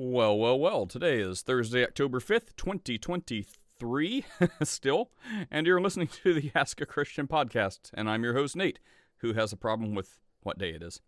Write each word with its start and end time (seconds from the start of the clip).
Well, 0.00 0.38
well, 0.38 0.56
well. 0.56 0.86
Today 0.86 1.18
is 1.18 1.42
Thursday, 1.42 1.82
October 1.82 2.20
5th, 2.20 2.54
2023, 2.56 4.24
still, 4.62 5.10
and 5.50 5.66
you're 5.66 5.80
listening 5.80 6.06
to 6.22 6.32
the 6.32 6.52
Ask 6.54 6.80
a 6.80 6.86
Christian 6.86 7.26
podcast, 7.26 7.90
and 7.94 8.08
I'm 8.08 8.22
your 8.22 8.34
host, 8.34 8.54
Nate, 8.54 8.78
who 9.22 9.32
has 9.32 9.52
a 9.52 9.56
problem 9.56 9.96
with 9.96 10.20
what 10.44 10.56
day 10.56 10.70
it 10.70 10.84
is. 10.84 11.00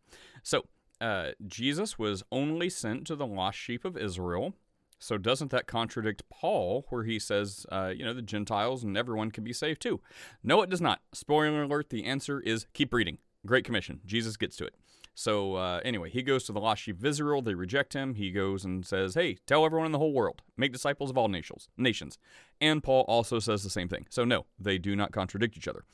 So, 0.42 0.64
uh, 1.00 1.29
Jesus 1.46 2.00
was 2.00 2.24
only 2.32 2.68
sent 2.68 3.06
to 3.06 3.14
the 3.14 3.29
lost 3.29 3.58
sheep 3.58 3.84
of 3.84 3.96
Israel. 3.96 4.54
So, 4.99 5.19
doesn't 5.19 5.53
that 5.53 5.69
contradict 5.69 6.25
Paul, 6.29 6.85
where 6.88 7.04
he 7.04 7.21
says, 7.21 7.67
uh, 7.71 7.93
you 7.97 8.04
know, 8.04 8.13
the 8.13 8.22
Gentiles 8.22 8.83
and 8.83 8.97
everyone 8.97 9.31
can 9.31 9.45
be 9.45 9.53
saved 9.53 9.83
too? 9.83 10.01
No, 10.43 10.63
it 10.63 10.69
does 10.69 10.81
not. 10.81 11.01
Spoiler 11.13 11.63
alert 11.63 11.91
the 11.91 12.07
answer 12.07 12.41
is 12.41 12.67
keep 12.72 12.93
reading. 12.93 13.19
Great 13.47 13.65
Commission. 13.65 14.01
Jesus 14.04 14.37
gets 14.37 14.57
to 14.57 14.65
it. 14.65 14.75
So 15.15 15.56
uh, 15.56 15.81
anyway, 15.85 16.11
he 16.11 16.23
goes 16.23 16.45
to 16.45 16.52
the 16.52 16.61
lost 16.61 16.83
sheep 16.83 16.98
of 16.98 17.05
Israel. 17.05 17.43
They 17.43 17.55
reject 17.55 17.93
him. 17.93 18.15
He 18.15 18.30
goes 18.30 18.65
and 18.65 18.87
says, 18.87 19.15
"Hey, 19.15 19.38
tell 19.47 19.65
everyone 19.65 19.87
in 19.87 19.93
the 19.93 19.98
whole 19.98 20.12
world, 20.12 20.43
make 20.56 20.73
disciples 20.73 21.11
of 21.11 21.19
all 21.19 21.29
nations." 21.29 21.69
Nations. 21.77 22.19
And 22.61 22.83
Paul 22.83 23.05
also 23.09 23.39
says 23.39 23.62
the 23.62 23.70
same 23.70 23.89
thing. 23.89 24.07
So 24.09 24.25
no, 24.25 24.47
they 24.59 24.79
do 24.79 24.97
not 24.97 25.12
contradict 25.12 25.57
each 25.57 25.69
other. 25.69 25.84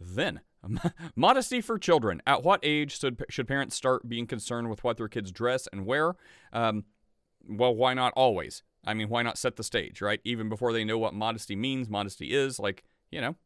Then, 0.00 0.40
modesty 1.16 1.60
for 1.60 1.78
children. 1.78 2.22
At 2.26 2.42
what 2.42 2.60
age 2.62 2.98
should, 2.98 3.24
should 3.28 3.48
parents 3.48 3.76
start 3.76 4.08
being 4.08 4.26
concerned 4.26 4.70
with 4.70 4.84
what 4.84 4.96
their 4.96 5.08
kids 5.08 5.32
dress 5.32 5.66
and 5.72 5.86
wear? 5.86 6.14
Um, 6.52 6.84
well, 7.48 7.74
why 7.74 7.94
not 7.94 8.12
always? 8.16 8.62
I 8.86 8.94
mean, 8.94 9.08
why 9.08 9.22
not 9.22 9.38
set 9.38 9.56
the 9.56 9.62
stage, 9.62 10.00
right? 10.00 10.20
Even 10.24 10.48
before 10.48 10.72
they 10.72 10.84
know 10.84 10.98
what 10.98 11.14
modesty 11.14 11.56
means, 11.56 11.88
modesty 11.88 12.34
is 12.34 12.58
like, 12.58 12.84
you 13.10 13.20
know, 13.20 13.36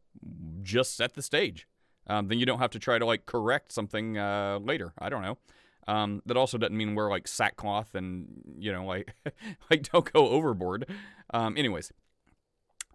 just 0.63 0.97
set 0.97 1.15
the 1.15 1.23
stage 1.23 1.67
um, 2.09 2.29
then 2.29 2.39
you 2.39 2.47
don't 2.47 2.59
have 2.59 2.71
to 2.71 2.79
try 2.79 2.99
to 2.99 3.07
like 3.07 3.27
correct 3.27 3.73
something 3.73 4.19
uh, 4.19 4.59
later. 4.63 4.93
I 4.99 5.09
don't 5.09 5.23
know. 5.23 5.39
Um, 5.87 6.23
that 6.27 6.37
also 6.37 6.59
doesn't 6.59 6.77
mean 6.77 6.95
wear 6.95 7.09
like 7.09 7.27
sackcloth 7.27 7.95
and 7.95 8.43
you 8.59 8.71
know 8.73 8.85
like 8.85 9.15
like 9.71 9.91
don't 9.91 10.11
go 10.13 10.29
overboard. 10.29 10.87
Um, 11.33 11.57
anyways, 11.57 11.93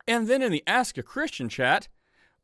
and 0.07 0.27
then 0.27 0.41
in 0.41 0.51
the 0.51 0.63
Ask 0.67 0.97
a 0.97 1.03
Christian 1.03 1.49
chat, 1.49 1.87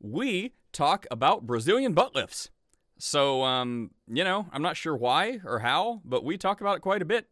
we 0.00 0.54
talk 0.72 1.06
about 1.10 1.46
Brazilian 1.46 1.92
butt 1.92 2.14
lifts. 2.14 2.50
So 2.98 3.42
um, 3.42 3.90
you 4.08 4.24
know, 4.24 4.46
I'm 4.52 4.62
not 4.62 4.76
sure 4.76 4.96
why 4.96 5.40
or 5.44 5.60
how, 5.60 6.02
but 6.04 6.24
we 6.24 6.36
talk 6.36 6.60
about 6.60 6.76
it 6.76 6.80
quite 6.80 7.02
a 7.02 7.06
bit. 7.06 7.28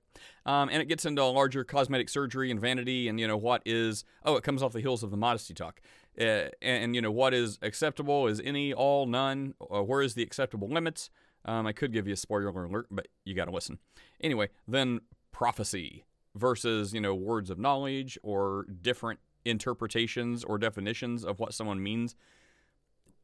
Um, 0.46 0.68
and 0.68 0.82
it 0.82 0.86
gets 0.88 1.04
into 1.04 1.22
a 1.22 1.24
larger 1.24 1.62
cosmetic 1.62 2.08
surgery 2.08 2.50
and 2.50 2.60
vanity, 2.60 3.08
and 3.08 3.20
you 3.20 3.28
know 3.28 3.36
what 3.36 3.62
is 3.64 4.04
oh, 4.24 4.36
it 4.36 4.44
comes 4.44 4.62
off 4.62 4.72
the 4.72 4.80
heels 4.80 5.02
of 5.02 5.10
the 5.10 5.16
modesty 5.16 5.54
talk. 5.54 5.80
Uh, 6.20 6.48
and, 6.60 6.94
you 6.94 7.00
know 7.00 7.12
what 7.12 7.32
is 7.32 7.58
acceptable 7.62 8.26
is 8.26 8.40
any, 8.44 8.72
all, 8.72 9.06
none. 9.06 9.54
Uh, 9.60 9.82
where 9.82 10.02
is 10.02 10.14
the 10.14 10.22
acceptable 10.22 10.68
limits? 10.68 11.10
Um, 11.44 11.66
I 11.66 11.72
could 11.72 11.92
give 11.92 12.06
you 12.06 12.14
a 12.14 12.16
spoiler 12.16 12.48
alert, 12.48 12.88
but 12.90 13.08
you 13.24 13.34
got 13.34 13.44
to 13.44 13.52
listen. 13.52 13.78
Anyway, 14.20 14.48
then 14.66 15.00
prophecy 15.30 16.04
versus 16.34 16.92
you 16.92 17.00
know 17.00 17.14
words 17.14 17.50
of 17.50 17.58
knowledge 17.58 18.18
or 18.22 18.66
different 18.82 19.20
interpretations 19.44 20.44
or 20.44 20.58
definitions 20.58 21.24
of 21.24 21.38
what 21.38 21.54
someone 21.54 21.82
means 21.82 22.16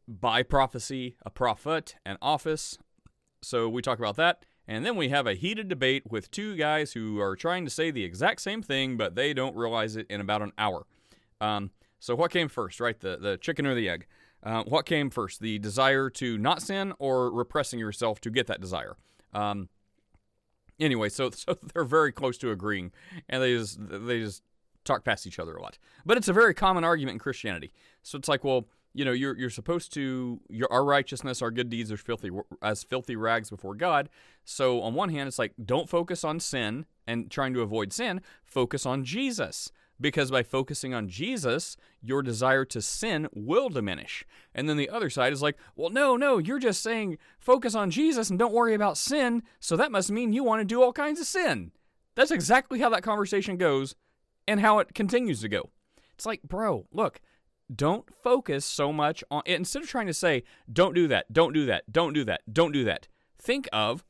by 0.06 0.42
prophecy, 0.42 1.16
a 1.24 1.30
prophet, 1.30 1.96
an 2.04 2.18
office. 2.20 2.78
So 3.42 3.68
we 3.68 3.82
talk 3.82 3.98
about 3.98 4.16
that. 4.16 4.44
And 4.66 4.84
then 4.84 4.96
we 4.96 5.10
have 5.10 5.26
a 5.26 5.34
heated 5.34 5.68
debate 5.68 6.10
with 6.10 6.30
two 6.30 6.56
guys 6.56 6.92
who 6.92 7.20
are 7.20 7.36
trying 7.36 7.64
to 7.64 7.70
say 7.70 7.90
the 7.90 8.04
exact 8.04 8.40
same 8.40 8.62
thing, 8.62 8.96
but 8.96 9.14
they 9.14 9.34
don't 9.34 9.56
realize 9.56 9.96
it 9.96 10.06
in 10.08 10.20
about 10.20 10.40
an 10.40 10.52
hour. 10.56 10.86
Um, 11.40 11.70
so 12.04 12.14
what 12.14 12.30
came 12.30 12.48
first, 12.48 12.80
right? 12.80 13.00
The 13.00 13.16
the 13.16 13.38
chicken 13.38 13.64
or 13.64 13.74
the 13.74 13.88
egg? 13.88 14.06
Uh, 14.42 14.62
what 14.64 14.84
came 14.84 15.08
first, 15.08 15.40
the 15.40 15.58
desire 15.58 16.10
to 16.10 16.36
not 16.36 16.60
sin 16.60 16.92
or 16.98 17.30
repressing 17.32 17.80
yourself 17.80 18.20
to 18.20 18.30
get 18.30 18.46
that 18.46 18.60
desire? 18.60 18.98
Um, 19.32 19.70
anyway, 20.78 21.08
so 21.08 21.30
so 21.34 21.56
they're 21.72 21.82
very 21.82 22.12
close 22.12 22.36
to 22.38 22.50
agreeing, 22.50 22.92
and 23.26 23.42
they 23.42 23.54
just 23.56 23.78
they 23.80 24.20
just 24.20 24.42
talk 24.84 25.02
past 25.02 25.26
each 25.26 25.38
other 25.38 25.56
a 25.56 25.62
lot. 25.62 25.78
But 26.04 26.18
it's 26.18 26.28
a 26.28 26.34
very 26.34 26.52
common 26.52 26.84
argument 26.84 27.14
in 27.14 27.18
Christianity. 27.20 27.72
So 28.02 28.18
it's 28.18 28.28
like, 28.28 28.44
well, 28.44 28.66
you 28.92 29.06
know, 29.06 29.12
you're 29.12 29.34
you're 29.38 29.48
supposed 29.48 29.90
to 29.94 30.42
your 30.50 30.70
our 30.70 30.84
righteousness, 30.84 31.40
our 31.40 31.50
good 31.50 31.70
deeds 31.70 31.90
are 31.90 31.96
filthy 31.96 32.28
as 32.60 32.84
filthy 32.84 33.16
rags 33.16 33.48
before 33.48 33.74
God. 33.74 34.10
So 34.44 34.82
on 34.82 34.92
one 34.92 35.08
hand, 35.08 35.26
it's 35.26 35.38
like 35.38 35.54
don't 35.64 35.88
focus 35.88 36.22
on 36.22 36.38
sin 36.38 36.84
and 37.06 37.30
trying 37.30 37.54
to 37.54 37.62
avoid 37.62 37.94
sin, 37.94 38.20
focus 38.44 38.84
on 38.84 39.04
Jesus 39.06 39.72
because 40.00 40.30
by 40.30 40.42
focusing 40.42 40.92
on 40.92 41.08
Jesus, 41.08 41.76
your 42.02 42.22
desire 42.22 42.64
to 42.66 42.82
sin 42.82 43.28
will 43.32 43.68
diminish. 43.68 44.24
And 44.54 44.68
then 44.68 44.76
the 44.76 44.90
other 44.90 45.10
side 45.10 45.32
is 45.32 45.42
like, 45.42 45.56
well, 45.76 45.90
no, 45.90 46.16
no, 46.16 46.38
you're 46.38 46.58
just 46.58 46.82
saying 46.82 47.18
focus 47.38 47.74
on 47.74 47.90
Jesus 47.90 48.30
and 48.30 48.38
don't 48.38 48.52
worry 48.52 48.74
about 48.74 48.98
sin, 48.98 49.42
so 49.60 49.76
that 49.76 49.92
must 49.92 50.10
mean 50.10 50.32
you 50.32 50.44
want 50.44 50.60
to 50.60 50.64
do 50.64 50.82
all 50.82 50.92
kinds 50.92 51.20
of 51.20 51.26
sin. 51.26 51.72
That's 52.14 52.30
exactly 52.30 52.80
how 52.80 52.90
that 52.90 53.02
conversation 53.02 53.56
goes 53.56 53.94
and 54.46 54.60
how 54.60 54.78
it 54.78 54.94
continues 54.94 55.40
to 55.40 55.48
go. 55.48 55.70
It's 56.14 56.26
like, 56.26 56.42
bro, 56.42 56.86
look, 56.92 57.20
don't 57.74 58.12
focus 58.14 58.64
so 58.64 58.92
much 58.92 59.24
on 59.30 59.42
instead 59.46 59.82
of 59.82 59.88
trying 59.88 60.06
to 60.06 60.14
say, 60.14 60.44
don't 60.72 60.94
do 60.94 61.08
that, 61.08 61.32
don't 61.32 61.52
do 61.52 61.66
that, 61.66 61.90
don't 61.90 62.12
do 62.12 62.24
that, 62.24 62.42
don't 62.52 62.72
do 62.72 62.84
that. 62.84 63.08
Think 63.38 63.68
of 63.72 64.04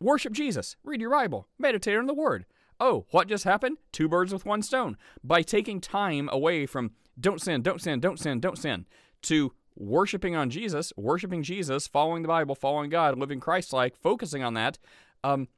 worship 0.00 0.32
Jesus, 0.32 0.76
read 0.84 1.00
your 1.00 1.10
Bible, 1.10 1.48
meditate 1.58 1.96
on 1.96 2.06
the 2.06 2.14
Word. 2.14 2.44
Oh, 2.80 3.06
what 3.10 3.28
just 3.28 3.44
happened? 3.44 3.78
Two 3.92 4.08
birds 4.08 4.32
with 4.32 4.44
one 4.44 4.62
stone. 4.62 4.96
By 5.22 5.42
taking 5.42 5.80
time 5.80 6.28
away 6.32 6.66
from 6.66 6.92
don't 7.18 7.40
sin, 7.40 7.62
don't 7.62 7.80
sin, 7.80 8.00
don't 8.00 8.18
sin, 8.18 8.40
don't 8.40 8.58
sin, 8.58 8.86
to 9.22 9.52
worshiping 9.76 10.36
on 10.36 10.50
Jesus, 10.50 10.92
worshiping 10.96 11.42
Jesus, 11.42 11.86
following 11.86 12.22
the 12.22 12.28
Bible, 12.28 12.54
following 12.54 12.90
God, 12.90 13.18
living 13.18 13.40
Christ 13.40 13.72
like, 13.72 13.96
focusing 13.96 14.42
on 14.42 14.54
that, 14.54 14.78
um, 15.22 15.48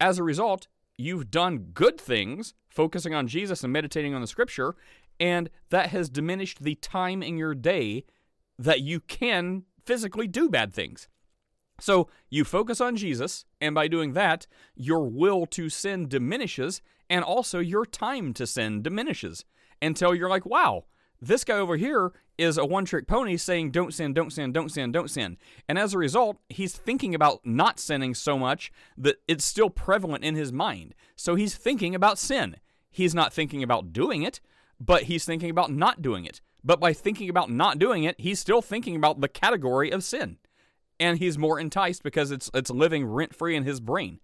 as 0.00 0.18
a 0.18 0.22
result, 0.22 0.68
you've 0.98 1.30
done 1.30 1.68
good 1.72 2.00
things, 2.00 2.54
focusing 2.68 3.14
on 3.14 3.28
Jesus 3.28 3.62
and 3.62 3.72
meditating 3.72 4.14
on 4.14 4.20
the 4.20 4.26
scripture, 4.26 4.74
and 5.18 5.48
that 5.70 5.90
has 5.90 6.08
diminished 6.08 6.62
the 6.62 6.74
time 6.76 7.22
in 7.22 7.38
your 7.38 7.54
day 7.54 8.04
that 8.58 8.80
you 8.80 9.00
can 9.00 9.64
physically 9.84 10.26
do 10.26 10.48
bad 10.48 10.74
things. 10.74 11.08
So 11.80 12.08
you 12.30 12.44
focus 12.44 12.80
on 12.80 12.96
Jesus, 12.96 13.44
and 13.60 13.74
by 13.74 13.88
doing 13.88 14.14
that, 14.14 14.46
your 14.74 15.04
will 15.04 15.46
to 15.46 15.68
sin 15.68 16.08
diminishes, 16.08 16.80
and 17.08 17.24
also 17.24 17.58
your 17.58 17.84
time 17.84 18.32
to 18.34 18.46
sin 18.46 18.82
diminishes 18.82 19.44
until 19.82 20.14
you're 20.14 20.30
like, 20.30 20.46
wow, 20.46 20.84
this 21.20 21.44
guy 21.44 21.56
over 21.58 21.76
here 21.76 22.12
is 22.38 22.58
a 22.58 22.64
one 22.64 22.84
trick 22.84 23.06
pony 23.06 23.36
saying, 23.36 23.70
don't 23.70 23.94
sin, 23.94 24.12
don't 24.12 24.32
sin, 24.32 24.52
don't 24.52 24.70
sin, 24.70 24.92
don't 24.92 25.10
sin. 25.10 25.36
And 25.68 25.78
as 25.78 25.94
a 25.94 25.98
result, 25.98 26.38
he's 26.48 26.74
thinking 26.76 27.14
about 27.14 27.40
not 27.44 27.78
sinning 27.78 28.14
so 28.14 28.38
much 28.38 28.70
that 28.96 29.16
it's 29.26 29.44
still 29.44 29.70
prevalent 29.70 30.24
in 30.24 30.34
his 30.34 30.52
mind. 30.52 30.94
So 31.14 31.34
he's 31.34 31.54
thinking 31.54 31.94
about 31.94 32.18
sin. 32.18 32.56
He's 32.90 33.14
not 33.14 33.32
thinking 33.32 33.62
about 33.62 33.92
doing 33.92 34.22
it, 34.22 34.40
but 34.80 35.04
he's 35.04 35.24
thinking 35.24 35.50
about 35.50 35.70
not 35.70 36.02
doing 36.02 36.24
it. 36.24 36.40
But 36.64 36.80
by 36.80 36.92
thinking 36.92 37.30
about 37.30 37.50
not 37.50 37.78
doing 37.78 38.04
it, 38.04 38.20
he's 38.20 38.40
still 38.40 38.60
thinking 38.60 38.96
about 38.96 39.20
the 39.20 39.28
category 39.28 39.90
of 39.90 40.02
sin 40.02 40.38
and 40.98 41.18
he's 41.18 41.38
more 41.38 41.60
enticed 41.60 42.02
because 42.02 42.30
it's 42.30 42.50
it's 42.54 42.70
living 42.70 43.04
rent 43.04 43.34
free 43.34 43.56
in 43.56 43.64
his 43.64 43.80
brain. 43.80 44.20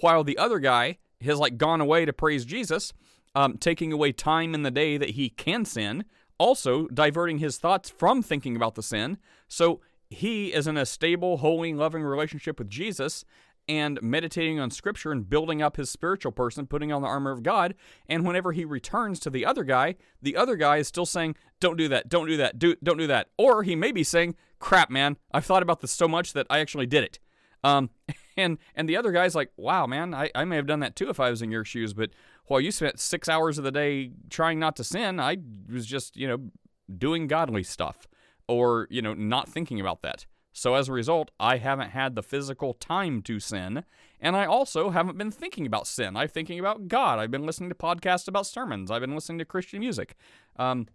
While 0.00 0.24
the 0.24 0.38
other 0.38 0.58
guy 0.58 0.98
has 1.22 1.38
like 1.38 1.56
gone 1.56 1.80
away 1.80 2.04
to 2.04 2.12
praise 2.12 2.44
Jesus, 2.44 2.92
um, 3.34 3.56
taking 3.58 3.92
away 3.92 4.12
time 4.12 4.54
in 4.54 4.62
the 4.62 4.70
day 4.70 4.96
that 4.96 5.10
he 5.10 5.28
can 5.28 5.64
sin, 5.64 6.04
also 6.38 6.86
diverting 6.88 7.38
his 7.38 7.58
thoughts 7.58 7.88
from 7.88 8.22
thinking 8.22 8.56
about 8.56 8.74
the 8.74 8.82
sin. 8.82 9.18
So 9.48 9.80
he 10.10 10.52
is 10.52 10.66
in 10.66 10.76
a 10.76 10.86
stable, 10.86 11.38
holy, 11.38 11.72
loving 11.74 12.02
relationship 12.02 12.58
with 12.58 12.68
Jesus 12.68 13.24
and 13.68 14.00
meditating 14.00 14.60
on 14.60 14.70
scripture 14.70 15.10
and 15.10 15.28
building 15.28 15.60
up 15.60 15.76
his 15.76 15.90
spiritual 15.90 16.32
person, 16.32 16.66
putting 16.66 16.92
on 16.92 17.02
the 17.02 17.08
armor 17.08 17.32
of 17.32 17.42
God. 17.42 17.74
And 18.08 18.24
whenever 18.24 18.52
he 18.52 18.64
returns 18.64 19.18
to 19.20 19.30
the 19.30 19.44
other 19.44 19.64
guy, 19.64 19.96
the 20.22 20.36
other 20.36 20.56
guy 20.56 20.76
is 20.76 20.88
still 20.88 21.06
saying, 21.06 21.36
Don't 21.58 21.76
do 21.76 21.88
that, 21.88 22.08
don't 22.08 22.28
do 22.28 22.36
that, 22.36 22.58
do, 22.58 22.76
don't 22.82 22.98
do 22.98 23.08
that. 23.08 23.28
Or 23.36 23.64
he 23.64 23.74
may 23.74 23.92
be 23.92 24.04
saying, 24.04 24.36
Crap, 24.58 24.90
man, 24.90 25.16
I've 25.32 25.44
thought 25.44 25.62
about 25.62 25.80
this 25.80 25.92
so 25.92 26.08
much 26.08 26.32
that 26.32 26.46
I 26.48 26.58
actually 26.58 26.86
did 26.86 27.04
it. 27.04 27.18
Um, 27.64 27.90
and 28.36 28.58
and 28.74 28.88
the 28.88 28.96
other 28.96 29.12
guy's 29.12 29.34
like, 29.34 29.50
Wow, 29.56 29.86
man, 29.86 30.14
I, 30.14 30.30
I 30.34 30.44
may 30.44 30.56
have 30.56 30.66
done 30.66 30.80
that 30.80 30.96
too 30.96 31.08
if 31.08 31.20
I 31.20 31.30
was 31.30 31.42
in 31.42 31.50
your 31.50 31.64
shoes, 31.64 31.94
but 31.94 32.10
while 32.46 32.60
you 32.60 32.70
spent 32.70 33.00
six 33.00 33.28
hours 33.28 33.58
of 33.58 33.64
the 33.64 33.72
day 33.72 34.12
trying 34.30 34.58
not 34.58 34.76
to 34.76 34.84
sin, 34.84 35.18
I 35.18 35.38
was 35.70 35.86
just, 35.86 36.16
you 36.16 36.28
know, 36.28 36.50
doing 36.96 37.26
godly 37.26 37.62
stuff 37.62 38.06
or, 38.48 38.86
you 38.90 39.02
know, 39.02 39.14
not 39.14 39.48
thinking 39.48 39.80
about 39.80 40.02
that. 40.02 40.26
So 40.52 40.74
as 40.74 40.88
a 40.88 40.92
result, 40.92 41.30
I 41.38 41.58
haven't 41.58 41.90
had 41.90 42.14
the 42.14 42.22
physical 42.22 42.72
time 42.72 43.20
to 43.22 43.38
sin, 43.38 43.84
and 44.20 44.34
I 44.34 44.46
also 44.46 44.88
haven't 44.88 45.18
been 45.18 45.30
thinking 45.30 45.66
about 45.66 45.86
sin. 45.86 46.16
I'm 46.16 46.28
thinking 46.28 46.58
about 46.58 46.88
God. 46.88 47.18
I've 47.18 47.30
been 47.30 47.44
listening 47.44 47.68
to 47.68 47.74
podcasts 47.74 48.26
about 48.26 48.46
sermons. 48.46 48.90
I've 48.90 49.02
been 49.02 49.14
listening 49.14 49.38
to 49.40 49.44
Christian 49.44 49.80
music. 49.80 50.16
Um, 50.56 50.86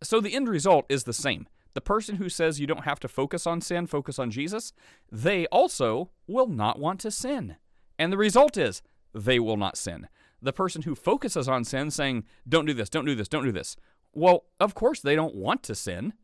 so 0.00 0.20
the 0.20 0.32
end 0.32 0.48
result 0.48 0.86
is 0.88 1.04
the 1.04 1.12
same. 1.12 1.48
The 1.78 1.82
person 1.82 2.16
who 2.16 2.28
says 2.28 2.58
you 2.58 2.66
don't 2.66 2.86
have 2.86 2.98
to 2.98 3.06
focus 3.06 3.46
on 3.46 3.60
sin, 3.60 3.86
focus 3.86 4.18
on 4.18 4.32
Jesus, 4.32 4.72
they 5.12 5.46
also 5.46 6.10
will 6.26 6.48
not 6.48 6.80
want 6.80 6.98
to 7.02 7.12
sin. 7.12 7.54
And 8.00 8.12
the 8.12 8.18
result 8.18 8.56
is 8.56 8.82
they 9.14 9.38
will 9.38 9.56
not 9.56 9.78
sin. 9.78 10.08
The 10.42 10.52
person 10.52 10.82
who 10.82 10.96
focuses 10.96 11.48
on 11.48 11.62
sin, 11.62 11.92
saying, 11.92 12.24
don't 12.48 12.66
do 12.66 12.74
this, 12.74 12.88
don't 12.88 13.04
do 13.04 13.14
this, 13.14 13.28
don't 13.28 13.44
do 13.44 13.52
this, 13.52 13.76
well, 14.12 14.46
of 14.58 14.74
course 14.74 15.00
they 15.00 15.14
don't 15.14 15.36
want 15.36 15.62
to 15.62 15.76
sin. 15.76 16.14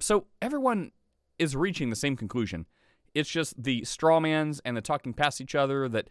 So 0.00 0.28
everyone 0.40 0.92
is 1.38 1.54
reaching 1.54 1.90
the 1.90 1.94
same 1.94 2.16
conclusion. 2.16 2.64
It's 3.14 3.28
just 3.28 3.62
the 3.62 3.84
straw 3.84 4.20
mans 4.20 4.60
and 4.64 4.76
the 4.76 4.80
talking 4.80 5.12
past 5.12 5.40
each 5.40 5.54
other 5.54 5.88
that 5.88 6.08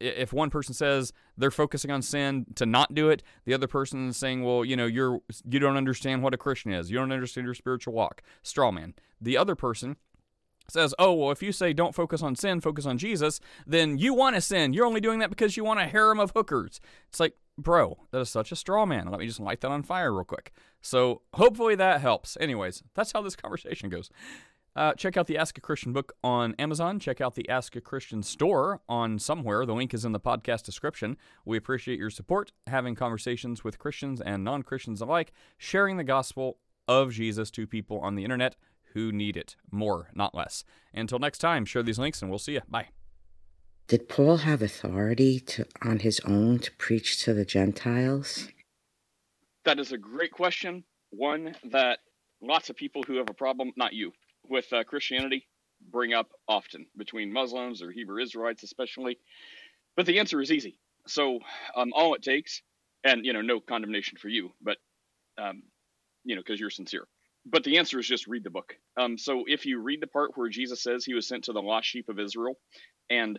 if 0.00 0.32
one 0.32 0.50
person 0.50 0.74
says 0.74 1.12
they're 1.36 1.50
focusing 1.50 1.90
on 1.90 2.02
sin 2.02 2.46
to 2.54 2.66
not 2.66 2.94
do 2.94 3.08
it, 3.08 3.22
the 3.44 3.54
other 3.54 3.66
person 3.66 4.08
is 4.08 4.16
saying, 4.16 4.42
"Well, 4.42 4.64
you 4.64 4.76
know, 4.76 4.86
you're 4.86 5.20
you 5.48 5.58
don't 5.58 5.76
understand 5.76 6.22
what 6.22 6.34
a 6.34 6.38
Christian 6.38 6.72
is. 6.72 6.90
You 6.90 6.98
don't 6.98 7.12
understand 7.12 7.44
your 7.46 7.54
spiritual 7.54 7.92
walk." 7.92 8.22
Straw 8.42 8.70
man. 8.70 8.94
The 9.20 9.36
other 9.36 9.54
person 9.54 9.96
says, 10.68 10.94
"Oh, 10.98 11.12
well, 11.14 11.30
if 11.30 11.42
you 11.42 11.52
say 11.52 11.72
don't 11.72 11.94
focus 11.94 12.22
on 12.22 12.36
sin, 12.36 12.60
focus 12.60 12.86
on 12.86 12.98
Jesus, 12.98 13.40
then 13.66 13.98
you 13.98 14.14
want 14.14 14.34
to 14.36 14.40
sin. 14.40 14.72
You're 14.72 14.86
only 14.86 15.00
doing 15.00 15.18
that 15.20 15.30
because 15.30 15.56
you 15.56 15.64
want 15.64 15.80
a 15.80 15.86
harem 15.86 16.20
of 16.20 16.32
hookers." 16.32 16.80
It's 17.08 17.20
like, 17.20 17.36
bro, 17.58 17.98
that 18.10 18.20
is 18.20 18.30
such 18.30 18.52
a 18.52 18.56
straw 18.56 18.86
man. 18.86 19.08
Let 19.08 19.20
me 19.20 19.26
just 19.26 19.40
light 19.40 19.60
that 19.60 19.70
on 19.70 19.82
fire 19.82 20.12
real 20.12 20.24
quick. 20.24 20.52
So 20.82 21.22
hopefully 21.34 21.74
that 21.76 22.00
helps. 22.00 22.36
Anyways, 22.40 22.82
that's 22.94 23.12
how 23.12 23.22
this 23.22 23.36
conversation 23.36 23.88
goes. 23.88 24.10
Uh, 24.76 24.92
check 24.92 25.16
out 25.16 25.26
the 25.26 25.38
Ask 25.38 25.56
a 25.56 25.60
Christian 25.62 25.94
book 25.94 26.12
on 26.22 26.54
Amazon. 26.58 27.00
Check 27.00 27.22
out 27.22 27.34
the 27.34 27.48
Ask 27.48 27.74
a 27.76 27.80
Christian 27.80 28.22
store 28.22 28.82
on 28.90 29.18
somewhere. 29.18 29.64
The 29.64 29.74
link 29.74 29.94
is 29.94 30.04
in 30.04 30.12
the 30.12 30.20
podcast 30.20 30.64
description. 30.64 31.16
We 31.46 31.56
appreciate 31.56 31.98
your 31.98 32.10
support, 32.10 32.52
having 32.66 32.94
conversations 32.94 33.64
with 33.64 33.78
Christians 33.78 34.20
and 34.20 34.44
non 34.44 34.62
Christians 34.62 35.00
alike, 35.00 35.32
sharing 35.56 35.96
the 35.96 36.04
gospel 36.04 36.58
of 36.86 37.10
Jesus 37.12 37.50
to 37.52 37.66
people 37.66 37.98
on 38.00 38.16
the 38.16 38.22
internet 38.22 38.56
who 38.92 39.12
need 39.12 39.38
it 39.38 39.56
more, 39.70 40.10
not 40.14 40.34
less. 40.34 40.62
Until 40.92 41.18
next 41.18 41.38
time, 41.38 41.64
share 41.64 41.82
these 41.82 41.98
links 41.98 42.20
and 42.20 42.30
we'll 42.30 42.38
see 42.38 42.52
you. 42.52 42.62
Bye. 42.68 42.88
Did 43.88 44.10
Paul 44.10 44.38
have 44.38 44.60
authority 44.60 45.40
to 45.40 45.66
on 45.80 46.00
his 46.00 46.20
own 46.20 46.58
to 46.58 46.72
preach 46.72 47.22
to 47.24 47.32
the 47.32 47.46
Gentiles? 47.46 48.48
That 49.64 49.78
is 49.78 49.92
a 49.92 49.98
great 49.98 50.32
question. 50.32 50.84
One 51.10 51.54
that 51.70 52.00
lots 52.42 52.68
of 52.68 52.76
people 52.76 53.02
who 53.04 53.16
have 53.16 53.30
a 53.30 53.34
problem, 53.34 53.72
not 53.76 53.94
you, 53.94 54.12
with 54.50 54.72
uh, 54.72 54.84
Christianity 54.84 55.48
bring 55.90 56.14
up 56.14 56.28
often 56.48 56.86
between 56.96 57.32
Muslims 57.32 57.82
or 57.82 57.90
Hebrew 57.90 58.22
Israelites, 58.22 58.62
especially. 58.62 59.18
But 59.96 60.06
the 60.06 60.18
answer 60.18 60.40
is 60.40 60.52
easy. 60.52 60.78
So 61.06 61.40
um, 61.76 61.92
all 61.94 62.14
it 62.14 62.22
takes, 62.22 62.62
and 63.04 63.24
you 63.24 63.32
know, 63.32 63.42
no 63.42 63.60
condemnation 63.60 64.18
for 64.18 64.28
you, 64.28 64.52
but 64.62 64.78
um, 65.38 65.62
you 66.24 66.34
know, 66.36 66.42
because 66.42 66.60
you're 66.60 66.70
sincere. 66.70 67.06
But 67.46 67.64
the 67.64 67.78
answer 67.78 67.98
is 67.98 68.08
just 68.08 68.26
read 68.26 68.44
the 68.44 68.50
book. 68.50 68.76
Um, 68.96 69.18
so 69.18 69.44
if 69.46 69.66
you 69.66 69.80
read 69.80 70.02
the 70.02 70.08
part 70.08 70.32
where 70.36 70.48
Jesus 70.48 70.82
says 70.82 71.04
he 71.04 71.14
was 71.14 71.28
sent 71.28 71.44
to 71.44 71.52
the 71.52 71.62
lost 71.62 71.88
sheep 71.88 72.08
of 72.08 72.18
Israel, 72.18 72.58
and 73.10 73.38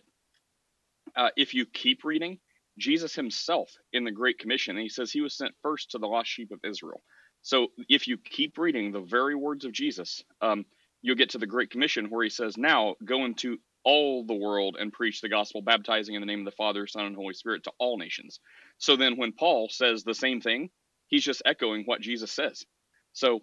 uh, 1.15 1.29
if 1.37 1.53
you 1.53 1.65
keep 1.65 2.05
reading, 2.05 2.39
Jesus 2.77 3.15
himself 3.15 3.71
in 3.93 4.05
the 4.05 4.11
Great 4.11 4.39
Commission, 4.39 4.77
he 4.77 4.89
says 4.89 5.11
he 5.11 5.21
was 5.21 5.37
sent 5.37 5.53
first 5.61 5.91
to 5.91 5.99
the 5.99 6.07
lost 6.07 6.29
sheep 6.29 6.51
of 6.51 6.59
Israel. 6.63 7.01
So 7.43 7.69
if 7.89 8.07
you 8.07 8.17
keep 8.17 8.57
reading 8.57 8.91
the 8.91 9.01
very 9.01 9.35
words 9.35 9.65
of 9.65 9.73
Jesus, 9.73 10.23
um, 10.41 10.65
you'll 11.01 11.15
get 11.15 11.31
to 11.31 11.37
the 11.37 11.47
Great 11.47 11.69
Commission 11.69 12.07
where 12.09 12.23
he 12.23 12.29
says, 12.29 12.57
Now 12.57 12.95
go 13.03 13.25
into 13.25 13.57
all 13.83 14.25
the 14.25 14.33
world 14.35 14.75
and 14.79 14.91
preach 14.91 15.21
the 15.21 15.29
gospel, 15.29 15.61
baptizing 15.61 16.15
in 16.15 16.21
the 16.21 16.27
name 16.27 16.39
of 16.39 16.45
the 16.45 16.51
Father, 16.51 16.87
Son, 16.87 17.05
and 17.05 17.15
Holy 17.15 17.33
Spirit 17.33 17.63
to 17.63 17.71
all 17.79 17.97
nations. 17.97 18.39
So 18.77 18.95
then 18.95 19.17
when 19.17 19.31
Paul 19.31 19.69
says 19.69 20.03
the 20.03 20.13
same 20.13 20.41
thing, 20.41 20.69
he's 21.07 21.23
just 21.23 21.41
echoing 21.45 21.83
what 21.85 22.01
Jesus 22.01 22.31
says. 22.31 22.65
So 23.13 23.41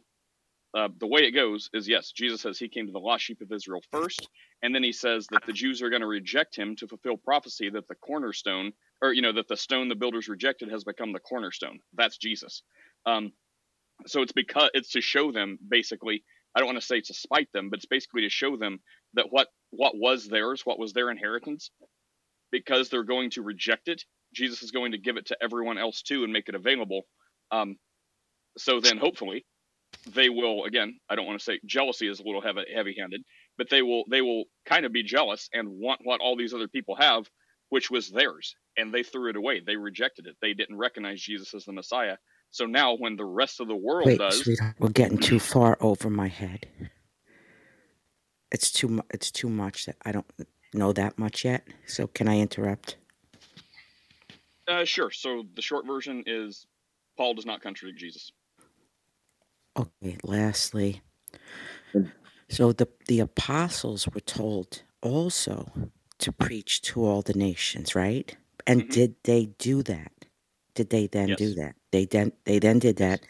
uh, 0.76 0.88
the 0.98 1.06
way 1.06 1.22
it 1.22 1.30
goes 1.32 1.70
is 1.72 1.88
yes, 1.88 2.10
Jesus 2.12 2.42
says 2.42 2.58
he 2.58 2.68
came 2.68 2.86
to 2.86 2.92
the 2.92 2.98
lost 2.98 3.24
sheep 3.24 3.40
of 3.40 3.52
Israel 3.52 3.80
first, 3.92 4.28
and 4.62 4.74
then 4.74 4.82
he 4.82 4.92
says 4.92 5.26
that 5.30 5.46
the 5.46 5.52
Jews 5.52 5.82
are 5.82 5.90
going 5.90 6.02
to 6.02 6.06
reject 6.06 6.56
him 6.56 6.76
to 6.76 6.88
fulfill 6.88 7.16
prophecy 7.16 7.70
that 7.70 7.88
the 7.88 7.94
cornerstone, 7.94 8.72
or 9.00 9.12
you 9.12 9.22
know, 9.22 9.32
that 9.32 9.48
the 9.48 9.56
stone 9.56 9.88
the 9.88 9.94
builders 9.94 10.28
rejected 10.28 10.70
has 10.70 10.84
become 10.84 11.12
the 11.12 11.20
cornerstone. 11.20 11.78
That's 11.94 12.18
Jesus. 12.18 12.62
Um, 13.06 13.32
so 14.06 14.22
it's 14.22 14.32
because 14.32 14.70
it's 14.74 14.90
to 14.90 15.00
show 15.00 15.32
them 15.32 15.58
basically 15.66 16.24
I 16.54 16.60
don't 16.60 16.68
want 16.68 16.80
to 16.80 16.86
say 16.86 16.98
it's 16.98 17.08
to 17.08 17.14
spite 17.14 17.48
them, 17.52 17.70
but 17.70 17.78
it's 17.78 17.86
basically 17.86 18.22
to 18.22 18.30
show 18.30 18.56
them 18.56 18.78
that 19.14 19.26
what 19.30 19.48
what 19.70 19.96
was 19.96 20.28
theirs, 20.28 20.62
what 20.64 20.78
was 20.78 20.92
their 20.92 21.10
inheritance, 21.10 21.70
because 22.52 22.88
they're 22.88 23.04
going 23.04 23.30
to 23.30 23.42
reject 23.42 23.88
it, 23.88 24.02
Jesus 24.34 24.62
is 24.62 24.70
going 24.70 24.92
to 24.92 24.98
give 24.98 25.16
it 25.16 25.26
to 25.26 25.36
everyone 25.42 25.78
else 25.78 26.02
too 26.02 26.24
and 26.24 26.32
make 26.32 26.48
it 26.48 26.54
available. 26.54 27.02
Um, 27.50 27.76
so 28.58 28.80
then, 28.80 28.98
hopefully, 28.98 29.44
they 30.12 30.28
will. 30.28 30.64
Again, 30.64 30.98
I 31.08 31.16
don't 31.16 31.26
want 31.26 31.38
to 31.38 31.44
say 31.44 31.60
jealousy 31.66 32.08
is 32.08 32.20
a 32.20 32.24
little 32.24 32.42
heavy, 32.42 32.64
heavy-handed, 32.74 33.22
but 33.58 33.68
they 33.70 33.82
will 33.82 34.04
they 34.10 34.22
will 34.22 34.44
kind 34.66 34.86
of 34.86 34.92
be 34.92 35.02
jealous 35.02 35.48
and 35.52 35.68
want 35.68 36.00
what 36.04 36.20
all 36.20 36.36
these 36.36 36.54
other 36.54 36.68
people 36.68 36.96
have, 36.96 37.28
which 37.70 37.90
was 37.90 38.10
theirs, 38.10 38.54
and 38.76 38.92
they 38.92 39.02
threw 39.02 39.30
it 39.30 39.36
away. 39.36 39.60
They 39.60 39.76
rejected 39.76 40.26
it. 40.26 40.36
They 40.40 40.54
didn't 40.54 40.78
recognize 40.78 41.20
Jesus 41.20 41.54
as 41.54 41.64
the 41.64 41.72
Messiah, 41.72 42.16
so 42.54 42.66
now, 42.66 42.94
when 42.94 43.16
the 43.16 43.24
rest 43.24 43.58
of 43.58 43.66
the 43.66 43.74
world 43.74 44.06
Wait, 44.06 44.18
does, 44.18 44.42
sweetheart, 44.42 44.76
we're 44.78 44.90
getting 44.90 45.18
too 45.18 45.40
far 45.40 45.76
over 45.80 46.08
my 46.08 46.28
head. 46.28 46.68
It's 48.52 48.70
too 48.70 48.86
mu- 48.86 49.02
It's 49.10 49.32
too 49.32 49.48
much 49.48 49.86
that 49.86 49.96
I 50.02 50.12
don't 50.12 50.30
know 50.72 50.92
that 50.92 51.18
much 51.18 51.44
yet. 51.44 51.66
So 51.86 52.06
can 52.06 52.28
I 52.28 52.38
interrupt? 52.38 52.96
Uh, 54.68 54.84
sure. 54.84 55.10
So 55.10 55.42
the 55.54 55.62
short 55.62 55.84
version 55.84 56.22
is 56.26 56.64
Paul 57.16 57.34
does 57.34 57.44
not 57.44 57.60
contradict 57.60 57.98
Jesus. 57.98 58.30
Okay. 59.76 60.16
Lastly, 60.22 61.02
so 62.48 62.72
the 62.72 62.86
the 63.08 63.18
apostles 63.20 64.06
were 64.08 64.20
told 64.20 64.82
also 65.02 65.90
to 66.18 66.32
preach 66.32 66.82
to 66.82 67.04
all 67.04 67.22
the 67.22 67.34
nations, 67.34 67.96
right? 67.96 68.36
And 68.66 68.82
Mhm. 68.82 68.90
did 68.90 69.16
they 69.24 69.46
do 69.58 69.82
that? 69.82 70.12
Did 70.74 70.90
they 70.90 71.06
then 71.06 71.34
do 71.34 71.54
that? 71.54 71.74
They 71.92 72.04
then 72.06 72.32
they 72.44 72.58
then 72.58 72.78
did 72.78 72.96
that. 72.96 73.20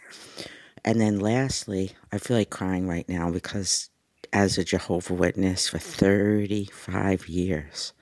And 0.85 1.00
then 1.00 1.19
lastly, 1.20 1.93
I 2.12 2.19
feel 2.19 2.37
like 2.37 2.50
crying 2.50 2.87
right 2.88 3.08
now 3.08 3.31
because 3.31 3.91
as 4.32 4.58
a 4.58 4.64
Jehovah 4.64 5.14
Witness 5.14 5.69
for 5.69 5.79
35 5.79 7.29
years, 7.29 7.93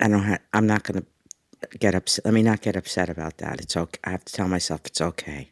I 0.00 0.08
don't 0.08 0.22
have, 0.22 0.40
I'm 0.52 0.66
not 0.66 0.84
going 0.84 1.02
to 1.02 1.78
get 1.78 1.94
upset. 1.94 2.24
Let 2.24 2.34
me 2.34 2.42
not 2.42 2.60
get 2.60 2.76
upset 2.76 3.08
about 3.08 3.38
that. 3.38 3.60
It's 3.60 3.76
okay. 3.76 3.98
I 4.04 4.10
have 4.10 4.24
to 4.24 4.32
tell 4.32 4.48
myself 4.48 4.82
it's 4.84 5.00
okay. 5.00 5.50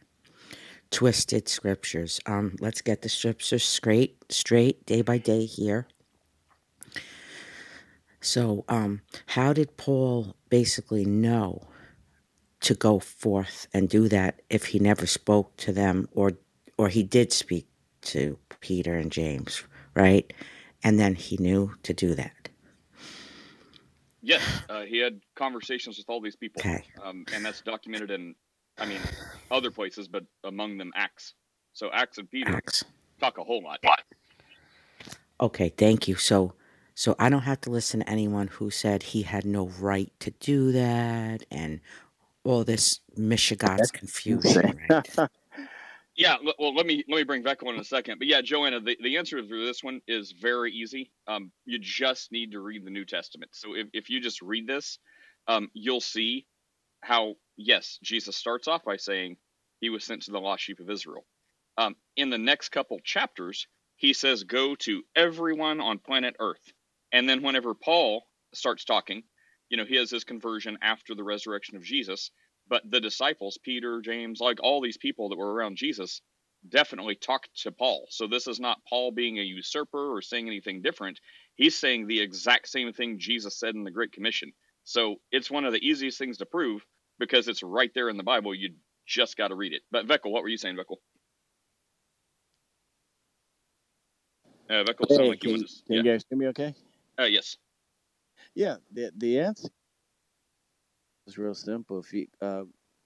Twisted 0.90 1.48
scriptures. 1.48 2.20
Um, 2.26 2.56
let's 2.60 2.82
get 2.82 3.02
the 3.02 3.08
scriptures 3.08 3.64
straight, 3.64 4.24
straight, 4.30 4.86
day 4.86 5.02
by 5.02 5.18
day 5.18 5.46
here. 5.46 5.88
So, 8.22 8.64
um, 8.68 9.02
how 9.26 9.52
did 9.52 9.76
Paul 9.76 10.36
basically 10.48 11.04
know 11.04 11.66
to 12.60 12.74
go 12.74 13.00
forth 13.00 13.66
and 13.74 13.88
do 13.88 14.08
that 14.08 14.40
if 14.48 14.66
he 14.66 14.78
never 14.78 15.06
spoke 15.06 15.56
to 15.58 15.72
them, 15.72 16.08
or 16.12 16.32
or 16.78 16.88
he 16.88 17.02
did 17.02 17.32
speak 17.32 17.66
to 18.02 18.38
Peter 18.60 18.94
and 18.94 19.10
James, 19.10 19.64
right? 19.94 20.32
And 20.84 20.98
then 20.98 21.16
he 21.16 21.36
knew 21.38 21.74
to 21.82 21.92
do 21.92 22.14
that. 22.14 22.48
Yes, 24.22 24.62
uh, 24.68 24.82
he 24.82 24.98
had 24.98 25.20
conversations 25.34 25.98
with 25.98 26.06
all 26.08 26.20
these 26.20 26.36
people, 26.36 26.60
Okay. 26.60 26.84
um, 27.04 27.24
and 27.34 27.44
that's 27.44 27.60
documented 27.60 28.12
in, 28.12 28.36
I 28.78 28.86
mean, 28.86 29.00
other 29.50 29.72
places, 29.72 30.06
but 30.06 30.24
among 30.44 30.78
them 30.78 30.92
Acts. 30.94 31.34
So 31.72 31.90
Acts 31.92 32.18
and 32.18 32.30
Peter 32.30 32.54
Acts. 32.54 32.84
talk 33.20 33.38
a 33.38 33.44
whole 33.44 33.62
lot. 33.64 33.80
Okay, 35.40 35.70
thank 35.70 36.06
you. 36.06 36.14
So, 36.14 36.54
so 36.94 37.14
I 37.18 37.28
don't 37.28 37.42
have 37.42 37.60
to 37.62 37.70
listen 37.70 38.00
to 38.00 38.08
anyone 38.08 38.48
who 38.48 38.70
said 38.70 39.02
he 39.02 39.22
had 39.22 39.44
no 39.44 39.68
right 39.80 40.12
to 40.20 40.30
do 40.32 40.72
that 40.72 41.44
and 41.50 41.80
all 42.44 42.64
this 42.64 43.00
Michigan's 43.16 43.90
confusion, 43.90 44.80
right? 44.90 45.30
Yeah, 46.14 46.36
well, 46.58 46.74
let 46.74 46.84
me 46.84 47.04
let 47.08 47.16
me 47.16 47.24
bring 47.24 47.42
Becca 47.42 47.66
in 47.68 47.78
a 47.78 47.84
second. 47.84 48.18
But 48.18 48.28
yeah, 48.28 48.42
Joanna, 48.42 48.80
the, 48.80 48.98
the 49.02 49.16
answer 49.16 49.40
to 49.40 49.66
this 49.66 49.82
one 49.82 50.02
is 50.06 50.32
very 50.32 50.70
easy. 50.70 51.10
Um, 51.26 51.50
you 51.64 51.78
just 51.78 52.30
need 52.30 52.52
to 52.52 52.60
read 52.60 52.84
the 52.84 52.90
New 52.90 53.06
Testament. 53.06 53.52
So 53.54 53.74
if, 53.74 53.86
if 53.94 54.10
you 54.10 54.20
just 54.20 54.42
read 54.42 54.66
this, 54.66 54.98
um, 55.48 55.70
you'll 55.72 56.02
see 56.02 56.46
how 57.00 57.36
yes, 57.56 57.98
Jesus 58.02 58.36
starts 58.36 58.68
off 58.68 58.84
by 58.84 58.96
saying 58.96 59.38
he 59.80 59.88
was 59.88 60.04
sent 60.04 60.22
to 60.22 60.32
the 60.32 60.40
lost 60.40 60.62
sheep 60.62 60.80
of 60.80 60.90
Israel. 60.90 61.24
Um, 61.78 61.96
in 62.16 62.28
the 62.28 62.38
next 62.38 62.68
couple 62.68 63.00
chapters, 63.02 63.66
he 63.96 64.12
says, 64.12 64.44
"Go 64.44 64.74
to 64.80 65.02
everyone 65.16 65.80
on 65.80 65.98
planet 65.98 66.36
Earth." 66.38 66.74
And 67.12 67.28
then 67.28 67.42
whenever 67.42 67.74
Paul 67.74 68.24
starts 68.54 68.84
talking, 68.84 69.24
you 69.70 69.76
know, 69.78 69.84
he 69.86 69.96
has 69.96 70.10
his 70.10 70.24
conversion 70.24 70.78
after 70.82 71.14
the 71.14 71.24
resurrection 71.24 71.76
of 71.76 71.84
Jesus 71.84 72.30
but 72.68 72.82
the 72.90 73.00
disciples 73.00 73.58
peter 73.64 74.00
james 74.02 74.40
like 74.40 74.60
all 74.62 74.82
these 74.82 74.98
people 74.98 75.30
that 75.30 75.38
were 75.38 75.52
around 75.54 75.76
jesus 75.76 76.22
definitely 76.70 77.16
talked 77.16 77.50
to 77.62 77.72
paul. 77.72 78.06
So 78.10 78.26
this 78.28 78.48
is 78.48 78.60
not 78.60 78.78
paul 78.88 79.12
being 79.12 79.38
a 79.38 79.42
usurper 79.44 80.16
or 80.16 80.22
saying 80.22 80.48
anything 80.48 80.82
different. 80.82 81.20
He's 81.56 81.78
saying 81.78 82.08
the 82.08 82.22
exact 82.22 82.70
same 82.70 82.92
thing 82.94 83.20
jesus 83.20 83.58
said 83.60 83.76
in 83.76 83.84
the 83.84 83.92
great 83.92 84.12
commission. 84.12 84.52
So 84.86 85.16
it's 85.32 85.52
one 85.52 85.66
of 85.66 85.74
the 85.74 85.86
easiest 85.86 86.18
things 86.18 86.38
to 86.38 86.46
prove 86.46 86.86
because 87.20 87.48
it's 87.48 87.64
right 87.64 87.92
there 87.94 88.08
in 88.10 88.16
the 88.18 88.24
bible. 88.24 88.54
You 88.56 88.70
just 89.06 89.36
got 89.36 89.50
to 89.50 89.56
read 89.56 89.74
it. 89.74 89.82
But 89.92 90.08
Veckel, 90.08 90.32
what 90.32 90.42
were 90.42 90.48
you 90.50 90.58
saying 90.58 90.76
Veckel? 90.78 90.98
uh, 94.70 94.84
Veckel 94.84 95.08
Hey, 95.08 95.28
like 95.28 95.44
you 95.44 95.50
can, 95.50 95.58
to, 95.58 95.68
can 95.86 95.96
yeah 95.96 96.02
you 96.02 96.04
guys 96.04 96.24
hear 96.30 96.38
me 96.38 96.48
okay? 96.48 96.74
Uh, 97.20 97.24
yes 97.24 97.56
Yeah, 98.54 98.76
the 98.92 99.12
the 99.16 99.40
answer 99.40 99.70
was 101.26 101.38
real 101.38 101.54
simple. 101.54 102.00
If 102.00 102.12
you, 102.12 102.26
uh, 102.42 102.64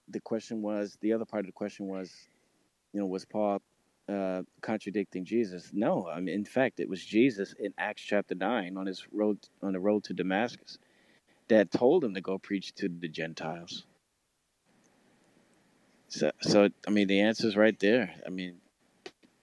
the 0.09 0.21
question 0.21 0.61
was, 0.61 0.97
the 1.01 1.13
other 1.13 1.25
part 1.25 1.41
of 1.41 1.47
the 1.47 1.53
question 1.53 1.87
was, 1.87 2.11
you 2.93 2.99
know, 3.01 3.07
was 3.07 3.25
Paul 3.25 3.61
uh, 4.09 4.43
contradicting 4.61 5.25
Jesus. 5.25 5.71
No, 5.73 6.07
I 6.07 6.19
mean, 6.21 6.35
in 6.35 6.45
fact, 6.45 6.79
it 6.79 6.89
was 6.89 7.03
Jesus 7.05 7.53
in 7.59 7.73
Acts 7.77 8.03
chapter 8.03 8.35
nine 8.35 8.77
on 8.77 8.87
his 8.87 9.07
road 9.11 9.39
on 9.63 9.73
the 9.73 9.79
road 9.79 10.05
to 10.05 10.13
Damascus 10.13 10.77
that 11.49 11.71
told 11.71 12.03
him 12.03 12.15
to 12.15 12.21
go 12.21 12.37
preach 12.39 12.73
to 12.75 12.89
the 12.89 13.09
Gentiles. 13.09 13.85
So, 16.09 16.31
so 16.41 16.69
I 16.87 16.91
mean, 16.91 17.07
the 17.07 17.21
answer's 17.21 17.57
right 17.57 17.79
there. 17.79 18.13
I 18.25 18.29
mean, 18.29 18.57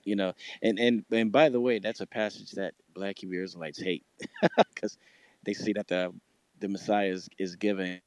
you 0.05 0.17
know, 0.17 0.35
and 0.63 0.79
and 0.79 1.05
and 1.13 1.33
by 1.33 1.51
the 1.51 1.61
way, 1.61 1.79
that's 1.81 2.01
a 2.01 2.07
passage 2.07 2.53
that 2.53 2.75
Black 2.95 3.19
Hebrew 3.19 3.43
Israelites 3.43 3.81
hate 3.81 4.05
because 4.75 4.99
they 5.45 5.55
see 5.55 5.73
that 5.75 5.89
the 5.89 6.13
the 6.61 6.69
Messiah 6.69 7.09
is, 7.09 7.29
is 7.39 7.57
giving 7.57 8.01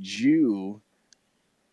Jew 0.00 0.80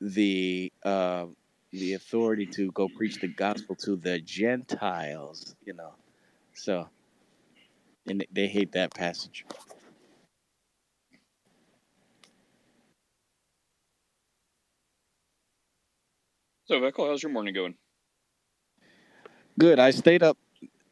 the 0.02 0.72
uh, 0.84 1.26
the 1.72 1.94
authority 1.94 2.46
to 2.48 2.72
go 2.72 2.90
preach 2.90 3.20
the 3.22 3.28
gospel 3.28 3.76
to 3.76 3.96
the 3.96 4.20
Gentiles. 4.20 5.56
You 5.66 5.74
know, 5.74 5.94
so 6.54 6.90
and 8.08 8.26
they 8.32 8.48
hate 8.48 8.74
that 8.74 8.94
passage. 8.94 9.46
So, 16.66 16.80
Vekel, 16.80 17.08
how's 17.08 17.24
your 17.24 17.32
morning 17.32 17.54
going? 17.54 17.76
Good. 19.58 19.80
I 19.80 19.92
stayed 19.92 20.24
up 20.24 20.38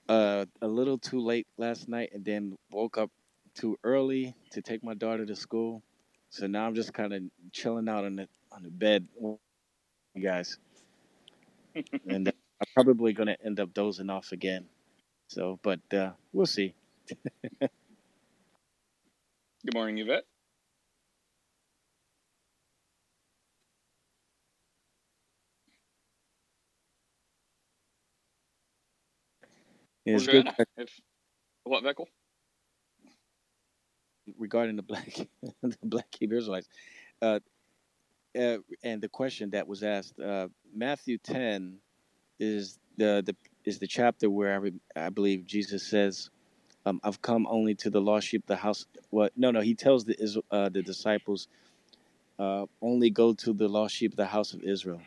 uh, 0.10 0.46
a 0.62 0.68
little 0.68 0.98
too 0.98 1.20
late 1.20 1.48
last 1.58 1.88
night 1.90 2.12
and 2.14 2.24
then 2.26 2.56
woke 2.72 2.98
up 2.98 3.12
too 3.56 3.78
early 3.84 4.36
to 4.52 4.62
take 4.62 4.84
my 4.84 4.94
daughter 4.94 5.26
to 5.26 5.36
school. 5.36 5.82
So 6.30 6.48
now 6.48 6.68
I'm 6.68 6.76
just 6.76 6.94
kind 6.94 7.14
of 7.14 7.24
chilling 7.52 7.90
out 7.90 8.06
on 8.06 8.16
the 8.18 8.28
on 8.52 8.64
the 8.64 8.70
bed, 8.70 9.08
you 9.20 9.40
guys. 10.24 10.58
and 12.10 12.28
I'm 12.28 12.68
probably 12.74 13.14
going 13.14 13.28
to 13.28 13.38
end 13.46 13.60
up 13.60 13.74
dozing 13.74 14.10
off 14.10 14.32
again. 14.32 14.66
So, 15.28 15.60
but 15.64 15.82
uh, 15.94 16.12
we'll 16.34 16.46
see. 16.46 16.74
Good 17.60 17.70
morning, 19.74 19.98
Yvette. 20.00 20.26
Good. 30.08 30.50
If, 30.78 30.90
what, 31.64 31.84
Vekel? 31.84 32.08
Regarding 34.38 34.76
the 34.76 34.84
black 34.84 35.14
the 35.64 35.78
black 35.84 36.08
Hebrew 36.20 36.38
Israelites, 36.40 36.68
uh, 37.22 37.40
uh, 38.38 38.58
and 38.84 39.02
the 39.02 39.10
question 39.10 39.52
that 39.52 39.68
was 39.68 39.84
asked, 39.84 40.20
uh, 40.20 40.48
Matthew 40.76 41.18
ten 41.18 41.80
is 42.40 42.80
the 42.98 43.24
the 43.26 43.36
is 43.66 43.80
the 43.80 43.88
chapter 43.88 44.30
where 44.30 44.54
I, 44.54 44.58
re, 44.58 44.74
I 44.96 45.10
believe 45.10 45.46
Jesus 45.46 45.88
says, 45.88 46.30
um, 46.86 47.00
"I've 47.04 47.22
come 47.22 47.48
only 47.50 47.76
to 47.76 47.90
the 47.90 48.02
lost 48.02 48.28
sheep, 48.28 48.46
the 48.48 48.58
house." 48.58 48.86
What? 49.10 49.34
No, 49.38 49.52
no. 49.52 49.62
He 49.62 49.76
tells 49.76 50.06
the 50.06 50.44
uh, 50.52 50.70
the 50.70 50.84
disciples, 50.84 51.48
uh, 52.40 52.66
"Only 52.82 53.10
go 53.10 53.34
to 53.34 53.54
the 53.54 53.70
lost 53.70 53.96
sheep 53.96 54.14
of 54.14 54.18
the 54.18 54.26
house 54.28 54.54
of 54.54 54.64
Israel, 54.64 55.02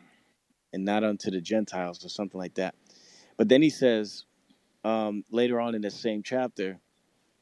and 0.73 0.85
not 0.85 1.04
unto 1.04 1.30
the 1.30 1.40
Gentiles," 1.40 2.04
or 2.04 2.09
something 2.09 2.38
like 2.40 2.54
that. 2.54 2.75
But 3.37 3.49
then 3.49 3.62
he 3.62 3.71
says, 3.71 4.25
um, 4.85 5.25
later 5.31 5.61
on 5.61 5.75
in 5.75 5.83
the 5.83 5.91
same 5.91 6.23
chapter 6.23 6.79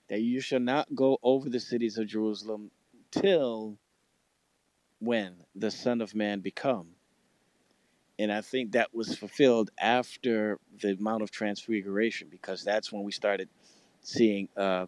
that 0.08 0.20
you 0.20 0.40
shall 0.40 0.60
not 0.60 0.92
go 0.94 1.18
over 1.22 1.48
the 1.48 1.60
cities 1.60 1.98
of 1.98 2.06
Jerusalem 2.06 2.70
till 3.10 3.78
when 5.00 5.34
the 5.54 5.70
Son 5.70 6.00
of 6.00 6.14
Man 6.14 6.40
become. 6.40 6.88
And 8.18 8.32
I 8.32 8.40
think 8.40 8.72
that 8.72 8.92
was 8.92 9.16
fulfilled 9.16 9.70
after 9.78 10.58
the 10.80 10.96
Mount 10.98 11.22
of 11.22 11.30
Transfiguration 11.30 12.28
because 12.30 12.64
that's 12.64 12.92
when 12.92 13.04
we 13.04 13.12
started 13.12 13.48
seeing 14.02 14.48
uh, 14.56 14.86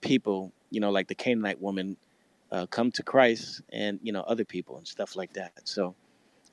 people, 0.00 0.52
you 0.70 0.80
know, 0.80 0.90
like 0.90 1.08
the 1.08 1.14
Canaanite 1.14 1.60
woman 1.60 1.98
uh, 2.50 2.66
come 2.66 2.90
to 2.92 3.02
Christ 3.02 3.60
and, 3.70 4.00
you 4.02 4.12
know, 4.12 4.22
other 4.22 4.44
people 4.44 4.78
and 4.78 4.88
stuff 4.88 5.14
like 5.14 5.34
that. 5.34 5.52
So, 5.64 5.94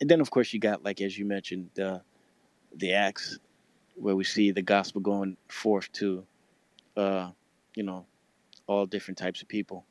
and 0.01 0.09
then 0.09 0.19
of 0.19 0.29
course 0.29 0.53
you 0.53 0.59
got, 0.59 0.83
like, 0.83 0.99
as 0.99 1.17
you 1.17 1.25
mentioned, 1.25 1.79
uh, 1.79 1.99
the 2.75 2.93
Acts 2.93 3.39
where 3.97 4.15
we 4.15 4.23
see 4.23 4.51
the 4.51 4.61
gospel 4.61 5.01
going 5.01 5.37
forth 5.49 5.91
to, 5.93 6.23
uh, 6.95 7.29
you 7.75 7.83
know, 7.83 8.05
all 8.67 8.85
different 8.85 9.17
types 9.17 9.41
of 9.41 9.47
people. 9.47 9.85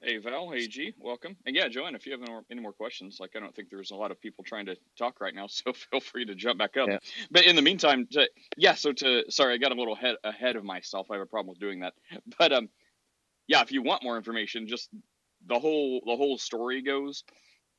Hey 0.00 0.18
Val, 0.18 0.50
hey 0.50 0.66
G, 0.66 0.92
welcome. 0.98 1.34
And 1.46 1.56
yeah, 1.56 1.66
Joanne, 1.68 1.94
if 1.94 2.04
you 2.04 2.12
have 2.12 2.20
any 2.20 2.30
more, 2.30 2.42
any 2.50 2.60
more, 2.60 2.74
questions, 2.74 3.20
like 3.20 3.30
I 3.36 3.40
don't 3.40 3.54
think 3.56 3.70
there's 3.70 3.90
a 3.90 3.94
lot 3.94 4.10
of 4.10 4.20
people 4.20 4.44
trying 4.44 4.66
to 4.66 4.76
talk 4.98 5.18
right 5.20 5.34
now, 5.34 5.46
so 5.48 5.72
feel 5.72 6.00
free 6.00 6.26
to 6.26 6.34
jump 6.34 6.58
back 6.58 6.76
up. 6.76 6.88
Yeah. 6.88 6.98
But 7.30 7.46
in 7.46 7.56
the 7.56 7.62
meantime, 7.62 8.06
to, 8.12 8.28
yeah. 8.58 8.74
So 8.74 8.92
to 8.92 9.24
sorry, 9.30 9.54
I 9.54 9.56
got 9.56 9.72
a 9.72 9.74
little 9.74 9.94
head 9.94 10.16
ahead 10.22 10.56
of 10.56 10.64
myself. 10.64 11.10
I 11.10 11.14
have 11.14 11.22
a 11.22 11.26
problem 11.26 11.48
with 11.48 11.58
doing 11.58 11.80
that. 11.80 11.94
But 12.38 12.52
um, 12.52 12.68
yeah, 13.46 13.62
if 13.62 13.72
you 13.72 13.82
want 13.82 14.02
more 14.02 14.18
information, 14.18 14.68
just 14.68 14.90
the 15.46 15.58
whole 15.58 16.02
the 16.04 16.16
whole 16.16 16.36
story 16.36 16.82
goes. 16.82 17.24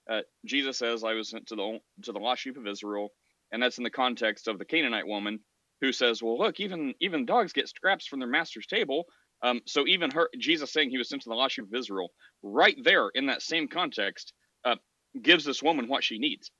Uh, 0.09 0.21
Jesus 0.45 0.79
says, 0.79 1.03
"I 1.03 1.13
was 1.13 1.29
sent 1.29 1.47
to 1.47 1.55
the 1.55 1.79
to 2.03 2.11
the 2.11 2.19
lost 2.19 2.41
sheep 2.41 2.57
of 2.57 2.65
Israel." 2.65 3.11
And 3.55 3.63
that's 3.63 3.79
in 3.79 3.85
the 3.85 3.91
context 3.91 4.49
of 4.49 4.59
the 4.59 4.65
Canaanite 4.65 5.07
woman 5.07 5.39
who 5.81 5.93
says, 5.93 6.21
"Well, 6.21 6.37
look, 6.37 6.59
even 6.59 6.93
even 6.99 7.25
dogs 7.25 7.53
get 7.53 7.69
scraps 7.69 8.05
from 8.05 8.19
their 8.19 8.29
master's 8.29 8.67
table." 8.67 9.05
Um, 9.41 9.61
so 9.65 9.87
even 9.87 10.11
her, 10.11 10.29
Jesus 10.37 10.73
saying 10.73 10.91
he 10.91 10.99
was 10.99 11.09
sent 11.09 11.23
to 11.23 11.29
the 11.29 11.35
lost 11.35 11.55
sheep 11.55 11.65
of 11.65 11.73
Israel, 11.73 12.11
right 12.43 12.77
there 12.83 13.09
in 13.15 13.27
that 13.27 13.41
same 13.41 13.69
context, 13.69 14.33
uh, 14.65 14.75
gives 15.21 15.45
this 15.45 15.63
woman 15.63 15.87
what 15.87 16.03
she 16.03 16.19
needs. 16.19 16.51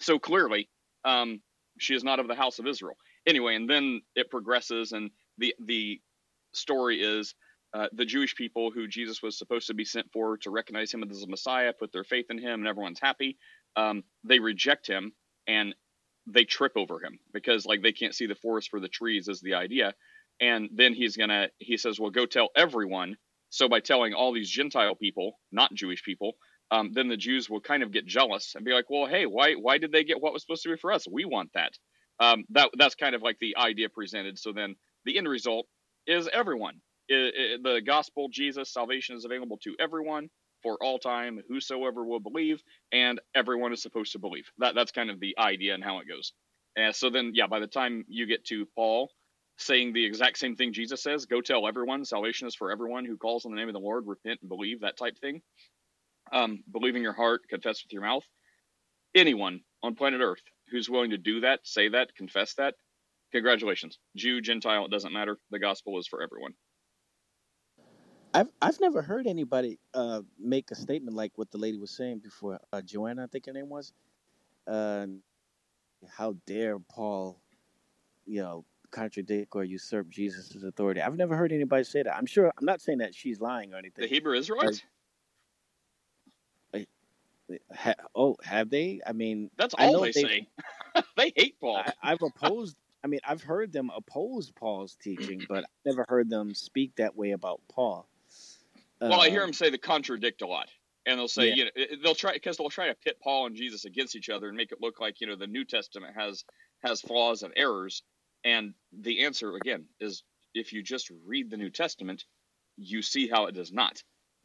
So 0.00 0.18
clearly, 0.18 0.70
um, 1.04 1.42
she 1.78 1.94
is 1.94 2.04
not 2.04 2.20
of 2.20 2.28
the 2.28 2.34
house 2.34 2.58
of 2.58 2.66
Israel. 2.66 2.96
Anyway, 3.26 3.56
and 3.56 3.68
then 3.68 4.02
it 4.16 4.30
progresses, 4.30 4.92
and 4.92 5.10
the 5.38 5.54
the 5.60 6.00
story 6.54 7.02
is 7.02 7.34
uh, 7.74 7.88
the 7.92 8.06
Jewish 8.06 8.34
people 8.34 8.70
who 8.72 8.88
Jesus 8.88 9.22
was 9.22 9.38
supposed 9.38 9.66
to 9.66 9.74
be 9.74 9.84
sent 9.84 10.10
for 10.12 10.38
to 10.38 10.50
recognize 10.50 10.94
him 10.94 11.04
as 11.10 11.22
a 11.22 11.28
Messiah, 11.28 11.74
put 11.78 11.92
their 11.92 12.04
faith 12.04 12.26
in 12.30 12.38
him, 12.38 12.60
and 12.60 12.68
everyone's 12.68 13.00
happy. 13.00 13.36
Um, 13.76 14.04
they 14.24 14.40
reject 14.40 14.86
him, 14.86 15.12
and 15.46 15.74
they 16.26 16.44
trip 16.44 16.72
over 16.76 17.00
him 17.04 17.18
because 17.32 17.66
like 17.66 17.82
they 17.82 17.92
can't 17.92 18.14
see 18.14 18.26
the 18.26 18.34
forest 18.36 18.70
for 18.70 18.80
the 18.80 18.88
trees 18.88 19.28
is 19.28 19.40
the 19.40 19.54
idea. 19.54 19.94
And 20.40 20.70
then 20.74 20.94
he's 20.94 21.16
gonna 21.16 21.48
he 21.58 21.76
says 21.76 22.00
well 22.00 22.10
go 22.10 22.26
tell 22.26 22.50
everyone. 22.56 23.16
So 23.50 23.68
by 23.68 23.80
telling 23.80 24.14
all 24.14 24.32
these 24.32 24.50
gentile 24.50 24.94
people 24.96 25.38
not 25.52 25.74
jewish 25.74 26.02
people 26.04 26.34
um, 26.70 26.92
then 26.94 27.08
the 27.08 27.16
jews 27.18 27.50
will 27.50 27.60
kind 27.60 27.82
of 27.82 27.92
get 27.92 28.06
jealous 28.06 28.54
and 28.56 28.64
be 28.64 28.72
like 28.72 28.90
well 28.90 29.06
hey 29.06 29.26
why 29.26 29.54
why 29.54 29.78
did 29.78 29.92
they 29.92 30.04
get 30.04 30.20
what 30.22 30.32
was 30.34 30.42
supposed 30.42 30.64
to 30.64 30.70
be 30.70 30.76
for 30.76 30.92
us? 30.92 31.06
We 31.10 31.24
want 31.26 31.50
that. 31.54 31.72
Um, 32.20 32.44
that 32.50 32.70
that's 32.78 32.94
kind 32.96 33.14
of 33.14 33.22
like 33.22 33.38
the 33.40 33.56
idea 33.58 33.88
presented. 33.90 34.38
So 34.38 34.52
then 34.52 34.76
the 35.04 35.18
end 35.18 35.28
result 35.28 35.66
is 36.06 36.28
everyone. 36.32 36.80
It, 37.08 37.34
it, 37.36 37.62
the 37.62 37.82
gospel 37.86 38.28
jesus 38.32 38.72
salvation 38.72 39.16
is 39.16 39.26
available 39.26 39.58
to 39.64 39.76
everyone 39.80 40.30
for 40.64 40.78
all 40.82 40.98
time, 40.98 41.40
whosoever 41.48 42.04
will 42.04 42.20
believe, 42.20 42.64
and 42.92 43.20
everyone 43.36 43.74
is 43.74 43.82
supposed 43.82 44.14
to 44.14 44.20
believe. 44.20 44.50
That 44.58 44.74
that's 44.74 44.92
kind 44.92 45.10
of 45.10 45.20
the 45.20 45.36
idea 45.38 45.74
and 45.76 45.84
how 45.84 46.00
it 46.00 46.08
goes. 46.08 46.34
And 46.76 46.96
so 46.96 47.10
then, 47.10 47.32
yeah, 47.34 47.48
by 47.48 47.60
the 47.60 47.68
time 47.68 48.06
you 48.08 48.26
get 48.26 48.46
to 48.46 48.66
Paul 48.76 49.10
saying 49.58 49.94
the 49.94 50.06
exact 50.06 50.38
same 50.38 50.56
thing 50.56 50.72
Jesus 50.74 51.02
says, 51.04 51.26
go 51.26 51.42
tell 51.42 51.68
everyone, 51.68 52.04
salvation 52.04 52.48
is 52.48 52.56
for 52.56 52.72
everyone 52.72 53.06
who 53.06 53.18
calls 53.18 53.46
on 53.46 53.52
the 53.52 53.58
name 53.58 53.68
of 53.68 53.74
the 53.74 53.80
Lord, 53.80 54.08
repent 54.08 54.40
and 54.42 54.50
believe, 54.50 54.80
that 54.82 54.98
type 54.98 55.18
thing. 55.20 55.42
Um, 56.32 56.64
believe 56.72 56.96
in 56.96 57.02
your 57.02 57.14
heart, 57.14 57.42
confess 57.48 57.84
with 57.84 57.92
your 57.92 58.02
mouth. 58.02 58.24
Anyone 59.14 59.60
on 59.82 59.96
planet 59.96 60.22
Earth 60.22 60.42
who's 60.70 60.90
willing 60.90 61.10
to 61.10 61.18
do 61.18 61.40
that, 61.42 61.60
say 61.64 61.90
that, 61.90 62.16
confess 62.16 62.54
that, 62.54 62.74
congratulations. 63.32 63.98
Jew, 64.16 64.40
Gentile, 64.40 64.86
it 64.86 64.90
doesn't 64.90 65.12
matter. 65.12 65.38
The 65.50 65.60
gospel 65.60 65.98
is 66.00 66.08
for 66.08 66.22
everyone. 66.22 66.54
I've 68.34 68.48
I've 68.60 68.80
never 68.80 69.00
heard 69.00 69.28
anybody 69.28 69.78
uh, 69.94 70.22
make 70.38 70.72
a 70.72 70.74
statement 70.74 71.16
like 71.16 71.32
what 71.36 71.52
the 71.52 71.58
lady 71.58 71.78
was 71.78 71.92
saying 71.92 72.18
before. 72.18 72.58
Uh, 72.72 72.82
Joanna, 72.82 73.24
I 73.24 73.26
think 73.28 73.46
her 73.46 73.52
name 73.52 73.68
was. 73.68 73.92
Uh, 74.66 75.06
how 76.08 76.34
dare 76.46 76.78
Paul, 76.80 77.40
you 78.26 78.42
know, 78.42 78.64
contradict 78.90 79.54
or 79.54 79.62
usurp 79.64 80.08
Jesus' 80.10 80.62
authority? 80.64 81.00
I've 81.00 81.16
never 81.16 81.36
heard 81.36 81.52
anybody 81.52 81.84
say 81.84 82.02
that. 82.02 82.16
I'm 82.16 82.26
sure. 82.26 82.52
I'm 82.58 82.64
not 82.66 82.80
saying 82.80 82.98
that 82.98 83.14
she's 83.14 83.40
lying 83.40 83.72
or 83.72 83.78
anything. 83.78 84.02
The 84.02 84.08
Hebrew 84.08 84.36
Israelites. 84.36 84.82
Ha, 87.74 87.94
oh, 88.16 88.36
have 88.42 88.70
they? 88.70 89.00
I 89.06 89.12
mean, 89.12 89.50
that's 89.56 89.74
all 89.74 90.00
they 90.00 90.12
say. 90.12 90.48
they 91.16 91.32
hate 91.36 91.60
Paul. 91.60 91.76
I, 91.76 91.92
I've 92.02 92.22
opposed. 92.22 92.76
I 93.04 93.06
mean, 93.06 93.20
I've 93.22 93.42
heard 93.42 93.72
them 93.72 93.90
oppose 93.94 94.50
Paul's 94.50 94.96
teaching, 94.96 95.44
but 95.48 95.58
I've 95.58 95.84
never 95.84 96.06
heard 96.08 96.30
them 96.30 96.54
speak 96.54 96.96
that 96.96 97.14
way 97.16 97.32
about 97.32 97.60
Paul. 97.70 98.08
Well, 99.00 99.20
I 99.20 99.30
hear 99.30 99.40
them 99.40 99.52
say 99.52 99.70
they 99.70 99.78
contradict 99.78 100.42
a 100.42 100.46
lot, 100.46 100.68
and 101.06 101.18
they'll 101.18 101.28
say, 101.28 101.48
yeah. 101.48 101.54
you 101.54 101.64
know, 101.64 101.70
they'll 102.02 102.14
try 102.14 102.32
because 102.32 102.56
they'll 102.56 102.70
try 102.70 102.88
to 102.88 102.94
pit 102.94 103.18
Paul 103.22 103.46
and 103.46 103.56
Jesus 103.56 103.84
against 103.84 104.16
each 104.16 104.28
other 104.28 104.48
and 104.48 104.56
make 104.56 104.72
it 104.72 104.78
look 104.80 105.00
like 105.00 105.20
you 105.20 105.26
know 105.26 105.36
the 105.36 105.46
New 105.46 105.64
Testament 105.64 106.14
has 106.16 106.44
has 106.84 107.00
flaws 107.00 107.42
and 107.42 107.52
errors. 107.56 108.02
And 108.44 108.74
the 108.92 109.24
answer 109.24 109.56
again 109.56 109.86
is 110.00 110.22
if 110.54 110.72
you 110.72 110.82
just 110.82 111.10
read 111.26 111.50
the 111.50 111.56
New 111.56 111.70
Testament, 111.70 112.24
you 112.76 113.02
see 113.02 113.28
how 113.28 113.46
it 113.46 113.54
does 113.54 113.72
not. 113.72 114.02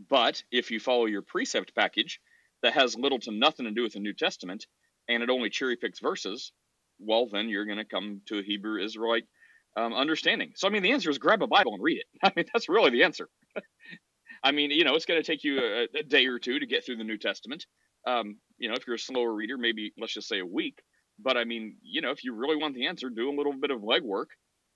But 0.10 0.44
if 0.51 0.72
you 0.72 0.79
follow 0.79 1.06
your 1.06 1.22
precept 1.22 1.75
package 1.75 2.20
that 2.63 2.74
has 2.74 2.98
little 2.98 3.20
to 3.20 3.32
nothing 3.32 3.65
to 3.65 3.72
do 3.72 3.84
with 3.84 3.94
the 3.94 4.00
New 4.00 4.13
Testament, 4.13 4.65
and 5.08 5.22
it 5.22 5.29
only 5.29 5.50
cherry 5.50 5.75
picks 5.75 6.00
verses, 6.00 6.53
well, 7.00 7.27
then 7.27 7.50
you're 7.50 7.65
going 7.65 7.77
to 7.77 7.86
come 7.86 8.22
to 8.27 8.39
a 8.39 8.44
Hebrew 8.44 8.84
Israelite 8.84 9.25
um, 9.77 9.94
understanding. 9.94 10.53
So, 10.56 10.68
I 10.68 10.72
mean, 10.72 10.84
the 10.84 10.91
answer 10.91 11.10
is 11.10 11.18
grab 11.18 11.41
a 11.41 11.48
Bible 11.48 11.74
and 11.74 11.84
read 11.84 12.00
it. 12.00 12.06
I 12.24 12.32
mean, 12.36 12.46
that's 12.53 12.70
really 12.70 12.91
the 12.91 13.03
answer. 13.03 13.29
I 14.43 14.51
mean, 14.51 14.72
you 14.72 14.84
know, 14.84 14.96
it's 14.96 15.05
going 15.05 15.22
to 15.22 15.25
take 15.25 15.43
you 15.43 15.60
a, 15.60 15.88
a, 15.98 16.03
day 16.03 16.25
or 16.25 16.39
two 16.39 16.60
to 16.60 16.65
get 16.65 16.86
through 16.86 16.98
the 16.98 17.03
New 17.03 17.17
Testament. 17.17 17.65
Um, 18.08 18.38
you 18.58 18.69
know, 18.69 18.75
if 18.75 18.88
you're 18.88 18.96
a 18.96 19.00
slower 19.00 19.34
reader, 19.34 19.58
maybe 19.58 19.91
let's 19.98 20.13
just 20.13 20.27
say 20.27 20.39
a 20.39 20.46
week. 20.46 20.79
But 21.22 21.38
I 21.38 21.43
mean, 21.43 21.75
you 21.81 22.01
know, 22.01 22.12
if 22.12 22.24
you 22.24 22.34
really 22.34 22.55
want 22.55 22.75
the 22.75 22.88
answer, 22.88 23.10
do 23.10 23.29
a 23.29 23.36
little 23.36 23.53
bit 23.53 23.72
of 23.72 23.81
legwork 23.81 24.27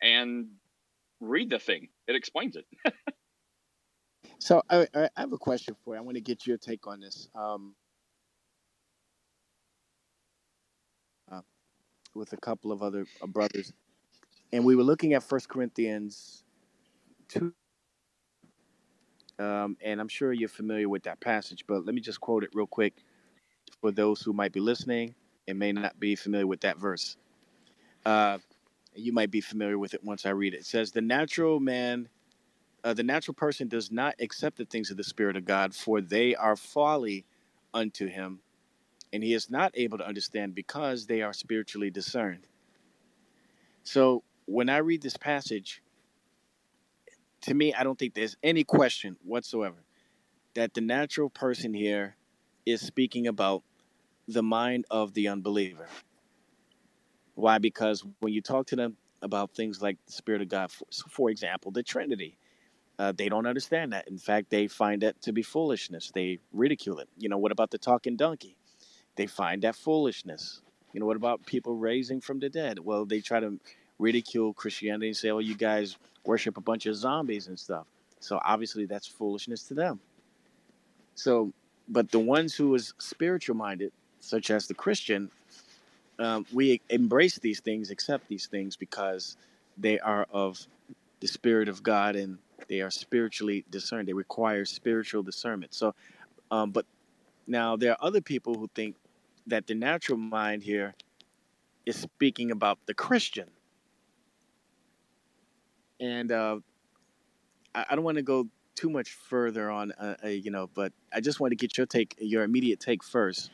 and 0.01 0.47
read 1.21 1.49
the 1.49 1.59
thing. 1.59 1.87
It 2.07 2.15
explains 2.15 2.57
it. 2.57 2.65
so 4.39 4.61
I, 4.69 4.87
I, 4.93 5.09
have 5.15 5.31
a 5.31 5.37
question 5.37 5.75
for 5.83 5.95
you. 5.95 5.99
I 5.99 6.03
want 6.03 6.15
to 6.15 6.21
get 6.21 6.45
your 6.45 6.57
take 6.57 6.85
on 6.85 6.99
this. 6.99 7.29
Um, 7.33 7.75
uh, 11.31 11.41
with 12.13 12.33
a 12.33 12.37
couple 12.37 12.73
of 12.73 12.83
other 12.83 13.05
uh, 13.21 13.27
brothers, 13.27 13.71
and 14.51 14.65
we 14.65 14.75
were 14.75 14.83
looking 14.83 15.13
at 15.13 15.23
First 15.23 15.47
Corinthians 15.47 16.43
two 17.29 17.53
um, 19.39 19.77
and 19.81 19.99
I'm 19.99 20.07
sure 20.07 20.33
you're 20.33 20.49
familiar 20.49 20.89
with 20.89 21.03
that 21.03 21.19
passage, 21.19 21.65
but 21.67 21.85
let 21.85 21.95
me 21.95 22.01
just 22.01 22.21
quote 22.21 22.43
it 22.43 22.51
real 22.53 22.67
quick 22.67 22.93
for 23.81 23.91
those 23.91 24.21
who 24.21 24.33
might 24.33 24.51
be 24.51 24.59
listening 24.59 25.15
and 25.47 25.57
may 25.57 25.71
not 25.71 25.99
be 25.99 26.15
familiar 26.15 26.47
with 26.47 26.61
that 26.61 26.77
verse. 26.77 27.17
Uh, 28.05 28.37
you 28.95 29.11
might 29.11 29.31
be 29.31 29.41
familiar 29.41 29.77
with 29.77 29.93
it 29.93 30.03
once 30.03 30.25
I 30.25 30.29
read 30.29 30.53
it. 30.53 30.61
It 30.61 30.65
says, 30.65 30.91
The 30.91 31.01
natural 31.01 31.59
man, 31.59 32.07
uh, 32.83 32.93
the 32.93 33.03
natural 33.03 33.33
person 33.33 33.67
does 33.67 33.91
not 33.91 34.15
accept 34.19 34.57
the 34.57 34.65
things 34.65 34.91
of 34.91 34.97
the 34.97 35.03
Spirit 35.03 35.35
of 35.35 35.45
God, 35.45 35.73
for 35.73 35.99
they 36.01 36.35
are 36.35 36.55
folly 36.55 37.25
unto 37.73 38.07
him, 38.07 38.39
and 39.11 39.23
he 39.23 39.33
is 39.33 39.49
not 39.49 39.71
able 39.75 39.97
to 39.97 40.07
understand 40.07 40.53
because 40.53 41.07
they 41.07 41.21
are 41.21 41.33
spiritually 41.33 41.89
discerned. 41.89 42.45
So 43.83 44.23
when 44.45 44.69
I 44.69 44.77
read 44.77 45.01
this 45.01 45.17
passage, 45.17 45.81
to 47.43 47.53
me, 47.53 47.73
I 47.73 47.83
don't 47.83 47.97
think 47.97 48.13
there's 48.13 48.37
any 48.43 48.63
question 48.63 49.17
whatsoever 49.23 49.83
that 50.55 50.73
the 50.73 50.81
natural 50.81 51.29
person 51.29 51.73
here 51.73 52.15
is 52.65 52.81
speaking 52.81 53.27
about 53.27 53.63
the 54.27 54.43
mind 54.43 54.85
of 54.89 55.13
the 55.13 55.27
unbeliever. 55.27 55.87
Why? 57.35 57.57
Because 57.57 58.03
when 58.19 58.33
you 58.33 58.41
talk 58.41 58.67
to 58.67 58.75
them 58.75 58.97
about 59.21 59.55
things 59.55 59.81
like 59.81 59.97
the 60.05 60.11
Spirit 60.11 60.41
of 60.41 60.49
God, 60.49 60.71
for, 60.71 60.85
for 61.09 61.29
example, 61.29 61.71
the 61.71 61.83
Trinity, 61.83 62.37
uh, 62.99 63.11
they 63.11 63.27
don't 63.27 63.47
understand 63.47 63.91
that. 63.93 64.07
In 64.07 64.17
fact, 64.17 64.49
they 64.49 64.67
find 64.67 65.01
that 65.01 65.21
to 65.23 65.33
be 65.33 65.41
foolishness. 65.41 66.11
They 66.13 66.39
ridicule 66.51 66.99
it. 66.99 67.09
You 67.17 67.27
know, 67.29 67.37
what 67.37 67.51
about 67.51 67.71
the 67.71 67.77
talking 67.77 68.15
donkey? 68.15 68.55
They 69.15 69.25
find 69.25 69.63
that 69.63 69.75
foolishness. 69.75 70.61
You 70.93 70.99
know, 70.99 71.07
what 71.07 71.17
about 71.17 71.45
people 71.45 71.75
raising 71.75 72.21
from 72.21 72.39
the 72.39 72.49
dead? 72.49 72.79
Well, 72.79 73.05
they 73.05 73.19
try 73.19 73.39
to 73.39 73.59
ridicule 74.03 74.53
Christianity 74.53 75.07
and 75.07 75.17
say, 75.17 75.29
"Oh, 75.29 75.39
you 75.39 75.55
guys 75.55 75.97
worship 76.25 76.57
a 76.57 76.61
bunch 76.61 76.85
of 76.85 76.95
zombies 76.95 77.47
and 77.47 77.57
stuff." 77.57 77.85
So 78.19 78.39
obviously, 78.43 78.85
that's 78.85 79.07
foolishness 79.07 79.63
to 79.69 79.73
them. 79.73 79.99
So, 81.15 81.51
but 81.87 82.11
the 82.11 82.19
ones 82.19 82.55
who 82.55 82.73
is 82.75 82.93
spiritual 82.97 83.55
minded, 83.55 83.91
such 84.19 84.49
as 84.49 84.67
the 84.67 84.73
Christian, 84.73 85.29
um, 86.19 86.45
we 86.53 86.81
embrace 86.89 87.37
these 87.39 87.59
things, 87.59 87.91
accept 87.91 88.27
these 88.27 88.47
things 88.47 88.75
because 88.75 89.37
they 89.77 89.99
are 89.99 90.27
of 90.31 90.65
the 91.19 91.27
Spirit 91.27 91.67
of 91.69 91.83
God 91.83 92.15
and 92.15 92.37
they 92.67 92.81
are 92.81 92.91
spiritually 92.91 93.65
discerned. 93.69 94.07
They 94.07 94.13
require 94.13 94.65
spiritual 94.65 95.23
discernment. 95.23 95.73
So, 95.73 95.93
um, 96.51 96.71
but 96.71 96.85
now 97.47 97.75
there 97.75 97.91
are 97.91 97.97
other 98.01 98.21
people 98.21 98.55
who 98.55 98.69
think 98.73 98.95
that 99.47 99.67
the 99.67 99.75
natural 99.75 100.17
mind 100.17 100.63
here 100.63 100.93
is 101.85 101.97
speaking 101.97 102.51
about 102.51 102.79
the 102.85 102.93
Christian 102.93 103.49
and 106.03 106.31
uh, 106.31 106.59
I, 107.73 107.85
I, 107.89 107.95
don't 107.95 108.03
want 108.03 108.17
to 108.17 108.23
go 108.23 108.47
too 108.75 108.89
much 108.89 109.11
further 109.11 109.71
on, 109.71 109.93
uh, 109.93 110.15
uh, 110.23 110.27
you 110.27 110.51
know, 110.51 110.69
but 110.73 110.91
I 111.13 111.21
just 111.21 111.39
want 111.39 111.51
to 111.51 111.55
get 111.55 111.77
your 111.77 111.87
take, 111.87 112.15
your 112.19 112.43
immediate 112.43 112.79
take 112.79 113.03
first. 113.03 113.51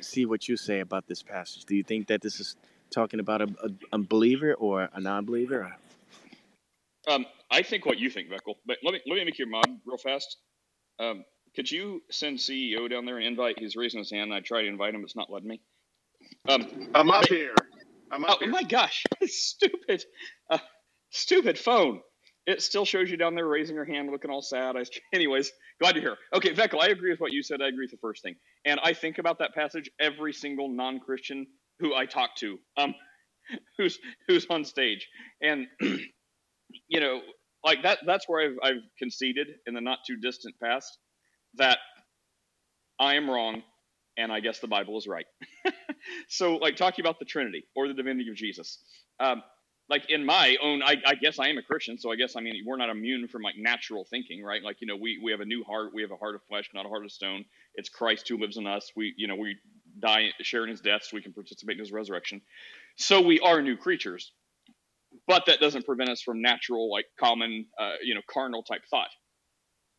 See 0.00 0.26
what 0.26 0.48
you 0.48 0.56
say 0.56 0.80
about 0.80 1.06
this 1.06 1.22
passage. 1.22 1.64
Do 1.64 1.76
you 1.76 1.84
think 1.84 2.08
that 2.08 2.20
this 2.20 2.40
is 2.40 2.56
talking 2.90 3.20
about 3.20 3.42
a, 3.42 3.48
a, 3.62 3.96
a 3.96 3.98
believer 3.98 4.54
or 4.54 4.88
a 4.92 5.00
non-believer? 5.00 5.74
Um, 7.06 7.24
I 7.50 7.62
think 7.62 7.86
what 7.86 7.98
you 7.98 8.10
think, 8.10 8.28
Beckel. 8.28 8.56
But 8.66 8.78
let 8.82 8.92
me 8.92 9.00
let 9.06 9.16
me 9.16 9.24
make 9.24 9.38
your 9.38 9.48
mod 9.48 9.66
real 9.86 9.96
fast. 9.96 10.38
Um, 10.98 11.24
could 11.54 11.70
you 11.70 12.02
send 12.10 12.38
CEO 12.38 12.90
down 12.90 13.06
there 13.06 13.16
and 13.16 13.24
invite? 13.24 13.60
He's 13.60 13.76
raising 13.76 13.98
his 13.98 14.10
hand. 14.10 14.34
I 14.34 14.40
try 14.40 14.62
to 14.62 14.68
invite 14.68 14.94
him. 14.94 15.04
It's 15.04 15.14
not 15.14 15.30
letting 15.30 15.48
me. 15.48 15.60
Um, 16.48 16.90
I'm 16.94 17.10
up 17.10 17.28
here. 17.28 17.54
I'm 18.10 18.24
up 18.24 18.38
oh, 18.40 18.44
here. 18.44 18.48
my 18.48 18.64
gosh, 18.64 19.04
it's 19.20 19.40
stupid. 19.50 20.04
Uh, 20.50 20.58
Stupid 21.16 21.58
phone. 21.58 22.02
It 22.46 22.62
still 22.62 22.84
shows 22.84 23.10
you 23.10 23.16
down 23.16 23.34
there 23.34 23.46
raising 23.48 23.74
your 23.74 23.86
hand, 23.86 24.10
looking 24.12 24.30
all 24.30 24.42
sad. 24.42 24.76
I, 24.76 24.84
anyways, 25.14 25.50
glad 25.80 25.94
to 25.94 26.02
hear. 26.02 26.18
Okay, 26.34 26.50
Veckel, 26.54 26.80
I 26.82 26.88
agree 26.88 27.10
with 27.10 27.20
what 27.20 27.32
you 27.32 27.42
said. 27.42 27.62
I 27.62 27.68
agree 27.68 27.84
with 27.86 27.92
the 27.92 27.98
first 28.02 28.22
thing, 28.22 28.36
and 28.66 28.80
I 28.84 28.92
think 28.94 29.18
about 29.18 29.40
that 29.40 29.54
passage 29.54 29.90
every 30.00 30.34
single 30.34 30.68
non-Christian 30.68 31.46
who 31.80 31.94
I 31.94 32.06
talk 32.06 32.36
to, 32.36 32.58
um, 32.76 32.94
who's 33.78 33.98
who's 34.28 34.46
on 34.50 34.64
stage, 34.64 35.08
and 35.42 35.68
you 35.80 37.00
know, 37.00 37.22
like 37.64 37.82
that. 37.84 38.00
That's 38.06 38.28
where 38.28 38.50
I've 38.50 38.56
I've 38.62 38.82
conceded 38.98 39.48
in 39.66 39.74
the 39.74 39.82
not 39.82 40.00
too 40.06 40.16
distant 40.18 40.56
past 40.62 40.98
that 41.56 41.78
I 43.00 43.16
am 43.16 43.30
wrong, 43.30 43.62
and 44.18 44.32
I 44.32 44.40
guess 44.40 44.60
the 44.60 44.68
Bible 44.68 44.98
is 44.98 45.06
right. 45.08 45.26
so, 46.28 46.56
like 46.56 46.76
talking 46.76 47.04
about 47.04 47.18
the 47.20 47.26
Trinity 47.26 47.64
or 47.76 47.88
the 47.88 47.94
divinity 47.94 48.30
of 48.30 48.36
Jesus. 48.36 48.80
Um, 49.20 49.42
like 49.88 50.10
in 50.10 50.24
my 50.24 50.56
own 50.62 50.82
I, 50.82 50.96
I, 51.06 51.14
guess 51.14 51.38
i 51.38 51.48
am 51.48 51.58
a 51.58 51.62
christian 51.62 51.98
so 51.98 52.10
i 52.10 52.16
guess 52.16 52.36
i 52.36 52.40
mean 52.40 52.62
we're 52.66 52.76
not 52.76 52.90
immune 52.90 53.28
from 53.28 53.42
like 53.42 53.56
natural 53.56 54.04
thinking 54.04 54.42
right? 54.42 54.62
Like 54.62 54.80
you 54.80 54.86
know 54.86 54.96
we 54.96 55.20
we 55.22 55.30
have 55.32 55.40
a 55.40 55.44
new 55.44 55.64
heart 55.64 55.92
we 55.94 56.02
have 56.02 56.10
a 56.10 56.16
heart 56.16 56.34
of 56.34 56.42
flesh 56.48 56.70
not 56.74 56.86
a 56.86 56.88
heart 56.88 57.04
of 57.04 57.12
stone. 57.12 57.44
It's 57.74 57.88
christ 57.88 58.28
who 58.28 58.38
lives 58.38 58.56
in 58.56 58.66
us. 58.66 58.90
We 58.96 59.14
you 59.16 59.28
know 59.28 59.36
we 59.36 59.56
die 59.98 60.28
sharing 60.40 60.70
his 60.70 60.80
death 60.80 61.02
so 61.04 61.16
we 61.16 61.22
can 61.22 61.32
participate 61.32 61.74
in 61.74 61.80
his 61.80 61.92
resurrection. 61.92 62.42
So 62.96 63.20
we 63.20 63.40
are 63.40 63.62
new 63.62 63.76
creatures 63.76 64.32
but 65.26 65.46
that 65.46 65.60
doesn't 65.60 65.86
prevent 65.86 66.10
us 66.10 66.22
from 66.22 66.42
natural 66.42 66.90
like 66.90 67.06
common 67.18 67.66
uh, 67.78 67.94
you 68.02 68.14
know 68.14 68.20
carnal 68.28 68.62
type 68.62 68.82
thought. 68.90 69.10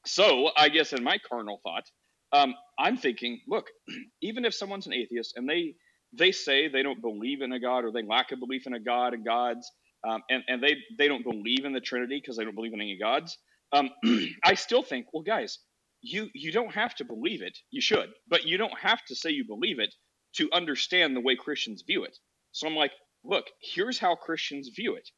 So 0.06 0.52
i 0.58 0.70
guess 0.70 0.94
in 0.94 1.04
my 1.04 1.18
carnal 1.18 1.60
thought 1.64 1.86
um, 2.32 2.56
i'm 2.80 2.98
thinking 2.98 3.42
look 3.48 3.68
even 4.22 4.46
if 4.46 4.54
someone's 4.54 4.88
an 4.88 4.94
atheist 4.94 5.36
and 5.36 5.50
they 5.50 5.76
they 6.14 6.32
say 6.32 6.68
they 6.68 6.84
don't 6.84 7.02
believe 7.02 7.42
in 7.42 7.52
a 7.52 7.60
God 7.60 7.86
or 7.86 7.92
they 7.92 8.04
lack 8.04 8.32
a 8.32 8.38
belief 8.38 8.68
in 8.68 8.74
a 8.74 8.80
God 8.80 9.14
and 9.14 9.26
gods, 9.26 9.72
um, 10.08 10.22
and, 10.30 10.44
and 10.48 10.64
they, 10.64 10.78
they 10.98 11.08
don't 11.08 11.24
believe 11.24 11.66
in 11.66 11.74
the 11.74 11.82
Trinity 11.82 12.20
because 12.22 12.38
they 12.38 12.44
don't 12.46 12.56
believe 12.56 12.74
in 12.74 12.82
any 12.82 12.98
gods, 12.98 13.38
um, 13.74 13.90
I 14.44 14.56
still 14.56 14.84
think, 14.84 15.08
well, 15.14 15.24
guys, 15.24 15.60
you, 16.02 16.30
you 16.34 16.52
don't 16.52 16.74
have 16.74 16.96
to 16.96 17.06
believe 17.06 17.42
it. 17.42 17.58
You 17.72 17.82
should, 17.82 18.10
but 18.28 18.46
you 18.46 18.58
don't 18.58 18.78
have 18.80 19.04
to 19.08 19.16
say 19.16 19.32
you 19.32 19.46
believe 19.46 19.80
it 19.80 19.94
to 20.38 20.50
understand 20.54 21.16
the 21.16 21.22
way 21.22 21.36
Christians 21.36 21.84
view 21.86 22.04
it. 22.04 22.18
So 22.52 22.68
I'm 22.68 22.76
like, 22.76 22.92
look, 23.24 23.46
here's 23.62 24.00
how 24.00 24.16
Christians 24.16 24.70
view 24.76 24.96
it. 24.96 25.10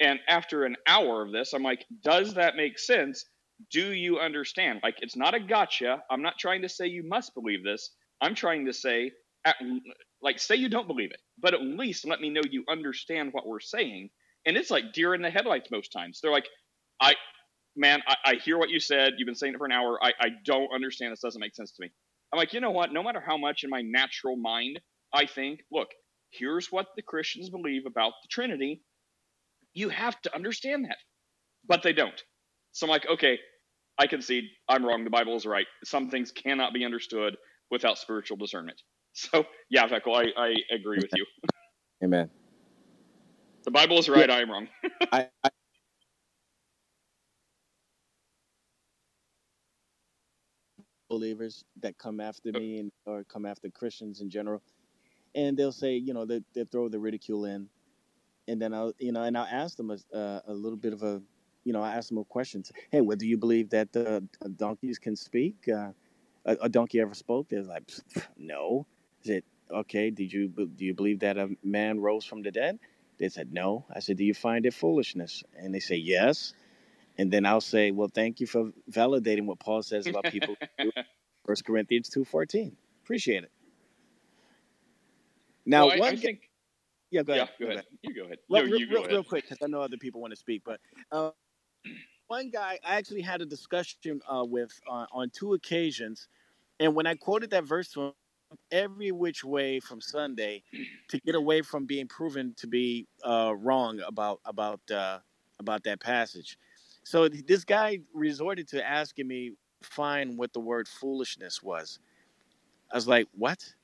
And 0.00 0.20
after 0.28 0.64
an 0.64 0.76
hour 0.86 1.22
of 1.24 1.32
this, 1.32 1.52
I'm 1.54 1.62
like, 1.62 1.84
does 2.04 2.34
that 2.34 2.56
make 2.56 2.78
sense? 2.78 3.24
Do 3.72 3.92
you 3.92 4.18
understand? 4.20 4.80
Like, 4.82 4.96
it's 5.00 5.16
not 5.16 5.34
a 5.34 5.40
gotcha. 5.40 6.02
I'm 6.10 6.22
not 6.22 6.38
trying 6.38 6.62
to 6.62 6.68
say 6.68 6.86
you 6.86 7.04
must 7.06 7.34
believe 7.34 7.64
this. 7.64 7.90
I'm 8.20 8.34
trying 8.34 8.66
to 8.66 8.72
say, 8.72 9.12
like 10.22 10.38
say 10.38 10.56
you 10.56 10.68
don't 10.68 10.88
believe 10.88 11.10
it 11.10 11.20
but 11.40 11.54
at 11.54 11.62
least 11.62 12.06
let 12.06 12.20
me 12.20 12.30
know 12.30 12.42
you 12.50 12.64
understand 12.68 13.32
what 13.32 13.46
we're 13.46 13.60
saying. 13.60 14.10
And 14.46 14.56
it's 14.56 14.70
like 14.70 14.92
deer 14.92 15.14
in 15.14 15.22
the 15.22 15.30
headlights 15.30 15.70
most 15.70 15.90
times. 15.92 16.20
They're 16.22 16.32
like 16.32 16.48
i 17.00 17.14
man 17.76 18.02
i, 18.08 18.16
I 18.24 18.34
hear 18.36 18.58
what 18.58 18.70
you 18.70 18.80
said. 18.80 19.14
You've 19.18 19.26
been 19.26 19.34
saying 19.34 19.54
it 19.54 19.58
for 19.58 19.66
an 19.66 19.72
hour. 19.72 19.98
I, 20.02 20.12
I 20.20 20.28
don't 20.44 20.72
understand. 20.74 21.12
This 21.12 21.20
doesn't 21.20 21.40
make 21.40 21.54
sense 21.54 21.72
to 21.72 21.82
me. 21.82 21.90
I'm 22.32 22.38
like 22.38 22.52
you 22.52 22.60
know 22.60 22.70
what? 22.72 22.92
No 22.92 23.02
matter 23.02 23.22
how 23.24 23.36
much 23.36 23.64
in 23.64 23.70
my 23.70 23.82
natural 23.82 24.36
mind 24.36 24.80
i 25.14 25.26
think 25.26 25.60
look 25.72 25.88
here's 26.32 26.70
what 26.72 26.88
the 26.96 27.02
christians 27.02 27.50
believe 27.50 27.86
about 27.86 28.12
the 28.22 28.28
trinity. 28.30 28.82
You 29.74 29.90
have 29.90 30.20
to 30.22 30.34
understand 30.34 30.86
that. 30.86 30.98
But 31.68 31.82
they 31.82 31.92
don't. 31.92 32.22
So 32.72 32.86
i'm 32.86 32.90
like 32.90 33.06
okay 33.10 33.38
i 33.98 34.06
concede. 34.08 34.44
I'm 34.68 34.84
wrong. 34.84 35.04
The 35.04 35.10
bible 35.10 35.36
is 35.36 35.46
right. 35.46 35.66
Some 35.84 36.10
things 36.10 36.32
cannot 36.32 36.74
be 36.74 36.84
understood 36.84 37.36
without 37.70 37.98
spiritual 37.98 38.36
discernment 38.38 38.80
so 39.18 39.44
yeah, 39.68 39.86
Veckel, 39.88 40.14
I, 40.14 40.40
I 40.40 40.54
agree 40.72 40.98
with 40.98 41.10
you. 41.14 41.26
Amen. 42.04 42.30
The 43.64 43.70
Bible 43.70 43.98
is 43.98 44.08
right. 44.08 44.28
Yeah. 44.28 44.36
I 44.36 44.40
am 44.40 44.50
wrong. 44.50 44.68
I, 45.12 45.28
I 45.42 45.50
believers 51.10 51.64
that 51.80 51.98
come 51.98 52.20
after 52.20 52.52
me 52.52 52.78
and 52.78 52.92
or 53.06 53.24
come 53.24 53.46
after 53.46 53.68
Christians 53.70 54.20
in 54.20 54.30
general, 54.30 54.62
and 55.34 55.56
they'll 55.56 55.72
say, 55.72 55.96
you 55.96 56.14
know, 56.14 56.24
they 56.24 56.40
they 56.54 56.64
throw 56.64 56.88
the 56.88 57.00
ridicule 57.00 57.46
in, 57.46 57.68
and 58.46 58.62
then 58.62 58.72
I'll, 58.72 58.92
you 58.98 59.10
know, 59.10 59.24
and 59.24 59.36
I'll 59.36 59.48
ask 59.50 59.76
them 59.76 59.90
a 59.90 60.16
uh, 60.16 60.40
a 60.46 60.54
little 60.54 60.78
bit 60.78 60.92
of 60.92 61.02
a, 61.02 61.20
you 61.64 61.72
know, 61.72 61.82
I 61.82 61.94
ask 61.94 62.08
them 62.08 62.18
a 62.18 62.24
question. 62.24 62.62
Hey, 62.92 63.00
what 63.00 63.18
do 63.18 63.26
you 63.26 63.36
believe 63.36 63.70
that 63.70 63.92
the 63.92 64.22
donkeys 64.56 64.98
can 64.98 65.16
speak? 65.16 65.56
Uh, 65.68 65.90
a, 66.44 66.56
a, 66.62 66.68
donkey 66.68 67.00
ever 67.00 67.14
spoke? 67.14 67.48
They're 67.48 67.62
like, 67.62 67.90
no. 68.36 68.86
Is 69.24 69.30
it 69.30 69.44
okay, 69.70 70.10
did 70.10 70.32
you 70.32 70.48
do 70.48 70.84
you 70.84 70.94
believe 70.94 71.20
that 71.20 71.38
a 71.38 71.56
man 71.62 72.00
rose 72.00 72.24
from 72.24 72.42
the 72.42 72.50
dead? 72.52 72.78
They 73.18 73.28
said 73.28 73.52
no. 73.52 73.86
I 73.94 74.00
said, 74.00 74.16
do 74.18 74.24
you 74.24 74.34
find 74.34 74.66
it 74.66 74.74
foolishness? 74.74 75.44
And 75.56 75.74
they 75.74 75.80
say 75.80 75.96
yes. 75.96 76.54
And 77.18 77.32
then 77.32 77.46
I'll 77.46 77.60
say, 77.62 77.90
well, 77.92 78.08
thank 78.12 78.40
you 78.40 78.46
for 78.46 78.72
validating 78.90 79.46
what 79.46 79.60
Paul 79.60 79.82
says 79.82 80.08
about 80.08 80.28
people. 80.28 80.58
First 81.46 81.64
Corinthians 81.66 82.08
two 82.10 82.24
fourteen. 82.24 82.76
Appreciate 83.04 83.44
it. 83.44 83.52
Now, 85.66 85.86
well, 85.86 85.90
I, 85.90 85.96
one 85.98 86.12
I 86.12 86.16
think. 86.16 86.50
yeah, 87.10 87.22
go 87.24 87.32
Yeah, 87.32 87.44
ahead. 87.44 87.50
go 87.60 87.68
ahead. 87.68 87.86
You 88.02 88.14
go 88.14 88.24
ahead. 88.24 88.38
Real, 88.48 88.64
no, 88.64 88.70
real, 88.70 88.80
go 88.90 88.98
real, 89.00 89.04
ahead. 89.04 89.10
real 89.10 89.24
quick, 89.24 89.44
because 89.44 89.58
I 89.62 89.68
know 89.68 89.82
other 89.82 89.98
people 89.98 90.20
want 90.20 90.32
to 90.32 90.36
speak. 90.36 90.62
But 90.64 90.80
uh, 91.12 91.32
one 92.28 92.50
guy, 92.50 92.80
I 92.84 92.96
actually 92.96 93.22
had 93.22 93.42
a 93.42 93.46
discussion 93.46 94.22
uh, 94.28 94.44
with 94.44 94.80
uh, 94.88 95.06
on 95.12 95.30
two 95.30 95.54
occasions, 95.54 96.28
and 96.80 96.94
when 96.94 97.06
I 97.06 97.14
quoted 97.16 97.50
that 97.50 97.64
verse 97.64 97.90
to 97.92 98.02
him, 98.08 98.12
every 98.70 99.12
which 99.12 99.44
way 99.44 99.80
from 99.80 100.00
Sunday 100.00 100.62
to 101.08 101.18
get 101.20 101.34
away 101.34 101.62
from 101.62 101.86
being 101.86 102.06
proven 102.06 102.54
to 102.58 102.66
be 102.66 103.06
uh, 103.24 103.54
wrong 103.56 104.00
about 104.06 104.40
about 104.44 104.80
uh, 104.90 105.18
about 105.58 105.84
that 105.84 106.00
passage. 106.00 106.58
So 107.04 107.28
this 107.28 107.64
guy 107.64 108.00
resorted 108.12 108.68
to 108.68 108.86
asking 108.86 109.28
me 109.28 109.52
define 109.82 110.36
what 110.36 110.52
the 110.52 110.60
word 110.60 110.88
foolishness 110.88 111.62
was. 111.62 111.98
I 112.92 112.96
was 112.96 113.08
like, 113.08 113.26
"What?" 113.32 113.74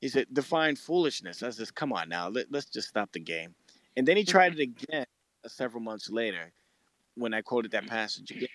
He 0.00 0.08
said, 0.08 0.26
"Define 0.32 0.76
foolishness." 0.76 1.42
I 1.42 1.50
said, 1.50 1.74
"Come 1.74 1.92
on 1.92 2.08
now, 2.08 2.28
let, 2.28 2.50
let's 2.50 2.66
just 2.66 2.88
stop 2.88 3.12
the 3.12 3.20
game." 3.20 3.54
And 3.96 4.06
then 4.06 4.16
he 4.16 4.24
tried 4.24 4.58
it 4.58 4.60
again 4.60 5.06
uh, 5.44 5.48
several 5.48 5.82
months 5.82 6.10
later 6.10 6.52
when 7.14 7.34
I 7.34 7.42
quoted 7.42 7.72
that 7.72 7.86
passage 7.86 8.30
again. 8.30 8.48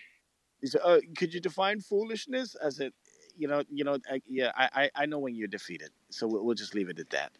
He 0.61 0.67
said, 0.67 0.81
uh, 0.83 0.99
"Could 1.17 1.33
you 1.33 1.39
define 1.41 1.81
foolishness?" 1.81 2.55
I 2.63 2.69
said, 2.69 2.91
"You 3.38 3.48
know, 3.48 3.63
you 3.69 3.84
know, 3.84 3.98
I, 4.10 4.22
yeah, 4.28 4.52
I, 4.56 4.69
I 4.76 4.89
I 5.04 5.06
know 5.06 5.19
when 5.19 5.36
you're 5.36 5.48
defeated, 5.48 5.89
so 6.10 6.28
we'll, 6.28 6.43
we'll 6.46 6.56
just 6.56 6.76
leave 6.76 6.89
it 6.89 7.00
at 7.00 7.10
that." 7.12 7.32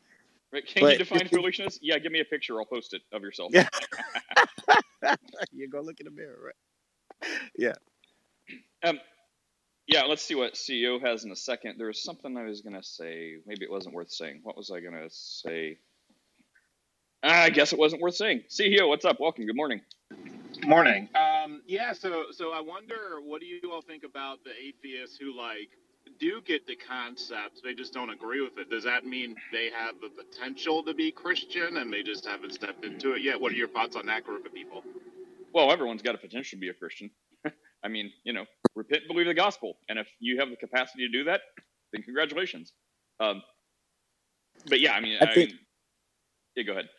Right, 0.52 0.66
Can 0.66 0.82
But- 0.84 0.94
you 0.94 0.98
define 1.00 1.28
foolishness? 1.30 1.80
Yeah, 1.82 1.98
give 2.00 2.12
me 2.12 2.20
a 2.20 2.26
picture. 2.26 2.60
I'll 2.60 2.66
post 2.66 2.94
it 2.94 3.02
of 3.12 3.22
yourself. 3.24 3.52
Yeah. 3.54 3.68
you 5.52 5.68
go 5.68 5.82
look 5.82 6.00
in 6.00 6.06
the 6.06 6.12
mirror, 6.12 6.38
right? 6.46 7.30
Yeah. 7.58 7.74
Um, 8.84 9.00
yeah, 9.88 10.04
let's 10.04 10.22
see 10.22 10.36
what 10.36 10.54
CEO 10.54 11.02
has 11.02 11.26
in 11.26 11.32
a 11.32 11.36
second. 11.36 11.76
There 11.78 11.88
was 11.88 12.04
something 12.04 12.38
I 12.38 12.44
was 12.44 12.62
going 12.62 12.76
to 12.76 12.84
say. 12.84 13.36
Maybe 13.46 13.66
it 13.66 13.72
wasn't 13.72 13.96
worth 13.96 14.12
saying. 14.12 14.42
What 14.44 14.56
was 14.56 14.72
I 14.72 14.80
going 14.80 14.94
to 14.94 15.10
say? 15.10 15.78
I 17.24 17.50
guess 17.50 17.74
it 17.74 17.80
wasn't 17.80 18.02
worth 18.02 18.16
saying. 18.16 18.44
CEO, 18.50 18.88
what's 18.88 19.06
up? 19.06 19.20
Welcome. 19.20 19.46
Good 19.46 19.56
morning. 19.56 19.82
Morning. 20.66 21.10
Um, 21.16 21.62
yeah, 21.68 21.94
so 21.94 22.26
so 22.32 22.52
I 22.52 22.62
wonder 22.62 23.20
what 23.24 23.42
do 23.42 23.48
you 23.48 23.60
all 23.72 23.82
think 23.82 24.04
about 24.04 24.40
the 24.44 24.52
atheists 24.52 25.18
who 25.18 25.36
like 25.36 25.70
do 26.20 26.42
get 26.46 26.68
the 26.68 26.76
concept, 26.76 27.62
they 27.64 27.74
just 27.74 27.94
don't 27.94 28.10
agree 28.10 28.42
with 28.42 28.58
it. 28.58 28.70
Does 28.70 28.84
that 28.84 29.06
mean 29.06 29.36
they 29.52 29.70
have 29.72 29.96
the 30.02 30.10
potential 30.10 30.84
to 30.84 30.94
be 30.94 31.12
Christian 31.12 31.78
and 31.78 31.92
they 31.92 32.04
just 32.04 32.26
haven't 32.26 32.54
stepped 32.54 32.86
into 32.86 33.14
it 33.14 33.22
yet? 33.22 33.40
What 33.40 33.52
are 33.52 33.56
your 33.56 33.68
thoughts 33.68 33.96
on 33.96 34.06
that 34.08 34.24
group 34.24 34.46
of 34.46 34.54
people? 34.54 34.84
Well, 35.54 35.72
everyone's 35.72 36.02
got 36.02 36.16
a 36.16 36.18
potential 36.18 36.58
to 36.58 36.62
be 36.62 36.70
a 36.70 36.74
Christian. 36.74 37.10
I 37.84 37.88
mean, 37.88 38.12
you 38.24 38.34
know, 38.34 38.46
repent 38.76 39.04
and 39.04 39.08
believe 39.08 39.28
the 39.28 39.34
gospel. 39.34 39.78
And 39.90 40.00
if 40.00 40.08
you 40.20 40.40
have 40.40 40.50
the 40.50 40.56
capacity 40.56 41.06
to 41.06 41.12
do 41.12 41.24
that, 41.26 41.42
then 41.92 42.02
congratulations. 42.04 42.74
Um, 43.20 43.44
but 44.68 44.80
yeah, 44.80 44.94
I 44.94 45.02
mean, 45.02 45.18
I 45.22 45.26
I, 45.26 45.34
think- 45.34 45.52
mean, 45.52 45.60
yeah, 46.56 46.64
go 46.64 46.72
ahead. 46.74 46.90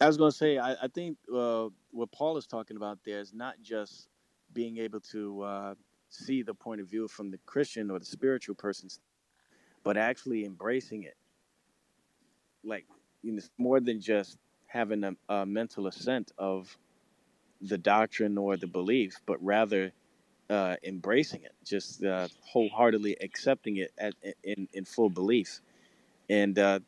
I 0.00 0.06
was 0.06 0.16
going 0.16 0.32
to 0.32 0.36
say, 0.36 0.58
I, 0.58 0.72
I 0.72 0.88
think 0.88 1.16
uh, 1.32 1.68
what 1.92 2.10
Paul 2.10 2.36
is 2.36 2.46
talking 2.46 2.76
about 2.76 2.98
there 3.04 3.20
is 3.20 3.32
not 3.32 3.54
just 3.62 4.08
being 4.52 4.78
able 4.78 5.00
to 5.12 5.42
uh, 5.42 5.74
see 6.12 6.42
the 6.42 6.54
point 6.54 6.80
of 6.80 6.88
view 6.88 7.08
from 7.08 7.30
the 7.30 7.38
Christian 7.46 7.90
or 7.90 7.98
the 7.98 8.04
spiritual 8.04 8.54
person's, 8.54 9.00
but 9.84 9.96
actually 9.96 10.44
embracing 10.44 11.04
it. 11.04 11.16
Like, 12.64 12.86
you 13.22 13.32
know, 13.32 13.38
it's 13.38 13.50
more 13.58 13.80
than 13.80 14.00
just 14.00 14.38
having 14.66 15.04
a, 15.04 15.12
a 15.28 15.46
mental 15.46 15.86
assent 15.86 16.32
of 16.38 16.76
the 17.60 17.78
doctrine 17.78 18.38
or 18.38 18.56
the 18.56 18.66
belief, 18.66 19.20
but 19.26 19.42
rather 19.44 19.92
uh, 20.50 20.76
embracing 20.84 21.42
it, 21.42 21.52
just 21.64 22.04
uh, 22.04 22.28
wholeheartedly 22.42 23.16
accepting 23.20 23.78
it 23.78 23.92
at, 23.98 24.14
in, 24.44 24.68
in 24.72 24.84
full 24.84 25.10
belief. 25.10 25.60
And 26.28 26.58
uh, 26.58 26.80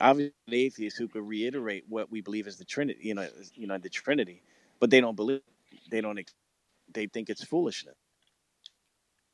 obviously 0.00 0.32
atheists 0.52 0.98
who 0.98 1.08
could 1.08 1.26
reiterate 1.26 1.84
what 1.88 2.10
we 2.10 2.20
believe 2.20 2.46
is 2.46 2.56
the 2.56 2.64
Trinity, 2.64 3.00
you 3.02 3.14
know, 3.14 3.28
you 3.54 3.66
know, 3.66 3.78
the 3.78 3.88
Trinity, 3.88 4.42
but 4.80 4.90
they 4.90 5.00
don't 5.00 5.16
believe, 5.16 5.40
they 5.90 6.00
don't, 6.00 6.20
they 6.92 7.06
think 7.06 7.30
it's 7.30 7.44
foolishness. 7.44 7.96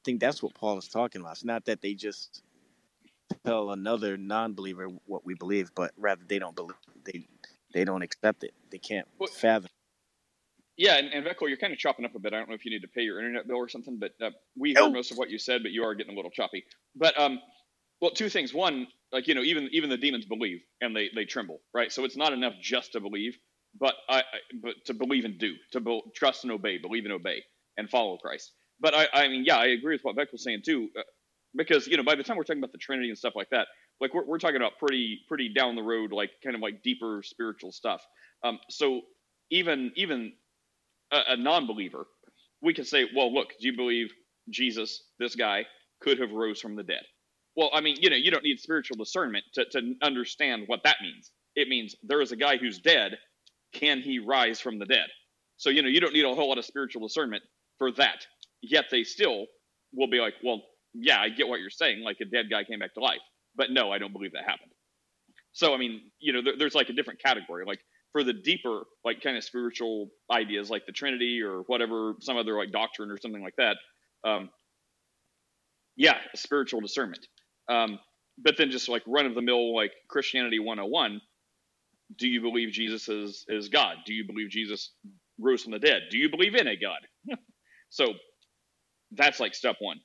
I 0.03 0.05
think 0.05 0.21
that's 0.21 0.43
what 0.43 0.53
Paul 0.55 0.79
is 0.79 0.89
talking 0.89 1.21
about. 1.21 1.35
It's 1.35 1.45
not 1.45 1.65
that 1.67 1.81
they 1.81 1.95
just 1.95 2.43
tell 3.47 3.71
another 3.71 4.17
non-believer 4.17 4.89
what 5.07 5.25
we 5.25 5.35
believe, 5.35 5.71
but 5.77 5.93
rather 5.97 6.23
they 6.27 6.41
don't 6.41 6.57
believe, 6.57 6.75
they, 7.05 7.29
they 7.73 7.85
don't 7.85 8.03
accept 8.03 8.43
it. 8.43 8.53
They 8.71 8.79
can't 8.79 9.07
Well- 9.19 9.29
fathom. 9.29 9.71
Yeah, 10.77 10.97
and, 10.97 11.13
and 11.13 11.25
Vecco, 11.25 11.47
you're 11.49 11.59
kind 11.59 11.73
of 11.73 11.79
chopping 11.79 12.05
up 12.07 12.15
a 12.17 12.19
bit. 12.19 12.33
I 12.33 12.39
don't 12.39 12.49
know 12.49 12.55
if 12.55 12.65
you 12.65 12.71
need 12.73 12.81
to 12.81 12.89
pay 12.89 13.03
your 13.03 13.19
internet 13.19 13.47
bill 13.47 13.59
or 13.59 13.69
something, 13.69 13.99
but 13.99 14.13
uh, 14.21 14.31
we 14.57 14.71
heard 14.73 14.85
Oh. 14.85 14.91
most 14.91 15.13
of 15.13 15.19
what 15.19 15.29
you 15.31 15.39
said, 15.39 15.63
but 15.63 15.71
you 15.71 15.85
are 15.85 15.95
getting 15.95 16.15
a 16.15 16.17
little 16.17 16.31
choppy. 16.31 16.65
But 16.97 17.17
um, 17.21 17.41
well, 18.01 18.11
two 18.11 18.31
things. 18.31 18.53
One, 18.55 18.89
like 19.13 19.29
you 19.29 19.35
know, 19.35 19.43
even 19.43 19.69
even 19.71 19.91
the 19.91 19.99
demons 19.99 20.25
believe 20.25 20.63
and 20.81 20.97
they 20.97 21.11
they 21.15 21.27
tremble, 21.27 21.61
right? 21.75 21.93
So 21.93 22.05
it's 22.07 22.17
not 22.17 22.33
enough 22.33 22.55
just 22.61 22.93
to 22.93 23.01
believe, 23.01 23.37
but 23.79 23.95
I, 24.09 24.21
I 24.21 24.23
but 24.63 24.75
to 24.87 24.95
believe 24.95 25.27
and 25.27 25.39
do, 25.39 25.55
to 25.73 25.81
be, 25.81 26.01
trust 26.17 26.43
and 26.45 26.53
obey, 26.53 26.79
believe 26.79 27.05
and 27.05 27.13
obey, 27.13 27.43
and 27.77 27.89
follow 27.89 28.17
Christ. 28.17 28.51
But 28.83 28.95
I, 28.97 29.09
I 29.15 29.29
mean, 29.29 29.45
yeah, 29.47 29.59
I 29.59 29.69
agree 29.69 29.97
with 29.97 30.05
what 30.05 30.17
Beck 30.17 30.33
was 30.33 30.45
saying 30.45 30.63
too, 30.67 30.91
uh, 30.99 31.03
because 31.57 31.89
you 31.89 31.99
know, 31.99 32.05
by 32.05 32.17
the 32.17 32.25
time 32.25 32.39
we're 32.39 32.45
talking 32.45 32.63
about 32.63 32.73
the 32.73 32.79
Trinity 32.79 33.11
and 33.11 33.19
stuff 33.19 33.35
like 33.37 33.51
that, 33.53 33.69
like 34.03 34.15
we're 34.15 34.27
we're 34.27 34.41
talking 34.41 34.59
about 34.59 34.79
pretty 34.81 35.21
pretty 35.29 35.55
down 35.55 35.77
the 35.77 35.85
road, 35.85 36.13
like 36.13 36.33
kind 36.45 36.57
of 36.57 36.63
like 36.63 36.83
deeper 36.85 37.23
spiritual 37.25 37.73
stuff. 37.73 38.03
Um, 38.45 38.61
so 38.71 39.03
even 39.51 39.93
even 39.97 40.35
a, 41.13 41.21
a 41.31 41.39
non-believer, 41.39 42.07
we 42.63 42.75
can 42.75 42.87
say, 42.87 43.07
well, 43.17 43.35
look, 43.35 43.51
do 43.61 43.69
you 43.69 43.77
believe 43.77 44.13
Jesus, 44.51 45.05
this 45.21 45.37
guy, 45.37 45.67
could 46.03 46.21
have 46.21 46.33
rose 46.33 46.61
from 46.61 46.77
the 46.77 46.85
dead? 46.85 47.03
Well, 47.57 47.71
I 47.75 47.83
mean, 47.83 47.97
you 48.01 48.11
know, 48.11 48.17
you 48.17 48.33
don't 48.33 48.45
need 48.45 48.61
spiritual 48.61 48.97
discernment 48.99 49.45
to, 49.55 49.67
to 49.73 49.95
understand 50.03 50.65
what 50.69 50.85
that 50.85 50.99
means. 51.03 51.33
It 51.57 51.69
means 51.69 51.97
there 52.05 52.23
is 52.23 52.33
a 52.33 52.37
guy 52.37 52.59
who's 52.59 52.81
dead. 52.81 53.19
Can 53.75 54.01
he 54.01 54.21
rise 54.21 54.61
from 54.61 54.79
the 54.79 54.87
dead? 54.87 55.09
So, 55.59 55.71
you 55.71 55.83
know, 55.83 55.89
you 55.89 56.01
don't 56.01 56.15
need 56.15 56.25
a 56.25 56.35
whole 56.35 56.49
lot 56.51 56.59
of 56.59 56.67
spiritual 56.67 57.07
discernment 57.07 57.43
for 57.79 57.93
that. 57.93 58.27
Yet 58.63 58.87
they 58.91 59.05
still 59.05 59.47
will 59.93 60.09
be 60.09 60.21
like, 60.21 60.35
well, 60.45 60.63
yeah, 60.95 61.21
I 61.21 61.29
get 61.29 61.49
what 61.49 61.61
you're 61.61 61.71
saying. 61.71 62.03
Like 62.03 62.19
a 62.21 62.25
dead 62.25 62.47
guy 62.51 62.65
came 62.65 62.79
back 62.79 62.95
to 62.95 63.01
life. 63.01 63.21
But 63.57 63.71
no, 63.71 63.93
I 63.93 63.99
don't 63.99 64.13
believe 64.13 64.33
that 64.33 64.45
happened. 64.45 64.73
So, 65.53 65.75
I 65.75 65.79
mean, 65.79 66.01
you 66.21 66.33
know, 66.33 66.43
there, 66.43 66.55
there's 66.59 66.75
like 66.75 66.89
a 66.89 66.93
different 66.95 67.23
category. 67.23 67.65
Like 67.67 67.81
for 68.13 68.25
the 68.25 68.33
deeper, 68.33 68.85
like 69.05 69.23
kind 69.23 69.37
of 69.37 69.45
spiritual 69.45 70.11
ideas 70.31 70.71
like 70.71 70.87
the 70.87 70.93
Trinity 70.93 71.43
or 71.43 71.63
whatever, 71.67 72.15
some 72.21 72.37
other 72.37 72.57
like 72.57 72.73
doctrine 72.73 73.11
or 73.11 73.19
something 73.19 73.43
like 73.43 73.57
that. 73.59 73.77
Um, 74.25 74.51
yeah, 75.97 76.17
spiritual 76.35 76.81
discernment. 76.81 77.27
Um, 77.69 77.99
but 78.39 78.57
then 78.57 78.71
just 78.71 78.89
like 78.89 79.03
run 79.07 79.27
of 79.27 79.35
the 79.35 79.43
mill, 79.43 79.75
like 79.75 79.93
Christianity 80.09 80.59
101, 80.59 81.21
do 82.19 82.29
you 82.29 82.41
believe 82.41 82.73
Jesus 82.73 83.09
is, 83.09 83.45
is 83.49 83.69
God? 83.69 83.97
Do 84.07 84.15
you 84.15 84.27
believe 84.27 84.51
Jesus 84.51 84.93
rose 85.39 85.63
from 85.63 85.73
the 85.73 85.79
dead? 85.79 86.03
Do 86.11 86.19
you 86.19 86.31
believe 86.31 86.55
in 86.55 86.67
a 86.67 86.77
God? 86.77 87.01
so 87.91 88.15
that's 89.15 89.41
like 89.41 89.55
step 89.55 89.77
one. 89.81 90.01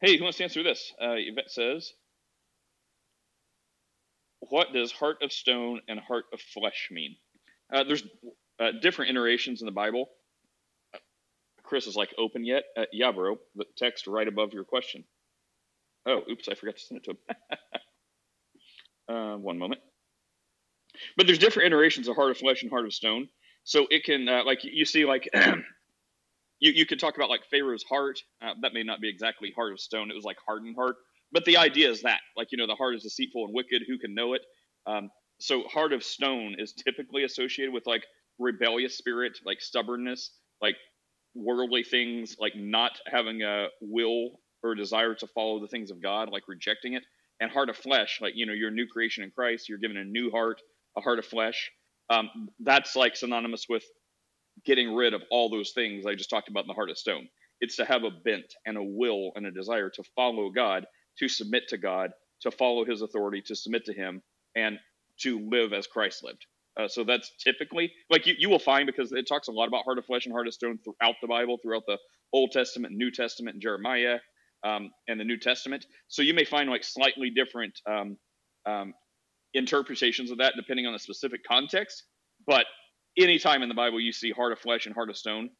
Hey, 0.00 0.16
who 0.16 0.24
wants 0.24 0.38
to 0.38 0.44
answer 0.44 0.62
this? 0.62 0.92
Uh, 1.00 1.14
Yvette 1.16 1.50
says, 1.50 1.92
What 4.40 4.72
does 4.72 4.92
heart 4.92 5.22
of 5.22 5.32
stone 5.32 5.80
and 5.88 5.98
heart 5.98 6.26
of 6.32 6.40
flesh 6.40 6.88
mean? 6.90 7.16
Uh, 7.72 7.84
there's 7.84 8.04
uh, 8.60 8.72
different 8.80 9.10
iterations 9.10 9.62
in 9.62 9.66
the 9.66 9.72
Bible. 9.72 10.08
Chris 11.64 11.86
is 11.86 11.96
like, 11.96 12.14
open 12.18 12.44
yet? 12.44 12.64
Uh, 12.76 12.84
yeah, 12.92 13.10
bro. 13.10 13.38
The 13.56 13.64
text 13.76 14.06
right 14.06 14.28
above 14.28 14.52
your 14.52 14.64
question. 14.64 15.04
Oh, 16.06 16.22
oops, 16.30 16.48
I 16.48 16.54
forgot 16.54 16.76
to 16.76 16.82
send 16.82 17.00
it 17.00 17.04
to 17.04 17.10
him. 17.10 17.18
uh, 19.16 19.36
one 19.38 19.58
moment. 19.58 19.80
But 21.16 21.26
there's 21.26 21.38
different 21.38 21.66
iterations 21.66 22.06
of 22.08 22.16
heart 22.16 22.30
of 22.30 22.38
flesh 22.38 22.62
and 22.62 22.70
heart 22.70 22.86
of 22.86 22.94
stone. 22.94 23.28
So 23.66 23.86
it 23.90 24.04
can, 24.04 24.28
uh, 24.28 24.44
like, 24.46 24.60
you 24.64 24.86
see, 24.86 25.04
like, 25.04 25.28
you, 26.60 26.72
you 26.72 26.86
could 26.86 27.00
talk 27.00 27.16
about, 27.16 27.28
like, 27.30 27.42
Pharaoh's 27.50 27.84
heart. 27.84 28.18
Uh, 28.42 28.54
that 28.62 28.72
may 28.72 28.84
not 28.84 29.00
be 29.02 29.10
exactly 29.10 29.52
heart 29.54 29.72
of 29.72 29.80
stone. 29.80 30.10
It 30.10 30.14
was 30.14 30.24
like 30.24 30.38
hardened 30.46 30.76
heart. 30.76 30.96
But 31.32 31.44
the 31.44 31.58
idea 31.58 31.90
is 31.90 32.02
that, 32.02 32.20
like, 32.36 32.48
you 32.52 32.58
know, 32.58 32.68
the 32.68 32.76
heart 32.76 32.94
is 32.94 33.02
deceitful 33.02 33.44
and 33.44 33.54
wicked. 33.54 33.82
Who 33.88 33.98
can 33.98 34.14
know 34.14 34.34
it? 34.34 34.42
Um, 34.86 35.10
so 35.40 35.64
heart 35.64 35.92
of 35.92 36.04
stone 36.04 36.56
is 36.58 36.72
typically 36.72 37.24
associated 37.24 37.74
with, 37.74 37.86
like, 37.86 38.04
rebellious 38.38 38.96
spirit, 38.96 39.38
like 39.44 39.60
stubbornness, 39.60 40.30
like 40.62 40.76
worldly 41.34 41.84
things, 41.84 42.36
like 42.38 42.54
not 42.56 42.92
having 43.06 43.42
a 43.42 43.66
will 43.80 44.40
or 44.62 44.74
desire 44.74 45.14
to 45.14 45.26
follow 45.28 45.60
the 45.60 45.68
things 45.68 45.90
of 45.90 46.02
God, 46.02 46.30
like 46.30 46.48
rejecting 46.48 46.94
it. 46.94 47.04
And 47.40 47.50
heart 47.50 47.68
of 47.68 47.76
flesh, 47.76 48.18
like, 48.22 48.34
you 48.36 48.46
know, 48.46 48.54
you're 48.54 48.70
a 48.70 48.74
new 48.74 48.86
creation 48.86 49.24
in 49.24 49.30
Christ. 49.30 49.68
You're 49.68 49.78
given 49.78 49.98
a 49.98 50.04
new 50.04 50.30
heart, 50.30 50.60
a 50.96 51.00
heart 51.02 51.18
of 51.18 51.26
flesh. 51.26 51.70
Um, 52.10 52.48
that's 52.60 52.96
like 52.96 53.16
synonymous 53.16 53.66
with 53.68 53.84
getting 54.64 54.94
rid 54.94 55.14
of 55.14 55.22
all 55.30 55.50
those 55.50 55.72
things 55.72 56.06
I 56.06 56.14
just 56.14 56.30
talked 56.30 56.48
about 56.48 56.64
in 56.64 56.68
the 56.68 56.74
heart 56.74 56.90
of 56.90 56.98
stone. 56.98 57.28
It's 57.60 57.76
to 57.76 57.84
have 57.84 58.04
a 58.04 58.10
bent 58.10 58.54
and 58.66 58.76
a 58.76 58.82
will 58.82 59.32
and 59.34 59.46
a 59.46 59.50
desire 59.50 59.90
to 59.90 60.02
follow 60.14 60.50
God, 60.50 60.86
to 61.18 61.28
submit 61.28 61.68
to 61.68 61.78
God, 61.78 62.10
to 62.42 62.50
follow 62.50 62.84
His 62.84 63.02
authority, 63.02 63.42
to 63.46 63.56
submit 63.56 63.84
to 63.86 63.94
Him, 63.94 64.22
and 64.54 64.78
to 65.20 65.48
live 65.48 65.72
as 65.72 65.86
Christ 65.86 66.22
lived. 66.22 66.44
Uh, 66.78 66.88
so 66.88 67.04
that's 67.04 67.30
typically 67.42 67.90
like 68.10 68.26
you, 68.26 68.34
you 68.38 68.50
will 68.50 68.58
find 68.58 68.86
because 68.86 69.10
it 69.12 69.26
talks 69.26 69.48
a 69.48 69.52
lot 69.52 69.66
about 69.66 69.84
heart 69.84 69.98
of 69.98 70.04
flesh 70.04 70.26
and 70.26 70.32
heart 70.32 70.46
of 70.46 70.52
stone 70.52 70.78
throughout 70.84 71.14
the 71.22 71.28
Bible, 71.28 71.58
throughout 71.62 71.84
the 71.86 71.98
Old 72.34 72.52
Testament, 72.52 72.94
New 72.94 73.10
Testament, 73.10 73.54
and 73.54 73.62
Jeremiah, 73.62 74.18
um, 74.62 74.90
and 75.08 75.18
the 75.18 75.24
New 75.24 75.38
Testament. 75.38 75.86
So 76.08 76.20
you 76.20 76.34
may 76.34 76.44
find 76.44 76.68
like 76.68 76.84
slightly 76.84 77.30
different 77.30 77.78
um, 77.88 78.18
um, 78.66 78.92
interpretations 79.56 80.30
of 80.30 80.38
that 80.38 80.54
depending 80.56 80.86
on 80.86 80.92
the 80.92 80.98
specific 80.98 81.40
context. 81.46 82.04
But 82.46 82.66
anytime 83.18 83.62
in 83.62 83.68
the 83.68 83.74
Bible 83.74 84.00
you 84.00 84.12
see 84.12 84.30
heart 84.30 84.52
of 84.52 84.58
flesh 84.58 84.86
and 84.86 84.94
heart 84.94 85.10
of 85.10 85.16
stone, 85.16 85.50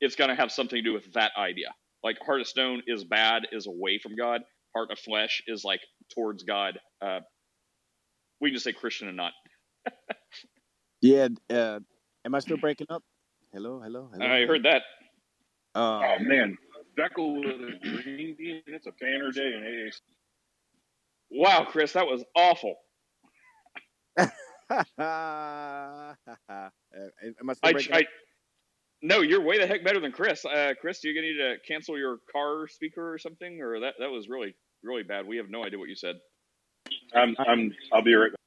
it's 0.00 0.16
going 0.16 0.30
to 0.30 0.36
have 0.36 0.50
something 0.50 0.76
to 0.76 0.82
do 0.82 0.92
with 0.92 1.12
that 1.14 1.32
idea. 1.38 1.74
Like 2.02 2.18
heart 2.24 2.40
of 2.40 2.46
stone 2.46 2.82
is 2.86 3.04
bad, 3.04 3.42
is 3.52 3.66
away 3.66 3.98
from 3.98 4.16
God. 4.16 4.42
Heart 4.74 4.92
of 4.92 4.98
flesh 4.98 5.42
is 5.46 5.64
like 5.64 5.80
towards 6.14 6.44
God. 6.44 6.78
Uh, 7.02 7.20
we 8.40 8.50
can 8.50 8.54
just 8.54 8.64
say 8.64 8.72
Christian 8.72 9.08
and 9.08 9.16
not 9.16 9.32
Yeah. 11.02 11.28
Uh, 11.48 11.80
am 12.24 12.34
I 12.34 12.38
still 12.40 12.56
breaking 12.56 12.88
up? 12.90 13.02
Hello, 13.52 13.80
hello, 13.80 14.10
hello. 14.12 14.26
I 14.26 14.46
heard 14.46 14.64
that. 14.64 14.82
Um, 15.74 16.02
Oh 16.04 16.16
man, 16.20 16.56
Beckel 16.98 17.40
with 17.40 17.60
a 17.60 18.02
green 18.02 18.36
bean. 18.38 18.62
It's 18.66 18.86
a 18.86 18.92
banner 19.00 19.30
day 19.30 19.46
in 19.46 19.62
AAC. 19.62 20.00
Wow, 21.30 21.64
Chris, 21.68 21.92
that 21.92 22.06
was 22.06 22.24
awful. 22.36 22.76
am 24.70 26.16
I 27.48 27.52
still 27.54 27.76
I, 27.92 27.98
I, 27.98 28.04
no, 29.02 29.20
you're 29.20 29.40
way 29.40 29.58
the 29.58 29.66
heck 29.66 29.82
better 29.82 30.00
than 30.00 30.12
Chris. 30.12 30.44
Uh, 30.44 30.74
Chris, 30.80 31.00
do 31.00 31.08
you 31.08 31.20
need 31.20 31.38
to 31.38 31.56
cancel 31.66 31.98
your 31.98 32.18
car 32.30 32.68
speaker 32.68 33.12
or 33.12 33.18
something? 33.18 33.60
Or 33.60 33.80
that 33.80 33.94
that 33.98 34.10
was 34.10 34.28
really 34.28 34.54
really 34.82 35.02
bad. 35.02 35.26
We 35.26 35.36
have 35.38 35.50
no 35.50 35.64
idea 35.64 35.78
what 35.78 35.88
you 35.88 35.96
said. 35.96 36.16
I'm, 37.14 37.36
I'm, 37.38 37.74
I'll 37.92 38.02
be 38.02 38.14
right 38.14 38.30
back. 38.30 38.40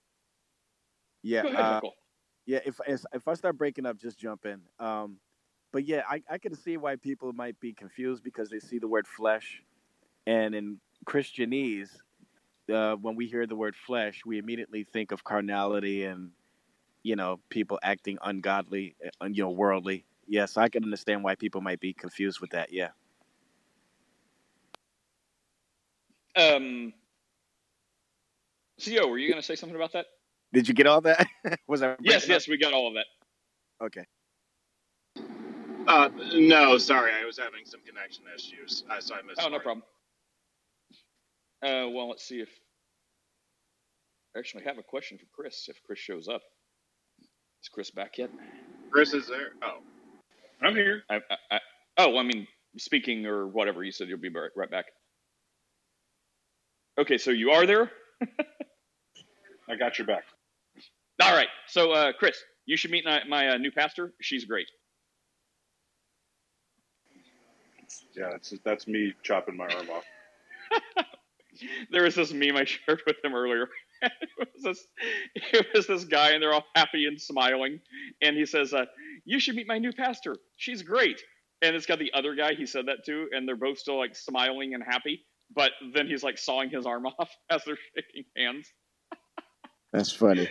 Yeah. 1.22 1.44
Go 1.44 1.48
ahead, 1.50 1.62
Uh, 1.62 1.82
yeah. 2.46 2.60
If, 2.66 2.80
if 2.88 3.04
if 3.14 3.28
I 3.28 3.34
start 3.34 3.58
breaking 3.58 3.86
up, 3.86 3.98
just 3.98 4.20
jump 4.20 4.46
in. 4.46 4.62
Um, 4.80 5.18
but 5.72 5.86
yeah, 5.86 6.04
I 6.10 6.22
I 6.30 6.38
can 6.38 6.56
see 6.56 6.78
why 6.78 6.96
people 6.98 7.32
might 7.34 7.60
be 7.60 7.74
confused 7.74 8.24
because 8.24 8.50
they 8.50 8.60
see 8.60 8.80
the 8.80 8.88
word 8.88 9.08
flesh, 9.08 9.64
and 10.28 10.54
in 10.54 10.80
Christianese, 11.06 11.90
uh, 12.72 12.96
when 12.96 13.16
we 13.16 13.28
hear 13.28 13.46
the 13.46 13.56
word 13.56 13.76
flesh, 13.76 14.22
we 14.26 14.38
immediately 14.38 14.84
think 14.84 15.12
of 15.12 15.24
carnality 15.24 16.06
and 16.06 16.32
you 17.04 17.16
know 17.16 17.40
people 17.50 17.80
acting 17.84 18.18
ungodly, 18.22 18.96
uh, 19.22 19.26
you 19.26 19.44
know, 19.44 19.52
worldly. 19.52 20.06
Yes, 20.28 20.58
I 20.58 20.70
can 20.70 20.84
understand 20.84 21.24
why 21.24 21.36
people 21.36 21.62
might 21.62 21.80
be 21.80 21.94
confused 21.94 22.40
with 22.40 22.52
that. 22.52 22.72
Yeah. 22.72 22.90
Um, 26.36 26.94
Co, 28.84 29.08
were 29.08 29.18
you 29.18 29.30
going 29.30 29.42
to 29.42 29.46
say 29.46 29.56
something 29.56 29.76
about 29.76 29.94
that? 29.94 30.08
Did 30.52 30.68
you 30.68 30.74
get 30.74 30.88
all 30.88 31.02
that? 31.02 31.28
Was 31.68 31.84
I? 31.84 31.90
Yes, 31.90 31.98
breaking 32.00 32.16
up? 32.16 32.28
yes, 32.30 32.48
we 32.48 32.58
got 32.58 32.74
all 32.74 32.88
of 32.88 32.94
that. 32.96 33.06
Okay. 33.82 34.06
Uh, 35.88 36.10
no, 36.36 36.78
sorry, 36.78 37.12
I 37.14 37.26
was 37.26 37.38
having 37.38 37.66
some 37.66 37.82
connection 37.86 38.24
issues, 38.34 38.84
so 39.00 39.16
I 39.16 39.22
missed. 39.22 39.42
Oh, 39.44 39.50
no 39.50 39.60
problem. 39.60 39.84
Uh, 41.64 41.88
well, 41.90 42.10
let's 42.10 42.28
see 42.28 42.42
if 42.42 42.50
I 44.36 44.40
actually 44.40 44.64
have 44.66 44.78
a 44.78 44.84
question 44.84 45.18
for 45.18 45.26
Chris. 45.34 45.68
If 45.70 45.82
Chris 45.86 46.00
shows 46.00 46.28
up, 46.28 46.42
is 47.62 47.70
Chris 47.70 47.90
back 47.90 48.18
yet? 48.18 48.30
Chris 48.92 49.14
is 49.14 49.28
there. 49.28 49.52
Oh, 49.64 49.78
I'm 50.62 50.76
here. 50.76 51.04
I, 51.10 51.16
I, 51.16 51.36
I, 51.52 51.60
oh, 52.00 52.18
I 52.18 52.24
mean, 52.24 52.48
speaking 52.78 53.26
or 53.26 53.48
whatever. 53.48 53.82
You 53.84 53.94
said 53.94 54.10
you'll 54.10 54.20
be 54.20 54.30
right, 54.30 54.50
right 54.58 54.70
back. 54.70 54.86
Okay, 57.00 57.18
so 57.18 57.32
you 57.32 57.52
are 57.52 57.66
there. 57.66 57.90
I 59.70 59.76
got 59.78 59.98
your 59.98 60.06
back. 60.06 60.26
All 61.22 61.34
right. 61.34 61.48
So, 61.68 61.92
uh, 61.92 62.12
Chris, 62.14 62.38
you 62.66 62.76
should 62.76 62.92
meet 62.92 63.06
my, 63.06 63.22
my 63.28 63.50
uh, 63.50 63.58
new 63.58 63.72
pastor. 63.72 64.14
She's 64.22 64.46
great. 64.46 64.68
Yeah, 68.16 68.30
that's 68.32 68.54
that's 68.66 68.88
me 68.88 69.14
chopping 69.24 69.56
my 69.56 69.68
arm 69.68 69.88
off. 69.90 70.04
there 71.92 72.04
was 72.04 72.16
this 72.16 72.34
meme 72.34 72.56
I 72.56 72.66
shared 72.66 73.02
with 73.06 73.18
him 73.24 73.34
earlier. 73.36 73.68
it 74.02 74.30
was 74.38 74.64
this, 74.64 74.88
it 75.36 75.68
was 75.74 75.88
this 75.88 76.06
guy, 76.06 76.32
and 76.32 76.42
they're 76.42 76.54
all 76.54 76.66
happy 76.76 77.06
and 77.06 77.20
smiling. 77.20 77.80
And 78.22 78.36
he 78.36 78.46
says, 78.46 78.74
uh, 78.74 78.86
"You 79.26 79.40
should 79.40 79.56
meet 79.56 79.68
my 79.68 79.78
new 79.78 79.94
pastor. 79.94 80.36
She's 80.58 80.82
great." 80.82 81.22
And 81.62 81.76
it's 81.76 81.86
got 81.86 82.00
the 82.00 82.12
other 82.14 82.36
guy 82.36 82.56
he 82.56 82.66
said 82.66 82.88
that 82.88 83.06
to, 83.06 83.30
and 83.32 83.48
they're 83.48 83.56
both 83.56 83.78
still 83.78 83.98
like 83.98 84.16
smiling 84.16 84.74
and 84.74 84.84
happy. 84.84 85.26
But 85.56 85.72
then 85.94 86.08
he's 86.08 86.24
like 86.24 86.38
sawing 86.38 86.70
his 86.70 86.86
arm 86.86 87.06
off 87.20 87.30
as 87.50 87.64
they're 87.66 87.78
shaking 87.96 88.26
hands. 88.36 88.68
That's 89.92 90.12
funny. 90.12 90.50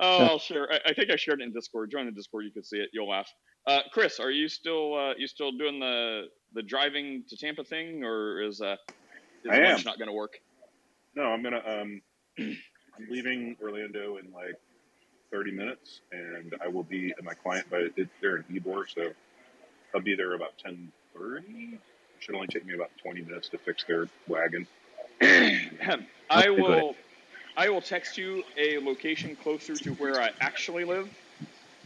Oh, 0.00 0.24
I'll 0.24 0.38
share. 0.38 0.72
I, 0.72 0.90
I 0.90 0.94
think 0.94 1.10
I 1.10 1.16
shared 1.16 1.40
it 1.40 1.44
in 1.44 1.52
Discord. 1.52 1.90
Join 1.90 2.06
the 2.06 2.12
Discord. 2.12 2.44
You 2.44 2.50
can 2.50 2.64
see 2.64 2.78
it. 2.78 2.90
You'll 2.92 3.08
laugh. 3.08 3.28
Uh, 3.66 3.80
Chris, 3.92 4.20
are 4.20 4.30
you 4.30 4.48
still 4.48 4.94
uh, 4.94 5.14
you 5.16 5.26
still 5.26 5.52
doing 5.52 5.80
the 5.80 6.24
the 6.52 6.62
driving 6.62 7.24
to 7.28 7.36
Tampa 7.36 7.64
thing, 7.64 8.04
or 8.04 8.42
is 8.42 8.60
uh 8.60 8.76
is 9.44 9.52
I 9.52 9.58
lunch 9.60 9.78
am. 9.78 9.84
not 9.84 9.98
going 9.98 10.08
to 10.08 10.14
work? 10.14 10.38
No, 11.14 11.24
I'm 11.24 11.42
gonna 11.42 11.62
um, 11.66 12.02
I'm 12.38 13.08
leaving 13.08 13.56
Orlando 13.62 14.16
in 14.16 14.32
like 14.32 14.56
30 15.32 15.52
minutes, 15.52 16.00
and 16.12 16.54
I 16.62 16.68
will 16.68 16.82
be 16.82 17.12
at 17.16 17.24
my 17.24 17.34
client, 17.34 17.66
but 17.70 17.80
it, 17.96 18.08
they're 18.20 18.38
in 18.38 18.44
Ybor, 18.52 18.84
so 18.92 19.10
I'll 19.94 20.00
be 20.00 20.16
there 20.16 20.34
about 20.34 20.52
10:30. 20.64 21.74
It 21.74 21.80
should 22.18 22.34
only 22.34 22.48
take 22.48 22.66
me 22.66 22.74
about 22.74 22.90
20 23.02 23.22
minutes 23.22 23.48
to 23.50 23.58
fix 23.58 23.84
their 23.84 24.08
wagon. 24.28 24.66
I 26.30 26.50
will 26.50 26.96
I 27.56 27.68
will 27.68 27.80
text 27.80 28.18
you 28.18 28.42
a 28.58 28.78
location 28.78 29.36
closer 29.36 29.74
to 29.74 29.90
where 29.94 30.20
I 30.20 30.30
actually 30.40 30.84
live, 30.84 31.08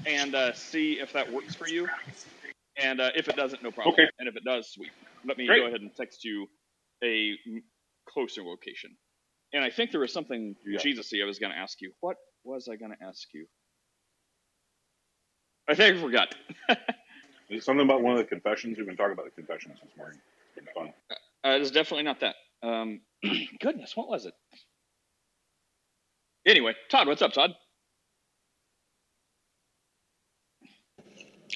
and 0.06 0.34
uh, 0.34 0.54
see 0.54 0.94
if 0.94 1.12
that 1.12 1.30
works 1.30 1.54
for 1.54 1.68
you. 1.68 1.86
And 2.80 3.00
uh, 3.00 3.10
if 3.16 3.28
it 3.28 3.36
doesn't, 3.36 3.62
no 3.62 3.70
problem. 3.70 3.94
Okay. 3.94 4.08
And 4.18 4.28
if 4.28 4.36
it 4.36 4.44
does, 4.44 4.68
sweet. 4.68 4.90
Let 5.26 5.36
me 5.36 5.46
Great. 5.46 5.60
go 5.60 5.66
ahead 5.66 5.80
and 5.80 5.94
text 5.94 6.24
you 6.24 6.48
a 7.04 7.34
m- 7.46 7.62
closer 8.08 8.42
location. 8.42 8.96
And 9.52 9.64
I 9.64 9.70
think 9.70 9.90
there 9.92 10.00
was 10.00 10.12
something 10.12 10.56
Yeah. 10.66 10.78
Jesus-y 10.78 11.20
I 11.22 11.26
was 11.26 11.38
going 11.38 11.52
to 11.52 11.58
ask 11.58 11.80
you. 11.80 11.92
What 12.00 12.16
was 12.44 12.68
I 12.68 12.76
going 12.76 12.92
to 12.92 13.02
ask 13.04 13.28
you? 13.34 13.46
I 15.68 15.74
think 15.74 15.96
I 15.98 16.00
forgot. 16.00 16.34
It's 17.50 17.64
something 17.66 17.84
about 17.84 18.02
one 18.02 18.12
of 18.12 18.18
the 18.18 18.24
confessions. 18.24 18.76
We've 18.78 18.86
been 18.86 18.96
talking 18.96 19.12
about 19.14 19.26
the 19.26 19.30
confessions 19.30 19.78
this 19.82 19.90
morning. 19.96 20.20
It's 20.56 20.66
been 20.66 20.74
fun. 20.74 20.92
Uh, 21.44 21.56
it 21.56 21.62
is 21.62 21.70
definitely 21.70 22.04
not 22.04 22.20
that. 22.20 22.34
Um, 22.62 23.00
goodness, 23.60 23.96
what 23.96 24.08
was 24.08 24.26
it? 24.26 24.34
Anyway, 26.46 26.74
Todd, 26.90 27.06
what's 27.08 27.22
up, 27.22 27.32
Todd? 27.32 27.52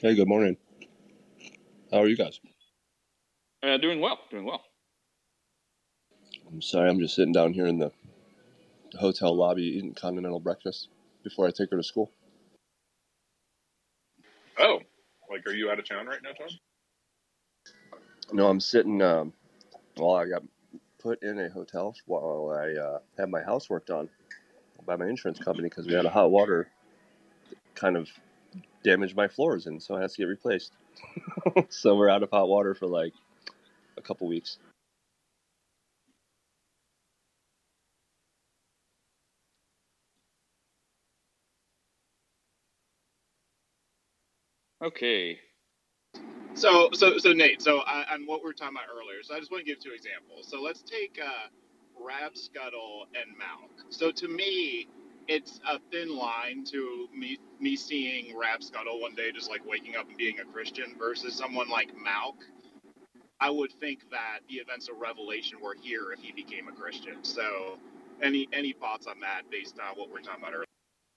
Hey, 0.01 0.15
good 0.15 0.29
morning. 0.29 0.57
How 1.93 1.99
are 1.99 2.09
you 2.09 2.17
guys? 2.17 2.41
Uh, 3.63 3.77
doing 3.79 4.01
well, 4.01 4.19
doing 4.31 4.45
well. 4.45 4.63
I'm 6.53 6.61
sorry, 6.61 6.91
I'm 6.91 6.99
just 6.99 7.15
sitting 7.15 7.33
down 7.33 7.55
here 7.55 7.67
in 7.67 7.79
the 7.79 7.91
hotel 8.99 9.35
lobby 9.35 9.63
eating 9.63 9.95
continental 9.95 10.39
breakfast 10.39 10.89
before 11.25 11.47
I 11.47 11.51
take 11.51 11.71
her 11.71 11.79
to 11.79 11.83
school. 11.83 12.11
Oh, 14.59 14.81
like, 15.31 15.47
are 15.47 15.55
you 15.55 15.71
out 15.71 15.79
of 15.79 15.89
town 15.89 16.07
right 16.07 16.23
now, 16.23 16.33
Tom? 16.33 16.49
No, 18.33 18.49
I'm 18.49 18.61
sitting. 18.61 19.01
Um, 19.01 19.33
well, 19.97 20.15
I 20.15 20.27
got 20.27 20.43
put 20.99 21.23
in 21.23 21.39
a 21.39 21.49
hotel 21.49 21.95
while 22.07 22.51
I 22.55 22.79
uh, 22.79 22.99
had 23.19 23.31
my 23.31 23.43
house 23.43 23.71
worked 23.71 23.91
on 23.91 24.11
by 24.87 24.97
my 24.97 25.07
insurance 25.07 25.39
company 25.39 25.69
because 25.69 25.87
we 25.87 25.95
had 25.95 26.05
a 26.05 26.11
hot 26.11 26.31
water 26.31 26.69
kind 27.75 27.97
of 27.97 28.09
damaged 28.85 29.17
my 29.17 29.29
floors, 29.29 29.67
and 29.67 29.83
so 29.83 29.97
it 29.97 30.03
has 30.03 30.13
to 30.15 30.19
get 30.23 30.29
replaced. 30.29 30.73
so 31.71 31.97
we're 31.97 32.11
out 32.11 32.23
of 32.23 32.31
hot 32.31 32.49
water 32.49 32.75
for 32.75 32.87
like 32.87 33.15
a 33.97 34.03
couple 34.03 34.29
weeks. 34.29 34.59
Okay. 44.83 45.39
so 46.55 46.91
so 46.93 47.19
so 47.19 47.33
Nate, 47.33 47.63
so 47.63 47.81
uh, 47.81 48.05
on 48.11 48.27
what 48.27 48.41
we 48.41 48.49
were 48.49 48.53
talking 48.53 48.77
about 48.77 48.89
earlier, 48.91 49.23
so 49.23 49.35
I 49.35 49.39
just 49.39 49.53
want 49.53 49.65
to 49.65 49.71
give 49.71 49.83
two 49.83 49.93
examples. 49.95 50.49
So 50.49 50.61
let's 50.61 50.83
take 50.83 51.21
uh, 51.23 51.49
Rab 52.05 52.37
Scuttle 52.37 53.07
and 53.15 53.37
Malk. 53.37 53.85
So 53.91 54.11
to 54.11 54.29
me, 54.29 54.89
it's 55.29 55.61
a 55.71 55.79
thin 55.93 56.17
line 56.17 56.65
to 56.73 57.09
me 57.17 57.39
me 57.61 57.77
seeing 57.77 58.37
Rab 58.37 58.63
Scuttle 58.63 59.01
one 59.01 59.15
day 59.15 59.31
just 59.33 59.49
like 59.49 59.65
waking 59.65 59.95
up 59.97 60.09
and 60.09 60.17
being 60.17 60.41
a 60.41 60.45
Christian 60.45 60.97
versus 60.99 61.35
someone 61.35 61.69
like 61.69 61.91
Malk. 61.95 62.43
I 63.41 63.51
would 63.51 63.73
think 63.73 64.11
that 64.11 64.41
the 64.49 64.57
events 64.57 64.89
of 64.89 64.99
Revelation 64.99 65.59
were 65.63 65.77
here 65.81 66.13
if 66.13 66.21
he 66.21 66.33
became 66.33 66.69
a 66.69 66.73
Christian. 66.73 67.23
So, 67.23 67.79
any 68.21 68.49
any 68.53 68.73
thoughts 68.73 69.07
on 69.07 69.21
that 69.21 69.43
based 69.51 69.79
on 69.79 69.97
what 69.97 70.09
we 70.09 70.15
we're 70.15 70.21
talking 70.21 70.43
about 70.43 70.55
earlier? 70.55 70.67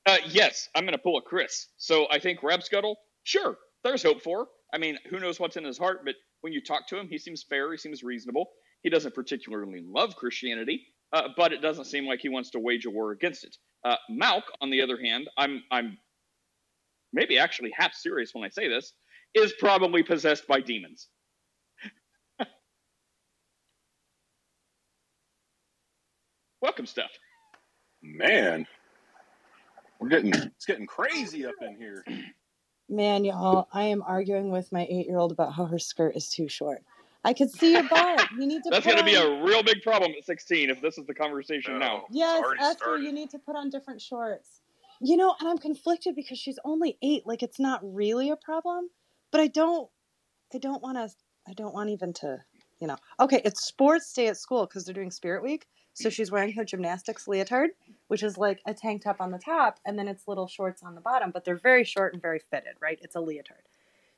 Uh, 0.05 0.17
yes, 0.27 0.69
I'm 0.75 0.83
going 0.83 0.93
to 0.93 0.99
pull 0.99 1.17
a 1.17 1.21
Chris. 1.21 1.67
So 1.77 2.05
I 2.11 2.19
think 2.19 2.43
Rab 2.43 2.61
Scuttle, 2.61 2.95
sure, 3.25 3.57
there's 3.83 4.03
hope 4.03 4.23
for. 4.23 4.47
I 4.73 4.79
mean, 4.79 4.97
who 5.09 5.19
knows 5.19 5.39
what's 5.39 5.57
in 5.57 5.65
his 5.65 5.77
heart, 5.77 6.01
but 6.05 6.15
when 6.41 6.53
you 6.53 6.61
talk 6.63 6.87
to 6.89 6.97
him, 6.99 7.09
he 7.09 7.17
seems 7.19 7.43
fair. 7.43 7.71
He 7.71 7.77
seems 7.77 8.03
reasonable. 8.03 8.47
He 8.83 8.89
doesn't 8.89 9.15
particularly 9.15 9.83
love 9.85 10.15
Christianity, 10.15 10.85
uh, 11.13 11.29
but 11.37 11.53
it 11.53 11.61
doesn't 11.61 11.85
seem 11.85 12.07
like 12.07 12.21
he 12.21 12.29
wants 12.29 12.51
to 12.51 12.59
wage 12.59 12.85
a 12.85 12.91
war 12.91 13.11
against 13.11 13.43
it. 13.43 13.57
Uh, 13.83 13.97
Malk, 14.11 14.43
on 14.61 14.71
the 14.71 14.81
other 14.81 14.97
hand, 15.01 15.27
I'm 15.37 15.63
I'm 15.71 15.97
maybe 17.13 17.39
actually 17.39 17.71
half 17.77 17.93
serious 17.95 18.31
when 18.33 18.45
I 18.45 18.49
say 18.49 18.67
this, 18.69 18.93
is 19.35 19.53
probably 19.59 20.03
possessed 20.03 20.47
by 20.47 20.61
demons. 20.61 21.09
Welcome, 26.61 26.85
Steph. 26.85 27.11
Man, 28.03 28.67
we're 29.99 30.09
getting 30.09 30.33
it's 30.33 30.65
getting 30.65 30.87
crazy 30.87 31.45
up 31.45 31.55
in 31.61 31.77
here. 31.77 32.05
Man, 32.87 33.25
y'all, 33.25 33.67
I 33.73 33.85
am 33.85 34.03
arguing 34.03 34.51
with 34.51 34.71
my 34.71 34.85
eight 34.89 35.07
year 35.07 35.17
old 35.17 35.31
about 35.31 35.53
how 35.53 35.65
her 35.65 35.79
skirt 35.79 36.15
is 36.15 36.29
too 36.29 36.47
short. 36.47 36.83
I 37.23 37.33
could 37.33 37.49
see 37.49 37.71
your 37.71 37.83
butt. 37.89 38.29
You 38.37 38.45
need 38.45 38.63
to. 38.63 38.69
That's 38.69 38.85
going 38.85 38.99
to 38.99 39.03
be 39.03 39.15
a 39.15 39.43
real 39.43 39.63
big 39.63 39.81
problem 39.81 40.11
at 40.15 40.23
16 40.23 40.69
if 40.69 40.79
this 40.79 40.99
is 40.99 41.07
the 41.07 41.13
conversation 41.13 41.79
now. 41.79 42.05
Yes, 42.11 42.43
Esther, 42.59 42.77
started. 42.77 43.03
you 43.03 43.11
need 43.11 43.31
to 43.31 43.39
put 43.39 43.55
on 43.55 43.71
different 43.71 43.99
shorts. 43.99 44.61
You 45.01 45.17
know, 45.17 45.35
and 45.39 45.49
I'm 45.49 45.57
conflicted 45.57 46.15
because 46.15 46.37
she's 46.37 46.59
only 46.63 46.97
eight. 47.01 47.25
Like, 47.25 47.41
it's 47.41 47.59
not 47.59 47.81
really 47.83 48.29
a 48.29 48.35
problem, 48.35 48.89
but 49.31 49.41
I 49.41 49.47
don't, 49.47 49.89
I 50.53 50.59
don't 50.59 50.83
want 50.83 50.97
to, 50.97 51.09
I 51.47 51.53
don't 51.53 51.73
want 51.73 51.89
even 51.89 52.13
to, 52.13 52.37
you 52.79 52.87
know. 52.87 52.97
Okay, 53.19 53.41
it's 53.43 53.65
sports 53.65 54.13
day 54.13 54.27
at 54.27 54.37
school 54.37 54.67
because 54.67 54.85
they're 54.85 54.93
doing 54.93 55.11
Spirit 55.11 55.43
Week. 55.43 55.65
So 55.95 56.09
she's 56.09 56.29
wearing 56.29 56.51
her 56.53 56.65
gymnastics 56.65 57.25
leotard, 57.25 57.69
which 58.09 58.21
is 58.21 58.37
like 58.37 58.59
a 58.65 58.73
tank 58.73 59.03
top 59.03 59.21
on 59.21 59.31
the 59.31 59.39
top, 59.39 59.79
and 59.85 59.97
then 59.97 60.09
it's 60.09 60.27
little 60.27 60.45
shorts 60.45 60.83
on 60.83 60.93
the 60.93 60.99
bottom, 60.99 61.31
but 61.31 61.45
they're 61.45 61.55
very 61.55 61.85
short 61.85 62.11
and 62.11 62.21
very 62.21 62.39
fitted, 62.51 62.73
right? 62.81 62.99
It's 63.01 63.15
a 63.15 63.21
leotard. 63.21 63.63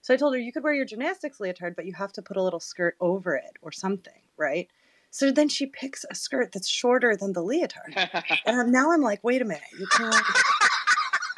So 0.01 0.11
I 0.11 0.17
told 0.17 0.33
her, 0.33 0.39
you 0.39 0.51
could 0.51 0.63
wear 0.63 0.73
your 0.73 0.85
gymnastics 0.85 1.39
leotard, 1.39 1.75
but 1.75 1.85
you 1.85 1.93
have 1.93 2.11
to 2.13 2.23
put 2.23 2.35
a 2.35 2.41
little 2.41 2.59
skirt 2.59 2.97
over 2.99 3.35
it 3.35 3.57
or 3.61 3.71
something, 3.71 4.21
right? 4.37 4.67
So 5.11 5.31
then 5.31 5.49
she 5.49 5.67
picks 5.67 6.03
a 6.09 6.15
skirt 6.15 6.51
that's 6.51 6.67
shorter 6.67 7.15
than 7.15 7.33
the 7.33 7.43
leotard. 7.43 7.95
and 8.45 8.71
now 8.71 8.91
I'm 8.91 9.01
like, 9.01 9.23
wait 9.23 9.43
a 9.43 9.45
minute, 9.45 9.61
you 9.77 9.85
can't. 9.85 10.25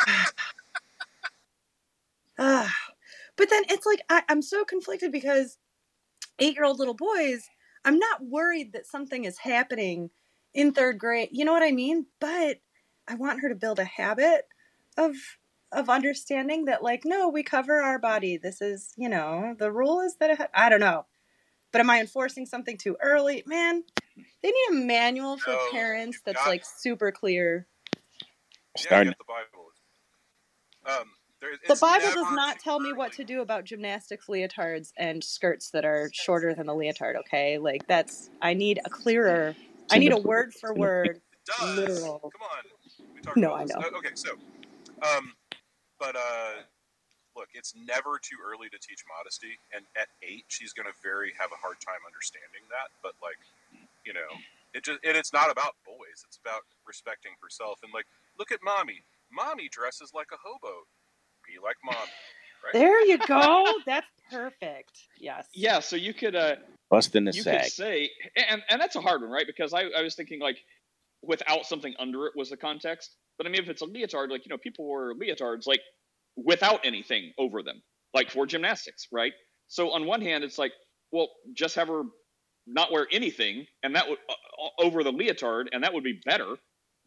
ah. 2.39 2.73
But 3.36 3.49
then 3.49 3.63
it's 3.69 3.86
like, 3.86 3.99
I, 4.10 4.23
I'm 4.30 4.41
so 4.41 4.63
conflicted 4.63 5.12
because 5.12 5.58
eight 6.39 6.56
year 6.56 6.63
old 6.63 6.80
little 6.80 6.93
boys, 6.93 7.49
I'm 7.84 7.99
not 7.99 8.23
worried 8.23 8.71
that 8.71 8.88
something 8.88 9.25
is 9.25 9.39
happening 9.39 10.12
in 10.54 10.72
third 10.74 10.98
grade. 10.98 11.30
You 11.32 11.46
know 11.46 11.54
what 11.54 11.64
I 11.64 11.72
mean? 11.72 12.06
But 12.20 12.60
I 13.08 13.16
want 13.16 13.42
her 13.42 13.50
to 13.50 13.56
build 13.56 13.80
a 13.80 13.86
habit 13.86 14.48
of 14.98 15.16
of 15.72 15.90
understanding 15.90 16.66
that 16.66 16.82
like 16.82 17.02
no, 17.06 17.30
we 17.30 17.44
cover 17.44 17.82
our 17.82 18.00
body. 18.00 18.38
This 18.38 18.62
is, 18.62 18.94
you 18.98 19.10
know, 19.10 19.56
the 19.58 19.72
rule 19.72 20.02
is 20.02 20.16
that 20.18 20.32
it, 20.32 20.50
I 20.54 20.70
don't 20.70 20.80
know. 20.80 21.06
But 21.72 21.82
am 21.82 21.90
I 21.90 22.00
enforcing 22.00 22.46
something 22.46 22.78
too 22.78 22.98
early? 23.02 23.44
Man, 23.46 23.84
they 24.42 24.50
need 24.50 24.68
a 24.72 24.74
manual 24.74 25.38
for 25.38 25.52
no, 25.52 25.68
parents 25.72 26.20
that's 26.26 26.46
like 26.48 26.64
super 26.66 27.12
clear. 27.12 27.68
Yeah, 28.90 29.04
the 29.04 29.16
Bible. 29.28 29.70
Um, 30.86 31.06
there, 31.42 31.52
the 31.68 31.80
Bible 31.80 32.12
does 32.14 32.32
not 32.32 32.60
tell 32.60 32.80
me 32.80 32.94
what 32.94 33.14
to 33.14 33.24
do 33.24 33.42
about 33.42 33.66
gymnastics 33.66 34.26
leotards 34.28 34.92
and 34.98 35.24
skirts 35.24 35.70
that 35.72 35.86
are 35.86 36.10
shorter 36.14 36.56
than 36.56 36.66
the 36.66 36.74
leotard. 36.74 37.18
Okay, 37.18 37.60
like 37.60 37.88
that's 37.88 38.30
I 38.42 38.56
need 38.56 38.80
a 38.84 38.90
clearer 38.90 39.56
I 39.91 39.97
need 39.97 40.12
a 40.12 40.17
word 40.17 40.54
for 40.54 40.73
word. 40.73 41.21
Literal. 41.75 42.19
Come 42.19 42.43
on. 42.43 42.63
We 43.15 43.21
talked 43.21 43.38
no, 43.38 43.54
I 43.54 43.65
know. 43.65 43.75
Uh, 43.78 43.97
okay, 43.97 44.13
so, 44.13 44.32
um, 45.02 45.34
but 45.99 46.15
uh, 46.15 46.62
look, 47.36 47.49
it's 47.54 47.73
never 47.75 48.19
too 48.21 48.38
early 48.45 48.69
to 48.69 48.78
teach 48.78 49.04
modesty, 49.10 49.58
and 49.73 49.84
at 49.97 50.08
eight, 50.21 50.45
she's 50.47 50.73
going 50.73 50.86
to 50.86 50.93
very 51.02 51.34
have 51.39 51.49
a 51.52 51.60
hard 51.60 51.82
time 51.82 52.02
understanding 52.06 52.62
that. 52.69 52.93
But 53.02 53.13
like, 53.21 53.39
you 54.06 54.13
know, 54.13 54.30
it 54.73 54.86
just 54.86 54.99
and 55.04 55.17
it's 55.17 55.34
not 55.34 55.52
about 55.52 55.73
boys; 55.86 56.21
it's 56.28 56.38
about 56.38 56.62
respecting 56.86 57.32
herself. 57.41 57.80
And 57.84 57.91
like, 57.93 58.06
look 58.38 58.52
at 58.52 58.60
mommy. 58.63 59.02
Mommy 59.32 59.69
dresses 59.69 60.12
like 60.13 60.30
a 60.34 60.38
hobo. 60.41 60.86
Be 61.47 61.58
like 61.63 61.78
mommy. 61.84 62.13
Right? 62.63 62.73
There 62.73 63.06
you 63.06 63.17
go. 63.19 63.73
That's 63.86 64.08
perfect. 64.30 65.08
Yes. 65.17 65.47
Yeah. 65.54 65.80
So 65.80 65.95
you 65.95 66.13
could 66.13 66.36
uh, 66.36 66.56
busting 66.89 67.25
the 67.25 67.32
you 67.32 67.41
sag. 67.41 67.63
could 67.63 67.71
say, 67.71 68.10
and 68.36 68.62
and 68.69 68.82
that's 68.82 68.95
a 68.95 69.02
hard 69.02 69.21
one, 69.21 69.30
right? 69.30 69.47
Because 69.47 69.73
I, 69.73 69.84
I 69.97 70.02
was 70.02 70.15
thinking 70.15 70.39
like 70.39 70.58
without 71.21 71.65
something 71.65 71.93
under 71.99 72.25
it 72.28 72.34
was 72.36 72.49
the 72.49 72.58
context. 72.58 73.15
But 73.38 73.47
I 73.47 73.49
mean, 73.49 73.62
if 73.62 73.69
it's 73.69 73.82
a 73.82 73.86
leotard, 73.86 74.30
like 74.30 74.45
you 74.45 74.49
know, 74.49 74.58
people 74.58 74.89
wear 74.89 75.13
leotards 75.13 75.67
like 75.67 75.82
without 76.36 76.86
anything 76.86 77.34
over 77.38 77.63
them, 77.63 77.82
like 78.13 78.32
for 78.32 78.45
gymnastics, 78.45 79.08
right? 79.12 79.34
So 79.67 79.91
on 79.91 80.06
one 80.06 80.21
hand, 80.21 80.43
it's 80.43 80.58
like, 80.58 80.71
well, 81.12 81.30
just 81.54 81.75
have 81.75 81.88
her 81.88 82.04
not 82.67 82.91
wear 82.91 83.08
anything, 83.12 83.65
and 83.84 83.95
that 83.95 84.10
would 84.10 84.19
uh, 84.30 84.84
over 84.84 85.04
the 85.04 85.12
leotard, 85.12 85.69
and 85.71 85.84
that 85.84 85.93
would 85.93 86.04
be 86.04 86.19
better 86.25 86.56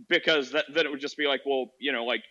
because 0.08 0.52
that 0.52 0.66
then 0.72 0.86
it 0.86 0.90
would 0.90 1.00
just 1.00 1.16
be 1.16 1.26
like, 1.26 1.42
well, 1.46 1.72
you 1.80 1.92
know, 1.92 2.04
like 2.04 2.22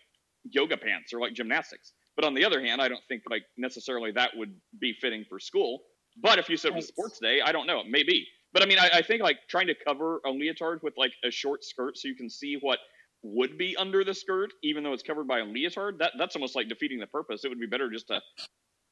yoga 0.44 0.76
pants 0.76 1.12
or 1.12 1.20
like 1.20 1.34
gymnastics. 1.34 1.92
But 2.16 2.24
on 2.24 2.34
the 2.34 2.44
other 2.44 2.60
hand, 2.60 2.82
I 2.82 2.88
don't 2.88 3.02
think 3.08 3.22
like 3.30 3.44
necessarily 3.56 4.12
that 4.12 4.30
would 4.36 4.54
be 4.78 4.94
fitting 5.00 5.24
for 5.28 5.38
school. 5.38 5.80
But 6.20 6.38
if 6.38 6.48
you 6.48 6.56
said 6.56 6.68
right. 6.68 6.74
it 6.74 6.76
was 6.76 6.88
sports 6.88 7.18
day, 7.18 7.40
I 7.44 7.52
don't 7.52 7.66
know, 7.66 7.82
maybe. 7.88 8.26
But 8.52 8.62
I 8.62 8.66
mean, 8.66 8.78
I, 8.78 8.90
I 8.94 9.02
think 9.02 9.22
like 9.22 9.38
trying 9.48 9.66
to 9.68 9.74
cover 9.86 10.20
a 10.26 10.30
leotard 10.30 10.80
with 10.82 10.94
like 10.96 11.12
a 11.24 11.30
short 11.30 11.64
skirt 11.64 11.96
so 11.96 12.08
you 12.08 12.14
can 12.14 12.28
see 12.28 12.58
what 12.60 12.78
would 13.22 13.56
be 13.56 13.76
under 13.76 14.04
the 14.04 14.14
skirt, 14.14 14.50
even 14.62 14.82
though 14.82 14.92
it's 14.92 15.02
covered 15.02 15.28
by 15.28 15.40
a 15.40 15.44
leotard, 15.44 15.98
that 16.00 16.12
that's 16.18 16.36
almost 16.36 16.56
like 16.56 16.68
defeating 16.68 16.98
the 16.98 17.06
purpose. 17.06 17.44
It 17.44 17.48
would 17.48 17.60
be 17.60 17.66
better 17.66 17.90
just 17.90 18.08
to 18.08 18.20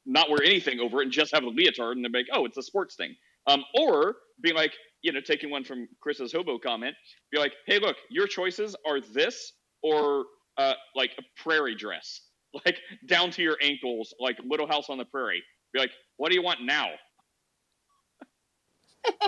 not 0.06 0.30
wear 0.30 0.42
anything 0.42 0.80
over 0.80 1.00
it 1.00 1.04
and 1.04 1.12
just 1.12 1.34
have 1.34 1.44
a 1.44 1.48
leotard 1.48 1.96
and 1.96 2.04
then 2.04 2.12
be 2.12 2.18
like, 2.18 2.28
oh, 2.32 2.44
it's 2.46 2.56
a 2.56 2.62
sports 2.62 2.96
thing. 2.96 3.14
Um, 3.46 3.64
or 3.78 4.16
be 4.42 4.52
like, 4.52 4.72
you 5.02 5.12
know, 5.12 5.20
taking 5.20 5.50
one 5.50 5.64
from 5.64 5.88
Chris's 6.00 6.32
hobo 6.32 6.58
comment, 6.58 6.94
be 7.32 7.38
like, 7.38 7.52
hey, 7.66 7.78
look, 7.78 7.96
your 8.10 8.26
choices 8.26 8.76
are 8.86 9.00
this 9.00 9.52
or 9.82 10.24
uh, 10.58 10.74
like 10.94 11.10
a 11.18 11.22
prairie 11.42 11.74
dress, 11.74 12.20
like 12.64 12.78
down 13.06 13.30
to 13.32 13.42
your 13.42 13.56
ankles, 13.62 14.14
like 14.20 14.36
Little 14.44 14.66
House 14.66 14.86
on 14.88 14.98
the 14.98 15.04
Prairie. 15.04 15.42
Be 15.72 15.80
like, 15.80 15.90
what 16.16 16.30
do 16.30 16.34
you 16.34 16.42
want 16.42 16.62
now? 16.62 16.88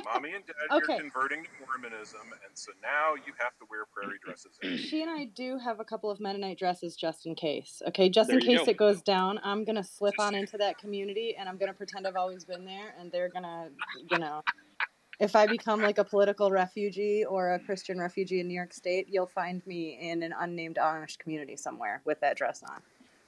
Mommy 0.04 0.32
and 0.34 0.44
Dad, 0.46 0.54
okay. 0.70 0.92
you're 0.92 1.00
converting 1.00 1.44
to 1.44 1.50
Mormonism, 1.66 2.20
and 2.46 2.56
so 2.56 2.72
now 2.82 3.14
you 3.14 3.32
have 3.38 3.56
to 3.58 3.66
wear 3.70 3.86
prairie 3.92 4.18
dresses. 4.24 4.58
She 4.80 5.02
and 5.02 5.10
I 5.10 5.24
do 5.24 5.58
have 5.58 5.80
a 5.80 5.84
couple 5.84 6.10
of 6.10 6.20
Mennonite 6.20 6.58
dresses 6.58 6.96
just 6.96 7.26
in 7.26 7.34
case. 7.34 7.82
Okay, 7.88 8.08
just 8.08 8.28
there 8.28 8.38
in 8.38 8.44
case 8.44 8.64
go. 8.64 8.70
it 8.70 8.76
goes 8.76 9.02
down, 9.02 9.40
I'm 9.42 9.64
gonna 9.64 9.84
slip 9.84 10.14
on 10.18 10.34
into 10.34 10.58
that 10.58 10.78
community, 10.78 11.36
and 11.38 11.48
I'm 11.48 11.56
gonna 11.56 11.72
pretend 11.72 12.06
I've 12.06 12.16
always 12.16 12.44
been 12.44 12.64
there, 12.64 12.94
and 12.98 13.10
they're 13.10 13.30
gonna, 13.30 13.68
you 14.10 14.18
know. 14.18 14.42
If 15.20 15.36
I 15.36 15.46
become 15.46 15.80
like 15.80 15.98
a 15.98 16.04
political 16.04 16.50
refugee 16.50 17.24
or 17.24 17.54
a 17.54 17.58
Christian 17.60 17.98
refugee 17.98 18.40
in 18.40 18.48
New 18.48 18.54
York 18.54 18.72
State, 18.72 19.06
you'll 19.08 19.26
find 19.26 19.64
me 19.66 19.98
in 20.00 20.22
an 20.22 20.34
unnamed 20.36 20.76
Amish 20.76 21.16
community 21.18 21.54
somewhere 21.54 22.02
with 22.04 22.18
that 22.20 22.36
dress 22.36 22.62
on. 22.68 22.80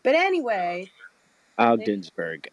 But 0.03 0.17
anyway, 0.17 0.91
Ogdensburg 1.57 2.49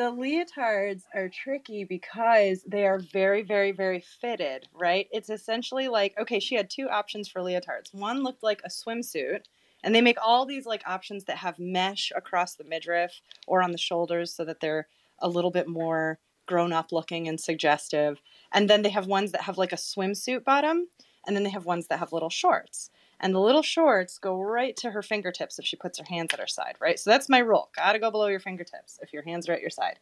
the 0.00 0.10
leotards 0.10 1.02
are 1.14 1.28
tricky 1.28 1.84
because 1.84 2.62
they 2.62 2.86
are 2.86 2.98
very, 2.98 3.42
very, 3.42 3.70
very 3.70 4.00
fitted, 4.00 4.66
right? 4.72 5.06
It's 5.12 5.28
essentially 5.28 5.88
like, 5.88 6.14
okay, 6.18 6.40
she 6.40 6.54
had 6.54 6.70
two 6.70 6.88
options 6.88 7.28
for 7.28 7.42
leotards. 7.42 7.92
One 7.92 8.22
looked 8.22 8.42
like 8.42 8.62
a 8.64 8.70
swimsuit, 8.70 9.42
and 9.84 9.94
they 9.94 10.00
make 10.00 10.16
all 10.24 10.46
these 10.46 10.64
like 10.64 10.82
options 10.86 11.24
that 11.24 11.36
have 11.36 11.58
mesh 11.58 12.12
across 12.16 12.54
the 12.54 12.64
midriff 12.64 13.20
or 13.46 13.62
on 13.62 13.72
the 13.72 13.76
shoulders 13.78 14.32
so 14.32 14.42
that 14.46 14.60
they're 14.60 14.88
a 15.18 15.28
little 15.28 15.50
bit 15.50 15.68
more 15.68 16.18
grown 16.46 16.72
up 16.72 16.92
looking 16.92 17.28
and 17.28 17.38
suggestive. 17.38 18.22
And 18.54 18.70
then 18.70 18.80
they 18.80 18.88
have 18.88 19.06
ones 19.06 19.32
that 19.32 19.42
have 19.42 19.58
like 19.58 19.74
a 19.74 19.76
swimsuit 19.76 20.44
bottom, 20.44 20.88
and 21.26 21.36
then 21.36 21.42
they 21.42 21.50
have 21.50 21.66
ones 21.66 21.88
that 21.88 21.98
have 21.98 22.10
little 22.10 22.30
shorts 22.30 22.88
and 23.20 23.34
the 23.34 23.40
little 23.40 23.62
shorts 23.62 24.18
go 24.18 24.40
right 24.40 24.76
to 24.78 24.90
her 24.90 25.02
fingertips 25.02 25.58
if 25.58 25.66
she 25.66 25.76
puts 25.76 25.98
her 25.98 26.04
hands 26.08 26.32
at 26.32 26.40
her 26.40 26.46
side, 26.46 26.76
right? 26.80 26.98
So 26.98 27.10
that's 27.10 27.28
my 27.28 27.38
rule. 27.38 27.70
Gotta 27.76 27.98
go 27.98 28.10
below 28.10 28.26
your 28.26 28.40
fingertips 28.40 28.98
if 29.02 29.12
your 29.12 29.22
hands 29.22 29.48
are 29.48 29.52
at 29.52 29.60
your 29.60 29.70
side. 29.70 29.98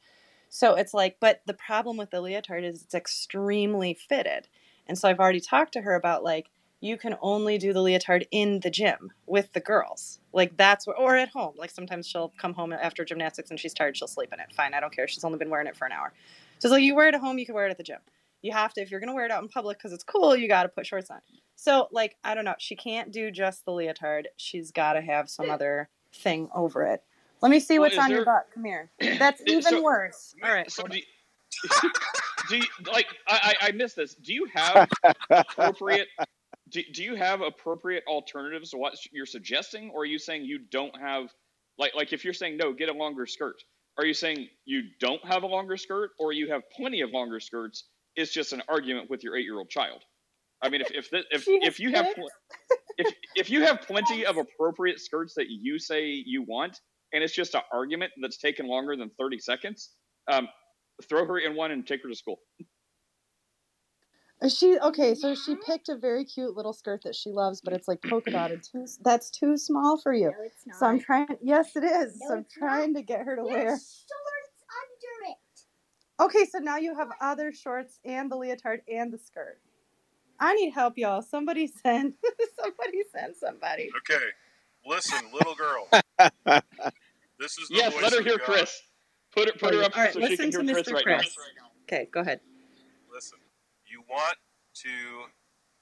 So 0.49 0.75
it's 0.75 0.95
like, 0.95 1.17
but 1.21 1.43
the 1.47 1.55
problem 1.55 1.97
with 1.97 2.11
the 2.11 2.21
leotard 2.21 2.65
is 2.65 2.83
it's 2.83 2.95
extremely 2.95 3.95
fitted. 3.95 4.49
And 4.87 4.97
so 4.97 5.09
I've 5.09 5.21
already 5.21 5.41
talked 5.41 5.73
to 5.75 5.83
her 5.83 5.95
about 5.95 6.25
like, 6.25 6.49
you 6.81 6.97
can 6.97 7.17
only 7.21 7.59
do 7.59 7.73
the 7.73 7.83
leotard 7.83 8.27
in 8.31 8.61
the 8.61 8.71
gym 8.71 9.11
with 9.27 9.53
the 9.53 9.61
girls. 9.61 10.21
Like 10.33 10.57
that's 10.57 10.87
where, 10.87 10.97
or 10.97 11.17
at 11.17 11.31
home. 11.31 11.55
Like 11.59 11.71
sometimes 11.71 12.07
she'll 12.07 12.33
come 12.39 12.55
home 12.55 12.73
after 12.73 13.05
gymnastics 13.05 13.51
and 13.51 13.59
she's 13.59 13.75
tired, 13.75 13.97
she'll 13.97 14.09
sleep 14.09 14.33
in 14.33 14.41
it. 14.41 14.53
Fine, 14.53 14.75
I 14.75 14.81
don't 14.81 14.95
care. 14.95 15.09
She's 15.09 15.25
only 15.25 15.39
been 15.39 15.51
wearing 15.51 15.67
it 15.67 15.77
for 15.77 15.87
an 15.87 15.93
hour. 15.93 16.13
So 16.61 16.69
it's 16.69 16.73
like 16.73 16.83
you 16.83 16.95
wear 16.95 17.09
it 17.09 17.15
at 17.15 17.21
home, 17.21 17.39
you 17.39 17.47
can 17.47 17.55
wear 17.55 17.67
it 17.67 17.71
at 17.71 17.79
the 17.79 17.83
gym. 17.83 17.99
You 18.43 18.53
have 18.53 18.73
to, 18.75 18.81
if 18.81 18.91
you're 18.91 19.01
gonna 19.01 19.15
wear 19.15 19.25
it 19.25 19.31
out 19.31 19.43
in 19.43 19.49
public 19.49 19.79
because 19.79 19.93
it's 19.93 20.05
cool, 20.05 20.37
you 20.37 20.49
got 20.49 20.65
to 20.65 20.69
put 20.69 20.87
shorts 20.87 21.11
on. 21.11 21.19
So, 21.57 21.89
like, 21.91 22.17
I 22.23 22.35
don't 22.35 22.45
know. 22.45 22.55
She 22.59 22.77
can't 22.77 23.11
do 23.11 23.33
just 23.33 23.65
the 23.65 23.73
leotard. 23.73 24.29
She's 24.37 24.71
got 24.71 24.93
to 24.93 25.01
have 25.01 25.29
some 25.29 25.51
other 25.51 25.89
thing 26.15 26.49
over 26.55 26.85
it. 26.85 27.03
Let 27.41 27.51
me 27.51 27.61
see 27.61 27.79
well, 27.79 27.89
what's 27.89 27.99
on 27.99 28.09
there... 28.09 28.19
your 28.19 28.25
butt. 28.25 28.47
Come 28.55 28.65
here. 28.65 28.91
That's 29.01 29.43
even 29.47 29.63
so, 29.63 29.83
worse. 29.83 30.35
All 30.43 30.53
right. 30.53 30.71
So 30.71 30.87
do, 30.87 30.99
you, 30.99 31.03
do 32.49 32.57
you, 32.59 32.65
like 32.91 33.07
I, 33.27 33.55
I 33.61 33.73
missed 33.73 33.97
this? 33.97 34.15
Do 34.15 34.33
you 34.33 34.47
have 34.55 34.89
appropriate? 35.31 36.09
Do, 36.71 36.83
do 36.93 37.03
you 37.03 37.15
have 37.15 37.41
appropriate 37.41 38.05
alternatives 38.07 38.71
to 38.71 38.77
what 38.77 38.95
you're 39.13 39.27
suggesting, 39.27 39.91
or 39.91 40.03
are 40.03 40.07
you 40.07 40.19
saying 40.19 40.45
you 40.45 40.59
don't 40.71 40.97
have 41.01 41.33
like 41.79 41.95
like 41.95 42.13
if 42.13 42.25
you're 42.25 42.35
saying 42.35 42.57
no, 42.57 42.73
get 42.73 42.89
a 42.89 42.93
longer 42.93 43.27
skirt? 43.27 43.57
Are 43.97 44.05
you 44.05 44.15
saying 44.15 44.49
you 44.65 44.83
don't 45.01 45.25
have 45.25 45.43
a 45.43 45.47
longer 45.47 45.77
skirt, 45.77 46.11
or 46.21 46.33
you 46.33 46.53
have 46.53 46.63
plenty 46.71 47.01
of 47.01 47.11
longer 47.11 47.41
skirts? 47.41 47.85
It's 48.19 48.33
just 48.33 48.53
an 48.53 48.63
argument 48.69 49.09
with 49.09 49.23
your 49.23 49.37
eight-year-old 49.37 49.71
child. 49.71 50.03
I 50.61 50.69
mean, 50.71 50.81
if 50.81 50.91
if 50.91 51.09
the, 51.11 51.23
if, 51.31 51.45
if 51.47 51.79
you 51.79 51.93
have 51.93 52.13
pl- 52.17 52.29
if 52.99 53.15
if 53.37 53.49
you 53.49 53.63
have 53.63 53.81
plenty 53.83 54.27
of 54.31 54.37
appropriate 54.39 54.99
skirts 54.99 55.35
that 55.35 55.47
you 55.49 55.79
say 55.79 56.07
you 56.27 56.43
want, 56.43 56.81
and 57.13 57.23
it's 57.23 57.33
just 57.33 57.55
an 57.55 57.61
argument 57.73 58.11
that's 58.21 58.39
taken 58.39 58.67
longer 58.67 58.97
than 58.97 59.11
thirty 59.21 59.39
seconds, 59.39 59.91
um, 60.31 60.49
throw 61.09 61.25
her 61.27 61.39
in 61.39 61.55
one 61.55 61.71
and 61.71 61.87
take 61.87 62.03
her 62.03 62.09
to 62.09 62.17
school. 62.17 62.41
She 64.49 64.79
okay, 64.79 65.15
so 65.15 65.37
she 65.37 65.55
picked 65.55 65.89
a 65.89 65.97
very 65.97 66.25
cute 66.25 66.57
little 66.57 66.73
skirt 66.73 67.03
that 67.05 67.15
she 67.15 67.31
loves, 67.31 67.61
but 67.61 67.73
it's 67.73 67.87
like 67.87 68.03
polka 68.09 68.33
dotted. 68.33 68.65
Too 68.65 68.85
that's 69.05 69.31
too 69.31 69.57
small 69.57 70.01
for 70.01 70.13
you. 70.13 70.27
No, 70.27 70.45
it's 70.45 70.67
not. 70.67 70.79
So 70.79 70.87
I'm 70.87 71.01
trying. 71.01 71.29
Yes, 71.41 71.77
it 71.77 71.85
is. 71.85 72.19
No, 72.21 72.29
so 72.29 72.35
I'm 72.35 72.41
it's 72.41 72.57
not. 72.61 72.67
trying 72.67 72.95
to 72.95 73.03
get 73.03 73.21
her 73.21 73.37
to 73.37 73.43
There's 73.45 73.65
wear. 73.65 73.79
Shorts 76.19 76.27
under 76.27 76.37
it. 76.37 76.37
Okay, 76.37 76.51
so 76.51 76.59
now 76.61 76.79
you 76.79 76.97
have 76.97 77.09
other 77.21 77.53
shorts 77.53 78.01
and 78.05 78.31
the 78.31 78.37
leotard 78.37 78.81
and 78.93 79.13
the 79.13 79.19
skirt. 79.19 79.61
I 80.41 80.55
need 80.55 80.71
help, 80.73 80.99
y'all. 80.99 81.23
Somebody 81.23 81.67
send. 81.85 82.15
somebody 82.61 83.03
send 83.15 83.37
somebody. 83.37 83.91
Okay, 83.99 84.25
listen, 84.87 85.21
little 85.35 85.55
girl. 85.55 85.89
This 87.39 87.59
is 87.59 87.69
the 87.69 87.77
Yes, 87.77 87.95
voice 87.95 88.03
let 88.05 88.13
her 88.15 88.21
of 88.21 88.27
hear 88.27 88.39
God. 88.39 88.47
Chris. 88.47 88.83
Put 89.35 89.47
her 89.49 89.53
put 89.59 89.75
her 89.75 89.83
up 89.85 89.97
All 89.97 90.03
right, 90.05 90.13
so 90.13 90.21
she 90.21 90.37
listen 90.37 90.51
can 90.53 90.67
to 90.67 90.73
hear 90.73 90.77
Mr. 90.77 90.85
Chris 90.85 90.93
right 90.95 91.05
Chris. 91.05 91.37
Okay, 91.85 92.09
go 92.13 92.21
ahead. 92.21 92.41
Listen, 93.15 93.39
you 93.87 94.03
want 94.09 94.37
to 94.83 94.89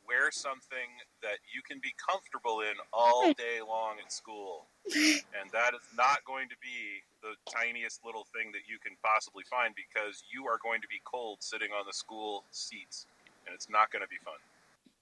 wear 0.08 0.30
something 0.30 0.88
that 1.22 1.38
you 1.52 1.62
can 1.62 1.78
be 1.82 1.92
comfortable 1.98 2.60
in 2.60 2.74
all 2.92 3.32
day 3.38 3.60
long 3.66 3.96
at 4.02 4.12
school. 4.12 4.66
And 4.94 5.50
that 5.52 5.74
is 5.74 5.82
not 5.96 6.24
going 6.24 6.48
to 6.48 6.56
be 6.62 7.02
the 7.22 7.34
tiniest 7.50 8.04
little 8.04 8.26
thing 8.34 8.52
that 8.52 8.68
you 8.68 8.78
can 8.78 8.92
possibly 9.02 9.44
find 9.50 9.74
because 9.74 10.22
you 10.32 10.46
are 10.46 10.58
going 10.62 10.80
to 10.80 10.88
be 10.88 11.00
cold 11.04 11.38
sitting 11.42 11.70
on 11.72 11.84
the 11.86 11.92
school 11.92 12.44
seats 12.50 13.06
and 13.46 13.54
it's 13.54 13.68
not 13.68 13.90
going 13.90 14.02
to 14.02 14.08
be 14.08 14.18
fun. 14.24 14.34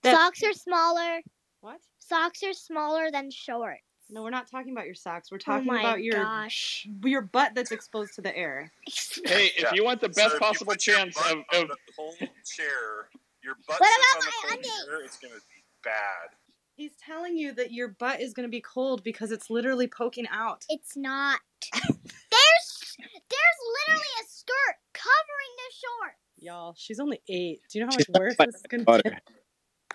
That- 0.02 0.16
Socks 0.16 0.42
are 0.42 0.52
smaller. 0.52 1.20
What? 1.60 1.80
Socks 1.98 2.42
are 2.42 2.52
smaller 2.52 3.10
than 3.10 3.30
shorts. 3.30 3.80
No, 4.10 4.22
we're 4.22 4.28
not 4.30 4.50
talking 4.50 4.72
about 4.72 4.84
your 4.84 4.94
socks. 4.94 5.30
We're 5.32 5.38
Oh 5.38 5.52
talking 5.52 5.66
my 5.66 5.80
about 5.80 6.02
your 6.02 6.22
gosh. 6.22 6.86
your 7.04 7.22
butt 7.22 7.52
that's 7.54 7.72
exposed 7.72 8.14
to 8.16 8.20
the 8.20 8.36
air. 8.36 8.70
Hey, 9.24 9.46
if 9.56 9.62
Yeah. 9.62 9.72
you 9.72 9.82
want 9.82 10.02
the 10.02 10.08
best 10.10 10.26
if 10.26 10.32
you 10.34 10.38
possible 10.40 10.74
chance 10.74 11.16
of, 11.16 11.38
on 11.54 11.62
of 11.62 11.68
the 11.68 11.76
cold 11.96 12.16
chair, 12.44 13.08
your 13.44 13.56
butt 13.68 13.80
What 13.80 13.88
sits 13.88 14.14
on 14.14 14.22
about 14.22 14.62
the 14.62 14.68
my 14.68 14.86
cold 14.88 15.04
it's 15.04 15.18
going 15.18 15.34
to 15.34 15.40
be 15.40 15.62
bad. 15.82 16.36
He's 16.76 16.92
telling 16.96 17.36
you 17.36 17.52
that 17.52 17.70
your 17.72 17.88
butt 17.88 18.20
is 18.20 18.32
going 18.32 18.48
to 18.48 18.50
be 18.50 18.60
cold 18.60 19.04
because 19.04 19.30
it's 19.30 19.48
literally 19.48 19.86
poking 19.86 20.26
out. 20.32 20.64
It's 20.68 20.96
not. 20.96 21.40
there's 21.72 22.96
there's 22.98 23.60
literally 23.86 24.12
a 24.22 24.26
skirt 24.28 24.76
covering 24.92 25.52
the 25.56 25.74
shorts. 25.74 26.18
Y'all, 26.38 26.74
she's 26.76 26.98
only 26.98 27.20
eight. 27.28 27.60
Do 27.70 27.78
you 27.78 27.84
know 27.84 27.90
how 27.90 27.96
much 27.96 28.08
worse 28.18 28.36
this 28.38 28.56
is 28.56 28.62
going 28.68 28.84
to 28.84 29.02
get? 29.02 29.22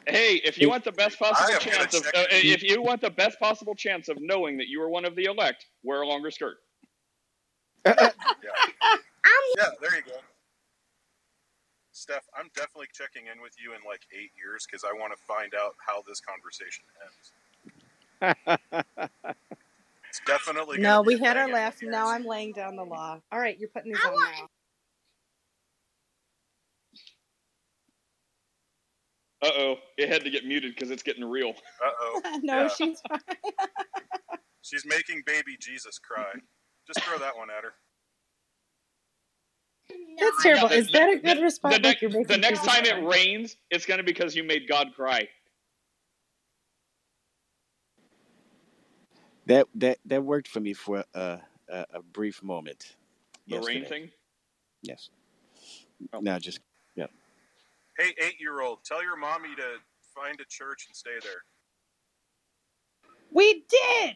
Hey, 0.08 0.42
if 0.44 0.58
you 0.58 0.70
want 0.70 0.84
the 0.84 0.92
best 0.92 1.20
possible 1.20 1.52
I 1.52 1.56
am 1.56 1.60
gonna 1.60 1.78
chance 1.78 1.94
of 1.94 2.06
uh, 2.08 2.26
if 2.32 2.64
you 2.64 2.82
want 2.82 3.02
the 3.02 3.10
best 3.10 3.40
possible 3.40 3.76
chance 3.76 4.08
of 4.08 4.18
knowing 4.20 4.58
that 4.58 4.68
you 4.68 4.82
are 4.82 4.90
one 4.90 5.06
of 5.06 5.16
the 5.16 5.26
elect, 5.26 5.66
wear 5.84 6.02
a 6.02 6.08
longer 6.08 6.32
skirt. 6.32 6.58
Yeah, 7.86 7.96
I'm 8.02 9.42
yeah 9.58 9.70
there 9.82 9.96
you 9.96 10.04
go. 10.04 10.12
Steph, 12.00 12.26
I'm 12.38 12.50
definitely 12.56 12.88
checking 12.94 13.28
in 13.28 13.42
with 13.42 13.54
you 13.62 13.74
in 13.74 13.80
like 13.88 14.02
eight 14.14 14.32
years 14.40 14.66
because 14.66 14.84
I 14.86 14.94
want 14.98 15.12
to 15.14 15.20
find 15.28 15.54
out 15.54 15.76
how 15.86 16.02
this 16.08 16.22
conversation 16.22 16.86
ends. 17.04 17.32
It's 20.10 20.22
definitely 20.26 20.80
No, 20.80 21.04
we 21.04 21.20
had 21.20 21.38
our 21.38 21.48
laugh. 21.50 21.84
Now. 21.84 22.08
I'm 22.10 22.26
laying 22.26 22.52
down 22.54 22.76
the 22.76 22.84
law. 22.84 23.20
All 23.32 23.40
right, 23.40 23.56
you're 23.60 23.70
putting 23.70 23.92
these 23.92 24.02
I 24.04 24.08
on 24.08 24.14
want- 24.16 24.36
now. 24.40 24.48
Uh 29.48 29.52
oh, 29.58 29.76
it 29.98 30.10
had 30.10 30.24
to 30.24 30.30
get 30.32 30.46
muted 30.46 30.74
because 30.76 30.90
it's 30.92 31.04
getting 31.04 31.24
real. 31.24 31.50
Uh 31.52 31.92
oh. 32.02 32.22
no, 32.44 32.68
she's 32.70 33.00
fine. 33.08 33.20
She's 34.64 34.86
making 34.86 35.24
baby 35.26 35.58
Jesus 35.60 35.98
cry. 36.00 36.34
Just 36.88 37.02
throw 37.06 37.18
that 37.20 37.36
one 37.38 37.50
at 37.50 37.64
her. 37.64 37.74
That's 40.20 40.44
terrible. 40.44 40.70
the- 40.70 40.76
Is 40.76 40.92
that 40.92 41.10
a 41.10 41.16
the- 41.16 41.22
good 41.22 41.42
response? 41.44 41.78
The, 41.78 41.82
Like 41.84 42.02
ne- 42.02 42.24
the 42.24 42.38
next 42.38 42.60
Jesus 42.62 42.66
time 42.74 42.86
it 42.86 43.04
rains, 43.06 43.56
it's 43.70 43.86
going 43.86 43.98
to 44.00 44.04
be 44.04 44.12
because 44.12 44.36
you 44.36 44.44
made 44.44 44.68
God 44.68 44.94
cry. 44.96 45.28
That 49.46 49.68
that 49.76 49.98
that 50.06 50.24
worked 50.24 50.48
for 50.48 50.60
me 50.60 50.74
for 50.74 51.04
a 51.16 51.40
a, 51.70 51.86
a 51.96 52.02
brief 52.04 52.44
moment. 52.44 52.96
The 53.48 53.60
rain 53.62 53.86
thing. 53.86 54.12
Yes. 54.84 55.10
Oh. 56.14 56.20
Now 56.20 56.40
just 56.40 56.60
Hey, 57.98 58.16
eight 58.24 58.40
year 58.40 58.62
old, 58.62 58.86
tell 58.86 59.04
your 59.04 59.18
mommy 59.18 59.54
to 59.58 59.64
find 60.16 60.40
a 60.40 60.46
church 60.46 60.86
and 60.88 60.96
stay 60.96 61.20
there. 61.22 61.44
We 63.30 63.66
did. 63.70 64.16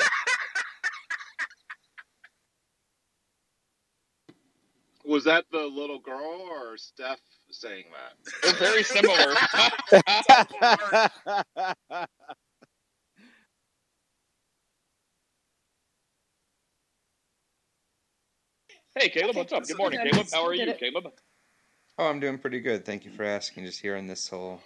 Was 5.08 5.24
that 5.24 5.46
the 5.50 5.64
little 5.64 5.98
girl 5.98 6.46
or 6.50 6.76
Steph 6.76 7.18
saying 7.50 7.84
that? 7.94 8.12
They're 8.42 8.52
very 8.52 8.82
similar. 8.82 9.34
hey, 18.94 19.08
Caleb, 19.08 19.36
what's 19.36 19.50
up? 19.54 19.66
Good 19.66 19.78
morning, 19.78 20.00
Caleb. 20.10 20.26
How 20.30 20.46
are 20.46 20.52
you. 20.52 20.74
Caleb? 20.74 21.10
Oh, 21.96 22.06
I'm 22.06 22.20
doing 22.20 22.36
pretty 22.36 22.60
good. 22.60 22.84
Thank 22.84 23.06
you 23.06 23.10
for 23.10 23.24
asking. 23.24 23.64
Just 23.64 23.80
hearing 23.80 24.06
this 24.06 24.28
whole 24.28 24.60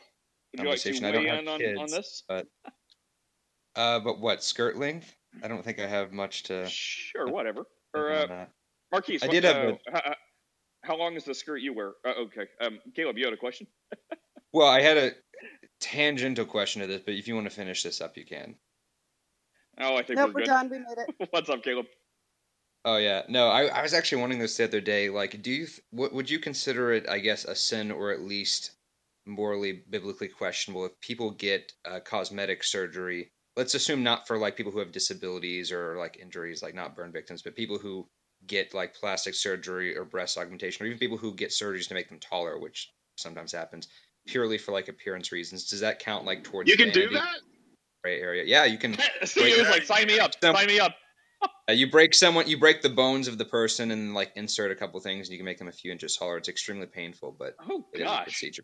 Would 0.56 0.64
you 0.64 0.68
like 0.70 0.80
to 0.80 0.92
conversation. 0.92 1.04
I 1.04 1.12
don't 1.12 1.24
have 1.26 1.38
in 1.38 1.46
on, 1.46 1.60
kids, 1.60 1.78
on 1.78 1.86
this? 1.86 2.24
but 2.28 2.48
uh, 3.76 4.00
but 4.00 4.18
what 4.18 4.42
skirt 4.42 4.76
length? 4.76 5.14
I 5.40 5.46
don't 5.46 5.64
think 5.64 5.78
I 5.78 5.86
have 5.86 6.12
much 6.12 6.42
to. 6.44 6.68
Sure, 6.68 7.28
whatever. 7.28 7.62
Or 7.94 8.12
on 8.12 8.30
uh. 8.32 8.46
Marquise, 8.90 9.22
I 9.22 9.28
did 9.28 9.44
have 9.44 9.56
uh, 9.56 9.76
how, 9.92 10.14
how 10.82 10.96
long 10.96 11.14
is 11.14 11.24
the 11.24 11.34
skirt 11.34 11.58
you 11.58 11.72
wear? 11.72 11.92
Uh, 12.04 12.22
okay, 12.24 12.46
um, 12.60 12.78
Caleb, 12.94 13.18
you 13.18 13.24
had 13.24 13.34
a 13.34 13.38
question. 13.38 13.66
Well, 14.54 14.68
I 14.68 14.82
had 14.82 14.98
a 14.98 15.12
tangential 15.80 16.44
question 16.44 16.82
to 16.82 16.86
this, 16.86 17.00
but 17.06 17.14
if 17.14 17.26
you 17.26 17.34
want 17.34 17.48
to 17.48 17.54
finish 17.56 17.82
this 17.82 18.02
up, 18.02 18.18
you 18.18 18.26
can. 18.26 18.54
Oh, 19.80 19.96
I 19.96 20.02
think 20.02 20.18
Nope, 20.18 20.28
we're 20.28 20.34
we're 20.34 20.40
good. 20.40 20.46
done. 20.46 20.68
We 20.68 20.78
made 20.78 20.98
it. 20.98 21.28
What's 21.30 21.48
up, 21.48 21.62
Caleb? 21.62 21.86
Oh 22.84 22.98
yeah, 22.98 23.22
no, 23.28 23.48
I, 23.48 23.66
I 23.66 23.82
was 23.82 23.94
actually 23.94 24.20
wondering 24.20 24.40
this 24.40 24.58
the 24.58 24.64
other 24.64 24.82
day. 24.82 25.08
Like, 25.08 25.40
do 25.40 25.50
you 25.50 25.66
th- 25.66 25.80
what 25.90 26.12
would 26.12 26.28
you 26.28 26.38
consider 26.38 26.92
it? 26.92 27.08
I 27.08 27.18
guess 27.18 27.46
a 27.46 27.54
sin 27.54 27.90
or 27.90 28.12
at 28.12 28.20
least 28.20 28.72
morally, 29.24 29.84
biblically 29.88 30.28
questionable 30.28 30.84
if 30.84 31.00
people 31.00 31.30
get 31.30 31.72
uh, 31.84 32.00
cosmetic 32.00 32.62
surgery. 32.64 33.30
Let's 33.56 33.74
assume 33.74 34.02
not 34.02 34.26
for 34.26 34.36
like 34.36 34.56
people 34.56 34.72
who 34.72 34.80
have 34.80 34.92
disabilities 34.92 35.72
or 35.72 35.96
like 35.96 36.18
injuries, 36.20 36.62
like 36.62 36.74
not 36.74 36.96
burn 36.96 37.12
victims, 37.12 37.40
but 37.40 37.54
people 37.54 37.78
who 37.78 38.06
get 38.46 38.74
like 38.74 38.94
plastic 38.94 39.34
surgery 39.34 39.96
or 39.96 40.04
breast 40.04 40.36
augmentation, 40.38 40.84
or 40.84 40.86
even 40.86 40.98
people 40.98 41.16
who 41.16 41.32
get 41.34 41.50
surgeries 41.50 41.88
to 41.88 41.94
make 41.94 42.08
them 42.08 42.18
taller, 42.18 42.58
which 42.58 42.92
sometimes 43.16 43.52
happens 43.52 43.88
purely 44.26 44.58
for 44.58 44.72
like 44.72 44.88
appearance 44.88 45.32
reasons. 45.32 45.68
Does 45.68 45.80
that 45.80 45.98
count 45.98 46.24
like 46.24 46.44
towards 46.44 46.70
You 46.70 46.76
can 46.76 46.90
do 46.90 47.08
that? 47.10 47.38
Gray 48.02 48.20
area? 48.20 48.44
Yeah, 48.44 48.64
you 48.64 48.78
can. 48.78 48.96
See, 49.24 49.52
he 49.52 49.60
was 49.60 49.68
like, 49.70 49.84
sign 49.84 50.06
me 50.06 50.18
up, 50.18 50.32
Some- 50.42 50.54
sign 50.56 50.66
me 50.66 50.80
up. 50.80 50.94
Uh, 51.68 51.72
you 51.72 51.90
break 51.90 52.12
someone, 52.14 52.46
you 52.48 52.56
break 52.58 52.82
the 52.82 52.88
bones 52.88 53.26
of 53.28 53.36
the 53.38 53.44
person, 53.44 53.90
and 53.92 54.14
like 54.14 54.30
insert 54.36 54.70
a 54.70 54.76
couple 54.76 54.98
things, 55.00 55.26
and 55.26 55.32
you 55.32 55.38
can 55.38 55.44
make 55.44 55.58
them 55.58 55.66
a 55.68 55.72
few 55.72 55.90
inches 55.90 56.16
taller. 56.16 56.36
It's 56.36 56.48
extremely 56.48 56.86
painful, 56.86 57.34
but 57.36 57.54
Oh 57.68 57.84
it 57.92 57.96
is 57.98 58.02
a 58.02 58.04
gosh. 58.04 58.24
procedure. 58.24 58.62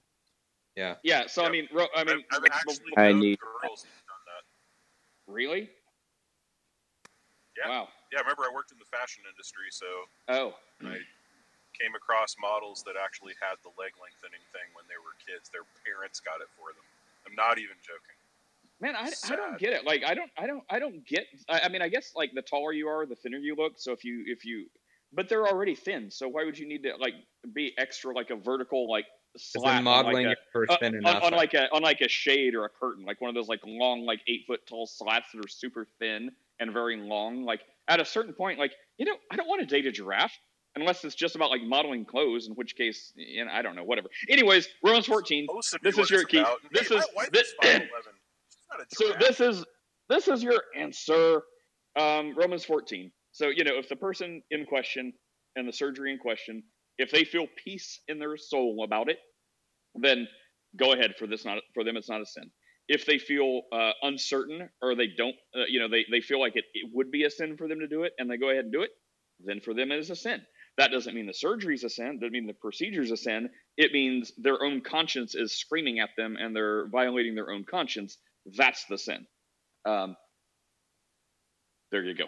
Yeah. 0.77 0.95
Yeah. 1.05 1.27
So 1.27 1.45
I 1.45 1.49
mean, 1.51 1.69
ro- 1.73 1.87
I 1.97 2.03
mean, 2.05 2.23
I've, 2.33 2.39
I've 2.45 2.51
actually 2.53 2.93
I 2.97 3.13
need- 3.13 3.39
girls 3.41 3.83
that. 3.85 5.33
really? 5.33 5.71
Yeah. 7.57 7.69
Wow. 7.69 7.89
Yeah, 8.13 8.21
remember 8.25 8.45
I 8.45 8.53
worked 8.55 8.73
in 8.73 8.79
the 8.79 8.89
fashion 8.89 9.25
industry, 9.29 9.69
so 9.71 9.87
Oh, 10.29 10.55
I 10.83 10.97
came 11.77 11.95
across 11.95 12.35
models 12.41 12.83
that 12.87 12.97
actually 12.97 13.35
had 13.41 13.57
the 13.63 13.71
leg 13.79 13.93
lengthening 14.01 14.43
thing 14.53 14.67
when 14.75 14.85
they 14.89 14.99
were 14.99 15.15
kids. 15.21 15.49
Their 15.53 15.69
parents 15.85 16.19
got 16.21 16.41
it 16.41 16.49
for 16.57 16.73
them. 16.73 16.85
I'm 17.29 17.37
not 17.37 17.59
even 17.59 17.77
joking. 17.85 18.17
man, 18.81 18.97
I, 18.97 19.13
I 19.33 19.37
don't 19.37 19.59
get 19.59 19.73
it. 19.73 19.85
Like, 19.85 20.03
I 20.05 20.15
don't, 20.15 20.31
I 20.39 20.47
don't, 20.47 20.65
I 20.71 20.79
don't 20.79 21.07
get. 21.07 21.27
I, 21.49 21.61
I 21.65 21.69
mean, 21.69 21.83
I 21.83 21.89
guess 21.89 22.13
like 22.17 22.33
the 22.35 22.43
taller 22.43 22.73
you 22.73 22.89
are, 22.89 23.07
the 23.07 23.15
thinner 23.15 23.39
you 23.39 23.55
look. 23.55 23.75
So 23.77 23.93
if 23.93 24.05
you, 24.05 24.25
if 24.27 24.45
you, 24.45 24.67
but 25.13 25.29
they're 25.29 25.47
already 25.47 25.75
thin. 25.75 26.11
So 26.11 26.29
why 26.29 26.45
would 26.45 26.59
you 26.59 26.67
need 26.67 26.83
to 26.85 26.97
like 26.97 27.15
be 27.53 27.73
extra 27.79 28.15
like 28.15 28.31
a 28.31 28.37
vertical 28.37 28.91
like 28.91 29.07
Because 29.33 29.53
slat 29.53 29.65
then 29.65 29.77
on, 29.79 29.85
modeling 29.85 30.27
like 30.27 30.33
it 30.33 30.39
for 30.53 30.65
a, 30.65 30.73
uh, 30.73 30.77
thin 30.79 30.95
on, 30.97 31.01
enough. 31.01 31.25
on 31.25 31.33
like 31.33 31.55
a 31.55 31.73
on 31.73 31.83
like 31.83 32.01
a 32.01 32.09
shade 32.09 32.55
or 32.55 32.65
a 32.65 32.69
curtain, 32.69 33.05
like 33.05 33.21
one 33.21 33.29
of 33.29 33.35
those 33.35 33.49
like 33.49 33.61
long 33.65 34.05
like 34.05 34.21
eight 34.27 34.45
foot 34.47 34.67
tall 34.67 34.87
slats 34.87 35.29
that 35.33 35.45
are 35.45 35.49
super 35.49 35.87
thin 35.99 36.31
and 36.61 36.73
very 36.73 36.97
long. 36.97 37.45
Like 37.45 37.61
at 37.89 38.01
a 38.01 38.05
certain 38.05 38.33
point, 38.35 38.59
like 38.59 38.73
you 38.99 39.07
know, 39.07 39.17
I 39.31 39.37
don't 39.37 39.49
want 39.49 39.61
to 39.61 39.67
date 39.67 39.87
a 39.87 39.93
giraffe. 39.93 40.33
Unless 40.77 41.03
it's 41.05 41.15
just 41.17 41.35
about 41.35 41.51
like 41.51 41.63
modeling 41.63 42.05
clothes, 42.05 42.47
in 42.47 42.53
which 42.55 42.77
case, 42.77 43.13
you 43.17 43.45
know, 43.45 43.51
I 43.51 43.63
don't 43.63 43.75
know, 43.75 43.83
whatever. 43.83 44.09
Anyways, 44.29 44.69
Romans 44.85 45.07
14. 45.07 45.47
Supposed 45.49 45.71
to 45.73 45.79
be 45.81 45.91
This 45.91 45.99
is 45.99 46.11
your 46.11 46.25
key. 46.25 46.45
This 46.73 46.91
is- 46.91 47.05
this- 47.33 47.49
is 47.49 47.55
5'11". 47.65 47.81
She's 48.49 48.67
not 48.71 48.81
a 48.81 48.87
So 48.95 49.13
this 49.19 49.41
is 49.41 49.65
this 50.09 50.29
is 50.29 50.43
your 50.43 50.63
answer. 50.77 51.43
Um, 51.99 52.35
Romans 52.37 52.65
14. 52.65 53.11
So, 53.33 53.49
you 53.49 53.65
know, 53.65 53.77
if 53.77 53.89
the 53.89 53.97
person 53.97 54.43
in 54.51 54.67
question 54.67 55.13
and 55.57 55.67
the 55.67 55.73
surgery 55.73 56.13
in 56.13 56.19
question, 56.19 56.63
if 56.99 57.11
they 57.11 57.25
feel 57.25 57.47
peace 57.65 58.01
in 58.09 58.19
their 58.19 58.37
soul 58.37 58.85
about 58.85 59.09
it, 59.11 59.19
then 59.97 60.29
go 60.77 60.93
ahead 60.93 61.15
for 61.19 61.27
this 61.27 61.45
not 61.45 61.59
for 61.75 61.83
them 61.83 61.97
it's 61.97 62.09
not 62.11 62.21
a 62.21 62.27
sin. 62.27 62.51
If 62.89 63.07
they 63.07 63.19
feel 63.19 63.63
uh, 63.73 63.93
uncertain 64.03 64.71
or 64.83 64.97
they 64.97 65.09
don't, 65.09 65.37
uh, 65.57 65.65
you 65.69 65.81
know, 65.81 65.89
they, 65.89 66.07
they 66.11 66.21
feel 66.23 66.41
like 66.41 66.57
it, 66.57 66.65
it 66.75 66.91
would 66.95 67.11
be 67.11 67.25
a 67.25 67.31
sin 67.31 67.57
for 67.59 67.69
them 67.69 67.81
to 67.81 67.89
do 67.89 68.05
it 68.05 68.15
and 68.19 68.31
they 68.31 68.39
go 68.39 68.51
ahead 68.51 68.65
and 68.65 68.73
do 68.73 68.83
it, 68.83 68.91
then 69.45 69.61
for 69.61 69.75
them 69.75 69.93
it 69.93 69.99
is 70.01 70.11
a 70.11 70.17
sin. 70.17 70.43
That 70.79 70.93
doesn't 70.93 71.15
mean 71.15 71.27
the 71.27 71.35
surgery 71.35 71.75
is 71.75 71.85
a 71.85 71.91
sin. 71.91 72.19
Doesn't 72.21 72.33
mean 72.33 72.47
the 72.47 72.55
procedure 72.55 73.03
is 73.03 73.13
a 73.13 73.19
sin. 73.19 73.51
It 73.77 73.93
means 73.93 74.33
their 74.39 74.63
own 74.65 74.83
conscience 74.83 75.35
is 75.35 75.59
screaming 75.59 76.01
at 76.01 76.11
them 76.17 76.37
and 76.41 76.57
they're 76.57 76.89
violating 76.89 77.35
their 77.35 77.51
own 77.51 77.65
conscience. 77.65 78.19
That's 78.57 78.85
the 78.87 78.99
sin. 78.99 79.27
Um, 79.87 80.17
there 81.93 82.05
you 82.05 82.15
go. 82.17 82.27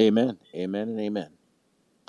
Amen. 0.00 0.38
Amen 0.56 0.90
and 0.90 1.00
amen. 1.00 1.37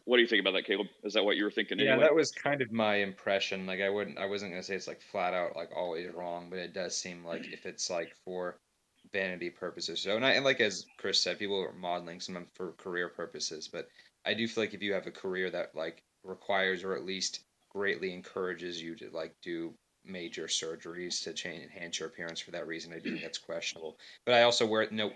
What 0.10 0.18
do 0.18 0.24
you 0.24 0.28
think 0.28 0.42
about 0.42 0.54
that, 0.54 0.66
Caleb? 0.66 0.88
Is 1.04 1.14
that 1.14 1.24
what 1.24 1.38
you 1.38 1.44
were 1.44 1.52
thinking? 1.52 1.78
Yeah, 1.78 1.92
anyway? 1.92 2.06
that 2.06 2.16
was 2.16 2.32
kind 2.32 2.64
of 2.64 2.72
my 2.72 2.96
impression. 2.96 3.68
Like 3.68 3.80
I 3.80 3.90
wouldn't, 3.92 4.18
I 4.18 4.26
wasn't 4.26 4.52
gonna 4.52 4.64
say 4.64 4.74
it's 4.74 4.88
like 4.88 5.04
flat 5.04 5.36
out 5.36 5.56
like 5.56 5.70
always 5.76 6.12
wrong, 6.12 6.50
but 6.50 6.58
it 6.58 6.74
does 6.74 6.98
seem 6.98 7.24
like 7.24 7.54
if 7.54 7.68
it's 7.68 7.92
like 7.92 8.16
for 8.26 8.58
vanity 9.14 9.52
purposes. 9.52 10.02
So, 10.02 10.16
and 10.16 10.26
I 10.26 10.32
and 10.32 10.44
like 10.44 10.62
as 10.62 10.88
Chris 10.98 11.22
said, 11.22 11.38
people 11.38 11.62
are 11.62 11.74
modeling 11.74 12.20
some 12.20 12.48
for 12.56 12.72
career 12.72 13.10
purposes, 13.10 13.68
but 13.68 13.88
I 14.26 14.34
do 14.34 14.48
feel 14.48 14.64
like 14.64 14.74
if 14.74 14.82
you 14.82 14.94
have 14.94 15.06
a 15.06 15.12
career 15.12 15.52
that 15.52 15.76
like 15.76 16.02
requires 16.24 16.84
or 16.84 16.96
at 16.96 17.06
least 17.06 17.42
greatly 17.70 18.12
encourages 18.12 18.82
you 18.82 18.96
to 18.96 19.12
like 19.12 19.36
do 19.44 19.76
major 20.04 20.48
surgeries 20.48 21.24
to 21.24 21.34
change 21.34 21.62
enhance 21.62 22.00
your 22.00 22.10
appearance 22.10 22.40
for 22.40 22.50
that 22.50 22.66
reason, 22.66 22.94
I 22.94 22.98
do 22.98 23.12
think 23.12 23.22
that's 23.22 23.38
questionable. 23.38 24.00
But 24.26 24.34
I 24.34 24.42
also 24.42 24.66
wear, 24.66 24.88
no, 24.90 25.12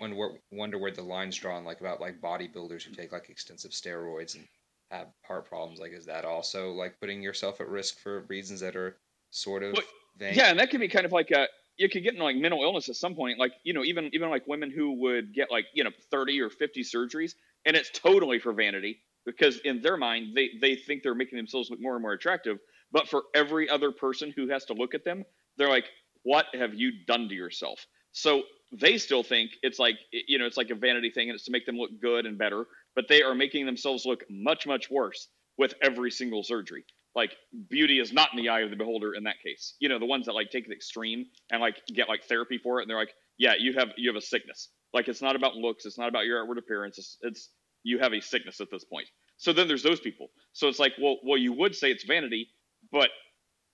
wonder 0.51 0.77
where 0.77 0.91
the 0.91 1.01
line's 1.01 1.37
drawn, 1.37 1.65
like 1.65 1.81
about 1.81 1.99
like 1.99 2.21
bodybuilders 2.21 2.83
who 2.83 2.93
take 2.93 3.11
like 3.11 3.31
extensive 3.31 3.71
steroids 3.71 4.35
and 4.35 4.47
have 4.93 5.07
heart 5.25 5.45
problems. 5.45 5.79
Like, 5.79 5.91
is 5.91 6.05
that 6.05 6.25
also 6.25 6.71
like 6.71 6.99
putting 6.99 7.21
yourself 7.21 7.61
at 7.61 7.67
risk 7.67 7.99
for 7.99 8.21
reasons 8.29 8.59
that 8.61 8.75
are 8.75 8.97
sort 9.31 9.63
of 9.63 9.73
Well? 9.73 9.83
Yeah, 10.19 10.49
and 10.49 10.59
that 10.59 10.69
could 10.69 10.79
be 10.79 10.87
kind 10.87 11.05
of 11.05 11.11
like 11.11 11.31
a 11.31 11.47
you 11.77 11.89
could 11.89 12.03
get 12.03 12.13
into 12.13 12.23
like 12.23 12.35
mental 12.35 12.61
illness 12.63 12.89
at 12.89 12.95
some 12.95 13.15
point. 13.15 13.39
Like 13.39 13.53
you 13.63 13.73
know, 13.73 13.83
even 13.83 14.09
even 14.13 14.29
like 14.29 14.47
women 14.47 14.71
who 14.71 14.93
would 15.01 15.33
get 15.33 15.51
like 15.51 15.65
you 15.73 15.83
know 15.83 15.91
thirty 16.11 16.39
or 16.39 16.49
fifty 16.49 16.83
surgeries, 16.83 17.33
and 17.65 17.75
it's 17.75 17.89
totally 17.89 18.39
for 18.39 18.53
vanity 18.53 19.01
because 19.25 19.57
in 19.59 19.81
their 19.81 19.97
mind 19.97 20.35
they 20.35 20.51
they 20.61 20.75
think 20.75 21.03
they're 21.03 21.15
making 21.15 21.37
themselves 21.37 21.69
look 21.69 21.79
more 21.81 21.95
and 21.95 22.01
more 22.01 22.13
attractive. 22.13 22.59
But 22.91 23.07
for 23.07 23.23
every 23.33 23.69
other 23.69 23.91
person 23.91 24.31
who 24.35 24.49
has 24.49 24.65
to 24.65 24.73
look 24.73 24.93
at 24.93 25.03
them, 25.03 25.25
they're 25.57 25.69
like, 25.69 25.85
"What 26.21 26.45
have 26.53 26.75
you 26.75 27.05
done 27.05 27.27
to 27.29 27.35
yourself?" 27.35 27.87
So 28.11 28.43
they 28.71 28.97
still 28.97 29.23
think 29.23 29.51
it's 29.61 29.79
like 29.79 29.95
you 30.11 30.37
know 30.37 30.45
it's 30.45 30.57
like 30.57 30.69
a 30.69 30.75
vanity 30.75 31.11
thing 31.11 31.29
and 31.29 31.35
it's 31.35 31.45
to 31.45 31.51
make 31.51 31.65
them 31.65 31.77
look 31.77 31.91
good 32.01 32.25
and 32.25 32.37
better 32.37 32.65
but 32.95 33.05
they 33.09 33.21
are 33.23 33.35
making 33.35 33.65
themselves 33.65 34.05
look 34.05 34.23
much 34.29 34.67
much 34.67 34.89
worse 34.89 35.27
with 35.57 35.73
every 35.81 36.11
single 36.11 36.43
surgery. 36.43 36.85
Like 37.15 37.35
beauty 37.69 37.99
is 37.99 38.11
not 38.11 38.29
in 38.33 38.37
the 38.41 38.49
eye 38.49 38.61
of 38.61 38.71
the 38.71 38.75
beholder 38.75 39.13
in 39.13 39.23
that 39.25 39.35
case. 39.43 39.75
You 39.79 39.89
know 39.89 39.99
the 39.99 40.05
ones 40.05 40.25
that 40.25 40.33
like 40.33 40.51
take 40.51 40.67
the 40.67 40.73
extreme 40.73 41.25
and 41.51 41.61
like 41.61 41.81
get 41.93 42.09
like 42.09 42.23
therapy 42.25 42.57
for 42.57 42.79
it 42.79 42.83
and 42.83 42.89
they're 42.89 42.97
like 42.97 43.13
yeah 43.37 43.53
you 43.57 43.73
have 43.77 43.89
you 43.97 44.09
have 44.09 44.17
a 44.17 44.25
sickness. 44.25 44.69
Like 44.93 45.07
it's 45.07 45.21
not 45.21 45.35
about 45.35 45.55
looks 45.55 45.85
it's 45.85 45.97
not 45.97 46.09
about 46.09 46.25
your 46.25 46.41
outward 46.41 46.57
appearance 46.57 46.97
it's, 46.97 47.17
it's 47.21 47.49
you 47.83 47.99
have 47.99 48.13
a 48.13 48.21
sickness 48.21 48.61
at 48.61 48.69
this 48.71 48.83
point. 48.85 49.07
So 49.37 49.51
then 49.53 49.67
there's 49.67 49.83
those 49.83 49.99
people. 49.99 50.27
So 50.53 50.67
it's 50.67 50.79
like 50.79 50.93
well 51.01 51.17
well 51.23 51.37
you 51.37 51.53
would 51.53 51.75
say 51.75 51.91
it's 51.91 52.03
vanity 52.05 52.49
but 52.91 53.09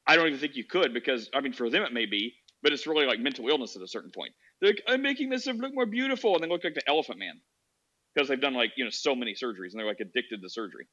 i 0.08 0.16
don't 0.16 0.28
even 0.28 0.40
think 0.40 0.56
you 0.56 0.64
could 0.64 0.94
because 0.94 1.30
i 1.34 1.42
mean 1.42 1.54
for 1.54 1.70
them 1.70 1.84
it 1.84 1.94
may 1.94 2.06
be 2.06 2.34
but 2.62 2.74
it's 2.74 2.88
really 2.88 3.06
like 3.06 3.20
mental 3.20 3.48
illness 3.48 3.76
at 3.76 3.82
a 3.82 3.88
certain 3.88 4.12
point. 4.12 4.34
They're 4.62 4.72
like, 4.72 4.84
I'm 4.88 5.02
making 5.02 5.30
myself 5.30 5.58
look 5.60 5.74
more 5.74 5.86
beautiful, 5.86 6.36
and 6.36 6.44
they 6.44 6.50
look 6.50 6.64
like 6.64 6.74
the 6.74 6.88
Elephant 6.88 7.20
Man 7.20 7.40
because 8.14 8.28
they've 8.30 8.42
done 8.42 8.54
like 8.54 8.72
you 8.76 8.84
know 8.84 8.90
so 8.90 9.16
many 9.16 9.34
surgeries, 9.34 9.72
and 9.72 9.80
they're 9.80 9.88
like 9.88 10.00
addicted 10.00 10.42
to 10.42 10.50
surgery. 10.50 10.88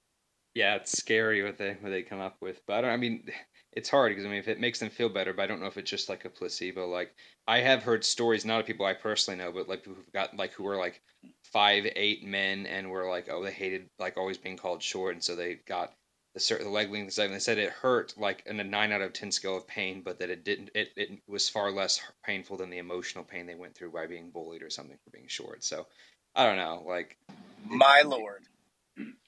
Yeah, 0.55 0.77
it's 0.77 0.97
scary 0.97 1.43
what 1.45 1.59
they 1.59 1.77
what 1.81 1.91
they 1.91 2.03
come 2.03 2.21
up 2.21 2.37
with. 2.41 2.63
But 2.67 2.79
I 2.79 2.81
don't. 2.81 2.91
I 2.91 2.97
mean, 2.97 3.29
it's 3.73 3.91
hard 3.91 4.11
because 4.11 4.25
I 4.25 4.29
mean, 4.29 4.39
if 4.39 4.49
it 4.49 4.59
makes 4.59 4.79
them 4.81 4.89
feel 4.89 5.11
better, 5.11 5.35
but 5.35 5.43
I 5.43 5.47
don't 5.47 5.61
know 5.61 5.67
if 5.67 5.77
it's 5.77 5.91
just 5.91 6.09
like 6.09 6.25
a 6.25 6.31
placebo. 6.31 6.89
Like 6.89 7.15
I 7.47 7.59
have 7.59 7.83
heard 7.83 8.05
stories, 8.05 8.45
not 8.45 8.61
of 8.61 8.67
people 8.67 8.87
I 8.87 8.95
personally 8.95 9.39
know, 9.39 9.53
but 9.53 9.69
like 9.69 9.85
who've 9.85 10.13
got 10.13 10.35
like 10.37 10.53
who 10.53 10.65
were 10.65 10.79
like 10.79 11.03
five, 11.45 11.87
eight 11.95 12.25
men, 12.25 12.67
and 12.67 12.91
were 12.91 13.09
like, 13.11 13.29
oh, 13.31 13.43
they 13.45 13.53
hated 13.53 13.91
like 13.99 14.17
always 14.17 14.39
being 14.39 14.57
called 14.57 14.83
short, 14.83 15.15
and 15.15 15.23
so 15.23 15.37
they 15.37 15.57
got 15.67 15.93
the 16.33 16.41
certain 16.41 16.67
the 16.67 16.73
leg 16.73 16.91
length 16.91 17.19
and 17.19 17.33
they 17.33 17.39
said 17.39 17.57
it 17.57 17.71
hurt 17.71 18.13
like 18.19 18.43
in 18.45 18.61
a 18.61 18.65
nine 18.65 18.93
out 18.93 19.01
of 19.01 19.13
ten 19.15 19.33
scale 19.33 19.57
of 19.57 19.67
pain, 19.67 20.03
but 20.03 20.19
that 20.19 20.31
it 20.31 20.45
didn't. 20.45 20.71
It, 20.75 20.89
it 20.97 21.11
was 21.27 21.49
far 21.49 21.71
less 21.71 22.01
painful 22.25 22.57
than 22.59 22.71
the 22.71 22.79
emotional 22.79 23.25
pain 23.25 23.47
they 23.47 23.55
went 23.55 23.75
through 23.75 23.93
by 23.93 24.07
being 24.07 24.31
bullied 24.31 24.63
or 24.63 24.71
something 24.71 24.99
for 25.03 25.11
being 25.11 25.29
short. 25.29 25.65
So 25.65 25.87
I 26.37 26.47
don't 26.47 26.57
know. 26.57 26.85
Like 26.87 27.17
my 27.65 28.03
lord. 28.07 28.43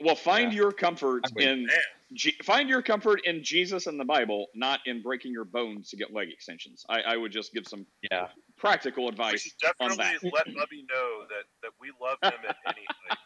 Well, 0.01 0.17
find 0.17 0.53
Yeah. 0.53 0.59
your 0.59 0.73
comfort 0.73 1.25
in 1.39 1.67
Man. 1.67 1.77
Je- 2.15 2.39
find 2.45 2.69
your 2.71 2.83
comfort 2.83 3.21
in 3.25 3.45
Jesus 3.45 3.87
and 3.87 4.01
the 4.01 4.05
Bible, 4.05 4.47
not 4.55 4.81
in 4.87 5.03
breaking 5.03 5.33
your 5.33 5.45
bones 5.45 5.91
to 5.91 5.97
get 5.97 6.13
leg 6.13 6.31
extensions. 6.33 6.85
I, 6.89 7.03
I 7.03 7.17
would 7.17 7.33
just 7.33 7.53
give 7.53 7.67
some 7.67 7.87
yeah, 8.11 8.29
practical 8.57 9.05
We 9.05 9.11
advice 9.11 9.43
should 9.43 9.53
on 9.81 9.91
that. 9.91 9.99
definitely 9.99 10.31
let 10.35 10.47
Bubby 10.55 10.85
know 10.91 11.25
that, 11.29 11.45
that 11.63 11.73
we 11.81 11.93
love 12.01 12.19
him 12.23 12.41
at 12.49 12.57
any 12.67 12.87
height. 13.09 13.19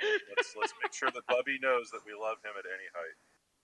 Let's 0.36 0.54
let's 0.60 0.74
make 0.82 0.92
sure 0.94 1.10
that 1.12 1.26
Bubby 1.28 1.58
knows 1.62 1.90
that 1.90 2.00
we 2.06 2.12
love 2.20 2.38
him 2.44 2.52
at 2.58 2.64
any 2.66 2.88
height. 2.94 3.16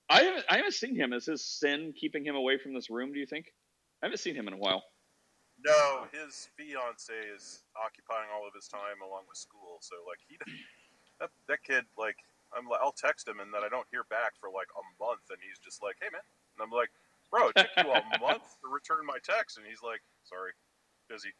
I 0.09 0.23
haven't 0.25 0.45
I 0.51 0.57
haven't 0.59 0.75
seen 0.75 0.95
him. 0.97 1.13
Is 1.13 1.27
his 1.27 1.45
sin 1.45 1.93
keeping 2.01 2.25
him 2.25 2.37
away 2.37 2.59
from 2.59 2.75
this 2.75 2.91
room? 2.91 3.13
Do 3.13 3.19
you 3.19 3.27
think? 3.27 3.47
I 4.03 4.07
haven't 4.07 4.19
seen 4.21 4.37
him 4.37 4.47
in 4.49 4.55
a 4.55 4.59
while. 4.59 4.85
No, 5.59 6.07
his 6.15 6.49
fiance 6.55 7.13
is 7.13 7.67
occupying 7.75 8.31
all 8.31 8.47
of 8.47 8.55
his 8.55 8.69
time 8.69 9.03
along 9.03 9.27
with 9.27 9.39
school. 9.39 9.83
So 9.83 9.99
like 10.07 10.23
he, 10.23 10.39
that 11.19 11.31
that 11.51 11.63
kid 11.67 11.85
like 11.99 12.17
I'm 12.55 12.71
like 12.71 12.81
I'll 12.83 12.95
text 12.95 13.27
him 13.27 13.41
and 13.43 13.53
then 13.53 13.67
I 13.67 13.69
don't 13.69 13.87
hear 13.91 14.07
back 14.07 14.39
for 14.39 14.49
like 14.55 14.71
a 14.79 14.85
month 15.03 15.27
and 15.31 15.39
he's 15.43 15.59
just 15.59 15.83
like, 15.83 15.99
hey 16.01 16.09
man, 16.15 16.23
and 16.23 16.61
I'm 16.63 16.71
like, 16.71 16.91
bro, 17.31 17.51
it 17.51 17.57
took 17.57 17.75
you 17.77 17.91
a 17.91 18.03
month 18.21 18.47
to 18.63 18.67
return 18.71 19.05
my 19.05 19.19
text, 19.23 19.59
and 19.59 19.67
he's 19.67 19.83
like, 19.83 20.01
sorry, 20.25 20.53
busy. 21.09 21.33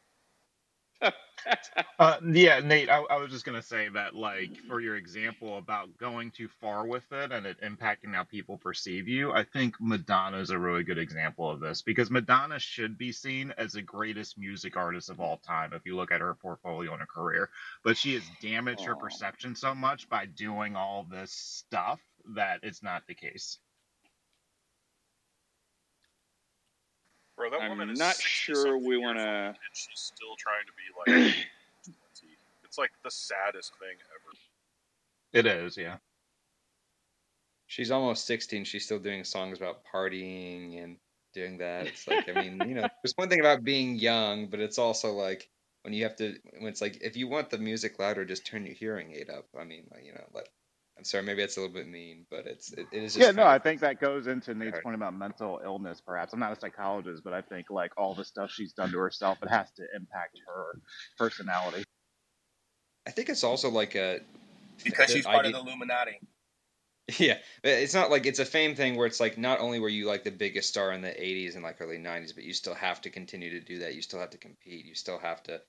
Uh, 1.99 2.19
yeah, 2.33 2.61
Nate, 2.61 2.91
I, 2.91 2.99
I 3.11 3.17
was 3.19 3.31
just 3.31 3.45
gonna 3.45 3.63
say 3.63 3.89
that, 3.91 4.15
like, 4.15 4.57
for 4.69 4.81
your 4.81 4.97
example 4.97 5.59
about 5.59 5.97
going 5.99 6.31
too 6.31 6.49
far 6.61 6.87
with 6.87 7.05
it 7.13 7.33
and 7.33 7.47
it 7.47 7.61
impacting 7.63 8.15
how 8.15 8.25
people 8.25 8.59
perceive 8.59 9.09
you, 9.09 9.33
I 9.33 9.45
think 9.45 9.77
Madonna 9.81 10.39
is 10.39 10.51
a 10.51 10.59
really 10.59 10.85
good 10.85 10.99
example 10.99 11.51
of 11.51 11.61
this 11.61 11.83
because 11.83 12.11
Madonna 12.11 12.59
should 12.59 12.99
be 12.99 13.13
seen 13.13 13.53
as 13.59 13.73
the 13.73 13.83
greatest 13.83 14.39
music 14.39 14.77
artist 14.77 15.11
of 15.11 15.21
all 15.21 15.39
time 15.39 15.73
if 15.73 15.87
you 15.87 15.97
look 15.97 16.13
at 16.13 16.21
her 16.21 16.35
portfolio 16.35 16.93
and 16.93 17.01
her 17.01 17.07
career, 17.07 17.51
but 17.85 17.97
she 17.97 18.15
has 18.15 18.31
damaged 18.43 18.85
her 18.85 18.97
perception 18.97 19.55
so 19.57 19.75
much 19.75 20.09
by 20.09 20.27
doing 20.27 20.77
all 20.77 21.05
this 21.11 21.33
stuff 21.33 22.01
that 22.35 22.61
it's 22.63 22.83
not 22.83 23.07
the 23.09 23.15
case. 23.15 23.59
Bro, 27.39 27.51
that 27.51 27.63
I'm 27.63 27.71
woman 27.71 27.91
is 27.91 27.99
not 27.99 28.17
sure 28.17 28.77
we 28.77 28.99
wanna- 28.99 29.55
and 29.57 29.57
she's 29.73 30.01
still 30.01 30.35
trying 30.37 30.67
to 30.67 30.73
be 31.17 31.23
like 31.25 31.35
It's 32.65 32.77
like 32.77 32.91
the 33.03 33.11
saddest 33.11 33.73
thing 33.79 33.97
ever. 34.15 34.37
It 35.33 35.47
is, 35.47 35.77
yeah. 35.79 35.97
she's 37.67 37.91
almost 37.91 38.27
sixteen. 38.27 38.65
She's 38.65 38.85
still 38.85 38.99
doing 38.99 39.25
songs 39.25 39.59
about 39.59 39.85
partying 39.91 40.83
and 40.83 40.97
doing 41.33 41.59
that. 41.59 41.87
It's 41.87 42.07
like 42.09 42.29
I 42.29 42.33
mean, 42.33 42.61
you 42.69 42.75
know, 42.75 42.89
there's 43.03 43.15
one 43.17 43.29
thing 43.31 43.41
about 43.41 43.65
being 43.65 43.95
young, 43.97 44.49
but 44.49 44.61
it's 44.61 44.79
also 44.79 45.13
like 45.13 45.49
when 45.83 45.95
you 45.95 46.03
have 46.05 46.17
to 46.17 46.37
when 46.59 46.69
it's 46.69 46.81
like 46.83 46.99
if 47.01 47.17
you 47.17 47.29
want 47.29 47.51
the 47.51 47.59
music 47.59 47.99
louder, 47.99 48.25
just 48.25 48.47
turn 48.47 48.67
your 48.67 48.75
hearing 48.75 49.13
aid 49.15 49.31
up. 49.31 49.47
I 49.59 49.65
mean, 49.65 49.85
like, 49.93 50.05
you 50.05 50.13
know, 50.13 50.25
like 50.35 50.51
I'm 50.99 51.05
sorry, 51.05 51.23
maybe 51.23 51.43
that's 51.43 51.57
a 51.57 51.61
little 51.61 51.73
bit 51.75 51.87
mean, 51.89 52.27
but 52.29 52.47
it's 52.47 52.73
it, 52.73 52.89
it 52.91 53.03
is 53.05 53.15
just 53.15 53.25
Yeah, 53.25 53.31
no, 53.31 53.45
kind 53.45 53.55
I 53.55 53.59
think 53.61 53.81
that 53.83 54.01
goes 54.01 54.27
into 54.27 54.53
Nate's 54.53 54.73
hard. 54.73 54.83
point 54.83 54.97
about 54.97 55.15
mental 55.17 55.61
illness, 55.65 56.01
perhaps. 56.05 56.33
I'm 56.33 56.41
not 56.41 56.53
a 56.57 56.61
psychologist, 56.61 57.23
but 57.23 57.33
I 57.33 57.41
think, 57.41 57.71
like, 57.71 57.93
all 57.97 58.15
the 58.15 58.25
stuff 58.25 58.51
she's 58.51 58.73
done 58.73 58.91
to 58.91 58.99
herself, 58.99 59.39
it 59.43 59.49
has 59.49 59.71
to 59.77 59.85
impact 59.95 60.41
her 60.47 60.81
personality. 61.17 61.85
I 63.07 63.13
think 63.13 63.29
it's 63.29 63.45
also 63.45 63.71
like 63.71 63.95
a 63.95 64.21
Because 64.85 65.11
she's 65.13 65.25
part 65.25 65.47
idea- 65.47 65.57
of 65.57 65.65
the 65.65 65.71
Illuminati. 65.71 66.19
Yeah, 67.17 67.39
it's 67.65 67.95
not 67.95 68.11
like 68.11 68.27
it's 68.27 68.39
a 68.39 68.45
fame 68.45 68.75
thing 68.75 68.95
where 68.97 69.07
it's 69.07 69.19
like 69.19 69.39
not 69.39 69.61
only 69.61 69.81
were 69.81 69.89
you 69.89 70.07
like 70.07 70.25
the 70.25 70.31
biggest 70.31 70.69
star 70.69 70.93
in 70.93 71.01
the 71.01 71.09
80s 71.09 71.55
and 71.55 71.63
like 71.65 71.81
early 71.81 71.97
90s, 71.97 72.35
but 72.35 72.45
you 72.45 72.53
still 72.53 72.75
have 72.75 73.01
to 73.03 73.09
continue 73.09 73.49
to 73.59 73.61
do 73.65 73.79
that. 73.79 73.95
You 73.95 74.03
still 74.03 74.21
have 74.21 74.29
to 74.31 74.39
compete. 74.39 74.85
You 74.85 74.95
still 74.95 75.19
have 75.19 75.43
to 75.45 75.63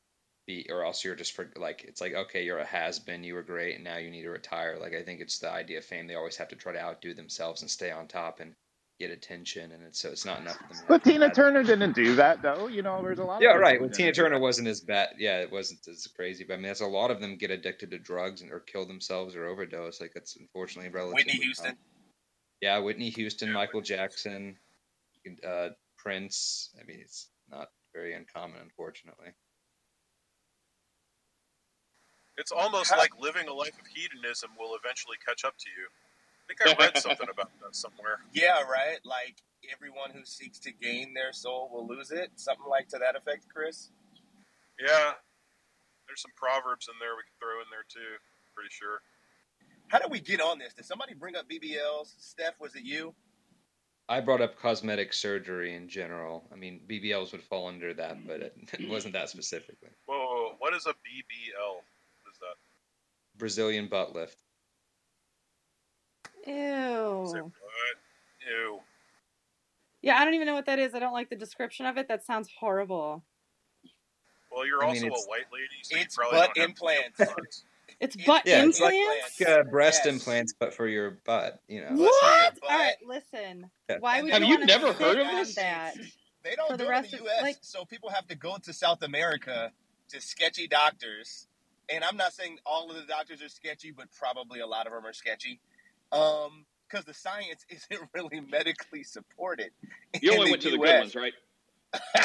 be, 0.50 0.66
or 0.70 0.84
else 0.84 1.06
you're 1.06 1.16
just 1.16 1.34
for 1.36 1.52
like 1.56 1.86
it's 1.88 2.02
like 2.02 2.14
okay, 2.16 2.44
you're 2.44 2.58
a 2.58 2.66
has 2.66 2.98
been. 2.98 3.24
You 3.24 3.36
were 3.36 3.44
great, 3.44 3.76
and 3.76 3.84
now 3.84 3.98
you 3.98 4.10
need 4.10 4.24
to 4.24 4.30
retire. 4.32 4.78
Like 4.82 4.96
I 4.96 5.04
think 5.04 5.22
it's 5.22 5.38
the 5.38 5.52
idea 5.52 5.78
of 5.78 5.86
fame. 5.86 6.08
They 6.08 6.16
always 6.16 6.38
have 6.38 6.50
to 6.50 6.56
try 6.56 6.74
to 6.74 6.82
outdo 6.82 7.14
themselves 7.14 7.62
and 7.62 7.70
stay 7.70 7.92
on 7.92 8.08
top 8.08 8.40
and 8.40 8.56
get 9.00 9.12
attention, 9.12 9.72
and 9.72 9.84
it's 9.84 10.00
so 10.00 10.10
it's 10.10 10.26
not 10.26 10.40
enough 10.40 10.58
for 10.58 10.74
them. 10.74 10.84
But 10.88 11.04
Tina 11.04 11.20
that. 11.20 11.36
Turner 11.36 11.64
didn't 11.64 11.94
do 11.94 12.16
that, 12.16 12.42
though. 12.42 12.68
You 12.68 12.82
know, 12.82 13.00
there's 13.02 13.20
a 13.20 13.24
lot 13.24 13.42
Yeah, 13.42 13.50
people 13.50 13.62
right. 13.62 13.78
who 13.78 13.86
Well, 13.86 13.92
Tina 13.92 14.12
Turner 14.12 14.40
wasn't 14.40 14.68
as 14.68 14.82
bad. 14.82 15.10
Yeah, 15.20 15.40
it 15.42 15.52
wasn't 15.52 15.88
as 15.88 16.08
crazy. 16.08 16.44
But 16.44 16.56
I 16.56 16.58
mean, 16.58 16.64
there's 16.64 16.82
a 16.82 16.88
lot 16.88 17.12
of 17.12 17.22
them 17.22 17.38
get 17.38 17.52
addicted 17.52 17.92
to 17.92 18.00
drugs 18.00 18.42
and 18.42 18.52
or 18.52 18.60
kill 18.60 18.88
themselves 18.88 19.36
or 19.36 19.46
overdose. 19.46 20.02
Like 20.02 20.12
that's 20.16 20.36
unfortunately 20.36 20.90
relatively 20.90 21.24
Whitney 21.26 21.44
Houston. 21.46 21.66
common. 21.66 21.78
Yeah, 22.62 22.80
Whitney 22.80 23.10
Houston, 23.12 23.54
Michael 23.54 23.82
Jackson, 23.82 24.58
uh, 25.48 25.70
Prince. 25.98 26.72
I 26.82 26.84
mean, 26.86 27.00
it's 27.02 27.30
not 27.50 27.70
very 27.94 28.16
uncommon, 28.16 28.58
unfortunately. 28.62 29.30
It's 32.40 32.54
almost 32.54 32.96
like 32.96 33.12
living 33.20 33.50
a 33.50 33.54
life 33.54 33.78
of 33.78 33.86
hedonism 33.94 34.52
will 34.58 34.78
eventually 34.82 35.18
catch 35.28 35.44
up 35.44 35.58
to 35.60 35.70
you. 35.70 35.88
I 36.48 36.56
think 36.56 36.80
I 36.80 36.86
read 36.86 36.98
something 36.98 37.28
about 37.34 37.52
that 37.62 37.76
somewhere. 37.76 38.24
Yeah, 38.32 38.64
right. 38.64 38.98
Like 39.04 39.36
everyone 39.74 40.12
who 40.12 40.24
seeks 40.24 40.58
to 40.60 40.72
gain 40.72 41.14
their 41.14 41.34
soul 41.34 41.70
will 41.72 41.86
lose 41.86 42.12
it. 42.12 42.32
Something 42.36 42.66
like 42.70 42.88
to 42.90 42.98
that 43.00 43.18
effect, 43.18 43.46
Chris. 43.54 43.90
Yeah, 44.80 45.12
there's 46.08 46.22
some 46.22 46.32
proverbs 46.38 46.88
in 46.88 46.96
there 47.00 47.12
we 47.20 47.28
can 47.28 47.36
throw 47.44 47.60
in 47.60 47.68
there 47.70 47.84
too. 47.92 48.16
Pretty 48.56 48.72
sure. 48.72 49.02
How 49.90 50.00
did 50.00 50.10
we 50.10 50.22
get 50.22 50.40
on 50.40 50.60
this? 50.60 50.74
Did 50.74 50.86
somebody 50.86 51.14
bring 51.14 51.36
up 51.36 51.50
BBLs? 51.50 52.16
Steph, 52.20 52.60
was 52.60 52.74
it 52.76 52.84
you? 52.84 53.14
I 54.08 54.22
brought 54.22 54.42
up 54.42 54.58
cosmetic 54.58 55.14
surgery 55.14 55.76
in 55.76 55.90
general. 55.90 56.48
I 56.52 56.56
mean, 56.56 56.82
BBLs 56.90 57.32
would 57.34 57.44
fall 57.44 57.68
under 57.68 57.94
that, 57.94 58.26
but 58.26 58.42
it, 58.42 58.56
it 58.80 58.90
wasn't 58.90 59.14
that 59.14 59.30
specifically. 59.30 59.90
Whoa, 60.06 60.18
whoa, 60.18 60.26
whoa, 60.26 60.56
what 60.58 60.74
is 60.74 60.86
a 60.88 60.92
BBL? 60.92 61.82
What 63.40 63.46
is 63.48 63.56
that? 63.56 63.62
Brazilian 63.64 63.88
butt 63.88 64.14
lift. 64.14 64.38
Ew. 66.46 67.52
Ew. 68.48 68.80
Yeah, 70.02 70.18
I 70.18 70.26
don't 70.26 70.34
even 70.34 70.48
know 70.48 70.54
what 70.54 70.66
that 70.68 70.80
is. 70.80 70.96
I 70.96 71.00
don't 71.00 71.14
like 71.14 71.30
the 71.30 71.36
description 71.36 71.86
of 71.86 71.98
it. 71.98 72.08
That 72.08 72.26
sounds 72.26 72.50
horrible. 72.60 73.24
Well, 74.52 74.66
you're 74.66 74.84
I 74.84 74.88
also 74.88 75.02
mean, 75.04 75.12
a 75.12 75.16
white 75.28 75.46
lady, 75.54 75.68
so 75.84 75.96
you 75.98 76.02
It's 76.04 76.16
probably 76.16 76.40
butt 76.40 76.52
don't 76.56 76.70
implants. 76.70 77.20
implants. 77.20 77.64
It's 78.00 78.16
It- 78.16 78.26
butt 78.26 78.44
Yeah, 78.46 78.64
it's 78.66 78.80
like- 78.80 78.96
uh, 79.46 79.64
breast 79.64 80.04
Yes. 80.06 80.14
implants, 80.14 80.54
but 80.58 80.74
for 80.74 80.88
your 80.88 81.20
butt. 81.26 81.62
You 81.68 81.82
know. 81.82 81.90
What? 82.04 82.54
What? 82.62 82.72
All 82.72 82.78
right, 82.80 82.96
listen. 83.06 83.70
Yeah. 83.90 83.98
Why 84.00 84.22
would 84.22 84.32
Have 84.32 84.42
you, 84.44 84.58
you 84.58 84.66
never 84.66 84.94
heard 84.94 85.20
of 85.20 85.28
this? 85.28 85.56
That? 85.56 85.96
They 86.42 86.56
don't 86.56 86.68
For 86.72 86.78
the 86.78 86.86
do 86.86 86.90
it 86.90 86.92
rest 86.94 87.14
in 87.14 87.20
the 87.20 87.26
of- 87.26 87.32
U.S., 87.32 87.42
like- 87.42 87.58
so 87.60 87.84
people 87.84 88.10
have 88.10 88.26
to 88.28 88.36
go 88.36 88.56
to 88.64 88.72
South 88.72 89.02
America 89.02 89.74
to 90.10 90.22
sketchy 90.22 90.66
doctors. 90.66 91.48
And 91.92 92.04
I'm 92.04 92.18
not 92.18 92.34
saying 92.34 92.60
all 92.66 92.90
of 92.90 92.96
the 92.96 93.04
doctors 93.04 93.42
are 93.42 93.50
sketchy, 93.50 93.92
but 93.92 94.08
probably 94.12 94.60
a 94.60 94.68
lot 94.68 94.88
of 94.88 94.94
them 94.94 95.06
are 95.06 95.14
sketchy. 95.14 95.60
Um, 96.12 96.66
because 96.90 97.06
the 97.06 97.14
science 97.14 97.66
isn't 97.70 98.10
really 98.14 98.42
medically 98.42 99.04
supported. 99.04 99.72
You 100.22 100.34
only 100.34 100.46
the 100.46 100.52
went 100.52 100.62
to 100.64 100.72
the 100.72 100.78
good 100.78 101.00
ones, 101.00 101.16
right? 101.16 101.34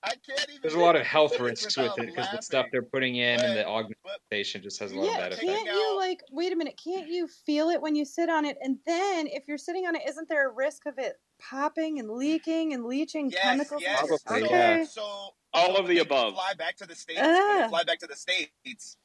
I 0.00 0.14
can't 0.26 0.48
even. 0.48 0.60
There's 0.62 0.74
a 0.74 0.78
lot 0.78 0.96
of 0.96 1.02
health 1.02 1.38
risks 1.40 1.76
with 1.76 1.98
it 1.98 2.06
because 2.06 2.28
the 2.30 2.40
stuff 2.42 2.66
they're 2.70 2.82
putting 2.82 3.16
in 3.16 3.40
and 3.40 3.56
the 3.56 3.66
augmentation 3.66 4.62
just 4.62 4.78
has 4.78 4.92
a 4.92 4.96
lot 4.96 5.06
Yeah, 5.06 5.12
of 5.12 5.18
bad 5.18 5.32
taking 5.32 5.48
can't 5.48 5.66
effects. 5.66 5.78
you 5.78 5.96
like 5.96 6.22
wait 6.30 6.52
a 6.52 6.56
minute? 6.56 6.80
Can't 6.82 7.08
you 7.08 7.26
feel 7.26 7.68
it 7.68 7.80
when 7.80 7.94
you 7.96 8.04
sit 8.04 8.28
on 8.28 8.44
it? 8.44 8.56
And 8.62 8.78
then 8.86 9.26
if 9.26 9.48
you're 9.48 9.58
sitting 9.58 9.86
on 9.86 9.96
it, 9.96 10.02
isn't 10.08 10.28
there 10.28 10.48
a 10.48 10.52
risk 10.52 10.86
of 10.86 10.94
it 10.98 11.20
popping 11.40 11.98
and 11.98 12.10
leaking 12.10 12.74
and 12.74 12.84
leaching 12.84 13.30
Yes, 13.30 13.42
chemicals? 13.42 13.82
yes. 13.82 14.22
Probably, 14.24 14.48
so, 14.48 14.54
yeah. 14.54 14.84
so 14.84 15.30
All 15.58 15.76
of 15.76 15.86
the 15.88 15.98
above. 15.98 16.34
Fly 16.34 16.54
back 16.54 16.76
to 16.76 16.86
the 16.86 16.94
states. 16.94 17.20
When 17.20 17.32
they 17.32 17.62
Ah. 17.64 17.68
fly 17.68 17.84
back 17.84 17.98
to 18.00 18.06
the 18.06 18.16
states, 18.16 18.96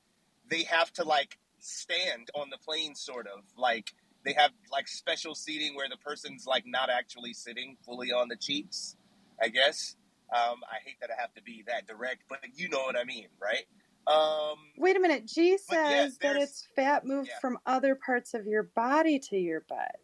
they 0.49 0.63
have 0.63 0.91
to 0.93 1.03
like 1.03 1.37
stand 1.59 2.29
on 2.35 2.49
the 2.49 2.57
plane, 2.57 2.95
sort 2.95 3.27
of 3.27 3.43
like 3.57 3.93
they 4.25 4.33
have 4.33 4.51
like 4.71 4.87
special 4.87 5.35
seating 5.35 5.75
where 5.75 5.89
the 5.89 5.97
person's 5.97 6.45
like 6.45 6.65
not 6.65 6.89
actually 6.89 7.33
sitting 7.33 7.77
fully 7.85 8.11
on 8.11 8.27
the 8.29 8.35
cheeks. 8.37 8.95
I 9.41 9.49
guess. 9.49 9.95
Um, 10.33 10.61
I 10.71 10.77
hate 10.83 10.95
that 11.01 11.09
I 11.15 11.21
have 11.21 11.33
to 11.35 11.43
be 11.43 11.63
that 11.67 11.85
direct, 11.87 12.23
but 12.29 12.39
you 12.55 12.67
know 12.69 12.79
what 12.83 12.95
I 12.97 13.03
mean, 13.03 13.27
right? 13.41 13.65
Um, 14.07 14.57
Wait 14.77 14.95
a 14.97 14.99
minute. 14.99 15.25
G 15.27 15.57
But 15.69 15.75
yeah, 15.75 15.89
says 15.89 16.17
that 16.19 16.35
it's 16.37 16.67
fat 16.75 17.05
moved 17.05 17.29
yeah. 17.29 17.39
from 17.39 17.57
other 17.65 17.95
parts 17.95 18.33
of 18.33 18.47
your 18.47 18.63
body 18.63 19.19
to 19.29 19.37
your 19.37 19.61
butt. 19.69 19.95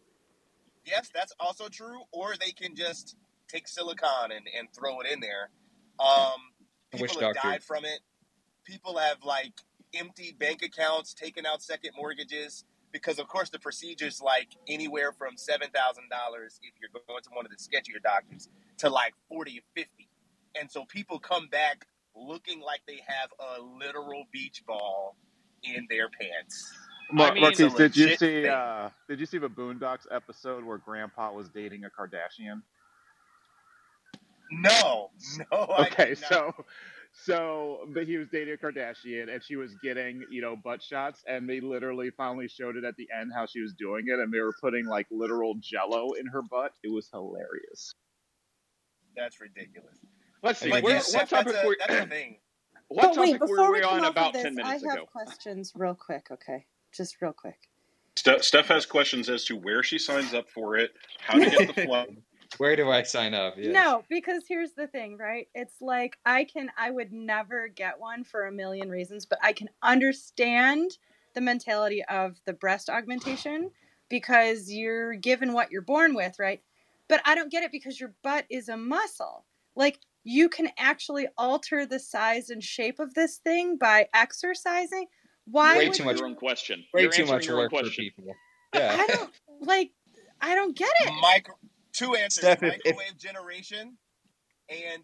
yes, 0.86 1.10
that's 1.14 1.34
also 1.40 1.68
true. 1.68 2.02
Or 2.12 2.34
they 2.40 2.52
can 2.52 2.76
just 2.76 3.16
take 3.48 3.68
silicone 3.68 4.32
and, 4.32 4.46
and 4.58 4.68
throw 4.74 5.00
it 5.02 5.08
in 5.12 5.20
there. 5.20 5.50
Um, 6.00 6.40
people 6.92 7.04
Which 7.04 7.12
have 7.14 7.34
doctor? 7.36 7.50
died 7.50 7.64
from 7.64 7.86
it. 7.86 8.00
People 8.66 8.98
have 8.98 9.24
like 9.24 9.54
empty 9.96 10.36
bank 10.38 10.62
accounts, 10.64 11.14
taken 11.14 11.46
out 11.46 11.62
second 11.62 11.92
mortgages 11.96 12.64
because, 12.92 13.20
of 13.20 13.28
course, 13.28 13.50
the 13.50 13.60
procedure's 13.60 14.22
like 14.22 14.50
anywhere 14.68 15.12
from 15.12 15.38
seven 15.38 15.70
thousand 15.74 16.10
dollars 16.10 16.60
if 16.64 16.74
you're 16.80 16.90
going 17.08 17.22
to 17.24 17.30
one 17.34 17.46
of 17.46 17.52
the 17.52 17.58
sketchier 17.58 18.02
doctors 18.02 18.50
to 18.78 18.90
like 18.90 19.14
forty 19.28 19.60
or 19.60 19.64
fifty, 19.76 20.10
and 20.60 20.72
so 20.72 20.86
people 20.86 21.20
come 21.20 21.48
back 21.48 21.86
looking 22.16 22.60
like 22.62 22.82
they 22.88 23.00
have 23.08 23.30
a 23.58 23.62
literal 23.62 24.26
beach 24.32 24.64
ball 24.68 25.16
in 25.64 25.88
their 25.90 26.10
pants. 26.10 26.72
Mar- 27.12 27.32
I 27.32 27.34
mean- 27.34 27.42
Marquise, 27.44 27.74
did 27.74 27.98
you 27.98 28.16
see? 28.16 28.48
Uh, 28.48 28.90
did 29.08 29.20
you 29.20 29.26
see 29.26 29.38
the 29.40 29.50
Boondocks 29.50 30.06
episode 30.12 30.64
where 30.64 30.78
Grandpa 30.78 31.32
was 31.32 31.50
dating 31.50 31.84
a 31.86 31.90
Kardashian? 31.90 32.62
No, 34.52 35.12
no. 35.52 35.68
Okay, 35.82 36.16
so 36.16 36.54
so 37.26 37.80
but 37.94 38.06
he 38.08 38.18
was 38.18 38.30
dating 38.30 38.56
a 38.56 38.58
Kardashian 38.58 39.34
and 39.34 39.44
she 39.44 39.56
was 39.58 39.76
getting, 39.84 40.24
you 40.32 40.42
know, 40.42 40.56
butt 40.56 40.82
shots 40.84 41.24
and 41.28 41.50
they 41.50 41.62
literally 41.62 42.12
finally 42.12 42.48
showed 42.50 42.78
it 42.78 42.86
at 42.86 42.96
the 42.98 43.08
end 43.20 43.32
how 43.36 43.46
she 43.48 43.62
was 43.62 43.74
doing 43.74 44.06
it 44.08 44.20
and 44.20 44.34
they 44.34 44.40
were 44.42 44.56
putting 44.62 44.86
like 44.88 45.08
literal 45.12 45.56
jello 45.62 46.14
in 46.14 46.28
her 46.28 46.42
butt. 46.44 46.74
It 46.84 46.92
was 46.94 47.10
hilarious. 47.12 47.96
that's 49.16 49.42
ridiculous. 49.42 49.98
Let's 50.44 50.60
see. 50.62 50.70
But 50.70 50.84
Where, 50.84 51.02
what 51.04 51.04
Steph, 51.04 51.30
topic 51.30 51.54
that's 51.54 51.66
a, 51.66 51.68
were 51.68 51.78
that's 51.80 52.00
a 52.00 52.06
thing. 52.08 52.38
what 52.90 53.16
but 53.16 53.18
wait, 53.18 53.40
before 53.40 53.70
were 53.70 53.72
we 53.72 53.80
we 53.80 53.84
on 53.84 54.06
about 54.06 54.34
of 54.34 54.34
this, 54.34 54.44
ten 54.44 54.60
I 54.62 54.80
have 54.80 54.84
ago? 54.84 55.06
questions 55.12 55.74
real 55.76 55.96
quick. 55.96 56.28
Okay, 56.32 56.66
just 56.94 57.22
real 57.22 57.34
quick. 57.34 57.60
Steph, 58.18 58.44
Steph 58.44 58.68
has 58.68 58.86
questions 58.86 59.30
as 59.30 59.46
to 59.46 59.56
where 59.58 59.84
she 59.84 60.00
signs 60.00 60.34
up 60.34 60.50
for 60.50 60.78
it, 60.78 60.92
how 61.20 61.40
to 61.40 61.48
get 61.48 61.68
the 61.68 61.74
flight. 61.82 62.10
Where 62.60 62.76
do 62.76 62.90
I 62.90 63.04
sign 63.04 63.34
up? 63.34 63.56
Yes. 63.58 63.74
No, 63.74 64.04
because 64.10 64.44
here's 64.46 64.74
the 64.74 64.86
thing, 64.86 65.18
right? 65.18 65.48
It's 65.56 65.82
like 65.82 66.18
I 66.26 66.44
can 66.44 66.70
I 66.78 66.92
would 66.92 67.14
never 67.14 67.70
get 67.70 68.02
one 68.02 68.26
for 68.26 68.46
a 68.46 68.52
million 68.52 68.90
reasons, 68.90 69.26
but 69.26 69.40
I 69.42 69.54
can 69.54 69.70
understand 69.82 70.98
the 71.36 71.40
mentality 71.40 72.04
of 72.04 72.36
the 72.46 72.52
breast 72.52 72.90
augmentation 72.90 73.72
because 74.10 74.70
you're 74.70 75.16
given 75.16 75.54
what 75.54 75.72
you're 75.72 75.82
born 75.82 76.14
with, 76.14 76.38
right? 76.38 76.62
But 77.08 77.22
I 77.24 77.34
don't 77.34 77.50
get 77.50 77.64
it 77.64 77.72
because 77.72 77.98
your 77.98 78.14
butt 78.24 78.44
is 78.50 78.68
a 78.68 78.76
muscle. 78.76 79.46
Like 79.78 80.00
you 80.26 80.50
can 80.50 80.68
actually 80.78 81.28
alter 81.38 81.86
the 81.86 82.00
size 82.00 82.50
and 82.50 82.62
shape 82.62 83.00
of 83.00 83.14
this 83.14 83.38
thing 83.38 83.78
by 83.78 84.10
exercising. 84.14 85.06
Why 85.46 85.78
Way 85.78 85.88
would 85.88 85.94
too 85.94 86.04
you, 86.04 86.10
much 86.10 86.20
your 86.20 86.28
own 86.28 86.36
question. 86.36 86.84
Way 86.94 87.04
You're 87.04 87.12
too 87.12 87.22
answering 87.22 87.38
much 87.38 87.46
your 87.46 87.56
own 87.56 87.62
work 87.62 87.72
for 87.72 87.80
question. 87.84 88.04
people. 88.04 88.36
Yeah. 88.76 88.98
I 89.00 89.08
don't 89.08 89.32
like 89.62 89.92
I 90.42 90.56
don't 90.56 90.76
get 90.76 90.92
it. 91.02 91.14
Micro, 91.22 91.56
two 92.00 92.16
answers: 92.16 92.44
Steph, 92.44 92.64
if- 92.64 92.74
if- 92.86 92.96
microwave 92.96 93.18
generation 93.18 93.98
and 94.70 95.04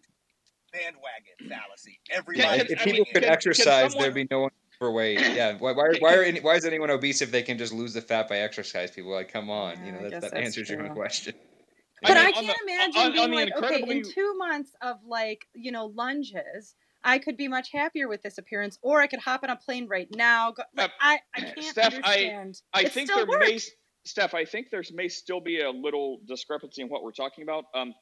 bandwagon 0.72 1.48
fallacy. 1.48 1.98
Can- 2.08 2.18
Everybody. 2.18 2.60
if 2.72 2.80
I 2.80 2.84
people 2.84 2.92
mean, 2.92 3.04
could 3.06 3.12
can- 3.14 3.22
can 3.22 3.32
exercise, 3.32 3.92
someone- 3.92 4.02
there'd 4.02 4.14
be 4.14 4.26
no 4.30 4.40
one 4.42 4.50
overweight. 4.82 5.18
Yeah. 5.36 5.56
Why? 5.58 5.72
Why? 5.72 5.92
Why, 6.00 6.14
are 6.16 6.22
any, 6.22 6.40
why 6.40 6.54
is 6.56 6.64
anyone 6.64 6.90
obese 6.90 7.22
if 7.22 7.30
they 7.30 7.42
can 7.42 7.56
just 7.58 7.72
lose 7.72 7.94
the 7.94 8.02
fat 8.02 8.28
by 8.28 8.38
exercise? 8.38 8.90
People 8.90 9.12
like, 9.12 9.32
come 9.32 9.48
on. 9.50 9.78
Yeah, 9.78 9.86
you 9.86 9.92
know, 9.92 10.02
that, 10.02 10.10
that 10.12 10.20
that's 10.22 10.34
answers 10.34 10.68
your 10.68 10.80
own 10.80 10.86
true. 10.86 10.94
question. 10.96 11.34
I 12.04 12.08
But 12.08 12.14
mean, 12.16 12.26
I 12.26 12.32
can't 12.32 12.46
the- 12.46 12.72
imagine 12.72 13.00
on- 13.00 13.12
being 13.12 13.24
on 13.24 13.30
the 13.30 13.36
like, 13.36 13.56
okay, 13.72 13.82
in 13.90 14.02
two 14.02 14.34
months 14.36 14.72
of 14.82 14.96
like, 15.06 15.46
you 15.54 15.72
know, 15.72 15.86
lunges, 15.86 16.74
I 17.02 17.18
could 17.18 17.36
be 17.38 17.48
much 17.48 17.70
happier 17.72 18.06
with 18.08 18.22
this 18.22 18.36
appearance, 18.36 18.78
or 18.82 19.00
I 19.00 19.06
could 19.06 19.20
hop 19.20 19.44
on 19.44 19.50
a 19.50 19.56
plane 19.56 19.86
right 19.88 20.08
now. 20.14 20.50
Go, 20.52 20.62
like, 20.76 20.90
Uh, 20.90 20.92
I, 21.00 21.18
I 21.34 21.40
can't 21.40 21.62
Steph, 21.64 21.94
I- 21.94 21.96
understand. 21.96 22.62
I 22.74 22.80
It 22.82 22.92
think 22.92 23.08
still 23.10 23.24
there 23.26 23.38
may, 23.38 23.52
works. 23.52 23.70
Steph. 24.06 24.34
I 24.34 24.44
think 24.44 24.70
there 24.70 24.82
may 24.92 25.08
still 25.08 25.40
be 25.40 25.60
a 25.60 25.70
little 25.70 26.20
discrepancy 26.26 26.82
in 26.82 26.88
what 26.88 27.02
we're 27.02 27.12
talking 27.12 27.42
about. 27.42 27.64
Um, 27.74 27.94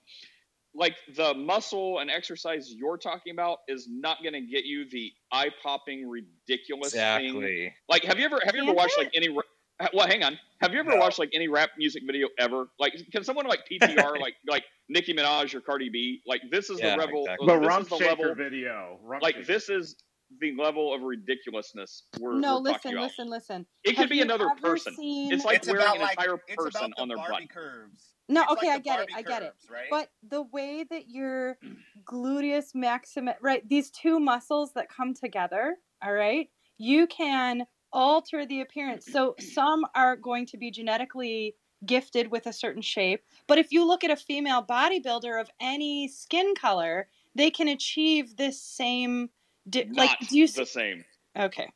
like 0.77 0.97
the 1.17 1.35
muscle 1.35 2.01
and 2.01 2.11
exercise 2.11 2.73
you're 2.75 2.99
talking 2.99 3.33
about 3.33 3.59
is 3.69 3.87
not 3.89 4.19
going 4.23 4.33
to 4.33 4.41
get 4.41 4.65
you 4.65 4.89
the 4.91 5.13
eye 5.33 5.51
popping 5.63 6.09
ridiculous 6.09 6.93
thing. 6.93 7.27
Exactly. 7.27 7.73
Like, 7.89 8.05
have 8.05 8.19
you 8.19 8.25
ever 8.25 8.41
have 8.45 8.55
you 8.57 8.63
ever 8.65 8.73
watched 8.73 8.99
like 8.99 9.11
any? 9.15 9.29
ra- 9.29 9.89
Well, 9.93 10.07
hang 10.09 10.23
on. 10.25 10.39
Have 10.61 10.73
you 10.73 10.81
ever 10.81 10.91
No. 10.91 10.97
watched 10.97 11.19
like 11.21 11.31
any 11.33 11.47
rap 11.49 11.71
music 11.79 12.03
video 12.07 12.29
ever? 12.39 12.69
Like, 12.81 12.95
can 13.13 13.23
someone 13.23 13.47
like 13.47 13.61
PTR 13.71 14.19
like 14.21 14.35
like 14.49 14.65
Nicki 14.89 15.15
Minaj 15.15 15.55
or 15.55 15.61
Cardi 15.61 15.91
B? 15.91 16.23
Like, 16.27 16.43
this 16.51 16.71
is 16.71 16.81
Yeah, 16.81 16.93
the 16.97 17.03
level. 17.03 17.21
exactly. 17.23 17.47
The 17.47 17.59
This 17.61 17.69
rump 17.69 17.83
is 17.85 17.89
the 17.91 17.97
shaker 17.99 18.09
level. 18.29 18.35
video. 18.35 18.99
Rump 19.05 19.23
Like, 19.23 19.35
shaker. 19.37 19.47
this 19.47 19.69
is 19.69 19.97
the 20.41 20.55
level 20.57 20.95
of 20.95 21.03
ridiculousness 21.03 22.05
we're, 22.20 22.39
No, 22.39 22.61
we're 22.61 22.72
talking 22.72 22.93
listen, 22.93 22.93
about. 22.93 23.03
listen, 23.03 23.30
listen. 23.30 23.66
It 23.85 23.97
could 23.97 24.09
be 24.09 24.20
another 24.20 24.49
person. 24.61 24.95
Seen... 24.95 25.32
It's 25.32 25.45
like 25.45 25.59
it's 25.59 25.68
wearing 25.68 25.82
about 25.82 25.97
an 25.97 26.03
like 26.03 26.18
entire 26.18 26.41
it's 26.47 26.57
person 26.57 26.80
about 26.85 26.91
the 26.97 27.03
on 27.03 27.09
their 27.09 27.16
Barbie 27.16 27.47
butt. 27.47 27.51
curves. 27.51 28.14
No, 28.28 28.43
It's 28.43 28.53
okay, 28.53 28.68
like 28.68 28.74
I 28.74 28.78
the 28.78 28.82
get 28.82 29.01
it, 29.01 29.09
Barbie 29.11 29.12
I 29.14 29.22
get 29.28 29.43
it. 29.43 29.55
Right? 29.70 29.87
But 29.91 30.09
the 30.28 30.43
way 30.43 30.85
that 30.91 31.09
your 31.09 31.59
gluteus 32.05 32.74
maximus, 32.74 33.37
right, 33.43 33.66
these 33.68 33.91
two 33.91 34.18
muscles 34.18 34.72
that 34.74 34.89
come 34.89 35.14
together, 35.14 35.76
all 36.03 36.12
right, 36.12 36.49
you 36.78 37.07
can 37.07 37.66
alter 37.93 38.47
the 38.47 38.61
appearance. 38.61 39.07
So 39.11 39.35
some 39.55 39.85
are 39.95 40.16
going 40.16 40.47
to 40.47 40.57
be 40.57 40.70
genetically 40.70 41.55
gifted 41.87 42.30
with 42.30 42.47
a 42.47 42.53
certain 42.53 42.80
shape, 42.80 43.22
but 43.47 43.59
if 43.59 43.70
you 43.70 43.87
look 43.87 44.05
at 44.05 44.11
a 44.11 44.16
female 44.16 44.62
bodybuilder 44.62 45.39
of 45.39 45.51
any 45.61 46.09
skin 46.09 46.55
color, 46.55 47.09
they 47.35 47.51
can 47.51 47.68
achieve 47.68 48.37
this 48.37 48.61
same. 48.62 49.28
Di- 49.69 49.85
like, 49.85 50.11
Not 50.21 50.29
do 50.29 50.39
you? 50.39 50.49
the 50.49 50.62
s- 50.62 50.71
same. 50.71 51.05
Okay. 51.39 51.69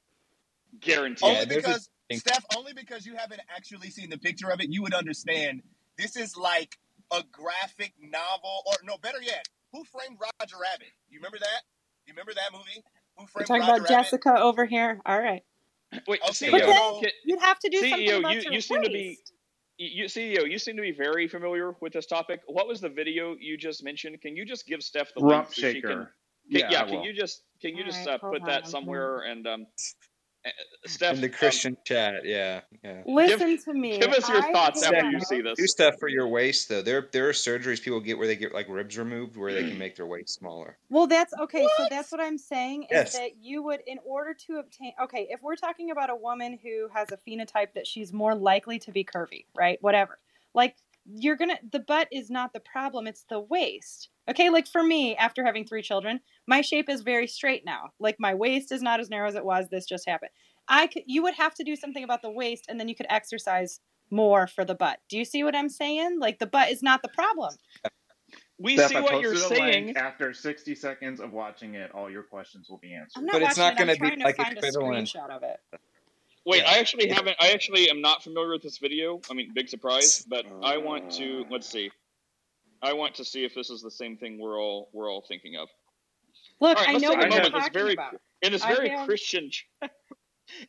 Guaranteed. 0.80 1.22
only 1.24 1.38
Yeah, 1.38 1.44
there's 1.46 1.64
a 1.64 1.68
because 1.68 1.90
Steph, 2.12 2.44
only 2.56 2.72
because 2.72 3.06
you 3.06 3.14
haven't 3.16 3.40
actually 3.54 3.90
seen 3.90 4.10
the 4.10 4.18
picture 4.18 4.48
of 4.50 4.60
it, 4.60 4.70
you 4.70 4.82
would 4.82 4.94
understand. 4.94 5.62
This 5.96 6.16
is 6.16 6.36
like 6.36 6.76
a 7.12 7.22
graphic 7.32 7.92
novel, 8.00 8.62
or 8.66 8.74
no, 8.84 8.96
better 8.98 9.20
yet, 9.22 9.46
Who 9.72 9.84
Framed 9.84 10.18
Roger 10.20 10.56
Rabbit? 10.60 10.88
You 11.10 11.18
remember 11.18 11.38
that? 11.38 11.62
You 12.06 12.12
remember 12.12 12.32
that 12.34 12.52
movie 12.52 12.84
Who 13.16 13.24
We're 13.24 13.26
framed 13.26 13.46
talking 13.46 13.60
Roger 13.62 13.72
about 13.80 13.90
Rabbit? 13.90 14.04
Jessica 14.04 14.40
over 14.40 14.64
here. 14.66 15.00
All 15.04 15.20
right. 15.20 15.42
Wait, 16.06 16.20
Okay, 16.22 16.50
But 16.50 16.62
CEO, 16.62 16.66
then 16.66 16.76
so 16.76 17.02
you'd 17.24 17.40
have 17.40 17.58
to 17.60 17.68
do 17.70 17.78
something 17.78 18.06
CEO, 18.06 18.18
about 18.20 18.34
you 18.34 18.40
your 18.42 18.52
you 18.52 18.60
seem 18.60 18.82
to 18.82 18.90
be 18.90 19.18
you 19.78 20.04
CEO, 20.04 20.50
you 20.50 20.58
seem 20.58 20.76
to 20.76 20.82
be 20.82 20.92
very 20.92 21.28
familiar 21.28 21.74
with 21.80 21.92
this 21.92 22.06
topic. 22.06 22.40
What 22.46 22.68
was 22.68 22.80
the 22.80 22.88
video 22.90 23.36
you 23.38 23.56
just 23.56 23.82
mentioned? 23.82 24.20
Can 24.20 24.36
you 24.36 24.44
just 24.44 24.66
give 24.66 24.82
Steph 24.82 25.14
the 25.14 25.22
Rump 25.22 25.46
link 25.46 25.54
so 25.54 25.72
she 25.72 25.80
can? 25.80 26.08
Shaker. 26.52 26.66
can 26.66 26.72
Yeah, 26.72 26.84
yeah, 26.84 26.90
can 26.90 27.02
you 27.02 27.12
just 27.12 27.42
can 27.60 27.76
you 27.76 27.84
All 27.84 27.90
just 27.90 28.06
right, 28.06 28.14
uh, 28.14 28.18
put 28.18 28.42
on. 28.42 28.46
that 28.48 28.64
I'm 28.64 28.70
somewhere 28.70 29.20
and 29.20 29.46
um, 29.46 29.66
uh, 30.46 30.50
in 30.84 30.90
Steph, 30.90 31.16
the 31.20 31.26
um, 31.26 31.32
Christian 31.32 31.76
chat. 31.84 32.24
Yeah, 32.24 32.60
yeah. 32.84 33.02
give 33.04 33.06
Listen 33.06 33.58
to 33.64 33.74
me. 33.74 33.98
give 33.98 34.10
us 34.10 34.28
your 34.28 34.42
I 34.42 34.52
thoughts 34.52 34.82
after 34.82 35.10
you 35.10 35.20
see 35.20 35.40
this. 35.40 35.58
do 35.58 35.66
stuff 35.66 35.94
for 35.98 36.08
your 36.08 36.28
waist 36.28 36.68
though. 36.68 36.82
There, 36.82 37.08
there 37.12 37.28
are 37.28 37.32
surgeries 37.32 37.82
people 37.82 38.00
get 38.00 38.16
where 38.16 38.26
they 38.26 38.36
get 38.36 38.54
like 38.54 38.68
ribs 38.68 38.96
removed, 38.96 39.36
where 39.36 39.52
they 39.52 39.68
can 39.68 39.78
make 39.78 39.96
their 39.96 40.06
waist 40.06 40.34
smaller. 40.34 40.78
Well, 40.90 41.06
that's 41.06 41.34
okay. 41.42 41.66
So 41.76 41.86
that's 41.90 42.12
what 42.12 42.20
I'm 42.20 42.38
saying 42.38 42.84
is 42.84 42.88
Yes. 42.90 43.12
that 43.14 43.36
you 43.40 43.62
would, 43.64 43.80
in 43.86 43.98
order 44.04 44.34
to 44.46 44.58
obtain, 44.58 44.92
okay, 45.02 45.26
if 45.30 45.42
we're 45.42 45.56
talking 45.56 45.90
about 45.90 46.08
a 46.10 46.16
woman 46.16 46.58
who 46.62 46.88
has 46.94 47.08
a 47.12 47.16
phenotype 47.16 47.72
that 47.74 47.86
she's 47.86 48.12
more 48.12 48.34
likely 48.34 48.78
to 48.80 48.92
be 48.92 49.04
curvy, 49.04 49.44
right? 49.56 49.78
Whatever. 49.82 50.18
Like, 50.54 50.76
you're 51.16 51.36
gonna, 51.36 51.58
the 51.72 51.80
butt 51.80 52.08
is 52.12 52.30
not 52.30 52.52
the 52.52 52.60
problem, 52.60 53.06
it's 53.06 53.24
the 53.28 53.40
waist. 53.40 54.10
Okay, 54.28 54.50
like 54.50 54.66
for 54.66 54.82
me, 54.82 55.16
after 55.16 55.44
having 55.44 55.64
three 55.66 55.82
children, 55.82 56.20
my 56.46 56.60
shape 56.60 56.88
is 56.88 57.00
very 57.00 57.26
straight 57.26 57.64
now. 57.64 57.90
Like, 57.98 58.16
my 58.18 58.34
waist 58.34 58.72
is 58.72 58.82
not 58.82 59.00
as 59.00 59.08
narrow 59.08 59.28
as 59.28 59.34
it 59.34 59.44
was. 59.44 59.68
This 59.70 59.86
just 59.86 60.06
happened. 60.08 60.30
I 60.68 60.86
could, 60.86 61.04
you 61.06 61.22
would 61.22 61.34
have 61.34 61.54
to 61.54 61.64
do 61.64 61.76
something 61.76 62.04
about 62.04 62.20
the 62.20 62.30
waist 62.30 62.66
and 62.68 62.78
then 62.78 62.88
you 62.88 62.94
could 62.94 63.06
exercise 63.08 63.80
more 64.10 64.46
for 64.46 64.64
the 64.64 64.74
butt. 64.74 64.98
Do 65.08 65.16
you 65.16 65.24
see 65.24 65.42
what 65.44 65.54
I'm 65.54 65.70
saying? 65.70 66.18
Like, 66.20 66.38
the 66.38 66.46
butt 66.46 66.70
is 66.70 66.82
not 66.82 67.00
the 67.00 67.08
problem. 67.08 67.54
We 68.60 68.76
Steph, 68.76 68.90
see 68.90 69.00
what 69.00 69.22
you're 69.22 69.36
saying. 69.36 69.96
After 69.96 70.34
60 70.34 70.74
seconds 70.74 71.20
of 71.20 71.32
watching 71.32 71.74
it, 71.74 71.90
all 71.92 72.10
your 72.10 72.24
questions 72.24 72.68
will 72.68 72.78
be 72.78 72.94
I'm 72.94 73.02
answered. 73.02 73.22
not 73.22 73.32
But 73.32 73.42
it's 73.42 73.56
not 73.56 73.72
it. 73.74 73.80
I'm 73.80 73.86
going 73.86 73.96
to 73.96 74.02
be 74.02 74.08
trying 74.08 74.18
to 74.18 74.24
like 74.24 74.36
find 74.36 74.54
a 74.54 74.58
equivalent. 74.58 75.08
screenshot 75.08 75.30
of 75.30 75.42
it. 75.44 75.58
Wait, 76.48 76.62
Yeah. 76.62 76.70
I 76.70 76.78
actually 76.78 77.08
haven't. 77.08 77.36
I 77.40 77.50
actually 77.52 77.90
am 77.90 78.00
not 78.00 78.22
familiar 78.24 78.50
with 78.52 78.62
this 78.62 78.78
video. 78.78 79.20
I 79.30 79.34
mean, 79.34 79.52
big 79.54 79.68
surprise, 79.68 80.24
but 80.28 80.46
I 80.62 80.78
want 80.78 81.10
to. 81.12 81.44
Let's 81.50 81.68
see. 81.68 81.90
I 82.80 82.94
want 82.94 83.14
to 83.16 83.24
see 83.24 83.44
if 83.44 83.54
this 83.54 83.68
is 83.68 83.82
the 83.82 83.90
same 83.90 84.16
thing 84.16 84.38
we're 84.40 84.58
all 84.58 84.88
we're 84.94 85.10
all 85.10 85.20
thinking 85.28 85.56
of. 85.56 85.68
Look, 86.60 86.78
All 86.78 86.84
right, 86.84 86.88
I 86.88 86.92
let's 86.92 87.02
know 87.02 87.10
take 87.10 87.18
a 87.18 87.20
what 87.20 87.30
you're 87.34 87.36
moment. 87.42 87.54
This 87.54 87.62
talking 87.64 87.72
very 87.80 87.92
about. 87.92 88.20
in 88.42 88.52
this 88.52 88.62
I 88.64 88.74
very 88.74 88.88
have- 88.88 89.06
Christian. 89.06 89.50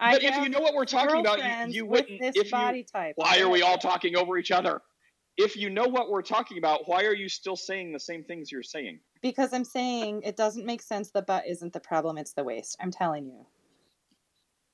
I 0.02 0.16
But 0.16 0.24
if 0.24 0.36
you 0.44 0.50
know 0.50 0.60
what 0.60 0.74
we're 0.74 0.84
talking 0.84 1.22
about, 1.22 1.40
you, 1.70 1.74
you 1.76 1.86
with 1.86 2.02
wouldn't. 2.02 2.20
this 2.22 2.36
If 2.36 2.46
you, 2.48 2.52
body 2.52 2.84
type. 2.84 3.14
why 3.16 3.40
are 3.40 3.48
we 3.50 3.62
all 3.62 3.78
talking 3.78 4.18
over 4.18 4.38
each 4.38 4.52
other? 4.52 4.82
If 5.38 5.56
you 5.56 5.70
know 5.70 5.88
what 5.88 6.10
we're 6.10 6.22
talking 6.22 6.58
about, 6.58 6.90
why 6.90 7.06
are 7.06 7.16
you 7.16 7.30
still 7.30 7.56
saying 7.56 7.94
the 7.94 8.00
same 8.00 8.26
things 8.26 8.52
you're 8.52 8.62
saying? 8.62 9.00
Because 9.22 9.54
I'm 9.54 9.64
saying 9.64 10.24
it 10.26 10.36
doesn't 10.36 10.66
make 10.66 10.82
sense. 10.82 11.12
The 11.12 11.22
butt 11.22 11.48
isn't 11.48 11.72
the 11.72 11.80
problem; 11.80 12.18
it's 12.18 12.34
the 12.34 12.44
waist. 12.44 12.76
I'm 12.82 12.92
telling 12.92 13.28
you. 13.28 13.46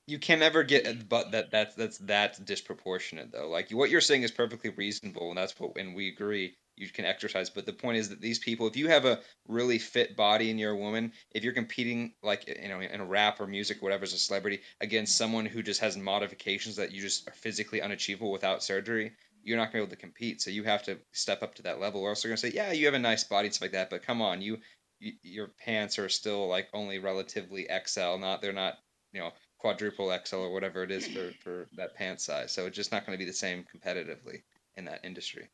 You 0.08 0.20
can 0.20 0.38
never 0.38 0.62
get 0.62 1.08
but 1.08 1.32
that 1.32 1.50
that's 1.50 1.74
that's 1.74 1.98
that 1.98 2.44
disproportionate 2.44 3.32
though. 3.32 3.48
Like 3.48 3.70
what 3.70 3.90
you're 3.90 4.00
saying 4.00 4.22
is 4.22 4.30
perfectly 4.30 4.70
reasonable, 4.70 5.30
and 5.30 5.38
that's 5.38 5.58
what 5.58 5.76
and 5.76 5.96
we 5.96 6.08
agree. 6.08 6.56
You 6.76 6.88
can 6.90 7.06
exercise, 7.06 7.50
but 7.50 7.66
the 7.66 7.72
point 7.72 7.96
is 7.96 8.10
that 8.10 8.20
these 8.20 8.38
people, 8.38 8.66
if 8.66 8.76
you 8.76 8.88
have 8.88 9.04
a 9.06 9.18
really 9.48 9.78
fit 9.78 10.14
body 10.14 10.50
and 10.50 10.60
you're 10.60 10.72
a 10.72 10.76
woman, 10.76 11.12
if 11.32 11.42
you're 11.42 11.54
competing 11.54 12.12
like 12.22 12.46
you 12.46 12.68
know 12.68 12.80
in 12.80 13.08
rap 13.08 13.40
or 13.40 13.48
music, 13.48 13.78
or 13.78 13.86
whatever, 13.86 14.04
as 14.04 14.12
a 14.12 14.18
celebrity 14.18 14.60
against 14.80 15.16
someone 15.16 15.46
who 15.46 15.62
just 15.62 15.80
has 15.80 15.96
modifications 15.96 16.76
that 16.76 16.92
you 16.92 17.00
just 17.00 17.26
are 17.28 17.32
physically 17.32 17.82
unachievable 17.82 18.30
without 18.30 18.62
surgery, 18.62 19.12
you're 19.42 19.56
not 19.56 19.72
gonna 19.72 19.82
be 19.82 19.86
able 19.86 19.90
to 19.90 19.96
compete. 19.96 20.40
So 20.40 20.50
you 20.50 20.62
have 20.64 20.84
to 20.84 20.98
step 21.12 21.42
up 21.42 21.56
to 21.56 21.62
that 21.62 21.80
level. 21.80 22.02
Or 22.02 22.10
else 22.10 22.22
they're 22.22 22.30
gonna 22.30 22.36
say, 22.36 22.52
yeah, 22.54 22.70
you 22.70 22.84
have 22.84 22.94
a 22.94 23.00
nice 23.00 23.24
body 23.24 23.46
and 23.48 23.54
stuff 23.54 23.62
like 23.62 23.72
that, 23.72 23.90
but 23.90 24.02
come 24.04 24.22
on, 24.22 24.40
you, 24.40 24.58
you 25.00 25.14
your 25.22 25.48
pants 25.48 25.98
are 25.98 26.08
still 26.08 26.46
like 26.46 26.68
only 26.72 27.00
relatively 27.00 27.66
XL, 27.86 28.18
not 28.18 28.40
they're 28.40 28.52
not 28.52 28.74
you 29.12 29.20
know 29.20 29.32
quadruple 29.66 30.16
XL 30.24 30.36
or 30.36 30.52
whatever 30.52 30.84
it 30.84 30.90
is 30.92 31.08
for 31.08 31.32
for 31.42 31.66
that 31.76 31.94
pant 31.94 32.20
size. 32.20 32.52
So 32.52 32.66
it's 32.66 32.76
just 32.76 32.92
not 32.92 33.04
going 33.04 33.18
to 33.18 33.22
be 33.22 33.28
the 33.28 33.36
same 33.36 33.64
competitively 33.74 34.42
in 34.76 34.84
that 34.84 35.00
industry. 35.04 35.48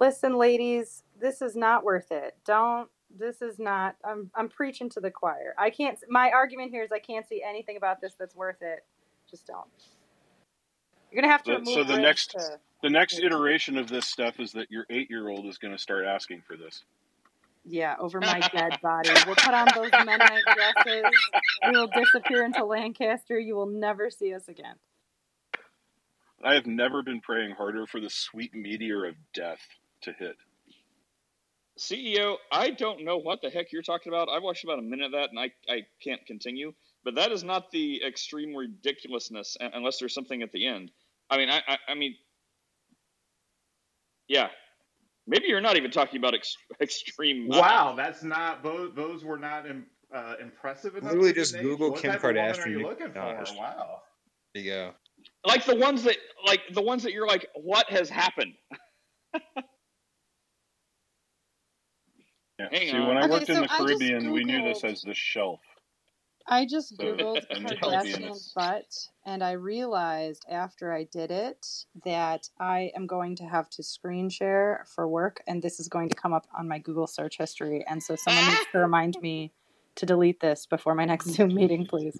Listen, 0.00 0.36
ladies, 0.36 1.02
this 1.20 1.42
is 1.42 1.56
not 1.56 1.82
worth 1.84 2.12
it. 2.12 2.36
Don't. 2.44 2.88
This 3.18 3.42
is 3.42 3.58
not. 3.58 3.96
I'm. 4.04 4.30
I'm 4.34 4.48
preaching 4.48 4.88
to 4.90 5.00
the 5.00 5.10
choir. 5.10 5.54
I 5.58 5.70
can't. 5.70 5.98
My 6.08 6.30
argument 6.30 6.70
here 6.70 6.84
is 6.84 6.92
I 6.92 7.00
can't 7.00 7.26
see 7.26 7.42
anything 7.46 7.76
about 7.76 8.00
this 8.00 8.14
that's 8.18 8.36
worth 8.36 8.62
it. 8.62 8.84
Just 9.28 9.46
don't. 9.46 9.66
You're 11.10 11.20
gonna 11.20 11.32
have 11.32 11.42
to 11.44 11.52
remove 11.52 11.74
so 11.74 11.84
the 11.84 11.98
next 11.98 12.30
to- 12.32 12.58
the 12.82 12.90
next 12.90 13.18
iteration 13.20 13.76
of 13.78 13.88
this 13.88 14.06
stuff 14.06 14.40
is 14.40 14.52
that 14.52 14.70
your 14.70 14.86
eight 14.90 15.08
year 15.10 15.28
old 15.28 15.46
is 15.46 15.56
going 15.58 15.72
to 15.72 15.78
start 15.78 16.04
asking 16.04 16.42
for 16.42 16.56
this. 16.56 16.82
Yeah, 17.64 17.94
over 17.98 18.20
my 18.20 18.40
dead 18.52 18.78
body. 18.82 19.10
We'll 19.26 19.36
put 19.36 19.54
on 19.54 19.68
those 19.74 19.90
Mennonite 19.92 20.42
dresses. 20.54 21.04
We 21.66 21.72
will 21.72 21.88
disappear 21.88 22.44
into 22.44 22.64
Lancaster. 22.64 23.38
You 23.38 23.54
will 23.54 23.66
never 23.66 24.10
see 24.10 24.34
us 24.34 24.48
again. 24.48 24.74
I 26.44 26.54
have 26.54 26.66
never 26.66 27.02
been 27.02 27.20
praying 27.20 27.54
harder 27.54 27.86
for 27.86 28.00
the 28.00 28.10
sweet 28.10 28.52
meteor 28.54 29.06
of 29.06 29.14
death 29.32 29.60
to 30.02 30.12
hit. 30.12 30.36
CEO, 31.78 32.36
I 32.50 32.70
don't 32.70 33.04
know 33.04 33.16
what 33.16 33.40
the 33.42 33.50
heck 33.50 33.72
you're 33.72 33.82
talking 33.82 34.12
about. 34.12 34.28
I've 34.28 34.42
watched 34.42 34.64
about 34.64 34.78
a 34.78 34.82
minute 34.82 35.06
of 35.06 35.12
that, 35.12 35.30
and 35.30 35.38
I, 35.38 35.52
I 35.68 35.82
can't 36.02 36.24
continue. 36.26 36.72
But 37.04 37.14
that 37.14 37.32
is 37.32 37.42
not 37.42 37.70
the 37.70 38.02
extreme 38.04 38.54
ridiculousness, 38.54 39.56
unless 39.60 39.98
there's 39.98 40.14
something 40.14 40.42
at 40.42 40.52
the 40.52 40.66
end. 40.66 40.90
I 41.30 41.38
mean, 41.38 41.48
I, 41.48 41.62
I, 41.66 41.78
I 41.88 41.94
mean, 41.94 42.14
yeah. 44.28 44.48
Maybe 45.26 45.46
you're 45.46 45.60
not 45.60 45.76
even 45.76 45.90
talking 45.90 46.18
about 46.18 46.34
ex- 46.34 46.56
extreme. 46.80 47.48
Wow, 47.48 47.94
that's 47.96 48.22
not 48.22 48.62
those. 48.62 48.92
Those 48.94 49.24
were 49.24 49.38
not 49.38 49.66
im- 49.66 49.86
uh, 50.14 50.34
impressive 50.40 50.96
enough. 50.96 51.10
Literally 51.10 51.32
just 51.32 51.54
Nate? 51.54 51.62
Google 51.62 51.90
what 51.90 52.00
Kim 52.00 52.10
type 52.12 52.18
of 52.24 52.34
woman 52.34 52.54
Kardashian 52.54 52.66
Are 52.66 52.68
you 52.70 52.82
looking 52.82 53.12
for? 53.12 53.20
Wow. 53.56 54.02
There 54.54 54.62
you 54.64 54.70
go. 54.70 54.92
like 55.46 55.64
the 55.64 55.76
ones 55.76 56.02
that, 56.04 56.16
like 56.46 56.60
the 56.72 56.82
ones 56.82 57.02
that 57.04 57.12
you're 57.12 57.26
like, 57.26 57.46
what 57.54 57.88
has 57.90 58.10
happened? 58.10 58.54
Yeah. 62.58 62.68
Hang 62.70 62.88
See, 62.88 62.92
on. 62.96 63.08
when 63.08 63.16
I 63.16 63.22
Okay, 63.22 63.32
worked 63.32 63.48
in 63.48 63.60
the 63.60 63.72
I 63.72 63.78
Caribbean, 63.78 64.32
we 64.32 64.44
knew 64.44 64.62
this 64.62 64.84
as 64.84 65.02
the 65.02 65.14
shelf. 65.14 65.60
I 66.46 66.66
just 66.66 66.96
googled 66.98 67.46
Kardashian 67.50 68.54
butt, 68.54 69.08
and 69.24 69.42
I 69.42 69.52
realized 69.52 70.44
after 70.50 70.92
I 70.92 71.04
did 71.04 71.30
it 71.30 71.66
that 72.04 72.48
I 72.58 72.90
am 72.96 73.06
going 73.06 73.36
to 73.36 73.44
have 73.44 73.70
to 73.70 73.82
screen 73.82 74.28
share 74.28 74.84
for 74.94 75.08
work, 75.08 75.42
and 75.46 75.62
this 75.62 75.80
is 75.80 75.88
going 75.88 76.08
to 76.08 76.14
come 76.14 76.32
up 76.32 76.46
on 76.56 76.68
my 76.68 76.78
Google 76.78 77.06
search 77.06 77.38
history. 77.38 77.84
And 77.88 78.02
so 78.02 78.16
someone 78.16 78.46
needs 78.46 78.66
to 78.72 78.78
remind 78.78 79.16
me 79.20 79.52
to 79.96 80.06
delete 80.06 80.40
this 80.40 80.66
before 80.66 80.94
my 80.94 81.04
next 81.04 81.26
Zoom 81.34 81.54
meeting, 81.54 81.86
please. 81.86 82.18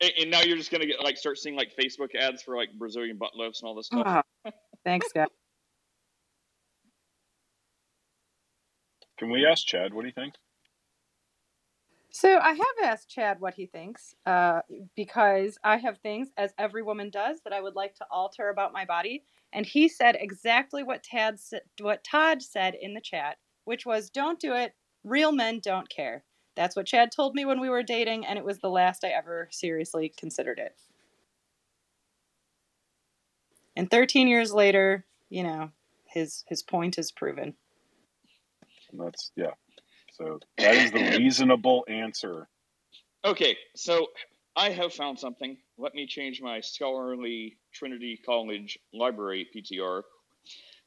And, 0.00 0.12
and 0.20 0.30
now 0.30 0.40
you're 0.40 0.56
just 0.56 0.70
gonna 0.70 0.86
get 0.86 1.02
like 1.02 1.16
start 1.16 1.38
seeing 1.38 1.56
like 1.56 1.72
Facebook 1.78 2.14
ads 2.18 2.42
for 2.42 2.56
like 2.56 2.72
Brazilian 2.74 3.18
butt 3.18 3.36
lifts 3.36 3.60
and 3.60 3.68
all 3.68 3.74
this 3.74 3.86
stuff. 3.86 4.02
Ah, 4.04 4.22
thanks, 4.84 5.08
guys. 5.14 5.28
Can 9.18 9.30
we 9.30 9.46
ask 9.46 9.64
Chad 9.64 9.94
what 9.94 10.04
he 10.04 10.10
thinks? 10.10 10.36
So 12.12 12.38
I 12.38 12.52
have 12.52 12.84
asked 12.84 13.08
Chad 13.08 13.40
what 13.40 13.54
he 13.54 13.64
thinks, 13.66 14.14
uh, 14.26 14.60
because 14.94 15.58
I 15.64 15.78
have 15.78 15.98
things, 15.98 16.28
as 16.36 16.52
every 16.58 16.82
woman 16.82 17.08
does, 17.08 17.40
that 17.40 17.54
I 17.54 17.62
would 17.62 17.74
like 17.74 17.94
to 17.96 18.06
alter 18.10 18.50
about 18.50 18.72
my 18.74 18.84
body, 18.84 19.24
and 19.52 19.64
he 19.64 19.88
said 19.88 20.16
exactly 20.20 20.82
what 20.82 21.02
Tad 21.02 21.40
what 21.80 22.04
Todd 22.04 22.42
said 22.42 22.74
in 22.74 22.92
the 22.92 23.00
chat, 23.00 23.38
which 23.64 23.86
was, 23.86 24.10
"Don't 24.10 24.38
do 24.38 24.54
it. 24.54 24.74
Real 25.04 25.32
men 25.32 25.58
don't 25.58 25.88
care." 25.88 26.24
That's 26.54 26.76
what 26.76 26.86
Chad 26.86 27.10
told 27.12 27.34
me 27.34 27.46
when 27.46 27.60
we 27.60 27.70
were 27.70 27.82
dating, 27.82 28.26
and 28.26 28.38
it 28.38 28.44
was 28.44 28.58
the 28.58 28.70
last 28.70 29.04
I 29.04 29.08
ever 29.08 29.48
seriously 29.50 30.10
considered 30.10 30.58
it. 30.58 30.78
And 33.74 33.90
13 33.90 34.28
years 34.28 34.52
later, 34.52 35.06
you 35.30 35.42
know, 35.44 35.72
his 36.04 36.44
his 36.46 36.62
point 36.62 36.98
is 36.98 37.10
proven. 37.10 37.56
And 38.90 39.00
that's 39.00 39.32
yeah. 39.34 39.52
So 40.22 40.38
that 40.58 40.74
is 40.74 40.90
the 40.92 41.00
reasonable 41.18 41.84
answer. 41.88 42.48
Okay, 43.24 43.56
so 43.74 44.08
I 44.56 44.70
have 44.70 44.92
found 44.92 45.18
something. 45.18 45.56
Let 45.78 45.94
me 45.94 46.06
change 46.06 46.40
my 46.40 46.60
scholarly 46.60 47.58
Trinity 47.72 48.20
College 48.24 48.78
Library 48.92 49.48
PTR 49.54 50.02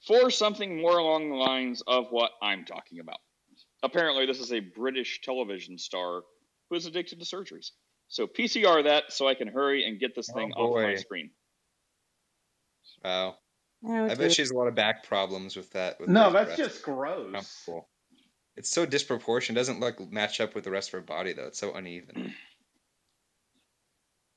for 0.07 0.29
something 0.29 0.81
more 0.81 0.97
along 0.97 1.29
the 1.29 1.35
lines 1.35 1.81
of 1.87 2.07
what 2.11 2.31
I'm 2.41 2.65
talking 2.65 2.99
about. 2.99 3.17
Apparently, 3.83 4.25
this 4.25 4.39
is 4.39 4.51
a 4.51 4.59
British 4.59 5.21
television 5.21 5.77
star 5.77 6.21
who 6.69 6.75
is 6.75 6.85
addicted 6.85 7.19
to 7.19 7.25
surgeries. 7.25 7.71
So 8.07 8.27
PCR 8.27 8.83
that 8.83 9.11
so 9.11 9.27
I 9.27 9.33
can 9.33 9.47
hurry 9.47 9.85
and 9.85 9.99
get 9.99 10.15
this 10.15 10.29
oh, 10.29 10.33
thing 10.33 10.53
Oh, 10.55 10.67
off 10.69 10.75
my 10.75 10.93
boy. 10.93 10.95
screen. 10.97 11.31
Wow. 13.03 13.35
Oh, 13.87 14.05
I 14.05 14.15
bet 14.15 14.31
she 14.31 14.41
has 14.41 14.51
a 14.51 14.55
lot 14.55 14.67
of 14.67 14.75
back 14.75 15.03
problems 15.03 15.55
with 15.55 15.71
that. 15.73 15.99
With 15.99 16.09
No, 16.09 16.31
that's 16.31 16.55
breasts. 16.55 16.75
just 16.75 16.83
gross. 16.83 17.27
Oh, 17.27 17.31
Comfortable. 17.33 17.89
It's 18.57 18.69
so 18.69 18.85
disproportionate. 18.85 19.57
It 19.57 19.59
doesn't 19.59 19.79
like 19.79 19.99
match 20.11 20.39
up 20.39 20.55
with 20.55 20.63
the 20.63 20.71
rest 20.71 20.89
of 20.89 20.93
her 20.93 21.01
body 21.01 21.33
though. 21.33 21.47
It's 21.47 21.59
so 21.59 21.73
uneven. 21.73 22.33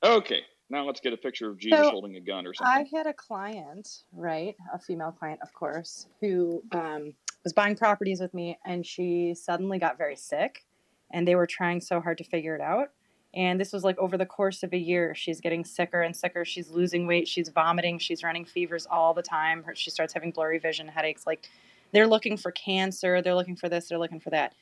Okay, 0.02 0.42
now 0.70 0.84
let's 0.84 1.00
get 1.00 1.12
a 1.12 1.16
picture 1.16 1.50
of 1.50 1.58
Jesus 1.58 1.78
So, 1.78 1.90
holding 1.90 2.16
a 2.16 2.20
gun 2.20 2.46
or 2.46 2.54
something. 2.54 2.86
I 2.92 2.96
had 2.96 3.06
a 3.06 3.12
client, 3.12 4.04
right, 4.12 4.54
a 4.72 4.78
female 4.78 5.12
client, 5.12 5.40
of 5.42 5.52
course, 5.52 6.06
who 6.20 6.62
um, 6.72 7.14
was 7.42 7.52
buying 7.52 7.74
properties 7.74 8.20
with 8.20 8.32
me, 8.34 8.58
and 8.64 8.86
she 8.86 9.34
suddenly 9.34 9.78
got 9.78 9.98
very 9.98 10.16
sick, 10.16 10.64
and 11.10 11.26
they 11.26 11.34
were 11.34 11.46
trying 11.46 11.80
so 11.80 12.00
hard 12.00 12.18
to 12.18 12.24
figure 12.24 12.54
it 12.54 12.60
out. 12.60 12.90
And 13.34 13.60
this 13.60 13.72
was 13.72 13.84
like 13.84 13.98
over 13.98 14.16
the 14.16 14.26
course 14.26 14.62
of 14.62 14.72
a 14.72 14.78
year, 14.78 15.14
she's 15.14 15.40
getting 15.40 15.64
sicker 15.64 16.00
and 16.00 16.16
sicker. 16.16 16.44
She's 16.44 16.70
losing 16.70 17.06
weight. 17.06 17.28
She's 17.28 17.48
vomiting. 17.50 17.98
She's 17.98 18.22
running 18.22 18.44
fevers 18.44 18.86
all 18.90 19.14
the 19.14 19.22
time. 19.22 19.64
Her, 19.64 19.74
she 19.74 19.90
starts 19.90 20.14
having 20.14 20.30
blurry 20.30 20.58
vision, 20.58 20.88
headaches. 20.88 21.26
Like 21.26 21.48
they're 21.92 22.06
looking 22.06 22.36
for 22.36 22.50
cancer. 22.50 23.22
They're 23.22 23.34
looking 23.34 23.56
for 23.56 23.68
this. 23.68 23.88
They're 23.88 23.98
looking 23.98 24.20
for 24.20 24.30
that. 24.30 24.54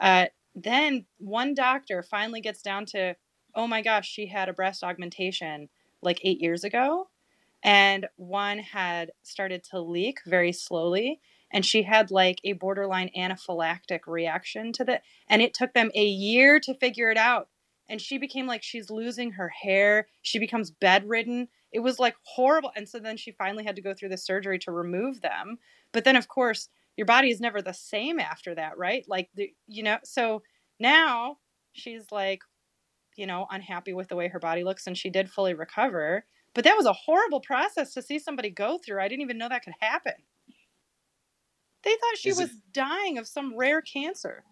Uh, 0.00 0.26
then 0.54 1.06
one 1.18 1.54
doctor 1.54 2.02
finally 2.02 2.40
gets 2.40 2.62
down 2.62 2.86
to, 2.86 3.16
oh 3.54 3.66
my 3.66 3.82
gosh, 3.82 4.08
she 4.08 4.26
had 4.26 4.48
a 4.48 4.52
breast 4.52 4.82
augmentation 4.82 5.68
like 6.02 6.20
eight 6.22 6.40
years 6.40 6.64
ago. 6.64 7.08
And 7.62 8.08
one 8.16 8.58
had 8.58 9.12
started 9.22 9.62
to 9.70 9.80
leak 9.80 10.18
very 10.26 10.52
slowly. 10.52 11.20
And 11.50 11.64
she 11.64 11.82
had 11.82 12.10
like 12.10 12.40
a 12.44 12.54
borderline 12.54 13.10
anaphylactic 13.16 14.00
reaction 14.06 14.72
to 14.72 14.84
that. 14.84 15.02
And 15.28 15.40
it 15.42 15.54
took 15.54 15.74
them 15.74 15.90
a 15.94 16.04
year 16.04 16.58
to 16.60 16.74
figure 16.74 17.10
it 17.10 17.18
out 17.18 17.48
and 17.88 18.00
she 18.00 18.16
became 18.16 18.46
like 18.46 18.62
she's 18.62 18.90
losing 18.90 19.32
her 19.32 19.48
hair 19.48 20.08
she 20.22 20.38
becomes 20.38 20.70
bedridden 20.70 21.48
it 21.70 21.80
was 21.80 21.98
like 21.98 22.16
horrible 22.22 22.72
and 22.74 22.88
so 22.88 22.98
then 22.98 23.16
she 23.16 23.30
finally 23.32 23.64
had 23.64 23.76
to 23.76 23.82
go 23.82 23.94
through 23.94 24.08
the 24.08 24.16
surgery 24.16 24.58
to 24.58 24.72
remove 24.72 25.20
them 25.20 25.58
but 25.92 26.04
then 26.04 26.16
of 26.16 26.28
course 26.28 26.68
your 26.96 27.06
body 27.06 27.30
is 27.30 27.40
never 27.40 27.62
the 27.62 27.72
same 27.72 28.18
after 28.20 28.54
that 28.54 28.76
right? 28.78 29.04
Like 29.08 29.30
the, 29.34 29.52
you 29.66 29.82
know 29.82 29.98
so 30.04 30.42
now 30.80 31.38
she's 31.72 32.10
like 32.12 32.42
you 33.16 33.26
know 33.26 33.46
unhappy 33.50 33.92
with 33.92 34.08
the 34.08 34.16
way 34.16 34.28
her 34.28 34.38
body 34.38 34.64
looks 34.64 34.86
and 34.86 34.96
she 34.96 35.10
did 35.10 35.30
fully 35.30 35.54
recover 35.54 36.24
but 36.54 36.64
that 36.64 36.76
was 36.76 36.86
a 36.86 36.92
horrible 36.92 37.40
process 37.40 37.94
to 37.94 38.02
see 38.02 38.18
somebody 38.18 38.50
go 38.50 38.76
through. 38.76 39.00
I 39.00 39.08
didn't 39.08 39.22
even 39.22 39.38
know 39.38 39.48
that 39.48 39.64
could 39.64 39.72
happen. 39.80 40.12
They 41.82 41.90
thought 41.92 42.18
she 42.18 42.28
Is 42.28 42.38
was 42.38 42.50
it- 42.50 42.56
dying 42.72 43.16
of 43.18 43.26
some 43.26 43.56
rare 43.56 43.80
cancer. 43.80 44.44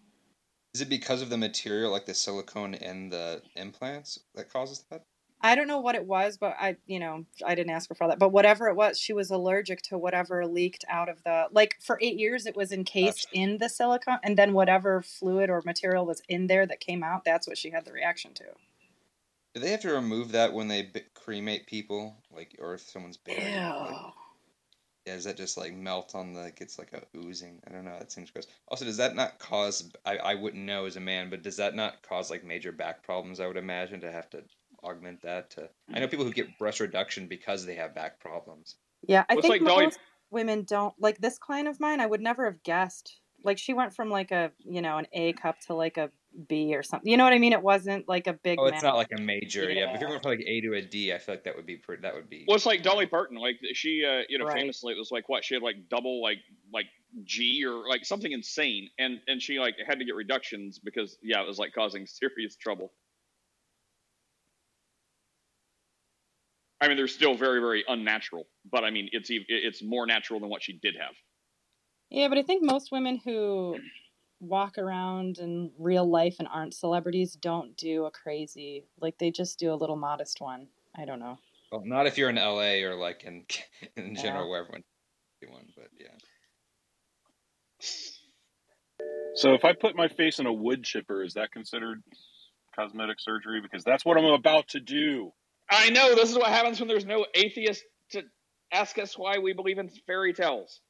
Is 0.73 0.81
it 0.81 0.89
because 0.89 1.21
of 1.21 1.29
the 1.29 1.37
material, 1.37 1.91
like 1.91 2.05
the 2.05 2.13
silicone 2.13 2.73
in 2.75 3.09
the 3.09 3.41
implants, 3.55 4.17
that 4.35 4.51
causes 4.51 4.83
that? 4.89 5.03
I 5.43 5.55
don't 5.55 5.67
know 5.67 5.79
what 5.79 5.95
it 5.95 6.05
was, 6.05 6.37
but 6.37 6.55
I, 6.59 6.77
you 6.85 6.99
know, 6.99 7.25
I 7.45 7.55
didn't 7.55 7.71
ask 7.71 7.89
her 7.89 7.95
for 7.95 8.03
all 8.03 8.09
that. 8.09 8.19
But 8.19 8.29
whatever 8.29 8.67
it 8.67 8.75
was, 8.75 8.99
she 8.99 9.13
was 9.13 9.31
allergic 9.31 9.81
to 9.83 9.97
whatever 9.97 10.45
leaked 10.45 10.85
out 10.87 11.09
of 11.09 11.23
the 11.23 11.47
like 11.51 11.77
for 11.81 11.97
eight 12.01 12.17
years 12.17 12.45
it 12.45 12.55
was 12.55 12.71
encased 12.71 13.27
in 13.33 13.57
the 13.57 13.69
silicone, 13.69 14.19
and 14.23 14.37
then 14.37 14.53
whatever 14.53 15.01
fluid 15.01 15.49
or 15.49 15.61
material 15.65 16.05
was 16.05 16.21
in 16.29 16.47
there 16.47 16.65
that 16.67 16.79
came 16.79 17.03
out, 17.03 17.23
that's 17.25 17.47
what 17.47 17.57
she 17.57 17.71
had 17.71 17.85
the 17.85 17.91
reaction 17.93 18.33
to. 18.35 18.45
Do 19.53 19.59
they 19.59 19.71
have 19.71 19.81
to 19.81 19.93
remove 19.93 20.31
that 20.31 20.53
when 20.53 20.67
they 20.69 20.83
b- 20.83 21.01
cremate 21.13 21.67
people, 21.67 22.15
like, 22.33 22.55
or 22.59 22.75
if 22.75 22.81
someone's 22.81 23.17
buried? 23.17 23.41
Like, 23.43 24.13
yeah, 25.05 25.15
does 25.15 25.23
that 25.25 25.35
just 25.35 25.57
like 25.57 25.73
melt 25.73 26.13
on 26.15 26.33
the? 26.33 26.41
Like, 26.41 26.61
it's 26.61 26.77
like 26.77 26.93
a 26.93 27.01
oozing. 27.17 27.59
I 27.67 27.71
don't 27.71 27.83
know. 27.83 27.97
That 27.97 28.11
seems 28.11 28.29
gross. 28.29 28.47
Also, 28.67 28.85
does 28.85 28.97
that 28.97 29.15
not 29.15 29.39
cause? 29.39 29.91
I 30.05 30.17
I 30.17 30.35
wouldn't 30.35 30.63
know 30.63 30.85
as 30.85 30.95
a 30.95 31.01
man, 31.01 31.29
but 31.29 31.41
does 31.41 31.57
that 31.57 31.75
not 31.75 32.01
cause 32.03 32.29
like 32.29 32.43
major 32.43 32.71
back 32.71 33.03
problems? 33.03 33.39
I 33.39 33.47
would 33.47 33.57
imagine 33.57 34.01
to 34.01 34.11
have 34.11 34.29
to 34.29 34.43
augment 34.83 35.21
that. 35.21 35.51
To 35.51 35.69
I 35.93 35.99
know 35.99 36.07
people 36.07 36.25
who 36.25 36.31
get 36.31 36.57
breast 36.57 36.79
reduction 36.79 37.27
because 37.27 37.65
they 37.65 37.75
have 37.75 37.93
back 37.95 38.19
problems. 38.19 38.75
Yeah, 39.07 39.23
I 39.29 39.35
Looks 39.35 39.47
think 39.47 39.61
like 39.63 39.69
Dolly- 39.69 39.85
most 39.85 39.99
women 40.29 40.63
don't 40.63 40.93
like 40.99 41.17
this 41.19 41.37
client 41.37 41.67
of 41.67 41.79
mine. 41.79 41.99
I 41.99 42.05
would 42.05 42.21
never 42.21 42.45
have 42.45 42.61
guessed. 42.63 43.19
Like 43.43 43.57
she 43.57 43.73
went 43.73 43.93
from 43.95 44.09
like 44.09 44.31
a 44.31 44.51
you 44.59 44.81
know 44.81 44.97
an 44.97 45.07
A 45.13 45.33
cup 45.33 45.59
to 45.67 45.73
like 45.73 45.97
a 45.97 46.11
B 46.47 46.73
or 46.75 46.83
something. 46.83 47.09
You 47.11 47.17
know 47.17 47.23
what 47.23 47.33
I 47.33 47.39
mean? 47.39 47.51
It 47.53 47.61
wasn't 47.61 48.07
like 48.07 48.27
a 48.27 48.33
big. 48.33 48.59
Oh, 48.59 48.65
it's 48.67 48.83
not 48.83 48.95
like 48.95 49.11
a 49.17 49.19
major. 49.19 49.69
Yeah, 49.69 49.87
but 49.87 49.95
if 49.95 50.01
you're 50.01 50.09
Yeah. 50.09 50.19
going 50.19 50.21
from 50.21 50.31
like 50.31 50.43
A 50.47 50.61
to 50.61 50.73
a 50.75 50.81
D, 50.81 51.11
I 51.11 51.17
feel 51.17 51.35
like 51.35 51.43
that 51.45 51.55
would 51.55 51.65
be 51.65 51.75
pretty. 51.77 52.03
That 52.03 52.13
would 52.13 52.29
be. 52.29 52.45
Well, 52.47 52.55
it's 52.55 52.65
like 52.67 52.83
Dolly 52.83 53.07
Parton. 53.07 53.37
Like 53.37 53.55
she, 53.73 54.05
uh, 54.05 54.21
you 54.29 54.37
know, 54.37 54.45
Right. 54.45 54.53
famously 54.61 54.93
it 54.93 54.97
was 54.97 55.11
like 55.11 55.27
what 55.27 55.43
she 55.43 55.55
had 55.55 55.63
like 55.63 55.89
double 55.89 56.21
like 56.21 56.37
like 56.71 56.85
G 57.23 57.65
or 57.65 57.89
like 57.89 58.05
something 58.05 58.31
insane, 58.31 58.89
and 58.99 59.19
and 59.27 59.41
she 59.41 59.59
like 59.59 59.75
had 59.85 59.97
to 59.99 60.05
get 60.05 60.15
reductions 60.15 60.77
because 60.79 61.17
yeah, 61.23 61.41
it 61.41 61.47
was 61.47 61.57
like 61.57 61.73
causing 61.73 62.05
serious 62.05 62.55
trouble. 62.55 62.93
I 66.81 66.87
mean, 66.87 66.97
they're 66.97 67.07
still 67.07 67.35
very 67.35 67.59
very 67.59 67.83
unnatural, 67.87 68.47
but 68.69 68.83
I 68.83 68.89
mean, 68.89 69.09
it's 69.11 69.29
it's 69.31 69.83
more 69.83 70.05
natural 70.05 70.39
than 70.39 70.49
what 70.49 70.63
she 70.63 70.73
did 70.73 70.95
have. 70.99 71.13
Yeah, 72.09 72.27
but 72.27 72.37
I 72.37 72.43
think 72.43 72.63
most 72.63 72.91
women 72.91 73.17
who 73.23 73.77
walk 74.39 74.77
around 74.79 75.37
in 75.37 75.71
real 75.77 76.09
life 76.09 76.37
and 76.39 76.47
aren't 76.51 76.73
celebrities 76.73 77.35
don't 77.35 77.77
do 77.77 78.05
a 78.05 78.11
crazy 78.11 78.83
like 78.99 79.17
they 79.19 79.29
just 79.29 79.59
do 79.59 79.71
a 79.71 79.75
little 79.75 79.95
modest 79.95 80.41
one. 80.41 80.67
I 80.97 81.05
don't 81.05 81.19
know. 81.19 81.37
Well, 81.71 81.83
not 81.85 82.07
if 82.07 82.17
you're 82.17 82.29
in 82.29 82.35
LA 82.35 82.83
or 82.83 82.95
like 82.95 83.23
in 83.23 83.45
in 83.95 84.15
Yeah. 84.15 84.21
general 84.21 84.49
where 84.49 84.61
everyone 84.61 84.83
one, 85.49 85.67
but 85.75 85.87
yeah. 85.99 86.15
So 89.35 89.53
if 89.53 89.65
I 89.65 89.73
put 89.73 89.95
my 89.95 90.07
face 90.07 90.39
in 90.39 90.45
a 90.45 90.53
wood 90.53 90.83
chipper, 90.83 91.23
is 91.23 91.33
that 91.33 91.51
considered 91.51 92.03
cosmetic 92.75 93.19
surgery? 93.19 93.61
Because 93.61 93.83
that's 93.83 94.05
what 94.05 94.17
I'm 94.17 94.25
about 94.25 94.67
to 94.69 94.79
do. 94.79 95.31
I 95.71 95.89
know 95.89 96.13
this 96.15 96.29
is 96.29 96.37
what 96.37 96.49
happens 96.49 96.79
when 96.79 96.89
there's 96.89 97.05
no 97.05 97.25
atheist 97.33 97.83
to 98.11 98.23
ask 98.73 98.97
us 98.99 99.17
why 99.17 99.37
we 99.37 99.53
believe 99.53 99.77
in 99.79 99.89
fairy 100.05 100.33
tales. 100.33 100.81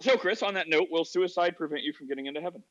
So, 0.00 0.16
Chris, 0.16 0.42
on 0.42 0.54
that 0.54 0.68
note, 0.68 0.88
will 0.90 1.04
suicide 1.04 1.56
prevent 1.56 1.82
you 1.82 1.92
from 1.92 2.06
getting 2.06 2.26
into 2.26 2.40
heaven? 2.40 2.62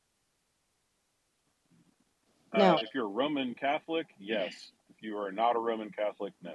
No. 2.54 2.74
Uh, 2.74 2.78
if 2.80 2.88
you're 2.94 3.06
a 3.06 3.08
Roman 3.08 3.54
Catholic, 3.54 4.06
yes. 4.18 4.70
If 4.88 5.02
you 5.02 5.18
are 5.18 5.32
not 5.32 5.56
a 5.56 5.58
Roman 5.58 5.90
Catholic, 5.90 6.32
no. 6.42 6.54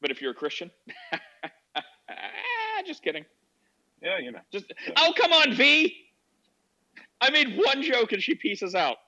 But 0.00 0.10
if 0.10 0.22
you're 0.22 0.30
a 0.30 0.34
Christian, 0.34 0.70
just 2.86 3.02
kidding. 3.02 3.24
Yeah, 4.00 4.18
you 4.18 4.30
know. 4.30 4.38
Just 4.52 4.72
oh, 4.96 5.12
come 5.16 5.32
on, 5.32 5.54
V. 5.54 5.94
I 7.20 7.30
made 7.30 7.58
one 7.58 7.82
joke 7.82 8.12
and 8.12 8.22
she 8.22 8.34
pieces 8.36 8.74
out. 8.74 8.98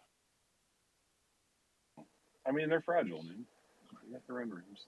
I 2.49 2.53
mean, 2.53 2.68
they're 2.68 2.80
fragile, 2.80 3.22
man. 3.22 3.44
You 4.07 4.12
got 4.12 4.26
their 4.26 4.40
own 4.40 4.51
rooms. 4.51 4.86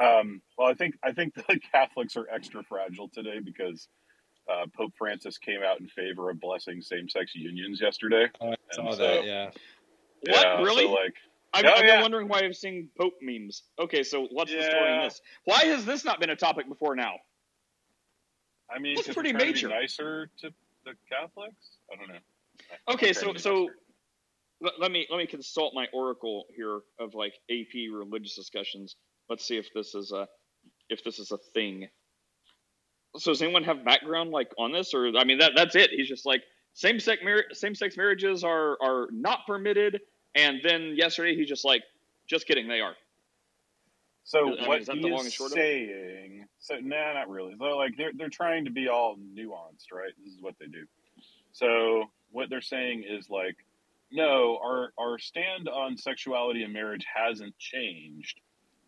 Um, 0.00 0.40
well, 0.56 0.68
I 0.68 0.74
think 0.74 0.94
I 1.02 1.12
think 1.12 1.34
the 1.48 1.58
Catholics 1.72 2.16
are 2.16 2.26
extra 2.32 2.62
fragile 2.62 3.08
today 3.08 3.40
because 3.44 3.88
uh, 4.50 4.66
Pope 4.76 4.92
Francis 4.96 5.38
came 5.38 5.62
out 5.62 5.80
in 5.80 5.88
favor 5.88 6.30
of 6.30 6.40
blessing 6.40 6.80
same-sex 6.80 7.34
unions 7.34 7.80
yesterday. 7.80 8.26
Oh, 8.40 8.46
I 8.46 8.48
And 8.50 8.58
saw 8.72 8.90
so- 8.92 8.96
that. 8.98 9.24
Yeah. 9.24 9.46
What 9.46 9.56
Yeah, 10.36 10.56
so, 10.58 10.62
really? 10.64 10.86
like, 10.86 11.14
I've, 11.54 11.64
Oh, 11.64 11.68
I've 11.72 11.84
yeah. 11.84 11.94
been 11.96 12.02
wondering 12.02 12.28
why 12.28 12.40
I've 12.44 12.56
seen 12.56 12.88
Pope 12.98 13.14
memes. 13.22 13.62
Okay, 13.78 14.02
so 14.02 14.28
what's 14.30 14.52
the 14.52 14.62
story 14.62 14.92
in 14.94 15.00
this? 15.02 15.20
Why 15.44 15.64
has 15.64 15.84
this 15.84 16.04
not 16.04 16.20
been 16.20 16.30
a 16.30 16.36
topic 16.36 16.68
before 16.68 16.94
now? 16.94 17.14
I 18.74 18.78
mean, 18.78 18.94
That's 18.96 19.08
'cause 19.08 19.14
pretty 19.14 19.32
major. 19.32 19.68
To 19.68 19.74
be 19.74 19.80
nicer 19.80 20.30
to 20.42 20.50
the 20.84 20.92
Catholics. 21.10 21.70
I 21.92 21.96
don't 21.96 22.08
know. 22.08 22.18
Okay, 22.94 23.12
so 23.12 23.22
trying 23.22 23.34
to 23.34 23.38
be 23.38 23.42
so 23.42 23.60
nicer. 23.64 23.74
Let, 24.60 24.74
let 24.78 24.92
me 24.92 25.06
let 25.10 25.18
me 25.18 25.26
consult 25.26 25.74
my 25.74 25.86
oracle 25.92 26.44
here 26.54 26.80
of 26.98 27.14
like 27.14 27.34
AP 27.50 27.92
religious 27.92 28.34
discussions. 28.34 28.96
Let's 29.28 29.46
see 29.46 29.56
if 29.56 29.68
this 29.74 29.94
is 29.94 30.12
a 30.12 30.28
if 30.88 31.02
this 31.04 31.18
is 31.18 31.32
a 31.32 31.38
thing. 31.54 31.88
So 33.16 33.32
does 33.32 33.42
anyone 33.42 33.64
have 33.64 33.84
background 33.84 34.30
like 34.30 34.52
on 34.58 34.72
this, 34.72 34.94
or 34.94 35.10
I 35.16 35.24
mean 35.24 35.38
that 35.38 35.52
that's 35.56 35.74
it? 35.74 35.90
He's 35.90 36.08
just 36.08 36.26
like 36.26 36.42
same 36.74 37.00
sex 37.00 37.22
mar- 37.24 37.44
same 37.52 37.74
sex 37.74 37.96
marriages 37.96 38.44
are 38.44 38.76
are 38.82 39.08
not 39.10 39.40
permitted, 39.46 40.00
and 40.34 40.60
then 40.62 40.94
yesterday 40.96 41.34
he's 41.34 41.48
just 41.48 41.64
like, 41.64 41.82
just 42.28 42.46
kidding, 42.46 42.68
they 42.68 42.80
are. 42.80 42.94
So 44.24 44.40
I 44.40 44.44
mean, 44.44 44.68
what 44.68 44.80
is 44.80 44.86
that 44.86 44.96
he 44.96 45.02
the 45.02 45.08
long 45.08 45.20
is 45.20 45.24
and 45.26 45.32
short 45.32 45.50
of 45.50 45.54
saying? 45.54 46.46
So 46.60 46.76
nah, 46.76 47.14
not 47.14 47.28
really. 47.28 47.54
They're 47.58 47.74
like 47.74 47.96
they're 47.96 48.12
they're 48.16 48.28
trying 48.28 48.64
to 48.66 48.70
be 48.70 48.88
all 48.88 49.16
nuanced, 49.16 49.92
right? 49.92 50.12
This 50.22 50.34
is 50.34 50.40
what 50.40 50.54
they 50.60 50.66
do. 50.66 50.84
So 51.52 52.04
what 52.30 52.48
they're 52.48 52.60
saying 52.60 53.04
is 53.08 53.28
like, 53.28 53.56
no, 54.10 54.58
our 54.62 54.92
our 54.98 55.18
stand 55.18 55.68
on 55.68 55.96
sexuality 55.96 56.62
and 56.62 56.72
marriage 56.72 57.04
hasn't 57.12 57.56
changed, 57.58 58.40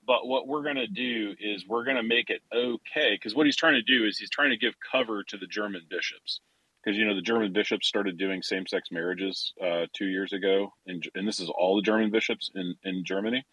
but 0.07 0.27
what 0.27 0.49
we're 0.49 0.63
gonna 0.63 0.87
do 0.87 1.35
is 1.39 1.67
we're 1.67 1.85
gonna 1.85 2.03
make 2.03 2.31
it 2.31 2.43
okay. 2.53 3.13
Because 3.13 3.35
what 3.35 3.47
he's 3.47 3.57
trying 3.57 3.75
to 3.75 3.83
do 3.83 4.07
is 4.07 4.19
he's 4.19 4.31
trying 4.31 4.51
to 4.51 4.57
give 4.57 4.75
cover 4.91 5.23
to 5.25 5.37
the 5.37 5.47
German 5.47 5.83
bishops. 5.89 6.41
Because 6.83 6.99
you 6.99 7.07
know 7.07 7.15
the 7.15 7.23
German 7.23 7.53
bishops 7.53 7.87
started 7.87 8.19
doing 8.19 8.43
same-sex 8.43 8.91
marriages 8.91 9.53
uh, 9.63 9.87
two 9.93 10.07
years 10.07 10.33
ago, 10.33 10.73
and 10.87 11.09
this 11.25 11.39
is 11.39 11.49
all 11.49 11.77
the 11.77 11.83
German 11.83 12.11
bishops 12.11 12.51
in 12.55 12.75
in 12.83 13.05
Germany, 13.05 13.45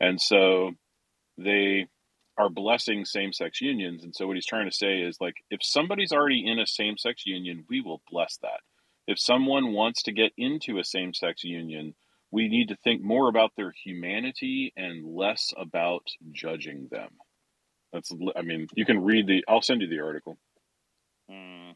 and 0.00 0.20
so 0.20 0.72
they 1.36 1.86
are 2.38 2.48
blessing 2.48 3.04
same-sex 3.04 3.60
unions 3.60 4.02
and 4.02 4.14
so 4.16 4.26
what 4.26 4.36
he's 4.36 4.46
trying 4.46 4.68
to 4.68 4.74
say 4.74 5.00
is 5.00 5.20
like 5.20 5.36
if 5.50 5.62
somebody's 5.62 6.12
already 6.12 6.46
in 6.46 6.58
a 6.58 6.66
same-sex 6.66 7.26
union 7.26 7.64
we 7.68 7.80
will 7.80 8.00
bless 8.10 8.38
that 8.38 8.60
if 9.06 9.18
someone 9.18 9.72
wants 9.72 10.02
to 10.04 10.12
get 10.12 10.32
into 10.36 10.78
a 10.78 10.84
same-sex 10.84 11.44
union 11.44 11.94
we 12.30 12.48
need 12.48 12.68
to 12.68 12.76
think 12.76 13.02
more 13.02 13.28
about 13.28 13.52
their 13.56 13.72
humanity 13.84 14.72
and 14.76 15.04
less 15.04 15.52
about 15.56 16.06
judging 16.32 16.88
them 16.90 17.10
that's 17.92 18.10
i 18.36 18.42
mean 18.42 18.66
you 18.74 18.84
can 18.84 19.02
read 19.04 19.26
the 19.26 19.44
i'll 19.48 19.62
send 19.62 19.80
you 19.82 19.88
the 19.88 20.00
article 20.00 20.36
Hmm. 21.30 21.70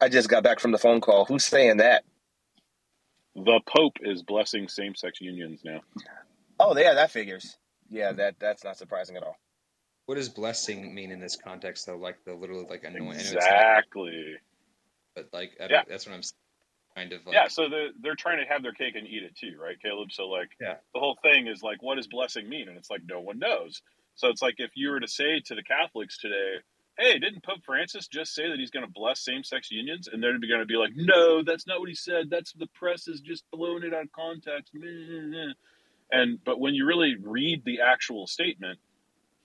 I 0.00 0.08
just 0.08 0.28
got 0.28 0.42
back 0.42 0.60
from 0.60 0.72
the 0.72 0.78
phone 0.78 1.00
call. 1.00 1.24
Who's 1.24 1.44
saying 1.44 1.78
that? 1.78 2.04
the 3.34 3.60
pope 3.66 3.96
is 4.00 4.22
blessing 4.22 4.66
same-sex 4.66 5.20
unions 5.20 5.60
now 5.64 5.80
Oh, 6.58 6.76
yeah, 6.76 6.94
that 6.94 7.10
figures. 7.10 7.58
Yeah, 7.90 8.12
that 8.12 8.36
that's 8.40 8.64
not 8.64 8.78
surprising 8.78 9.16
at 9.16 9.22
all. 9.22 9.36
What 10.06 10.14
does 10.16 10.28
blessing 10.28 10.94
mean 10.94 11.10
in 11.10 11.20
this 11.20 11.36
context 11.36 11.86
though? 11.86 11.96
Like 11.96 12.18
the 12.24 12.34
literally 12.34 12.66
like 12.68 12.84
anointing. 12.84 13.20
Exactly. 13.20 14.36
But 15.14 15.28
like 15.32 15.52
I 15.60 15.66
Yeah. 15.70 15.82
that's 15.88 16.06
what 16.06 16.14
I'm 16.14 16.22
kind 16.94 17.12
of 17.12 17.26
like. 17.26 17.34
yeah, 17.34 17.48
so 17.48 17.68
the, 17.68 17.88
they're 18.00 18.14
trying 18.16 18.38
to 18.38 18.52
have 18.52 18.62
their 18.62 18.72
cake 18.72 18.94
and 18.96 19.06
eat 19.06 19.22
it 19.22 19.36
too, 19.36 19.56
right, 19.60 19.80
Caleb? 19.82 20.12
So 20.12 20.28
like, 20.28 20.50
Yeah. 20.60 20.76
the 20.94 21.00
whole 21.00 21.16
thing 21.22 21.46
is 21.48 21.62
like, 21.62 21.82
what 21.82 21.96
does 21.96 22.06
blessing 22.08 22.48
mean? 22.48 22.68
And 22.68 22.78
it's 22.78 22.90
like 22.90 23.02
no 23.04 23.20
one 23.20 23.38
knows. 23.38 23.82
So 24.14 24.28
it's 24.28 24.42
like 24.42 24.54
if 24.58 24.70
you 24.76 24.90
were 24.90 25.00
to 25.00 25.08
say 25.08 25.40
to 25.46 25.54
the 25.54 25.62
Catholics 25.62 26.18
today, 26.18 26.56
"Hey, 26.98 27.18
didn't 27.18 27.44
Pope 27.44 27.64
Francis 27.66 28.08
just 28.08 28.34
say 28.34 28.48
that 28.48 28.58
he's 28.58 28.70
going 28.70 28.86
to 28.86 28.92
bless 28.92 29.20
same-sex 29.20 29.70
unions?" 29.70 30.08
And 30.08 30.22
they're 30.22 30.38
going 30.38 30.60
to 30.60 30.66
be 30.66 30.76
like, 30.76 30.92
"No, 30.96 31.42
that's 31.42 31.66
not 31.66 31.80
what 31.80 31.90
he 31.90 31.94
said. 31.94 32.30
That's 32.30 32.52
the 32.54 32.68
press 32.68 33.08
is 33.08 33.20
just 33.20 33.44
blowing 33.52 33.82
it 33.84 33.92
out 33.92 34.04
of 34.04 34.12
context." 34.12 34.72
And 36.12 36.42
but 36.44 36.60
when 36.60 36.74
you 36.74 36.86
really 36.86 37.16
read 37.22 37.64
the 37.66 37.80
actual 37.82 38.26
statement, 38.26 38.78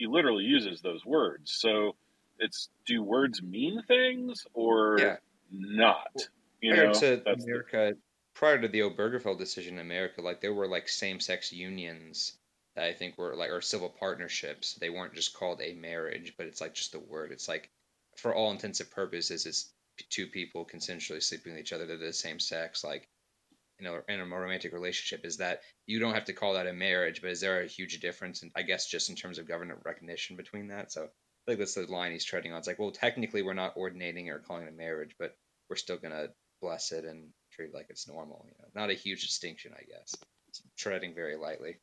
he 0.02 0.08
literally 0.08 0.44
uses 0.44 0.82
those 0.82 1.06
words. 1.06 1.52
So 1.52 1.96
it's 2.40 2.70
do 2.88 3.04
words 3.04 3.44
mean 3.44 3.84
things 3.88 4.48
or 4.56 4.98
Yeah. 5.00 5.18
not? 5.52 6.12
You 6.60 6.74
prior 6.74 6.88
know, 6.88 6.94
to 6.94 7.22
that's 7.24 7.46
the- 7.46 7.52
America, 7.52 7.94
prior 8.34 8.60
to 8.60 8.68
the 8.68 8.80
Obergefell 8.80 9.38
decision 9.38 9.76
in 9.76 9.82
America, 9.82 10.22
like 10.22 10.42
there 10.42 10.56
were 10.56 10.68
like 10.68 10.90
same-sex 10.90 11.52
unions 11.54 12.40
that 12.74 12.86
I 12.86 12.94
think 12.94 13.16
were 13.20 13.36
like 13.36 13.52
or 13.52 13.62
civil 13.62 13.90
partnerships. 13.90 14.74
They 14.74 14.90
weren't 14.90 15.14
just 15.14 15.36
called 15.36 15.62
a 15.62 15.74
marriage, 15.76 16.34
but 16.36 16.48
it's 16.48 16.62
like 16.62 16.74
just 16.74 16.96
a 16.96 17.00
word. 17.00 17.32
It's 17.32 17.48
like 17.48 17.70
for 18.18 18.34
all 18.34 18.50
intents 18.52 18.80
and 18.80 18.90
purposes, 18.90 19.46
it's 19.46 19.72
two 20.10 20.26
people 20.26 20.66
consensually 20.66 21.22
sleeping 21.22 21.52
with 21.54 21.62
each 21.62 21.74
other. 21.74 21.86
They're 21.86 21.98
the 21.98 22.12
same 22.12 22.40
sex, 22.40 22.84
like 22.84 23.08
you 23.82 23.88
know, 23.88 24.00
in 24.08 24.20
a 24.20 24.26
romantic 24.26 24.74
relationship. 24.74 25.26
Is 25.26 25.38
that 25.38 25.62
you 25.88 26.00
don't 26.00 26.14
have 26.14 26.26
to 26.26 26.34
call 26.34 26.54
that 26.54 26.68
a 26.68 26.74
marriage, 26.74 27.22
but 27.22 27.32
is 27.32 27.42
there 27.42 27.62
a 27.62 27.68
huge 27.68 28.00
difference? 28.00 28.44
And 28.44 28.52
I 28.56 28.62
guess 28.62 28.88
just 28.88 29.10
in 29.10 29.16
terms 29.16 29.40
of 29.40 29.48
government 29.48 29.80
recognition 29.84 30.38
between 30.38 30.68
that. 30.68 30.92
So 30.92 31.04
I 31.04 31.08
think 31.48 31.60
that's 31.60 31.74
the 31.74 31.88
line 31.88 32.12
he's 32.12 32.24
treading 32.24 32.54
on. 32.54 32.60
It's 32.60 32.68
like, 32.68 32.78
well, 32.78 32.92
technically 32.92 33.42
we're 33.42 33.54
not 33.54 33.74
ordinating 33.76 34.30
or 34.30 34.38
calling 34.38 34.64
it 34.64 34.70
a 34.70 34.78
marriage, 34.78 35.16
but 35.18 35.36
we're 35.68 35.78
still 35.78 35.98
gonna 35.98 36.28
bless 36.62 36.92
it 36.92 37.06
and 37.06 37.30
treat 37.52 37.70
it 37.70 37.74
like 37.74 37.88
it's 37.90 38.08
normal. 38.08 38.46
You 38.46 38.54
know, 38.60 38.70
not 38.80 38.92
a 38.92 38.94
huge 38.94 39.24
distinction, 39.26 39.74
I 39.74 39.84
guess. 39.84 40.16
It's 40.50 40.62
treading 40.78 41.16
very 41.16 41.36
lightly. 41.36 41.78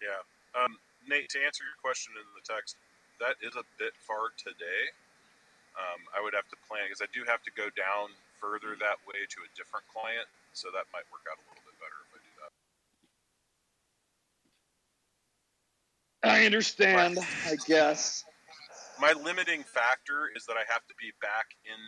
Yeah. 0.00 0.62
Um, 0.62 0.78
Nate, 1.08 1.28
to 1.30 1.42
answer 1.42 1.64
your 1.64 1.74
question 1.82 2.14
in 2.14 2.26
the 2.38 2.46
text, 2.46 2.76
that 3.18 3.34
is 3.42 3.56
a 3.56 3.66
bit 3.78 3.92
far 4.06 4.30
today. 4.38 4.94
Um, 5.74 6.00
I 6.14 6.22
would 6.22 6.32
have 6.32 6.46
to 6.48 6.56
plan 6.68 6.86
because 6.86 7.02
I 7.02 7.10
do 7.12 7.24
have 7.26 7.42
to 7.42 7.50
go 7.52 7.68
down 7.74 8.14
further 8.40 8.76
that 8.78 8.98
way 9.08 9.24
to 9.28 9.38
a 9.44 9.50
different 9.56 9.86
client, 9.90 10.28
so 10.52 10.68
that 10.72 10.88
might 10.92 11.06
work 11.12 11.24
out 11.28 11.36
a 11.40 11.44
little 11.48 11.64
bit 11.64 11.76
better 11.80 11.98
if 12.06 12.10
I 12.14 12.20
do 12.22 12.32
that. 12.40 12.52
I 16.26 16.46
understand, 16.46 17.18
I 17.46 17.56
guess. 17.66 18.24
My 18.98 19.12
limiting 19.12 19.62
factor 19.62 20.32
is 20.32 20.48
that 20.48 20.56
I 20.56 20.64
have 20.72 20.82
to 20.88 20.96
be 20.96 21.12
back 21.20 21.52
in 21.68 21.78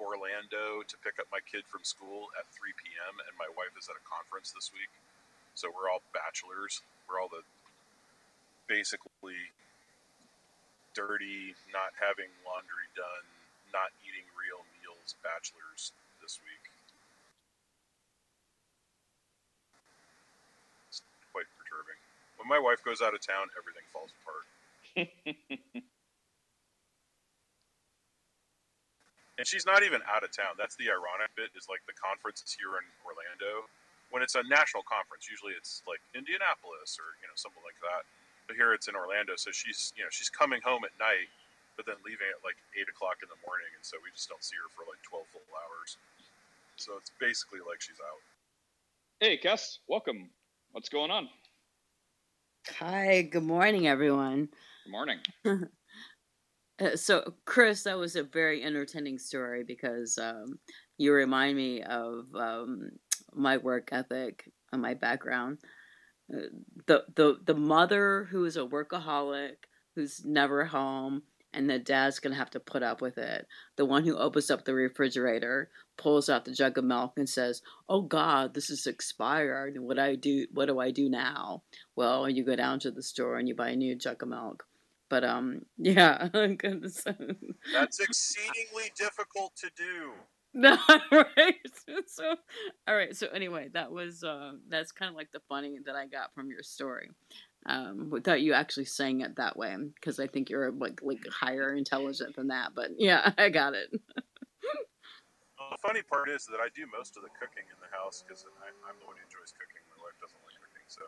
Orlando 0.00 0.82
to 0.82 0.94
pick 1.04 1.20
up 1.20 1.28
my 1.30 1.38
kid 1.44 1.62
from 1.68 1.84
school 1.84 2.32
at 2.40 2.48
3 2.50 2.72
p.m. 2.80 3.14
and 3.28 3.34
my 3.38 3.46
wife 3.54 3.76
is 3.78 3.86
at 3.86 3.94
a 3.94 4.04
conference 4.08 4.50
this 4.50 4.72
week. 4.74 4.90
So 5.54 5.70
we're 5.70 5.86
all 5.86 6.02
bachelors. 6.10 6.82
We're 7.06 7.20
all 7.22 7.30
the 7.30 7.46
basically 8.66 9.38
dirty, 10.96 11.54
not 11.70 11.94
having 11.94 12.32
laundry 12.42 12.88
done, 12.96 13.26
not 13.70 13.92
eating 14.02 14.26
real 14.34 14.62
bachelors 15.20 15.92
this 16.24 16.40
week. 16.40 16.72
It's 20.88 21.04
quite 21.32 21.50
perturbing. 21.60 22.00
When 22.40 22.48
my 22.48 22.58
wife 22.58 22.80
goes 22.80 23.04
out 23.04 23.12
of 23.12 23.20
town, 23.20 23.52
everything 23.60 23.84
falls 23.92 24.10
apart. 24.16 24.48
And 29.38 29.46
she's 29.46 29.66
not 29.66 29.82
even 29.82 29.98
out 30.06 30.22
of 30.22 30.30
town. 30.30 30.54
That's 30.54 30.78
the 30.78 30.94
ironic 30.94 31.34
bit. 31.34 31.50
Is 31.58 31.66
like 31.66 31.82
the 31.90 31.96
conference 31.98 32.42
is 32.46 32.54
here 32.54 32.70
in 32.78 32.86
Orlando. 33.02 33.66
When 34.14 34.22
it's 34.22 34.38
a 34.38 34.46
national 34.46 34.86
conference, 34.86 35.26
usually 35.26 35.58
it's 35.58 35.82
like 35.90 35.98
Indianapolis 36.14 36.94
or 37.02 37.18
you 37.18 37.26
know 37.26 37.34
something 37.34 37.62
like 37.66 37.78
that. 37.82 38.06
But 38.46 38.54
here 38.54 38.70
it's 38.70 38.86
in 38.86 38.94
Orlando, 38.94 39.34
so 39.34 39.50
she's 39.50 39.90
you 39.98 40.06
know 40.06 40.12
she's 40.14 40.30
coming 40.30 40.62
home 40.62 40.86
at 40.86 40.94
night, 41.02 41.26
but 41.76 41.86
then 41.86 41.98
leaving 42.04 42.28
at 42.30 42.42
like 42.46 42.58
eight 42.78 42.88
o'clock 42.88 43.22
in 43.22 43.28
the 43.28 43.40
morning, 43.46 43.70
and 43.74 43.84
so 43.84 43.98
we 44.02 44.10
just 44.14 44.28
don't 44.28 44.42
see 44.42 44.56
her 44.56 44.70
for 44.74 44.86
like 44.86 45.00
twelve 45.02 45.26
full 45.30 45.46
hours. 45.54 45.96
So 46.76 46.94
it's 46.98 47.10
basically 47.20 47.60
like 47.62 47.80
she's 47.80 48.00
out. 48.02 48.22
Hey, 49.20 49.36
Cass, 49.36 49.78
welcome. 49.88 50.30
What's 50.72 50.88
going 50.88 51.10
on? 51.10 51.28
Hi, 52.78 53.22
good 53.22 53.44
morning, 53.44 53.86
everyone. 53.86 54.48
Good 54.84 54.90
morning. 54.90 55.18
Uh, 56.80 56.96
so, 56.96 57.34
Chris, 57.44 57.84
that 57.84 57.96
was 57.96 58.16
a 58.16 58.24
very 58.24 58.64
entertaining 58.64 59.18
story 59.18 59.62
because 59.62 60.18
um, 60.18 60.58
you 60.98 61.12
remind 61.12 61.56
me 61.56 61.82
of 61.82 62.26
um, 62.34 62.90
my 63.32 63.56
work 63.58 63.90
ethic 63.92 64.50
and 64.72 64.82
my 64.82 64.94
background. 64.94 65.58
Uh, 66.32 66.48
the 66.86 67.04
the 67.14 67.38
the 67.44 67.54
mother 67.54 68.26
who 68.30 68.44
is 68.44 68.56
a 68.56 68.66
workaholic, 68.66 69.56
who's 69.94 70.24
never 70.24 70.64
home, 70.64 71.22
and 71.54 71.68
the 71.70 71.78
dad's 71.78 72.18
gonna 72.20 72.34
have 72.36 72.50
to 72.50 72.60
put 72.60 72.82
up 72.82 73.00
with 73.00 73.18
it. 73.18 73.46
The 73.76 73.84
one 73.84 74.04
who 74.04 74.16
opens 74.16 74.50
up 74.50 74.64
the 74.64 74.74
refrigerator, 74.74 75.70
pulls 75.96 76.28
out 76.28 76.44
the 76.44 76.52
jug 76.52 76.78
of 76.78 76.84
milk, 76.84 77.14
and 77.16 77.28
says, 77.28 77.62
"Oh 77.88 78.02
God, 78.02 78.54
this 78.54 78.70
is 78.70 78.86
expired. 78.86 79.78
What 79.78 79.98
I 79.98 80.14
do? 80.16 80.46
What 80.52 80.66
do 80.66 80.80
I 80.80 80.90
do 80.90 81.08
now?" 81.08 81.62
Well, 81.96 82.28
you 82.28 82.44
go 82.44 82.56
down 82.56 82.80
to 82.80 82.90
the 82.90 83.02
store 83.02 83.38
and 83.38 83.48
you 83.48 83.54
buy 83.54 83.70
a 83.70 83.76
new 83.76 83.94
jug 83.96 84.22
of 84.22 84.28
milk. 84.28 84.66
But 85.08 85.24
um, 85.24 85.66
yeah. 85.78 86.28
That's 87.72 88.00
exceedingly 88.00 88.92
difficult 88.96 89.54
to 89.56 89.70
do. 89.76 90.12
No, 90.56 90.78
right. 91.10 91.56
So, 92.06 92.36
all 92.86 92.94
right. 92.94 93.16
So 93.16 93.26
anyway, 93.34 93.70
that 93.74 93.90
was 93.90 94.22
uh, 94.22 94.52
that's 94.68 94.92
kind 94.92 95.08
of 95.08 95.16
like 95.16 95.32
the 95.32 95.40
funny 95.48 95.80
that 95.84 95.96
I 95.96 96.06
got 96.06 96.32
from 96.32 96.48
your 96.48 96.62
story, 96.62 97.10
um, 97.66 98.10
without 98.10 98.40
you 98.42 98.52
actually 98.52 98.84
saying 98.84 99.20
it 99.20 99.36
that 99.36 99.56
way, 99.56 99.74
because 99.94 100.20
I 100.20 100.26
think 100.26 100.50
you're 100.50 100.70
like 100.72 101.00
like 101.02 101.26
higher 101.28 101.74
intelligent 101.74 102.36
than 102.36 102.48
that. 102.48 102.72
But 102.74 102.92
yeah, 102.98 103.32
I 103.38 103.48
got 103.48 103.74
it. 103.74 103.88
Well, 103.92 105.70
the 105.70 105.78
funny 105.78 106.02
part 106.02 106.28
is 106.28 106.44
that 106.46 106.60
I 106.60 106.68
do 106.74 106.84
most 106.92 107.16
of 107.16 107.22
the 107.22 107.30
cooking 107.40 107.64
in 107.64 107.78
the 107.80 107.96
house 107.96 108.22
because 108.26 108.44
I'm 108.44 108.96
the 109.00 109.06
one 109.06 109.16
who 109.16 109.24
enjoys 109.24 109.54
cooking. 109.56 109.80
My 109.96 110.04
wife 110.04 110.18
doesn't 110.20 110.40
like 110.44 110.60
cooking, 110.60 110.84
so 110.88 111.02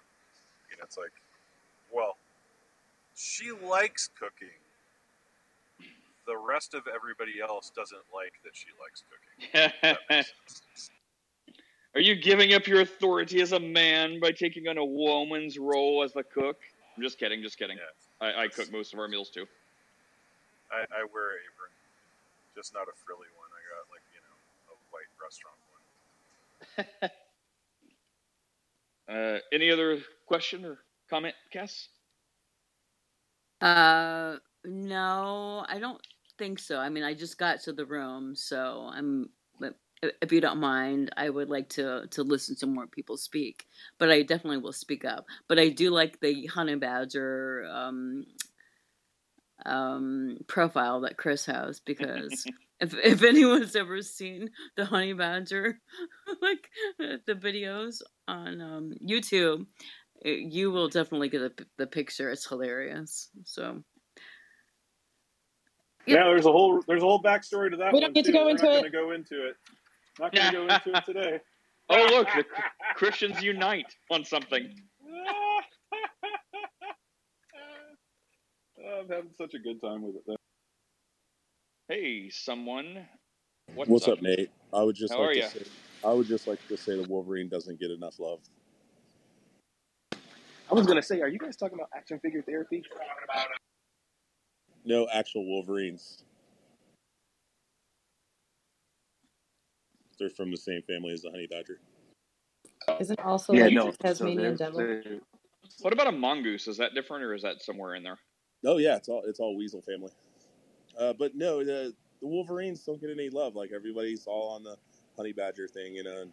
you 0.70 0.76
know 0.78 0.84
it's 0.84 0.96
like, 0.96 1.12
well, 1.92 2.16
she 3.14 3.52
likes 3.52 4.08
cooking. 4.18 4.56
The 6.26 6.36
rest 6.36 6.74
of 6.74 6.88
everybody 6.92 7.40
else 7.40 7.70
doesn't 7.70 8.02
like 8.12 8.34
that 8.42 8.56
she 8.56 8.68
likes 8.80 9.04
cooking. 9.06 10.24
Are 11.96 12.00
you 12.00 12.14
giving 12.14 12.52
up 12.52 12.66
your 12.66 12.82
authority 12.82 13.40
as 13.40 13.52
a 13.52 13.58
man 13.58 14.20
by 14.20 14.30
taking 14.30 14.68
on 14.68 14.76
a 14.76 14.84
woman's 14.84 15.56
role 15.56 16.02
as 16.02 16.12
the 16.12 16.22
cook? 16.22 16.58
I'm 16.94 17.02
just 17.02 17.18
kidding, 17.18 17.40
just 17.40 17.58
kidding. 17.58 17.78
I, 18.20 18.42
I 18.42 18.48
cook 18.48 18.70
most 18.70 18.92
of 18.92 18.98
our 18.98 19.08
meals 19.08 19.30
too. 19.30 19.46
I, 20.70 20.82
I 20.82 21.06
wear 21.10 21.30
an 21.30 21.38
apron, 21.48 21.72
just 22.54 22.74
not 22.74 22.82
a 22.82 22.92
frilly 23.06 23.28
one. 23.38 23.48
I 23.48 23.62
got 23.72 23.88
like 23.90 24.02
you 24.12 24.20
know 24.20 24.36
a 24.72 24.78
white 24.92 25.08
restaurant 25.24 25.56
one. 27.00 27.10
Uh, 29.08 29.38
any 29.52 29.70
other 29.70 30.00
question 30.26 30.64
or 30.64 30.78
comment, 31.08 31.32
Cass? 31.52 31.90
Uh, 33.60 34.34
no, 34.64 35.64
I 35.68 35.78
don't 35.78 36.04
think 36.38 36.58
so. 36.58 36.80
I 36.80 36.88
mean, 36.88 37.04
I 37.04 37.14
just 37.14 37.38
got 37.38 37.60
to 37.62 37.72
the 37.72 37.86
room, 37.86 38.34
so 38.34 38.90
I'm. 38.92 39.28
But 40.02 40.14
If 40.22 40.32
you 40.32 40.40
don't 40.40 40.60
mind, 40.60 41.10
I 41.16 41.30
would 41.30 41.48
like 41.50 41.68
to 41.70 42.06
to 42.10 42.22
listen 42.22 42.56
to 42.56 42.66
more 42.66 42.86
people 42.86 43.16
speak, 43.16 43.66
but 43.98 44.10
I 44.10 44.22
definitely 44.22 44.58
will 44.58 44.72
speak 44.72 45.04
up. 45.04 45.26
But 45.48 45.58
I 45.58 45.70
do 45.70 45.90
like 45.90 46.20
the 46.20 46.46
honey 46.46 46.76
badger 46.76 47.66
um, 47.70 48.24
um, 49.64 50.38
profile 50.48 51.00
that 51.02 51.16
Chris 51.16 51.46
has 51.46 51.80
because 51.80 52.46
if 52.80 52.94
if 52.94 53.22
anyone's 53.22 53.76
ever 53.76 54.02
seen 54.02 54.50
the 54.76 54.84
honey 54.84 55.14
badger, 55.14 55.80
like 56.42 56.70
the 56.98 57.34
videos 57.34 58.02
on 58.28 58.60
um, 58.60 58.92
YouTube, 59.06 59.66
eh, 60.24 60.30
you 60.50 60.70
will 60.70 60.88
definitely 60.88 61.28
get 61.30 61.56
the, 61.56 61.66
the 61.78 61.86
picture. 61.86 62.30
It's 62.30 62.48
hilarious. 62.48 63.30
So 63.44 63.82
Yeah, 66.06 66.24
there's 66.24 66.46
a 66.46 66.52
whole 66.52 66.82
there's 66.86 67.02
a 67.02 67.06
whole 67.06 67.22
backstory 67.22 67.70
to 67.70 67.76
that 67.78 67.92
We 67.92 68.00
don't 68.00 68.14
need 68.14 68.24
to 68.26 68.32
too. 68.32 68.38
go 68.38 68.46
We're 68.46 68.50
into 68.50 68.66
not 68.66 68.72
it. 68.78 68.84
to 68.84 68.90
go 68.90 69.10
into 69.12 69.48
it. 69.48 69.56
Not 70.18 70.34
going 70.34 70.46
to 70.46 70.52
go 70.52 70.62
into 70.62 70.96
it 70.96 71.04
today. 71.04 71.40
Oh, 71.88 72.04
look, 72.10 72.26
the 72.34 72.44
Christians 72.96 73.40
unite 73.40 73.94
on 74.10 74.24
something. 74.24 74.74
I'm 78.84 79.08
having 79.08 79.30
such 79.38 79.54
a 79.54 79.60
good 79.60 79.80
time 79.80 80.02
with 80.02 80.16
it. 80.16 80.22
Though. 80.26 80.34
Hey, 81.88 82.28
someone. 82.28 83.06
What's, 83.72 83.88
What's 83.88 84.08
up, 84.08 84.20
Nate? 84.20 84.50
I 84.74 84.82
would 84.82 84.96
just 84.96 85.14
How 85.14 85.20
like 85.20 85.28
are 85.28 85.34
to 85.34 85.38
ya? 85.38 85.46
say 85.46 85.62
I 86.04 86.12
would 86.12 86.26
just 86.26 86.48
like 86.48 86.58
to 86.66 86.76
say 86.76 86.96
that 86.96 87.08
Wolverine 87.08 87.48
doesn't 87.48 87.78
get 87.78 87.92
enough 87.92 88.18
love. 88.18 88.40
I 90.68 90.74
was 90.74 90.86
gonna 90.86 91.02
say, 91.02 91.20
are 91.20 91.28
you 91.28 91.38
guys 91.38 91.56
talking 91.56 91.78
about 91.78 91.90
action 91.96 92.18
figure 92.18 92.42
therapy? 92.42 92.82
No 94.84 95.06
actual 95.12 95.46
Wolverines. 95.46 96.24
They're 100.18 100.30
from 100.30 100.50
the 100.50 100.56
same 100.56 100.82
family 100.82 101.12
as 101.12 101.22
the 101.22 101.30
honey 101.30 101.46
badger. 101.50 101.78
Isn't 103.00 103.20
also 103.20 103.54
Yeah, 103.54 103.64
like 103.64 103.74
no. 103.74 103.90
the 103.90 103.92
So 103.92 104.02
Tasmanian 104.04 104.36
they're, 104.36 104.56
devil? 104.56 104.78
they're 104.78 105.02
What 105.80 105.92
about 105.92 106.08
a 106.08 106.12
mongoose? 106.12 106.68
Is 106.68 106.78
that 106.78 106.94
different, 106.94 107.24
or 107.24 107.34
is 107.34 107.42
that 107.42 107.62
somewhere 107.62 107.94
in 107.94 108.02
there? 108.02 108.18
Oh 108.64 108.78
yeah, 108.78 108.96
it's 108.96 109.08
all 109.08 109.22
it's 109.26 109.40
all 109.40 109.56
weasel 109.56 109.82
family. 109.82 110.12
Uh, 110.98 111.12
but 111.18 111.34
no, 111.34 111.64
the 111.64 111.94
the 112.20 112.28
Wolverines 112.28 112.84
don't 112.84 113.00
get 113.00 113.10
any 113.10 113.30
love. 113.30 113.56
Like 113.56 113.72
everybody's 113.74 114.26
all 114.26 114.50
on 114.54 114.64
the 114.64 114.76
honey 115.16 115.32
badger 115.32 115.68
thing, 115.68 115.94
you 115.94 116.04
know. 116.04 116.26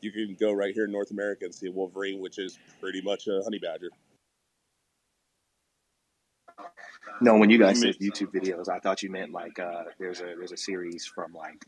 You 0.00 0.12
can 0.12 0.36
go 0.40 0.52
right 0.52 0.74
here 0.74 0.86
in 0.86 0.92
North 0.92 1.12
America 1.12 1.44
and 1.44 1.54
see 1.54 1.68
a 1.68 1.72
Wolverine, 1.72 2.20
which 2.20 2.38
is 2.38 2.58
pretty 2.80 3.02
much 3.02 3.28
a 3.28 3.42
honey 3.44 3.58
badger. 3.58 3.90
no. 7.20 7.36
When 7.36 7.50
you 7.50 7.58
guys 7.58 7.80
I 7.80 7.92
said 7.92 7.98
YouTube 8.00 8.32
videos, 8.32 8.68
I 8.68 8.78
thought 8.80 9.02
you 9.02 9.10
meant 9.10 9.32
like 9.32 9.58
uh, 9.58 9.84
there's 9.98 10.20
a 10.20 10.34
there's 10.38 10.52
a 10.52 10.56
series 10.56 11.06
from 11.06 11.32
like 11.34 11.64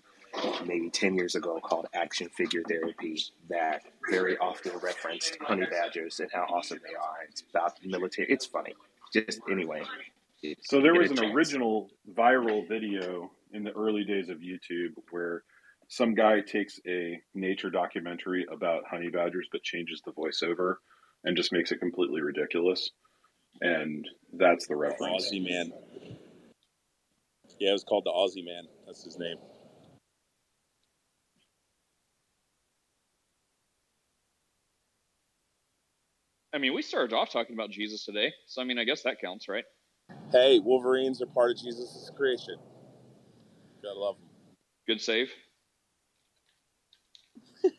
maybe 0.67 0.91
ten 0.91 1.15
years 1.15 1.35
ago 1.35 1.61
called 1.63 1.87
Action 1.95 2.29
Figure 2.29 2.63
Therapy 2.69 3.23
that 3.49 3.83
very 4.11 4.37
often 4.39 4.73
referenced 4.83 5.37
honey 5.41 5.67
badgers 5.71 6.21
and 6.21 6.31
how 6.33 6.43
awesome 6.43 6.81
they 6.87 6.95
are. 6.95 7.25
It's 7.29 7.43
about 7.51 7.79
military. 7.85 8.29
It's 8.31 8.47
funny. 8.47 8.75
Just 9.13 9.41
anyway. 9.51 9.83
So 10.63 10.81
there 10.81 10.95
was 10.95 11.11
an 11.11 11.17
chance. 11.17 11.35
original 11.35 11.91
viral 12.17 12.69
video 12.69 13.31
in 13.53 13.65
the 13.65 13.73
early 13.73 14.05
days 14.05 14.29
of 14.29 14.39
YouTube 14.39 14.95
where 15.11 15.43
some 15.89 16.15
guy 16.15 16.41
takes 16.41 16.81
a 16.87 17.21
nature 17.35 17.71
documentary 17.71 18.47
about 18.51 18.85
honey 18.91 19.11
badgers 19.11 19.49
but 19.51 19.63
changes 19.63 20.03
the 20.05 20.13
voiceover 20.13 20.77
and 21.25 21.37
just 21.37 21.53
makes 21.53 21.73
it 21.73 21.79
completely 21.79 22.21
ridiculous. 22.21 22.91
And 23.61 24.07
that's 24.33 24.67
the 24.67 24.77
reference. 24.77 25.31
Aussie 25.31 25.43
man. 25.43 25.73
Yeah, 27.61 27.71
it 27.71 27.73
was 27.73 27.85
called 27.85 28.05
the 28.05 28.11
Aussie 28.11 28.45
man. 28.45 28.65
That's 28.87 29.05
his 29.05 29.19
name. 29.19 29.37
I 36.55 36.59
mean, 36.59 36.73
we 36.73 36.83
started 36.83 37.13
off 37.13 37.31
talking 37.31 37.55
about 37.55 37.71
Jesus 37.71 38.05
today, 38.05 38.33
so 38.47 38.63
I 38.63 38.65
mean, 38.65 38.79
I 38.79 38.85
guess 38.85 39.03
that 39.03 39.21
counts, 39.21 39.49
right? 39.49 39.65
Hey, 40.31 40.61
Wolverines 40.61 41.21
are 41.21 41.27
part 41.27 41.51
of 41.51 41.57
Jesus' 41.57 42.13
creation. 42.17 42.57
Gotta 43.83 43.99
love 43.99 44.17
them. 44.19 44.29
Good 44.87 45.01
save. 45.01 45.33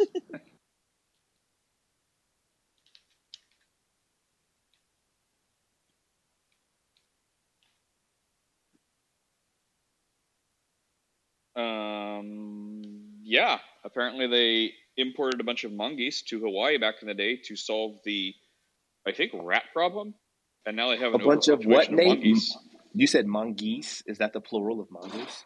Um, 11.56 12.82
yeah, 13.24 13.60
apparently 13.86 14.28
they 14.28 14.74
imported 14.98 15.40
a 15.40 15.44
bunch 15.44 15.64
of 15.64 15.72
mongoose 15.72 16.22
to 16.24 16.40
Hawaii 16.42 16.78
back 16.78 16.96
in 17.02 17.08
the 17.08 17.14
day 17.14 17.38
to 17.46 17.56
solve 17.56 18.00
the, 18.04 18.34
I 19.08 19.12
think, 19.12 19.32
rat 19.36 19.64
problem, 19.74 20.16
and 20.66 20.76
now 20.76 20.90
they 20.90 20.98
have 20.98 21.14
A 21.14 21.18
bunch 21.20 21.48
of 21.48 21.60
what, 21.66 21.88
overpopulation 21.90 22.34
of 22.38 22.44
You 22.94 23.08
said 23.08 23.28
mongoose. 23.28 24.04
Is 24.08 24.18
that 24.20 24.34
the 24.34 24.42
plural 24.42 24.80
of 24.82 24.90
mongoose? 24.92 25.44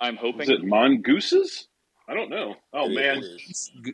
I'm 0.00 0.16
hoping. 0.16 0.42
Is 0.42 0.48
it 0.50 0.64
mongooses? 0.64 1.68
I 2.08 2.14
don't 2.14 2.30
know. 2.30 2.56
Oh 2.72 2.88
man. 2.88 3.22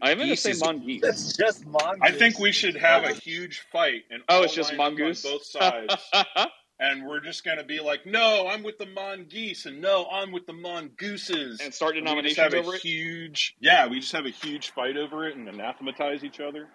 I'm 0.03 0.19
gonna 0.19 0.37
say 0.37 0.55
mongoose. 0.59 1.03
It's 1.03 1.37
just 1.37 1.67
mongoose. 1.67 2.01
I 2.03 2.11
think 2.13 2.39
we 2.39 2.53
should 2.53 2.77
have 2.77 3.05
a 3.05 3.13
huge 3.13 3.61
fight 3.73 4.03
and 4.11 4.23
Oh, 4.29 4.43
it's 4.43 4.55
just 4.55 4.73
line 4.73 4.81
on 4.81 4.95
mongoose. 4.99 5.23
both 5.23 5.45
sides, 5.45 5.95
and 6.81 7.07
we're 7.07 7.21
just 7.21 7.45
gonna 7.45 7.65
be 7.65 7.81
like, 7.81 8.07
no, 8.07 8.47
I'm 8.49 8.63
with 8.63 8.79
the 8.79 8.87
mongoose, 8.87 9.67
and 9.67 9.81
no, 9.83 10.07
I'm 10.11 10.33
with 10.33 10.47
the 10.47 10.55
mongooses, 10.55 11.61
and 11.61 11.73
start 11.75 11.97
And 11.97 12.05
we 12.07 12.23
just 12.23 12.37
denominations 12.37 12.39
have 12.39 12.55
a 12.55 12.59
over 12.59 12.75
it. 12.77 12.81
huge, 12.81 13.55
yeah, 13.61 13.87
we 13.89 14.01
just 14.01 14.13
have 14.13 14.27
a 14.27 14.31
huge 14.31 14.71
fight 14.71 14.97
over 14.97 15.29
it 15.29 15.37
and 15.37 15.47
anathematize 15.49 16.25
each 16.25 16.41
other. 16.41 16.69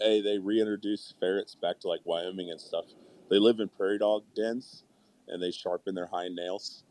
Hey, 0.00 0.20
they 0.20 0.38
reintroduce 0.38 1.14
ferrets 1.18 1.54
back 1.54 1.80
to 1.80 1.88
like 1.88 2.00
Wyoming 2.04 2.50
and 2.50 2.60
stuff. 2.60 2.84
They 3.30 3.38
live 3.38 3.60
in 3.60 3.68
prairie 3.68 3.98
dog 3.98 4.24
dens, 4.34 4.84
and 5.28 5.42
they 5.42 5.50
sharpen 5.50 5.94
their 5.94 6.06
hind 6.06 6.36
nails, 6.36 6.84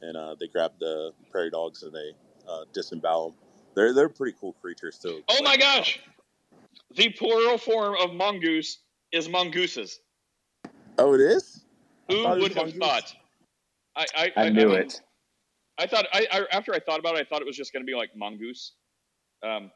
and 0.00 0.16
uh, 0.16 0.36
they 0.38 0.46
grab 0.46 0.72
the 0.78 1.12
prairie 1.30 1.50
dogs 1.50 1.82
and 1.82 1.92
they 1.92 2.12
uh, 2.48 2.64
disembowel 2.72 3.30
them. 3.30 3.38
They're 3.74 3.92
they're 3.94 4.08
pretty 4.08 4.36
cool 4.40 4.52
creatures 4.54 4.98
too. 4.98 5.22
Oh 5.28 5.42
my 5.42 5.56
gosh! 5.56 6.00
The 6.94 7.10
plural 7.10 7.58
form 7.58 7.96
of 8.00 8.12
mongoose 8.12 8.78
is 9.12 9.28
mongooses. 9.28 10.00
Oh, 10.98 11.14
it 11.14 11.20
is. 11.20 11.64
Who 12.08 12.22
thought 12.22 12.38
would 12.38 12.52
have 12.52 12.56
mongoose. 12.56 12.78
thought? 12.78 13.14
I 13.96 14.06
I, 14.14 14.32
I 14.36 14.48
knew 14.50 14.68
mean, 14.68 14.78
it. 14.78 15.00
I 15.78 15.86
thought 15.86 16.06
I, 16.12 16.26
I 16.30 16.44
after 16.52 16.74
I 16.74 16.78
thought 16.80 17.00
about 17.00 17.16
it, 17.16 17.20
I 17.20 17.24
thought 17.24 17.40
it 17.40 17.46
was 17.46 17.56
just 17.56 17.72
going 17.72 17.82
to 17.82 17.90
be 17.90 17.96
like 17.96 18.10
mongoose, 18.16 18.74
um, 19.42 19.70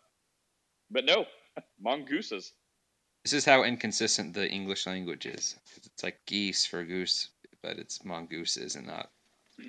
but 0.91 1.05
no, 1.05 1.24
mongooses. 1.80 2.53
This 3.27 3.33
is 3.33 3.45
how 3.45 3.64
inconsistent 3.64 4.35
the 4.35 4.49
English 4.49 4.87
language 4.87 5.27
is. 5.27 5.57
It's 5.85 6.05
like 6.05 6.20
geese 6.27 6.64
for 6.64 6.85
goose, 6.85 7.31
but 7.61 7.77
it's 7.77 8.05
mongooses 8.05 8.77
and 8.77 8.87
not. 8.87 9.11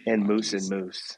And 0.05 0.24
moose 0.24 0.53
and 0.53 0.70
moose. 0.70 1.18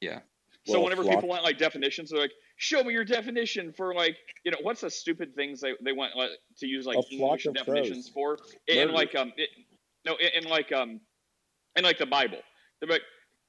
Yeah. 0.00 0.20
So 0.64 0.72
Well, 0.72 0.84
whenever 0.84 1.02
flock- 1.02 1.16
people 1.16 1.28
want 1.28 1.44
like 1.44 1.58
definitions, 1.58 2.08
they're 2.08 2.18
like, 2.22 2.32
"Show 2.56 2.82
me 2.82 2.94
your 2.94 3.04
definition 3.04 3.74
for 3.74 3.92
like 3.92 4.16
you 4.42 4.52
know 4.52 4.56
what's 4.62 4.80
the 4.80 4.88
stupid 4.88 5.34
things 5.34 5.60
they 5.60 5.74
they 5.82 5.92
want 5.92 6.16
like, 6.16 6.30
to 6.60 6.66
use 6.66 6.86
like 6.86 6.96
A 6.96 7.02
English 7.14 7.44
definitions 7.52 8.08
crows. 8.08 8.38
for 8.40 8.62
in 8.66 8.78
Murder. 8.86 8.92
like 8.94 9.14
um 9.14 9.30
it, 9.36 9.50
no 10.06 10.16
and 10.16 10.46
in 10.46 10.50
like 10.50 10.72
um 10.72 10.98
and 11.76 11.84
like 11.84 11.98
the 11.98 12.06
Bible. 12.06 12.40
They're 12.80 12.88
like, 12.88 13.02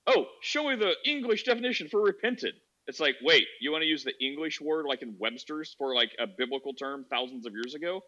"Oh, 0.07 0.25
show 0.41 0.67
me 0.67 0.75
the 0.75 0.95
English 1.05 1.43
definition 1.45 1.87
for 1.87 2.01
repented." 2.01 2.55
It's 2.87 2.99
like, 2.99 3.15
wait, 3.23 3.45
you 3.61 3.71
want 3.71 3.83
to 3.83 3.87
use 3.87 4.03
the 4.03 4.13
English 4.23 4.59
word 4.59 4.85
like 4.87 5.01
in 5.01 5.15
Webster's 5.19 5.75
for 5.77 5.95
like 5.95 6.11
a 6.19 6.25
biblical 6.25 6.73
term 6.73 7.05
thousands 7.09 7.45
of 7.45 7.53
years 7.53 7.75
ago? 7.75 8.01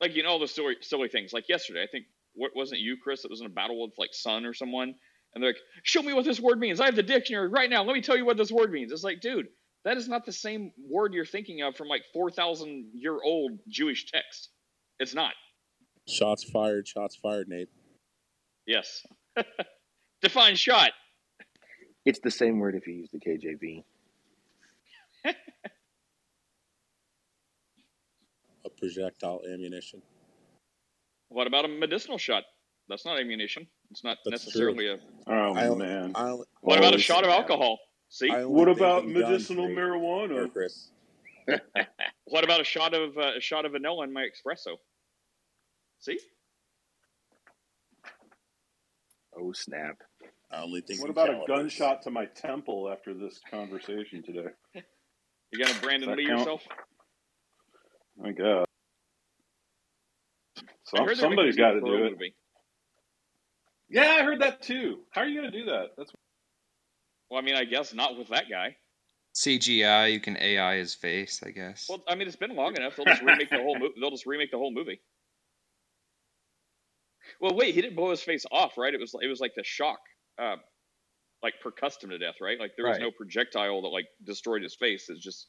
Like 0.00 0.16
you 0.16 0.22
know 0.22 0.30
all 0.30 0.38
the 0.40 0.48
silly 0.48 0.76
silly 0.80 1.08
things. 1.08 1.32
Like 1.32 1.48
yesterday, 1.48 1.82
I 1.82 1.86
think 1.86 2.06
what 2.34 2.50
wasn't 2.56 2.80
it 2.80 2.84
you, 2.84 2.96
Chris, 3.02 3.22
that 3.22 3.30
was 3.30 3.40
in 3.40 3.46
a 3.46 3.50
battle 3.50 3.80
with 3.80 3.92
like 3.98 4.10
Sun 4.12 4.44
or 4.44 4.52
someone, 4.52 4.94
and 5.34 5.42
they're 5.42 5.50
like, 5.50 5.60
"Show 5.84 6.02
me 6.02 6.12
what 6.12 6.24
this 6.24 6.40
word 6.40 6.58
means. 6.58 6.80
I 6.80 6.86
have 6.86 6.96
the 6.96 7.04
dictionary 7.04 7.48
right 7.48 7.70
now. 7.70 7.84
Let 7.84 7.94
me 7.94 8.02
tell 8.02 8.16
you 8.16 8.24
what 8.24 8.36
this 8.36 8.50
word 8.50 8.72
means." 8.72 8.90
It's 8.90 9.04
like, 9.04 9.20
dude, 9.20 9.46
that 9.84 9.96
is 9.96 10.08
not 10.08 10.26
the 10.26 10.32
same 10.32 10.72
word 10.90 11.14
you're 11.14 11.24
thinking 11.24 11.62
of 11.62 11.76
from 11.76 11.86
like 11.86 12.02
four 12.12 12.30
thousand 12.30 12.90
year 12.94 13.16
old 13.22 13.60
Jewish 13.68 14.10
text. 14.10 14.48
It's 14.98 15.14
not. 15.14 15.34
Shots 16.08 16.42
fired. 16.42 16.88
Shots 16.88 17.16
fired, 17.16 17.48
Nate. 17.48 17.68
Yes. 18.66 19.06
Define 20.22 20.56
shot. 20.56 20.90
It's 22.04 22.18
the 22.20 22.30
same 22.30 22.58
word 22.58 22.74
if 22.74 22.86
you 22.86 22.94
use 22.94 23.10
the 23.12 23.18
KJV. 23.18 23.84
A 28.64 28.70
projectile 28.70 29.42
ammunition. 29.52 30.02
What 31.28 31.46
about 31.46 31.64
a 31.64 31.68
medicinal 31.68 32.18
shot? 32.18 32.44
That's 32.88 33.04
not 33.04 33.18
ammunition. 33.20 33.66
It's 33.90 34.04
not 34.04 34.18
That's 34.24 34.44
necessarily 34.44 34.88
a. 34.88 34.98
Oh 35.26 35.54
I, 35.54 35.68
man. 35.74 36.12
I, 36.14 36.36
What 36.60 36.78
about 36.78 36.94
a 36.94 36.98
shot 36.98 37.24
of 37.24 37.30
alcohol? 37.30 37.78
See. 38.08 38.28
What 38.28 38.68
about 38.68 39.06
medicinal 39.06 39.68
marijuana? 39.68 40.44
Or 40.44 40.48
Chris. 40.48 40.90
What 42.26 42.44
about 42.44 42.60
a 42.60 42.64
shot 42.64 42.94
of 42.94 43.18
uh, 43.18 43.36
a 43.36 43.40
shot 43.40 43.66
of 43.66 43.72
vanilla 43.72 44.04
in 44.04 44.12
my 44.12 44.22
espresso? 44.22 44.76
See. 45.98 46.18
Oh 49.36 49.52
snap! 49.52 49.98
I 50.52 50.62
only 50.62 50.82
think. 50.82 51.00
What 51.00 51.06
in 51.06 51.10
about 51.12 51.28
a 51.30 51.44
gunshot 51.46 52.02
to 52.02 52.10
my 52.10 52.26
temple 52.26 52.90
after 52.92 53.14
this 53.14 53.40
conversation 53.50 54.22
today? 54.22 54.50
You 55.52 55.64
gonna 55.64 55.78
Brandon 55.80 56.14
Lee 56.16 56.26
count? 56.26 56.38
yourself? 56.40 56.62
I 58.24 58.32
guess. 58.32 58.66
I 60.58 60.98
So, 60.98 61.04
heard 61.04 61.16
they're 61.16 61.52
got 61.52 61.70
to 61.72 61.80
do 61.80 61.94
it. 62.04 62.12
movie. 62.12 62.34
Yeah, 63.88 64.16
I 64.20 64.22
heard 64.22 64.40
that 64.42 64.62
too. 64.62 65.00
How 65.10 65.22
are 65.22 65.26
you 65.26 65.40
going 65.40 65.50
to 65.50 65.58
do 65.58 65.64
that? 65.66 65.88
That's 65.96 66.12
Well, 67.30 67.40
I 67.40 67.44
mean, 67.44 67.54
I 67.54 67.64
guess 67.64 67.94
not 67.94 68.18
with 68.18 68.28
that 68.28 68.44
guy. 68.50 68.76
CGI, 69.34 70.12
you 70.12 70.20
can 70.20 70.36
AI 70.38 70.76
his 70.76 70.94
face, 70.94 71.42
I 71.44 71.50
guess. 71.50 71.86
Well, 71.88 72.02
I 72.06 72.14
mean, 72.14 72.26
it's 72.28 72.36
been 72.36 72.54
long 72.54 72.76
enough. 72.76 72.96
They'll 72.96 73.06
just 73.06 73.22
remake 73.22 73.48
the 73.50 73.56
whole. 73.58 73.78
Mo- 73.78 73.92
they'll 73.98 74.10
just 74.10 74.26
remake 74.26 74.50
the 74.50 74.58
whole 74.58 74.72
movie. 74.72 75.00
Well, 77.40 77.54
wait, 77.54 77.74
he 77.74 77.80
didn't 77.80 77.96
blow 77.96 78.10
his 78.10 78.22
face 78.22 78.44
off, 78.52 78.76
right? 78.76 78.92
It 78.92 79.00
was 79.00 79.14
it 79.22 79.28
was 79.28 79.40
like 79.40 79.52
the 79.56 79.64
shock, 79.64 80.00
uh, 80.42 80.56
like 81.42 81.54
percussed 81.62 82.02
him 82.02 82.10
to 82.10 82.18
death, 82.18 82.36
right? 82.40 82.58
Like 82.58 82.72
there 82.76 82.86
was 82.86 82.94
Right. 82.98 83.02
no 83.02 83.10
projectile 83.10 83.82
that 83.82 83.88
like 83.88 84.06
destroyed 84.24 84.62
his 84.62 84.74
face. 84.74 85.08
It's 85.08 85.20
just 85.22 85.46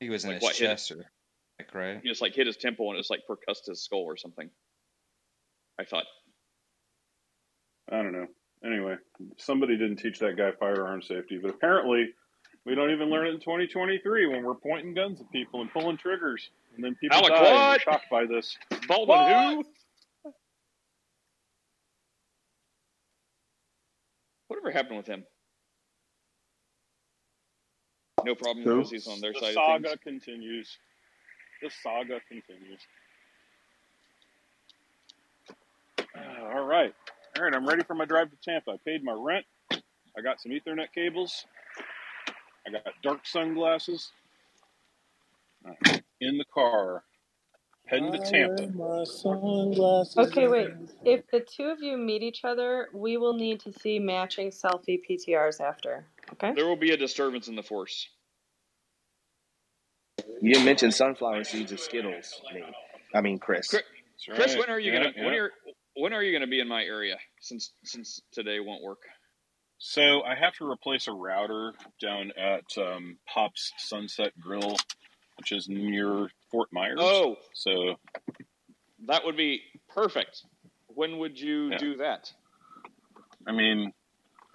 he 0.00 0.10
was 0.10 0.24
in 0.24 0.30
like 0.30 0.36
his 0.36 0.42
what 0.42 0.56
hit 0.56 0.66
chest 0.68 0.90
or 0.92 0.96
neck, 0.96 1.74
right? 1.74 2.00
he 2.02 2.08
just 2.08 2.20
like 2.22 2.34
hit 2.34 2.46
his 2.46 2.56
temple 2.56 2.90
and 2.90 2.98
it's 2.98 3.10
like 3.10 3.20
percussed 3.26 3.66
his 3.66 3.82
skull 3.82 4.02
or 4.04 4.16
something. 4.16 4.50
I 5.78 5.84
thought. 5.84 6.04
I 7.90 7.96
don't 8.02 8.12
know. 8.12 8.26
Anyway, 8.64 8.96
somebody 9.36 9.76
didn't 9.76 9.96
teach 9.96 10.18
that 10.20 10.36
guy 10.38 10.50
firearm 10.58 11.02
safety, 11.02 11.38
but 11.40 11.50
apparently 11.50 12.08
We 12.66 12.74
don't 12.74 12.90
even 12.92 13.10
learn 13.10 13.26
it 13.26 13.34
in 13.34 13.40
2023 13.40 14.26
when 14.26 14.42
we're 14.42 14.54
pointing 14.54 14.94
guns 14.94 15.20
at 15.20 15.30
people 15.30 15.60
and 15.60 15.70
pulling 15.70 15.98
triggers, 15.98 16.48
and 16.74 16.82
then 16.82 16.94
people 16.94 17.18
Alec, 17.18 17.28
die. 17.34 17.42
what? 17.42 17.70
we're 17.86 17.92
shocked 17.92 18.06
by 18.10 18.24
this. 18.24 18.56
Baldwin 18.88 19.18
who? 19.18 19.64
Whatever 24.64 24.78
happened 24.78 24.96
with 24.96 25.06
him? 25.06 25.24
No 28.24 28.34
problem 28.34 28.64
Who? 28.64 28.76
because 28.76 28.90
he's 28.90 29.06
on 29.06 29.20
their 29.20 29.34
the 29.34 29.38
side 29.40 29.48
of 29.48 29.54
saga 29.54 29.88
things. 29.88 30.00
continues. 30.24 30.78
The 31.60 31.70
saga 31.82 32.18
continues. 32.26 32.80
Uh, 36.00 36.56
all 36.56 36.64
right, 36.64 36.94
all 37.36 37.44
right. 37.44 37.54
I'm 37.54 37.66
ready 37.66 37.82
for 37.82 37.94
my 37.94 38.06
drive 38.06 38.30
to 38.30 38.36
Tampa. 38.42 38.70
I 38.70 38.76
paid 38.86 39.04
my 39.04 39.12
rent. 39.12 39.44
I 39.70 40.22
got 40.22 40.40
some 40.40 40.50
Ethernet 40.50 40.94
cables. 40.94 41.44
I 42.66 42.70
got 42.70 42.84
dark 43.02 43.26
sunglasses. 43.26 44.12
Uh, 45.68 45.98
in 46.22 46.38
the 46.38 46.46
car, 46.54 47.04
heading 47.86 48.12
to 48.12 48.18
Tampa. 48.18 48.68
Okay, 50.18 50.48
wait. 50.48 50.68
If 51.04 51.26
the 51.32 51.40
two 51.40 51.64
of 51.64 51.82
you 51.82 51.96
meet 51.96 52.22
each 52.22 52.44
other, 52.44 52.88
we 52.94 53.16
will 53.16 53.34
need 53.34 53.60
to 53.60 53.72
see 53.72 53.98
matching 53.98 54.50
selfie 54.50 55.00
PTRs 55.08 55.60
after. 55.60 56.06
Okay? 56.32 56.52
There 56.54 56.66
will 56.66 56.76
be 56.76 56.92
a 56.92 56.96
disturbance 56.96 57.48
in 57.48 57.56
the 57.56 57.62
force. 57.62 58.08
You 60.40 60.52
didn't 60.52 60.66
mention 60.66 60.92
sunflower 60.92 61.44
seeds 61.44 61.72
or 61.72 61.76
Skittles, 61.76 62.40
Nate. 62.52 62.64
I 63.14 63.20
mean, 63.20 63.38
Chris. 63.38 63.68
Chris, 63.68 63.82
That's 64.28 64.54
Chris 64.54 64.56
when 64.56 64.70
are 64.70 64.80
you 64.80 64.92
Yeah, 64.92 64.98
gonna 64.98 65.12
yeah. 65.16 65.24
when 65.24 65.34
are 65.34 65.50
when 65.96 66.12
are 66.12 66.22
you 66.22 66.32
gonna 66.32 66.50
be 66.50 66.60
in 66.60 66.68
my 66.68 66.82
area? 66.82 67.16
Since 67.40 67.72
since 67.84 68.20
today 68.32 68.60
won't 68.60 68.82
work. 68.82 69.02
So 69.78 70.22
I 70.22 70.34
have 70.34 70.54
to 70.54 70.70
replace 70.70 71.08
a 71.08 71.12
router 71.12 71.72
down 72.00 72.32
at 72.38 72.64
um, 72.78 73.18
Pop's 73.32 73.72
Sunset 73.78 74.32
Grill, 74.40 74.76
which 75.36 75.52
is 75.52 75.68
near 75.68 76.28
Fort 76.50 76.68
Myers. 76.72 76.98
Oh, 77.00 77.36
So 77.52 77.96
that 79.06 79.24
would 79.24 79.36
be 79.36 79.62
perfect. 79.88 80.42
When 80.88 81.18
would 81.18 81.38
you 81.38 81.70
Yeah. 81.70 81.78
do 81.78 81.96
that? 81.98 82.32
I 83.46 83.52
mean, 83.52 83.92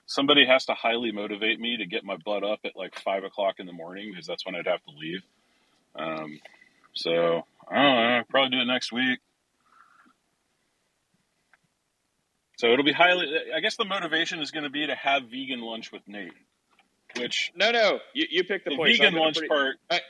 somebody 0.06 0.46
has 0.46 0.66
to 0.66 0.74
highly 0.74 1.12
motivate 1.12 1.60
me 1.60 1.78
to 1.78 1.86
get 1.86 2.04
my 2.04 2.16
butt 2.18 2.44
up 2.44 2.60
at 2.66 2.76
like 2.76 2.98
five 3.00 3.24
o'clock 3.24 3.56
in 3.60 3.66
the 3.68 3.74
morning 3.74 4.10
because 4.12 4.26
that's 4.26 4.46
when 4.46 4.56
I'd 4.56 4.66
have 4.68 4.84
to 4.86 4.92
leave. 4.98 5.22
Um, 5.96 6.40
so 6.94 7.46
I 7.68 7.76
don't 7.76 7.84
know. 7.96 8.16
I'll 8.18 8.24
probably 8.24 8.58
do 8.58 8.62
it 8.62 8.66
next 8.66 8.92
week. 8.92 9.20
So 12.58 12.72
it'll 12.74 12.84
be 12.86 12.92
highly. 12.92 13.28
I 13.56 13.60
guess 13.62 13.78
the 13.78 13.86
motivation 13.86 14.40
is 14.42 14.52
going 14.52 14.64
to 14.66 14.70
be 14.70 14.86
to 14.88 14.96
have 14.96 15.24
vegan 15.30 15.62
lunch 15.62 15.92
with 15.92 16.02
Nate, 16.08 16.34
which 17.18 17.52
No, 17.56 17.72
no, 17.72 18.00
you, 18.14 18.26
you 18.30 18.44
pick 18.44 18.66
the, 18.66 18.72
the. 18.72 18.84
Vegan 18.84 19.14
lunch 19.14 19.38
pretty- 19.38 19.48
part. 19.50 19.78
I, 19.90 20.02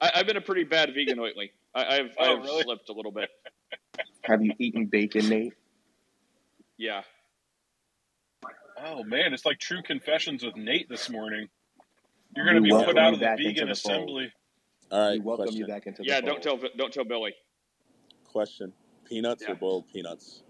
I, 0.00 0.10
I've 0.16 0.26
been 0.26 0.36
a 0.36 0.40
pretty 0.40 0.64
bad 0.64 0.92
vegan 0.94 1.18
lately. 1.22 1.52
I, 1.74 1.84
I've 1.98 2.10
Oh, 2.18 2.36
I've 2.38 2.44
really? 2.44 2.62
slipped 2.62 2.88
a 2.88 2.92
little 2.92 3.12
bit. 3.12 3.28
Have 4.22 4.42
you 4.44 4.52
eaten 4.58 4.86
bacon, 4.86 5.28
Nate? 5.28 5.54
Yeah. 6.78 7.02
Oh 8.82 9.04
man, 9.04 9.34
it's 9.34 9.44
like 9.44 9.58
true 9.58 9.82
confessions 9.82 10.42
with 10.42 10.56
Nate 10.56 10.88
this 10.88 11.10
morning. 11.10 11.48
You're 12.34 12.46
going 12.46 12.56
to 12.56 12.62
be 12.62 12.70
put 12.70 12.96
out 12.96 13.12
of 13.12 13.20
the 13.20 13.26
back 13.26 13.38
into 13.38 13.50
vegan 13.50 13.68
the 13.68 13.74
fold. 13.74 13.94
assembly. 13.96 14.32
All 14.90 15.08
right, 15.08 15.12
we 15.14 15.20
welcome 15.20 15.44
question. 15.44 15.60
you 15.60 15.66
back 15.66 15.86
into 15.86 16.02
the 16.02 16.08
Yeah, 16.08 16.20
fold. 16.20 16.42
don't 16.42 16.42
tell 16.42 16.70
don't 16.78 16.92
tell 16.92 17.04
Billy. 17.04 17.34
Question: 18.24 18.72
Peanuts 19.04 19.42
Yeah. 19.42 19.52
or 19.52 19.56
boiled 19.56 19.88
peanuts? 19.92 20.42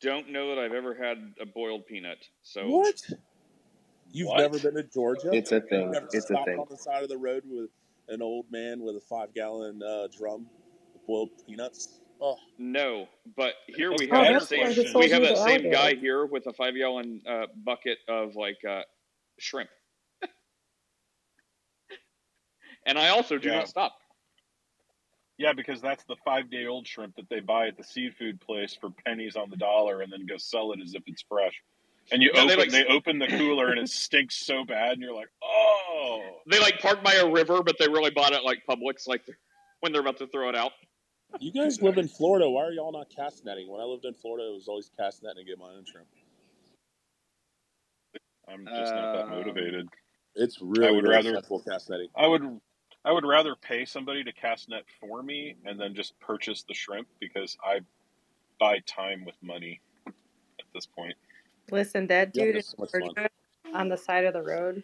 Don't 0.00 0.30
know 0.30 0.54
that 0.54 0.60
I've 0.60 0.72
ever 0.72 0.94
had 0.94 1.18
a 1.40 1.46
boiled 1.46 1.86
peanut. 1.86 2.18
So 2.42 2.68
What? 2.68 2.94
You've 4.12 4.28
What? 4.28 4.38
never 4.38 4.58
been 4.60 4.74
to 4.74 4.84
Georgia? 4.84 5.30
It's 5.32 5.50
a 5.52 5.56
You've 5.56 5.68
thing. 5.68 5.90
never 5.90 6.06
It's 6.12 6.30
a 6.30 6.44
thing. 6.44 6.58
on 6.60 6.66
the 6.70 6.76
side 6.76 7.02
of 7.02 7.08
the 7.08 7.18
road 7.18 7.42
with 7.46 7.70
an 8.08 8.22
old 8.22 8.46
man 8.50 8.80
with 8.82 8.96
a 8.96 9.00
five-gallon 9.00 9.82
uh, 9.82 10.08
drum 10.16 10.46
of 10.94 11.06
boiled 11.06 11.30
peanuts. 11.46 12.00
Oh, 12.20 12.36
No, 12.58 13.08
but 13.36 13.54
here 13.66 13.92
we 13.92 14.08
Oh, 14.10 14.24
have 14.24 14.26
that 14.28 14.42
same 14.42 14.94
we 14.96 15.08
have 15.10 15.22
that 15.22 15.38
same 15.38 15.70
guy 15.70 15.94
here 15.94 16.26
with 16.26 16.46
a 16.46 16.52
five 16.52 16.74
gallon 16.74 17.22
uh, 17.26 17.46
bucket 17.64 17.98
of 18.08 18.34
like 18.34 18.58
uh, 18.68 18.82
shrimp, 19.38 19.70
and 22.86 22.98
I 22.98 23.10
also 23.10 23.38
do 23.38 23.48
Yeah. 23.48 23.58
not 23.58 23.68
stop. 23.68 23.92
Yeah, 25.38 25.52
because 25.52 25.80
that's 25.80 26.02
the 26.04 26.16
five 26.24 26.50
day 26.50 26.66
old 26.66 26.88
shrimp 26.88 27.14
that 27.14 27.28
they 27.30 27.38
buy 27.38 27.68
at 27.68 27.76
the 27.76 27.84
seafood 27.84 28.40
place 28.40 28.76
for 28.80 28.90
pennies 29.06 29.36
on 29.36 29.50
the 29.50 29.56
dollar 29.56 30.00
and 30.00 30.12
then 30.12 30.26
go 30.26 30.36
sell 30.36 30.72
it 30.72 30.80
as 30.82 30.94
if 30.94 31.04
it's 31.06 31.22
fresh. 31.28 31.62
And 32.10 32.22
you 32.22 32.30
Yeah, 32.34 32.40
they 32.46 32.52
open 32.54 32.58
like- 32.58 32.70
they 32.70 32.84
open 32.86 33.18
the 33.18 33.26
cooler 33.28 33.68
and 33.70 33.78
it 33.78 33.88
stinks 33.88 34.36
so 34.36 34.64
bad 34.64 34.92
and 34.92 35.02
you're 35.02 35.14
like, 35.14 35.28
Oh 35.42 36.40
They 36.50 36.58
like 36.60 36.78
park 36.80 37.02
by 37.04 37.14
a 37.14 37.28
river, 37.30 37.62
but 37.62 37.76
they 37.78 37.88
really 37.88 38.10
bought 38.10 38.32
it 38.32 38.42
like 38.44 38.62
Publix, 38.68 39.06
like 39.06 39.22
when 39.80 39.92
they're 39.92 40.00
about 40.00 40.18
to 40.18 40.26
throw 40.26 40.48
it 40.48 40.56
out. 40.56 40.72
you 41.40 41.52
guys 41.52 41.82
live 41.82 41.98
in 41.98 42.08
Florida. 42.08 42.48
Why 42.48 42.64
are 42.64 42.72
y'all 42.72 42.92
not 42.92 43.10
cast 43.14 43.44
netting? 43.44 43.68
When 43.70 43.80
I 43.80 43.84
lived 43.84 44.04
in 44.06 44.14
Florida, 44.14 44.48
it 44.48 44.54
was 44.54 44.68
always 44.68 44.90
cast 44.98 45.22
netting 45.22 45.44
to 45.44 45.50
get 45.50 45.58
my 45.58 45.70
own 45.70 45.84
shrimp. 45.84 46.08
I'm 48.48 48.64
just 48.64 48.94
not 48.94 49.12
that 49.12 49.24
Uh, 49.26 49.30
motivated. 49.30 49.88
It's 50.34 50.58
really, 50.62 50.88
I 50.88 50.90
would 50.90 51.04
really 51.04 51.32
rather- 51.32 51.60
cast 51.68 51.90
netting. 51.90 52.08
I 52.16 52.26
would 52.26 52.60
I 53.04 53.12
would 53.12 53.24
rather 53.24 53.54
pay 53.54 53.84
somebody 53.84 54.24
to 54.24 54.32
cast 54.32 54.68
net 54.68 54.84
for 55.00 55.22
me 55.22 55.56
and 55.64 55.80
then 55.80 55.94
just 55.94 56.18
purchase 56.18 56.64
the 56.64 56.74
shrimp 56.74 57.08
because 57.20 57.56
I 57.62 57.80
buy 58.58 58.80
time 58.80 59.24
with 59.24 59.36
money 59.42 59.80
at 60.06 60.14
this 60.74 60.84
point. 60.86 61.14
Listen, 61.70 62.06
that 62.08 62.30
Yeah, 62.34 62.44
dude 62.44 62.56
in 62.56 62.62
so. 62.62 62.86
Georgia 62.92 63.28
on 63.74 63.88
the 63.88 63.96
side 63.96 64.24
of 64.24 64.32
the 64.32 64.42
road 64.42 64.82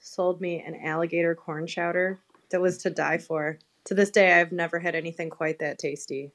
sold 0.00 0.40
me 0.40 0.60
an 0.60 0.74
alligator 0.84 1.34
corn 1.34 1.66
chowder 1.66 2.20
that 2.50 2.60
was 2.60 2.78
to 2.78 2.90
die 2.90 3.18
for. 3.18 3.58
To 3.84 3.94
this 3.94 4.10
day, 4.10 4.40
I've 4.40 4.52
never 4.52 4.78
had 4.78 4.94
anything 4.94 5.30
quite 5.30 5.58
that 5.58 5.78
tasty. 5.78 6.32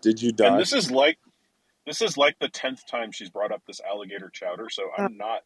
Did 0.00 0.22
you 0.22 0.32
die? 0.32 0.48
And 0.48 0.60
this 0.60 0.72
is 0.72 0.90
like 0.90 1.18
this 1.86 2.02
is 2.02 2.16
like 2.16 2.38
the 2.38 2.48
tenth 2.48 2.86
time 2.86 3.12
she's 3.12 3.30
brought 3.30 3.52
up 3.52 3.62
this 3.66 3.80
alligator 3.80 4.30
chowder, 4.30 4.68
so 4.68 4.90
I'm 4.96 5.04
oh. 5.04 5.08
not 5.16 5.42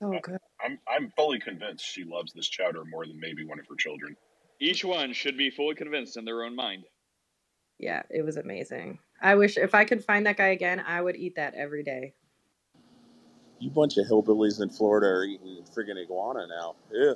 Oh, 0.00 0.18
good. 0.22 0.38
I'm 0.60 0.78
I'm 0.86 1.10
fully 1.16 1.38
convinced 1.38 1.84
she 1.84 2.04
loves 2.04 2.32
this 2.32 2.48
chowder 2.48 2.84
more 2.84 3.06
than 3.06 3.18
maybe 3.18 3.44
one 3.44 3.58
of 3.58 3.66
her 3.68 3.76
children. 3.76 4.16
Each 4.60 4.84
one 4.84 5.12
should 5.12 5.38
be 5.38 5.50
fully 5.50 5.74
convinced 5.74 6.16
in 6.16 6.24
their 6.24 6.44
own 6.44 6.54
mind. 6.54 6.84
Yeah, 7.78 8.02
it 8.10 8.22
was 8.22 8.36
amazing. 8.36 8.98
I 9.20 9.34
wish 9.34 9.56
if 9.56 9.74
I 9.74 9.84
could 9.84 10.04
find 10.04 10.26
that 10.26 10.36
guy 10.36 10.48
again, 10.48 10.80
I 10.86 11.00
would 11.00 11.16
eat 11.16 11.36
that 11.36 11.54
every 11.54 11.82
day. 11.82 12.14
You 13.58 13.70
bunch 13.70 13.96
of 13.98 14.06
hillbillies 14.06 14.60
in 14.60 14.68
Florida 14.70 15.06
are 15.06 15.24
eating 15.24 15.58
friggin' 15.74 15.96
iguana 16.02 16.46
now. 16.48 16.74
Yeah. 16.92 17.14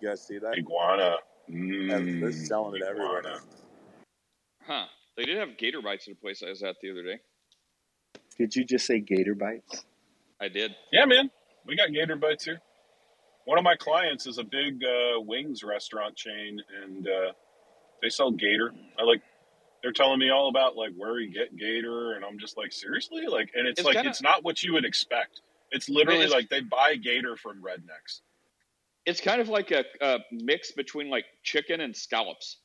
You 0.00 0.08
guys 0.08 0.22
see 0.26 0.38
that? 0.38 0.54
Iguana. 0.58 1.16
Yeah, 1.48 1.98
they're 1.98 2.30
Mm, 2.30 2.34
selling 2.48 2.76
it 2.76 2.82
everywhere 2.82 3.22
now. 3.22 3.38
Huh? 4.66 4.86
They 5.16 5.24
did 5.24 5.38
have 5.38 5.56
gator 5.58 5.82
bites 5.82 6.08
at 6.08 6.14
a 6.14 6.16
place 6.16 6.42
I 6.44 6.50
was 6.50 6.62
at 6.62 6.76
the 6.82 6.90
other 6.90 7.02
day. 7.02 7.20
Did 8.38 8.56
you 8.56 8.64
just 8.64 8.86
say 8.86 9.00
gator 9.00 9.34
bites? 9.34 9.84
I 10.40 10.48
did. 10.48 10.74
Yeah, 10.92 11.04
man. 11.06 11.30
We 11.66 11.76
got 11.76 11.92
gator 11.92 12.16
bites 12.16 12.44
here. 12.44 12.60
One 13.44 13.58
of 13.58 13.64
my 13.64 13.76
clients 13.76 14.26
is 14.26 14.38
a 14.38 14.44
big 14.44 14.82
uh, 14.84 15.20
wings 15.20 15.62
restaurant 15.64 16.16
chain, 16.16 16.60
and 16.82 17.08
uh, 17.08 17.32
they 18.02 18.08
sell 18.10 18.30
gator. 18.30 18.72
I 18.98 19.04
like. 19.04 19.22
They're 19.82 19.92
telling 19.92 20.18
me 20.18 20.30
all 20.30 20.48
about 20.48 20.76
like 20.76 20.92
where 20.96 21.18
you 21.20 21.32
get 21.32 21.56
gator, 21.56 22.12
and 22.12 22.24
I'm 22.24 22.38
just 22.38 22.56
like, 22.58 22.72
seriously, 22.72 23.26
like, 23.26 23.50
and 23.54 23.66
it's, 23.66 23.80
It's 23.80 23.86
like 23.86 23.94
kinda- 23.96 24.10
it's 24.10 24.20
not 24.22 24.44
what 24.44 24.62
you 24.62 24.74
would 24.74 24.84
expect. 24.84 25.40
It's 25.70 25.88
literally 25.88 26.20
It's- 26.24 26.32
like 26.34 26.48
they 26.50 26.60
buy 26.60 26.96
gator 26.96 27.36
from 27.36 27.62
rednecks. 27.62 28.20
It's 29.06 29.20
kind 29.20 29.40
of 29.40 29.48
like 29.48 29.70
a, 29.70 29.84
a 30.02 30.18
mix 30.30 30.72
between 30.72 31.08
like 31.08 31.24
chicken 31.42 31.80
and 31.80 31.96
scallops, 31.96 32.58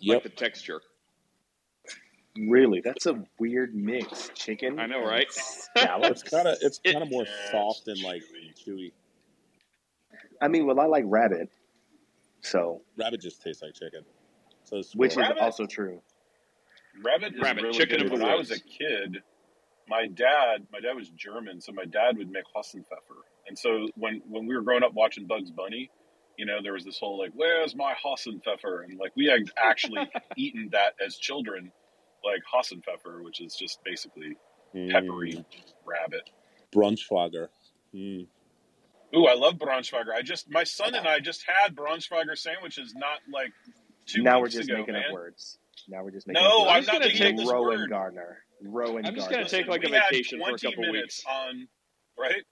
Yep. 0.00 0.14
like 0.14 0.22
the 0.24 0.28
texture. 0.28 0.82
Really? 2.36 2.80
That's 2.80 3.06
a 3.06 3.24
weird 3.38 3.74
mix. 3.74 4.28
Chicken. 4.34 4.78
I 4.80 4.86
know, 4.86 4.98
and 5.00 5.08
right? 5.08 5.26
It's 5.28 5.68
Scallops. 5.76 6.22
kind 6.24 6.48
of 6.48 6.58
it's 6.60 6.78
kind 6.84 7.02
of 7.02 7.10
more 7.10 7.24
Yeah, 7.24 7.50
soft 7.52 7.86
and 7.88 8.02
like 8.02 8.22
chewy. 8.24 8.66
chewy. 8.66 8.92
I 10.42 10.48
mean, 10.48 10.66
well, 10.66 10.78
I 10.80 10.86
like 10.86 11.04
rabbit, 11.06 11.48
so 12.42 12.82
Rabbit 12.98 13.20
just 13.20 13.40
tastes 13.40 13.62
like 13.62 13.74
chicken. 13.74 14.04
So 14.74 14.78
it's 14.80 14.96
which 14.96 15.12
is 15.12 15.18
Rabbit? 15.18 15.38
also 15.38 15.66
true. 15.66 16.00
Rabbit 17.04 17.34
is 17.36 17.40
Rabbit, 17.40 17.62
really 17.62 17.78
chicken 17.78 17.98
good. 17.98 18.06
of 18.06 18.18
the 18.18 18.24
When 18.24 18.32
I 18.32 18.34
was 18.34 18.50
a 18.50 18.58
kid, 18.58 19.22
my 19.88 20.06
dad, 20.06 20.66
my 20.72 20.80
dad 20.80 20.96
was 20.96 21.10
German, 21.10 21.60
so 21.60 21.70
my 21.70 21.84
dad 21.84 22.18
would 22.18 22.28
make 22.28 22.42
Hasenpfeffer. 22.56 23.22
And 23.46 23.56
so 23.56 23.88
when 23.94 24.20
when 24.28 24.46
we 24.46 24.56
were 24.56 24.62
growing 24.62 24.82
up 24.82 24.92
watching 24.92 25.28
Bugs 25.28 25.52
Bunny, 25.52 25.90
you 26.36 26.44
know, 26.44 26.58
there 26.60 26.72
was 26.72 26.84
this 26.84 26.98
whole 26.98 27.18
like, 27.18 27.30
"Where's 27.34 27.76
my 27.76 27.94
Hasenpfeffer?" 28.04 28.84
And 28.84 28.98
like 28.98 29.12
we 29.14 29.26
had 29.26 29.42
actually 29.56 30.10
eaten 30.36 30.70
that 30.72 30.94
as 31.04 31.16
children, 31.18 31.70
like 32.24 32.42
Hasenpfeffer, 32.52 33.22
which 33.22 33.40
is 33.40 33.54
just 33.54 33.78
basically 33.84 34.36
peppery 34.90 35.34
mm, 35.34 35.44
rabbit. 35.86 36.30
Brunschwager. 36.74 37.46
Mm. 37.94 38.26
Ooh, 39.16 39.26
I 39.26 39.34
love 39.34 39.54
Braunschweiger. 39.54 40.12
I 40.12 40.22
just 40.22 40.50
my 40.50 40.64
son 40.64 40.96
and 40.96 41.06
I 41.06 41.20
just 41.20 41.44
had 41.46 41.76
Braunschweiger 41.76 42.36
sandwiches 42.36 42.94
not 42.96 43.20
like 43.32 43.52
two 44.06 44.22
now 44.22 44.40
we're 44.40 44.48
just 44.48 44.68
ago, 44.68 44.78
making 44.78 44.94
man. 44.94 45.04
up 45.08 45.12
words. 45.12 45.58
Now 45.88 46.02
we're 46.02 46.10
just 46.10 46.26
making 46.26 46.42
No, 46.42 46.62
up 46.62 46.68
I'm 46.68 46.74
words. 46.76 46.86
not 46.86 46.92
gonna 47.02 47.12
take 47.12 47.36
this 47.36 47.50
Rowan 47.50 47.80
word. 47.80 47.90
Gardner. 47.90 48.38
Rowan 48.62 49.04
I'm 49.06 49.14
just 49.14 49.30
gonna 49.30 49.48
take, 49.48 49.66
like, 49.66 49.84
a 49.84 49.88
we 49.88 49.92
had 49.94 50.04
vacation 50.10 50.40
for 50.40 50.54
a 50.54 50.58
couple 50.58 50.84
minutes 50.84 51.22
weeks. 51.24 51.24
on 51.26 51.68
right. 52.18 52.42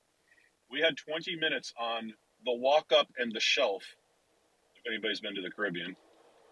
We 0.70 0.80
had 0.80 0.96
20 0.96 1.36
minutes 1.36 1.72
on 1.78 2.12
the 2.44 2.52
walk 2.52 2.92
up 2.92 3.06
and 3.18 3.32
the 3.32 3.40
shelf. 3.40 3.82
If 4.76 4.82
anybody's 4.90 5.20
been 5.20 5.34
to 5.36 5.42
the 5.42 5.50
Caribbean, 5.50 5.94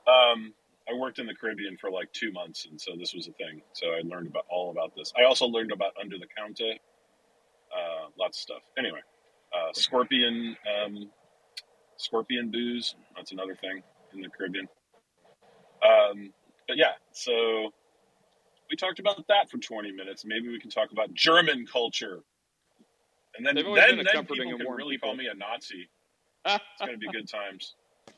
um, 0.07 0.55
I 0.89 0.95
worked 0.95 1.19
in 1.19 1.27
the 1.27 1.35
Caribbean 1.35 1.77
for 1.79 1.91
like 1.91 2.13
two 2.13 2.33
months, 2.33 2.67
and 2.67 2.81
so 2.81 2.93
this 2.99 3.13
was 3.15 3.29
a 3.29 3.33
thing. 3.33 3.63
So 3.73 3.89
I 3.89 4.01
learned 4.05 4.29
about 4.29 4.45
all 4.51 4.71
about 4.71 4.95
this. 4.97 5.13
I 5.19 5.25
also 5.25 5.47
learned 5.47 5.73
about 5.73 5.93
under 6.01 6.17
the 6.19 6.27
counter, 6.37 6.73
uh, 7.75 8.09
lots 8.19 8.39
of 8.39 8.43
stuff. 8.43 8.63
Anyway, 8.79 9.01
uh, 9.55 9.73
scorpion, 9.73 10.57
um, 10.85 11.11
scorpion 11.97 12.51
booze. 12.51 12.95
That's 13.17 13.33
another 13.33 13.55
thing 13.57 13.83
in 14.15 14.21
the 14.21 14.29
Caribbean. 14.29 14.69
Um, 15.85 16.33
but 16.69 16.77
yeah, 16.77 16.93
so 17.13 17.71
we 18.71 18.77
talked 18.77 18.99
about 18.99 19.27
that 19.29 19.51
for 19.51 19.59
20 19.59 19.93
minutes. 19.93 20.25
Maybe 20.25 20.49
we 20.49 20.61
can 20.61 20.71
talk 20.71 20.93
about 20.93 21.13
German 21.15 21.67
culture. 21.67 22.21
And 23.37 23.47
then, 23.47 23.55
They've 23.55 23.67
always 23.67 23.83
then, 23.83 23.91
been 23.97 24.01
a 24.01 24.05
then 24.05 24.15
comforting 24.15 24.45
people 24.49 24.61
and 24.61 24.67
can 24.69 24.77
really 24.77 24.97
people. 24.97 25.09
call 25.11 25.17
me 25.17 25.27
a 25.27 25.35
Nazi. 25.35 25.89
It's 26.47 26.59
going 26.81 26.93
to 26.93 26.99
be 26.99 27.09
good 27.13 27.29
times. 27.29 27.75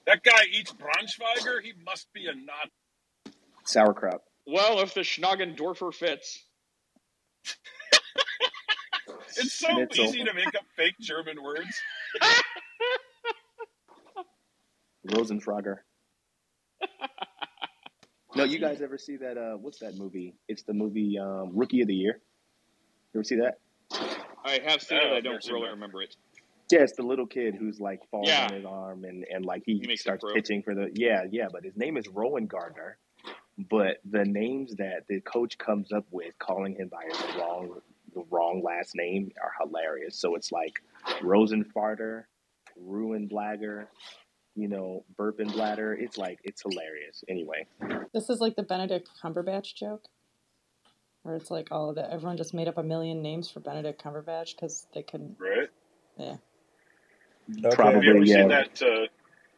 That 0.06 0.22
guy 0.22 0.44
eats 0.52 0.72
Braunschweiger. 0.72 1.60
He 1.62 1.72
must 1.84 2.12
be 2.12 2.26
a 2.26 2.34
Nazi. 2.34 3.36
Sauerkraut. 3.64 4.22
Well, 4.46 4.80
if 4.80 4.94
the 4.94 5.00
Schnagendorfer 5.00 5.92
fits. 5.94 6.44
It's 9.34 9.54
so 9.54 9.68
Schnitzel. 9.68 10.04
easy 10.04 10.24
to 10.24 10.34
make 10.34 10.48
up 10.48 10.64
fake 10.76 10.94
German 11.00 11.42
words. 11.42 11.66
Rosenfrager. 15.08 15.76
No, 18.34 18.44
you 18.44 18.58
guys 18.58 18.80
ever 18.80 18.96
see 18.98 19.16
that? 19.18 19.36
Uh, 19.36 19.56
what's 19.56 19.78
that 19.80 19.96
movie? 19.96 20.34
It's 20.48 20.62
the 20.62 20.72
movie 20.72 21.18
um, 21.18 21.50
Rookie 21.54 21.82
of 21.82 21.88
the 21.88 21.94
Year. 21.94 22.20
You 23.12 23.18
ever 23.20 23.24
see 23.24 23.36
that? 23.36 23.58
I 24.44 24.60
have 24.64 24.80
seen 24.82 24.98
it. 24.98 25.12
I 25.12 25.20
don't 25.20 25.44
really 25.48 25.62
that. 25.66 25.70
remember 25.72 26.02
it. 26.02 26.16
Yeah, 26.70 26.80
it's 26.80 26.96
the 26.96 27.02
little 27.02 27.26
kid 27.26 27.54
who's 27.54 27.78
like 27.78 28.00
falls 28.10 28.28
Yeah. 28.28 28.46
on 28.46 28.54
his 28.54 28.64
arm 28.64 29.04
and, 29.04 29.26
and 29.30 29.44
like 29.44 29.62
he, 29.66 29.84
He 29.86 29.96
starts 29.96 30.24
pitching 30.32 30.62
for 30.62 30.74
the 30.74 30.90
yeah 30.94 31.24
yeah. 31.30 31.48
But 31.52 31.64
his 31.64 31.76
name 31.76 31.98
is 31.98 32.06
Rowengartner. 32.08 32.94
But 33.58 33.98
the 34.10 34.24
names 34.24 34.76
that 34.76 35.04
the 35.08 35.20
coach 35.20 35.58
comes 35.58 35.92
up 35.92 36.06
with, 36.10 36.38
calling 36.38 36.74
him 36.74 36.88
by 36.88 37.04
his 37.04 37.36
wrong 37.36 37.80
the 38.14 38.24
wrong 38.30 38.62
last 38.64 38.92
name, 38.94 39.30
are 39.42 39.52
hilarious. 39.60 40.16
So 40.16 40.34
it's 40.36 40.50
like 40.50 40.80
Rosenfarter, 41.20 42.24
Ruin 42.80 43.28
Blagger, 43.28 43.86
you 44.54 44.68
know, 44.68 45.04
Burpin 45.16 45.48
Bladder. 45.48 45.94
It's 45.94 46.18
like 46.18 46.38
it's 46.44 46.62
hilarious. 46.62 47.24
Anyway, 47.28 47.66
This 48.12 48.28
is 48.30 48.40
like 48.40 48.56
the 48.56 48.62
Benedict 48.62 49.08
Cumberbatch 49.22 49.74
joke, 49.74 50.04
where 51.22 51.36
it's 51.36 51.50
like 51.50 51.68
all 51.70 51.90
of 51.90 51.96
that. 51.96 52.10
Everyone 52.10 52.36
just 52.36 52.54
made 52.54 52.68
up 52.68 52.78
a 52.78 52.82
million 52.82 53.22
names 53.22 53.50
for 53.50 53.60
Benedict 53.60 54.02
Cumberbatch 54.02 54.54
because 54.54 54.86
they 54.94 55.02
couldn't. 55.02 55.36
Right? 55.38 55.68
Yeah. 56.18 56.36
Probably, 57.72 57.94
Have 57.94 58.04
you 58.04 58.10
ever 58.10 58.24
yeah. 58.24 58.34
seen 58.36 58.48
that, 58.48 58.82
uh, 58.82 59.06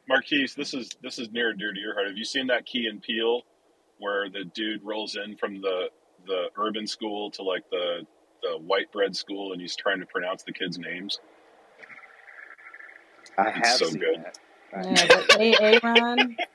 Marquise? 0.09 0.55
This 0.55 0.75
is 0.75 0.91
this 1.03 1.19
is 1.19 1.31
near 1.33 1.51
and 1.51 1.59
dear 1.59 1.73
to 1.73 1.79
your 1.79 1.95
heart. 1.95 2.07
Have 2.09 2.16
you 2.16 2.25
seen 2.25 2.47
that 2.49 2.65
Key 2.66 2.87
and 2.91 3.03
Peele, 3.03 3.43
where 3.99 4.29
the 4.31 4.45
dude 4.45 4.83
rolls 4.83 5.16
in 5.23 5.37
from 5.37 5.61
the 5.61 5.89
the 6.27 6.47
urban 6.57 6.87
school 6.87 7.31
to 7.33 7.43
like 7.43 7.69
the 7.71 8.07
the 8.43 8.59
white 8.59 8.91
bread 8.93 9.15
school, 9.15 9.53
and 9.53 9.61
he's 9.61 9.77
trying 9.77 10.01
to 10.01 10.07
pronounce 10.07 10.43
the 10.45 10.53
kids' 10.53 10.79
names? 10.79 11.19
I 13.37 13.49
It's 13.49 13.69
have 13.69 13.77
so 13.79 13.87
seen 13.87 14.01
good. 14.01 14.25
that. 14.25 14.39
Yeah, 14.82 15.06
but 15.06 15.40
A. 15.40 15.59
Aaron. 15.84 16.36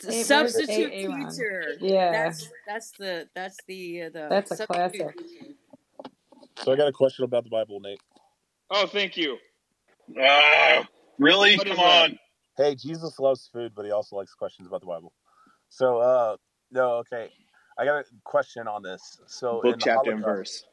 The 0.00 0.12
Hey, 0.12 0.24
where's 0.24 0.54
substitute 0.54 0.92
teacher. 0.92 1.76
Yeah. 1.80 2.12
That's 2.12 2.48
that's 2.66 2.92
the 2.98 3.28
that's 3.34 3.58
the 3.66 4.02
uh, 4.02 4.10
the 4.10 4.28
That's 4.30 4.50
a 4.52 4.66
classic. 4.66 5.00
teacher. 5.00 5.14
So 6.58 6.72
I 6.72 6.76
got 6.76 6.88
a 6.88 6.92
question 6.92 7.24
about 7.24 7.44
the 7.44 7.50
Bible, 7.50 7.80
Nate. 7.80 8.00
Oh, 8.70 8.86
thank 8.86 9.16
you. 9.16 9.38
Ah, 10.20 10.86
really? 11.18 11.56
What 11.56 11.68
is 11.68 11.76
Come 11.76 11.84
that? 11.84 12.10
on. 12.12 12.18
Hey, 12.56 12.74
Jesus 12.74 13.18
loves 13.18 13.48
food, 13.52 13.72
but 13.74 13.84
he 13.84 13.90
also 13.92 14.16
likes 14.16 14.34
questions 14.34 14.68
about 14.68 14.80
the 14.80 14.86
Bible. 14.86 15.12
So, 15.68 15.98
uh, 15.98 16.36
no, 16.70 16.94
okay. 16.96 17.30
I 17.78 17.84
got 17.84 18.00
a 18.00 18.04
question 18.24 18.68
on 18.68 18.82
this. 18.82 19.20
So, 19.26 19.62
Book, 19.62 19.74
in 19.74 19.80
chapter, 19.80 20.12
and 20.12 20.22
verse. 20.24 20.64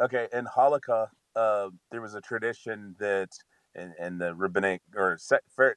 okay, 0.00 0.28
in 0.32 0.46
Hanukkah, 0.46 1.08
uh, 1.36 1.70
there 1.90 2.00
was 2.00 2.14
a 2.14 2.20
tradition 2.20 2.96
that 2.98 3.28
in, 3.74 3.94
in 4.00 4.18
the 4.18 4.34
rabbinic 4.34 4.82
or 4.96 5.18
se- 5.18 5.38
fer- 5.54 5.76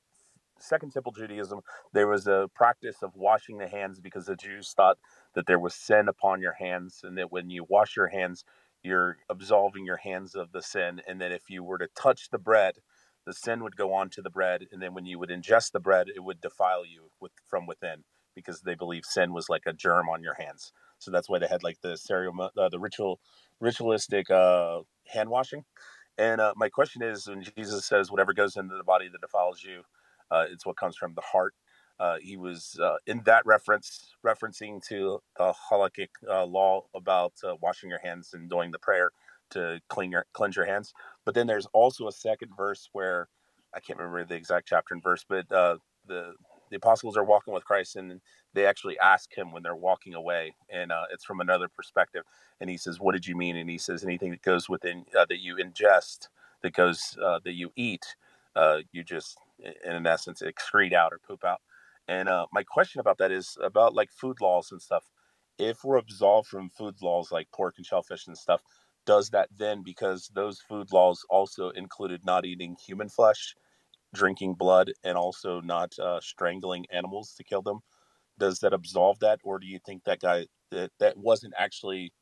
Second 0.59 0.91
Temple 0.91 1.13
Judaism, 1.13 1.61
there 1.93 2.07
was 2.07 2.27
a 2.27 2.49
practice 2.55 2.97
of 3.03 3.15
washing 3.15 3.57
the 3.57 3.67
hands 3.67 3.99
because 3.99 4.25
the 4.25 4.35
Jews 4.35 4.73
thought 4.75 4.97
that 5.35 5.47
there 5.47 5.59
was 5.59 5.75
sin 5.75 6.07
upon 6.07 6.41
your 6.41 6.53
hands, 6.53 7.01
and 7.03 7.17
that 7.17 7.31
when 7.31 7.49
you 7.49 7.65
wash 7.69 7.95
your 7.95 8.07
hands, 8.07 8.43
you're 8.83 9.17
absolving 9.29 9.85
your 9.85 9.97
hands 9.97 10.35
of 10.35 10.51
the 10.51 10.61
sin, 10.61 11.01
and 11.07 11.21
that 11.21 11.31
if 11.31 11.49
you 11.49 11.63
were 11.63 11.77
to 11.77 11.87
touch 11.95 12.29
the 12.29 12.37
bread, 12.39 12.75
the 13.25 13.33
sin 13.33 13.63
would 13.63 13.75
go 13.75 13.93
on 13.93 14.09
to 14.11 14.21
the 14.21 14.29
bread, 14.29 14.65
and 14.71 14.81
then 14.81 14.93
when 14.93 15.05
you 15.05 15.19
would 15.19 15.29
ingest 15.29 15.71
the 15.71 15.79
bread, 15.79 16.07
it 16.15 16.23
would 16.23 16.41
defile 16.41 16.85
you 16.85 17.11
with 17.19 17.31
from 17.45 17.67
within 17.67 18.03
because 18.35 18.61
they 18.61 18.75
believe 18.75 19.05
sin 19.05 19.33
was 19.33 19.49
like 19.49 19.63
a 19.65 19.73
germ 19.73 20.07
on 20.09 20.23
your 20.23 20.35
hands. 20.35 20.71
So 20.99 21.11
that's 21.11 21.29
why 21.29 21.39
they 21.39 21.47
had 21.47 21.63
like 21.63 21.81
the 21.81 21.97
ceremony, 21.97 22.51
uh, 22.57 22.69
the 22.69 22.79
ritual, 22.79 23.19
ritualistic 23.59 24.31
uh, 24.31 24.81
hand 25.07 25.29
washing. 25.29 25.65
And 26.17 26.41
uh, 26.41 26.53
my 26.57 26.69
question 26.69 27.01
is, 27.01 27.27
when 27.27 27.43
Jesus 27.43 27.85
says, 27.85 28.11
"Whatever 28.11 28.33
goes 28.33 28.57
into 28.57 28.75
the 28.77 28.83
body 28.83 29.09
that 29.09 29.21
defiles 29.21 29.63
you, 29.63 29.83
uh, 30.31 30.45
it's 30.49 30.65
what 30.65 30.77
comes 30.77 30.97
from 30.97 31.13
the 31.15 31.21
heart." 31.21 31.55
Uh, 31.99 32.17
he 32.21 32.37
was 32.37 32.79
uh, 32.81 32.95
in 33.07 33.21
that 33.25 33.45
reference 33.45 34.13
referencing 34.25 34.85
to 34.87 35.21
the 35.37 35.53
halakhic 35.71 36.09
uh, 36.29 36.45
law 36.45 36.83
about 36.95 37.33
uh, 37.43 37.55
washing 37.61 37.89
your 37.89 37.99
hands 37.99 38.31
and 38.33 38.49
doing 38.49 38.71
the 38.71 38.79
prayer 38.79 39.11
to 39.51 39.81
clean 39.89 40.11
your 40.11 40.25
cleanse 40.33 40.55
your 40.55 40.65
hands. 40.65 40.93
But 41.25 41.35
then 41.35 41.47
there's 41.47 41.67
also 41.73 42.07
a 42.07 42.11
second 42.11 42.51
verse 42.57 42.89
where 42.93 43.27
I 43.73 43.79
can't 43.81 43.99
remember 43.99 44.25
the 44.25 44.35
exact 44.35 44.67
chapter 44.67 44.93
and 44.93 45.03
verse, 45.03 45.25
but 45.27 45.51
uh, 45.51 45.77
the 46.07 46.33
the 46.69 46.77
apostles 46.77 47.17
are 47.17 47.23
walking 47.25 47.53
with 47.53 47.65
Christ 47.65 47.95
and 47.95 48.21
they 48.53 48.65
actually 48.65 48.99
ask 48.99 49.35
him 49.37 49.51
when 49.51 49.63
they're 49.63 49.75
walking 49.75 50.13
away, 50.15 50.55
and 50.69 50.91
uh, 50.91 51.05
it's 51.11 51.25
from 51.25 51.39
another 51.41 51.67
perspective. 51.67 52.23
And 52.61 52.69
he 52.69 52.77
says, 52.77 52.99
"What 52.99 53.13
did 53.13 53.27
you 53.27 53.35
mean?" 53.35 53.57
And 53.57 53.69
he 53.69 53.77
says, 53.77 54.03
"Anything 54.03 54.31
that 54.31 54.41
goes 54.41 54.69
within 54.69 55.05
uh, 55.17 55.25
that 55.29 55.39
you 55.41 55.57
ingest, 55.57 56.29
that 56.63 56.73
goes 56.73 57.17
uh, 57.23 57.39
that 57.43 57.53
you 57.53 57.71
eat, 57.75 58.15
you 58.91 59.03
just 59.03 59.37
in 59.63 59.95
in 59.97 60.07
essence 60.07 60.41
excrete 60.41 60.93
out 60.93 61.13
or 61.13 61.19
poop 61.19 61.43
out." 61.43 61.61
And 62.07 62.27
uh, 62.29 62.47
my 62.51 62.63
question 62.63 62.99
about 62.99 63.17
that 63.19 63.31
is 63.31 63.57
about 63.63 63.93
like 63.93 64.11
food 64.11 64.37
laws 64.41 64.71
and 64.71 64.81
stuff. 64.81 65.05
If 65.59 65.83
we're 65.83 65.97
absolved 65.97 66.47
from 66.47 66.69
food 66.69 66.95
laws 67.01 67.31
like 67.31 67.51
pork 67.51 67.75
and 67.77 67.85
shellfish 67.85 68.27
and 68.27 68.37
stuff, 68.37 68.61
does 69.05 69.29
that 69.31 69.49
then 69.55 69.83
because 69.83 70.29
those 70.33 70.61
food 70.61 70.91
laws 70.91 71.25
also 71.29 71.69
included 71.71 72.25
not 72.25 72.45
eating 72.45 72.77
human 72.85 73.09
flesh, 73.09 73.55
drinking 74.13 74.55
blood, 74.55 74.93
and 75.03 75.17
also 75.17 75.61
not 75.61 75.97
uh, 75.99 76.19
strangling 76.21 76.85
animals 76.91 77.33
to 77.35 77.43
kill 77.43 77.61
them? 77.61 77.79
Does 78.39 78.59
that 78.59 78.73
absolve 78.73 79.19
that, 79.19 79.39
or 79.43 79.59
do 79.59 79.67
you 79.67 79.79
think 79.85 80.03
that 80.05 80.21
guy 80.21 80.47
that 80.71 80.91
that 80.99 81.17
wasn't 81.17 81.53
actually 81.57 82.13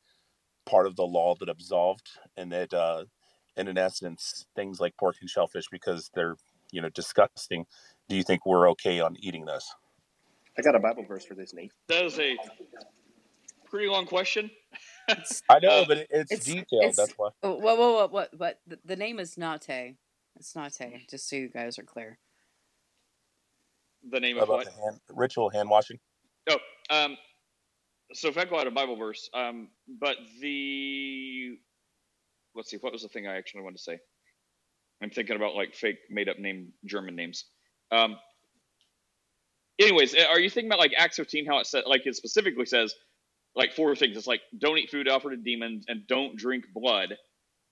part 0.66 0.86
of 0.86 0.96
the 0.96 1.06
law 1.06 1.34
that 1.40 1.48
absolved, 1.48 2.08
and 2.36 2.52
that 2.52 2.72
uh, 2.74 3.04
and 3.56 3.68
in 3.68 3.78
essence 3.78 4.46
things 4.54 4.80
like 4.80 4.96
pork 4.98 5.16
and 5.20 5.30
shellfish 5.30 5.66
because 5.70 6.10
they're 6.14 6.36
you 6.72 6.80
know 6.82 6.88
disgusting? 6.90 7.66
Do 8.08 8.16
you 8.16 8.22
think 8.22 8.46
we're 8.46 8.70
okay 8.70 9.00
on 9.00 9.16
eating 9.20 9.44
this 9.44 9.70
I 10.58 10.62
got 10.62 10.74
a 10.74 10.80
Bible 10.80 11.04
verse 11.04 11.24
for 11.24 11.34
this, 11.34 11.54
Nate. 11.54 11.70
That 11.86 12.04
is 12.04 12.18
a 12.18 12.36
pretty 13.64 13.86
long 13.86 14.06
question. 14.06 14.50
I 15.48 15.60
know, 15.60 15.82
Uh, 15.82 15.84
but 15.86 15.98
it, 15.98 16.08
it's, 16.10 16.32
It's 16.32 16.46
detailed. 16.46 16.66
it's 16.84 16.96
That's 16.96 17.12
why. 17.16 17.30
oh, 17.44 17.54
what 17.54 17.78
what 17.78 17.92
what 17.92 18.12
what 18.12 18.30
what 18.36 18.60
the, 18.66 18.78
the 18.84 18.96
name 18.96 19.20
is 19.20 19.38
Nate. 19.38 19.96
It's 20.36 20.56
Nate. 20.56 21.08
Just 21.08 21.28
so 21.28 21.36
you 21.36 21.48
guys 21.48 21.78
are 21.78 21.84
clear. 21.84 22.18
The 24.10 24.18
name 24.18 24.38
of 24.38 24.48
what? 24.48 24.64
the 24.64 24.72
hand, 24.72 25.00
ritual 25.10 25.50
hand 25.50 25.70
washing. 25.70 25.98
Oh, 26.50 26.58
um, 26.90 27.16
so 28.12 28.30
Feckle 28.32 28.58
had 28.58 28.66
a 28.66 28.70
Bible 28.72 28.96
verse, 28.96 29.28
um, 29.34 29.68
but 30.00 30.16
the 30.40 31.56
let's 32.54 32.70
see, 32.70 32.78
what 32.78 32.92
was 32.92 33.02
the 33.02 33.08
thing 33.08 33.28
I 33.28 33.36
actually 33.36 33.62
wanted 33.62 33.76
to 33.76 33.82
say? 33.82 33.98
I'm 35.02 35.10
thinking 35.10 35.36
about 35.36 35.54
like 35.54 35.74
fake 35.74 35.98
made 36.10 36.28
up 36.28 36.38
name 36.38 36.72
German 36.84 37.14
names. 37.16 37.44
Um, 37.92 38.16
anyways, 39.78 40.14
are 40.14 40.40
you 40.40 40.50
thinking 40.50 40.68
about 40.68 40.80
like 40.80 40.92
Acts 40.96 41.16
15? 41.16 41.46
How 41.46 41.58
it 41.58 41.66
said, 41.66 41.84
like 41.86 42.06
it 42.06 42.16
specifically 42.16 42.66
says, 42.66 42.94
like 43.54 43.74
four 43.74 43.94
things. 43.94 44.16
It's 44.16 44.26
like 44.26 44.40
don't 44.58 44.78
eat 44.78 44.90
food 44.90 45.08
offered 45.08 45.30
to 45.30 45.36
demons 45.36 45.84
and 45.88 46.06
don't 46.06 46.36
drink 46.36 46.64
blood. 46.74 47.16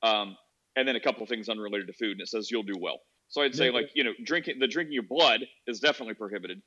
Um, 0.02 0.36
and 0.76 0.86
then 0.86 0.96
a 0.96 1.00
couple 1.00 1.22
of 1.22 1.28
things 1.28 1.48
unrelated 1.48 1.86
to 1.86 1.94
food, 1.94 2.12
and 2.12 2.20
it 2.20 2.28
says 2.28 2.50
you'll 2.50 2.62
do 2.62 2.78
well. 2.78 2.98
So 3.28 3.42
I'd 3.42 3.54
say 3.54 3.70
like 3.70 3.90
you 3.94 4.04
know 4.04 4.12
drinking 4.24 4.58
the 4.60 4.68
drinking 4.68 4.98
of 4.98 5.08
blood 5.08 5.40
is 5.66 5.80
definitely 5.80 6.14
prohibited. 6.14 6.60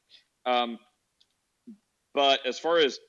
Um, 0.45 0.77
but 2.13 2.45
as 2.45 2.59
far 2.59 2.79
as 2.79 2.99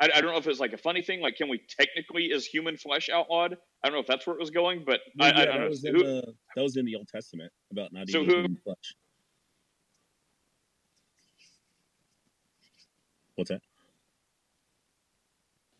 I, 0.00 0.10
I 0.16 0.20
don't 0.20 0.32
know 0.32 0.38
if 0.38 0.46
it's 0.46 0.60
like 0.60 0.72
a 0.72 0.78
funny 0.78 1.02
thing, 1.02 1.20
like 1.20 1.36
can 1.36 1.48
we 1.48 1.60
technically 1.68 2.26
is 2.26 2.46
human 2.46 2.76
flesh 2.78 3.08
outlawed? 3.10 3.58
I 3.84 3.88
don't 3.88 3.94
know 3.94 4.00
if 4.00 4.06
that's 4.06 4.26
where 4.26 4.36
it 4.36 4.40
was 4.40 4.50
going, 4.50 4.84
but 4.86 5.00
Well, 5.16 5.28
I, 5.28 5.32
yeah, 5.32 5.42
I 5.42 5.46
don't 5.46 5.60
that 5.60 5.60
know. 5.60 5.70
was 5.70 5.84
in 5.84 5.92
Who- 5.94 6.04
the 6.04 6.34
that 6.56 6.62
was 6.62 6.76
in 6.76 6.86
the 6.86 6.96
Old 6.96 7.08
Testament 7.08 7.52
about 7.72 7.92
not 7.92 8.08
So 8.08 8.20
eating 8.20 8.24
who- 8.24 8.32
human 8.42 8.56
flesh. 8.64 8.96
What's 13.36 13.50
that? 13.50 13.62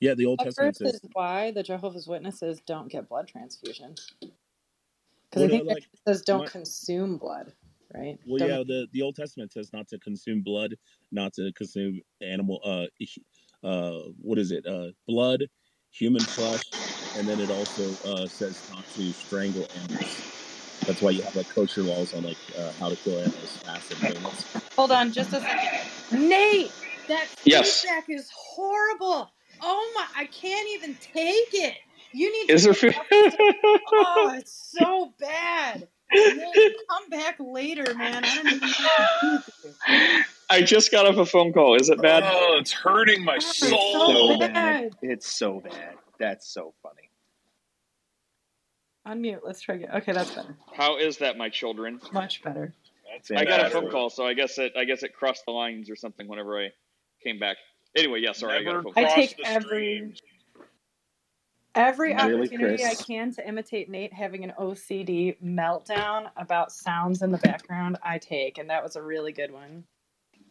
Yeah, 0.01 0.15
the 0.15 0.27
Old 0.27 0.41
That 0.41 0.45
Testament 0.45 0.77
verse 0.77 0.77
says 0.77 0.95
is 0.95 1.03
why 1.13 1.51
the 1.53 1.63
Jehovah's 1.63 2.09
Witnesses 2.09 2.61
don't 2.67 2.89
get 2.89 3.09
blood 3.09 3.29
transfusion. 3.29 3.97
Because 5.31 5.43
I 5.45 5.49
think 5.49 5.67
that 5.69 5.77
like 5.77 5.85
says 6.07 6.23
don't 6.23 6.41
my, 6.41 6.47
consume 6.47 7.19
blood, 7.19 7.55
right? 7.95 8.19
well, 8.27 8.39
Don't 8.39 8.49
yeah, 8.49 8.65
the 8.67 8.89
the 8.93 9.03
Old 9.03 9.17
Testament 9.17 9.53
says 9.53 9.73
not 9.73 9.89
to 9.89 9.99
consume 9.99 10.43
blood, 10.43 10.77
not 11.13 11.33
to 11.35 11.53
consume 11.55 12.01
animal. 12.23 12.61
Uh, 12.65 12.87
h- 13.01 13.19
uh, 13.65 14.01
what 14.21 14.39
is 14.39 14.53
it? 14.53 14.67
Uh, 14.67 14.89
blood, 15.09 15.45
human 15.93 16.27
flesh, 16.27 16.75
and 17.15 17.29
then 17.29 17.41
it 17.41 17.51
also 17.51 17.99
uh 18.05 18.29
says 18.29 18.65
not 18.69 18.89
to 18.91 19.13
strangle 19.15 19.71
animals. 19.77 20.25
That's 20.87 21.03
why 21.03 21.13
you 21.13 21.25
have 21.25 21.35
like 21.37 21.49
kosher 21.55 21.85
laws 21.85 22.13
on 22.15 22.25
like 22.25 22.39
uh, 22.59 22.73
how 22.81 22.91
to 22.91 22.97
kill 22.97 23.21
animals 23.21 23.61
fast 23.65 23.91
and 23.93 24.03
painless. 24.03 24.47
Hold 24.79 24.93
on, 24.93 25.13
just 25.13 25.33
a 25.35 25.41
second. 25.43 25.71
Nate, 26.11 26.77
that 27.09 27.31
Yes. 27.45 27.85
feedback 27.85 28.07
is 28.11 28.31
horrible. 28.35 29.33
Oh 29.61 29.93
my, 29.97 30.07
I 30.17 30.27
can't 30.27 30.69
even 30.77 30.99
take 30.99 31.55
it. 31.55 31.77
You 32.13 32.33
need 32.33 32.51
Is 32.51 32.65
to 32.65 32.65
there? 32.65 32.75
get 32.75 32.75
Fe- 32.75 32.95
Oh, 33.87 34.35
it's 34.39 34.53
so 34.73 35.15
bad. 35.21 35.89
Nate, 36.25 36.73
come 36.91 37.11
back 37.11 37.37
later, 37.41 37.95
man. 37.95 38.25
I 38.25 38.35
don't 38.35 38.51
even 38.51 38.71
know 38.71 38.89
what 40.51 40.59
to 40.59 40.67
do 40.67 40.75
with 40.75 40.75
you. 40.75 40.77
I 40.77 40.81
just 40.81 40.91
got 40.93 41.07
off 41.07 41.17
a 41.17 41.27
phone 41.27 41.53
call. 41.53 41.77
Is 41.77 41.89
it 41.91 42.01
bad? 42.03 42.23
Oh, 42.27 42.57
it's 42.61 42.73
hurting 42.73 43.25
my 43.25 43.35
God, 43.35 43.39
it's 43.39 43.59
soul. 43.59 44.07
so 44.07 44.33
So 44.35 44.39
bad. 44.39 44.53
bad. 44.55 44.93
It's 45.03 45.27
so 45.27 45.61
bad. 45.61 45.95
That's 46.19 46.49
so 46.49 46.75
funny. 46.83 47.11
Unmute. 49.07 49.41
Let's 49.45 49.61
try 49.61 49.77
again. 49.77 49.91
Okay, 49.95 50.13
that's 50.13 50.31
better. 50.35 50.55
How 50.75 50.99
is 50.99 51.19
that, 51.19 51.39
my 51.39 51.49
children? 51.49 52.01
Much 52.13 52.43
better. 52.43 52.75
That's 53.11 53.31
I 53.31 53.45
got 53.45 53.67
a 53.67 53.71
phone 53.71 53.91
call, 53.91 54.11
so 54.11 54.27
I 54.27 54.35
guess 54.35 54.59
it 54.59 54.73
I 54.77 54.85
guess 54.85 55.03
it 55.03 55.15
crossed 55.15 55.45
the 55.47 55.53
lines 55.53 55.91
or 55.91 55.97
something 55.97 56.29
whenever 56.29 56.61
I 56.61 56.71
came 57.25 57.39
back. 57.39 57.57
Anyway, 57.97 58.21
yeah, 58.21 58.33
sorry, 58.33 58.59
I 58.59 58.63
got 58.63 58.77
a 58.77 58.83
phone 58.83 58.93
call. 58.93 59.03
cross 59.05 59.15
take 59.15 59.37
the 59.37 59.47
every 59.47 59.97
streams. 59.97 60.23
every 61.75 62.15
Really, 62.15 62.47
opportunity 62.47 62.85
I 62.85 62.95
can 62.95 63.33
to 63.35 63.49
imitate 63.49 63.91
Nate 63.91 64.13
having 64.13 64.45
an 64.45 64.53
OCD 64.61 65.37
meltdown 65.43 66.31
about 66.37 66.71
sounds 66.71 67.23
in 67.23 67.33
the 67.33 67.39
background. 67.39 67.99
I 68.05 68.19
take, 68.19 68.59
and 68.59 68.71
that 68.71 68.83
was 68.83 68.95
a 68.97 69.03
really 69.03 69.33
good 69.33 69.51
one. 69.51 69.85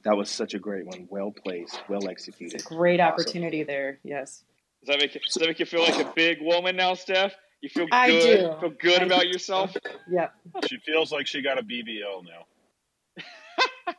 That 0.04 0.16
was 0.16 0.30
such 0.30 0.54
a 0.54 0.60
great 0.60 0.86
one. 0.86 1.08
Well 1.10 1.32
placed. 1.32 1.82
Well 1.90 2.08
executed. 2.10 2.64
great 2.64 3.00
Awesome. 3.00 3.14
opportunity 3.14 3.64
there. 3.64 4.00
Yes, 4.04 4.44
Does 4.82 4.88
that 4.88 5.00
make 5.00 5.14
you, 5.16 5.22
does 5.22 5.34
that 5.36 5.48
make 5.48 5.60
you 5.60 5.66
feel 5.66 5.82
like 5.82 6.00
a 6.00 6.12
big 6.16 6.38
woman 6.42 6.76
now, 6.78 6.94
Steph? 6.94 7.34
You 7.62 7.70
feel 7.70 7.86
good. 7.86 7.94
I 7.94 8.08
good? 8.08 8.38
do. 8.40 8.60
Feel 8.62 8.70
good 8.80 9.02
I 9.02 9.06
about 9.06 9.22
do. 9.24 9.28
yourself? 9.28 9.76
Yep. 10.10 10.34
She 10.70 10.78
feels 10.78 11.12
like 11.12 11.28
she 11.28 11.42
got 11.42 11.60
a 11.60 11.64
BBL 11.64 12.24
now. 12.26 13.24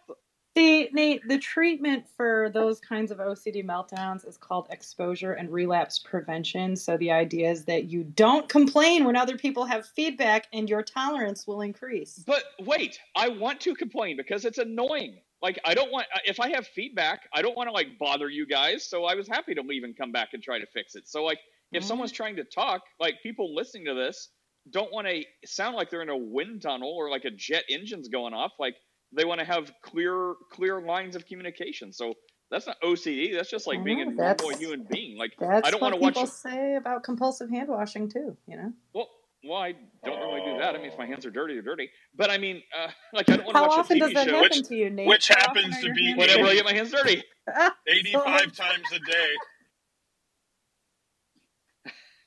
See, 0.56 0.88
Nate, 0.92 1.22
the 1.28 1.38
treatment 1.38 2.06
for 2.16 2.50
those 2.52 2.80
kinds 2.80 3.12
of 3.12 3.18
OCD 3.18 3.64
meltdowns 3.64 4.26
is 4.26 4.36
called 4.36 4.66
exposure 4.70 5.34
and 5.34 5.48
relapse 5.50 5.98
prevention. 6.00 6.74
So 6.74 6.96
the 6.96 7.12
idea 7.12 7.50
is 7.50 7.64
that 7.66 7.84
you 7.84 8.02
don't 8.02 8.48
complain 8.48 9.04
when 9.04 9.14
other 9.14 9.38
people 9.38 9.64
have 9.66 9.86
feedback 9.86 10.48
and 10.52 10.68
your 10.68 10.82
tolerance 10.82 11.46
will 11.46 11.60
increase. 11.60 12.24
But 12.26 12.42
wait, 12.60 12.98
I 13.14 13.28
want 13.28 13.60
to 13.60 13.74
complain 13.76 14.16
because 14.16 14.44
it's 14.44 14.58
annoying. 14.58 15.18
Like 15.42 15.58
I 15.64 15.74
don't 15.74 15.90
want 15.90 16.06
if 16.24 16.38
I 16.40 16.50
have 16.50 16.66
feedback, 16.66 17.22
I 17.32 17.42
don't 17.42 17.56
want 17.56 17.68
to 17.68 17.72
like 17.72 17.98
bother 17.98 18.28
you 18.28 18.46
guys. 18.46 18.88
So 18.88 19.04
I 19.04 19.14
was 19.14 19.26
happy 19.26 19.54
to 19.54 19.62
leave 19.62 19.84
and 19.84 19.96
come 19.96 20.12
back 20.12 20.30
and 20.34 20.42
try 20.42 20.58
to 20.58 20.66
fix 20.66 20.94
it. 20.94 21.08
So 21.08 21.24
like 21.24 21.38
if 21.72 21.82
Mhm. 21.82 21.86
someone's 21.86 22.12
trying 22.12 22.36
to 22.36 22.44
talk, 22.44 22.82
like 22.98 23.22
people 23.22 23.54
listening 23.54 23.86
to 23.86 23.94
this 23.94 24.30
don't 24.70 24.92
want 24.92 25.06
to 25.08 25.24
sound 25.46 25.74
like 25.76 25.88
they're 25.88 26.02
in 26.02 26.10
a 26.10 26.16
wind 26.16 26.60
tunnel 26.62 26.90
or 26.90 27.08
like 27.08 27.24
a 27.24 27.30
jet 27.30 27.64
engine's 27.70 28.08
going 28.08 28.34
off. 28.34 28.52
Like 28.58 28.76
they 29.12 29.24
want 29.24 29.40
to 29.40 29.46
have 29.46 29.72
clear 29.82 30.34
clear 30.52 30.80
lines 30.82 31.16
of 31.16 31.24
communication. 31.26 31.92
So 31.92 32.14
that's 32.50 32.66
not 32.66 32.76
OCD. 32.82 33.32
That's 33.34 33.50
just 33.50 33.66
like 33.66 33.82
being 33.84 34.00
a 34.02 34.04
normal 34.10 34.50
human 34.50 34.84
being. 34.90 35.16
Like 35.16 35.32
that's 35.38 35.66
I 35.66 35.70
don't 35.70 35.80
want 35.80 35.94
to 35.94 36.00
watch. 36.00 36.14
people 36.14 36.26
say 36.26 36.74
about 36.74 37.02
compulsive 37.04 37.48
hand 37.48 37.68
washing 37.68 38.08
too. 38.08 38.36
You 38.46 38.56
know, 38.56 38.72
Well, 38.92 39.08
well, 39.44 39.58
I 39.58 39.74
don't 40.04 40.18
really 40.20 40.42
do 40.52 40.58
that. 40.58 40.74
I 40.74 40.78
mean, 40.78 40.86
if 40.86 40.98
my 40.98 41.06
hands 41.06 41.24
are 41.24 41.30
dirty, 41.30 41.54
they're 41.54 41.62
dirty. 41.62 41.90
But 42.16 42.30
I 42.30 42.38
mean, 42.38 42.62
uh, 42.78 42.88
like 43.12 43.30
I 43.30 43.36
don't 43.36 43.46
want 43.46 43.56
to 43.56 43.58
how 43.60 43.68
watch 43.68 43.78
often 43.80 43.96
a 43.96 44.00
does 44.00 44.10
TV 44.10 44.14
that 44.14 44.26
show 44.28 44.42
happen 44.42 44.62
to 44.64 44.74
you, 44.74 44.90
Nate? 44.90 45.08
Which 45.08 45.28
How 45.28 45.40
happens 45.48 45.80
to 45.80 45.92
be 45.92 46.14
whenever 46.14 46.44
I 46.44 46.54
get 46.54 46.64
my 46.64 46.72
hands 46.74 46.90
dirty. 46.90 47.22
85 47.88 48.52
times 48.52 48.92
a 48.92 48.98
day. 48.98 49.34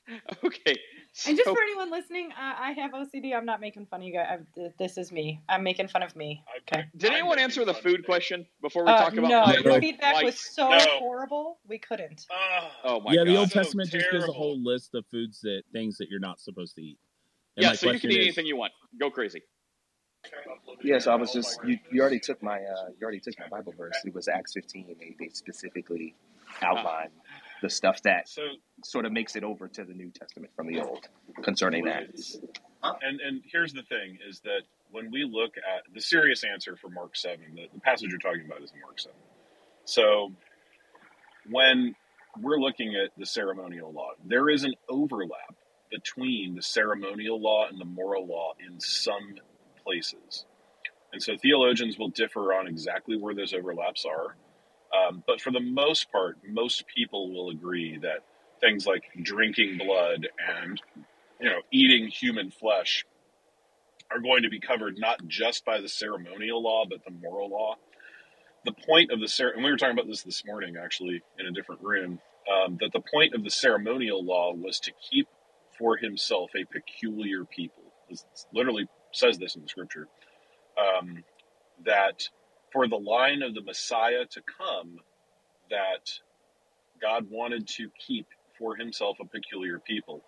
Okay. 0.44 0.76
And 1.26 1.36
just 1.36 1.48
for 1.48 1.62
anyone 1.62 1.90
listening, 1.90 2.30
I, 2.36 2.70
I 2.70 2.72
have 2.72 2.90
OCD. 2.90 3.34
I'm 3.34 3.46
not 3.46 3.60
making 3.60 3.86
fun 3.86 4.00
of 4.00 4.06
you 4.06 4.12
guys. 4.12 4.26
I'm, 4.56 4.72
this 4.78 4.98
is 4.98 5.12
me. 5.12 5.40
I'm 5.48 5.62
making 5.62 5.88
fun 5.88 6.02
of 6.02 6.14
me. 6.16 6.42
Okay. 6.70 6.84
did 6.96 7.10
I'm 7.12 7.18
anyone 7.18 7.38
answer 7.38 7.64
the 7.64 7.72
food 7.72 8.04
question 8.04 8.44
before 8.60 8.84
we 8.84 8.90
Uh, 8.90 8.98
talk 8.98 9.12
about 9.12 9.28
no, 9.30 9.42
my 9.46 9.54
your 9.54 9.62
No. 9.74 9.80
feedback 9.80 10.22
was 10.22 10.38
so 10.38 10.68
No. 10.68 10.78
horrible. 10.98 11.58
We 11.68 11.78
couldn't. 11.78 12.26
Ah, 12.30 12.70
Oh 12.84 13.00
my 13.00 13.14
god. 13.14 13.14
Yeah, 13.14 13.24
the 13.24 13.32
god. 13.32 13.38
Old 13.38 13.50
so 13.50 13.60
Testament 13.60 13.90
just 13.90 14.10
gives 14.10 14.28
a 14.28 14.32
whole 14.32 14.62
list 14.62 14.94
of 14.94 15.06
foods 15.06 15.40
that 15.42 15.62
things 15.72 15.96
that 15.98 16.08
you're 16.10 16.20
not 16.20 16.40
supposed 16.40 16.74
to 16.76 16.82
eat. 16.82 16.98
And 17.56 17.64
Yeah, 17.64 17.72
so 17.72 17.90
you 17.90 18.00
can 18.00 18.10
eat 18.10 18.20
is, 18.20 18.26
anything 18.26 18.46
you 18.46 18.56
want. 18.56 18.72
Go 18.98 19.10
crazy. 19.10 19.42
Yeah, 20.82 20.98
so 20.98 21.12
I 21.12 21.16
was 21.16 21.32
just 21.32 21.58
you, 21.64 21.78
you 21.92 22.00
already 22.00 22.18
took 22.18 22.42
my 22.42 22.56
uh, 22.56 22.88
you 22.98 23.02
already 23.02 23.20
took 23.20 23.34
my 23.38 23.48
Bible 23.48 23.74
verse. 23.76 23.94
It 24.04 24.14
was 24.14 24.28
Acts 24.28 24.54
15. 24.54 24.96
They, 24.98 25.16
they 25.18 25.28
specifically 25.28 26.14
outline 26.62 27.10
the 27.62 27.70
stuff 27.70 28.02
that 28.02 28.28
So, 28.28 28.42
sort 28.82 29.06
of 29.06 29.12
makes 29.12 29.36
it 29.36 29.44
over 29.44 29.68
to 29.68 29.84
the 29.84 29.94
New 29.94 30.10
Testament 30.10 30.52
from 30.56 30.66
the 30.66 30.80
Old 30.80 31.08
concerning 31.42 31.84
that. 31.84 32.04
And 33.02 33.20
and 33.20 33.42
here's 33.50 33.72
the 33.72 33.82
thing: 33.82 34.18
is 34.26 34.40
that 34.40 34.62
when 34.90 35.10
we 35.10 35.24
look 35.24 35.56
at 35.56 35.82
the 35.94 36.00
serious 36.00 36.44
answer 36.44 36.76
for 36.76 36.88
Mark 36.88 37.16
seven, 37.16 37.54
the, 37.54 37.68
the 37.72 37.80
passage 37.80 38.10
you're 38.10 38.18
talking 38.18 38.44
about 38.46 38.62
is 38.62 38.72
in 38.72 38.80
Mark 38.80 38.98
seven. 39.00 39.18
So 39.84 40.32
when 41.50 41.94
we're 42.40 42.58
looking 42.58 42.94
at 42.96 43.10
the 43.18 43.26
ceremonial 43.26 43.92
law, 43.92 44.10
there 44.24 44.48
is 44.48 44.64
an 44.64 44.74
overlap 44.88 45.56
between 45.90 46.54
the 46.54 46.62
ceremonial 46.62 47.40
law 47.40 47.66
and 47.68 47.80
the 47.80 47.84
moral 47.84 48.26
law 48.26 48.52
in 48.66 48.80
some 48.80 49.34
places. 49.84 50.44
And 51.12 51.22
so 51.22 51.36
theologians 51.36 51.98
will 51.98 52.10
differ 52.10 52.54
on 52.54 52.66
exactly 52.66 53.16
where 53.16 53.34
those 53.34 53.54
overlaps 53.54 54.04
are. 54.04 54.36
Um, 54.94 55.22
but 55.26 55.40
for 55.40 55.50
the 55.50 55.60
most 55.60 56.10
part, 56.12 56.38
most 56.48 56.84
people 56.94 57.32
will 57.32 57.50
agree 57.50 57.98
that 57.98 58.20
things 58.60 58.86
like 58.86 59.04
drinking 59.22 59.78
blood 59.78 60.28
and 60.60 60.80
you 61.40 61.48
know 61.50 61.60
eating 61.72 62.08
human 62.08 62.50
flesh 62.50 63.04
are 64.10 64.20
going 64.20 64.42
to 64.42 64.48
be 64.48 64.60
covered 64.60 64.96
not 64.98 65.26
just 65.26 65.64
by 65.64 65.80
the 65.80 65.88
ceremonial 65.88 66.62
law 66.62 66.84
but 66.88 67.04
the 67.04 67.10
moral 67.10 67.50
law. 67.50 67.76
The 68.64 68.72
point 68.72 69.10
of 69.12 69.20
the 69.20 69.28
cer- 69.28 69.50
and 69.50 69.64
we 69.64 69.70
were 69.70 69.76
talking 69.76 69.98
about 69.98 70.08
this 70.08 70.22
this 70.22 70.44
morning 70.46 70.76
actually 70.82 71.22
in 71.38 71.46
a 71.46 71.52
different 71.52 71.82
room 71.82 72.20
um, 72.52 72.78
that 72.80 72.92
the 72.92 73.00
point 73.00 73.34
of 73.34 73.44
the 73.44 73.50
ceremonial 73.50 74.24
law 74.24 74.54
was 74.54 74.80
to 74.80 74.92
keep 75.10 75.28
for 75.78 75.96
himself 75.96 76.50
a 76.54 76.64
peculiar 76.64 77.44
people. 77.44 77.82
It 78.08 78.22
literally 78.52 78.88
says 79.12 79.38
this 79.38 79.56
in 79.56 79.62
the 79.62 79.68
scripture 79.68 80.08
um, 80.78 81.24
that 81.84 82.28
for 82.72 82.88
the 82.88 82.96
line 82.96 83.42
of 83.42 83.54
the 83.54 83.62
Messiah 83.62 84.24
to 84.30 84.42
come, 84.58 84.98
that 85.70 86.18
God 87.00 87.30
wanted 87.30 87.66
to 87.68 87.90
keep 88.06 88.26
for 88.58 88.76
himself 88.76 89.18
a 89.20 89.24
peculiar 89.24 89.78
people. 89.78 90.22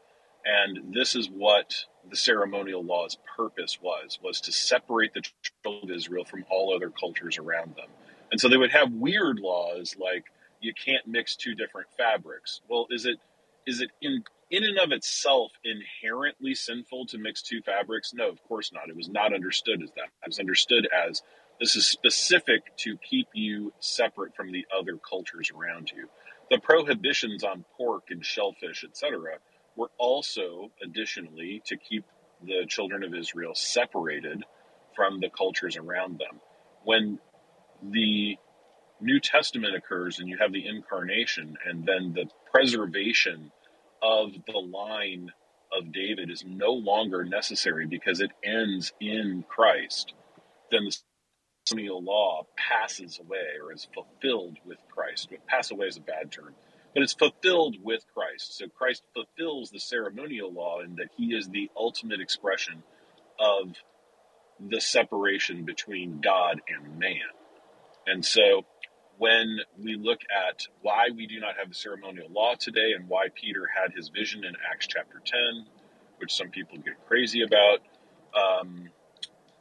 And 0.44 0.94
this 0.94 1.16
is 1.16 1.28
what 1.28 1.74
the 2.08 2.16
ceremonial 2.16 2.84
law's 2.84 3.18
purpose 3.36 3.78
was, 3.82 4.18
was 4.22 4.40
to 4.42 4.52
separate 4.52 5.12
the 5.14 5.22
children 5.64 5.90
of 5.90 5.96
Israel 5.96 6.24
from 6.24 6.44
all 6.48 6.74
other 6.74 6.90
cultures 6.90 7.38
around 7.38 7.74
them. 7.74 7.88
And 8.30 8.40
so 8.40 8.48
they 8.48 8.56
would 8.56 8.70
have 8.72 8.92
weird 8.92 9.40
laws 9.40 9.96
like 9.98 10.24
you 10.60 10.72
can't 10.72 11.06
mix 11.06 11.34
two 11.36 11.54
different 11.54 11.88
fabrics. 11.96 12.60
Well, 12.68 12.86
is 12.90 13.06
it 13.06 13.18
is 13.66 13.80
it 13.80 13.90
in 14.00 14.22
in 14.50 14.64
and 14.64 14.78
of 14.78 14.92
itself 14.92 15.52
inherently 15.64 16.54
sinful 16.54 17.06
to 17.06 17.18
mix 17.18 17.42
two 17.42 17.60
fabrics? 17.62 18.12
No, 18.14 18.28
of 18.28 18.42
course 18.44 18.72
not. 18.72 18.88
It 18.88 18.96
was 18.96 19.08
not 19.08 19.34
understood 19.34 19.82
as 19.82 19.90
that. 19.96 20.04
It 20.22 20.28
was 20.28 20.38
understood 20.38 20.88
as 20.92 21.22
this 21.58 21.74
is 21.74 21.86
specific 21.86 22.76
to 22.78 22.96
keep 22.98 23.28
you 23.34 23.72
separate 23.80 24.36
from 24.36 24.52
the 24.52 24.66
other 24.76 24.98
cultures 24.98 25.50
around 25.50 25.90
you. 25.90 26.08
The 26.50 26.60
prohibitions 26.60 27.42
on 27.42 27.64
pork 27.76 28.04
and 28.10 28.24
shellfish, 28.24 28.84
etc., 28.84 29.38
were 29.74 29.90
also 29.98 30.70
additionally 30.82 31.62
to 31.66 31.76
keep 31.76 32.04
the 32.42 32.66
children 32.68 33.02
of 33.02 33.14
Israel 33.14 33.54
separated 33.54 34.44
from 34.94 35.20
the 35.20 35.30
cultures 35.30 35.76
around 35.76 36.18
them. 36.18 36.40
When 36.84 37.18
the 37.82 38.36
New 39.00 39.20
Testament 39.20 39.74
occurs 39.74 40.18
and 40.18 40.28
you 40.28 40.38
have 40.38 40.52
the 40.52 40.66
incarnation 40.66 41.56
and 41.66 41.84
then 41.84 42.12
the 42.14 42.26
preservation 42.50 43.50
of 44.06 44.30
the 44.46 44.58
line 44.58 45.32
of 45.76 45.92
David 45.92 46.30
is 46.30 46.44
no 46.46 46.70
longer 46.70 47.24
necessary 47.24 47.86
because 47.86 48.20
it 48.20 48.30
ends 48.44 48.92
in 49.00 49.44
Christ, 49.48 50.14
then 50.70 50.84
the 50.84 50.96
ceremonial 51.66 52.02
law 52.02 52.46
passes 52.56 53.18
away 53.18 53.58
or 53.62 53.72
is 53.72 53.88
fulfilled 53.92 54.58
with 54.64 54.78
Christ. 54.88 55.28
Pass 55.48 55.72
away 55.72 55.86
is 55.86 55.96
a 55.96 56.00
bad 56.00 56.30
term, 56.30 56.54
but 56.94 57.02
it's 57.02 57.14
fulfilled 57.14 57.76
with 57.82 58.04
Christ. 58.14 58.56
So 58.56 58.68
Christ 58.68 59.02
fulfills 59.12 59.70
the 59.70 59.80
ceremonial 59.80 60.52
law 60.52 60.80
in 60.82 60.94
that 60.96 61.08
he 61.16 61.34
is 61.34 61.48
the 61.48 61.68
ultimate 61.76 62.20
expression 62.20 62.84
of 63.40 63.74
the 64.60 64.80
separation 64.80 65.64
between 65.64 66.20
God 66.20 66.60
and 66.68 66.98
man. 66.98 67.34
And 68.06 68.24
so 68.24 68.64
when 69.18 69.58
we 69.82 69.96
look 69.96 70.20
at 70.30 70.62
why 70.82 71.08
we 71.16 71.26
do 71.26 71.40
not 71.40 71.56
have 71.58 71.68
the 71.70 71.74
ceremonial 71.74 72.28
law 72.30 72.54
today 72.58 72.92
and 72.96 73.08
why 73.08 73.28
Peter 73.34 73.66
had 73.74 73.92
his 73.94 74.10
vision 74.10 74.44
in 74.44 74.54
Acts 74.70 74.86
chapter 74.88 75.20
10, 75.24 75.66
which 76.18 76.34
some 76.34 76.50
people 76.50 76.78
get 76.78 76.94
crazy 77.08 77.42
about, 77.42 77.80
um, 78.34 78.88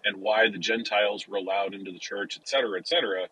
and 0.06 0.18
why 0.22 0.50
the 0.52 0.60
Gentiles 0.60 1.28
were 1.28 1.38
allowed 1.38 1.74
into 1.76 1.92
the 1.92 2.00
church, 2.00 2.38
et 2.42 2.48
cetera, 2.50 2.80
et 2.80 2.88
cetera. 2.88 3.28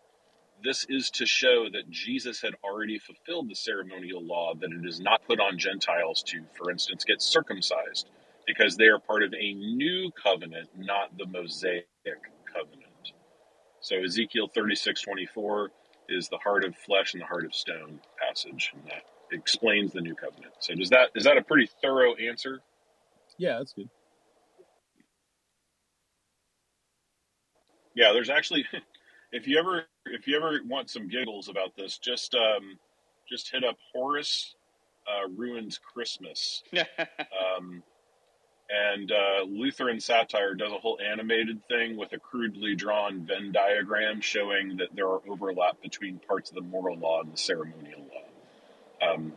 This 0.64 0.86
is 0.88 1.10
to 1.12 1.26
show 1.26 1.66
that 1.72 1.90
Jesus 1.90 2.42
had 2.42 2.54
already 2.64 2.98
fulfilled 2.98 3.50
the 3.50 3.56
ceremonial 3.56 4.24
law, 4.24 4.54
that 4.54 4.70
it 4.72 4.86
is 4.86 5.00
not 5.00 5.26
put 5.26 5.40
on 5.40 5.58
Gentiles 5.58 6.22
to, 6.28 6.42
for 6.56 6.70
instance, 6.70 7.04
get 7.04 7.22
circumcised, 7.22 8.10
because 8.46 8.76
they 8.76 8.86
are 8.86 8.98
part 9.00 9.22
of 9.24 9.34
a 9.34 9.54
new 9.54 10.10
covenant, 10.22 10.70
not 10.78 11.16
the 11.18 11.26
Mosaic 11.26 11.86
covenant. 12.52 12.84
So 13.80 13.96
Ezekiel 14.02 14.48
thirty 14.48 14.74
six 14.76 15.02
twenty 15.02 15.26
four 15.26 15.70
is 16.08 16.28
the 16.28 16.38
heart 16.38 16.64
of 16.64 16.76
flesh 16.76 17.14
and 17.14 17.22
the 17.22 17.26
heart 17.26 17.44
of 17.44 17.54
stone 17.54 18.00
passage, 18.20 18.72
and 18.74 18.84
that 18.84 19.02
explains 19.32 19.92
the 19.92 20.00
new 20.00 20.14
covenant. 20.14 20.54
So 20.60 20.74
does 20.74 20.90
that 20.90 21.10
is 21.14 21.24
that 21.24 21.36
a 21.36 21.42
pretty 21.42 21.68
thorough 21.82 22.14
answer? 22.14 22.60
Yeah, 23.38 23.58
that's 23.58 23.72
good. 23.72 23.88
Yeah, 27.94 28.12
there's 28.12 28.30
actually 28.30 28.66
if 29.32 29.46
you 29.46 29.58
ever 29.58 29.84
if 30.06 30.26
you 30.26 30.36
ever 30.36 30.60
want 30.66 30.90
some 30.90 31.08
giggles 31.08 31.48
about 31.48 31.76
this, 31.76 31.98
just 31.98 32.34
um, 32.34 32.78
just 33.28 33.50
hit 33.50 33.64
up 33.64 33.76
Horace 33.92 34.54
uh, 35.08 35.28
ruins 35.28 35.78
Christmas. 35.78 36.62
um, 37.56 37.82
and 38.70 39.12
uh, 39.12 39.44
Lutheran 39.46 40.00
satire 40.00 40.54
does 40.54 40.72
a 40.72 40.78
whole 40.78 40.98
animated 41.00 41.66
thing 41.68 41.96
with 41.96 42.12
a 42.12 42.18
crudely 42.18 42.74
drawn 42.74 43.26
Venn 43.26 43.52
diagram 43.52 44.20
showing 44.20 44.78
that 44.78 44.88
there 44.94 45.06
are 45.08 45.20
overlap 45.28 45.80
between 45.82 46.18
parts 46.18 46.50
of 46.50 46.56
the 46.56 46.62
moral 46.62 46.98
law 46.98 47.20
and 47.20 47.32
the 47.32 47.36
ceremonial 47.36 48.00
law. 48.00 49.10
Um, 49.12 49.32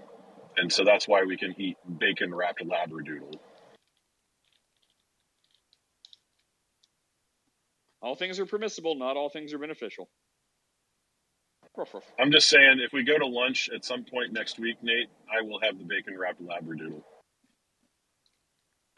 and 0.55 0.71
so 0.71 0.83
that's 0.83 1.07
why 1.07 1.23
we 1.23 1.37
can 1.37 1.53
eat 1.59 1.77
bacon 1.99 2.33
wrapped 2.33 2.63
labradoodle. 2.63 3.35
All 8.01 8.15
things 8.15 8.39
are 8.39 8.45
permissible, 8.45 8.95
not 8.95 9.17
all 9.17 9.29
things 9.29 9.53
are 9.53 9.59
beneficial. 9.59 10.09
Ruff, 11.75 11.93
ruff. 11.93 12.05
I'm 12.19 12.31
just 12.31 12.49
saying, 12.49 12.79
if 12.83 12.91
we 12.93 13.03
go 13.03 13.17
to 13.17 13.27
lunch 13.27 13.69
at 13.73 13.85
some 13.85 14.03
point 14.03 14.33
next 14.33 14.57
week, 14.59 14.77
Nate, 14.81 15.09
I 15.29 15.43
will 15.43 15.59
have 15.61 15.77
the 15.77 15.83
bacon 15.83 16.17
wrapped 16.17 16.41
labradoodle. 16.41 17.03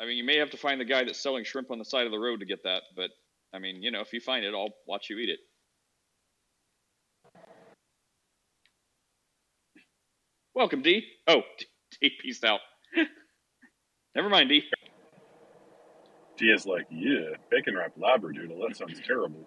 I 0.01 0.05
mean, 0.05 0.17
you 0.17 0.23
may 0.23 0.37
have 0.37 0.49
to 0.51 0.57
find 0.57 0.79
the 0.79 0.85
guy 0.85 1.03
that's 1.03 1.19
selling 1.19 1.43
shrimp 1.43 1.71
on 1.71 1.77
the 1.77 1.85
side 1.85 2.05
of 2.05 2.11
the 2.11 2.19
road 2.19 2.39
to 2.39 2.45
get 2.45 2.63
that, 2.63 2.83
but 2.95 3.09
I 3.53 3.59
mean, 3.59 3.83
you 3.83 3.91
know, 3.91 3.99
if 3.99 4.13
you 4.13 4.21
find 4.21 4.45
it, 4.45 4.53
I'll 4.53 4.73
watch 4.87 5.09
you 5.09 5.17
eat 5.17 5.29
it. 5.29 5.39
Welcome, 10.55 10.81
D. 10.81 11.03
Oh, 11.27 11.41
D 12.01 12.11
peace 12.21 12.43
out. 12.43 12.61
Never 14.15 14.29
mind, 14.29 14.49
D. 14.49 14.63
She 16.37 16.45
is 16.45 16.65
like, 16.65 16.87
yeah, 16.89 17.35
bacon 17.51 17.75
wrapped 17.75 17.99
labradoodle. 17.99 18.67
That 18.67 18.77
sounds 18.77 19.01
terrible. 19.05 19.45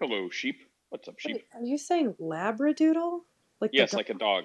Hello, 0.00 0.28
sheep. 0.30 0.56
What's 0.90 1.06
up, 1.06 1.18
sheep? 1.18 1.36
Wait, 1.36 1.44
are 1.54 1.64
you 1.64 1.78
saying 1.78 2.14
labradoodle? 2.20 3.20
Like 3.60 3.70
yes, 3.72 3.92
like 3.92 4.08
a 4.08 4.14
dog. 4.14 4.44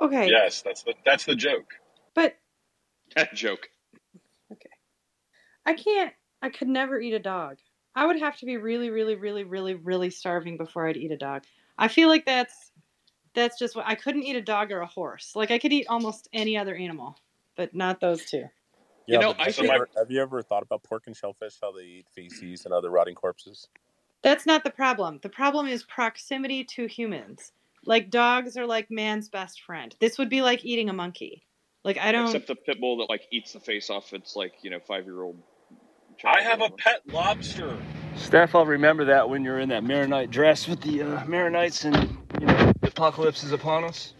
Okay. 0.00 0.28
Yes, 0.28 0.62
that's 0.62 0.82
the 0.82 0.94
that's 1.04 1.24
the 1.24 1.36
joke. 1.36 1.74
But 2.14 2.36
That 3.16 3.34
joke. 3.34 3.68
Okay. 4.52 4.70
I 5.66 5.74
can't. 5.74 6.12
I 6.42 6.50
could 6.50 6.68
never 6.68 7.00
eat 7.00 7.14
a 7.14 7.18
dog. 7.18 7.58
I 7.94 8.06
would 8.06 8.18
have 8.18 8.36
to 8.38 8.46
be 8.46 8.56
really, 8.56 8.90
really, 8.90 9.14
really, 9.14 9.44
really, 9.44 9.74
really 9.74 10.10
starving 10.10 10.56
before 10.56 10.88
I'd 10.88 10.96
eat 10.96 11.12
a 11.12 11.16
dog. 11.16 11.44
I 11.78 11.88
feel 11.88 12.08
like 12.08 12.26
that's 12.26 12.72
that's 13.34 13.58
just 13.58 13.76
what 13.76 13.86
I 13.86 13.94
couldn't 13.94 14.24
eat 14.24 14.36
a 14.36 14.42
dog 14.42 14.72
or 14.72 14.80
a 14.80 14.86
horse. 14.86 15.32
Like 15.34 15.50
I 15.50 15.58
could 15.58 15.72
eat 15.72 15.86
almost 15.88 16.28
any 16.32 16.56
other 16.56 16.74
animal, 16.74 17.18
but 17.56 17.74
not 17.74 18.00
those 18.00 18.24
two. 18.24 18.44
Yeah, 19.06 19.20
know, 19.20 19.34
I 19.38 19.44
have, 19.44 19.54
think- 19.54 19.68
you 19.68 19.74
ever, 19.74 19.88
have 19.96 20.10
you 20.10 20.22
ever 20.22 20.42
thought 20.42 20.62
about 20.62 20.82
pork 20.82 21.04
and 21.06 21.16
shellfish? 21.16 21.54
How 21.60 21.72
they 21.72 21.82
eat 21.82 22.06
feces 22.14 22.64
and 22.64 22.72
other 22.72 22.90
rotting 22.90 23.14
corpses? 23.14 23.68
That's 24.22 24.46
not 24.46 24.64
the 24.64 24.70
problem. 24.70 25.20
The 25.22 25.28
problem 25.28 25.66
is 25.66 25.82
proximity 25.84 26.64
to 26.64 26.86
humans. 26.86 27.52
Like 27.86 28.10
dogs 28.10 28.56
are 28.56 28.66
like 28.66 28.90
man's 28.90 29.28
best 29.28 29.62
friend. 29.62 29.94
This 30.00 30.18
would 30.18 30.28
be 30.28 30.42
like 30.42 30.64
eating 30.64 30.88
a 30.88 30.92
monkey. 30.92 31.44
Like 31.84 31.98
I 31.98 32.12
don't. 32.12 32.26
Except 32.26 32.46
the 32.46 32.54
pit 32.54 32.80
bull 32.80 32.98
that 32.98 33.10
like 33.10 33.22
eats 33.30 33.52
the 33.52 33.60
face 33.60 33.90
off 33.90 34.12
its 34.12 34.36
like 34.36 34.52
you 34.62 34.70
know 34.70 34.80
five 34.80 35.04
year 35.04 35.22
old. 35.22 35.36
I 36.24 36.42
have 36.42 36.60
a 36.60 36.70
pet 36.70 37.00
lobster. 37.12 37.76
Steph, 38.16 38.54
I'll 38.54 38.64
remember 38.64 39.04
that 39.06 39.28
when 39.28 39.44
you're 39.44 39.58
in 39.58 39.68
that 39.70 39.84
Maronite 39.84 40.30
dress 40.30 40.68
with 40.68 40.80
the 40.80 41.02
uh, 41.02 41.24
Maronites 41.24 41.84
and 41.84 42.16
you 42.40 42.46
know 42.46 42.72
the 42.80 42.88
apocalypse 42.88 43.42
is 43.42 43.52
upon 43.52 43.84
us. 43.84 44.14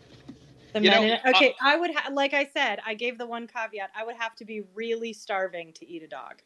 The 0.75 0.81
You 0.81 0.91
know, 0.91 1.01
men 1.03 1.19
in- 1.25 1.35
okay, 1.35 1.55
I 1.63 1.77
would 1.77 1.95
ha- 1.95 2.11
like 2.13 2.35
I 2.35 2.47
said, 2.47 2.81
I 2.85 2.95
gave 2.95 3.17
the 3.17 3.27
one 3.27 3.47
caveat. 3.47 3.91
I 3.95 4.05
would 4.05 4.17
have 4.17 4.35
to 4.37 4.45
be 4.45 4.63
really 4.75 5.13
starving 5.13 5.73
to 5.75 5.87
eat 5.87 6.03
a 6.03 6.09
dog. 6.09 6.43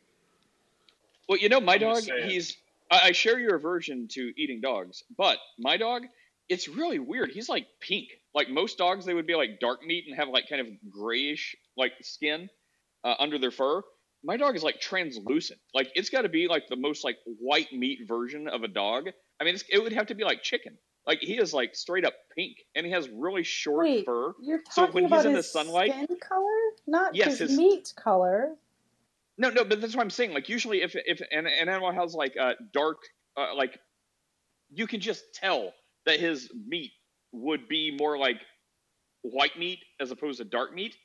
Well, 1.29 1.39
you 1.39 1.49
know, 1.49 1.61
my 1.61 1.75
I'm 1.75 1.81
dog, 1.81 2.03
he's. 2.27 2.57
I, 2.91 3.01
I 3.05 3.13
share 3.13 3.39
your 3.39 3.57
aversion 3.57 4.07
to 4.13 4.33
eating 4.37 4.61
dogs, 4.61 5.03
but 5.17 5.39
my 5.59 5.77
dog, 5.77 6.03
it's 6.49 6.69
really 6.69 6.99
weird. 6.99 7.31
He's 7.31 7.49
like 7.49 7.67
pink. 7.81 8.09
Like 8.35 8.49
most 8.49 8.79
dogs, 8.79 9.05
they 9.05 9.15
would 9.15 9.27
be 9.27 9.35
like 9.35 9.61
dark 9.61 9.85
meat 9.85 10.05
and 10.07 10.17
have 10.17 10.29
like 10.29 10.49
kind 10.49 10.61
of 10.61 10.69
grayish 10.91 11.57
like 11.77 11.93
skin 12.03 12.49
uh, 13.05 13.15
under 13.19 13.39
their 13.39 13.51
fur. 13.51 13.83
My 14.25 14.37
dog 14.37 14.57
is 14.57 14.63
like 14.63 14.81
translucent. 14.81 15.61
Like 15.75 15.89
it's 15.95 16.11
got 16.11 16.23
to 16.23 16.29
be 16.29 16.49
like 16.49 16.69
the 16.69 16.77
most 16.77 17.05
like 17.05 17.19
white 17.41 17.73
meat 17.73 18.01
version 18.07 18.49
of 18.49 18.63
a 18.63 18.69
dog. 18.69 19.09
I 19.41 19.45
mean, 19.45 19.55
it's, 19.55 19.65
it 19.71 19.83
would 19.83 19.93
have 19.93 20.07
to 20.07 20.15
be 20.15 20.25
like 20.25 20.43
chicken. 20.43 20.77
Like 21.07 21.21
he 21.21 21.39
is 21.39 21.55
like 21.55 21.75
straight 21.75 22.05
up 22.05 22.15
pink, 22.37 22.57
and 22.75 22.85
he 22.85 22.93
has 22.93 23.09
really 23.09 23.43
short 23.43 23.85
Wait, 23.85 24.05
fur. 24.05 24.35
you're 24.43 24.61
So 24.71 24.83
talking 24.83 24.95
when 24.95 25.05
he's 25.05 25.13
about 25.13 25.27
in 25.27 25.33
the 25.33 25.43
sunlight, 25.43 25.93
skin 25.93 26.07
color, 26.21 26.45
not 26.87 27.15
Yes, 27.15 27.39
his, 27.39 27.51
his- 27.51 27.57
meat 27.59 27.93
color. 27.97 28.55
No, 29.41 29.51
no, 29.51 29.65
but 29.65 29.81
that's 29.81 29.95
what 29.95 30.03
I'm 30.03 30.11
saying. 30.11 30.35
Like 30.35 30.49
usually, 30.49 30.83
if 30.83 30.95
if 30.97 31.21
an, 31.31 31.47
an 31.47 31.69
animal 31.69 31.93
has 31.93 32.13
like 32.13 32.37
uh, 32.37 32.55
dark, 32.73 32.99
uh, 33.37 33.55
like 33.55 33.79
you 34.71 34.87
can 34.87 35.01
just 35.01 35.33
tell 35.33 35.73
that 36.09 36.21
his 36.21 36.51
meat 36.67 36.93
would 37.33 37.69
be 37.69 37.97
more 37.99 38.19
like 38.19 38.37
white 39.23 39.59
meat 39.59 39.81
as 40.01 40.11
opposed 40.11 40.39
to 40.39 40.45
dark 40.45 40.75
meat 40.75 40.97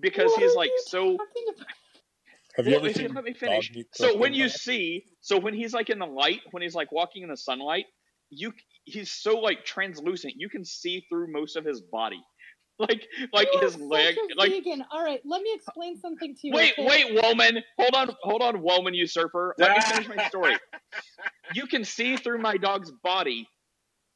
because 0.00 0.30
What 0.32 0.40
he's 0.40 0.54
like 0.56 0.70
so. 0.86 1.18
Have 2.56 2.66
you 2.66 2.72
Well, 2.72 2.80
ever 2.80 2.92
seen 2.94 3.14
let 3.14 3.24
me 3.24 3.32
dog 3.32 3.38
finish. 3.38 3.72
meat 3.74 3.86
So 3.92 4.16
when 4.18 4.34
you 4.34 4.48
that? 4.48 4.60
see, 4.60 5.04
so 5.20 5.38
when 5.38 5.54
he's 5.54 5.72
like 5.74 5.90
in 5.90 5.98
the 5.98 6.06
light, 6.06 6.40
when 6.50 6.62
he's 6.62 6.74
like 6.74 6.92
walking 6.92 7.22
in 7.22 7.30
the 7.30 7.36
sunlight, 7.36 7.86
you 8.30 8.52
he's 8.84 9.10
so 9.12 9.38
like 9.38 9.64
translucent, 9.64 10.34
you 10.36 10.48
can 10.48 10.64
see 10.64 11.06
through 11.10 11.32
most 11.32 11.56
of 11.56 11.64
his 11.64 11.80
body, 11.80 12.22
like 12.78 13.06
like 13.32 13.48
You 13.52 13.60
his 13.60 13.76
leg, 13.76 14.16
like 14.36 14.50
vegan. 14.50 14.84
All 14.90 15.02
right, 15.02 15.20
let 15.24 15.42
me 15.42 15.52
explain 15.54 15.98
something 16.00 16.34
to 16.36 16.48
you. 16.48 16.54
Wait, 16.54 16.72
okay? 16.72 16.86
wait, 16.86 17.22
woman. 17.22 17.62
Hold 17.78 17.94
on, 17.94 18.16
hold 18.22 18.42
on, 18.42 18.62
woman 18.62 18.94
usurper. 18.94 19.54
Let 19.58 19.72
me 19.72 19.80
finish 19.80 20.08
my 20.08 20.18
story. 20.28 20.58
You 21.52 21.66
can 21.66 21.84
see 21.84 22.16
through 22.16 22.38
my 22.38 22.56
dog's 22.56 22.92
body, 23.02 23.48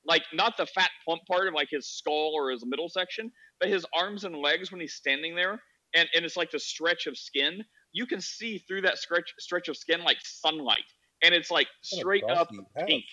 like 0.06 0.22
not 0.32 0.56
the 0.56 0.66
fat 0.66 0.90
plump 1.04 1.22
part 1.30 1.48
of 1.48 1.54
like 1.54 1.68
his 1.70 1.88
skull 1.88 2.32
or 2.34 2.50
his 2.50 2.64
middle 2.66 2.88
section, 2.88 3.30
but 3.60 3.68
his 3.68 3.86
arms 3.94 4.24
and 4.24 4.36
legs 4.36 4.70
when 4.70 4.80
he's 4.80 4.94
standing 4.94 5.34
there, 5.34 5.62
and, 5.94 6.08
and 6.14 6.24
it's 6.24 6.36
like 6.36 6.50
the 6.50 6.58
stretch 6.58 7.06
of 7.06 7.16
skin. 7.16 7.64
You 7.92 8.06
can 8.06 8.20
see 8.20 8.58
through 8.58 8.82
that 8.82 8.98
stretch 8.98 9.32
stretch 9.38 9.68
of 9.68 9.76
skin 9.76 10.02
like 10.02 10.18
sunlight, 10.22 10.84
and 11.22 11.34
it's 11.34 11.50
like 11.50 11.68
straight 11.82 12.24
up 12.28 12.48
do 12.50 12.56
you 12.56 12.66
pink. 12.86 13.04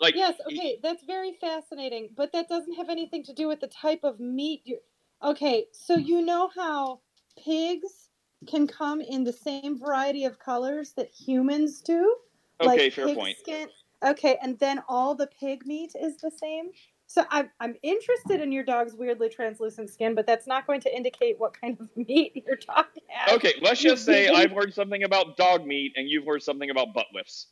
Like 0.00 0.14
yes, 0.14 0.34
okay, 0.48 0.78
that's 0.82 1.04
very 1.04 1.34
fascinating, 1.40 2.10
but 2.16 2.32
that 2.32 2.48
doesn't 2.48 2.74
have 2.74 2.88
anything 2.88 3.24
to 3.24 3.32
do 3.32 3.48
with 3.48 3.60
the 3.60 3.66
type 3.68 4.04
of 4.04 4.20
meat 4.20 4.62
you're. 4.64 4.80
Okay, 5.22 5.66
so 5.72 5.96
you 5.96 6.22
know 6.22 6.48
how 6.54 7.00
pigs 7.36 8.10
can 8.46 8.68
come 8.68 9.00
in 9.00 9.24
the 9.24 9.32
same 9.32 9.76
variety 9.78 10.24
of 10.24 10.38
colors 10.38 10.92
that 10.92 11.10
humans 11.10 11.80
do? 11.80 12.16
Okay, 12.60 12.90
like 12.90 12.92
fair 12.92 13.06
pig 13.06 13.16
point. 13.16 13.36
Skin. 13.38 13.68
Okay, 14.04 14.38
and 14.42 14.58
then 14.58 14.80
all 14.88 15.14
the 15.14 15.26
pig 15.26 15.66
meat 15.66 15.92
is 16.00 16.16
the 16.18 16.30
same? 16.30 16.70
So 17.06 17.24
I'm, 17.30 17.50
I'm 17.58 17.74
interested 17.82 18.40
in 18.40 18.52
your 18.52 18.64
dog's 18.64 18.94
weirdly 18.94 19.30
translucent 19.30 19.88
skin, 19.90 20.14
but 20.14 20.26
that's 20.26 20.46
not 20.46 20.66
going 20.66 20.80
to 20.82 20.94
indicate 20.94 21.38
what 21.38 21.58
kind 21.58 21.76
of 21.80 21.88
meat 21.96 22.44
your 22.46 22.56
dog 22.56 22.86
has. 23.08 23.34
Okay, 23.34 23.54
let's 23.62 23.80
just 23.80 24.04
say 24.04 24.28
I've 24.34 24.52
heard 24.52 24.74
something 24.74 25.02
about 25.02 25.36
dog 25.36 25.66
meat, 25.66 25.92
and 25.96 26.08
you've 26.08 26.26
heard 26.26 26.42
something 26.42 26.70
about 26.70 26.92
butt 26.92 27.06
lifts. 27.14 27.48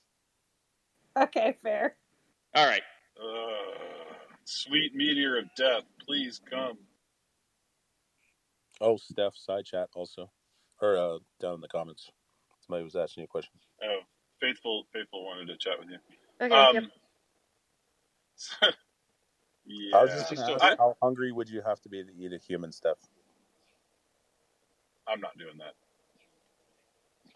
Okay, 1.18 1.56
fair. 1.62 1.97
All 2.55 2.66
right. 2.66 2.82
Ugh, 3.18 4.14
sweet 4.44 4.94
meteor 4.94 5.39
of 5.39 5.47
death, 5.56 5.85
please 6.06 6.40
come. 6.51 6.77
Oh, 8.81 8.98
Steph, 8.98 9.35
side 9.36 9.64
chat 9.64 9.89
also, 9.94 10.31
or 10.82 10.98
uh, 10.98 11.18
down 11.40 11.55
in 11.55 11.60
the 11.62 11.68
comments. 11.68 12.10
Somebody 12.66 12.85
was 12.85 12.94
asking 12.94 13.23
you 13.23 13.24
a 13.24 13.28
question. 13.28 13.55
Oh, 13.82 14.01
faithful, 14.39 14.85
faithful 14.93 15.24
wanted 15.24 15.47
to 15.47 15.56
chat 15.56 15.78
with 15.78 15.89
you. 15.89 15.98
Okay, 16.42 16.68
Um, 16.68 16.72
yep. 16.72 16.84
yeah. 19.66 19.94
I 19.94 20.02
was 20.02 20.14
just 20.14 20.28
going 20.30 20.38
to 20.38 20.60
I, 20.60 20.76
how 20.78 20.96
hungry 21.02 21.32
would 21.32 21.48
you 21.50 21.62
have 21.62 21.80
to 21.82 21.88
be 21.90 22.04
to 22.04 22.10
eat 22.18 22.32
a 22.32 22.38
human, 22.38 22.72
Steph? 22.72 22.98
I'm 25.08 25.20
not 25.20 25.38
doing 25.38 25.58
that. 25.58 25.74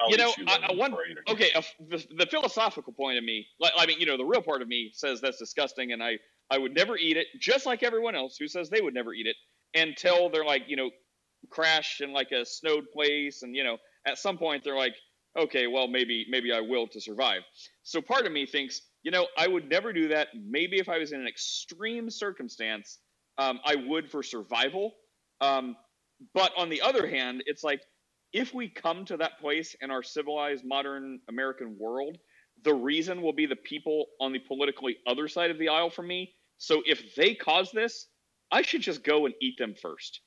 I'll 0.01 0.13
you 0.13 0.19
know, 0.19 0.35
you 0.37 0.47
I, 0.47 0.59
I 0.71 0.73
one 0.75 0.93
before 0.93 1.01
I 1.01 1.11
eat 1.13 1.19
a 1.19 1.23
okay. 1.33 1.51
A, 1.55 1.63
the, 1.89 2.05
the 2.19 2.27
philosophical 2.27 2.93
point 2.93 3.19
of 3.19 3.25
me, 3.25 3.47
like, 3.61 3.73
I 3.77 3.87
mean, 3.87 4.01
you 4.01 4.07
know, 4.07 4.17
the 4.17 4.25
real 4.25 4.43
part 4.43 4.63
of 4.63 4.69
me 4.69 4.91
says 4.95 5.21
that's 5.21 5.39
disgusting, 5.39 5.93
and 5.93 6.03
I 6.03 6.19
I 6.51 6.59
would 6.59 6.75
never 6.75 6.97
eat 6.99 7.17
it, 7.17 7.29
just 7.41 7.67
like 7.67 7.83
everyone 7.83 8.17
else 8.17 8.37
who 8.39 8.49
says 8.49 8.71
they 8.71 8.81
would 8.81 8.95
never 8.95 9.15
eat 9.15 9.27
it. 9.27 9.37
until 9.81 10.31
they're 10.31 10.45
like 10.45 10.65
you 10.69 10.77
know 10.77 10.91
crash 11.51 12.01
in 12.03 12.13
like 12.13 12.33
a 12.33 12.45
snowed 12.47 12.87
place, 12.93 13.43
and 13.43 13.55
you 13.57 13.65
know 13.65 13.79
at 14.07 14.19
some 14.19 14.39
point 14.39 14.65
they're 14.65 14.77
like, 14.77 14.97
okay, 15.39 15.67
well 15.69 15.89
maybe 15.89 16.27
maybe 16.31 16.53
I 16.53 16.61
will 16.61 16.89
to 16.89 17.01
survive. 17.01 17.43
So 17.85 18.03
part 18.03 18.27
of 18.27 18.33
me 18.33 18.47
thinks, 18.47 18.83
you 19.03 19.11
know, 19.11 19.27
I 19.37 19.49
would 19.49 19.69
never 19.69 19.93
do 19.93 20.09
that. 20.09 20.29
Maybe 20.35 20.79
if 20.79 20.89
I 20.89 20.99
was 20.99 21.13
in 21.13 21.21
an 21.21 21.27
extreme 21.27 22.11
circumstance, 22.11 22.99
um, 23.39 23.61
I 23.65 23.77
would 23.77 24.11
for 24.11 24.23
survival. 24.23 24.93
Um, 25.41 25.77
but 26.35 26.53
on 26.57 26.69
the 26.69 26.83
other 26.83 27.07
hand, 27.07 27.43
it's 27.47 27.65
like 27.65 27.81
if 28.33 28.53
we 28.55 28.69
come 28.69 29.05
to 29.07 29.17
that 29.17 29.41
place 29.41 29.75
in 29.81 29.91
our 29.91 30.03
civilized 30.03 30.65
modern 30.65 31.21
American 31.29 31.77
world, 31.79 32.19
the 32.63 32.75
reason 32.75 33.23
will 33.23 33.33
be 33.33 33.47
the 33.47 33.57
people 33.57 34.07
on 34.21 34.33
the 34.33 34.39
politically 34.39 34.99
other 35.07 35.29
side 35.29 35.51
of 35.51 35.59
the 35.59 35.69
aisle 35.69 35.91
from 35.91 36.07
me. 36.07 36.35
So 36.59 36.83
if 36.85 37.15
they 37.15 37.35
cause 37.35 37.71
this, 37.73 38.07
I 38.53 38.63
should 38.63 38.83
just 38.83 39.03
go 39.03 39.25
and 39.25 39.35
eat 39.41 39.57
them 39.59 39.75
first. 39.81 40.21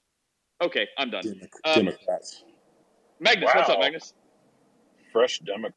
Okay, 0.61 0.87
I'm 0.97 1.11
done. 1.11 1.25
Um, 1.65 1.85
Democrats. 1.85 2.43
Magnus, 3.19 3.51
what's 3.53 3.69
up, 3.69 3.79
Magnus? 3.79 4.13
Fresh 5.11 5.39
Democrat. 5.39 5.73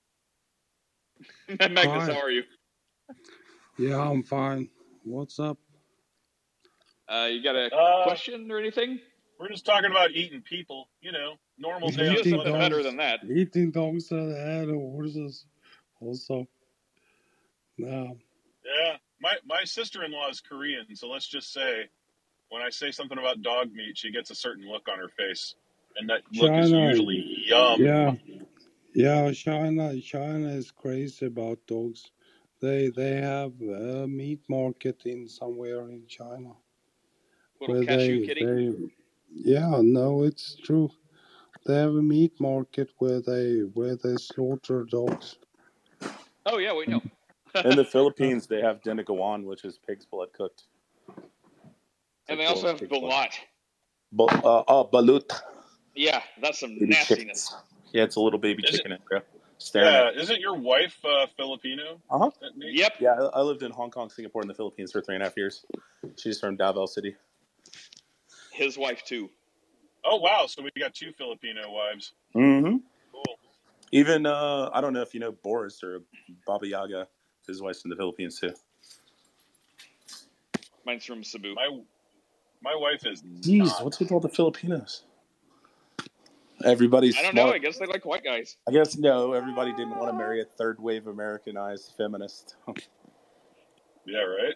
Magnus, 1.49 2.07
Hi. 2.07 2.15
how 2.15 2.21
are 2.21 2.31
you? 2.31 2.43
Yeah, 3.79 4.01
I'm 4.01 4.23
fine. 4.23 4.71
What's 5.05 5.39
up? 5.39 5.59
Uh, 7.09 7.29
you 7.31 7.43
got 7.43 7.55
a 7.55 7.75
Uh, 7.75 8.05
question 8.05 8.51
or 8.51 8.59
anything? 8.59 9.01
We're 9.39 9.49
just 9.49 9.67
talking 9.67 9.91
about 9.91 10.13
eating 10.13 10.43
people. 10.43 10.89
You 11.01 11.13
know, 11.13 11.35
normal 11.59 11.91
day 11.91 12.09
on 12.09 12.13
Eating 12.15 12.25
Sunday. 12.25 12.45
something 12.45 12.59
better 12.59 12.83
than 12.83 12.97
that. 12.97 13.21
Eating 13.25 13.71
dogs 13.71 14.09
that 14.09 14.37
had 14.39 14.69
horses. 14.71 15.45
Also, 16.01 16.49
no. 17.79 18.19
Yeah, 18.65 18.97
my 19.21 19.35
my 19.45 19.65
sister 19.65 20.05
in 20.05 20.13
law 20.13 20.29
is 20.31 20.41
Korean, 20.41 20.95
so 20.97 21.09
let's 21.09 21.29
just 21.29 21.53
say 21.53 21.85
when 22.49 22.63
I 22.63 22.71
say 22.71 22.91
something 22.91 23.19
about 23.19 23.43
dog 23.43 23.73
meat, 23.73 23.99
she 23.99 24.11
gets 24.11 24.31
a 24.31 24.35
certain 24.35 24.67
look 24.69 24.89
on 24.89 24.99
her 24.99 25.09
face, 25.09 25.55
and 25.97 26.09
that 26.09 26.23
look 26.33 26.53
is 26.53 26.71
usually 26.71 27.45
yum. 27.47 27.81
Yeah, 27.81 28.15
yeah. 28.95 29.33
China, 29.33 30.01
China 30.01 30.49
is 30.49 30.71
crazy 30.71 31.27
about 31.27 31.59
dogs. 31.67 32.11
They 32.61 32.89
they 32.89 33.17
have 33.17 33.53
a 33.61 34.07
meat 34.09 34.41
market 34.49 35.03
in 35.05 35.29
somewhere 35.29 35.89
in 35.91 36.07
China 36.09 36.53
Little 37.61 37.77
where 37.77 37.85
cashew 37.85 38.21
they 38.21 38.27
kitty. 38.27 38.45
they. 38.45 38.75
Yeah, 39.35 39.81
no, 39.83 40.23
it's 40.23 40.57
true. 40.57 40.91
They 41.67 41.75
have 41.75 41.91
a 41.95 42.03
meat 42.03 42.33
market 42.41 42.91
where 42.99 43.21
they 43.21 43.59
where 43.75 43.97
they 43.97 44.17
slaughter 44.17 44.85
dogs. 44.85 45.37
Oh 46.47 46.59
yeah, 46.59 46.73
we 46.75 46.87
know. 46.87 47.03
In 47.65 47.77
the 47.77 47.85
Philippines, 47.95 48.47
they 48.47 48.61
have 48.61 48.81
dinuguan, 48.83 49.45
which 49.45 49.65
is 49.65 49.79
pig's 49.87 50.05
blood 50.07 50.29
cooked. 50.33 50.65
And 52.29 52.39
they 52.41 52.47
also 52.47 52.67
have 52.69 52.81
balut. 52.81 53.33
But, 54.13 54.45
uh, 54.45 54.61
uh, 54.61 54.85
balut. 54.85 55.31
Yeah, 55.95 56.23
that's 56.41 56.61
some 56.61 56.75
Baby 56.79 56.87
nastiness. 56.89 57.49
chickens. 57.49 57.57
Yeah, 57.93 58.05
it's 58.05 58.17
a 58.17 58.21
little 58.21 58.39
baby 58.39 58.63
Is 58.63 58.75
it- 58.75 58.77
chicken 58.79 58.93
in 58.93 58.99
there. 59.11 59.25
Staring 59.59 59.89
Yeah, 59.93 60.09
at 60.09 60.17
isn't 60.17 60.41
your 60.41 60.55
wife 60.55 60.99
uh, 61.05 61.27
Filipino? 61.37 62.01
Uh 62.11 62.19
huh. 62.19 62.31
Yep. 62.57 62.93
Yeah, 63.01 63.13
I 63.13 63.39
I 63.39 63.41
lived 63.43 63.63
in 63.63 63.71
Hong 63.73 63.91
Kong, 63.91 64.11
Singapore, 64.11 64.43
and 64.43 64.51
the 64.51 64.55
Philippines 64.55 64.93
for 64.93 65.01
three 65.01 65.15
and 65.15 65.23
a 65.23 65.27
half 65.27 65.37
years. 65.37 65.65
She's 66.17 66.39
from 66.39 66.57
Davao 66.57 66.87
City. 66.87 67.17
His 68.53 68.77
wife 68.77 69.03
too. 69.05 69.31
Oh 70.05 70.17
wow, 70.17 70.45
so 70.47 70.63
we 70.63 70.71
got 70.79 70.95
two 70.95 71.13
Filipino 71.17 71.71
wives. 71.71 72.13
Mm-hmm. 72.35 72.77
Cool. 73.13 73.39
Even 73.93 74.27
uh, 74.27 74.71
I 74.73 74.81
don't 74.81 74.93
know 74.93 75.03
if 75.03 75.15
you 75.15 75.21
know 75.21 75.33
Boris 75.33 75.83
or 75.83 76.03
Baba 76.47 76.67
Yaga. 76.69 77.09
His 77.47 77.63
wife's 77.63 77.81
from 77.81 77.91
the 77.91 77.97
Philippines 77.97 78.39
too. 78.39 78.53
Mine's 80.85 81.05
from 81.05 81.25
Cebu. 81.25 81.55
My 81.55 81.69
my 82.63 82.75
wife 82.77 83.07
is 83.07 83.23
Jeez, 83.41 83.67
not. 83.67 83.85
what's 83.85 83.99
with 83.99 84.13
all 84.13 84.21
the 84.21 84.29
Filipinos? 84.29 85.05
Everybody's 86.67 87.17
I 87.17 87.23
don't 87.23 87.35
know. 87.35 87.53
I 87.53 87.59
guess 87.59 87.79
they 87.79 87.87
like 87.87 88.05
white 88.05 88.25
guys. 88.25 88.57
I 88.69 88.73
guess 88.73 88.97
no. 88.97 89.33
Everybody 89.33 89.71
didn't 89.73 89.97
want 89.97 90.11
to 90.11 90.17
marry 90.17 90.41
a 90.41 90.45
third 90.45 90.81
wave 90.81 91.07
Americanized 91.07 91.95
feminist. 91.97 92.57
Yeah, 94.05 94.21
right. 94.21 94.55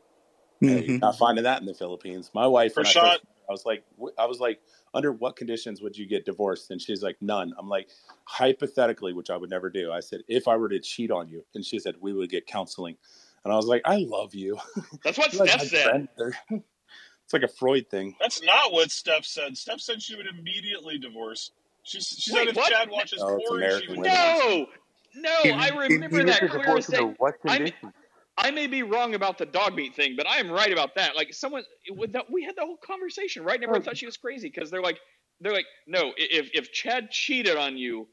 Hey, 0.60 0.84
you're 0.84 0.98
not 0.98 1.16
finding 1.16 1.44
that 1.44 1.60
in 1.60 1.66
the 1.66 1.74
Philippines. 1.74 2.30
My 2.34 2.46
wife, 2.46 2.76
when 2.76 2.86
I, 2.86 2.92
first, 2.92 3.20
I 3.48 3.52
was 3.52 3.64
like, 3.64 3.84
I 4.18 4.26
was 4.26 4.40
like, 4.40 4.60
under 4.92 5.12
what 5.12 5.36
conditions 5.36 5.80
would 5.80 5.96
you 5.96 6.06
get 6.06 6.24
divorced? 6.24 6.70
And 6.70 6.80
she's 6.80 7.02
like, 7.02 7.16
none. 7.20 7.52
I'm 7.58 7.68
like, 7.68 7.88
hypothetically, 8.24 9.12
which 9.12 9.30
I 9.30 9.36
would 9.36 9.50
never 9.50 9.70
do. 9.70 9.90
I 9.90 10.00
said, 10.00 10.20
if 10.28 10.48
I 10.48 10.56
were 10.56 10.68
to 10.68 10.80
cheat 10.80 11.10
on 11.10 11.28
you, 11.28 11.44
and 11.54 11.64
she 11.64 11.78
said 11.78 11.94
we 12.00 12.12
would 12.12 12.30
get 12.30 12.46
counseling, 12.46 12.96
and 13.44 13.52
I 13.52 13.56
was 13.56 13.66
like, 13.66 13.82
I 13.84 14.04
love 14.08 14.34
you. 14.34 14.58
That's 15.04 15.18
what 15.18 15.32
You're 15.32 15.40
like 15.46 15.60
Steph 15.60 15.68
said. 15.68 16.08
it's 16.50 17.32
like 17.32 17.42
a 17.42 17.48
Freud 17.48 17.88
thing. 17.90 18.14
That's 18.20 18.42
not 18.42 18.72
what 18.72 18.90
Steph 18.90 19.24
said. 19.24 19.56
Steph 19.56 19.80
said 19.80 20.02
she 20.02 20.16
would 20.16 20.26
immediately 20.26 20.98
divorce. 20.98 21.52
She, 21.82 22.00
she 22.00 22.32
Wait, 22.32 22.40
said 22.40 22.48
if 22.48 22.56
what? 22.56 22.72
Chad 22.72 22.90
watches 22.90 23.22
Oh, 23.22 23.36
it's 23.36 23.48
porn, 23.48 23.80
she 23.80 23.88
would 23.88 23.98
women. 23.98 24.12
No, 24.12 24.66
no, 25.14 25.30
I 25.54 25.68
remember 25.68 26.24
that 26.24 26.48
clear 26.50 26.76
as 26.76 26.86
day. 26.86 26.98
I 26.98 27.58
may, 27.58 27.70
condition? 27.70 27.92
I 28.36 28.50
may 28.50 28.66
be 28.66 28.82
wrong 28.82 29.14
about 29.14 29.38
the 29.38 29.46
dog 29.46 29.74
meat 29.74 29.94
thing, 29.94 30.14
but 30.16 30.26
I 30.26 30.38
am 30.38 30.50
right 30.50 30.72
about 30.72 30.94
that. 30.96 31.16
Like 31.16 31.34
someone, 31.34 31.64
with 31.90 32.12
that, 32.12 32.30
we 32.30 32.44
had 32.44 32.56
the 32.56 32.62
whole 32.62 32.76
conversation, 32.76 33.44
right? 33.44 33.56
And 33.56 33.64
everyone 33.64 33.82
thought 33.82 33.96
she 33.96 34.06
was 34.06 34.16
crazy 34.16 34.48
because 34.48 34.70
they're 34.70 34.82
like, 34.82 34.98
they're 35.40 35.52
like, 35.52 35.66
no, 35.86 36.12
if 36.16 36.50
if 36.54 36.72
Chad 36.72 37.10
cheated 37.10 37.56
on 37.56 37.76
you, 37.76 38.08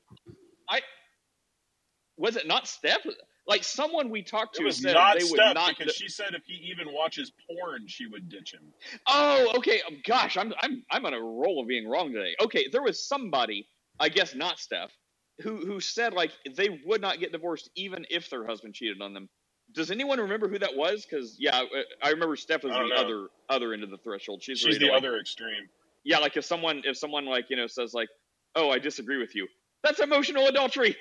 I 0.69 0.81
was 2.18 2.35
it 2.35 2.48
not 2.48 2.68
Steph? 2.68 3.06
Like 3.47 3.63
someone 3.63 4.09
we 4.09 4.23
talked 4.23 4.55
to 4.57 4.69
said 4.71 4.93
not 4.93 5.17
they 5.17 5.23
would 5.23 5.37
not. 5.37 5.75
because 5.77 5.95
she 5.95 6.09
said 6.09 6.33
if 6.33 6.43
he 6.45 6.55
even 6.69 6.93
watches 6.93 7.31
porn, 7.49 7.87
she 7.87 8.05
would 8.05 8.27
ditch 8.29 8.53
him. 8.53 8.61
Oh, 9.07 9.53
okay. 9.57 9.81
Um, 9.87 10.01
Gosh, 10.05 10.35
I'm 10.37 10.53
I'm 10.61 10.83
I'm 10.91 11.05
on 11.05 11.13
a 11.13 11.19
roll 11.21 11.61
of 11.61 11.67
being 11.67 11.87
wrong 11.87 12.11
today. 12.11 12.35
Okay, 12.41 12.67
there 12.71 12.81
was 12.83 13.01
somebody, 13.07 13.67
I 13.99 14.09
guess 14.09 14.35
not 14.35 14.59
Steph, 14.59 14.91
who 15.41 15.57
who 15.65 15.79
said 15.79 16.13
like 16.13 16.31
they 16.55 16.81
would 16.85 16.99
not 17.01 17.19
get 17.19 17.31
divorced 17.31 17.69
even 17.75 18.05
if 18.09 18.29
their 18.29 18.45
husband 18.45 18.73
cheated 18.73 19.01
on 19.01 19.13
them. 19.13 19.29
Does 19.73 19.91
anyone 19.91 20.19
remember 20.19 20.47
who 20.49 20.59
that 20.59 20.75
was? 20.75 21.05
Because 21.09 21.37
yeah, 21.39 21.57
I- 21.57 21.83
I 22.03 22.09
remember 22.11 22.35
Steph 22.35 22.63
was 22.63 22.73
the 22.73 22.79
know. 22.87 22.95
other 22.95 23.27
other 23.49 23.73
end 23.73 23.83
of 23.83 23.89
the 23.89 23.97
threshold. 23.97 24.43
She's, 24.43 24.59
She's 24.59 24.77
the 24.79 24.87
like- 24.89 24.97
other 24.97 25.17
extreme. 25.19 25.69
Yeah, 26.03 26.19
like 26.19 26.35
if 26.37 26.43
someone 26.45 26.81
if 26.85 26.97
someone 26.97 27.25
like 27.25 27.49
you 27.49 27.55
know 27.55 27.67
says 27.67 27.93
like, 27.93 28.09
oh, 28.55 28.69
I 28.69 28.79
disagree 28.79 29.17
with 29.17 29.35
you. 29.35 29.47
That's 29.83 29.99
emotional 29.99 30.47
adultery. 30.47 30.97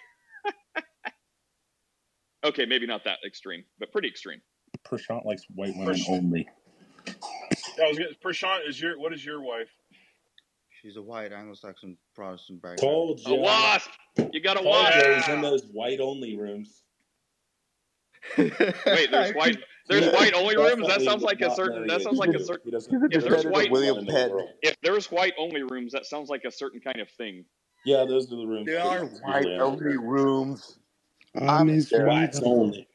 Okay, 2.44 2.66
maybe 2.66 2.86
not 2.86 3.04
that 3.04 3.18
extreme, 3.26 3.64
but 3.78 3.92
pretty 3.92 4.08
extreme. 4.08 4.40
Prashant 4.84 5.24
likes 5.24 5.42
white 5.54 5.74
women 5.76 5.94
Prash- 5.94 6.08
only. 6.08 6.46
Yeah, 7.06 7.84
I 7.84 7.88
was 7.88 7.98
getting, 7.98 8.14
Prashant 8.24 8.68
is 8.68 8.80
your 8.80 8.98
what 8.98 9.12
is 9.12 9.24
your 9.24 9.40
wife? 9.42 9.68
She's 10.82 10.96
a 10.96 11.02
white 11.02 11.32
Anglo-Saxon 11.32 11.96
Protestant 12.14 12.60
background. 12.62 12.78
Told 12.80 13.20
A 13.26 13.30
you. 13.30 13.36
wasp. 13.36 13.90
You 14.32 14.40
got 14.40 14.56
a 14.56 14.62
Told 14.62 14.66
wasp. 14.74 15.06
you 15.06 15.14
he's 15.14 15.28
in 15.28 15.40
those 15.40 15.64
white 15.72 16.00
only 16.00 16.36
rooms. 16.36 16.82
Wait, 18.38 18.52
there's 19.10 19.32
white. 19.34 19.56
There's 19.88 20.12
white 20.12 20.34
only 20.34 20.56
rooms. 20.56 20.86
That 20.88 21.02
sounds 21.02 21.22
like 21.22 21.40
a 21.40 21.54
certain. 21.54 21.86
That 21.86 22.02
sounds 22.02 22.18
like 22.18 22.30
a 22.34 22.42
certain. 22.42 22.62
He 22.64 22.70
doesn't. 22.72 22.92
He's 23.12 23.22
a 23.22 23.26
If 23.26 23.30
there's 23.30 23.46
white, 23.46 23.70
William 23.70 24.04
Penn. 24.06 24.32
if 24.62 24.76
there's 24.82 25.10
white 25.10 25.32
only 25.38 25.62
rooms, 25.62 25.92
that 25.92 26.06
sounds 26.06 26.28
like 26.28 26.42
a 26.44 26.50
certain 26.50 26.80
kind 26.80 26.98
of 27.00 27.08
thing. 27.10 27.44
Yeah, 27.84 28.04
those 28.04 28.26
are 28.32 28.36
the 28.36 28.46
rooms. 28.46 28.66
There 28.66 28.78
that 28.82 28.86
are 28.86 29.06
white 29.06 29.46
only 29.60 29.96
rooms. 29.96 30.78
I'm 31.36 31.68
I'm 31.70 32.04
whites 32.04 32.40
only. 32.44 32.88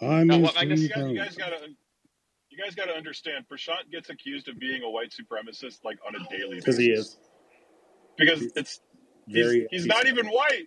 I'm 0.00 0.30
Now, 0.30 0.36
in 0.36 0.42
what, 0.42 0.54
Magnus? 0.54 0.82
You 0.82 0.88
guys, 0.88 1.04
you 1.08 1.14
Sweden. 1.14 1.16
guys 1.16 1.36
gotta 1.36 1.58
you 2.50 2.58
guys 2.64 2.74
gotta 2.74 2.94
understand. 2.94 3.46
Prashant 3.52 3.90
gets 3.92 4.10
accused 4.10 4.48
of 4.48 4.58
being 4.58 4.82
a 4.84 4.90
white 4.90 5.12
supremacist 5.12 5.84
like 5.84 5.98
on 6.06 6.14
a 6.16 6.20
daily 6.36 6.60
basis. 6.60 6.64
Because 6.64 6.78
he 6.78 6.90
is. 6.92 7.18
Because 8.18 8.48
it's 8.56 8.80
he's, 9.26 9.44
Very. 9.46 9.68
he's 9.70 9.86
not 9.86 10.06
even 10.06 10.26
white. 10.28 10.66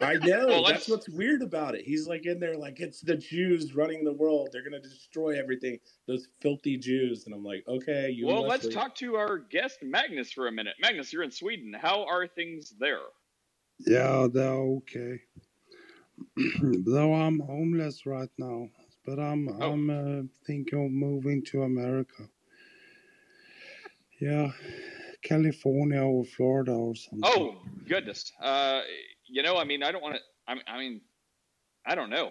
I 0.00 0.14
know. 0.22 0.46
Well, 0.48 0.64
that's 0.64 0.88
what's 0.88 1.08
weird 1.08 1.42
about 1.42 1.74
it. 1.74 1.84
He's 1.84 2.08
like 2.08 2.26
in 2.26 2.40
there, 2.40 2.56
like 2.56 2.80
it's 2.80 3.00
the 3.02 3.16
Jews 3.16 3.74
running 3.74 4.04
the 4.04 4.12
world. 4.14 4.50
They're 4.52 4.64
gonna 4.64 4.80
destroy 4.80 5.38
everything. 5.38 5.78
Those 6.08 6.28
filthy 6.42 6.78
Jews. 6.78 7.26
And 7.26 7.34
I'm 7.34 7.44
like, 7.44 7.64
okay, 7.68 8.10
you. 8.10 8.26
Well, 8.26 8.42
must 8.42 8.48
let's 8.48 8.64
wait. 8.66 8.74
talk 8.74 8.94
to 8.96 9.16
our 9.16 9.38
guest 9.38 9.78
Magnus 9.82 10.32
for 10.32 10.48
a 10.48 10.52
minute. 10.52 10.74
Magnus, 10.80 11.12
you're 11.12 11.22
in 11.24 11.30
Sweden. 11.32 11.74
How 11.80 12.04
are 12.06 12.26
things 12.28 12.74
there? 12.78 13.00
Yeah, 13.80 14.28
they're 14.32 14.52
okay. 14.52 15.20
Though 16.62 17.14
I'm 17.14 17.40
homeless 17.40 18.06
right 18.06 18.30
now, 18.38 18.68
but 19.06 19.18
I'm 19.18 19.48
Oh. 19.48 19.72
I'm 19.72 19.90
uh, 19.90 20.22
thinking 20.46 20.84
of 20.84 20.90
moving 20.90 21.42
to 21.46 21.62
America. 21.62 22.28
Yeah, 24.20 24.52
California 25.22 26.02
or 26.02 26.24
Florida 26.24 26.72
or 26.72 26.94
something. 26.94 27.20
Oh 27.24 27.56
goodness. 27.88 28.32
Uh, 28.42 28.82
you 29.26 29.42
know, 29.42 29.56
I 29.56 29.64
mean, 29.64 29.82
I 29.82 29.92
don't 29.92 30.02
want 30.02 30.16
to. 30.16 30.20
I 30.48 30.54
mean, 30.54 30.64
I 30.66 30.78
mean, 30.78 31.00
I 31.86 31.94
don't 31.94 32.10
know. 32.10 32.30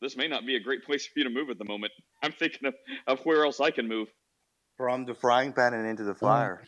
This 0.00 0.16
may 0.16 0.28
not 0.28 0.46
be 0.46 0.56
a 0.56 0.60
great 0.60 0.84
place 0.84 1.06
for 1.06 1.20
you 1.20 1.24
to 1.24 1.30
move 1.30 1.50
at 1.50 1.58
the 1.58 1.64
moment. 1.64 1.92
I'm 2.22 2.32
thinking 2.32 2.66
of, 2.68 2.74
of 3.06 3.20
where 3.24 3.44
else 3.44 3.60
I 3.60 3.70
can 3.70 3.88
move. 3.88 4.08
From 4.76 5.04
the 5.04 5.14
frying 5.14 5.52
pan 5.52 5.74
and 5.74 5.86
into 5.86 6.02
the 6.04 6.12
Uh, 6.12 6.14
fire. 6.14 6.64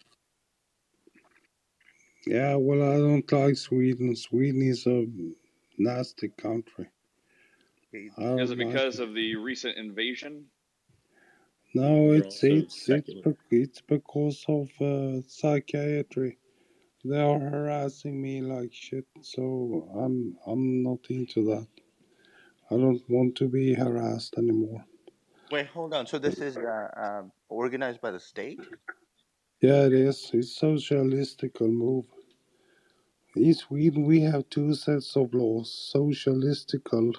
Yeah, 2.26 2.54
well, 2.56 2.82
I 2.82 2.96
don't 2.96 3.32
like 3.32 3.56
Sweden. 3.56 4.14
Sweden 4.16 4.62
is 4.62 4.86
a 4.86 5.06
nasty 5.78 6.28
country. 6.28 6.88
Is 7.92 8.12
it 8.18 8.58
like 8.58 8.58
because 8.58 8.98
of 9.00 9.14
the 9.14 9.36
recent 9.36 9.76
invasion? 9.76 10.46
No, 11.74 12.12
it's 12.12 12.42
it's 12.44 12.44
it's 12.44 12.86
secular. 12.86 13.36
it's 13.50 13.80
because 13.80 14.44
of 14.48 14.68
uh, 14.80 15.20
psychiatry. 15.26 16.38
They 17.04 17.20
are 17.20 17.38
harassing 17.38 18.20
me 18.20 18.40
like 18.40 18.72
shit, 18.72 19.06
so 19.20 19.88
I'm 19.94 20.36
I'm 20.46 20.82
not 20.82 21.00
into 21.10 21.44
that. 21.46 21.68
I 22.70 22.76
don't 22.76 23.02
want 23.08 23.36
to 23.36 23.48
be 23.48 23.74
harassed 23.74 24.36
anymore. 24.38 24.84
Wait, 25.50 25.66
hold 25.66 25.94
on. 25.94 26.06
So 26.06 26.18
this 26.18 26.38
is 26.38 26.56
uh, 26.56 26.88
um 26.96 27.32
organized 27.48 28.00
by 28.00 28.10
the 28.10 28.20
state? 28.20 28.60
Yeah, 29.60 29.86
it 29.86 29.92
is. 29.92 30.30
It's 30.32 30.60
socialistical 30.60 31.68
move. 31.68 32.06
In 33.36 33.54
Sweden, 33.54 34.04
we 34.04 34.20
have 34.22 34.48
two 34.50 34.74
sets 34.74 35.16
of 35.16 35.34
laws: 35.34 35.92
socialistical, 35.94 37.14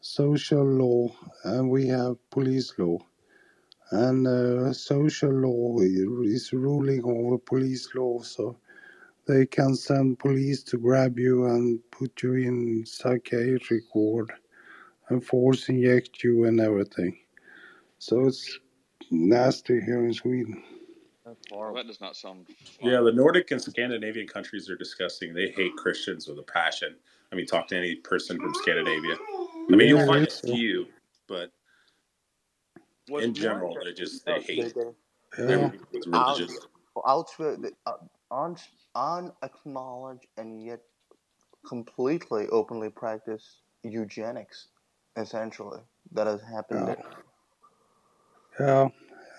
social 0.00 0.64
law, 0.64 1.14
and 1.44 1.70
we 1.70 1.86
have 1.88 2.16
police 2.30 2.72
law. 2.78 2.98
And 3.92 4.26
uh, 4.26 4.72
social 4.72 5.32
law 5.32 5.80
is 5.80 6.52
ruling 6.52 7.04
over 7.04 7.38
police 7.38 7.88
law, 7.94 8.22
so 8.22 8.58
they 9.26 9.46
can 9.46 9.76
send 9.76 10.18
police 10.18 10.62
to 10.64 10.78
grab 10.78 11.18
you 11.18 11.46
and 11.46 11.80
put 11.92 12.22
you 12.22 12.34
in 12.34 12.84
psychiatric 12.86 13.84
ward 13.94 14.32
and 15.10 15.24
force 15.24 15.68
inject 15.68 16.24
you 16.24 16.44
and 16.44 16.60
everything. 16.60 17.18
So 17.98 18.26
it's 18.26 18.58
nasty 19.10 19.80
here 19.80 20.04
in 20.06 20.14
Sweden. 20.14 20.64
That's 21.30 21.50
Well, 21.52 21.60
horrible. 21.60 21.76
that 21.76 21.86
does 21.86 22.00
not 22.00 22.16
sound 22.16 22.46
Yeah, 22.80 23.00
the 23.00 23.12
Nordic 23.12 23.52
and 23.52 23.62
Scandinavian 23.62 24.26
countries 24.26 24.68
are 24.68 24.74
disgusting. 24.74 25.32
They 25.32 25.50
hate 25.50 25.76
Christians 25.76 26.26
with 26.26 26.38
a 26.40 26.42
passion. 26.42 26.96
I 27.30 27.36
mean, 27.36 27.46
talk 27.46 27.68
to 27.68 27.76
any 27.76 27.94
person 27.96 28.40
from 28.40 28.52
Scandinavia. 28.54 29.14
I 29.14 29.76
mean, 29.76 29.88
you'll 29.88 30.06
find 30.06 30.22
a 30.22 30.22
it's 30.24 30.40
so. 30.40 30.52
few, 30.52 30.86
but 31.28 31.52
What's 33.06 33.26
in 33.26 33.34
general, 33.34 33.78
they 33.84 33.92
just 33.92 34.24
they 34.26 34.40
hate 34.40 34.74
they, 34.74 34.82
Yeah. 35.38 35.46
they 35.46 35.52
everything 35.54 35.86
that's 35.92 36.06
out, 36.12 36.38
religious. 36.38 36.66
out, 37.06 37.30
uh, 37.86 37.92
un, 38.32 38.56
unacknowledge 38.96 40.26
and 40.36 40.64
yet 40.64 40.80
completely 41.64 42.48
openly 42.48 42.90
practice 42.90 43.60
eugenics, 43.84 44.68
essentially. 45.16 45.80
That 46.12 46.26
has 46.26 46.40
happened 46.42 46.88
Yeah. 46.88 46.94
there. 46.96 47.04
Yeah. 48.58 48.88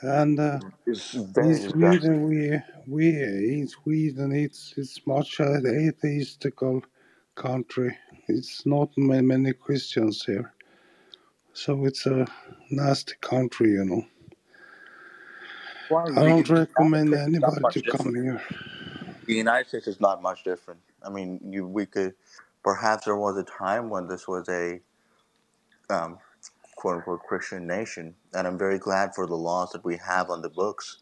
And 0.02 0.40
uh, 0.40 0.60
It's 0.88 1.14
in 1.38 1.56
very 1.56 1.60
disgusting. 1.60 2.03
Sweden, 2.03 2.23
we 2.28 2.60
we 2.88 3.10
in 3.23 3.68
Sweden, 3.68 4.34
it's 4.34 4.73
it's 4.78 5.06
much 5.07 5.40
an 5.41 5.65
atheistical 5.68 6.84
country. 7.36 7.98
It's 8.30 8.65
not 8.65 8.90
ma- 8.98 9.22
many 9.22 9.53
Christians 9.53 10.23
here, 10.26 10.53
so 11.53 11.86
it's 11.86 12.06
a 12.07 12.28
nasty 12.72 13.15
country, 13.22 13.72
you 13.72 13.86
know. 13.86 14.03
Well, 15.90 16.14
I 16.15 16.23
don't 16.26 16.49
recommend 16.49 17.15
States 17.18 17.28
is 17.28 17.40
not 17.41 17.56
anybody 17.56 17.65
to 17.72 17.84
come 17.84 18.14
different. 18.14 18.15
here. 18.15 18.41
The 19.28 19.36
United 19.36 19.69
States 19.69 19.88
is 19.88 20.02
not 20.02 20.22
much 20.22 20.44
different. 20.44 20.82
I 21.03 21.10
mean, 21.10 21.40
you 21.52 21.68
we 21.68 21.86
could 21.88 22.15
perhaps 22.64 23.06
there 23.06 23.18
was 23.18 23.38
a 23.38 23.44
time 23.44 23.90
when 23.90 24.07
this 24.07 24.28
was 24.28 24.49
a 24.49 24.82
um, 25.90 26.19
quote 26.82 26.98
unquote 26.98 27.24
Christian 27.24 27.68
nation, 27.68 28.16
and 28.34 28.48
I'm 28.48 28.60
very 28.60 28.80
glad 28.80 29.16
for 29.16 29.28
the 29.28 29.36
laws 29.38 29.72
that 29.74 29.86
we 29.86 29.98
have 29.99 30.32
on 30.32 30.41
the 30.44 30.49
books. 30.49 30.99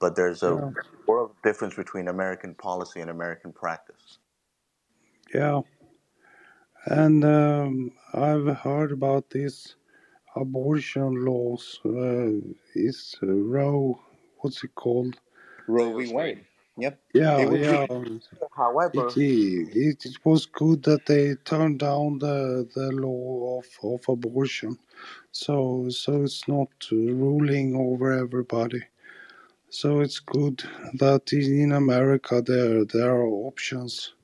But 0.00 0.16
there's 0.16 0.44
a 0.44 0.60
Yeah, 0.60 0.70
world 1.08 1.32
difference 1.44 1.76
between 1.76 2.08
American 2.08 2.54
policy 2.54 3.00
and 3.02 3.10
American 3.10 3.52
practice. 3.52 4.18
yeah. 5.34 5.62
And 6.86 7.24
um, 7.24 7.92
I've 8.14 8.48
heard 8.58 8.92
about 8.92 9.30
these 9.30 9.76
abortion 10.36 11.24
laws. 11.24 11.80
Uh, 11.84 12.40
it's 12.74 13.16
uh, 13.22 13.26
Roe. 13.26 14.00
What's 14.40 14.64
it 14.64 14.74
called? 14.76 15.16
Roe 15.68 15.96
v. 15.98 16.08
Wade. 16.14 16.46
Yep. 16.78 17.00
Yeah, 17.14 17.50
yeah. 17.52 17.86
be, 17.88 18.48
however, 18.56 19.16
It, 19.16 19.16
it 19.16 20.04
it 20.04 20.16
was 20.24 20.46
good 20.46 20.82
that 20.84 21.06
they 21.06 21.36
turned 21.44 21.78
down 21.78 22.18
the 22.18 22.68
the 22.74 22.90
law 22.92 23.60
of, 23.60 23.66
of 23.84 24.00
abortion, 24.08 24.78
so 25.32 25.88
so 25.90 26.24
it's 26.24 26.48
not 26.48 26.70
ruling 26.92 27.76
over 27.76 28.12
everybody. 28.12 28.82
So 29.70 30.00
it's 30.00 30.20
good 30.20 30.62
that 31.00 31.32
in 31.32 31.60
in 31.60 31.72
America 31.72 32.42
there 32.46 32.84
there 32.84 33.12
are 33.14 33.28
options. 33.28 34.14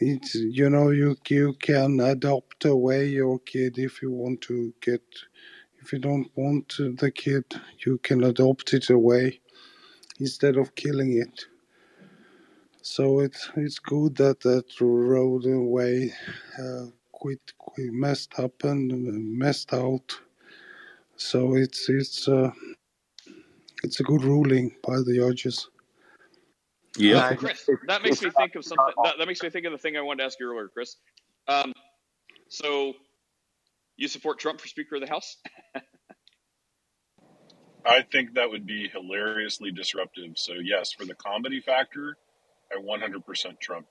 It's 0.00 0.34
you 0.34 0.70
know 0.70 0.90
you 0.90 1.16
you 1.28 1.54
can 1.60 2.00
adopt 2.00 2.64
away 2.66 3.08
your 3.08 3.40
kid 3.40 3.78
if 3.78 4.02
you 4.02 4.12
want 4.12 4.42
to 4.42 4.74
get 4.82 5.02
if 5.82 5.92
you 5.92 6.00
don't 6.00 6.30
want 6.36 6.76
the 6.78 7.10
kid 7.12 7.44
you 7.86 7.98
can 7.98 8.24
adopt 8.24 8.74
it 8.74 8.90
away 8.90 9.40
instead 10.20 10.56
of 10.56 10.74
killing 10.76 11.18
it. 11.18 11.46
So 12.88 13.18
it's 13.18 13.50
it's 13.56 13.80
good 13.80 14.14
that 14.18 14.38
that 14.40 14.80
road 14.80 15.44
away 15.44 16.12
uh, 16.56 16.86
quit, 17.10 17.40
quit 17.58 17.92
messed 17.92 18.38
up 18.38 18.62
and 18.62 19.36
messed 19.36 19.74
out. 19.74 20.16
So 21.16 21.56
it's 21.56 21.88
it's 21.88 22.28
uh, 22.28 22.52
it's 23.82 23.98
a 23.98 24.04
good 24.04 24.22
ruling 24.22 24.76
by 24.86 24.98
the 24.98 25.16
judges. 25.16 25.68
Yep. 26.96 27.22
I, 27.22 27.34
Chris, 27.34 27.68
that 27.88 28.04
makes 28.04 28.22
me 28.22 28.30
think 28.30 28.54
of 28.54 28.64
something. 28.64 28.94
That, 29.02 29.18
that 29.18 29.26
makes 29.26 29.42
me 29.42 29.50
think 29.50 29.66
of 29.66 29.72
the 29.72 29.78
thing 29.78 29.96
I 29.96 30.00
wanted 30.00 30.20
to 30.20 30.26
ask 30.26 30.38
you 30.38 30.48
earlier, 30.48 30.68
Chris. 30.68 30.94
Um, 31.48 31.72
so 32.48 32.94
you 33.96 34.06
support 34.06 34.38
Trump 34.38 34.60
for 34.60 34.68
Speaker 34.68 34.94
of 34.94 35.00
the 35.00 35.08
House? 35.08 35.38
I 37.84 38.02
think 38.02 38.34
that 38.34 38.48
would 38.48 38.64
be 38.64 38.88
hilariously 38.88 39.72
disruptive. 39.72 40.34
So 40.36 40.52
yes, 40.52 40.92
for 40.92 41.04
the 41.04 41.16
comedy 41.16 41.60
factor, 41.60 42.16
I 42.72 42.80
100% 42.80 43.60
Trump 43.60 43.86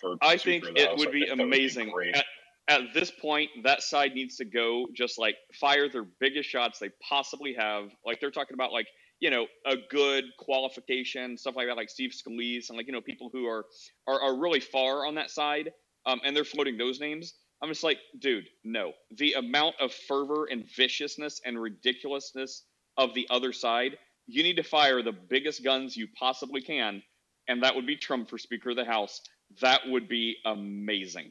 for 0.00 0.16
I 0.20 0.36
think 0.36 0.64
Speaker 0.64 0.68
of 0.68 0.74
the 0.74 0.82
it 0.82 0.88
House. 0.90 0.98
would 0.98 1.12
be 1.12 1.20
that 1.26 1.38
would 1.38 1.38
be 1.38 1.42
amazing. 1.44 1.92
At, 2.14 2.24
at 2.68 2.80
this 2.94 3.10
point, 3.10 3.50
that 3.64 3.82
side 3.82 4.12
needs 4.14 4.36
to 4.36 4.44
go 4.44 4.86
just 4.94 5.18
like 5.18 5.36
fire 5.60 5.88
their 5.88 6.04
biggest 6.20 6.48
shots 6.48 6.78
they 6.78 6.90
possibly 7.08 7.54
have. 7.54 7.90
Like 8.04 8.20
they're 8.20 8.30
talking 8.30 8.54
about, 8.54 8.72
like 8.72 8.88
you 9.20 9.30
know, 9.30 9.46
a 9.66 9.76
good 9.90 10.24
qualification, 10.38 11.36
stuff 11.36 11.56
like 11.56 11.66
that, 11.66 11.76
like 11.76 11.90
Steve 11.90 12.10
Scalise 12.12 12.68
and 12.68 12.76
like 12.76 12.86
you 12.86 12.92
know 12.92 13.00
people 13.00 13.30
who 13.32 13.46
are 13.46 13.64
are, 14.06 14.20
are 14.20 14.38
really 14.38 14.60
far 14.60 15.06
on 15.06 15.14
that 15.16 15.30
side, 15.30 15.72
um, 16.06 16.20
and 16.24 16.36
they're 16.36 16.44
floating 16.44 16.76
those 16.76 17.00
names. 17.00 17.34
I'm 17.62 17.68
just 17.68 17.82
like, 17.82 17.98
dude, 18.20 18.48
no. 18.64 18.92
The 19.16 19.32
amount 19.32 19.76
of 19.80 19.92
fervor 19.92 20.46
and 20.50 20.64
viciousness 20.76 21.40
and 21.44 21.60
ridiculousness 21.60 22.64
of 22.96 23.14
the 23.14 23.26
other 23.30 23.52
side, 23.52 23.98
you 24.26 24.44
need 24.44 24.56
to 24.56 24.62
fire 24.62 25.02
the 25.02 25.12
biggest 25.12 25.64
guns 25.64 25.96
you 25.96 26.06
possibly 26.18 26.60
can, 26.60 27.02
and 27.48 27.62
that 27.62 27.74
would 27.74 27.86
be 27.86 27.96
Trump 27.96 28.28
for 28.28 28.38
Speaker 28.38 28.70
of 28.70 28.76
the 28.76 28.84
House. 28.84 29.22
That 29.60 29.80
would 29.86 30.08
be 30.08 30.36
amazing. 30.44 31.30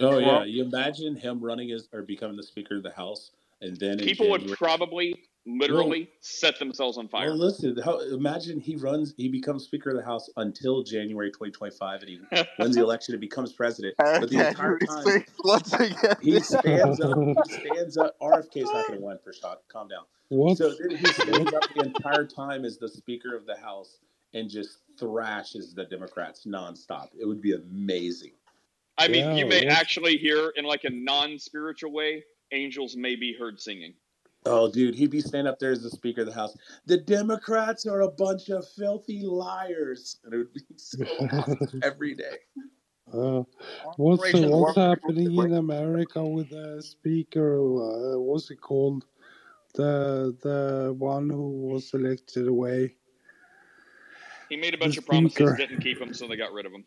Oh 0.00 0.18
yeah, 0.18 0.44
you 0.44 0.62
imagine 0.64 1.16
him 1.16 1.40
running 1.40 1.72
as 1.72 1.88
or 1.92 2.02
becoming 2.02 2.36
the 2.36 2.42
Speaker 2.42 2.76
of 2.76 2.82
the 2.84 2.92
House, 2.92 3.32
and 3.60 3.76
then 3.78 3.98
in 3.98 4.04
People 4.04 4.30
would 4.30 4.42
January. 4.42 4.56
probably 4.56 5.14
Well, 5.44 5.56
literally 5.58 6.10
set 6.20 6.58
themselves 6.60 6.98
on 6.98 7.08
fire. 7.08 7.26
well, 7.28 7.36
listen. 7.38 7.76
How, 7.84 7.98
imagine 8.00 8.60
he 8.60 8.76
runs, 8.76 9.14
he 9.16 9.28
becomes 9.28 9.64
Speaker 9.64 9.90
of 9.90 9.96
the 9.96 10.04
House 10.04 10.28
until 10.36 10.84
January 10.84 11.30
2025, 11.30 12.00
and 12.02 12.08
he 12.08 12.20
wins 12.58 12.76
the 12.76 12.82
election 12.82 13.14
and 13.14 13.20
becomes 13.20 13.52
president. 13.54 13.94
But 13.98 14.28
the 14.28 14.46
entire 14.48 14.78
time, 14.78 15.24
once 15.42 15.72
again. 15.72 16.16
he 16.20 16.38
stands 16.38 17.00
up. 17.00 17.18
He 17.18 17.34
stands 17.50 17.96
up. 17.96 18.16
RFK's 18.20 18.72
not 18.72 18.86
going 18.86 19.00
to 19.00 19.06
win 19.06 19.18
for 19.24 19.32
shot. 19.32 19.62
Calm 19.72 19.88
down. 19.88 20.04
What? 20.28 20.58
So 20.58 20.74
then 20.78 20.96
he 20.96 21.06
stands 21.06 21.52
up 21.54 21.64
the 21.74 21.84
entire 21.86 22.26
time 22.26 22.64
as 22.64 22.78
the 22.78 22.88
Speaker 22.88 23.34
of 23.34 23.46
the 23.46 23.56
House 23.56 23.98
and 24.34 24.48
just 24.50 24.78
thrashes 24.98 25.74
the 25.74 25.84
Democrats 25.84 26.46
nonstop. 26.46 27.08
It 27.18 27.26
would 27.26 27.40
be 27.40 27.52
amazing. 27.52 28.32
I 28.98 29.08
mean, 29.08 29.24
Yeah, 29.24 29.36
you 29.36 29.46
may 29.46 29.64
what? 29.64 29.74
actually 29.74 30.16
hear 30.16 30.52
in 30.56 30.64
like 30.64 30.84
a 30.84 30.90
non-spiritual 30.90 31.92
way, 31.92 32.24
angels 32.52 32.96
may 32.96 33.14
be 33.14 33.32
heard 33.32 33.60
singing. 33.60 33.94
Oh, 34.46 34.70
dude, 34.70 34.94
he'd 34.94 35.10
be 35.10 35.20
standing 35.20 35.50
up 35.50 35.58
there 35.58 35.72
as 35.72 35.82
the 35.82 35.90
Speaker 35.90 36.22
of 36.22 36.26
the 36.26 36.32
House. 36.32 36.56
The 36.86 36.96
Democrats 36.96 37.86
are 37.86 38.02
a 38.02 38.10
bunch 38.10 38.48
of 38.48 38.66
filthy 38.68 39.22
liars, 39.22 40.18
and 40.24 40.32
it 40.32 40.38
would 40.38 40.52
be 40.52 40.62
so 40.76 41.04
awesome 41.32 41.80
every 41.82 42.14
day. 42.14 42.38
Uh, 43.12 43.42
what's 43.96 44.20
Operation 44.20 44.50
what's 44.50 44.76
happening 44.76 45.34
in 45.34 45.54
America 45.54 46.24
with 46.24 46.50
the 46.50 46.82
speaker? 46.82 47.56
Uh, 47.56 48.18
what's 48.18 48.50
it 48.50 48.60
called? 48.60 49.06
The 49.74 50.36
the 50.42 50.94
one 50.98 51.28
who 51.30 51.50
was 51.50 51.92
elected 51.94 52.48
away. 52.48 52.94
He 54.48 54.56
made 54.56 54.74
a 54.74 54.76
The 54.76 54.84
bunch 54.84 54.96
of 54.98 55.06
promises, 55.06 55.36
speaker. 55.36 55.56
didn't 55.56 55.80
keep 55.80 55.98
them, 55.98 56.14
so 56.14 56.26
they 56.26 56.36
got 56.36 56.52
rid 56.52 56.66
of 56.66 56.72
him. 56.72 56.84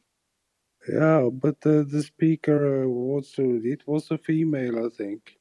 Yeah, 0.92 1.30
but 1.32 1.62
the 1.62 1.84
the 1.84 2.02
speaker 2.02 2.84
uh, 2.84 2.88
was 2.88 3.36
it 3.38 3.84
was 3.88 4.10
a 4.12 4.18
female, 4.18 4.86
I 4.86 4.90
think. 4.90 5.38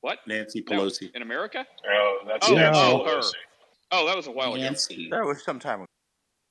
What? 0.00 0.18
Nancy 0.26 0.64
No, 0.68 0.76
Pelosi. 0.80 1.14
in 1.14 1.22
America? 1.22 1.64
Oh, 1.88 2.18
that's 2.26 2.48
Oh, 2.48 2.54
Nancy 2.54 2.80
oh, 2.80 3.04
her. 3.04 3.20
Pelosi. 3.20 3.32
Oh, 3.92 4.06
that 4.06 4.16
was 4.16 4.26
a 4.26 4.32
while 4.32 4.54
ago. 4.54 4.62
Nancy. 4.62 5.08
That 5.10 5.24
was 5.24 5.42
some 5.44 5.58
time 5.60 5.80
ago. 5.80 5.86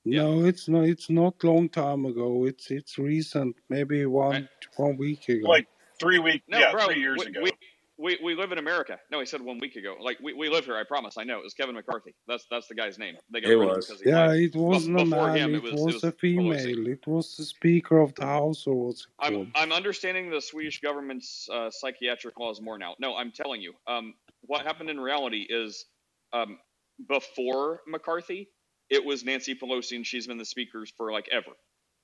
Yeah. 0.06 0.22
No, 0.24 0.46
it's 0.46 0.68
not. 0.70 0.84
It's 0.86 1.10
not 1.10 1.44
long 1.44 1.68
time 1.70 2.06
ago. 2.06 2.46
It's 2.46 2.70
it's 2.72 2.98
recent. 2.98 3.56
Maybe 3.70 4.04
I, 4.04 4.06
one 4.06 4.50
one 4.78 4.98
week 4.98 5.28
ago. 5.30 5.48
Like 5.50 5.68
three 6.00 6.20
weeks, 6.20 6.44
no, 6.48 6.60
yeah, 6.60 6.72
bro, 6.72 6.86
three 6.88 7.00
years 7.00 7.20
we, 7.20 7.26
ago. 7.28 7.40
we 7.44 7.52
we, 7.98 8.18
we 8.24 8.36
live 8.36 8.52
in 8.52 8.58
America. 8.58 9.00
No, 9.12 9.20
he 9.20 9.26
said 9.26 9.42
one 9.42 9.58
week 9.60 9.76
ago. 9.76 9.96
Like 10.02 10.20
we, 10.22 10.34
we 10.34 10.50
live 10.50 10.66
here. 10.66 10.76
I 10.76 10.84
promise. 10.84 11.18
I 11.18 11.24
know. 11.24 11.38
It 11.40 11.44
was 11.44 11.54
Kevin 11.54 11.76
McCarthy. 11.76 12.14
That's 12.28 12.46
that's 12.52 12.68
the 12.68 12.76
guy's 12.76 12.98
name. 13.00 13.16
They 13.32 13.42
got 13.42 13.52
It 13.52 13.56
rid 13.56 13.70
of 13.70 13.76
him 13.76 13.76
was. 13.78 14.02
he 14.04 14.10
Yeah, 14.10 14.28
lied. 14.28 14.40
it 14.40 14.56
wasn't 14.56 15.00
a 15.00 15.04
before 15.06 15.28
man. 15.28 15.38
him, 15.38 15.56
it, 15.56 15.58
it 15.58 15.64
was- 15.64 15.72
was, 15.74 15.82
it 15.82 15.94
was 15.94 16.04
a 16.04 16.12
female. 16.12 16.88
It 16.88 17.08
was 17.08 17.36
the 17.38 17.46
Speaker 17.46 18.00
of 18.00 18.14
the 18.16 18.26
House, 18.26 18.68
or 18.68 18.88
what's 18.88 19.02
it 19.02 19.08
I'm 19.20 19.34
called? 19.34 19.48
I'm 19.56 19.72
understanding 19.72 20.30
the 20.30 20.42
Swedish 20.42 20.82
government's 20.82 21.48
uh, 21.52 21.70
psychiatric 21.72 22.38
laws 22.40 22.62
more 22.62 22.78
now. 22.78 22.96
No, 23.00 23.16
I'm 23.16 23.32
telling 23.32 23.62
you. 23.62 23.74
Um, 23.88 24.14
what 24.42 24.66
happened 24.66 24.90
in 24.90 25.00
reality 25.00 25.46
is, 25.50 25.86
um, 26.34 26.60
before 27.08 27.82
McCarthy, 27.88 28.50
it 28.90 29.04
was 29.04 29.24
Nancy 29.24 29.56
Pelosi, 29.56 29.96
and 29.96 30.06
she's 30.06 30.28
been 30.28 30.38
the 30.38 30.46
speakers 30.46 30.94
for 30.98 31.12
like 31.12 31.28
ever. 31.32 31.52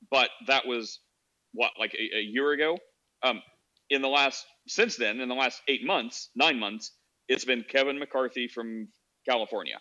But 0.09 0.29
that 0.47 0.65
was 0.65 0.99
what 1.53 1.71
like 1.77 1.93
a, 1.93 2.17
a 2.17 2.21
year 2.21 2.51
ago. 2.53 2.77
Um, 3.23 3.41
in 3.91 4.01
the 4.01 4.07
last 4.07 4.45
since 4.67 4.95
then, 4.95 5.19
in 5.19 5.29
the 5.29 5.35
last 5.35 5.61
eight 5.67 5.85
months, 5.85 6.29
nine 6.35 6.57
months, 6.57 6.93
it's 7.27 7.45
been 7.45 7.63
Kevin 7.67 7.99
McCarthy 7.99 8.47
from 8.47 8.87
California. 9.29 9.79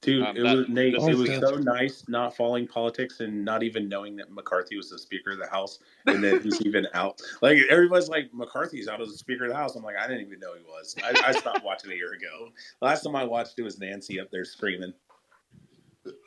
Dude, 0.00 0.22
Um, 0.24 0.36
it 0.36 0.42
that- 0.44 0.56
was 0.56 0.68
Nate. 0.68 0.94
this 0.94 1.04
It 1.08 1.10
is- 1.10 1.18
was 1.18 1.38
so 1.40 1.56
nice 1.56 2.08
not 2.08 2.36
following 2.36 2.68
politics 2.68 3.18
and 3.18 3.44
not 3.44 3.64
even 3.64 3.88
knowing 3.88 4.14
that 4.16 4.30
McCarthy 4.30 4.76
was 4.76 4.90
the 4.90 4.98
Speaker 4.98 5.32
of 5.32 5.38
the 5.38 5.48
House 5.48 5.80
and 6.06 6.22
that 6.22 6.42
he's 6.42 6.64
even 6.64 6.86
out. 6.94 7.20
Like 7.42 7.58
everybody's 7.68 8.08
like, 8.08 8.32
McCarthy's 8.32 8.86
out 8.86 9.00
as 9.00 9.08
the 9.08 9.18
Speaker 9.18 9.46
of 9.46 9.50
the 9.50 9.56
House. 9.56 9.74
I'm 9.74 9.82
like, 9.82 9.96
I 9.96 10.06
didn't 10.06 10.24
even 10.24 10.38
know 10.38 10.54
he 10.54 10.62
was. 10.62 10.94
I, 11.02 11.20
I 11.26 11.32
stopped 11.32 11.64
watching 11.64 11.90
a 11.90 11.94
year 11.96 12.12
ago. 12.12 12.50
Last 12.80 13.02
time 13.02 13.16
I 13.16 13.24
watched 13.24 13.58
it 13.58 13.62
was 13.62 13.80
Nancy 13.80 14.20
up 14.20 14.30
there 14.30 14.44
screaming. 14.44 14.94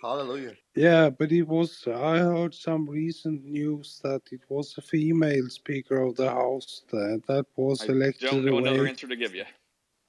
Hallelujah. 0.01 0.53
Yeah, 0.75 1.09
but 1.09 1.31
it 1.31 1.43
was. 1.43 1.87
I 1.87 2.19
heard 2.19 2.53
some 2.53 2.89
recent 2.89 3.43
news 3.43 3.99
that 4.03 4.21
it 4.31 4.41
was 4.49 4.77
a 4.77 4.81
female 4.81 5.49
Speaker 5.49 6.01
of 6.01 6.15
the 6.15 6.29
House 6.29 6.83
that 6.91 7.21
that 7.27 7.45
was 7.55 7.81
I 7.83 7.87
elected 7.87 8.29
don't 8.29 8.45
know 8.45 8.57
another 8.57 8.87
answer 8.87 9.07
to 9.07 9.15
give 9.15 9.35
you. 9.35 9.43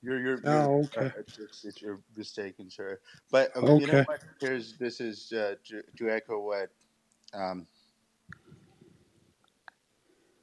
You're 0.03 0.21
you're, 0.21 0.41
Oh, 0.45 0.51
you're 0.51 0.85
okay. 0.85 1.07
uh, 1.07 1.23
it's, 1.39 1.65
it's 1.65 1.83
you're 1.83 2.01
mistaken, 2.17 2.71
sir. 2.71 2.99
But 3.31 3.57
uh, 3.57 3.75
you 3.77 3.87
know 3.87 4.03
what? 4.07 4.21
Here's 4.41 4.77
this 4.79 5.01
is 5.01 5.33
uh, 5.33 5.55
to, 5.69 5.83
to 5.97 6.11
echo 6.11 6.41
what 6.41 6.71
um, 7.35 7.67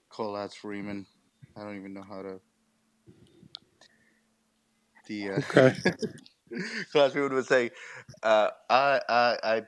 Colas 0.09 0.53
Freeman. 0.53 1.05
I 1.57 1.63
don't 1.63 1.77
even 1.77 1.93
know 1.93 2.03
how 2.07 2.21
to. 2.21 2.39
The 5.07 5.31
uh, 5.31 5.37
Okay. 5.37 5.75
Colas 6.93 7.13
Freeman 7.13 7.33
would 7.33 7.45
say, 7.45 7.71
uh, 8.23 8.49
I, 8.69 9.01
I 9.09 9.37
I 9.43 9.63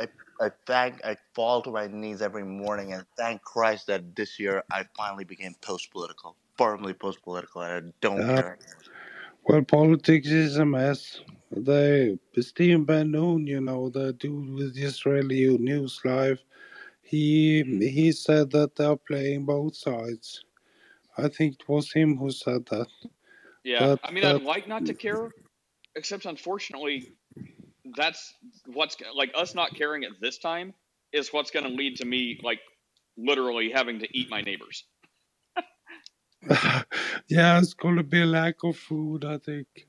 I 0.00 0.08
I 0.40 0.50
thank 0.66 1.04
I 1.04 1.16
fall 1.34 1.62
to 1.62 1.70
my 1.70 1.86
knees 1.86 2.22
every 2.22 2.44
morning 2.44 2.92
and 2.92 3.04
thank 3.16 3.42
Christ 3.42 3.86
that 3.88 4.16
this 4.16 4.38
year 4.38 4.64
I 4.70 4.84
finally 4.96 5.24
became 5.24 5.54
post 5.60 5.90
political, 5.90 6.36
firmly 6.56 6.94
post 6.94 7.22
political, 7.22 7.62
and 7.62 7.88
I 7.88 7.92
don't 8.00 8.18
Yeah. 8.20 8.36
care. 8.36 8.58
Well, 9.44 9.62
politics 9.62 10.28
is 10.28 10.56
a 10.58 10.64
mess. 10.64 11.20
They 11.50 12.18
Steve 12.40 12.86
Ben-Nun, 12.86 13.46
you 13.46 13.60
know, 13.60 13.88
the 13.90 14.12
dude 14.14 14.54
with 14.54 14.74
the 14.74 14.82
Israeli 14.84 15.58
News 15.58 16.00
Live, 16.04 16.42
he 17.02 17.62
he 17.64 18.12
said 18.12 18.50
that 18.52 18.76
they're 18.76 18.96
playing 18.96 19.44
both 19.44 19.76
sides. 19.76 20.44
I 21.18 21.28
think 21.28 21.56
it 21.60 21.68
was 21.68 21.92
him 21.92 22.16
who 22.16 22.30
said 22.30 22.66
that. 22.66 22.86
Yeah, 23.64 23.86
That- 23.88 24.00
I 24.04 24.12
mean, 24.12 24.24
I'd 24.24 24.42
like 24.42 24.66
not 24.66 24.86
to 24.86 24.94
care, 24.94 25.30
except 25.96 26.26
unfortunately, 26.26 27.12
that's 27.96 28.34
what's 28.66 28.96
like 29.14 29.32
us 29.34 29.54
not 29.54 29.74
caring 29.74 30.04
at 30.04 30.12
this 30.20 30.38
time 30.38 30.72
is 31.12 31.32
what's 31.32 31.50
going 31.50 31.64
to 31.64 31.72
lead 31.72 31.96
to 31.96 32.04
me 32.04 32.38
like 32.42 32.60
literally 33.16 33.70
having 33.70 33.98
to 34.00 34.18
eat 34.18 34.30
my 34.30 34.40
neighbors. 34.40 34.84
yeah, 37.28 37.58
it's 37.58 37.74
gonna 37.74 38.02
be 38.02 38.22
a 38.22 38.26
lack 38.26 38.64
of 38.64 38.76
food, 38.76 39.24
I 39.24 39.38
think. 39.38 39.86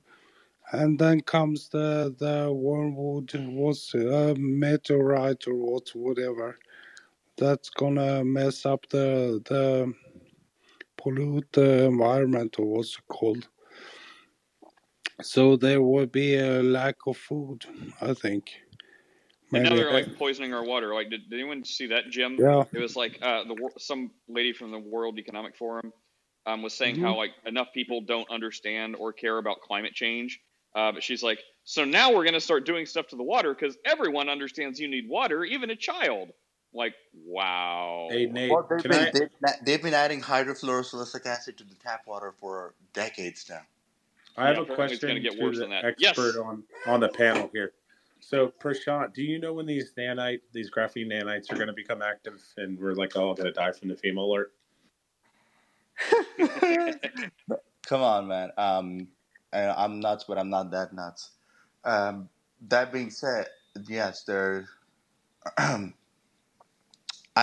And 0.71 0.99
then 0.99 1.21
comes 1.21 1.69
the 1.69 2.15
the 2.19 2.51
wormwood, 2.51 3.31
what's 3.34 3.93
a 3.95 4.35
meteorite 4.38 5.47
or 5.47 5.55
what, 5.55 5.89
whatever. 5.95 6.59
That's 7.38 7.69
gonna 7.69 8.23
mess 8.23 8.65
up 8.65 8.88
the 8.89 9.41
the 9.45 9.93
pollute 10.97 11.51
the 11.53 11.85
environment 11.85 12.59
or 12.59 12.65
what's 12.65 12.97
it 12.97 13.07
called. 13.07 13.47
So 15.22 15.56
there 15.56 15.81
would 15.81 16.11
be 16.11 16.35
a 16.35 16.61
lack 16.64 16.95
of 17.07 17.18
food, 17.18 17.65
I 18.02 18.14
think. 18.14 18.52
And 19.53 19.64
now 19.64 19.76
they're 19.76 19.94
like 19.94 20.18
poisoning 20.18 20.53
our 20.53 20.64
water. 20.64 20.94
Like, 20.94 21.10
did, 21.10 21.30
did 21.30 21.40
anyone 21.40 21.64
see 21.64 21.88
that, 21.88 22.10
Jim? 22.10 22.38
Yeah. 22.40 22.64
It 22.73 22.80
was 22.80 22.95
like 22.95 23.19
uh, 23.22 23.44
the 23.44 23.69
some 23.77 24.11
lady 24.27 24.52
from 24.52 24.72
the 24.72 24.80
World 24.80 25.19
Economic 25.19 25.56
Forum 25.56 25.94
um, 26.45 26.64
was 26.64 26.73
saying 26.73 26.99
how 26.99 27.14
Mhm. 27.14 27.18
like 27.18 27.31
enough 27.45 27.68
people 27.73 28.02
don't 28.02 28.30
understand 28.31 28.95
or 28.95 29.14
care 29.14 29.38
about 29.38 29.61
climate 29.61 29.94
change. 29.94 30.41
Uh, 30.76 30.91
but 30.91 31.03
she's 31.03 31.22
like, 31.22 31.40
so 31.65 31.85
now 31.85 32.11
we're 32.11 32.23
going 32.23 32.34
to 32.34 32.41
start 32.41 32.65
doing 32.65 32.88
stuff 32.88 33.07
to 33.07 33.15
the 33.15 33.23
water 33.23 33.53
because 33.53 33.77
everyone 33.85 34.27
understands 34.27 34.80
you 34.80 34.88
need 34.88 35.07
water, 35.07 35.45
even 35.45 35.69
a 35.69 35.76
child. 35.76 36.30
Like, 36.73 36.95
wow. 37.14 38.07
Hey 38.10 38.26
Nate, 38.26 38.49
Well, 38.52 38.68
they've 38.68 38.81
been, 38.81 38.94
I? 38.94 39.11
they've, 39.11 39.30
they've 39.64 39.84
been 39.84 39.94
adding 39.94 40.19
hydrofluorosilicic 40.19 41.27
acid 41.27 41.60
to 41.60 41.64
the 41.64 41.76
tap 41.76 42.07
water 42.07 42.34
for 42.40 42.73
decades 42.94 43.45
now. 43.48 43.61
I 44.38 44.47
have 44.47 44.57
Yeah, 44.57 44.61
a 44.61 44.65
apparently 44.65 44.93
it's 44.95 45.05
gonna 45.05 45.19
question 45.19 45.22
get 45.22 45.38
to 45.38 45.43
worse 45.43 45.60
the 45.60 45.61
than 45.61 45.72
that. 45.72 45.85
expert 45.88 45.97
Yes. 45.97 46.38
on 46.43 46.64
on 46.88 46.99
the 47.01 47.10
panel 47.10 47.49
here. 47.53 47.73
So, 48.19 48.53
Prashant, 48.60 49.14
do 49.14 49.23
you 49.23 49.39
know 49.39 49.53
when 49.53 49.65
these 49.68 49.93
nanite, 49.97 50.41
these 50.53 50.72
graphene 50.72 51.07
nanites 51.11 51.51
are 51.51 51.55
going 51.55 51.68
to 51.68 51.73
become 51.73 52.01
active, 52.01 52.41
and 52.57 52.80
we're 52.80 52.93
like 52.93 53.15
all 53.18 53.34
going 53.35 53.47
to 53.47 53.53
die 53.53 53.72
from 53.73 53.89
the 53.89 53.95
FEMA 53.95 54.18
alert? 54.19 54.53
Come 57.88 58.01
on, 58.01 58.27
man. 58.27 58.51
Um, 58.57 59.10
and 59.53 59.72
I'm 59.72 59.99
nuts, 60.01 60.26
but 60.27 60.38
I'm 60.39 60.49
not 60.49 60.72
that 60.72 60.93
nuts. 60.93 61.31
Um, 61.85 62.30
that 62.69 62.93
being 62.93 63.11
said, 63.11 63.47
yes, 63.88 64.23
there. 64.26 64.68
I 65.57 65.93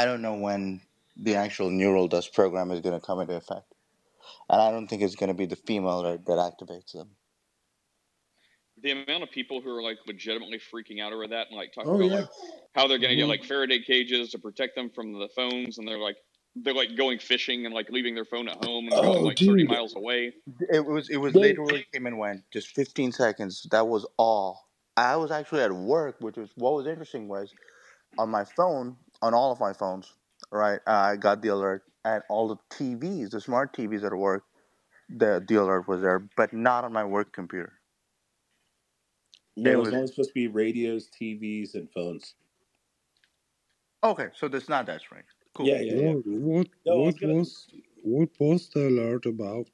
don't 0.04 0.22
know 0.22 0.34
when 0.36 0.82
the 1.16 1.36
actual 1.36 1.70
neural 1.70 2.08
dust 2.08 2.34
program 2.34 2.70
is 2.70 2.80
going 2.80 2.98
to 2.98 3.04
come 3.06 3.20
into 3.20 3.34
effect, 3.36 3.69
and 4.50 4.62
I 4.62 4.72
don't 4.72 4.88
think 4.88 5.02
it's 5.02 5.16
going 5.16 5.30
to 5.30 5.34
be 5.34 5.46
the 5.46 5.56
FEMA 5.56 6.04
that, 6.04 6.26
that 6.26 6.38
activates 6.38 6.92
them. 6.94 7.10
the 8.82 8.92
amount 8.92 9.22
of 9.24 9.30
people 9.30 9.60
who 9.62 9.70
are 9.76 9.82
like 9.82 9.98
legitimately 10.06 10.58
freaking 10.58 11.02
out 11.02 11.12
over 11.12 11.28
that 11.28 11.48
and 11.48 11.56
like 11.56 11.72
talking 11.74 11.90
Oh, 11.90 12.00
about 12.00 12.10
yeah. 12.10 12.20
like 12.20 12.26
how 12.74 12.88
they're 12.88 12.98
going 12.98 13.10
to 13.10 13.16
get 13.16 13.26
Mhm. 13.26 13.28
like 13.28 13.44
Faraday 13.44 13.80
cages 13.82 14.30
to 14.32 14.40
protect 14.40 14.76
them 14.76 14.90
from 14.90 15.12
the 15.14 15.28
phones, 15.36 15.78
and 15.78 15.88
they're 15.88 15.98
like 15.98 16.16
they're 16.56 16.74
like 16.74 16.96
going 16.96 17.20
fishing 17.20 17.66
and 17.66 17.74
like 17.74 17.90
leaving 17.90 18.14
their 18.16 18.26
phone 18.26 18.48
at 18.48 18.56
home 18.58 18.88
and 18.88 19.00
going 19.00 19.22
Oh, 19.22 19.24
like 19.24 19.38
thirty 19.46 19.64
miles 19.64 19.96
away. 19.96 20.34
It 20.70 20.84
was 20.86 21.10
it 21.10 21.18
was 21.18 21.34
They- 21.34 21.40
literally 21.40 21.86
came 21.92 22.06
and 22.06 22.18
went, 22.18 22.44
just 22.52 22.68
15 22.74 23.12
seconds. 23.12 23.66
That 23.70 23.88
was 23.88 24.06
all. 24.18 24.68
I 24.96 25.16
was 25.16 25.30
actually 25.30 25.62
at 25.62 25.72
work, 25.72 26.16
which 26.20 26.36
was 26.36 26.50
what 26.56 26.74
was 26.74 26.86
interesting 26.86 27.28
was 27.28 27.54
on 28.18 28.30
my 28.30 28.44
phone, 28.44 28.96
on 29.22 29.34
all 29.34 29.52
of 29.52 29.60
my 29.60 29.72
phones, 29.74 30.12
right? 30.52 30.80
I 30.86 31.16
got 31.16 31.42
the 31.42 31.48
alert, 31.48 31.84
and 32.04 32.22
all 32.28 32.48
the 32.48 32.56
TVs, 32.70 33.30
the 33.30 33.40
smart 33.40 33.74
TVs 33.76 34.04
at 34.04 34.14
work, 34.14 34.44
the 35.08 35.44
the 35.46 35.56
alert 35.56 35.88
was 35.88 36.00
there, 36.02 36.20
but 36.36 36.52
not 36.52 36.84
on 36.84 36.92
my 36.92 37.04
work 37.04 37.32
computer. 37.32 37.72
No, 39.56 39.70
It 39.70 39.74
it's 39.74 39.84
was- 39.86 39.94
only 39.94 40.06
supposed 40.06 40.30
to 40.30 40.34
be 40.34 40.48
radios, 40.48 41.08
TVs, 41.10 41.74
and 41.74 41.90
phones. 41.92 42.34
Okay, 44.02 44.28
so 44.34 44.48
that's 44.48 44.68
not 44.68 44.86
that 44.86 45.00
strange. 45.00 45.26
Cool. 45.54 45.66
Yeah, 45.66 45.80
yeah, 45.80 45.94
yeah. 45.94 46.12
What 46.12 46.26
what, 46.26 46.66
No, 46.86 47.02
I 47.02 47.06
was 47.06 47.14
gonna- 47.16 47.34
was 47.34 47.68
what 48.02 48.30
was 48.38 48.70
the 48.70 48.88
alert 48.88 49.26
about? 49.26 49.68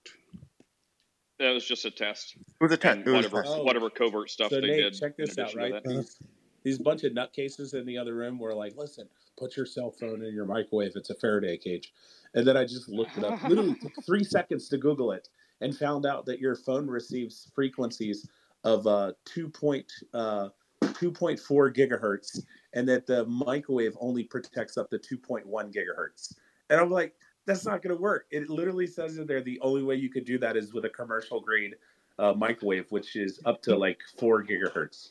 That 1.39 1.51
was 1.51 1.67
just 1.67 1.85
a 1.85 1.91
test. 1.91 2.35
It 2.37 2.45
was 2.61 2.73
a 2.73 2.77
test. 2.79 2.99
And 2.99 3.07
It 3.07 3.11
was 3.11 3.27
a 3.27 3.29
whatever 3.29 3.43
test. 3.43 3.55
Oh. 3.57 3.63
whatever 3.63 3.91
covert 3.91 4.31
stuff 4.31 4.51
So 4.51 4.61
they 4.61 4.69
Nate, 4.69 4.83
did. 4.85 4.95
check 4.95 5.17
this 5.17 5.39
out, 5.39 5.55
right? 5.55 5.75
Uh, 5.75 5.81
these 5.85 6.19
these 6.63 6.79
bunch 6.79 7.05
of 7.05 7.13
nutcases 7.13 7.75
in 7.75 7.87
the 7.87 7.99
other 7.99 8.15
room 8.15 8.39
were 8.41 8.55
like, 8.55 8.75
"Listen, 8.75 9.09
put 9.37 9.57
your 9.57 9.67
cell 9.67 9.91
phone 9.91 10.25
in 10.25 10.35
your 10.35 10.47
microwave. 10.47 10.93
It's 10.95 11.11
a 11.11 11.15
Faraday 11.15 11.57
cage." 11.57 11.93
And 12.35 12.47
then 12.47 12.57
I 12.57 12.65
just 12.65 12.89
looked 12.89 13.17
it 13.17 13.25
up. 13.25 13.43
Literally 13.45 13.75
took 13.75 13.93
three 14.05 14.25
seconds 14.25 14.69
to 14.69 14.79
Google 14.79 15.13
it 15.13 15.29
and 15.61 15.77
found 15.77 16.07
out 16.07 16.27
that 16.27 16.39
your 16.39 16.55
phone 16.55 16.87
receives 16.87 17.51
frequencies 17.55 18.29
of 18.65 18.87
uh, 18.87 19.13
two 19.25 19.49
point 19.49 19.91
uh, 20.13 20.49
two 20.95 21.11
point 21.11 21.39
four 21.39 21.73
gigahertz, 21.73 22.43
and 22.75 22.89
that 22.89 23.07
the 23.07 23.25
microwave 23.27 23.97
only 24.01 24.25
protects 24.25 24.77
up 24.77 24.91
to 24.91 24.99
two 24.99 25.17
point 25.17 25.47
one 25.47 25.73
gigahertz. 25.73 26.35
And 26.69 26.81
I'm 26.81 26.91
like, 26.91 27.15
that's 27.47 27.65
not 27.65 27.81
going 27.83 27.95
to 27.95 28.03
work. 28.03 28.27
It 28.31 28.51
literally 28.51 28.87
says 28.87 29.19
in 29.19 29.27
there 29.27 29.41
the 29.41 29.61
only 29.61 29.83
way 29.83 29.95
you 29.95 30.11
could 30.11 30.25
do 30.25 30.39
that 30.39 30.57
is 30.57 30.75
with 30.75 30.85
a 30.85 30.91
commercial 30.91 31.41
grade 31.41 31.77
uh, 32.19 32.33
microwave, 32.33 32.91
which 32.91 33.17
is 33.17 33.41
up 33.45 33.63
to 33.63 33.77
like 33.77 34.01
four 34.19 34.45
gigahertz. 34.45 35.11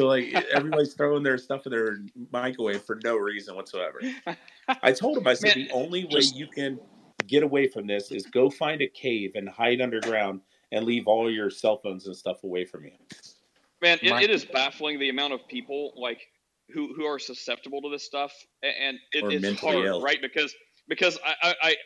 So 0.00 0.06
like 0.06 0.32
everybody's 0.50 0.94
throwing 0.94 1.22
their 1.22 1.36
stuff 1.36 1.66
in 1.66 1.72
their 1.72 1.98
microwave 2.32 2.82
for 2.84 2.98
no 3.04 3.16
reason 3.16 3.54
whatsoever. 3.54 4.00
I 4.82 4.92
told 4.92 5.18
him 5.18 5.26
I 5.26 5.34
said 5.34 5.54
Man, 5.54 5.66
the 5.66 5.72
only 5.72 6.04
way 6.04 6.20
just- 6.20 6.36
you 6.36 6.46
can 6.46 6.80
get 7.26 7.42
away 7.42 7.68
from 7.68 7.86
this 7.86 8.10
is 8.10 8.24
go 8.24 8.48
find 8.48 8.80
a 8.80 8.86
cave 8.86 9.32
and 9.34 9.46
hide 9.46 9.82
underground 9.82 10.40
and 10.72 10.86
leave 10.86 11.06
all 11.06 11.30
your 11.30 11.50
cell 11.50 11.76
phones 11.76 12.06
and 12.06 12.16
stuff 12.16 12.44
away 12.44 12.64
from 12.64 12.86
you. 12.86 12.92
Man, 13.82 13.98
it, 14.00 14.10
My- 14.10 14.22
it 14.22 14.30
is 14.30 14.42
baffling 14.46 14.98
the 14.98 15.10
amount 15.10 15.34
of 15.34 15.46
people 15.48 15.92
like 15.96 16.22
who 16.72 16.94
who 16.94 17.04
are 17.04 17.18
susceptible 17.18 17.82
to 17.82 17.90
this 17.90 18.04
stuff, 18.06 18.32
and 18.62 18.96
it, 19.12 19.44
it's 19.44 19.60
hard, 19.60 19.84
ill. 19.84 20.00
right? 20.00 20.22
Because 20.22 20.54
because 20.88 21.18
I, 21.22 21.34
I, 21.42 21.54
I 21.62 21.76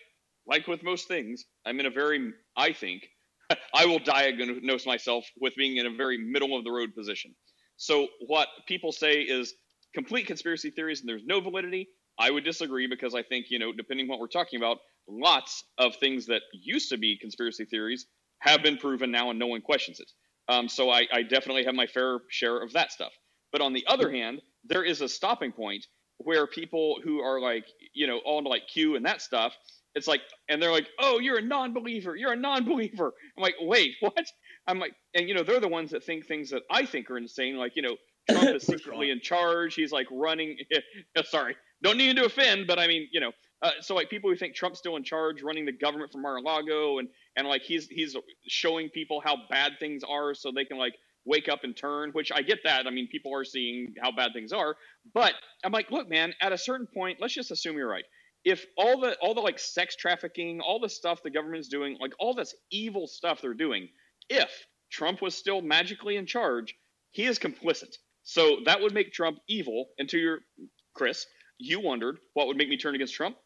like 0.47 0.69
with 0.69 0.85
most 0.85 1.09
things, 1.09 1.47
I'm 1.67 1.81
in 1.81 1.87
a 1.87 1.91
very 1.91 2.33
I 2.57 2.73
think 2.75 3.09
I 3.75 3.87
will 3.87 3.99
diagnose 3.99 4.87
myself 4.87 5.25
with 5.41 5.57
being 5.57 5.79
in 5.79 5.87
a 5.87 5.97
very 5.97 6.17
middle 6.17 6.57
of 6.57 6.63
the 6.63 6.71
road 6.71 6.95
position. 6.95 7.35
So 7.77 8.09
what 8.27 8.49
people 8.67 8.93
say 8.93 9.23
is 9.23 9.55
complete 9.95 10.27
conspiracy 10.27 10.71
theories 10.71 11.01
and 11.01 11.09
there's 11.09 11.25
no 11.25 11.41
validity. 11.41 11.89
I 12.19 12.31
would 12.31 12.45
disagree 12.45 12.87
because 12.87 13.15
I 13.15 13.23
think, 13.23 13.47
you 13.51 13.59
know, 13.59 13.73
depending 13.73 14.09
what 14.09 14.21
we're 14.21 14.29
talking 14.29 14.59
about, 14.59 14.79
lots 15.09 15.65
of 15.79 15.97
things 15.97 16.27
that 16.27 16.43
used 16.53 16.91
to 16.91 16.99
be 16.99 17.19
conspiracy 17.21 17.65
theories 17.65 18.07
have 18.41 18.63
been 18.63 18.79
proven 18.79 19.11
now 19.11 19.31
and 19.31 19.39
no 19.39 19.47
one 19.49 19.61
questions 19.63 20.01
it. 20.01 20.11
Um, 20.49 20.69
so 20.69 20.91
I, 20.91 21.07
I 21.13 21.23
definitely 21.23 21.65
have 21.65 21.75
my 21.75 21.87
fair 21.87 22.21
share 22.31 22.63
of 22.63 22.73
that 22.75 22.93
stuff. 22.93 23.13
But 23.53 23.63
on 23.63 23.73
the 23.73 23.85
other 23.89 24.11
hand, 24.11 24.43
there 24.65 24.85
is 24.85 25.01
a 25.01 25.09
stopping 25.09 25.53
point 25.53 25.87
where 26.19 26.47
people 26.47 26.99
who 27.03 27.21
are 27.21 27.41
like, 27.41 27.67
you 27.95 28.07
know, 28.07 28.19
on 28.19 28.45
like 28.45 28.63
Q 28.73 28.97
and 28.97 29.07
that 29.07 29.23
stuff, 29.23 29.55
it's 29.95 30.07
like, 30.09 30.23
and 30.49 30.63
they're 30.63 30.73
like, 30.73 30.89
oh, 31.01 31.19
you're 31.21 31.39
a 31.39 31.43
non 31.43 31.73
believer. 31.73 32.17
You're 32.17 32.33
a 32.33 32.37
non 32.37 32.65
believer. 32.65 33.13
I'm 33.37 33.43
like, 33.43 33.55
wait, 33.61 33.93
what? 34.01 34.27
I'm 34.67 34.79
like, 34.79 34.95
and 35.15 35.29
you 35.29 35.35
know, 35.35 35.43
they're 35.43 35.61
the 35.61 35.69
ones 35.69 35.91
that 35.91 36.05
think 36.05 36.27
things 36.27 36.51
that 36.51 36.63
I 36.71 36.87
think 36.87 37.11
are 37.11 37.19
insane. 37.19 37.57
Like, 37.57 37.77
you 37.77 37.83
know, 37.83 37.97
Trump 38.31 38.57
is 38.57 38.65
secretly 38.65 39.11
in 39.11 39.21
charge. 39.21 39.75
He's 39.75 39.93
like 39.93 40.07
running. 40.11 40.57
sorry, 41.25 41.57
don't 41.83 41.99
need 41.99 42.17
to 42.17 42.25
offend, 42.25 42.67
but 42.67 42.79
I 42.79 42.87
mean, 42.87 43.09
you 43.13 43.21
know, 43.21 43.33
uh, 43.63 43.71
so 43.81 43.95
like 43.95 44.11
people 44.11 44.31
who 44.31 44.37
think 44.37 44.55
Trump's 44.55 44.79
still 44.79 44.97
in 44.97 45.05
charge, 45.05 45.43
running 45.43 45.65
the 45.65 45.73
government 45.73 46.13
from 46.13 46.23
Mar-a-Lago, 46.23 46.99
and 46.99 47.09
and 47.37 47.47
like 47.47 47.63
he's 47.63 47.89
he's 47.89 48.17
showing 48.47 48.89
people 48.89 49.21
how 49.25 49.37
bad 49.51 49.73
things 49.79 50.03
are, 50.03 50.35
so 50.35 50.51
they 50.51 50.65
can 50.65 50.79
like 50.79 50.95
wake 51.27 51.49
up 51.49 51.65
and 51.65 51.77
turn. 51.77 52.11
Which 52.13 52.33
I 52.33 52.43
get 52.43 52.61
that. 52.65 52.87
I 52.87 52.91
mean, 52.91 53.09
people 53.09 53.35
are 53.35 53.45
seeing 53.45 53.95
how 54.03 54.13
bad 54.13 54.33
things 54.33 54.53
are, 54.53 54.77
but 55.13 55.35
I'm 55.65 55.73
like, 55.73 55.91
look, 55.91 56.09
man, 56.09 56.35
at 56.41 56.53
a 56.53 56.59
certain 56.59 56.87
point, 56.87 57.19
let's 57.21 57.35
just 57.35 57.51
assume 57.51 57.77
you're 57.77 57.89
right. 57.89 58.05
If 58.45 58.65
all 58.77 59.01
the 59.01 59.17
all 59.21 59.35
the 59.35 59.41
like 59.41 59.59
sex 59.59 59.97
trafficking, 59.97 60.61
all 60.61 60.81
the 60.81 60.89
stuff 60.89 61.23
the 61.23 61.31
government's 61.31 61.69
doing, 61.69 61.97
like 62.01 62.13
all 62.19 62.35
this 62.35 62.55
evil 62.71 63.07
stuff 63.07 63.41
they're 63.43 63.55
doing, 63.55 63.89
if 64.29 64.51
Trump 64.91 65.23
was 65.23 65.35
still 65.35 65.61
magically 65.61 66.17
in 66.17 66.27
charge, 66.27 66.75
he 67.11 67.25
is 67.25 67.39
complicit. 67.39 67.97
So 68.23 68.59
that 68.65 68.81
would 68.81 68.95
make 68.95 69.13
Trump 69.13 69.39
evil. 69.49 69.87
And 69.99 70.09
to 70.09 70.19
your 70.19 70.41
Chris, 70.95 71.27
you 71.59 71.81
wondered 71.81 72.19
what 72.35 72.47
would 72.47 72.57
make 72.57 72.69
me 72.69 72.77
turn 72.77 72.95
against 72.95 73.15
Trump? 73.15 73.37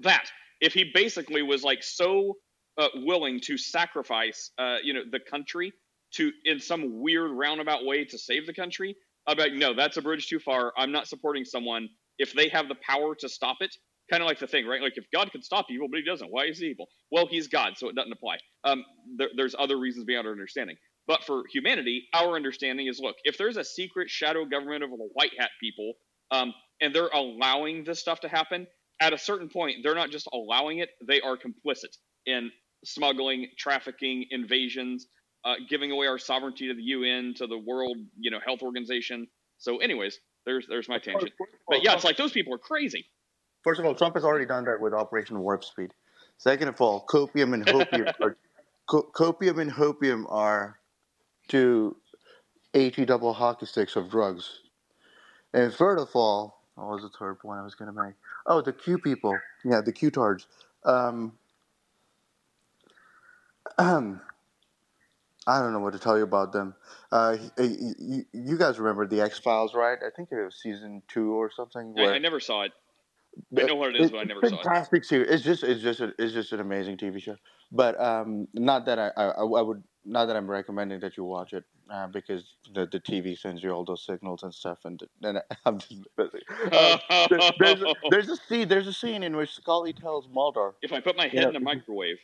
That 0.00 0.26
if 0.60 0.74
he 0.74 0.90
basically 0.92 1.42
was 1.42 1.62
like 1.62 1.82
so 1.82 2.36
uh, 2.76 2.88
willing 2.96 3.40
to 3.44 3.56
sacrifice, 3.56 4.50
uh, 4.58 4.76
you 4.82 4.92
know, 4.94 5.02
the 5.10 5.20
country 5.20 5.72
to 6.14 6.32
in 6.44 6.60
some 6.60 7.00
weird 7.00 7.30
roundabout 7.30 7.84
way 7.84 8.04
to 8.04 8.18
save 8.18 8.46
the 8.46 8.54
country, 8.54 8.96
I'd 9.26 9.36
be 9.36 9.44
like, 9.44 9.52
no, 9.52 9.74
that's 9.74 9.96
a 9.96 10.02
bridge 10.02 10.28
too 10.28 10.38
far. 10.38 10.72
I'm 10.76 10.92
not 10.92 11.08
supporting 11.08 11.44
someone 11.44 11.88
if 12.18 12.32
they 12.32 12.48
have 12.48 12.68
the 12.68 12.76
power 12.76 13.14
to 13.16 13.28
stop 13.28 13.58
it. 13.60 13.74
Kind 14.10 14.22
of 14.22 14.28
like 14.28 14.38
the 14.38 14.46
thing, 14.46 14.66
right? 14.66 14.82
Like 14.82 14.96
if 14.96 15.04
God 15.12 15.30
could 15.32 15.44
stop 15.44 15.66
evil, 15.70 15.88
but 15.90 15.98
He 15.98 16.04
doesn't, 16.04 16.28
why 16.30 16.44
is 16.44 16.58
He 16.58 16.66
evil? 16.66 16.88
Well, 17.10 17.26
He's 17.26 17.48
God, 17.48 17.74
so 17.76 17.88
it 17.88 17.94
doesn't 17.94 18.12
apply. 18.12 18.36
Um, 18.64 18.84
there, 19.16 19.28
there's 19.36 19.54
other 19.58 19.78
reasons 19.78 20.04
beyond 20.04 20.26
our 20.26 20.32
understanding. 20.32 20.76
But 21.06 21.24
for 21.24 21.42
humanity, 21.52 22.06
our 22.14 22.34
understanding 22.34 22.86
is 22.86 22.98
look, 22.98 23.16
if 23.24 23.36
there's 23.36 23.56
a 23.56 23.64
secret 23.64 24.10
shadow 24.10 24.44
government 24.44 24.82
of 24.84 24.90
the 24.90 25.08
white 25.12 25.32
hat 25.38 25.50
people, 25.60 25.94
um, 26.30 26.54
and 26.80 26.94
they're 26.94 27.10
allowing 27.12 27.84
this 27.84 28.00
stuff 28.00 28.20
to 28.20 28.28
happen, 28.28 28.66
at 29.00 29.12
a 29.12 29.18
certain 29.18 29.48
point, 29.48 29.78
they're 29.82 29.94
not 29.94 30.10
just 30.10 30.28
allowing 30.32 30.78
it, 30.78 30.90
they 31.06 31.20
are 31.20 31.36
complicit 31.36 31.96
in 32.26 32.50
smuggling, 32.84 33.48
trafficking, 33.58 34.26
invasions, 34.30 35.06
uh, 35.44 35.54
giving 35.68 35.90
away 35.90 36.06
our 36.06 36.18
sovereignty 36.18 36.68
to 36.68 36.74
the 36.74 36.82
UN, 36.82 37.34
to 37.36 37.46
the 37.46 37.58
World, 37.58 37.98
you 38.18 38.30
know, 38.30 38.38
Health 38.44 38.62
Organization. 38.62 39.26
So, 39.58 39.78
anyways, 39.78 40.18
there's 40.46 40.66
there's 40.68 40.88
my 40.88 40.98
tangent. 40.98 41.32
But 41.68 41.82
yeah, 41.84 41.94
it's 41.94 42.04
like 42.04 42.16
those 42.16 42.32
people 42.32 42.54
are 42.54 42.58
crazy. 42.58 43.06
First 43.64 43.80
of 43.80 43.86
all, 43.86 43.94
Trump 43.94 44.14
has 44.14 44.24
already 44.24 44.44
done 44.44 44.66
that 44.66 44.78
with 44.80 44.92
Operation 44.92 45.40
Warp 45.40 45.64
Speed. 45.64 45.94
Second 46.36 46.68
of 46.68 46.80
all, 46.80 47.04
copium 47.08 47.54
and 47.54 47.64
hopium 47.64 48.12
are 48.20 48.36
co- 48.86 49.10
copium 49.14 49.60
and 49.60 49.72
hopium 49.72 50.26
are 50.28 50.78
two 51.48 51.96
AT 52.74 53.06
double 53.06 53.32
hockey 53.32 53.64
sticks 53.64 53.96
of 53.96 54.10
drugs. 54.10 54.60
And 55.54 55.72
third 55.72 55.98
of 55.98 56.10
all, 56.14 56.60
what 56.74 56.88
was 56.88 57.02
the 57.02 57.08
third 57.08 57.38
point 57.38 57.60
I 57.60 57.62
was 57.62 57.74
going 57.74 57.92
to 57.92 58.02
make? 58.02 58.14
Oh, 58.46 58.60
the 58.60 58.72
Q 58.72 58.98
people. 58.98 59.38
Yeah, 59.64 59.80
the 59.80 59.92
Q 59.92 60.10
tards. 60.10 60.46
Um, 60.84 61.32
um, 63.78 64.20
I 65.46 65.60
don't 65.60 65.72
know 65.72 65.78
what 65.78 65.94
to 65.94 65.98
tell 65.98 66.18
you 66.18 66.24
about 66.24 66.52
them. 66.52 66.74
Uh, 67.10 67.36
you, 67.58 68.24
you 68.32 68.58
guys 68.58 68.78
remember 68.78 69.06
the 69.06 69.22
X 69.22 69.38
Files, 69.38 69.74
right? 69.74 69.98
I 70.04 70.10
think 70.14 70.30
it 70.32 70.44
was 70.44 70.56
season 70.60 71.02
two 71.08 71.32
or 71.32 71.50
something. 71.50 71.94
I, 71.96 72.14
I 72.14 72.18
never 72.18 72.40
saw 72.40 72.62
it. 72.62 72.72
I 73.56 73.62
know 73.62 73.74
what 73.74 73.94
it 73.94 74.00
is, 74.00 74.10
but 74.10 74.18
I 74.18 74.24
never 74.24 74.40
saw 74.40 74.60
it. 74.60 74.64
Fantastic 74.64 75.04
series. 75.04 75.30
It's 75.30 75.44
just, 75.44 75.62
it's 75.64 75.82
just, 75.82 76.00
a, 76.00 76.12
it's 76.18 76.32
just 76.32 76.52
an 76.52 76.60
amazing 76.60 76.96
TV 76.96 77.20
show. 77.20 77.36
But 77.72 78.00
um, 78.00 78.48
not 78.54 78.86
that 78.86 78.98
I, 78.98 79.10
I, 79.16 79.24
I 79.28 79.62
would, 79.62 79.82
not 80.04 80.26
that 80.26 80.36
I'm 80.36 80.50
recommending 80.50 81.00
that 81.00 81.16
you 81.16 81.24
watch 81.24 81.52
it 81.52 81.64
uh, 81.90 82.06
because 82.08 82.54
the, 82.72 82.86
the 82.86 83.00
TV 83.00 83.36
sends 83.38 83.62
you 83.62 83.70
all 83.70 83.84
those 83.84 84.04
signals 84.04 84.42
and 84.42 84.52
stuff, 84.54 84.78
and 84.84 85.02
and 85.22 85.40
I'm 85.64 85.78
just 85.78 85.94
uh, 86.18 86.98
there's, 87.58 87.82
a, 87.82 87.94
there's 88.10 88.28
a 88.28 88.36
scene, 88.36 88.68
there's 88.68 88.86
a 88.86 88.92
scene 88.92 89.22
in 89.22 89.36
which 89.36 89.50
Scully 89.54 89.92
tells 89.92 90.28
Mulder, 90.28 90.74
If 90.82 90.92
I 90.92 91.00
put 91.00 91.16
my 91.16 91.24
head 91.24 91.34
Yeah. 91.34 91.48
in 91.48 91.56
a 91.56 91.60
microwave, 91.60 92.18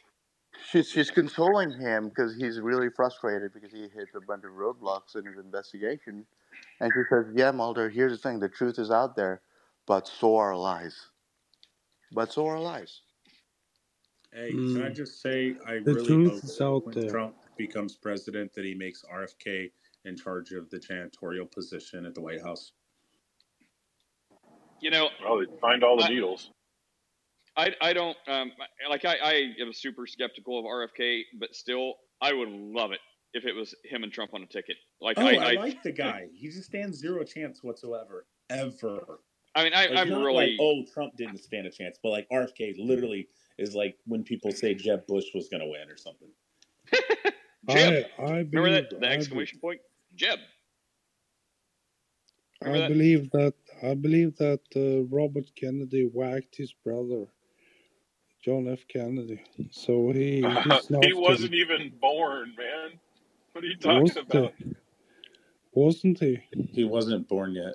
she's 0.70 0.90
she's 0.90 1.10
consoling 1.10 1.72
him 1.72 2.08
because 2.08 2.36
he's 2.36 2.60
really 2.60 2.88
frustrated 2.94 3.52
because 3.54 3.72
he 3.72 3.82
hit 3.82 4.08
a 4.14 4.20
bunch 4.20 4.44
of 4.44 4.52
roadblocks 4.52 5.16
in 5.16 5.24
his 5.24 5.38
investigation, 5.38 6.26
and 6.80 6.92
she 6.94 7.00
says, 7.08 7.26
"Yeah, 7.34 7.50
Mulder, 7.50 7.88
here's 7.88 8.12
the 8.12 8.18
thing: 8.18 8.40
the 8.40 8.48
truth 8.48 8.78
is 8.78 8.90
out 8.90 9.16
there, 9.16 9.40
but 9.90 10.06
so 10.06 10.36
are 10.36 10.56
lies. 10.56 10.94
But 12.12 12.32
so 12.32 12.46
are 12.46 12.60
lies." 12.60 13.00
Hey, 14.32 14.52
can 14.52 14.82
I 14.82 14.90
Mm. 14.90 14.94
just 14.94 15.20
say 15.20 15.56
I 15.66 15.78
The 15.80 15.94
really 15.94 16.06
truth 16.06 16.30
hope 16.34 16.44
is 16.44 16.60
out 16.60 16.86
when 16.86 16.94
there. 16.94 17.10
Trump 17.10 17.34
becomes 17.56 17.96
president 17.96 18.52
that 18.54 18.64
he 18.64 18.72
makes 18.72 19.02
RFK 19.02 19.72
in 20.04 20.16
charge 20.16 20.52
of 20.52 20.70
the 20.70 20.78
janitorial 20.78 21.50
position 21.50 22.06
at 22.06 22.14
the 22.14 22.20
White 22.20 22.40
House. 22.40 22.70
you 24.82 24.90
know, 24.90 25.10
Well, 25.22 25.44
find 25.60 25.82
all 25.84 25.96
the 25.96 26.04
I- 26.04 26.08
needles. 26.08 26.52
I 27.56 27.74
I 27.82 27.92
don't 27.92 28.16
um 28.28 28.52
like 28.88 29.04
I 29.04 29.16
I 29.16 29.34
am 29.60 29.72
super 29.72 30.06
skeptical 30.06 30.58
of 30.60 30.64
RFK, 30.64 31.24
but 31.40 31.54
still 31.54 31.96
I 32.22 32.32
would 32.32 32.48
love 32.48 32.92
it 32.92 33.00
if 33.34 33.44
it 33.44 33.52
was 33.54 33.74
him 33.84 34.04
and 34.04 34.12
Trump 34.12 34.32
on 34.34 34.42
a 34.42 34.46
ticket. 34.46 34.76
Like 35.00 35.18
Oh, 35.18 35.26
I, 35.26 35.32
I, 35.32 35.50
I 35.50 35.54
like 35.54 35.82
the 35.82 35.92
guy. 35.92 36.28
He 36.32 36.48
just 36.48 36.68
stands 36.68 36.96
zero 36.98 37.24
chance 37.24 37.62
whatsoever, 37.64 38.26
ever. 38.48 39.20
I 39.54 39.64
mean 39.64 39.72
I 39.74 39.86
Like, 39.86 39.98
I'm 39.98 40.10
not 40.10 40.22
really 40.22 40.50
like 40.50 40.60
oh 40.60 40.84
Trump 40.92 41.16
didn't 41.16 41.38
stand 41.38 41.66
a 41.66 41.70
chance, 41.70 41.98
but 42.02 42.10
like 42.10 42.28
RFK 42.30 42.74
literally 42.78 43.28
is 43.58 43.74
like 43.74 43.96
when 44.06 44.24
people 44.24 44.50
say 44.52 44.74
Jeb 44.74 45.06
Bush 45.06 45.26
was 45.34 45.48
going 45.48 45.60
to 45.60 45.66
win 45.66 45.88
or 45.90 45.96
something. 45.96 46.28
Jeb. 47.68 48.06
I, 48.18 48.22
I 48.22 48.24
remember 48.24 48.50
believe, 48.50 48.90
that 48.90 49.00
the 49.00 49.06
I, 49.06 49.12
exclamation 49.12 49.58
point 49.60 49.80
Jeb. 50.16 50.38
I 52.64 52.72
that? 52.72 52.88
believe 52.88 53.30
that 53.32 53.54
I 53.82 53.94
believe 53.94 54.36
that 54.36 54.60
uh, 54.76 55.04
Robert 55.14 55.50
Kennedy 55.56 56.08
whacked 56.12 56.56
his 56.56 56.72
brother, 56.84 57.26
John 58.44 58.68
F. 58.68 58.80
Kennedy. 58.88 59.42
So 59.70 60.10
he 60.10 60.42
he's 60.42 60.88
he 61.02 61.12
wasn't 61.12 61.54
even 61.54 61.92
born, 62.00 62.54
man. 62.56 62.98
What 63.52 63.64
are 63.64 63.66
you 63.66 63.76
talking 63.76 64.02
wasn't 64.02 64.34
about? 64.34 64.52
he? 64.58 64.74
Wasn't 65.72 66.18
he? 66.18 66.40
He 66.72 66.84
wasn't 66.84 67.28
born 67.28 67.54
yet. 67.54 67.74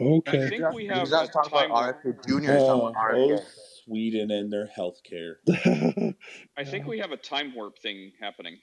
Okay. 0.00 0.46
I 0.46 0.48
think 0.48 0.72
we 0.72 0.86
have 0.86 1.06
a 1.12 1.26
talk 1.28 1.46
about 1.48 1.68
time. 1.68 1.70
RFK 1.70 2.26
Jr. 2.26 2.50
or 2.52 2.56
Oh, 2.56 2.66
someone 2.66 2.94
oh, 2.96 3.40
Sweden 3.84 4.30
and 4.30 4.52
their 4.52 4.66
health 4.66 5.00
care. 5.04 5.38
I 6.56 6.64
think 6.64 6.86
we 6.86 6.98
have 6.98 7.12
a 7.12 7.16
time 7.16 7.54
warp 7.54 7.78
thing 7.78 8.12
happening. 8.20 8.58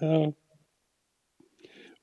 Uh, 0.00 0.30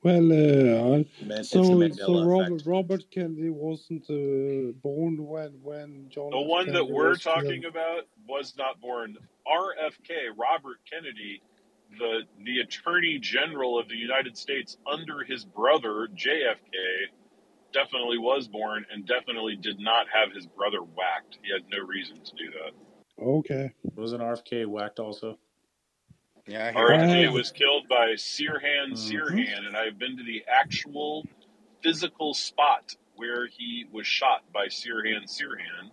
well, 0.03 0.31
uh, 0.33 1.03
Man- 1.25 1.43
so 1.45 1.63
so 1.91 2.25
Robert. 2.25 2.61
Robert 2.65 3.03
Kennedy 3.09 3.49
wasn't 3.49 4.03
uh, 4.09 4.73
born 4.81 5.17
when 5.25 5.51
when 5.61 6.09
John 6.09 6.29
The 6.31 6.39
F. 6.39 6.45
one 6.47 6.73
that 6.73 6.85
we're 6.89 7.09
was 7.09 7.23
killed. 7.23 7.35
talking 7.37 7.65
about 7.65 8.01
was 8.27 8.53
not 8.57 8.81
born. 8.81 9.15
RFK, 9.47 10.37
Robert 10.37 10.77
Kennedy, 10.91 11.41
the 11.97 12.21
the 12.43 12.59
Attorney 12.59 13.17
General 13.19 13.79
of 13.79 13.87
the 13.87 13.95
United 13.95 14.37
States 14.37 14.77
under 14.85 15.23
his 15.23 15.45
brother 15.45 16.07
JFK, 16.13 17.07
definitely 17.73 18.17
was 18.17 18.47
born 18.47 18.85
and 18.91 19.05
definitely 19.05 19.55
did 19.55 19.79
not 19.79 20.05
have 20.13 20.33
his 20.33 20.45
brother 20.45 20.79
whacked. 20.79 21.39
He 21.43 21.51
had 21.51 21.63
no 21.69 21.85
reason 21.85 22.17
to 22.17 22.31
do 22.31 22.51
that. 22.51 23.23
Okay. 23.23 23.71
Wasn't 23.95 24.21
RFK 24.21 24.65
whacked 24.65 24.99
also? 24.99 25.37
Yeah, 26.47 26.71
he 26.71 26.77
RFK 26.77 27.31
was 27.31 27.51
killed 27.51 27.87
by 27.87 28.13
Sirhan 28.15 28.91
Mhm. 28.91 29.11
Sirhan, 29.11 29.65
and 29.67 29.77
I've 29.77 29.97
been 29.97 30.17
to 30.17 30.23
the 30.23 30.43
actual 30.47 31.25
physical 31.81 32.33
spot 32.33 32.95
where 33.15 33.47
he 33.47 33.85
was 33.91 34.07
shot 34.07 34.43
by 34.51 34.67
Sirhan 34.67 35.23
Sirhan. 35.25 35.91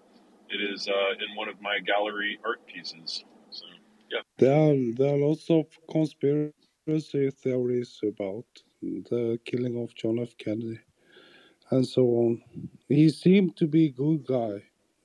It 0.49 0.61
is 0.61 0.89
uh, 0.89 1.13
in 1.25 1.37
one 1.37 1.49
of 1.49 1.61
my 1.61 1.79
gallery 1.79 2.39
art 2.45 2.67
pieces. 2.67 3.25
So, 3.51 3.65
yeah. 4.11 4.23
There 4.39 4.53
are 4.53 4.77
there 4.97 5.15
are 5.15 5.19
lots 5.19 5.49
of 5.51 5.67
conspiracy 5.89 7.31
theories 7.31 8.01
about 8.03 8.47
the 8.83 9.39
killing 9.45 9.81
of 9.81 9.95
John 9.95 10.19
F. 10.19 10.37
Kennedy 10.37 10.81
and 11.71 11.87
so 11.87 12.03
on. 12.03 12.43
He 12.89 13.09
seemed 13.09 13.57
to 13.57 13.67
be 13.67 13.87
a 13.87 13.91
good 13.91 14.27
guy. 14.27 14.63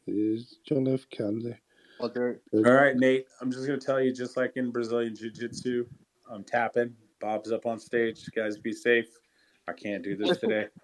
Is 0.08 0.60
John 0.68 0.88
F. 0.88 1.10
Kennedy. 1.10 1.56
Well, 2.00 2.12
All 2.54 2.62
right, 2.62 2.96
Nate. 2.96 3.26
I'm 3.42 3.52
just 3.52 3.66
gonna 3.66 3.80
tell 3.80 4.00
you, 4.00 4.14
just 4.14 4.38
like 4.38 4.54
in 4.56 4.70
Brazilian 4.70 5.16
Jiu-Jitsu, 5.16 5.86
I'm 6.30 6.44
tapping. 6.44 6.94
Bob's 7.20 7.52
up 7.52 7.66
on 7.66 7.80
stage. 7.80 8.30
Guys, 8.36 8.58
be 8.58 8.72
safe. 8.72 9.08
I 9.68 9.74
can't 9.74 10.04
do 10.04 10.16
this 10.16 10.38
today. 10.38 10.68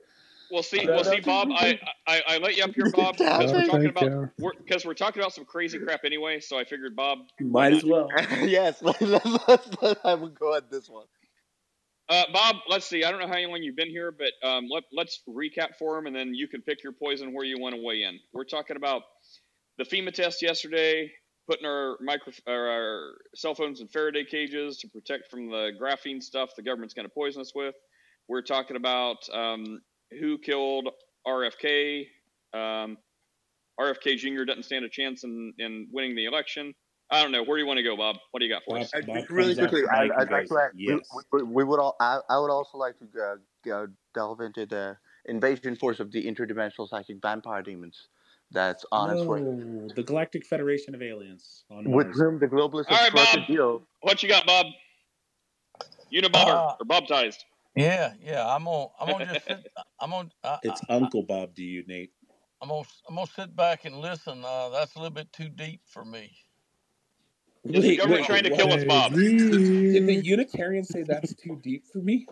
We'll 0.52 0.64
see. 0.64 0.86
We'll 0.86 1.06
see, 1.06 1.22
Bob. 1.22 1.48
I, 1.52 1.80
I 2.06 2.22
I 2.28 2.38
let 2.40 2.58
you 2.58 2.66
up 2.66 2.76
here, 2.76 2.91
Bob, 2.91 3.18
because 3.18 3.53
we're 3.53 3.66
talking 3.68 3.84
you. 3.84 3.90
about 3.90 4.30
we're 4.38 4.52
because 4.53 4.84
we're 4.84 4.94
talking 4.94 5.22
about 5.22 5.34
some 5.34 5.45
crazy 5.45 5.80
crap 5.80 6.02
anyway. 6.03 6.41
So 6.41 6.60
I 6.60 6.66
figured, 6.66 6.94
Bob, 6.94 7.20
Might 7.40 7.72
as 7.72 7.86
well. 7.86 8.10
yes, 8.41 8.82
let's, 8.82 8.99
let's, 8.99 9.70
let's 9.82 10.02
have 10.03 10.24
a 10.24 10.28
go 10.28 10.53
at 10.53 10.70
this 10.70 10.90
one. 10.90 11.06
Uh, 12.12 12.26
Bob, 12.34 12.58
let's 12.68 12.86
see. 12.86 13.06
I 13.06 13.10
don't 13.10 13.22
know 13.22 13.28
how 13.28 13.40
long 13.48 13.64
you've 13.64 13.78
been 13.78 13.90
here, 13.90 14.12
but 14.12 14.34
um, 14.46 14.68
let, 14.70 14.84
let's 14.92 15.22
recap 15.30 15.78
for 15.80 15.98
him, 15.98 16.08
and 16.08 16.16
then 16.16 16.34
you 16.34 16.46
can 16.46 16.62
pick 16.62 16.84
your 16.84 16.92
poison 16.92 17.34
where 17.34 17.46
you 17.46 17.58
want 17.58 17.74
to 17.74 17.82
weigh 17.82 18.04
in. 18.04 18.20
We're 18.34 18.44
talking 18.44 18.76
about 18.76 19.04
the 19.78 19.86
FEMA 19.86 20.14
test 20.14 20.42
yesterday, 20.42 21.10
putting 21.50 21.66
our 21.66 21.96
micro 22.02 22.34
our 22.50 23.14
cell 23.34 23.56
phones 23.56 23.80
in 23.80 23.88
Faraday 23.88 24.26
cages 24.26 24.80
to 24.80 24.90
protect 24.90 25.32
from 25.32 25.50
the 25.50 25.72
graphene 25.82 26.22
stuff 26.22 26.50
the 26.58 26.64
government's 26.64 26.94
going 26.94 27.08
to 27.08 27.14
poison 27.14 27.40
us 27.40 27.54
with. 27.56 27.76
We're 28.28 28.42
talking 28.42 28.76
about 28.76 29.20
um, 29.34 29.80
who 30.20 30.38
killed 30.38 30.90
RFK. 31.26 32.08
Um, 32.54 32.98
RFK 33.80 34.18
Jr. 34.18 34.44
doesn't 34.44 34.64
stand 34.64 34.84
a 34.84 34.90
chance 34.90 35.24
in, 35.24 35.54
in 35.60 35.88
winning 35.94 36.18
the 36.18 36.26
election. 36.26 36.74
I 37.12 37.22
don't 37.22 37.32
know. 37.34 37.44
Where 37.44 37.58
do 37.58 37.62
you 37.62 37.68
want 37.68 37.78
to 37.78 37.84
go, 37.84 37.98
Bob? 37.98 38.18
What 38.32 38.40
do 38.40 38.46
you 38.46 38.54
got 38.54 38.64
for 38.64 38.80
us? 38.80 38.90
Uh, 38.94 39.02
just 39.02 39.30
really 39.30 39.54
quickly, 39.54 39.82
I, 39.92 40.04
I'd 40.18 40.32
like 40.32 40.48
to 40.48 40.58
add, 40.58 40.72
we, 40.76 40.94
yes. 40.94 41.10
we, 41.34 41.44
we 41.44 41.64
would 41.66 41.80
all, 41.80 41.98
I, 42.00 42.20
I 42.30 42.40
would 42.40 42.50
also 42.50 42.78
like 42.78 42.96
to 43.00 43.06
uh, 43.22 43.36
go 43.66 43.88
delve 44.16 44.40
into 44.40 44.66
the 44.66 44.98
invasion 45.26 45.76
force 45.76 46.00
of 46.00 46.12
the 46.12 46.26
interdimensional 46.26 46.88
psychic 46.88 47.18
vampire 47.22 47.62
demons 47.62 48.08
that's 48.52 48.86
on 48.94 49.10
its 49.10 49.26
way. 49.26 49.42
No, 49.42 49.90
the 49.94 50.04
Galactic 50.04 50.46
Federation 50.46 50.96
of 50.96 51.02
Aliens 51.02 51.66
on 51.70 51.92
With 51.92 52.08
Mars. 52.08 52.20
whom 52.20 52.40
the 52.40 52.48
globalists 52.48 52.86
All 52.90 52.96
have 52.96 53.14
right, 53.14 53.28
struck 53.28 53.34
Bob. 53.34 53.44
a 53.44 53.52
deal. 53.52 53.82
What 54.02 54.24
you 54.24 54.30
got, 54.30 54.46
Bob? 54.46 54.68
Unibobber 56.14 56.34
Uh, 56.34 56.76
or 56.80 56.86
bobtized? 56.86 57.40
Yeah, 57.76 58.14
yeah. 58.22 58.54
I'm 58.54 58.66
gonna, 58.66 58.88
I'm 59.00 59.10
gonna 59.10 59.34
just 59.34 59.46
sit. 59.46 59.68
I'm 60.00 60.10
gonna, 60.12 60.30
I, 60.44 60.60
It's 60.64 60.82
I, 60.90 60.96
Uncle 60.96 61.24
Bob 61.24 61.56
to 61.56 61.62
you, 61.62 61.84
Nate. 61.88 62.12
I'm 62.62 62.70
gonna, 62.70 62.84
I'm 63.08 63.16
gonna 63.16 63.28
sit 63.28 63.56
back 63.56 63.86
and 63.86 63.98
listen. 63.98 64.44
Uh, 64.46 64.70
that's 64.70 64.96
a 64.96 65.00
little 65.00 65.14
bit 65.14 65.32
too 65.34 65.50
deep 65.50 65.82
for 65.86 66.04
me. 66.04 66.32
Is 67.64 67.84
the 67.84 67.98
government 67.98 68.26
trying 68.26 68.44
to 68.44 68.50
kill 68.50 68.74
us, 68.74 68.84
Bob? 68.84 69.14
Did 69.14 70.08
the 70.08 70.16
Unitarians 70.24 70.90
say 70.90 71.04
that's 71.04 71.34
too 71.36 71.60
deep 71.62 71.86
for 71.92 72.00
me? 72.00 72.26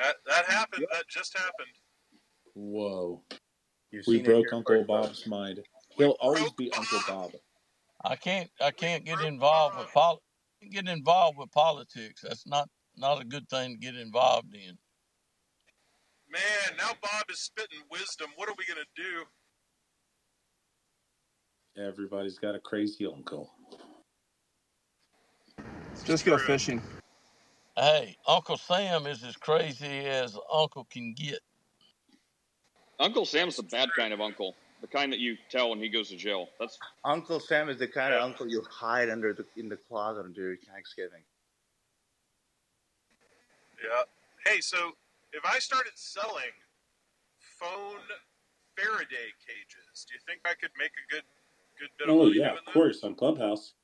That 0.00 0.16
that 0.26 0.44
happened. 0.46 0.86
That 0.92 1.04
just 1.08 1.36
happened. 1.36 1.68
Whoa. 2.54 3.22
You've 3.90 4.06
We 4.06 4.22
broke 4.22 4.46
Uncle 4.52 4.74
first, 4.74 4.88
folks. 4.88 5.08
Bob's 5.08 5.26
mind. 5.26 5.60
He'll 5.96 6.16
always 6.20 6.50
be 6.52 6.72
Uncle 6.72 7.00
Bob. 7.06 7.32
I 8.04 8.16
can't, 8.16 8.50
I 8.60 8.70
can't 8.70 9.04
get 9.04 9.20
involved 9.20 9.78
with 9.78 9.92
pol, 9.92 10.20
get 10.70 10.88
involved 10.88 11.38
with 11.38 11.50
politics. 11.52 12.22
That's 12.22 12.46
not, 12.46 12.68
not 12.96 13.20
a 13.20 13.24
good 13.24 13.48
thing 13.48 13.72
to 13.72 13.78
get 13.78 13.96
involved 13.96 14.54
in. 14.54 14.76
Man, 16.28 16.76
now 16.76 16.90
Bob 17.02 17.24
is 17.30 17.40
spitting 17.40 17.82
wisdom. 17.90 18.28
What 18.36 18.48
are 18.48 18.54
we 18.58 18.64
gonna 18.66 18.84
do? 18.96 19.24
Everybody's 21.76 22.38
got 22.38 22.54
a 22.54 22.60
crazy 22.60 23.04
uncle. 23.06 23.50
Just 26.04 26.24
go 26.24 26.38
fishing. 26.38 26.80
Hey, 27.76 28.16
Uncle 28.28 28.56
Sam 28.56 29.06
is 29.06 29.24
as 29.24 29.36
crazy 29.36 30.06
as 30.06 30.38
Uncle 30.52 30.84
can 30.84 31.12
get. 31.14 31.40
Uncle 33.00 33.24
Sam's 33.24 33.56
the 33.56 33.64
bad 33.64 33.88
kind 33.96 34.12
of 34.12 34.20
uncle, 34.20 34.54
the 34.80 34.86
kind 34.86 35.12
that 35.12 35.18
you 35.18 35.36
tell 35.50 35.70
when 35.70 35.80
he 35.80 35.88
goes 35.88 36.10
to 36.10 36.16
jail. 36.16 36.48
That's 36.60 36.78
Uncle 37.04 37.40
Sam 37.40 37.68
is 37.68 37.78
the 37.78 37.88
kind 37.88 38.14
of 38.14 38.22
uncle 38.22 38.46
you 38.46 38.62
hide 38.70 39.10
under 39.10 39.32
the 39.32 39.44
in 39.56 39.68
the 39.68 39.76
closet 39.76 40.32
during 40.32 40.58
Thanksgiving. 40.72 41.22
Yeah. 43.82 44.02
Hey, 44.46 44.60
so 44.60 44.92
if 45.32 45.44
I 45.44 45.58
started 45.58 45.92
selling 45.96 46.54
phone 47.58 47.98
Faraday 48.76 49.34
cages, 49.44 50.06
do 50.06 50.14
you 50.14 50.20
think 50.26 50.40
I 50.44 50.54
could 50.54 50.70
make 50.78 50.92
a 50.92 51.12
good 51.12 51.24
good 51.78 51.90
bit 51.98 52.08
of 52.08 52.14
Oh 52.14 52.24
money 52.24 52.38
yeah, 52.38 52.52
of 52.52 52.64
course, 52.72 53.02
on 53.04 53.14
Clubhouse. 53.14 53.74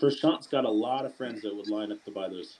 Prashant's 0.00 0.46
got 0.46 0.64
a 0.64 0.70
lot 0.70 1.06
of 1.06 1.14
friends 1.14 1.42
that 1.42 1.54
would 1.54 1.68
line 1.68 1.92
up 1.92 2.04
to 2.04 2.10
buy 2.10 2.28
those. 2.28 2.58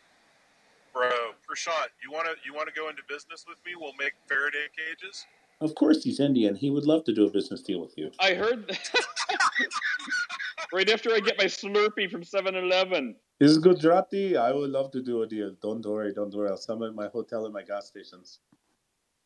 Bro, 0.94 1.10
Prashant, 1.48 1.88
you 2.02 2.10
wanna 2.12 2.30
you 2.44 2.54
wanna 2.54 2.70
go 2.74 2.88
into 2.88 3.02
business 3.08 3.44
with 3.48 3.58
me? 3.66 3.72
We'll 3.78 3.92
make 3.98 4.12
Faraday 4.28 4.66
cages. 4.76 5.26
Of 5.60 5.74
course, 5.74 6.04
he's 6.04 6.20
Indian. 6.20 6.54
He 6.54 6.70
would 6.70 6.84
love 6.84 7.04
to 7.04 7.14
do 7.14 7.26
a 7.26 7.30
business 7.30 7.62
deal 7.62 7.80
with 7.80 7.94
you. 7.96 8.10
I 8.20 8.34
heard. 8.34 8.68
that. 8.68 8.90
right 10.72 10.88
after 10.90 11.12
I 11.12 11.20
get 11.20 11.38
my 11.38 11.44
Slurpee 11.44 12.10
from 12.10 12.22
7-Eleven. 12.22 13.16
This 13.40 13.52
Is 13.52 13.58
Gujarati? 13.58 14.36
I 14.36 14.52
would 14.52 14.70
love 14.70 14.90
to 14.92 15.02
do 15.02 15.22
a 15.22 15.26
deal. 15.26 15.52
Don't 15.62 15.84
worry, 15.84 16.12
don't 16.12 16.34
worry. 16.34 16.50
I'll 16.50 16.56
sum 16.56 16.82
up 16.82 16.94
my 16.94 17.08
hotel 17.08 17.44
and 17.46 17.54
my 17.54 17.62
gas 17.62 17.86
stations. 17.88 18.40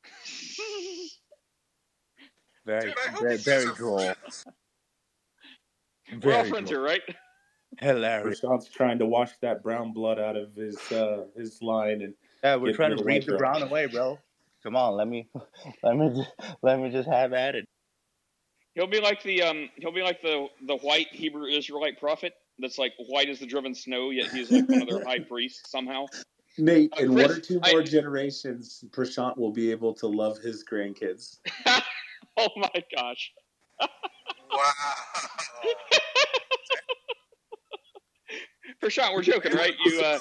Very, 2.67 2.81
Dude, 2.91 2.95
I 3.09 3.21
very, 3.21 3.33
you 3.39 3.39
guys 3.39 3.45
very 3.45 3.67
are 3.67 3.73
droll. 3.75 3.99
friends. 4.01 4.45
We're 6.23 6.33
all 6.33 6.39
Very 6.39 6.51
friends 6.51 6.71
here, 6.71 6.83
right? 6.83 7.03
Hilarious. 7.81 8.41
Prashant's 8.41 8.69
trying 8.69 8.99
to 8.99 9.07
wash 9.07 9.31
that 9.41 9.63
brown 9.63 9.93
blood 9.93 10.19
out 10.19 10.37
of 10.37 10.55
his 10.55 10.77
uh, 10.91 11.25
his 11.37 11.63
line 11.63 12.03
and 12.03 12.15
Yeah, 12.43 12.57
we're 12.57 12.75
trying 12.75 12.95
to 12.95 13.01
of 13.01 13.07
read 13.07 13.27
the 13.27 13.37
brown 13.37 13.63
away, 13.63 13.87
bro. 13.87 14.19
Come 14.63 14.77
on, 14.77 14.95
let 14.95 15.09
me, 15.09 15.29
let 15.83 15.97
me, 15.97 16.11
just, 16.15 16.31
let 16.63 16.79
me 16.81 16.91
just 16.91 17.09
have 17.09 17.33
at 17.33 17.55
it. 17.55 17.65
He'll 18.75 18.87
be 18.87 19.01
like 19.01 19.23
the 19.23 19.43
um. 19.43 19.71
He'll 19.77 19.93
be 19.93 20.03
like 20.03 20.21
the 20.21 20.47
the 20.67 20.77
white 20.77 21.09
Hebrew 21.11 21.47
Israelite 21.47 21.99
prophet. 21.99 22.35
That's 22.59 22.79
like 22.79 22.93
white 23.09 23.29
as 23.29 23.39
the 23.41 23.47
driven 23.47 23.75
snow, 23.75 24.11
yet 24.11 24.27
he's 24.27 24.51
like 24.51 24.69
one 24.69 24.83
of 24.83 24.89
their 24.89 25.05
high 25.05 25.21
priests 25.21 25.71
somehow. 25.71 26.07
Nate, 26.59 26.93
Uh, 26.99 27.05
in 27.05 27.15
Chris, 27.15 27.29
one 27.29 27.39
or 27.39 27.41
two 27.41 27.61
I- 27.63 27.73
more 27.73 27.83
generations, 27.83 28.85
Prashant 28.91 29.39
will 29.39 29.53
be 29.53 29.71
able 29.71 29.95
to 29.95 30.07
love 30.07 30.39
his 30.39 30.65
grandkids. 30.65 31.39
Oh 32.37 32.49
my 32.57 32.71
gosh. 32.97 33.33
Wow. 34.53 34.63
Prashant, 38.83 39.15
we're 39.15 39.23
joking, 39.23 39.53
right? 39.53 39.75
You 39.85 40.01
uh, 40.01 40.19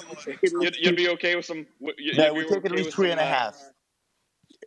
you'd, 0.60 0.76
you'd 0.76 0.96
be 0.96 1.08
okay 1.10 1.34
with 1.36 1.44
some? 1.46 1.66
you- 1.80 1.94
You'd 1.98 2.16
Yeah, 2.16 2.30
be 2.32 2.38
we 2.38 2.44
take 2.48 2.64
at 2.64 2.72
least 2.72 2.86
with 2.86 2.94
three 2.94 3.10
some, 3.10 3.18
and 3.18 3.20
a 3.20 3.24
uh, 3.24 3.26
half. 3.26 3.56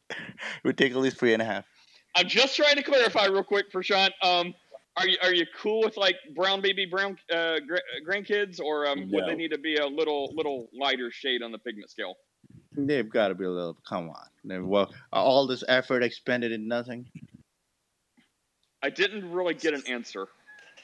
We 0.63 0.73
take 0.73 0.91
at 0.91 0.97
least 0.97 1.17
three 1.17 1.33
and 1.33 1.41
a 1.41 1.45
half. 1.45 1.65
I'm 2.15 2.27
just 2.27 2.55
trying 2.55 2.75
to 2.75 2.83
clarify 2.83 3.25
real 3.25 3.43
quick, 3.43 3.71
Prashant. 3.71 4.11
Um, 4.21 4.53
are 4.97 5.07
you 5.07 5.17
are 5.23 5.33
you 5.33 5.45
cool 5.57 5.81
with 5.81 5.97
like 5.97 6.15
brown 6.35 6.61
baby 6.61 6.85
brown 6.85 7.17
uh, 7.31 7.59
gra- 7.67 7.81
grandkids, 8.07 8.59
or 8.59 8.85
um, 8.87 9.09
would 9.11 9.25
they 9.27 9.35
need 9.35 9.49
to 9.51 9.57
be 9.57 9.77
a 9.77 9.85
little 9.87 10.31
little 10.35 10.69
lighter 10.79 11.09
shade 11.11 11.41
on 11.41 11.51
the 11.51 11.57
pigment 11.59 11.89
scale? 11.89 12.15
They've 12.75 13.09
got 13.09 13.29
to 13.29 13.35
be 13.35 13.45
a 13.45 13.49
little. 13.49 13.77
Come 13.87 14.09
on. 14.09 14.67
Well, 14.67 14.91
all 15.11 15.47
this 15.47 15.63
effort 15.67 16.03
expended 16.03 16.51
in 16.51 16.67
nothing. 16.67 17.07
I 18.83 18.89
didn't 18.91 19.31
really 19.31 19.55
get 19.55 19.73
an 19.73 19.83
answer. 19.87 20.27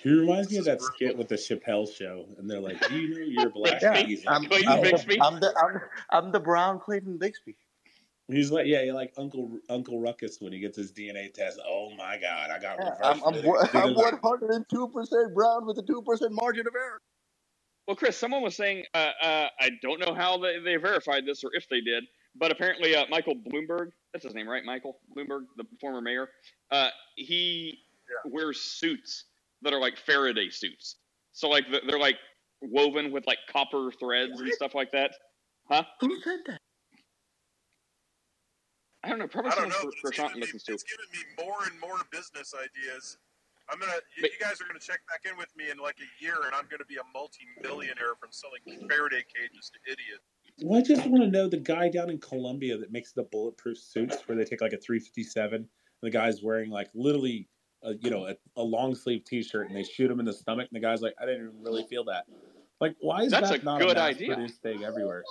He 0.01 0.09
reminds 0.11 0.51
me 0.51 0.57
of 0.57 0.65
that 0.65 0.81
skit 0.81 1.17
with 1.17 1.27
the 1.27 1.35
Chappelle 1.35 1.93
show, 1.93 2.25
and 2.37 2.49
they're 2.49 2.61
like, 2.61 2.87
"Do 2.87 2.95
you 2.95 3.09
know 3.15 3.25
you're 3.25 3.49
black?" 3.51 3.81
Yeah, 3.81 3.97
He's 4.05 4.25
I'm, 4.27 4.45
Clayton 4.45 4.67
I'm, 4.67 4.81
Bixby? 4.81 5.17
the, 5.17 5.25
I'm 5.25 5.39
the 5.39 5.53
I'm, 5.57 5.81
I'm 6.11 6.31
the 6.31 6.39
brown 6.39 6.79
Clayton 6.79 7.19
Bigsby. 7.19 7.55
He's 8.27 8.51
like, 8.51 8.67
yeah, 8.67 8.81
you're 8.83 8.95
like 8.95 9.13
Uncle 9.17 9.59
Uncle 9.69 9.99
Ruckus 9.99 10.39
when 10.41 10.53
he 10.53 10.59
gets 10.59 10.77
his 10.77 10.91
DNA 10.93 11.33
test. 11.33 11.59
Oh 11.67 11.91
my 11.97 12.19
God, 12.19 12.51
I 12.51 12.59
got 12.59 12.79
Yeah, 12.79 12.85
reverse. 12.85 12.99
I'm 13.03 13.23
I'm, 13.23 13.33
genetic 13.33 13.43
one- 13.43 13.67
I'm 13.75 13.93
delivery." 13.93 13.95
102 13.95 14.87
percent 14.89 15.35
brown 15.35 15.65
with 15.67 15.77
a 15.79 15.83
two 15.83 16.01
percent 16.03 16.33
margin 16.33 16.67
of 16.67 16.75
error. 16.75 17.01
Well, 17.87 17.97
Chris, 17.97 18.17
someone 18.17 18.41
was 18.41 18.55
saying, 18.55 18.85
uh, 18.93 19.09
uh, 19.21 19.47
I 19.59 19.71
don't 19.81 19.99
know 19.99 20.13
how 20.13 20.37
they, 20.37 20.59
they 20.59 20.77
verified 20.77 21.25
this 21.25 21.43
or 21.43 21.51
if 21.53 21.67
they 21.69 21.81
did, 21.81 22.05
but 22.35 22.51
apparently 22.51 22.95
uh, 22.95 23.05
Michael 23.09 23.35
Bloomberg, 23.35 23.91
that's 24.13 24.23
his 24.25 24.33
name, 24.33 24.47
right? 24.47 24.63
Michael 24.63 24.99
Bloomberg, 25.15 25.45
the 25.57 25.65
former 25.81 26.01
mayor, 26.01 26.29
uh, 26.71 26.89
he 28.23 28.29
wears 28.31 28.61
suits 28.61 29.25
that 29.61 29.73
are 29.73 29.79
like 29.79 29.97
Faraday 29.97 30.49
suits. 30.49 30.97
So 31.31 31.47
like 31.49 31.65
they're 31.87 31.99
like 31.99 32.17
woven 32.61 33.11
with 33.11 33.25
like 33.27 33.39
copper 33.51 33.91
threads 33.99 34.39
and 34.39 34.51
stuff 34.53 34.75
like 34.75 34.91
that. 34.91 35.11
Huh? 35.69 35.83
Who 36.01 36.19
said 36.21 36.39
that? 36.47 36.59
I 39.03 39.09
don't 39.09 39.19
know. 39.19 39.27
Probably 39.27 39.51
I 39.51 39.55
don't 39.55 39.71
someone 39.71 39.85
know, 39.85 39.91
but 40.03 40.09
it's 40.09 40.19
Prashant 40.19 40.35
me 40.35 40.41
listens 40.41 40.63
to. 40.63 40.73
it's 40.73 40.83
giving 40.83 41.11
me 41.13 41.45
more 41.45 41.63
and 41.65 41.79
more 41.79 41.99
business 42.11 42.53
ideas. 42.53 43.17
I'm 43.71 43.79
gonna 43.79 43.93
you, 44.17 44.23
you 44.23 44.39
guys 44.41 44.59
are 44.59 44.65
gonna 44.65 44.79
check 44.79 44.99
back 45.07 45.31
in 45.31 45.37
with 45.37 45.55
me 45.55 45.69
in 45.69 45.77
like 45.77 45.97
a 45.99 46.23
year, 46.23 46.35
and 46.45 46.55
I'm 46.55 46.65
gonna 46.69 46.85
be 46.85 46.97
a 46.97 47.07
multi-millionaire 47.13 48.15
from 48.19 48.29
selling 48.31 48.61
Faraday 48.89 49.23
cages 49.23 49.71
to 49.71 49.91
idiots. 49.91 50.25
Well, 50.63 50.79
I 50.79 50.81
just 50.81 51.07
want 51.07 51.23
to 51.23 51.29
know 51.29 51.47
the 51.47 51.57
guy 51.57 51.87
down 51.89 52.09
in 52.09 52.19
Colombia 52.19 52.77
that 52.77 52.91
makes 52.91 53.13
the 53.13 53.23
bulletproof 53.23 53.77
suits, 53.77 54.17
where 54.25 54.37
they 54.37 54.43
take 54.43 54.61
like 54.61 54.73
a 54.73 54.77
357, 54.77 55.55
and 55.55 55.67
the 56.01 56.09
guy's 56.09 56.41
wearing 56.41 56.69
like 56.69 56.89
literally, 56.93 57.47
a, 57.83 57.93
you 58.01 58.09
know, 58.09 58.27
a, 58.27 58.35
a 58.55 58.63
long 58.63 58.95
sleeve 58.95 59.23
T-shirt, 59.25 59.67
and 59.67 59.75
they 59.75 59.83
shoot 59.83 60.09
him 60.09 60.19
in 60.19 60.25
the 60.25 60.33
stomach, 60.33 60.67
and 60.71 60.75
the 60.81 60.85
guy's 60.85 61.01
like, 61.01 61.15
I 61.21 61.25
didn't 61.25 61.47
even 61.47 61.63
really 61.63 61.85
feel 61.89 62.03
that. 62.05 62.25
Like, 62.81 62.95
why 63.01 63.23
is 63.23 63.31
That's 63.31 63.49
that 63.49 63.61
a 63.61 63.65
not 63.65 63.79
good 63.79 63.97
a 63.97 64.01
idea. 64.01 64.29
mass-produced 64.29 64.61
thing 64.61 64.83
everywhere? 64.83 65.23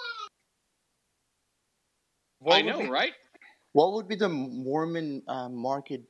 What 2.41 2.57
I 2.57 2.63
know, 2.63 2.79
be- 2.81 2.89
right? 2.89 3.13
What 3.73 3.93
would 3.95 4.09
be 4.09 4.17
the 4.17 4.29
Mormon 4.29 5.23
uh, 5.29 5.49
market 5.49 6.03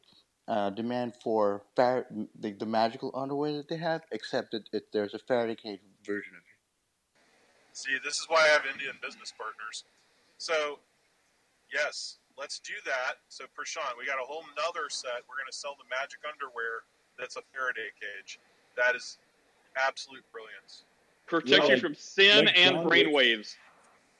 uh, 0.47 0.71
demand 0.71 1.15
for 1.23 1.63
Far- 1.77 2.07
the, 2.41 2.53
the 2.53 2.67
magical 2.67 3.13
underwear 3.15 3.53
that 3.55 3.69
they 3.69 3.77
have, 3.77 4.03
except 4.13 4.53
that 4.53 4.69
it, 4.73 4.85
there's 4.93 5.15
a 5.15 5.19
Faraday 5.19 5.55
cage 5.55 5.81
version 6.05 6.35
of 6.35 6.39
it? 6.39 7.77
See, 7.77 7.97
this 8.05 8.19
is 8.19 8.27
why 8.29 8.43
I 8.43 8.49
have 8.49 8.63
Indian 8.73 8.97
business 9.03 9.33
partners. 9.37 9.85
So, 10.39 10.81
yes, 11.73 12.19
let's 12.39 12.59
do 12.61 12.75
that. 12.87 13.19
So, 13.29 13.45
Prashant, 13.45 13.99
we 13.99 14.07
got 14.07 14.17
a 14.23 14.25
whole 14.27 14.45
nother 14.57 14.89
set. 14.89 15.27
We're 15.29 15.37
going 15.37 15.51
to 15.51 15.57
sell 15.57 15.77
the 15.79 15.85
magic 15.91 16.21
underwear 16.23 16.87
that's 17.19 17.37
a 17.37 17.43
Faraday 17.53 17.91
cage. 17.99 18.39
That 18.77 18.95
is 18.95 19.19
absolute 19.77 20.25
brilliance. 20.33 20.85
Protect 21.27 21.69
Yeah, 21.69 21.75
you 21.75 21.81
from 21.81 21.95
sin 21.95 22.47
like 22.47 22.57
and 22.57 22.77
John 22.77 22.85
Wick. 22.89 23.07
brainwaves. 23.07 23.57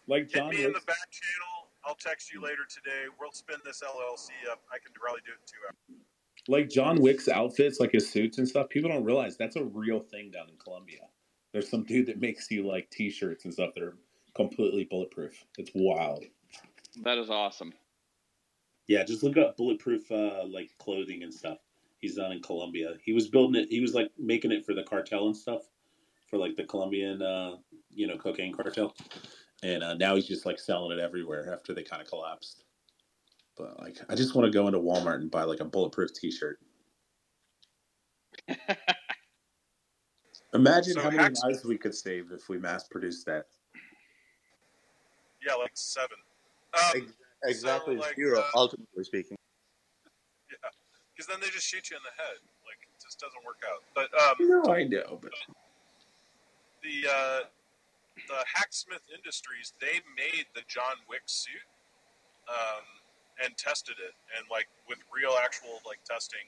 Like 0.09 0.25
Hit 0.25 0.35
John 0.35 0.51
me 0.51 0.65
in 0.65 0.73
the 0.73 0.81
back 0.87 1.09
channel. 1.11 1.71
I'll 1.85 1.95
text 1.95 2.33
you 2.33 2.43
later 2.43 2.63
today. 2.69 3.07
We'll 3.21 3.33
spin 3.33 3.57
this 3.65 3.83
LLC 3.83 4.31
up. 4.51 4.61
I 4.73 4.79
can 4.79 4.93
probably 4.95 5.21
do 5.25 5.33
it 5.33 5.39
in 5.41 5.47
two 5.47 5.63
hours. 5.69 6.03
like 6.49 6.69
John 6.69 7.01
Wick's 7.01 7.29
outfits, 7.29 7.79
like 7.81 7.93
his 7.93 8.11
suits 8.11 8.39
and 8.39 8.47
stuff. 8.49 8.69
People 8.69 8.91
don't 8.91 9.05
realize 9.05 9.37
that's 9.37 9.57
a 9.57 9.65
real 9.65 10.01
thing 10.01 10.31
down 10.31 10.49
in 10.49 10.57
Colombia. 10.63 11.01
There's 11.53 11.71
some 11.71 11.85
dude 11.85 12.07
that 12.07 12.21
makes 12.21 12.51
you 12.51 12.67
like 12.67 12.91
T-shirts 12.91 13.45
and 13.45 13.55
stuff 13.55 13.71
that 13.75 13.83
are 13.83 13.97
completely 14.35 14.85
bulletproof. 14.85 15.45
It's 15.57 15.71
wild. 15.75 16.25
That 17.05 17.17
is 17.17 17.31
awesome. 17.31 17.73
Yeah, 18.89 19.05
just 19.05 19.23
look 19.23 19.37
up 19.37 19.57
bulletproof 19.57 20.11
uh, 20.11 20.45
like 20.47 20.71
clothing 20.79 21.23
and 21.23 21.33
stuff. 21.33 21.59
He's 22.01 22.17
down 22.17 22.33
in 22.33 22.41
Colombia. 22.43 22.95
He 23.05 23.13
was 23.13 23.29
building 23.29 23.63
it. 23.63 23.69
He 23.71 23.81
was 23.81 23.93
like 23.95 24.11
making 24.19 24.51
it 24.51 24.65
for 24.65 24.73
the 24.75 24.83
cartel 24.83 25.27
and 25.27 25.37
stuff, 25.37 25.63
for 26.29 26.39
like 26.39 26.57
the 26.57 26.65
Colombian, 26.65 27.21
uh, 27.23 27.57
you 27.91 28.07
know, 28.07 28.17
cocaine 28.17 28.53
cartel. 28.55 28.95
And 29.63 29.83
uh, 29.83 29.95
now 29.95 30.15
he's 30.17 30.27
just 30.27 30.47
like 30.47 30.59
selling 30.59 30.97
it 30.97 31.03
everywhere 31.03 31.53
after 31.53 31.75
they 31.75 31.83
kind 31.83 32.01
of 32.01 32.09
collapsed. 32.09 32.65
But 33.57 33.79
like, 33.81 33.99
I 34.09 34.15
just 34.15 34.35
want 34.35 34.47
to 34.47 34.53
go 34.57 34.67
into 34.69 34.79
Walmart 34.79 35.17
and 35.17 35.31
buy 35.31 35.43
like 35.43 35.61
a 35.61 35.65
bulletproof 35.65 36.15
T-shirt. 36.15 36.61
Imagine 40.55 40.95
So 40.95 41.01
how 41.03 41.11
many 41.11 41.23
hacks- 41.23 41.43
lives 41.45 41.65
we 41.65 41.77
could 41.77 41.95
save 41.95 42.31
if 42.33 42.49
we 42.49 42.57
mass 42.59 42.87
produced 42.89 43.27
that. 43.27 43.47
Yeah, 45.47 45.55
like 45.55 45.73
seven. 45.75 46.17
Um, 46.75 47.13
Ex- 47.45 47.59
Exactly 47.59 47.97
like, 47.97 48.17
zero, 48.17 48.41
uh, 48.41 48.51
ultimately 48.55 49.05
speaking. 49.05 49.37
yeah, 50.51 50.71
because 51.15 51.27
then 51.27 51.39
they 51.41 51.49
just 51.51 51.67
shoot 51.67 51.91
you 51.91 51.97
in 51.97 52.03
the 52.03 52.15
head. 52.23 52.39
Like 52.67 52.81
it 52.83 53.03
just 53.03 53.21
doesn't 53.21 53.45
work 53.45 53.63
out. 53.67 53.83
But 53.95 54.11
um, 54.15 54.35
No, 54.41 54.73
I 54.73 54.85
know, 54.85 55.19
but 55.23 55.33
the 56.83 57.09
uh, 57.09 57.41
the 58.27 58.43
Hacksmith 58.53 59.07
Industries 59.15 59.73
they 59.81 60.03
made 60.17 60.47
the 60.55 60.63
John 60.67 60.99
Wick 61.09 61.23
suit 61.27 61.63
um, 62.51 62.83
and 63.45 63.57
tested 63.57 63.97
it 64.03 64.15
and 64.37 64.47
like 64.51 64.67
with 64.89 64.99
real 65.15 65.37
actual 65.39 65.79
like 65.87 66.03
testing 66.03 66.43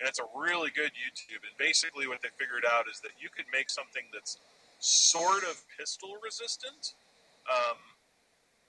and 0.00 0.08
it's 0.08 0.18
a 0.18 0.26
really 0.34 0.70
good 0.74 0.90
YouTube 0.98 1.46
and 1.46 1.54
basically 1.58 2.08
what 2.08 2.22
they 2.22 2.32
figured 2.34 2.64
out 2.66 2.90
is 2.90 2.98
that 3.00 3.12
you 3.20 3.28
could 3.30 3.46
make 3.52 3.70
something 3.70 4.02
that's 4.12 4.38
sort 4.80 5.44
of 5.46 5.62
pistol 5.78 6.18
resistant 6.22 6.94
um, 7.46 7.78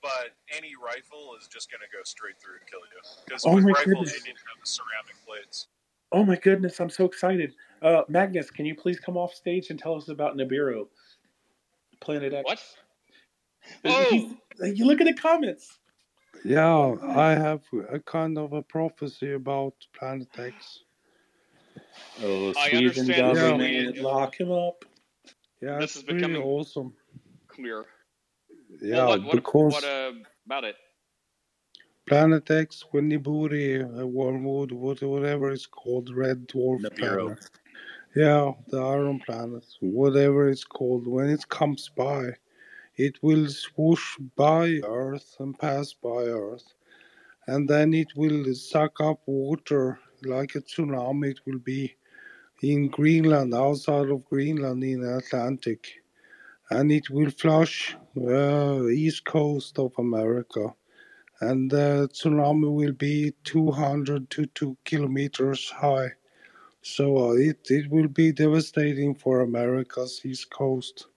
but 0.03 0.35
any 0.55 0.73
rifle 0.75 1.31
is 1.39 1.47
just 1.47 1.71
going 1.71 1.79
to 1.81 1.87
go 1.97 2.03
straight 2.03 2.35
through 2.39 2.55
and 2.59 2.69
kill 2.69 2.81
you 2.91 3.01
because 3.25 3.43
Oh 3.47 3.55
with 3.55 3.63
my 3.63 3.71
rifles 3.71 3.85
goodness. 3.87 4.17
you 4.19 4.23
need 4.29 4.37
to 4.37 4.43
have 4.53 4.59
the 4.61 4.67
ceramic 4.69 5.15
plates 5.25 5.67
oh 6.11 6.23
my 6.23 6.35
goodness, 6.35 6.79
I'm 6.79 6.91
so 6.91 7.05
excited. 7.05 7.55
Uh, 7.81 8.03
Magnus, 8.07 8.51
can 8.51 8.67
you 8.67 8.75
please 8.75 8.99
come 8.99 9.17
off 9.17 9.33
stage 9.33 9.71
and 9.71 9.79
tell 9.79 9.95
us 9.95 10.09
about 10.09 10.37
Nibiru, 10.37 10.85
Planet 12.01 12.33
X? 12.35 12.43
What? 13.81 14.09
He's- 14.11 14.31
you 14.75 14.85
look 14.85 15.01
at 15.01 15.05
the 15.07 15.13
comments. 15.19 15.79
Yeah, 16.45 16.95
I 17.01 17.31
have 17.31 17.61
a 17.89 17.99
kind 17.99 18.37
of 18.37 18.53
a 18.53 18.61
prophecy 18.61 19.31
about 19.33 19.73
Planet 19.97 20.27
X. 20.37 20.81
Oh, 22.21 22.49
I 22.57 22.69
Sweden 22.69 22.77
understand 22.89 23.07
this 23.07 23.15
government, 23.43 23.61
really- 23.61 24.01
lock 24.01 24.39
him 24.39 24.51
up. 24.51 24.85
Yeah, 25.61 25.79
This 25.79 25.95
it's 25.95 25.95
is 25.95 26.03
really 26.03 26.15
becoming 26.19 26.43
awesome. 26.43 26.93
clear. 27.47 27.85
Yeah, 28.83 29.07
well, 29.07 29.19
what, 29.19 29.23
what, 29.23 29.39
because 29.39 29.73
what 29.73 29.83
uh, 29.85 30.11
about 30.45 30.65
it? 30.65 30.75
Planet 32.05 32.51
X, 32.51 32.83
Winniburi, 32.93 33.81
uh, 33.81 34.05
Wormwood, 34.05 34.71
what- 34.73 35.01
whatever 35.01 35.51
it's 35.51 35.65
called, 35.65 36.09
Red 36.13 36.47
Dwarf 36.49 36.81
Nibiru. 36.81 36.97
Planet. 36.97 37.49
Yeah, 38.15 38.53
the 38.67 38.79
Iron 38.81 39.19
Planet, 39.19 39.65
whatever 39.81 40.49
it's 40.49 40.65
called, 40.65 41.07
when 41.07 41.29
it 41.29 41.47
comes 41.49 41.89
by, 41.89 42.33
it 42.97 43.23
will 43.23 43.47
swoosh 43.47 44.17
by 44.35 44.81
Earth 44.85 45.37
and 45.39 45.57
pass 45.57 45.93
by 45.93 46.25
Earth, 46.25 46.73
and 47.47 47.69
then 47.69 47.93
it 47.93 48.15
will 48.15 48.53
suck 48.53 48.99
up 49.01 49.21
water 49.25 49.99
like 50.23 50.55
a 50.55 50.61
tsunami. 50.61 51.31
It 51.31 51.39
will 51.45 51.59
be 51.59 51.95
in 52.61 52.89
Greenland, 52.89 53.53
outside 53.53 54.09
of 54.09 54.25
Greenland, 54.25 54.83
in 54.83 55.01
the 55.01 55.17
Atlantic, 55.17 56.02
and 56.77 56.91
it 56.91 57.09
will 57.09 57.29
flush 57.29 57.95
uh, 58.17 58.87
east 58.87 59.25
coast 59.25 59.79
of 59.79 59.91
America 59.97 60.73
and 61.49 61.69
the 61.69 62.09
tsunami 62.13 62.71
will 62.71 62.93
be 62.93 63.33
200 63.43 64.29
to 64.29 64.45
2 64.45 64.77
kilometers 64.85 65.69
high. 65.69 66.11
So 66.81 67.29
uh, 67.29 67.33
it, 67.33 67.59
it 67.69 67.89
will 67.89 68.07
be 68.07 68.31
devastating 68.31 69.15
for 69.15 69.41
America's 69.41 70.21
east 70.23 70.49
coast. 70.51 71.07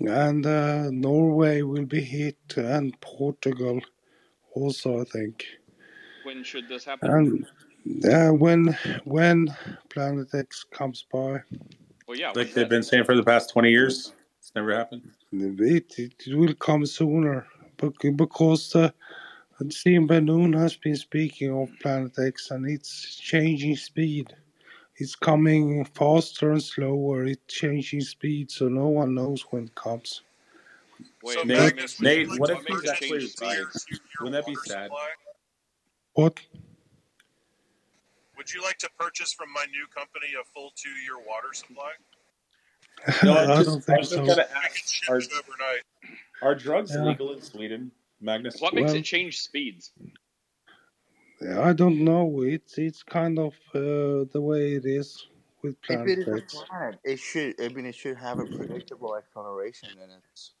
And 0.00 0.44
uh, 0.46 0.90
Norway 0.90 1.62
will 1.62 1.84
be 1.84 2.00
hit, 2.00 2.38
and 2.56 2.98
Portugal 3.00 3.80
also, 4.54 5.00
I 5.00 5.04
think. 5.04 5.44
When 6.24 6.42
should 6.42 6.68
this 6.68 6.84
happen? 6.84 7.10
And 7.84 8.04
uh, 8.04 8.32
when 8.32 8.76
when 9.04 9.54
Planet 9.90 10.34
X 10.34 10.64
comes 10.64 11.04
by, 11.12 11.42
well, 12.08 12.18
yeah. 12.18 12.28
Like 12.28 12.54
they've 12.54 12.54
that? 12.54 12.68
been 12.68 12.82
saying 12.82 13.04
for 13.04 13.14
the 13.14 13.22
past 13.22 13.50
20 13.50 13.70
years. 13.70 14.12
It's 14.52 14.56
never 14.56 14.76
happened. 14.76 15.10
it, 15.32 15.94
it 15.98 16.36
will 16.36 16.52
come 16.54 16.84
sooner 16.84 17.46
bec- 17.78 18.16
because 18.16 18.76
uh, 18.76 18.90
Steve 19.70 20.06
Ben-Nun 20.06 20.52
has 20.52 20.76
been 20.76 20.96
speaking 20.96 21.50
of 21.56 21.70
Planet 21.80 22.12
X 22.18 22.50
and 22.50 22.68
it's 22.68 23.16
changing 23.16 23.76
speed. 23.76 24.36
It's 24.96 25.14
coming 25.14 25.86
faster 25.86 26.50
and 26.50 26.62
slower. 26.62 27.24
It's 27.24 27.42
changing 27.48 28.02
speed, 28.02 28.50
so 28.50 28.68
no 28.68 28.88
one 28.88 29.14
knows 29.14 29.40
when 29.50 29.64
it 29.64 29.74
comes. 29.74 30.20
Wait, 31.24 31.38
So 31.38 31.44
Nate, 31.44 31.58
Magnus, 31.58 31.98
would 31.98 32.04
Nate, 32.04 32.28
like 32.28 32.40
what 32.40 32.50
if 32.50 32.66
he's 32.66 32.90
actually 32.90 33.26
from 33.28 33.48
right? 33.48 33.58
Wouldn't 34.20 34.32
that 34.32 34.46
be 34.46 34.54
sad? 34.54 34.84
supply? 34.84 35.08
What? 36.12 36.40
Would 38.36 38.52
you 38.52 38.62
like 38.62 38.76
to 38.78 38.90
purchase 38.98 39.32
from 39.32 39.50
my 39.54 39.64
new 39.70 39.86
company 39.86 40.34
a 40.38 40.44
full 40.52 40.72
two-year 40.76 41.16
water 41.26 41.54
supply? 41.54 41.92
No, 43.22 43.38
I'm 43.38 43.50
I 43.58 43.62
don't 43.64 43.84
I 43.90 43.98
was 44.00 44.08
so. 44.08 44.26
gonna 44.26 44.46
ask: 44.64 44.84
Are 45.08 45.20
are 46.42 46.54
drugs 46.56 46.96
Yeah. 46.96 46.98
legal 46.98 47.32
in 47.32 47.42
Sweden, 47.42 47.92
Magnus? 48.20 48.60
What 48.60 48.74
makes 48.74 48.94
Well, 48.94 48.96
it 48.96 49.04
change 49.04 49.40
speeds? 49.40 49.92
I 51.60 51.72
don't 51.74 52.04
know. 52.04 52.42
It's 52.42 52.78
it's 52.78 53.02
kind 53.04 53.38
of 53.38 53.54
uh, 53.74 54.26
the 54.32 54.40
way 54.42 54.74
it 54.74 54.86
is 54.86 55.28
with 55.62 55.76
If 55.88 56.06
it 56.06 56.18
is 56.18 56.28
a 56.34 56.40
X. 56.42 56.64
planet, 56.66 57.00
it 57.04 57.18
should. 57.20 57.60
I 57.62 57.68
mean, 57.70 57.86
it 57.86 57.94
should 57.96 58.16
have 58.18 58.38
a 58.40 58.46
predictable 58.46 59.16
acceleration 59.16 59.90
in 60.02 60.10
its 60.10 60.52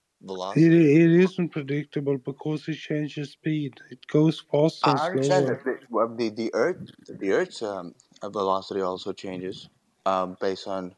It, 0.54 0.72
velocity. 0.72 0.74
it 0.74 1.12
isn't 1.12 1.50
predictable 1.50 2.18
because 2.18 2.68
it 2.68 2.76
changes 2.76 3.32
speed. 3.32 3.80
It 3.90 4.06
goes 4.08 4.40
faster 4.40 4.90
and 4.90 5.00
I 5.00 5.06
understand 5.06 5.48
slower. 5.48 5.48
that 5.48 5.64
the, 5.64 5.78
well, 5.90 6.08
the 6.16 6.30
the 6.30 6.50
Earth 6.54 6.78
the 7.08 7.32
Earth's 7.32 7.62
um, 7.62 7.94
uh, 8.22 8.30
velocity 8.30 8.80
also 8.82 9.12
changes 9.12 9.68
um, 10.06 10.36
based 10.40 10.68
on 10.68 10.94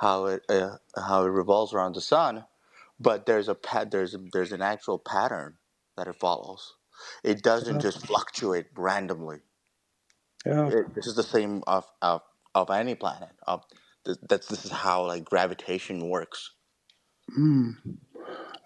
how 0.00 0.26
it 0.26 0.42
uh, 0.50 0.78
how 0.96 1.24
it 1.26 1.30
revolves 1.30 1.74
around 1.74 1.96
the 1.96 2.02
sun, 2.02 2.46
but 3.00 3.26
there's 3.26 3.48
a 3.48 3.56
pat 3.56 3.92
there's 3.92 4.16
there's 4.34 4.52
an 4.52 4.62
actual 4.62 5.00
pattern 5.00 5.58
that 5.98 6.08
it 6.08 6.16
follows. 6.16 6.74
It 7.24 7.42
doesn't 7.42 7.80
just 7.80 8.06
fluctuate 8.06 8.66
randomly. 8.76 9.40
Yeah. 10.46 10.72
It, 10.72 10.94
this 10.94 11.06
is 11.08 11.16
the 11.16 11.24
same 11.24 11.62
of 11.66 11.86
of, 12.02 12.22
of 12.54 12.70
any 12.70 12.94
planet. 12.96 13.30
Of 13.46 13.64
th- 14.06 14.18
that's 14.28 14.48
this 14.48 14.64
is 14.66 14.72
how 14.72 15.06
like 15.06 15.24
gravitation 15.26 16.08
works. 16.08 16.52
Hmm. 17.34 17.70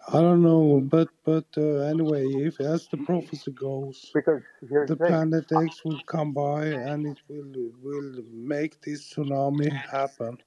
I 0.08 0.20
don't 0.22 0.42
know, 0.42 0.80
but 0.82 1.08
but 1.24 1.46
uh, 1.56 1.80
anyway, 1.92 2.26
if 2.26 2.60
as 2.60 2.88
the 2.88 2.98
prophecy 2.98 3.52
goes, 3.52 4.14
Because 4.14 4.42
the 4.62 4.96
the 4.96 4.96
planet 4.96 5.52
X 5.52 5.84
will 5.84 6.00
come 6.06 6.32
by 6.34 6.66
and 6.66 7.06
it 7.06 7.18
will 7.28 7.72
will 7.82 8.22
make 8.32 8.80
this 8.82 9.12
tsunami 9.14 9.72
happen. 9.72 10.38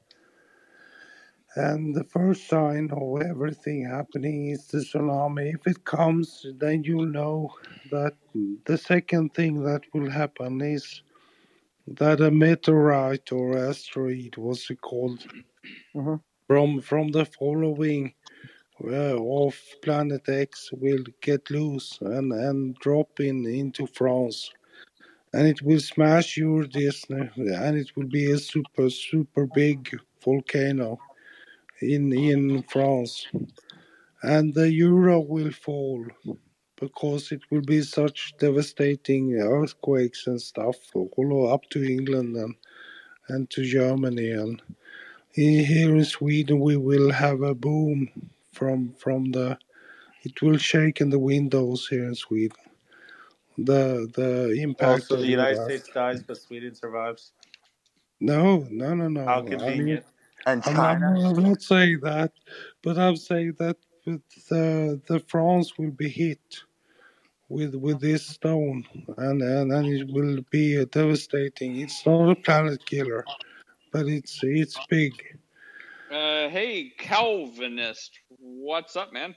And 1.58 1.96
the 1.96 2.06
first 2.06 2.48
sign 2.48 2.90
of 2.92 3.22
everything 3.24 3.86
happening 3.86 4.50
is 4.52 4.68
the 4.68 4.80
tsunami. 4.80 5.56
If 5.56 5.68
it 5.68 5.86
comes, 5.86 6.46
then 6.58 6.86
you'll 6.86 7.08
know 7.22 7.54
that 7.92 8.14
the 8.66 8.78
second 8.78 9.34
thing 9.36 9.64
that 9.66 9.84
will 9.94 10.10
happen 10.12 10.62
is 10.62 11.04
that 11.88 12.22
a 12.22 12.32
meteorite 12.32 13.32
or 13.34 13.58
asteroid, 13.58 14.38
what's 14.38 14.70
it 14.72 14.82
called, 14.82 15.22
Mhm. 15.96 16.22
from 16.48 16.82
from 16.82 17.08
the 17.12 17.26
following 17.26 18.14
uh, 18.84 19.18
of 19.44 19.54
Planet 19.84 20.28
X 20.30 20.72
will 20.74 21.06
get 21.22 21.52
loose 21.52 22.00
and, 22.02 22.34
and 22.34 22.76
drop 22.86 23.20
in 23.20 23.46
into 23.48 23.88
France. 23.88 24.52
And 25.34 25.48
it 25.48 25.62
will 25.64 25.80
smash 25.82 26.38
Euro 26.38 26.68
Disney, 26.68 27.30
and 27.38 27.78
it 27.78 27.96
will 27.96 28.08
be 28.20 28.32
a 28.32 28.38
super, 28.40 28.90
super 28.90 29.46
big 29.48 29.80
volcano 30.24 31.00
in 31.82 32.14
in 32.14 32.64
France. 32.64 33.28
and 34.24 34.54
the 34.54 34.72
euro 34.72 35.20
will 35.20 35.52
fall 35.52 36.06
because 36.80 37.32
it 37.32 37.41
will 37.52 37.62
be 37.62 37.82
such 37.82 38.34
devastating 38.40 39.36
earthquakes 39.36 40.28
and 40.28 40.41
stuff 40.41 40.76
all 40.95 41.54
up 41.54 41.64
to 41.70 41.84
England 41.84 42.36
and 42.36 42.56
and 43.30 43.49
to 43.52 43.64
Germany 43.66 44.32
and 44.32 44.62
here 45.34 45.95
in 45.95 46.06
Sweden 46.06 46.60
we 46.60 46.78
will 46.78 47.12
have 47.12 47.41
a 47.41 47.56
boom 47.56 48.10
from 48.54 48.94
from 48.99 49.32
the 49.34 49.58
it 50.24 50.41
will 50.41 50.58
shake 50.58 51.02
in 51.02 51.10
the 51.12 51.20
windows 51.20 51.88
here 51.90 52.06
in 52.06 52.16
Sweden. 52.16 52.58
The 53.58 54.10
the 54.16 54.62
impact 54.62 54.94
Also, 54.94 55.16
of 55.16 55.22
the 55.22 55.28
United. 55.28 55.58
States 55.66 55.90
dies, 55.94 56.24
but 56.24 56.38
Sweden 56.38 56.76
survives. 56.76 57.34
No, 58.22 58.68
no, 58.72 58.95
no, 58.95 59.10
no. 59.10 59.26
How 59.26 59.41
I 59.41 59.44
convenient. 59.49 60.04
mean, 60.04 60.04
And 60.48 60.64
I'm, 60.65 60.80
I'm, 60.80 61.03
China. 61.03 61.15
I'm 61.18 61.44
not 61.44 61.61
saying 61.61 62.02
that, 62.03 62.34
but 62.84 62.98
I'm 62.98 63.18
saying 63.18 63.56
that 63.60 63.78
the 64.06 65.02
the 65.07 65.19
France 65.28 65.78
will 65.78 65.91
be 65.91 66.10
hit 66.10 66.60
with 67.49 67.76
with 67.76 68.02
this 68.02 68.26
stone, 68.28 68.86
and 69.18 69.41
and, 69.41 69.72
and 69.72 69.88
it 69.88 70.07
will 70.14 70.41
be 70.52 70.84
devastating. 70.86 71.78
It's 71.82 72.06
not 72.06 72.32
a 72.32 72.36
planet 72.36 72.86
killer, 72.86 73.26
but 73.94 74.07
it's 74.07 74.40
it's 74.44 74.78
big. 74.90 75.14
Uh, 76.11 76.49
hey, 76.49 76.94
Calvinist, 76.98 78.19
what's 78.40 78.95
up, 78.95 79.14
man? 79.14 79.36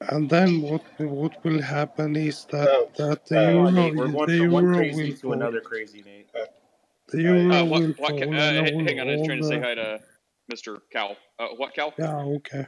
And 0.00 0.28
then 0.30 0.62
what 0.62 0.82
what 1.00 1.42
will 1.44 1.62
happen 1.62 2.16
is 2.16 2.44
that 2.46 2.68
Oh, 2.68 2.90
that 2.98 3.26
the 3.26 3.36
uh, 3.38 3.50
euro 3.52 3.70
Nate, 3.72 3.96
we're 3.96 4.08
going 4.08 4.28
the 4.28 4.36
from 4.36 4.50
one 4.52 4.64
euro 4.64 4.76
crazy 4.76 4.96
will 5.08 5.16
to 5.16 5.20
fall. 5.28 5.32
another 5.34 5.60
crazy, 5.60 6.02
Nate. 6.04 6.28
The 7.12 7.20
Uh, 7.50 7.64
what? 7.66 7.84
What? 7.96 8.16
fall, 8.16 8.18
Ca- 8.18 8.26
and 8.32 8.34
Uh, 8.34 8.64
hang 8.84 9.00
on, 9.00 9.08
I 9.08 9.12
was 9.12 9.22
trying 9.22 9.38
to 9.38 9.44
say 9.44 9.58
hi 9.58 9.74
to 9.74 10.00
Mr. 10.52 10.80
Cal. 10.92 11.16
Uh, 11.38 11.48
what, 11.56 11.74
Cal? 11.74 11.94
yeah 11.98 12.16
okay. 12.18 12.66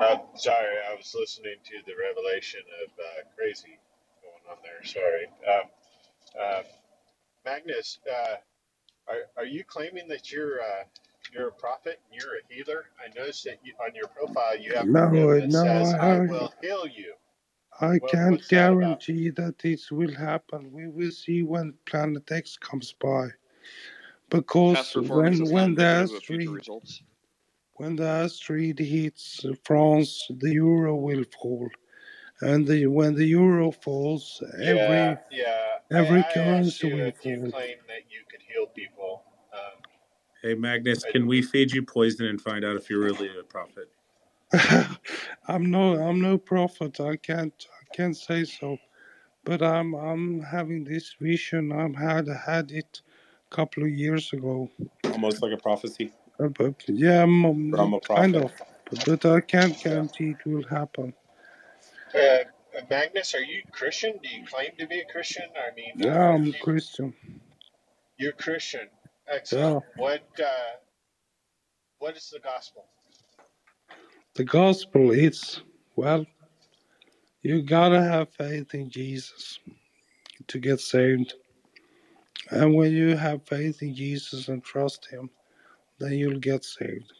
Uh, 0.00 0.18
sorry, 0.36 0.76
I 0.90 0.94
was 0.94 1.14
listening 1.18 1.56
to 1.64 1.74
the 1.86 1.94
revelation 1.96 2.60
of 2.84 2.90
uh, 2.98 3.24
crazy 3.36 3.78
going 4.22 4.44
on 4.50 4.58
there. 4.62 4.84
Sorry. 4.84 5.26
Um, 5.48 5.70
uh, 6.40 6.62
Magnus, 7.44 8.00
uh, 8.10 8.36
are, 9.08 9.22
are 9.38 9.46
you 9.46 9.64
claiming 9.64 10.08
that 10.08 10.32
you're 10.32 10.60
uh, 10.62 10.84
you're 11.32 11.48
a 11.48 11.52
prophet 11.52 12.00
and 12.10 12.20
you're 12.22 12.36
a 12.38 12.54
healer? 12.54 12.86
I 13.04 13.18
noticed 13.18 13.44
that 13.44 13.58
you, 13.64 13.74
on 13.84 13.94
your 13.94 14.08
profile 14.08 14.58
you 14.58 14.74
have 14.74 14.88
a 14.90 14.92
No, 14.92 15.08
rib 15.08 15.30
that 15.36 15.52
no, 15.52 15.60
says, 15.62 15.94
I, 16.00 16.16
"I 16.16 16.16
I 16.16 16.20
will 16.28 16.52
heal 16.62 16.86
you." 16.86 17.14
I 17.80 17.98
What, 17.98 18.10
can't 18.10 18.30
what's 18.32 18.48
that 18.48 18.56
guarantee 18.56 19.30
that 19.30 19.58
this 19.58 19.90
will 19.90 20.14
happen. 20.14 20.72
We 20.72 20.88
will 20.88 21.10
see 21.10 21.42
when 21.42 21.74
Planet 21.86 22.30
X 22.30 22.56
comes 22.56 22.92
by. 23.00 23.28
Because 24.30 24.76
Past 24.76 24.94
performance 24.94 25.38
when 25.38 25.46
is 25.46 25.52
when 25.52 25.74
the 25.74 26.00
indicative 26.00 26.16
asteroid 26.16 26.68
when 27.78 27.94
the 27.94 28.06
asteroid 28.06 28.78
hits 28.78 29.46
France, 29.64 30.26
the 30.40 30.52
euro 30.52 30.96
will 30.96 31.24
fall, 31.40 31.68
and 32.40 32.66
the, 32.66 32.88
when 32.88 33.14
the 33.14 33.24
euro 33.24 33.70
falls, 33.70 34.42
every 34.60 35.16
yeah. 35.30 35.54
I, 35.90 35.96
every 35.96 36.18
I 36.18 36.22
asked 36.22 36.34
currency 36.34 36.88
you 36.88 36.96
will 36.96 37.02
if 37.02 37.24
you 37.24 37.40
fall. 37.40 37.50
claim 37.52 37.76
that 37.86 38.02
you 38.10 38.22
could 38.28 38.42
heal 38.42 38.66
people. 38.66 39.22
Um, 39.52 39.80
Hey, 40.42 40.54
Magnus, 40.54 41.04
I, 41.04 41.10
can 41.12 41.26
we 41.26 41.42
feed 41.42 41.72
you 41.72 41.82
poison 41.82 42.26
and 42.26 42.40
find 42.40 42.64
out 42.64 42.76
if 42.76 42.88
you're 42.88 43.00
really 43.00 43.28
a 43.38 43.42
prophet? 43.42 43.90
I'm 45.48 45.70
no 45.70 45.94
I'm 46.02 46.20
no 46.20 46.38
prophet. 46.38 47.00
I 47.00 47.16
can't 47.16 47.66
I 47.82 47.96
can't 47.96 48.16
say 48.16 48.44
so. 48.44 48.78
But 49.44 49.62
I'm 49.62 49.94
I'm 49.94 50.42
having 50.42 50.84
this 50.84 51.14
vision. 51.20 51.72
I've 51.72 51.96
had 51.96 52.28
had 52.28 52.72
it 52.72 53.02
a 53.50 53.54
couple 53.56 53.84
of 53.84 53.90
years 53.90 54.32
ago. 54.32 54.70
Almost 55.04 55.42
like 55.42 55.52
a 55.52 55.56
prophecy. 55.58 56.12
Uh, 56.40 56.48
but 56.48 56.74
yeah, 56.88 57.22
I'm, 57.22 57.74
Or 57.74 57.80
I'm 57.80 57.94
a 57.94 58.00
kind 58.00 58.36
of. 58.36 58.52
But, 58.90 59.04
but 59.06 59.26
I 59.26 59.40
can't 59.40 59.76
yeah. 59.84 59.84
guarantee 59.84 60.30
it 60.30 60.46
will 60.46 60.64
happen. 60.68 61.14
Uh, 62.14 62.44
Magnus, 62.90 63.34
are 63.34 63.40
you 63.42 63.62
Christian? 63.72 64.18
Do 64.22 64.28
you 64.28 64.44
claim 64.46 64.70
to 64.78 64.86
be 64.86 65.00
a 65.00 65.06
Christian? 65.12 65.44
I 65.56 65.74
mean, 65.74 65.94
uh, 66.02 66.06
Yeah, 66.06 66.18
are 66.30 66.34
I'm 66.34 66.44
you 66.44 66.54
Christian. 66.54 67.14
you're 68.18 68.32
Christian? 68.32 68.88
Excellent. 69.28 69.64
Yeah. 69.74 69.80
What 69.96 70.22
uh, 70.40 70.76
what 71.98 72.16
is 72.16 72.30
the 72.30 72.40
gospel? 72.40 72.86
The 74.38 74.44
gospel 74.44 75.10
is 75.10 75.62
well, 75.96 76.24
you 77.42 77.60
gotta 77.60 78.00
have 78.00 78.32
faith 78.32 78.72
in 78.72 78.88
Jesus 78.88 79.58
to 80.46 80.60
get 80.60 80.78
saved. 80.78 81.34
And 82.52 82.72
when 82.72 82.92
you 82.92 83.16
have 83.16 83.48
faith 83.48 83.82
in 83.82 83.96
Jesus 83.96 84.46
and 84.46 84.62
trust 84.62 85.08
Him, 85.10 85.28
then 85.98 86.12
you'll 86.12 86.38
get 86.38 86.64
saved. 86.64 87.12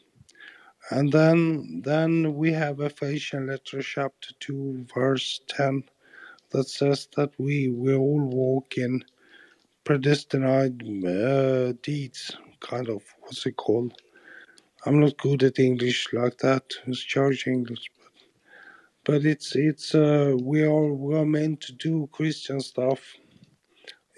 And 0.92 1.10
then 1.10 1.82
then 1.84 2.36
we 2.36 2.52
have 2.52 2.78
Ephesians 2.78 3.48
letter 3.48 3.82
chapter 3.82 4.28
two 4.38 4.86
verse 4.94 5.40
ten 5.48 5.82
that 6.50 6.68
says 6.68 7.08
that 7.16 7.32
we 7.36 7.68
we 7.68 7.96
all 7.96 8.20
walk 8.20 8.78
in 8.78 9.04
predestined 9.82 11.04
uh, 11.04 11.72
deeds, 11.82 12.36
kind 12.60 12.88
of 12.88 13.02
what's 13.22 13.44
it 13.44 13.56
called? 13.56 14.00
I'm 14.86 15.00
not 15.00 15.18
good 15.18 15.42
at 15.42 15.58
English 15.58 16.08
like 16.12 16.38
that. 16.38 16.64
It's 16.86 17.00
church 17.00 17.46
English, 17.46 17.90
but 17.98 18.12
but 19.04 19.26
it's 19.26 19.56
it's 19.56 19.94
uh, 19.94 20.36
we 20.40 20.62
are 20.62 20.92
we 20.94 21.16
are 21.16 21.26
meant 21.26 21.60
to 21.62 21.72
do 21.72 22.08
Christian 22.12 22.60
stuff 22.60 23.00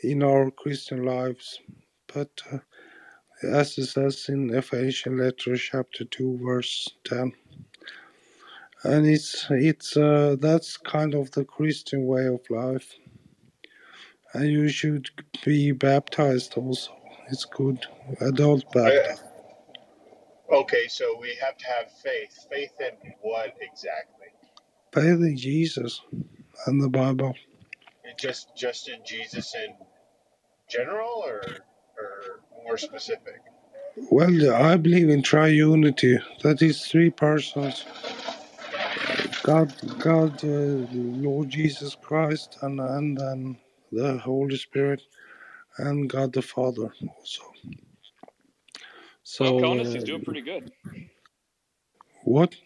in 0.02 0.22
our 0.22 0.50
Christian 0.50 1.04
lives, 1.04 1.60
but 2.12 2.30
uh, 2.52 2.58
as 3.42 3.78
it 3.78 3.86
says 3.86 4.26
in 4.28 4.54
Ephesians 4.54 5.20
letter 5.20 5.56
chapter 5.56 6.04
two 6.04 6.38
verse 6.44 6.88
ten, 7.04 7.32
and 8.84 9.06
it's 9.06 9.46
it's 9.50 9.96
uh, 9.96 10.36
that's 10.40 10.76
kind 10.76 11.14
of 11.14 11.30
the 11.32 11.44
Christian 11.44 12.06
way 12.06 12.26
of 12.26 12.40
life, 12.50 12.94
and 14.34 14.48
you 14.50 14.68
should 14.68 15.10
be 15.44 15.72
baptized 15.72 16.54
also. 16.56 16.92
It's 17.30 17.46
good, 17.46 17.86
adult 18.20 18.64
baptism. 18.72 19.29
Okay, 20.52 20.88
so 20.88 21.18
we 21.20 21.36
have 21.42 21.56
to 21.58 21.66
have 21.66 21.92
faith. 22.02 22.46
Faith 22.50 22.72
in 22.80 23.12
what 23.22 23.54
exactly? 23.60 24.28
Faith 24.92 25.20
in 25.20 25.36
Jesus 25.36 26.00
and 26.66 26.82
the 26.82 26.88
Bible. 26.88 27.34
Just 28.18 28.56
just 28.56 28.88
in 28.88 29.00
Jesus 29.04 29.54
in 29.54 29.74
general, 30.68 31.22
or 31.26 31.42
or 31.98 32.40
more 32.64 32.78
specific? 32.78 33.42
Well, 34.10 34.54
I 34.54 34.76
believe 34.76 35.08
in 35.10 35.22
triunity. 35.22 36.20
That 36.42 36.62
is 36.62 36.86
three 36.86 37.10
persons: 37.10 37.86
God, 39.42 39.74
God, 39.98 40.44
uh, 40.44 40.86
Lord 40.92 41.50
Jesus 41.50 41.96
Christ, 41.96 42.58
and 42.62 42.80
and 42.80 43.18
then 43.18 43.58
the 43.92 44.18
Holy 44.18 44.56
Spirit, 44.56 45.02
and 45.78 46.10
God 46.10 46.32
the 46.32 46.42
Father 46.42 46.92
also. 47.18 47.49
So 49.30 49.44
Well, 49.44 49.60
Calvinist, 49.60 49.92
he's 49.92 50.02
uh, 50.02 50.06
doing 50.06 50.24
pretty 50.24 50.40
good. 50.40 50.72
what? 52.24 52.56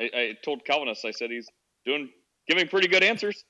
I, 0.00 0.10
I 0.12 0.32
told 0.44 0.64
Calvinist, 0.64 1.04
I 1.04 1.12
said 1.12 1.30
he's 1.30 1.48
doing, 1.86 2.10
giving 2.48 2.66
pretty 2.66 2.88
good 2.88 3.04
answers. 3.04 3.44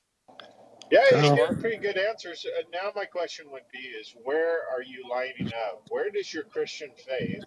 Yeah, 0.91 0.99
he's 1.09 1.31
Uh, 1.31 1.35
getting 1.35 1.57
pretty 1.57 1.77
good 1.77 1.97
answers. 1.97 2.45
Uh, 2.45 2.61
now 2.71 2.91
my 2.95 3.05
question 3.05 3.49
would 3.49 3.63
be: 3.73 3.79
Is 3.79 4.15
where 4.23 4.59
are 4.71 4.83
you 4.83 5.03
lining 5.09 5.51
up? 5.67 5.81
Where 5.89 6.11
does 6.11 6.31
your 6.31 6.43
Christian 6.43 6.91
faith, 6.95 7.43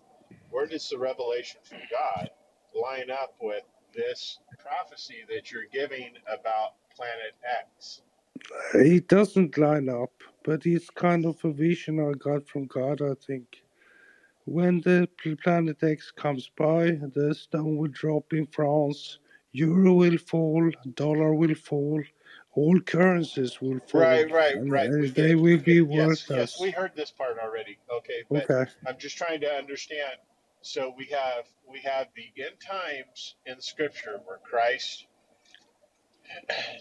where 0.50 0.66
does 0.66 0.88
the 0.88 0.98
revelation 0.98 1.60
from 1.62 1.78
God 1.88 2.28
line 2.74 3.12
up 3.12 3.36
with 3.40 3.62
this 3.94 4.40
prophecy 4.58 5.24
that 5.28 5.52
you're 5.52 5.70
giving 5.72 6.14
about 6.26 6.70
Planet 6.96 7.36
X? 7.60 8.02
it 8.74 9.06
doesn't 9.06 9.56
line 9.56 9.88
up, 9.88 10.10
but 10.42 10.66
it's 10.66 10.90
kind 10.90 11.26
of 11.26 11.44
a 11.44 11.52
vision 11.52 12.00
I 12.00 12.14
got 12.18 12.48
from 12.48 12.66
God. 12.66 13.00
I 13.00 13.14
think 13.24 13.62
when 14.48 14.80
the 14.80 15.08
planet 15.42 15.82
X 15.82 16.10
comes 16.10 16.50
by, 16.56 16.92
the 17.14 17.34
stone 17.34 17.76
will 17.76 17.90
drop 17.90 18.32
in 18.32 18.46
France, 18.46 19.18
euro 19.52 19.92
will 19.94 20.18
fall, 20.18 20.70
dollar 20.94 21.34
will 21.34 21.54
fall, 21.54 22.02
all 22.54 22.80
currencies 22.80 23.60
will 23.60 23.80
fall, 23.80 24.00
Right, 24.00 24.30
right, 24.30 24.56
right. 24.68 24.90
We 24.90 25.08
they 25.10 25.28
get, 25.28 25.38
will 25.38 25.58
be 25.58 25.80
get. 25.80 25.90
Yes, 25.90 26.26
yes, 26.30 26.60
worthless. 26.60 26.60
we 26.60 26.70
heard 26.70 26.92
this 26.96 27.10
part 27.10 27.38
already. 27.38 27.78
Okay, 27.98 28.24
but 28.30 28.50
Okay. 28.50 28.70
I'm 28.86 28.98
just 28.98 29.16
trying 29.16 29.40
to 29.42 29.52
understand. 29.52 30.18
So 30.62 30.92
we 30.96 31.06
have 31.06 31.44
we 31.70 31.80
have 31.80 32.08
the 32.16 32.42
end 32.42 32.56
times 32.60 33.36
in 33.46 33.60
Scripture 33.60 34.20
where 34.24 34.38
Christ 34.38 35.06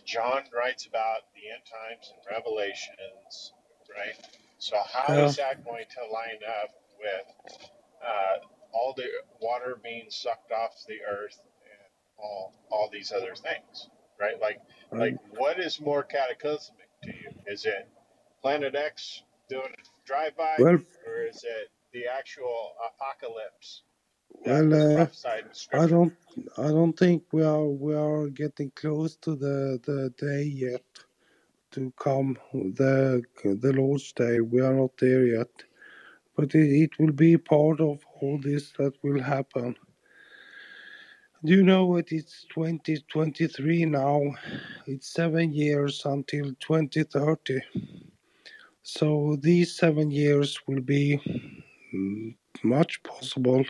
John 0.05 0.43
writes 0.53 0.85
about 0.87 1.21
the 1.35 1.49
end 1.51 1.63
times 1.65 2.11
in 2.11 2.35
Revelations, 2.35 3.53
right? 3.95 4.15
So 4.57 4.77
how 4.91 5.13
Yeah. 5.13 5.25
is 5.25 5.35
that 5.37 5.63
going 5.63 5.85
to 5.95 6.11
line 6.11 6.41
up 6.63 6.71
with 6.99 7.57
uh, 8.03 8.45
all 8.73 8.93
the 8.95 9.05
water 9.41 9.79
being 9.83 10.07
sucked 10.09 10.51
off 10.51 10.85
the 10.87 10.99
earth 11.09 11.39
and 11.41 11.89
all 12.19 12.53
all 12.71 12.89
these 12.91 13.11
other 13.11 13.35
things, 13.35 13.89
right? 14.19 14.39
Like 14.41 14.59
like 14.97 15.13
Um, 15.13 15.19
what 15.37 15.59
is 15.59 15.81
more 15.81 16.03
cataclysmic 16.03 16.89
to 17.03 17.11
you? 17.11 17.31
Is 17.47 17.65
it 17.65 17.87
Planet 18.41 18.75
X 18.75 19.23
doing 19.49 19.63
a 19.73 20.07
drive 20.07 20.35
by, 20.37 20.57
well, 20.59 20.79
or 21.07 21.23
is 21.25 21.43
it 21.43 21.69
the 21.93 22.05
actual 22.07 22.73
apocalypse 22.89 23.83
Well, 24.45 24.73
uh, 24.73 25.07
I 25.73 25.87
don't, 25.87 26.13
I 26.57 26.67
don't 26.67 26.93
think 26.93 27.23
we 27.33 27.43
are 27.43 27.65
we 27.67 27.95
are 27.95 28.27
getting 28.29 28.71
close 28.75 29.15
to 29.17 29.35
the 29.35 29.79
the 29.85 30.13
day 30.17 30.43
yet 30.43 30.83
to 31.71 31.91
come 31.97 32.37
the 32.53 33.23
the 33.43 33.73
Lord's 33.73 34.11
day. 34.13 34.39
We 34.41 34.61
are 34.61 34.73
not 34.73 34.97
there 34.97 35.25
yet, 35.25 35.51
but 36.37 36.55
it, 36.55 36.65
will 36.99 37.13
be 37.13 37.37
part 37.37 37.81
of 37.81 37.99
all 38.21 38.39
this 38.43 38.71
that 38.79 38.93
will 39.03 39.21
happen. 39.23 39.75
Do 41.45 41.53
you 41.55 41.63
know 41.63 41.85
what? 41.85 42.11
It's 42.11 42.45
2023 42.53 43.85
now. 43.85 44.21
It's 44.87 45.13
seven 45.13 45.53
years 45.53 46.03
until 46.05 46.45
2030. 46.61 47.61
So 48.83 49.37
these 49.41 49.77
seven 49.77 50.11
years 50.11 50.59
will 50.67 50.81
be 50.81 51.19
mm, 51.95 52.35
much 52.63 53.03
possible. 53.03 53.65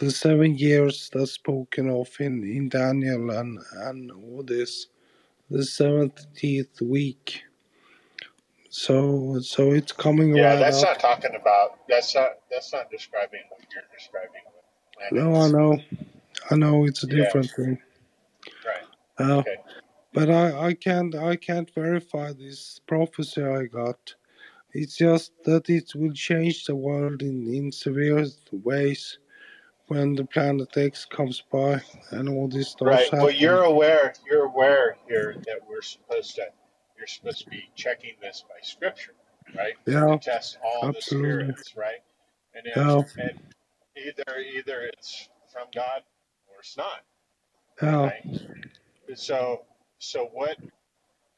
The 0.00 0.10
seven 0.12 0.56
years 0.56 1.10
that's 1.12 1.32
spoken 1.32 1.90
of 1.90 2.08
in, 2.20 2.44
in 2.44 2.68
Daniel 2.70 3.30
and, 3.30 3.58
and 3.72 4.12
all 4.12 4.44
this, 4.46 4.88
the 5.50 5.64
seventeenth 5.64 6.80
week. 6.82 7.42
So 8.76 9.38
so 9.40 9.72
it's 9.72 9.90
coming 9.90 10.32
around. 10.32 10.42
Yeah, 10.42 10.56
that's 10.56 10.82
up. 10.82 10.90
not 10.90 11.00
talking 11.00 11.34
about. 11.34 11.78
That's 11.88 12.14
not. 12.14 12.32
That's 12.50 12.74
not 12.74 12.90
describing 12.90 13.40
what 13.48 13.62
you're 13.72 13.88
describing 13.96 14.42
No, 15.12 15.34
I 15.34 15.48
know, 15.48 15.78
I 16.50 16.56
know 16.56 16.84
it's 16.84 17.02
a 17.02 17.06
Yeah. 17.06 17.24
different 17.24 17.50
thing. 17.56 17.78
Right. 18.66 18.86
Uh, 19.18 19.38
Okay. 19.38 19.56
but 20.12 20.28
I, 20.30 20.66
I 20.68 20.74
can't 20.74 21.14
I 21.14 21.36
can't 21.36 21.72
verify 21.74 22.34
this 22.34 22.78
prophecy 22.86 23.42
I 23.42 23.64
got. 23.64 24.14
It's 24.74 24.98
just 24.98 25.32
that 25.44 25.70
it 25.70 25.94
will 25.94 26.12
change 26.12 26.66
the 26.66 26.76
world 26.76 27.22
in, 27.22 27.48
in 27.48 27.72
severe 27.72 28.26
ways 28.52 29.18
when 29.88 30.14
the 30.16 30.26
planet 30.26 30.76
X 30.76 31.06
comes 31.06 31.42
by 31.50 31.80
and 32.10 32.28
all 32.28 32.48
this 32.48 32.68
starts 32.72 33.10
Right. 33.10 33.22
Well, 33.22 33.30
you're 33.30 33.62
aware. 33.62 34.12
You're 34.28 34.44
aware 34.44 34.98
here 35.08 35.34
that 35.46 35.60
we're 35.66 35.80
supposed 35.80 36.34
to. 36.34 36.46
You're 36.98 37.08
supposed 37.08 37.44
to 37.44 37.50
be 37.50 37.70
checking 37.76 38.14
this 38.22 38.44
by 38.48 38.56
Scripture, 38.62 39.14
right? 39.56 39.74
Yeah, 39.86 40.18
test 40.22 40.58
all 40.64 40.90
the 40.92 41.02
spirits, 41.02 41.74
right? 41.76 42.02
And 42.54 42.66
if, 42.66 42.76
Yeah, 42.76 43.02
and 43.18 43.40
either 43.96 44.40
either 44.40 44.82
it's 44.94 45.28
from 45.52 45.68
God 45.74 46.02
or 46.48 46.60
it's 46.60 46.76
not, 46.76 47.02
yeah. 47.82 48.02
right? 48.04 48.24
So 49.16 49.62
so 49.98 50.30
what 50.32 50.58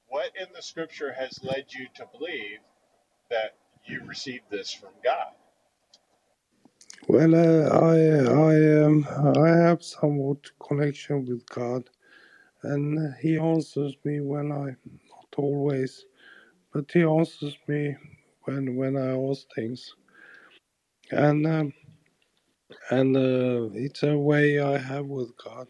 what 0.08 0.32
in 0.40 0.48
the 0.54 0.62
Scripture 0.62 1.12
has 1.12 1.38
led 1.42 1.66
you 1.70 1.88
to 1.96 2.06
believe 2.18 2.60
that 3.30 3.56
you 3.86 4.02
received 4.06 4.44
this 4.50 4.72
from 4.72 4.90
God? 5.04 5.32
Well, 7.08 7.34
uh, 7.34 7.68
I 7.70 7.98
I 8.50 8.84
um 8.84 9.06
I 9.36 9.48
have 9.50 9.84
somewhat 9.84 10.38
connection 10.60 11.26
with 11.26 11.46
God, 11.48 11.90
and 12.62 13.14
He 13.22 13.38
answers 13.38 13.94
me 14.04 14.20
when 14.20 14.52
I 14.52 14.76
always, 15.38 16.06
but 16.72 16.86
He 16.92 17.02
answers 17.02 17.56
me 17.68 17.96
when 18.44 18.76
when 18.76 18.96
I 18.96 19.16
ask 19.30 19.46
things, 19.54 19.94
and 21.12 21.46
um, 21.46 21.74
and 22.90 23.16
uh, 23.16 23.70
it's 23.74 24.02
a 24.04 24.16
way 24.18 24.60
I 24.60 24.78
have 24.78 25.06
with 25.06 25.32
God. 25.44 25.68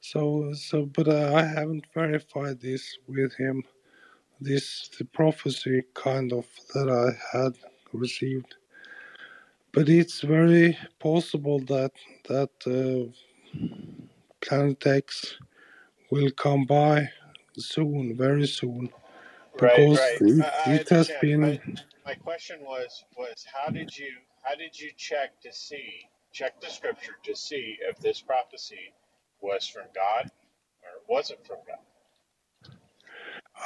So 0.00 0.52
so, 0.54 0.86
but 0.86 1.08
I 1.08 1.46
haven't 1.46 1.86
verified 1.94 2.60
this 2.60 2.98
with 3.08 3.34
Him. 3.36 3.64
This 4.40 4.88
the 4.98 5.06
prophecy 5.06 5.82
kind 5.94 6.32
of 6.32 6.46
that 6.74 6.88
I 6.90 7.38
had 7.38 7.54
received, 7.92 8.56
but 9.72 9.88
it's 9.88 10.22
very 10.22 10.78
possible 11.00 11.60
that 11.60 11.92
that. 12.28 12.50
Uh, 12.66 13.10
Planet 14.42 14.86
X 14.86 15.36
will 16.10 16.30
come 16.32 16.66
by 16.66 17.08
soon, 17.58 18.16
very 18.16 18.46
soon, 18.46 18.90
because 19.54 19.98
right. 19.98 20.18
it, 20.20 20.44
I, 20.44 20.70
I 20.70 20.74
it 20.74 20.88
has 20.88 21.10
been. 21.20 21.40
My 21.40 21.60
my 22.06 22.14
question 22.14 22.58
was 22.62 23.04
was 23.16 23.44
how 23.52 23.70
did 23.70 23.96
you 23.96 24.10
how 24.42 24.54
did 24.54 24.78
you 24.78 24.90
check 24.96 25.40
to 25.42 25.52
see 25.52 26.08
check 26.32 26.60
the 26.60 26.68
Scripture 26.68 27.16
to 27.24 27.34
see 27.34 27.78
if 27.88 27.98
this 27.98 28.20
prophecy 28.20 28.92
was 29.40 29.66
from 29.66 29.84
God 29.94 30.30
or 30.82 31.14
wasn't 31.14 31.46
from 31.46 31.58
God? 31.66 31.78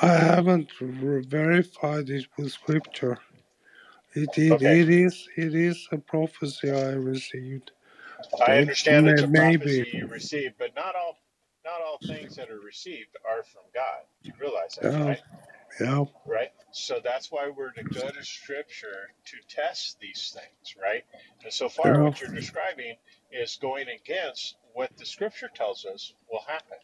I 0.02 0.14
haven't 0.14 0.70
verified 0.80 2.10
it 2.10 2.26
with 2.36 2.52
scripture. 2.52 3.18
It, 4.14 4.28
it, 4.36 4.52
Okay, 4.52 4.80
it 4.80 4.90
is 4.90 5.28
it 5.36 5.54
is 5.54 5.88
a 5.92 5.98
prophecy 5.98 6.70
I 6.70 6.90
received, 6.90 7.72
I 8.46 8.58
understand 8.58 9.08
it's 9.08 9.22
a 9.22 9.26
maybe 9.26 9.64
prophecy 9.64 9.90
you 9.92 10.06
received, 10.06 10.54
but 10.58 10.74
not 10.74 10.94
all 10.94 11.18
not 11.68 11.80
all 11.86 11.98
things 12.06 12.36
that 12.36 12.50
are 12.50 12.60
received 12.60 13.16
are 13.28 13.42
from 13.42 13.62
God. 13.74 14.02
You 14.22 14.32
realize 14.40 14.78
that, 14.80 14.92
yeah 14.92 15.04
right? 15.04 15.22
yeah 15.80 16.04
Right. 16.26 16.52
So 16.72 17.00
that's 17.02 17.30
why 17.30 17.50
we're 17.54 17.72
to 17.72 17.84
go 17.84 18.08
to 18.08 18.24
Scripture 18.24 19.10
to 19.26 19.36
test 19.54 19.98
these 20.00 20.34
things, 20.34 20.76
right? 20.80 21.04
And 21.44 21.52
so 21.52 21.68
far, 21.68 21.94
yeah. 21.94 22.00
what 22.02 22.20
you're 22.20 22.34
describing 22.34 22.96
is 23.32 23.58
going 23.60 23.86
against 23.88 24.56
what 24.74 24.90
the 24.96 25.06
Scripture 25.06 25.50
tells 25.54 25.84
us 25.84 26.12
will 26.30 26.44
happen. 26.46 26.78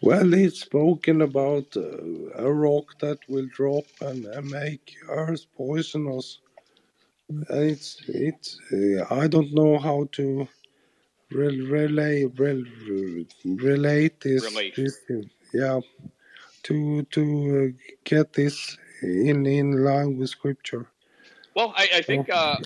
Well, 0.00 0.34
it's 0.34 0.60
spoken 0.60 1.22
about 1.22 1.76
uh, 1.76 2.32
a 2.34 2.52
rock 2.52 2.98
that 3.00 3.18
will 3.28 3.48
drop 3.54 3.84
and, 4.00 4.24
and 4.24 4.50
make 4.50 4.94
Earth 5.08 5.46
poisonous. 5.56 6.40
It's 7.50 8.02
it's 8.08 8.58
uh, 8.72 9.14
I 9.14 9.28
don't 9.28 9.54
know 9.54 9.78
how 9.78 10.08
to 10.12 10.48
relay 11.34 12.24
rel 12.24 12.62
relate 13.44 14.20
this 14.20 14.44
Relate. 14.44 14.76
this 14.76 15.00
yeah 15.52 15.80
to 16.64 17.02
to 17.04 17.72
uh, 17.74 17.92
get 18.04 18.32
this 18.32 18.76
in 19.02 19.46
in 19.46 19.84
line 19.84 20.16
with 20.16 20.28
scripture. 20.28 20.86
Well, 21.54 21.74
I, 21.76 21.88
I 21.96 22.02
think 22.02 22.30
uh, 22.30 22.56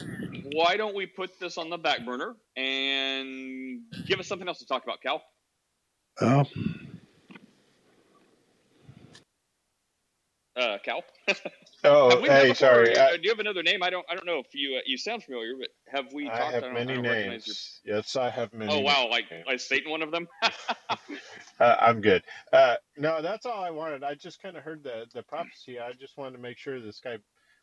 why 0.52 0.76
don't 0.76 0.94
we 0.94 1.06
put 1.06 1.30
this 1.40 1.59
on 1.59 1.70
the 1.70 1.78
back 1.78 2.05
burner 2.05 2.36
and 2.56 3.80
give 4.06 4.20
us 4.20 4.28
something 4.28 4.47
else 4.47 4.59
to 4.59 4.66
talk 4.66 4.84
about, 4.84 5.01
Cal? 5.02 5.22
yeah 6.20 6.44
Uh, 10.56 10.78
Cal. 10.82 11.02
Oh, 11.84 12.20
hey, 12.22 12.54
sorry. 12.54 12.96
Uh, 12.96 13.08
I, 13.08 13.16
do 13.16 13.22
you 13.24 13.30
have 13.30 13.38
another 13.38 13.62
name? 13.62 13.82
I 13.82 13.90
don't. 13.90 14.04
I 14.10 14.14
don't 14.14 14.26
know 14.26 14.38
if 14.38 14.54
you 14.54 14.76
uh, 14.76 14.80
you 14.86 14.96
sound 14.96 15.22
familiar, 15.22 15.52
but 15.58 15.68
have 15.88 16.12
we 16.12 16.26
I 16.28 16.36
talked? 16.36 16.40
I 16.40 16.52
have. 16.52 16.64
I 16.64 16.72
many 16.72 16.94
don't 16.94 17.04
your. 17.04 17.14
names. 17.14 17.80
Yes, 17.84 18.16
I 18.16 18.30
have 18.30 18.52
many. 18.52 18.72
Oh 18.72 18.80
wow, 18.80 19.08
like 19.10 19.30
names. 19.30 19.44
like 19.46 19.60
Satan, 19.60 19.90
one 19.90 20.02
of 20.02 20.10
them. 20.10 20.26
Uh, 21.58 21.74
I'm 21.80 22.02
good. 22.02 22.22
Uh, 22.52 22.74
no, 22.98 23.22
that's 23.22 23.46
all 23.46 23.64
I 23.64 23.70
wanted. 23.70 24.04
I 24.04 24.14
just 24.14 24.42
kind 24.42 24.58
of 24.58 24.62
heard 24.62 24.82
the 24.82 25.06
the 25.14 25.22
prophecy. 25.22 25.78
I 25.80 25.92
just 25.92 26.18
wanted 26.18 26.36
to 26.36 26.42
make 26.42 26.58
sure 26.58 26.80
this 26.80 27.00
guy 27.00 27.16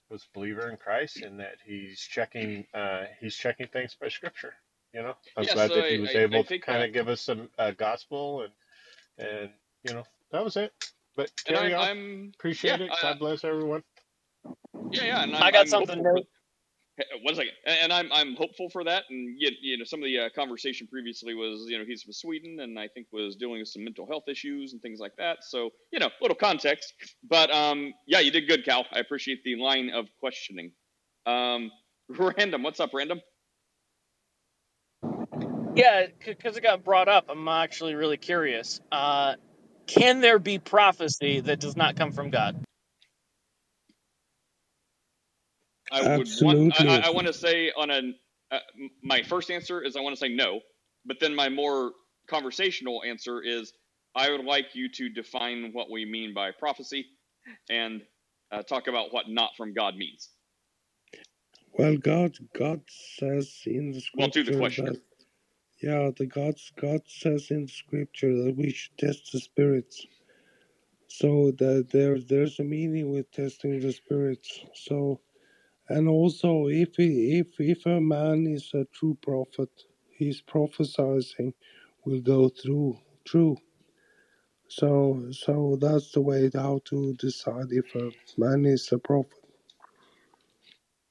was 0.10 0.24
a 0.24 0.38
believer 0.38 0.68
in 0.70 0.78
Christ 0.78 1.18
and 1.18 1.40
that 1.40 1.58
he's 1.64 2.00
checking 2.00 2.66
uh, 2.74 3.04
he's 3.20 3.36
checking 3.36 3.68
things 3.68 3.96
by 4.00 4.08
Scripture. 4.08 4.54
You 4.94 5.04
know, 5.04 5.14
I'm 5.38 5.44
yes, 5.44 5.54
glad 5.54 5.70
that 5.72 5.92
he 5.92 6.00
was 6.00 6.16
I, 6.16 6.20
I 6.20 6.24
able 6.24 6.44
to 6.44 6.58
kind 6.60 6.84
of 6.84 6.92
give 6.92 7.08
us 7.08 7.22
some 7.22 7.50
uh, 7.60 7.72
gospel 7.72 8.42
and 8.42 9.28
and 9.28 9.50
you 9.84 9.94
know 9.94 10.04
that 10.32 10.44
was 10.44 10.58
it. 10.58 10.74
But 11.16 11.32
and 11.48 11.58
carry 11.58 11.58
I'm. 11.58 11.76
I'm 11.78 12.34
Appreciate 12.40 12.82
yeah 12.82 12.82
it. 12.82 12.92
uh, 12.92 12.98
God 13.02 13.20
bless 13.20 13.44
everyone. 13.46 13.84
yeah 14.92 15.06
yeah, 15.06 15.24
and 15.24 15.36
I 15.42 15.52
I'm 15.52 15.52
got 15.52 15.68
I'm 15.68 15.70
something, 15.70 16.04
for. 16.04 16.24
One 17.24 17.36
second, 17.36 17.52
and 17.68 17.78
and 17.84 17.94
I'm 17.94 18.12
I'm 18.14 18.36
hopeful 18.36 18.70
for 18.70 18.84
that. 18.86 19.04
And 19.10 19.36
you, 19.40 19.52
you 19.62 19.78
know, 19.78 19.84
some 19.86 20.02
of 20.02 20.06
the 20.06 20.20
uh, 20.20 20.30
conversation 20.36 20.88
previously 20.88 21.36
was, 21.36 21.66
you 21.68 21.78
know, 21.78 21.86
he's 21.86 22.04
from 22.04 22.14
Sweden, 22.14 22.60
and 22.62 22.80
I 22.80 22.88
think 22.88 23.08
was 23.14 23.36
dealing 23.36 23.60
with 23.60 23.68
some 23.70 23.84
mental 23.84 24.08
health 24.08 24.24
issues 24.30 24.74
and 24.74 24.82
things 24.82 25.00
like 25.00 25.14
that. 25.18 25.40
So, 25.44 25.72
you 25.92 26.00
know, 26.00 26.10
little 26.22 26.38
context. 26.38 26.94
But 27.30 27.54
um, 27.54 27.94
yeah, 28.08 28.22
you 28.22 28.32
did 28.32 28.48
good, 28.48 28.66
Cal. 28.66 28.86
I 28.94 29.00
appreciate 29.00 29.44
the 29.44 29.58
line 29.58 29.92
of 29.92 30.08
questioning. 30.22 30.72
Um, 31.28 31.72
random, 32.10 32.64
what's 32.64 32.80
up, 32.80 32.92
random? 32.94 33.22
Yeah, 35.76 36.08
because 36.26 36.58
it 36.58 36.64
got 36.64 36.84
brought 36.84 37.10
up, 37.10 37.28
I'm 37.30 37.48
actually 37.50 37.96
really 37.96 38.18
curious. 38.18 38.82
Uh, 38.92 39.36
can 39.88 40.22
there 40.22 40.40
be 40.40 40.60
prophecy 40.60 41.40
that 41.42 41.60
does 41.60 41.76
not 41.76 41.96
come 41.96 42.12
from 42.12 42.30
God? 42.30 42.56
I 45.92 46.18
would 46.18 46.28
want. 46.42 46.58
I, 46.58 46.66
absolutely. 46.66 46.88
I, 46.88 47.08
I 47.08 47.10
want 47.12 47.28
to 47.28 47.34
say 47.34 47.72
on 47.76 47.92
a. 47.92 48.02
Uh, 48.52 48.60
my 49.04 49.24
first 49.24 49.50
answer 49.50 49.82
is 49.82 49.96
I 49.96 50.02
want 50.02 50.16
to 50.16 50.20
say 50.20 50.30
no, 50.30 50.60
but 51.06 51.20
then 51.20 51.34
my 51.36 51.50
more 51.50 51.92
conversational 52.28 53.02
answer 53.04 53.42
is 53.42 53.74
I 54.16 54.30
would 54.32 54.46
like 54.46 54.76
you 54.76 54.90
to 54.90 55.10
define 55.10 55.72
what 55.74 55.90
we 55.92 56.06
mean 56.06 56.34
by 56.34 56.52
prophecy, 56.52 57.06
and 57.70 58.02
uh, 58.52 58.64
talk 58.64 58.88
about 58.88 59.14
what 59.14 59.30
not 59.30 59.52
from 59.58 59.74
God 59.74 59.96
means. 59.96 60.30
Well, 61.74 61.98
God 61.98 62.38
God 62.56 62.82
says 62.88 63.62
in 63.66 63.92
the 63.92 64.02
Well, 64.16 64.30
to 64.30 64.44
the 64.44 64.54
scripture 64.54 64.60
question. 64.60 64.86
that 64.86 65.02
yeah 65.84 66.12
the 66.18 66.28
God 66.28 66.56
God 66.82 67.02
says 67.08 67.52
in 67.52 67.68
scripture 67.70 68.36
that 68.46 68.56
we 68.58 68.72
should 68.72 68.98
test 69.00 69.34
the 69.34 69.42
spirits. 69.42 70.08
So 71.10 71.52
that 71.60 71.90
there 71.92 72.20
there's 72.20 72.60
a 72.60 72.64
meaning 72.66 73.12
with 73.12 73.32
testing 73.32 73.80
the 73.82 73.94
spirits. 73.94 74.62
So 74.76 75.20
And 75.88 76.10
also, 76.10 76.68
if 76.68 76.96
if 77.00 77.60
if 77.60 77.86
a 77.86 78.02
man 78.02 78.48
is 78.48 78.72
a 78.74 78.86
true 78.86 79.18
prophet, 79.22 79.70
his 80.18 80.42
prophesying 80.42 81.54
will 82.06 82.22
go 82.22 82.50
through 82.50 82.98
true. 83.26 83.58
So 84.70 85.30
so 85.32 85.78
that's 85.82 86.12
the 86.14 86.22
way 86.22 86.50
how 86.54 86.82
to 86.86 87.14
decide 87.16 87.68
if 87.72 87.96
a 87.96 88.12
man 88.38 88.66
is 88.66 88.92
a 88.94 89.00
prophet. 89.00 89.43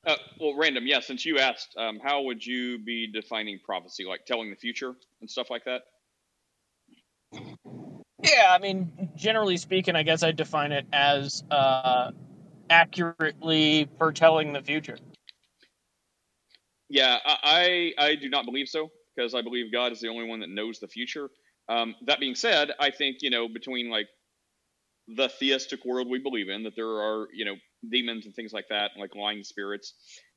Uh, 0.06 0.16
well, 0.40 0.56
random, 0.56 0.86
yeah. 0.86 1.00
Since 1.00 1.24
you 1.24 1.38
asked, 1.38 1.74
um, 1.76 2.00
how 2.02 2.22
would 2.22 2.44
you 2.44 2.78
be 2.78 3.06
defining 3.12 3.60
prophecy? 3.64 4.04
Like 4.04 4.26
telling 4.26 4.50
the 4.50 4.56
future 4.56 4.94
and 5.20 5.30
stuff 5.30 5.50
like 5.50 5.64
that? 5.64 5.82
Yeah, 8.22 8.48
I 8.50 8.58
mean, 8.58 9.10
generally 9.16 9.56
speaking, 9.56 9.96
I 9.96 10.02
guess 10.02 10.22
I 10.22 10.32
define 10.32 10.72
it 10.72 10.86
as 10.92 11.42
uh, 11.50 12.12
accurately 12.70 13.88
foretelling 13.98 14.52
the 14.52 14.62
future. 14.62 14.96
Yeah, 16.88 17.18
I 17.24 17.92
I, 17.98 18.04
I 18.06 18.14
do 18.16 18.28
not 18.28 18.44
believe 18.44 18.68
so 18.68 18.90
because 19.16 19.34
I 19.34 19.42
believe 19.42 19.72
God 19.72 19.92
is 19.92 20.00
the 20.00 20.08
only 20.08 20.26
one 20.26 20.40
that 20.40 20.50
knows 20.50 20.78
the 20.78 20.88
future. 20.88 21.30
Um, 21.68 21.94
that 22.06 22.20
being 22.20 22.34
said, 22.34 22.70
I 22.78 22.90
think 22.90 23.18
you 23.22 23.30
know 23.30 23.48
between 23.48 23.90
like 23.90 24.08
the 25.08 25.28
theistic 25.28 25.84
world 25.84 26.08
we 26.08 26.18
believe 26.18 26.48
in 26.48 26.62
that 26.64 26.76
there 26.76 26.86
are 26.86 27.28
you 27.32 27.44
know 27.44 27.56
demons 27.88 28.26
and 28.26 28.34
things 28.34 28.52
like 28.52 28.66
that, 28.70 28.92
like 28.98 29.14
lying 29.14 29.42
spirits. 29.44 29.94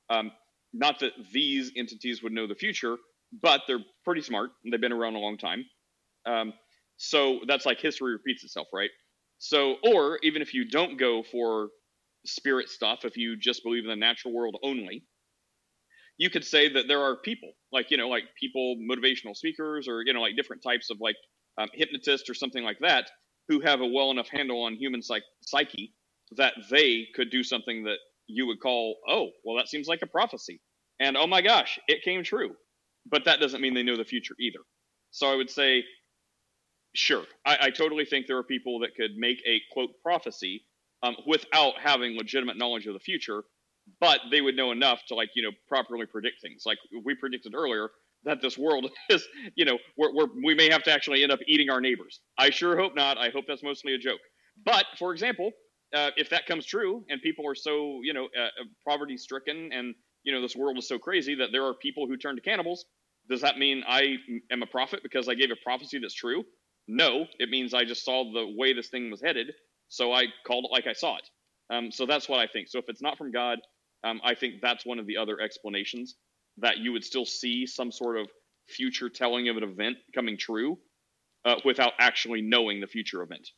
Um, 0.09 0.31
not 0.73 0.99
that 0.99 1.13
these 1.31 1.71
entities 1.75 2.21
would 2.21 2.33
know 2.33 2.47
the 2.47 2.55
future, 2.55 2.97
but 3.41 3.61
they're 3.67 3.83
pretty 4.03 4.21
smart. 4.21 4.51
And 4.63 4.73
they've 4.73 4.81
been 4.81 4.91
around 4.91 5.15
a 5.15 5.19
long 5.19 5.37
time. 5.37 5.65
Um, 6.25 6.53
so 6.97 7.39
that's 7.47 7.65
like 7.65 7.79
history 7.79 8.13
repeats 8.13 8.43
itself, 8.43 8.67
right? 8.73 8.89
So, 9.37 9.75
or 9.83 10.19
even 10.23 10.41
if 10.41 10.53
you 10.53 10.67
don't 10.69 10.97
go 10.97 11.23
for 11.23 11.69
spirit 12.25 12.69
stuff, 12.69 13.05
if 13.05 13.17
you 13.17 13.37
just 13.37 13.63
believe 13.63 13.83
in 13.83 13.89
the 13.89 13.95
natural 13.95 14.33
world 14.33 14.57
only, 14.63 15.05
you 16.17 16.29
could 16.29 16.45
say 16.45 16.71
that 16.73 16.87
there 16.87 17.01
are 17.01 17.17
people, 17.17 17.51
like, 17.71 17.91
you 17.91 17.97
know, 17.97 18.07
like 18.07 18.23
people, 18.39 18.77
motivational 18.89 19.35
speakers, 19.35 19.87
or, 19.87 20.01
you 20.05 20.13
know, 20.13 20.21
like 20.21 20.35
different 20.37 20.63
types 20.63 20.89
of 20.89 20.97
like 21.01 21.17
um, 21.57 21.67
hypnotists 21.73 22.29
or 22.29 22.33
something 22.33 22.63
like 22.63 22.79
that, 22.79 23.09
who 23.47 23.59
have 23.61 23.81
a 23.81 23.87
well 23.87 24.11
enough 24.11 24.29
handle 24.29 24.63
on 24.63 24.75
human 24.75 25.01
psych- 25.01 25.23
psyche 25.41 25.93
that 26.37 26.53
they 26.71 27.07
could 27.15 27.29
do 27.29 27.43
something 27.43 27.83
that 27.83 27.97
you 28.27 28.47
would 28.47 28.59
call, 28.59 28.97
oh, 29.07 29.29
well, 29.43 29.57
that 29.57 29.69
seems 29.69 29.87
like 29.87 30.01
a 30.01 30.07
prophecy. 30.07 30.61
And 30.99 31.17
oh 31.17 31.27
my 31.27 31.41
gosh, 31.41 31.79
it 31.87 32.03
came 32.03 32.23
true. 32.23 32.55
But 33.05 33.25
that 33.25 33.39
doesn't 33.39 33.61
mean 33.61 33.75
they 33.75 33.83
know 33.83 33.97
the 33.97 34.05
future 34.05 34.35
either. 34.39 34.59
So 35.11 35.27
I 35.27 35.35
would 35.35 35.49
say 35.49 35.83
Sure, 36.95 37.25
I, 37.45 37.57
I, 37.63 37.69
totally 37.71 38.05
think 38.05 38.25
there 38.25 38.37
are 38.37 38.43
people 38.43 38.79
that 38.79 38.95
could 38.95 39.17
make 39.17 39.41
a 39.45 39.61
quote 39.73 39.89
prophecy 40.01 40.63
um, 41.03 41.17
without 41.27 41.73
having 41.77 42.15
legitimate 42.15 42.57
knowledge 42.57 42.87
of 42.87 42.93
the 42.93 43.01
future, 43.01 43.43
but 43.99 44.21
they 44.31 44.39
would 44.39 44.55
know 44.55 44.71
enough 44.71 45.01
to 45.07 45.15
like 45.15 45.29
you 45.35 45.43
know 45.43 45.51
properly 45.67 46.05
predict 46.05 46.37
things. 46.41 46.63
Like 46.65 46.77
we 47.03 47.13
predicted 47.13 47.53
earlier 47.53 47.89
that 48.25 48.41
this 48.41 48.57
world 48.57 48.89
is 49.09 49.27
you 49.55 49.65
know 49.65 49.77
we 50.43 50.55
may 50.55 50.69
have 50.69 50.83
to 50.83 50.91
actually 50.91 51.23
end 51.23 51.31
up 51.31 51.39
eating 51.47 51.69
our 51.69 51.81
neighbors. 51.81 52.21
I 52.37 52.49
sure 52.49 52.77
hope 52.77 52.95
not. 52.95 53.17
I 53.17 53.29
hope 53.29 53.45
that's 53.47 53.63
mostly 53.63 53.93
a 53.93 53.97
joke. 53.97 54.19
But 54.63 54.85
for 54.97 55.13
example, 55.13 55.51
uh, 55.93 56.11
if 56.17 56.29
that 56.29 56.45
comes 56.45 56.65
true 56.65 57.03
and 57.09 57.21
people 57.21 57.47
are 57.47 57.55
so 57.55 57.99
you 58.03 58.13
know 58.13 58.27
uh, 58.37 58.43
uh 58.43 58.65
poverty 58.87 59.17
stricken 59.17 59.71
and 59.71 59.95
you 60.23 60.33
know 60.33 60.41
this 60.41 60.55
world 60.55 60.77
is 60.77 60.87
so 60.87 60.99
crazy 60.99 61.35
that 61.35 61.49
there 61.51 61.65
are 61.65 61.73
people 61.73 62.07
who 62.07 62.17
turn 62.17 62.35
to 62.35 62.41
cannibals, 62.41 62.85
does 63.29 63.41
that 63.41 63.57
mean 63.57 63.83
I 63.87 64.17
am 64.51 64.63
a 64.63 64.67
prophet 64.67 65.01
because 65.03 65.29
I 65.29 65.35
gave 65.35 65.51
a 65.51 65.55
prophecy 65.63 65.99
that's 65.99 66.13
true? 66.13 66.43
No, 66.87 67.25
it 67.39 67.49
means 67.49 67.73
I 67.73 67.83
just 67.83 68.05
saw 68.05 68.31
the 68.31 68.53
way 68.55 68.73
this 68.73 68.89
thing 68.89 69.09
was 69.09 69.21
headed, 69.21 69.51
so 69.87 70.13
I 70.13 70.25
called 70.45 70.65
it 70.65 70.71
like 70.71 70.87
I 70.87 70.93
saw 70.93 71.17
it. 71.17 71.27
Um, 71.71 71.91
so 71.91 72.05
that's 72.05 72.29
what 72.29 72.39
I 72.39 72.45
think. 72.45 72.67
So 72.67 72.77
if 72.77 72.85
it's 72.89 73.01
not 73.01 73.17
from 73.17 73.31
God, 73.31 73.57
um, 74.03 74.21
I 74.23 74.35
think 74.35 74.55
that's 74.61 74.85
one 74.85 74.99
of 74.99 75.07
the 75.07 75.17
other 75.17 75.41
explanations 75.41 76.15
that 76.57 76.77
you 76.77 76.91
would 76.93 77.03
still 77.03 77.25
see 77.25 77.65
some 77.65 77.91
sort 77.91 78.17
of 78.17 78.29
future 78.67 79.09
telling 79.09 79.49
of 79.49 79.57
an 79.57 79.63
event 79.63 79.97
coming 80.13 80.37
true 80.37 80.77
uh, 81.45 81.55
without 81.65 81.93
actually 81.99 82.41
knowing 82.41 82.81
the 82.81 82.87
future 82.87 83.21
event. 83.21 83.49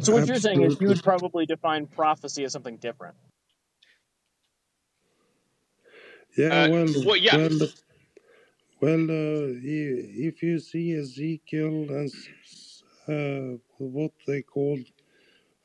So 0.00 0.12
what 0.12 0.26
you're 0.26 0.36
saying 0.36 0.62
is 0.62 0.80
you 0.80 0.88
would 0.88 1.02
probably 1.02 1.46
define 1.46 1.86
prophecy 1.86 2.44
as 2.44 2.52
something 2.52 2.76
different. 2.78 3.16
Yeah, 6.36 6.66
Uh, 6.66 6.68
well, 6.70 6.86
well, 7.04 7.16
yeah. 7.16 7.36
well, 7.36 7.58
well, 8.80 9.04
uh, 9.10 9.52
if 9.62 10.42
you 10.42 10.58
see 10.58 10.94
Ezekiel 10.94 11.88
and 11.90 12.10
uh, 13.08 13.58
what 13.78 14.12
they 14.26 14.42
called 14.42 14.80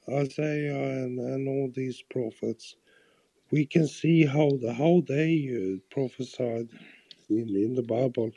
Isaiah 0.10 1.04
and, 1.04 1.20
and 1.20 1.48
all 1.48 1.72
these 1.74 2.02
prophets, 2.10 2.76
we 3.56 3.66
can 3.66 3.88
see 3.88 4.26
how 4.26 4.50
the, 4.62 4.74
how 4.74 5.02
they 5.08 5.32
uh, 5.56 5.80
prophesied 5.90 6.68
in, 7.30 7.48
in 7.56 7.74
the 7.74 7.88
Bible 7.98 8.30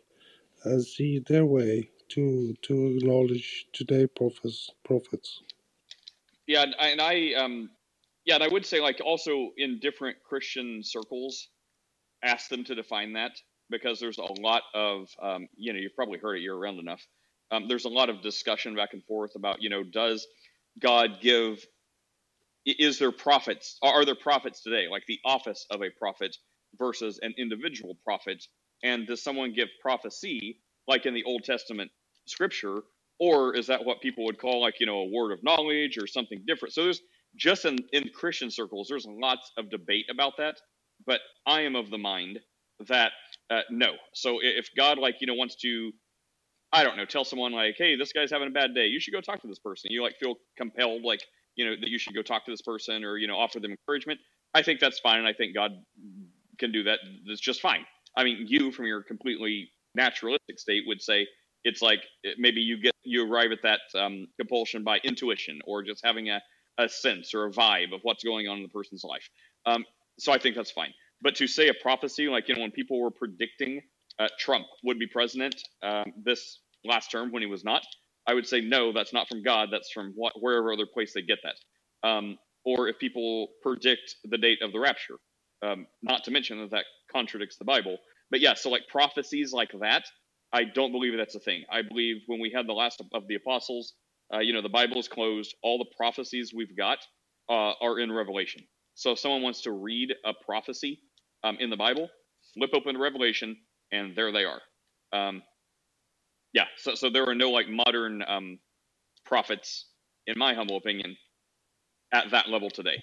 and 0.63 0.85
see 0.85 1.19
their 1.19 1.45
way 1.45 1.91
to 2.11 2.55
to 2.63 2.75
acknowledge 2.97 3.67
today 3.73 4.07
prophets 4.07 4.71
prophets. 4.85 5.43
Yeah, 6.47 6.63
and 6.63 6.75
I, 6.79 6.89
and 6.89 7.01
I 7.01 7.15
um, 7.35 7.71
yeah, 8.27 8.37
and 8.37 8.45
I 8.45 8.49
would 8.49 8.65
say 8.65 8.81
like 8.81 9.01
also 9.05 9.51
in 9.57 9.81
different 9.81 10.19
Christian 10.23 10.83
circles, 10.85 11.49
ask 12.23 12.49
them 12.49 12.63
to 12.65 12.77
define 12.77 13.13
that 13.15 13.33
because 13.71 13.99
there's 13.99 14.19
a 14.19 14.41
lot 14.41 14.63
of 14.73 15.09
um, 15.21 15.49
you 15.57 15.73
know 15.73 15.81
you've 15.81 15.97
probably 15.97 16.21
heard 16.21 16.37
it 16.37 16.43
year 16.43 16.55
round 16.55 16.79
enough. 16.79 17.05
Um, 17.51 17.67
there's 17.67 17.87
a 17.87 17.97
lot 18.01 18.09
of 18.09 18.23
discussion 18.23 18.77
back 18.77 18.91
and 18.93 19.03
forth 19.05 19.35
about 19.35 19.63
you 19.63 19.69
know 19.69 19.83
does 19.83 20.29
God 20.79 21.19
give 21.21 21.67
is 22.67 22.99
there 22.99 23.13
prophets 23.13 23.79
are 23.83 24.05
there 24.05 24.17
prophets 24.17 24.63
today? 24.63 24.87
Like 24.91 25.05
the 25.09 25.21
office 25.25 25.67
of 25.71 25.83
a 25.83 25.91
prophet 25.99 26.37
versus 26.79 27.19
an 27.23 27.35
individual 27.39 27.97
prophet. 28.05 28.45
And 28.85 29.07
does 29.07 29.23
someone 29.23 29.55
give 29.55 29.69
prophecy 29.83 30.61
like 30.89 31.07
in 31.07 31.15
the 31.15 31.25
Old 31.25 31.45
Testament 31.45 31.91
scripture? 32.27 32.83
Or 33.21 33.57
is 33.57 33.69
that 33.69 33.85
what 33.85 34.03
people 34.03 34.25
would 34.27 34.39
call 34.39 34.61
like 34.63 34.81
you 34.81 34.87
know 34.87 34.99
a 35.01 35.11
word 35.11 35.33
of 35.33 35.43
knowledge 35.45 35.99
or 35.99 36.07
something 36.07 36.43
different? 36.47 36.75
So 36.75 36.85
there's 36.85 37.01
just 37.37 37.65
in 37.67 37.79
in 37.93 38.11
christian 38.15 38.51
circles 38.51 38.89
there's 38.91 39.07
lots 39.09 39.53
of 39.59 39.71
debate 39.71 40.07
about 40.11 40.35
that. 40.39 40.57
But 41.07 41.21
i 41.47 41.63
am 41.63 41.77
of 41.77 41.91
the 41.91 41.99
mind 41.99 42.41
that 42.89 43.13
uh, 43.51 43.63
no. 43.71 43.93
So 44.15 44.39
if 44.43 44.71
God 44.77 44.99
like 44.99 45.17
you 45.21 45.27
know 45.27 45.35
wants 45.35 45.57
to, 45.57 45.93
I 46.73 46.85
don't 46.85 46.97
know, 46.97 47.07
tell 47.07 47.25
someone 47.25 47.53
like, 47.53 47.77
hey, 47.79 47.97
this 47.97 48.13
guy's 48.13 48.31
having 48.31 48.49
a 48.49 48.53
bad 48.53 48.75
day, 48.75 48.87
you 48.87 49.01
should 49.01 49.13
go 49.15 49.21
talk 49.21 49.43
to 49.43 49.49
this 49.49 49.59
person. 49.61 49.91
You 49.93 50.03
like 50.03 50.17
feel 50.21 50.37
compelled 50.59 51.03
like 51.05 51.23
you 51.59 51.67
know 51.67 51.77
that 51.81 51.91
you 51.91 51.99
should 51.99 52.15
go 52.17 52.23
talk 52.23 52.47
to 52.47 52.53
this 52.53 52.63
person 52.63 53.05
or 53.05 53.19
you 53.19 53.29
know 53.29 53.37
offer 53.39 53.61
them 53.61 53.73
encouragement. 53.73 54.21
I 54.55 54.63
think 54.63 54.81
that's 54.81 55.01
fine, 55.01 55.21
and 55.21 55.29
I 55.29 55.35
think 55.35 55.55
God 55.57 55.73
can 56.59 56.73
do 56.73 56.85
that. 56.85 57.01
That's 57.29 57.41
just 57.41 57.63
fine. 57.63 57.87
I 58.17 58.25
mean, 58.25 58.47
you 58.49 58.73
from 58.73 58.87
your 58.87 59.05
completely 59.05 59.71
naturalistic 59.97 60.61
state 60.61 60.85
would 60.89 61.03
say 61.03 61.29
it's 61.65 61.83
like 61.83 62.01
maybe 62.39 62.63
you 62.63 62.81
get 62.83 62.95
you 63.05 63.31
arrive 63.31 63.53
at 63.53 63.61
that 63.65 63.81
um, 64.01 64.29
compulsion 64.41 64.85
by 64.85 64.99
intuition 65.05 65.61
or 65.67 65.85
just 65.85 66.03
having 66.05 66.31
a, 66.31 66.41
a 66.79 66.89
sense 66.89 67.35
or 67.35 67.47
a 67.47 67.53
vibe 67.53 67.95
of 67.95 68.01
what's 68.05 68.25
going 68.25 68.49
on 68.49 68.59
in 68.59 68.65
the 68.65 68.71
person's 68.71 69.05
life. 69.05 69.29
Um, 69.67 69.85
so 70.19 70.33
I 70.33 70.39
think 70.39 70.57
that's 70.57 70.73
fine. 70.73 70.95
But 71.23 71.37
to 71.37 71.49
say 71.49 71.69
a 71.69 71.75
prophecy, 71.75 72.29
like 72.29 72.49
you 72.49 72.57
know, 72.57 72.63
when 72.63 72.73
people 72.73 73.01
were 73.03 73.13
predicting 73.13 73.83
uh, 74.21 74.29
Trump 74.41 74.67
would 74.85 75.01
be 75.01 75.09
president 75.09 75.57
um, 75.83 76.13
this 76.25 76.61
last 76.87 77.11
term 77.11 77.33
when 77.33 77.43
he 77.43 77.49
was 77.49 77.65
not, 77.65 77.85
I 78.29 78.35
would 78.35 78.49
say 78.49 78.63
no, 78.63 78.93
that's 78.93 79.15
not 79.15 79.29
from 79.29 79.45
God. 79.45 79.71
That's 79.73 79.93
from 79.93 80.15
what, 80.17 80.35
wherever 80.41 80.73
other 80.73 80.87
place 80.87 81.15
they 81.15 81.23
get 81.23 81.41
that. 81.45 82.09
Um, 82.09 82.39
or 82.67 82.89
if 82.89 83.01
people 83.01 83.51
predict 83.63 84.17
the 84.25 84.39
date 84.39 84.63
of 84.63 84.73
the 84.73 84.81
rapture, 84.81 85.17
um, 85.63 85.89
not 86.03 86.25
to 86.27 86.33
mention 86.33 86.61
that 86.63 86.73
that 86.73 86.87
contradicts 87.13 87.59
the 87.59 87.67
Bible. 87.67 87.99
But 88.31 88.41
yeah, 88.41 88.55
so 88.55 88.71
like 88.71 88.85
prophecies 88.91 89.53
like 89.55 89.73
that, 89.83 90.05
I 90.55 90.65
don't 90.65 90.93
believe 90.93 91.15
that's 91.19 91.37
a 91.37 91.41
thing. 91.41 91.65
I 91.73 91.83
believe 91.83 92.19
when 92.29 92.41
we 92.41 92.53
had 92.57 92.69
the 92.69 92.75
last 92.75 93.03
of 93.15 93.29
the 93.29 93.37
apostles, 93.37 93.95
uh, 94.35 94.41
you 94.41 94.55
know, 94.55 94.63
the 94.63 94.71
Bible 94.71 95.01
is 95.01 95.09
closed. 95.09 95.57
All 95.65 95.79
the 95.79 95.91
prophecies 95.99 96.55
we've 96.57 96.77
got 96.79 97.01
uh, 97.51 97.75
are 97.83 98.01
in 98.01 98.13
Revelation. 98.13 98.63
So 98.97 99.13
if 99.13 99.21
someone 99.21 99.43
wants 99.43 99.63
to 99.65 99.73
read 99.73 100.15
a 100.27 100.35
prophecy 100.47 101.01
um, 101.45 101.59
in 101.61 101.71
the 101.71 101.79
Bible, 101.79 102.11
flip 102.55 102.71
open 102.75 102.99
Revelation, 102.99 103.59
and 103.93 104.17
there 104.17 104.33
they 104.33 104.47
are. 104.47 104.61
Um, 105.13 105.43
yeah, 106.59 106.65
so, 106.77 106.97
so 106.97 107.09
there 107.09 107.29
are 107.29 107.37
no 107.37 107.51
like 107.51 107.69
modern 107.69 108.21
um, 108.27 108.59
prophets, 109.25 109.87
in 110.27 110.37
my 110.37 110.55
humble 110.55 110.77
opinion, 110.77 111.17
at 112.13 112.33
that 112.33 112.49
level 112.49 112.69
today. 112.69 113.01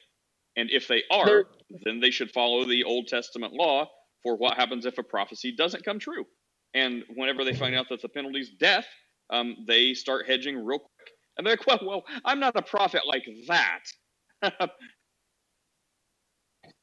And 0.57 0.69
if 0.69 0.89
they 0.89 1.03
are, 1.09 1.25
there, 1.25 1.45
then 1.85 2.01
they 2.01 2.11
should 2.11 2.31
follow 2.31 2.65
the 2.65 2.83
Old 2.83 3.07
Testament 3.07 3.53
law 3.53 3.87
for 4.23 4.35
what 4.35 4.55
happens 4.57 4.85
if 4.85 4.97
a 4.97 5.03
prophecy 5.03 5.53
doesn't 5.57 5.85
come 5.85 5.99
true. 5.99 6.25
And 6.73 7.03
whenever 7.15 7.45
they 7.45 7.53
find 7.53 7.75
out 7.75 7.85
that 7.91 8.01
the 8.01 8.09
penalty 8.09 8.41
is 8.41 8.49
death, 8.59 8.87
um, 9.29 9.55
they 9.65 9.93
start 9.93 10.27
hedging 10.27 10.57
real 10.57 10.79
quick. 10.79 11.07
And 11.37 11.47
they're 11.47 11.55
like, 11.55 11.65
well, 11.65 11.79
well, 11.81 12.03
I'm 12.25 12.41
not 12.41 12.57
a 12.57 12.61
prophet 12.61 13.03
like 13.07 13.23
that. 13.47 14.69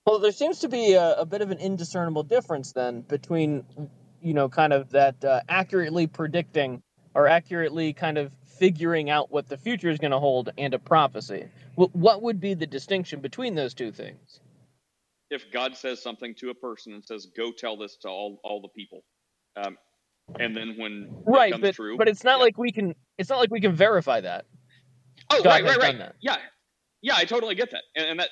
Well, 0.05 0.19
there 0.19 0.33
seems 0.33 0.59
to 0.59 0.69
be 0.69 0.95
a, 0.95 1.21
a, 1.21 1.25
bit 1.25 1.43
of 1.43 1.53
an 1.53 1.59
indiscernible 1.59 2.25
difference 2.25 2.73
then 2.73 3.03
between, 3.03 3.65
you 4.23 4.35
know, 4.35 4.49
kind 4.49 4.73
of 4.73 4.91
that 4.91 5.25
uh, 5.25 5.41
accurately 5.49 6.07
predicting 6.07 6.83
or 7.15 7.27
accurately 7.27 7.93
kind 7.93 8.19
of 8.19 8.33
figuring 8.47 9.11
out 9.11 9.31
what 9.31 9.49
the 9.49 9.57
future 9.57 9.91
is 9.91 9.99
going 9.99 10.13
to 10.13 10.19
hold 10.19 10.51
and 10.57 10.73
a 10.75 10.79
prophecy. 10.79 11.49
what 11.75 12.23
would 12.23 12.41
be 12.41 12.55
the 12.55 12.67
distinction 12.67 13.21
between 13.21 13.55
those 13.55 13.75
two 13.75 13.91
things? 13.93 14.41
if 15.31 15.51
God 15.51 15.75
says 15.77 16.03
something 16.03 16.35
to 16.37 16.51
a 16.51 16.55
person 16.55 16.93
and 16.93 17.03
says, 17.05 17.27
"Go 17.35 17.53
tell 17.53 17.77
this 17.79 17.97
to 18.03 18.09
all 18.09 18.39
all 18.45 18.61
the 18.61 18.69
people," 18.69 19.03
um, 19.57 19.79
and 20.39 20.55
then 20.55 20.75
when 20.77 21.05
it 21.05 21.23
Right, 21.27 21.53
comes 21.53 21.63
but 21.63 21.75
true, 21.75 21.97
but 21.97 22.07
it's 22.07 22.23
not 22.23 22.39
like 22.39 22.59
we 22.59 22.71
can 22.71 22.95
it's 23.19 23.31
not 23.31 23.39
like 23.39 23.51
we 23.51 23.61
can 23.61 23.73
verify 23.75 24.21
that. 24.21 24.45
oh 25.31 25.43
God 25.43 25.49
right, 25.49 25.65
right, 25.65 25.79
right, 25.79 25.99
that. 25.99 26.17
yeah, 26.21 26.37
yeah, 27.01 27.15
I 27.17 27.25
totally 27.25 27.55
get 27.55 27.71
that, 27.71 27.83
and, 27.97 28.11
and 28.11 28.21
that. 28.21 28.29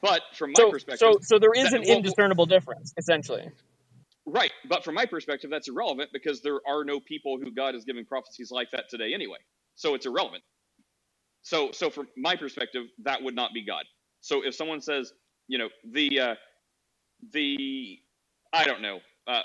But 0.00 0.22
from 0.34 0.52
my 0.52 0.60
So 0.60 0.70
perspective, 0.70 0.98
so 0.98 1.18
so 1.22 1.38
there 1.40 1.52
is 1.52 1.64
that- 1.64 1.74
an 1.74 1.80
well, 1.80 1.88
well, 1.88 1.96
indiscernible 1.96 2.46
difference 2.46 2.94
essentially. 2.96 3.50
Right, 4.26 4.52
but 4.68 4.84
from 4.84 4.94
my 4.94 5.06
perspective, 5.06 5.50
that's 5.50 5.68
irrelevant 5.68 6.10
because 6.12 6.42
there 6.42 6.60
are 6.68 6.84
no 6.84 7.00
people 7.00 7.38
who 7.42 7.50
God 7.52 7.74
is 7.74 7.84
giving 7.84 8.04
prophecies 8.06 8.50
like 8.52 8.70
that 8.72 8.88
today 8.88 9.14
anyway. 9.14 9.38
So 9.74 9.94
it's 9.94 10.06
irrelevant. 10.06 10.44
So, 11.42 11.72
so 11.72 11.90
from 11.90 12.08
my 12.16 12.36
perspective, 12.36 12.84
that 13.04 13.22
would 13.22 13.34
not 13.36 13.52
be 13.54 13.64
God. 13.64 13.84
So 14.20 14.44
if 14.46 14.54
someone 14.54 14.80
says, 14.80 15.12
you 15.48 15.58
know, 15.58 15.68
the 15.92 16.20
uh, 16.20 16.34
the 17.32 18.00
I 18.52 18.64
don't 18.64 18.82
know, 18.82 19.00
uh, 19.28 19.42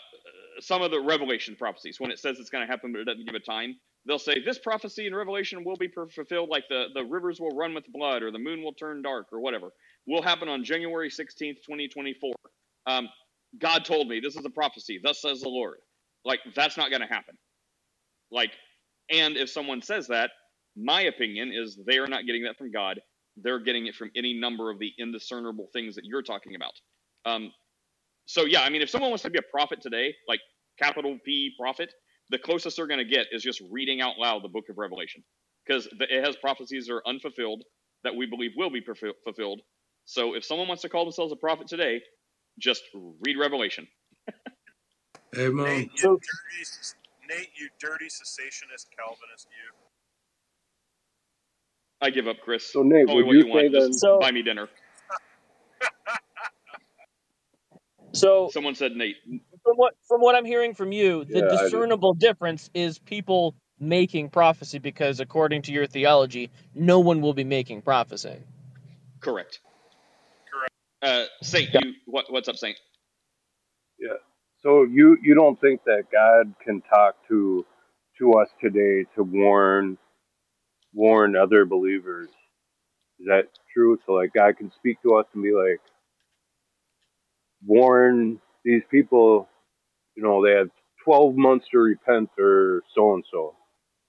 some 0.62 0.82
of 0.84 0.92
the 0.92 1.02
Revelation 1.02 1.56
prophecies 1.58 2.00
when 2.00 2.12
it 2.12 2.20
says 2.20 2.40
it's 2.40 2.50
going 2.52 2.66
to 2.66 2.72
happen 2.72 2.92
but 2.94 3.02
it 3.02 3.06
doesn't 3.06 3.26
give 3.26 3.36
a 3.36 3.40
time, 3.40 3.78
they'll 4.08 4.20
say 4.20 4.44
this 4.44 4.60
prophecy 4.60 5.08
in 5.08 5.16
Revelation 5.16 5.64
will 5.66 5.78
be 5.78 5.90
fulfilled, 6.16 6.50
like 6.50 6.66
the 6.70 6.88
the 6.94 7.04
rivers 7.06 7.40
will 7.40 7.52
run 7.56 7.74
with 7.76 7.86
blood 7.92 8.24
or 8.24 8.32
the 8.32 8.40
moon 8.40 8.64
will 8.64 8.74
turn 8.74 9.02
dark 9.04 9.28
or 9.34 9.42
whatever. 9.42 9.70
Will 10.08 10.24
happen 10.24 10.50
on 10.50 10.64
January 10.64 11.10
sixteenth, 11.10 11.60
twenty 11.66 11.88
twenty 11.88 12.14
four. 12.16 12.34
Um, 12.88 13.10
God 13.58 13.86
told 13.86 14.08
me 14.08 14.20
this 14.20 14.36
is 14.36 14.46
a 14.46 14.50
prophecy. 14.50 15.00
Thus 15.04 15.22
says 15.22 15.42
the 15.42 15.50
Lord. 15.50 15.78
Like 16.26 16.40
that's 16.56 16.78
not 16.78 16.90
going 16.90 17.02
to 17.02 17.08
happen. 17.08 17.36
Like, 18.32 18.52
and 19.12 19.38
if 19.38 19.50
someone 19.50 19.82
says 19.82 20.08
that, 20.08 20.32
my 20.78 21.04
opinion 21.04 21.52
is 21.54 21.80
they 21.88 21.98
are 22.00 22.08
not 22.08 22.26
getting 22.26 22.44
that 22.44 22.58
from 22.58 22.72
God. 22.72 23.00
They're 23.38 23.60
getting 23.60 23.88
it 23.88 23.96
from 23.96 24.12
any 24.16 24.34
number 24.40 24.72
of 24.72 24.80
the 24.80 24.92
indiscernible 25.00 25.70
things 25.74 25.96
that 25.96 26.06
you're 26.06 26.24
talking 26.24 26.56
about. 26.56 26.74
Um, 27.26 27.52
so 28.28 28.46
yeah, 28.46 28.62
I 28.64 28.72
mean, 28.72 28.84
if 28.84 28.92
someone 28.92 29.12
wants 29.12 29.24
to 29.26 29.32
be 29.32 29.40
a 29.40 29.52
prophet 29.52 29.82
today, 29.82 30.16
like 30.28 30.42
capital 30.80 31.18
P 31.26 31.54
prophet, 31.60 31.94
the 32.32 32.40
closest 32.40 32.78
they're 32.78 32.88
going 32.88 33.00
to 33.00 33.06
get 33.06 33.28
is 33.34 33.44
just 33.44 33.62
reading 33.72 34.02
out 34.02 34.20
loud 34.20 34.44
the 34.44 34.50
book 34.50 34.66
of 34.70 34.80
Revelation 34.80 35.24
because 35.68 35.90
it 36.00 36.26
has 36.26 36.38
prophecies 36.38 36.88
that 36.88 36.96
are 36.96 37.08
unfulfilled 37.08 37.64
that 38.06 38.16
we 38.16 38.28
believe 38.28 38.52
will 38.58 38.72
be 38.72 38.82
fulfilled. 39.26 39.62
So 40.06 40.36
if 40.36 40.46
someone 40.46 40.68
wants 40.68 40.84
to 40.84 40.90
call 40.90 41.06
themselves 41.06 41.34
a 41.34 41.38
prophet 41.38 41.68
today, 41.70 42.02
just 42.60 42.84
read 43.22 43.38
Revelation. 43.40 43.88
Amen. 45.38 45.66
Nate, 45.66 45.92
you 45.96 46.20
dirty, 46.20 46.66
Nate, 47.30 47.50
you 47.56 47.70
dirty 47.80 48.06
cessationist 48.06 48.88
Calvinist, 48.98 49.48
you. 49.52 49.74
I 52.02 52.10
give 52.10 52.28
up, 52.28 52.38
Chris. 52.44 52.66
So, 52.72 52.82
Nate, 52.84 53.08
Call 53.08 53.18
would 53.18 53.26
what 53.28 53.34
you 53.36 53.46
you 53.46 53.48
want. 53.48 53.74
say 53.74 53.80
Just 53.88 54.00
So- 54.00 54.20
buy 54.20 54.32
me 54.32 54.42
dinner. 54.42 54.68
So 58.14 58.50
Someone 58.52 58.74
said 58.74 58.94
Nate. 58.94 59.18
from 59.64 59.76
what 59.78 59.94
from 60.08 60.20
what 60.20 60.34
I'm 60.36 60.44
hearing 60.46 60.74
from 60.74 60.92
you, 60.92 61.26
the 61.26 61.40
Yeah, 61.42 61.48
discernible 61.64 62.16
difference 62.16 62.70
is 62.74 62.98
people 62.98 63.54
making 63.80 64.30
prophecy 64.30 64.80
because 64.80 65.20
according 65.20 65.62
to 65.64 65.72
your 65.72 65.86
theology, 65.86 66.50
no 66.74 67.00
one 67.02 67.22
will 67.22 67.36
be 67.36 67.44
making 67.44 67.84
prophecy. 67.84 68.36
Correct. 69.20 69.60
Uh, 71.02 71.26
Saint, 71.42 71.74
you 71.74 71.94
what, 72.06 72.32
what's 72.32 72.48
up, 72.48 72.58
Saint? 72.58 72.78
Yeah. 74.00 74.16
So 74.62 74.84
you 74.84 75.18
you 75.22 75.36
don't 75.36 75.60
think 75.60 75.82
that 75.86 76.04
God 76.12 76.54
can 76.64 76.82
talk 76.82 77.16
to 77.30 77.66
to 78.20 78.34
us 78.34 78.50
today 78.62 79.06
to 79.16 79.24
warn 79.24 79.98
warn 80.94 81.36
other 81.36 81.66
believers? 81.66 82.30
Is 83.20 83.28
that 83.28 83.48
true? 83.74 83.98
So 84.06 84.14
like 84.14 84.34
God 84.34 84.58
can 84.58 84.72
speak 84.72 85.02
to 85.04 85.16
us 85.16 85.26
and 85.34 85.44
be 85.44 85.54
like, 85.54 85.80
warn 87.66 88.40
these 88.66 88.84
people, 88.92 89.48
you 90.16 90.24
know, 90.24 90.44
they 90.46 90.52
have 90.54 90.70
twelve 91.06 91.36
months 91.36 91.68
to 91.72 91.78
repent 91.80 92.30
or 92.38 92.84
so 92.94 93.14
and 93.14 93.24
so. 93.32 93.56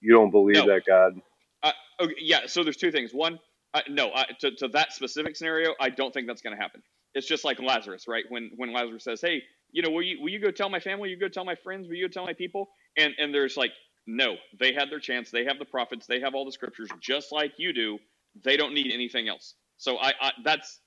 You 0.01 0.13
don't 0.13 0.31
believe 0.31 0.55
No. 0.55 0.67
that 0.67 0.81
God? 0.85 1.21
Uh, 1.63 1.71
okay, 2.01 2.15
yeah. 2.19 2.47
So 2.47 2.63
there's 2.63 2.77
two 2.77 2.91
things. 2.91 3.13
One, 3.13 3.39
uh, 3.73 3.81
no, 3.89 4.11
I, 4.13 4.25
to 4.41 4.51
to 4.57 4.67
that 4.69 4.93
specific 4.93 5.35
scenario, 5.35 5.73
I 5.79 5.89
don't 5.89 6.13
think 6.13 6.27
that's 6.27 6.41
going 6.41 6.55
to 6.55 6.61
happen. 6.61 6.81
It's 7.13 7.27
just 7.27 7.43
like 7.45 7.59
Lazarus, 7.61 8.07
right? 8.07 8.23
When 8.29 8.51
when 8.55 8.73
Lazarus 8.73 9.03
says, 9.03 9.21
"Hey, 9.21 9.43
you 9.71 9.81
know, 9.81 9.89
will 9.89 10.01
you 10.01 10.21
will 10.21 10.29
you 10.29 10.39
go 10.39 10.51
tell 10.51 10.69
my 10.69 10.79
family? 10.79 11.01
Will 11.01 11.15
you 11.15 11.19
go 11.19 11.29
tell 11.29 11.45
my 11.45 11.55
friends? 11.55 11.87
Will 11.87 11.95
you 11.95 12.07
go 12.07 12.11
tell 12.11 12.25
my 12.25 12.33
people?" 12.33 12.69
And 12.97 13.13
and 13.17 13.33
there's 13.33 13.57
like, 13.57 13.71
no, 14.07 14.35
they 14.59 14.73
had 14.73 14.89
their 14.89 14.99
chance. 14.99 15.31
They 15.31 15.45
have 15.45 15.59
the 15.59 15.65
prophets. 15.65 16.07
They 16.07 16.19
have 16.19 16.35
all 16.35 16.45
the 16.45 16.51
scriptures, 16.51 16.89
just 16.99 17.31
like 17.31 17.53
you 17.57 17.73
do. 17.73 17.99
They 18.43 18.57
don't 18.57 18.73
need 18.73 18.91
anything 18.93 19.27
else. 19.27 19.55
So 19.77 19.97
I, 19.97 20.13
I 20.21 20.31
that's 20.43 20.79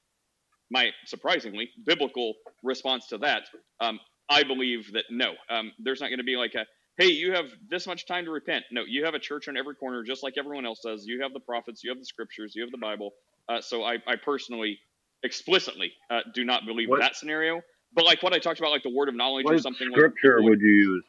my 0.71 0.91
surprisingly 1.07 1.71
biblical 1.85 2.35
response 2.63 3.07
to 3.09 3.19
that. 3.19 3.45
Um, 3.81 4.01
I 4.29 4.43
believe 4.43 4.93
that 4.93 5.05
no, 5.11 5.33
um, 5.51 5.73
there's 5.79 6.01
not 6.01 6.09
going 6.09 6.19
to 6.19 6.25
be 6.25 6.37
like 6.37 6.55
a 6.55 6.67
hey, 6.99 7.07
you 7.09 7.33
have 7.33 7.47
this 7.69 7.87
much 7.87 8.07
time 8.07 8.25
to 8.27 8.31
repent. 8.31 8.65
No, 8.71 8.83
you 8.87 9.05
have 9.05 9.15
a 9.15 9.19
church 9.19 9.49
on 9.49 9.57
every 9.57 9.75
corner, 9.75 10.03
just 10.05 10.23
like 10.23 10.35
everyone 10.39 10.67
else 10.67 10.81
does. 10.85 11.05
You 11.07 11.23
have 11.23 11.33
the 11.33 11.41
prophets, 11.41 11.83
you 11.85 11.91
have 11.91 11.99
the 11.99 12.05
scriptures, 12.07 12.53
you 12.55 12.63
have 12.63 12.71
the 12.71 12.79
Bible. 12.79 13.13
Uh, 13.49 13.61
so 13.61 13.83
I, 13.85 13.99
I 14.07 14.17
personally, 14.17 14.79
explicitly, 15.23 15.93
uh, 16.11 16.21
do 16.35 16.45
not 16.45 16.67
believe 16.67 16.89
What- 16.89 17.01
that 17.01 17.17
scenario. 17.17 17.63
But 17.95 18.05
like 18.05 18.23
what 18.25 18.33
I 18.33 18.41
talked 18.41 18.59
about, 18.59 18.73
like 18.73 18.83
the 18.83 18.91
word 18.95 19.09
of 19.09 19.15
knowledge 19.15 19.47
or 19.49 19.57
something. 19.59 19.91
What 19.91 20.01
something 20.01 20.19
scripture 20.19 20.41
like 20.41 20.51
would 20.51 20.61
you 20.61 20.69
use? 20.69 21.05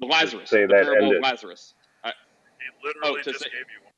the 0.00 0.06
Lazarus, 0.06 0.50
say 0.50 0.62
the 0.62 0.68
that 0.68 0.84
parable 0.84 1.06
ended? 1.06 1.16
of 1.18 1.22
Lazarus. 1.24 1.74
I, 2.04 2.10
He 2.10 2.86
literally 2.88 3.20
Oh, 3.20 3.22
to 3.22 3.30
just 3.32 3.44
say- 3.44 3.50
gave 3.50 3.60
you 3.60 3.84
one. 3.84 3.92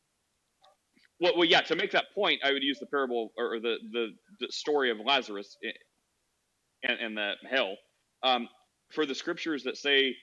well, 1.21 1.33
well, 1.39 1.45
yeah. 1.49 1.61
To 1.63 1.77
make 1.77 1.91
that 1.93 2.07
point, 2.15 2.41
I 2.45 2.53
would 2.53 2.63
use 2.63 2.79
the 2.79 2.87
parable 2.87 3.33
or, 3.39 3.55
or 3.55 3.61
the, 3.61 3.77
the 3.93 4.09
the 4.41 4.49
story 4.51 4.91
of 4.91 4.99
Lazarus 5.05 5.57
i- 5.65 5.73
and, 6.91 7.01
and 7.01 7.17
the 7.17 7.35
hell 7.51 7.77
um, 8.23 8.49
for 8.93 9.07
the 9.07 9.15
scriptures 9.15 9.65
that 9.65 9.77
say 9.77 10.15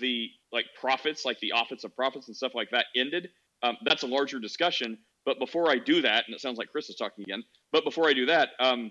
the 0.00 0.28
like 0.52 0.66
prophets, 0.80 1.24
like 1.24 1.40
the 1.40 1.52
office 1.52 1.84
of 1.84 1.94
prophets 1.96 2.28
and 2.28 2.36
stuff 2.36 2.54
like 2.54 2.70
that, 2.72 2.86
ended. 2.96 3.28
Um, 3.62 3.76
that's 3.84 4.02
a 4.04 4.06
larger 4.06 4.38
discussion. 4.40 4.98
But 5.26 5.38
before 5.38 5.70
I 5.70 5.78
do 5.78 6.02
that, 6.02 6.24
and 6.26 6.34
it 6.34 6.40
sounds 6.40 6.58
like 6.58 6.68
Chris 6.70 6.90
is 6.90 6.96
talking 6.96 7.24
again. 7.24 7.42
But 7.72 7.84
before 7.84 8.08
I 8.08 8.14
do 8.14 8.26
that, 8.26 8.50
um, 8.60 8.90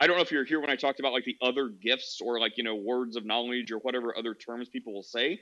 I 0.00 0.06
don't 0.06 0.16
know 0.16 0.22
if 0.22 0.32
you're 0.32 0.44
here 0.44 0.60
when 0.60 0.70
I 0.70 0.76
talked 0.76 1.00
about 1.00 1.12
like 1.12 1.24
the 1.24 1.36
other 1.42 1.68
gifts 1.68 2.20
or 2.24 2.40
like 2.40 2.52
you 2.56 2.64
know 2.64 2.76
words 2.76 3.16
of 3.16 3.26
knowledge 3.26 3.72
or 3.72 3.78
whatever 3.78 4.16
other 4.16 4.34
terms 4.34 4.68
people 4.68 4.94
will 4.94 5.02
say. 5.02 5.40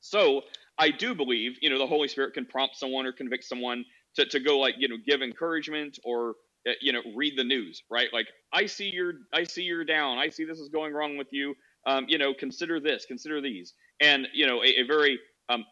So 0.00 0.42
I 0.78 0.90
do 0.90 1.14
believe, 1.14 1.56
you 1.60 1.70
know, 1.70 1.78
the 1.78 1.86
Holy 1.86 2.08
Spirit 2.08 2.34
can 2.34 2.46
prompt 2.46 2.76
someone 2.76 3.06
or 3.06 3.12
convict 3.12 3.44
someone 3.44 3.84
to, 4.16 4.26
to 4.26 4.40
go 4.40 4.58
like, 4.58 4.76
you 4.78 4.88
know, 4.88 4.96
give 5.06 5.22
encouragement 5.22 5.98
or, 6.04 6.34
uh, 6.68 6.72
you 6.80 6.92
know, 6.92 7.02
read 7.16 7.38
the 7.38 7.44
news, 7.44 7.82
right? 7.90 8.08
Like, 8.12 8.26
I 8.52 8.66
see 8.66 8.90
you're, 8.92 9.14
I 9.34 9.44
see 9.44 9.62
you're 9.62 9.84
down. 9.84 10.18
I 10.18 10.28
see 10.28 10.44
this 10.44 10.58
is 10.58 10.68
going 10.68 10.92
wrong 10.92 11.16
with 11.16 11.28
you. 11.32 11.54
Um, 11.86 12.06
you 12.08 12.18
know, 12.18 12.34
consider 12.34 12.80
this, 12.80 13.06
consider 13.06 13.40
these. 13.40 13.74
And, 14.00 14.28
you 14.34 14.46
know, 14.46 14.62
a, 14.62 14.80
a 14.80 14.82
very, 14.86 15.18
um, 15.48 15.64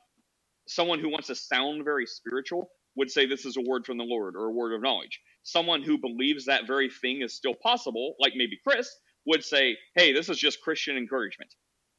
someone 0.69 1.01
who 1.01 1.11
wants 1.11 1.29
to 1.29 1.35
sound 1.35 1.85
very 1.85 2.07
spiritual 2.07 2.71
would 2.97 3.11
say 3.11 3.27
this 3.27 3.45
is 3.47 3.57
a 3.57 3.63
word 3.63 3.87
from 3.87 3.99
the 3.99 4.05
Lord 4.05 4.35
or 4.37 4.47
a 4.47 4.53
word 4.53 4.75
of 4.75 4.83
knowledge. 4.83 5.21
Someone 5.45 5.83
who 5.83 5.99
believes 5.99 6.47
that 6.47 6.67
very 6.67 6.91
thing 6.91 7.23
is 7.23 7.35
still 7.35 7.55
possible, 7.63 8.15
like 8.21 8.35
maybe 8.37 8.59
Chris, 8.67 8.91
would 9.27 9.45
say, 9.45 9.77
hey, 9.97 10.13
this 10.13 10.29
is 10.29 10.39
just 10.39 10.61
Christian 10.63 10.97
encouragement. 10.97 11.53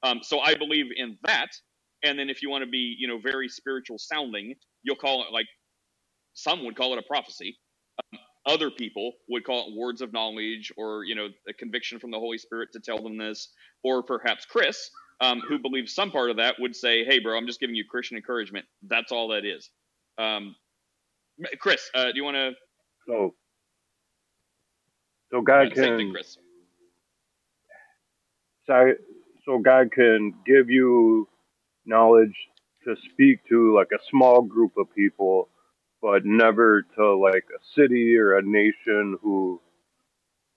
Um, 0.03 0.19
so 0.23 0.39
I 0.39 0.55
believe 0.55 0.87
in 0.95 1.17
that. 1.23 1.49
And 2.03 2.17
then 2.19 2.29
if 2.29 2.41
you 2.41 2.49
want 2.49 2.63
to 2.63 2.69
be, 2.69 2.95
you 2.99 3.07
know, 3.07 3.19
very 3.19 3.49
spiritual 3.49 3.97
sounding, 3.99 4.55
you'll 4.83 4.95
call 4.95 5.23
it 5.23 5.33
like 5.33 5.47
some 6.33 6.65
would 6.65 6.75
call 6.77 6.93
it 6.93 6.99
a 6.99 7.03
prophecy. 7.07 7.57
Um, 8.13 8.19
other 8.49 8.71
people 8.71 9.13
would 9.29 9.45
call 9.45 9.67
it 9.69 9.77
words 9.77 10.01
of 10.01 10.11
knowledge 10.11 10.73
or, 10.75 11.05
you 11.05 11.15
know, 11.15 11.27
a 11.47 11.53
conviction 11.53 11.99
from 11.99 12.11
the 12.11 12.19
Holy 12.19 12.37
Spirit 12.39 12.69
to 12.73 12.79
tell 12.79 13.01
them 13.01 13.17
this. 13.17 13.49
Or 13.83 14.03
perhaps 14.03 14.45
Chris, 14.45 14.89
um, 15.21 15.41
who 15.47 15.59
believes 15.59 15.93
some 15.93 16.11
part 16.11 16.31
of 16.31 16.37
that, 16.37 16.55
would 16.59 16.75
say, 16.75 17.05
hey, 17.05 17.19
bro, 17.19 17.37
I'm 17.37 17.47
just 17.47 17.59
giving 17.59 17.75
you 17.75 17.85
Christian 17.89 18.17
encouragement. 18.17 18.65
That's 18.87 19.11
all 19.11 19.29
that 19.29 19.45
is. 19.45 19.69
Um, 20.17 20.55
Chris, 21.59 21.89
uh, 21.95 22.05
do 22.05 22.13
you 22.15 22.23
want 22.23 22.35
to? 22.35 22.51
So, 23.07 23.35
so 25.31 25.41
God 25.41 25.73
Same 25.75 25.97
thing, 25.97 26.07
can 26.07 26.11
Chris. 26.11 26.37
so, 28.67 28.93
so 29.45 29.59
God 29.59 29.91
can 29.91 30.33
give 30.45 30.69
you 30.69 31.27
knowledge 31.85 32.35
to 32.85 32.95
speak 33.11 33.39
to 33.49 33.75
like 33.75 33.89
a 33.93 34.03
small 34.09 34.41
group 34.41 34.73
of 34.77 34.93
people, 34.95 35.49
but 36.01 36.25
never 36.25 36.83
to 36.97 37.15
like 37.17 37.45
a 37.55 37.61
city 37.75 38.17
or 38.17 38.37
a 38.37 38.41
nation 38.43 39.17
who 39.21 39.61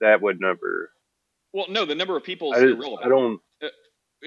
that 0.01 0.23
would 0.23 0.41
never. 0.41 0.91
Well, 1.53 1.67
no, 1.69 1.85
the 1.87 1.95
number 1.95 2.17
of 2.17 2.25
people 2.25 2.53
I, 2.55 2.59
is 2.59 2.63
just, 2.63 2.77
irrelevant. 2.79 3.07
I 3.07 3.09
don't. 3.11 3.41
Uh, 3.63 3.69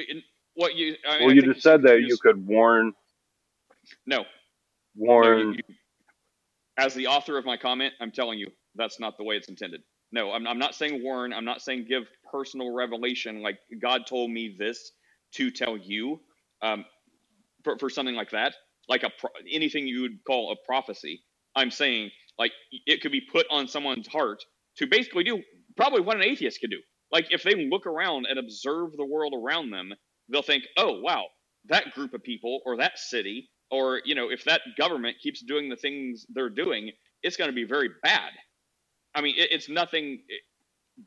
in, 0.09 0.23
what 0.55 0.75
you? 0.75 0.95
I, 1.09 1.19
Well, 1.21 1.31
I 1.31 1.33
you 1.33 1.41
just 1.53 1.63
said 1.63 1.83
that 1.83 2.01
you 2.01 2.09
just- 2.09 2.21
could 2.23 2.45
warn 2.47 2.93
No, 4.07 4.25
No, 5.21 5.29
warn. 5.29 5.39
you, 5.39 5.53
you, 5.53 5.63
as 6.77 6.93
the 6.95 7.07
author 7.07 7.37
of 7.37 7.45
my 7.45 7.57
comment, 7.57 7.93
I'm 8.01 8.11
telling 8.11 8.39
you 8.39 8.49
that's 8.75 8.99
not 8.99 9.17
the 9.17 9.23
way 9.23 9.35
it's 9.37 9.49
intended. 9.49 9.83
No, 10.11 10.31
I'm, 10.33 10.47
I'm 10.47 10.59
not 10.59 10.75
saying 10.75 11.03
warn. 11.03 11.33
I'm 11.33 11.45
not 11.45 11.61
saying 11.61 11.85
give 11.89 12.03
personal 12.31 12.71
revelation 12.73 13.41
like 13.41 13.59
God 13.81 14.07
told 14.07 14.31
me 14.31 14.55
this 14.57 14.91
to 15.33 15.51
tell 15.51 15.77
you 15.77 16.21
um, 16.61 16.85
for, 17.63 17.77
for 17.79 17.89
something 17.89 18.15
like 18.15 18.31
that, 18.31 18.55
like 18.89 19.03
a 19.03 19.11
pro- 19.19 19.31
anything 19.51 19.87
you 19.87 20.03
would 20.03 20.19
call 20.25 20.51
a 20.53 20.67
prophecy. 20.67 21.21
I'm 21.55 21.71
saying 21.71 22.11
like 22.39 22.53
it 22.87 23.01
could 23.01 23.11
be 23.13 23.21
put 23.21 23.47
on 23.51 23.67
someone's 23.67 24.07
heart 24.07 24.43
to 24.77 24.87
basically 24.87 25.23
do 25.25 25.41
probably 25.77 26.01
what 26.01 26.17
an 26.17 26.23
atheist 26.23 26.61
could 26.61 26.71
do. 26.71 26.81
Like 27.11 27.27
if 27.31 27.43
they 27.43 27.69
look 27.69 27.87
around 27.87 28.27
and 28.29 28.39
observe 28.39 28.91
the 28.97 29.05
world 29.05 29.33
around 29.35 29.71
them, 29.71 29.93
they'll 30.29 30.41
think, 30.43 30.65
"Oh, 30.77 31.01
wow, 31.01 31.25
that 31.67 31.93
group 31.93 32.13
of 32.13 32.23
people 32.23 32.61
or 32.65 32.77
that 32.77 32.99
city 32.99 33.49
or 33.71 34.01
you 34.05 34.15
know, 34.15 34.29
if 34.31 34.45
that 34.45 34.61
government 34.77 35.17
keeps 35.23 35.43
doing 35.43 35.69
the 35.69 35.77
things 35.77 36.25
they're 36.29 36.49
doing, 36.49 36.91
it's 37.23 37.37
going 37.37 37.49
to 37.51 37.55
be 37.55 37.65
very 37.65 37.89
bad." 38.03 38.31
I 39.15 39.21
mean, 39.21 39.35
it, 39.37 39.49
it's 39.51 39.69
nothing 39.69 40.21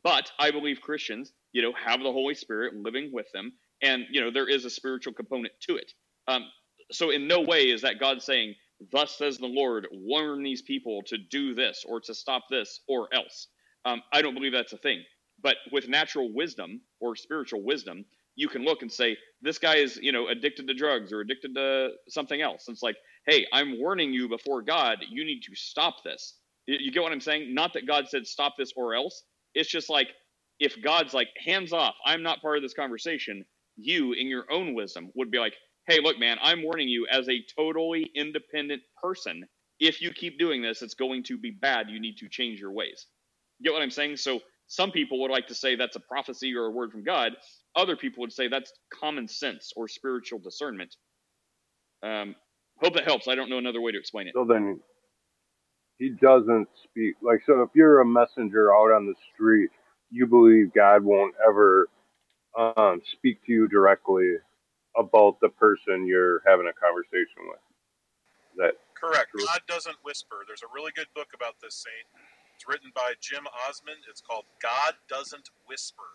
but 0.05 0.31
I 0.39 0.51
believe 0.51 0.81
Christians, 0.81 1.33
you 1.53 1.63
know, 1.63 1.73
have 1.75 2.01
the 2.03 2.13
Holy 2.13 2.35
Spirit 2.35 2.75
living 2.77 3.11
with 3.13 3.27
them, 3.33 3.53
and 3.83 4.05
you 4.11 4.21
know, 4.21 4.31
there 4.31 4.49
is 4.49 4.65
a 4.65 4.71
spiritual 4.71 5.15
component 5.15 5.53
to 5.69 5.77
it. 5.77 5.93
Um, 6.29 6.45
so 6.93 7.11
in 7.11 7.29
no 7.29 7.41
way 7.41 7.71
is 7.71 7.83
that 7.83 8.01
God 8.01 8.23
saying, 8.23 8.55
"Thus 8.93 9.17
says 9.19 9.39
the 9.39 9.47
Lord, 9.49 9.89
warn 9.93 10.43
these 10.43 10.63
people 10.63 11.03
to 11.05 11.19
do 11.19 11.55
this 11.55 11.85
or 11.87 12.01
to 12.03 12.15
stop 12.15 12.45
this 12.51 12.81
or 12.89 13.13
else." 13.15 13.49
Um, 13.85 14.03
I 14.13 14.23
don't 14.23 14.35
believe 14.35 14.53
that's 14.53 14.73
a 14.73 14.79
thing. 14.79 15.05
But 15.43 15.59
with 15.73 15.89
natural 15.89 16.33
wisdom 16.33 16.83
or 17.01 17.17
spiritual 17.17 17.63
wisdom, 17.63 18.05
you 18.37 18.49
can 18.49 18.65
look 18.65 18.83
and 18.83 18.93
say, 18.93 19.17
"This 19.43 19.59
guy 19.59 19.77
is, 19.77 19.99
you 20.03 20.13
know, 20.13 20.29
addicted 20.29 20.69
to 20.69 20.75
drugs 20.75 21.13
or 21.13 21.21
addicted 21.21 21.55
to 21.57 21.93
something 22.09 22.41
else." 22.43 22.69
And 22.69 22.75
it's 22.75 22.83
like, 22.83 22.97
"Hey, 23.27 23.47
I'm 23.53 23.79
warning 23.79 24.13
you 24.13 24.29
before 24.29 24.63
God. 24.63 25.05
You 25.09 25.25
need 25.25 25.43
to 25.45 25.55
stop 25.57 26.05
this." 26.05 26.39
You, 26.67 26.79
you 26.81 26.93
get 26.93 27.03
what 27.03 27.13
I'm 27.13 27.21
saying? 27.21 27.55
Not 27.55 27.75
that 27.75 27.87
God 27.87 28.09
said 28.09 28.27
stop 28.27 28.57
this 28.59 28.73
or 28.77 28.95
else. 28.95 29.25
It's 29.55 29.71
just 29.71 29.91
like 29.91 30.09
if 30.61 30.81
God's 30.83 31.15
like 31.15 31.29
hands 31.45 31.73
off, 31.73 31.97
I'm 32.07 32.23
not 32.23 32.43
part 32.43 32.59
of 32.59 32.63
this 32.65 32.75
conversation. 32.75 33.45
You, 33.77 34.15
in 34.15 34.29
your 34.29 34.47
own 34.53 34.75
wisdom, 34.75 35.11
would 35.17 35.31
be 35.31 35.39
like, 35.39 35.55
hey, 35.89 36.01
look, 36.03 36.19
man, 36.19 36.39
I'm 36.43 36.63
warning 36.63 36.89
you 36.89 37.07
as 37.11 37.29
a 37.29 37.43
totally 37.57 38.11
independent 38.15 38.83
person. 39.03 39.45
If 39.81 40.03
you 40.03 40.13
keep 40.13 40.39
doing 40.39 40.63
this, 40.63 40.83
it's 40.83 40.95
going 40.95 41.25
to 41.25 41.39
be 41.39 41.51
bad. 41.51 41.91
You 41.91 42.01
need 42.01 42.19
to 42.19 42.29
change 42.29 42.61
your 42.61 42.73
ways. 42.73 43.07
Get 43.65 43.73
what 43.73 43.83
I'm 43.83 43.91
saying? 43.91 44.19
So 44.19 44.41
some 44.69 44.93
people 44.93 45.21
would 45.23 45.33
like 45.33 45.49
to 45.49 45.55
say 45.55 45.77
that's 45.77 45.97
a 45.97 46.01
prophecy 46.01 46.55
or 46.55 46.67
a 46.67 46.71
word 46.71 46.93
from 46.93 47.05
God. 47.05 47.33
Other 47.77 47.97
people 47.97 48.21
would 48.23 48.33
say 48.33 48.49
that's 48.49 48.73
common 49.01 49.29
sense 49.29 49.73
or 49.77 49.89
spiritual 49.89 50.41
discernment. 50.41 50.95
Um, 52.03 52.37
hope 52.83 52.95
that 52.95 53.05
helps. 53.05 53.29
I 53.29 53.35
don't 53.35 53.51
know 53.51 53.59
another 53.59 53.81
way 53.81 53.93
to 53.93 53.99
explain 53.99 54.29
it. 54.29 54.35
So 54.35 54.45
then 54.45 54.81
he 55.99 56.11
doesn't 56.11 56.69
speak. 56.85 57.17
Like, 57.23 57.41
so 57.47 57.63
if 57.63 57.71
you're 57.75 58.01
a 58.01 58.07
messenger 58.07 58.75
out 58.75 58.93
on 58.93 59.07
the 59.07 59.15
street, 59.35 59.71
you 60.11 60.27
believe 60.27 60.73
God 60.75 61.03
won't 61.05 61.35
ever 61.49 61.89
um, 62.59 63.01
speak 63.13 63.45
to 63.47 63.53
you 63.53 63.69
directly 63.69 64.37
about 64.99 65.41
the 65.41 65.49
person 65.49 66.07
you're 66.07 66.43
having 66.47 66.67
a 66.69 66.75
conversation 66.75 67.47
with. 67.49 67.63
Is 68.53 68.59
that 68.59 68.75
Correct. 68.99 69.31
true? 69.33 69.47
God 69.47 69.63
doesn't 69.69 69.97
whisper. 70.03 70.43
There's 70.47 70.67
a 70.67 70.73
really 70.75 70.93
good 70.97 71.09
book 71.15 71.31
about 71.35 71.57
this 71.63 71.79
saint. 71.87 72.07
It's 72.57 72.67
written 72.67 72.91
by 72.95 73.15
Jim 73.23 73.47
Osman. 73.69 74.03
It's 74.11 74.21
called 74.21 74.45
God 74.59 74.99
Doesn't 75.09 75.51
Whisper. 75.71 76.11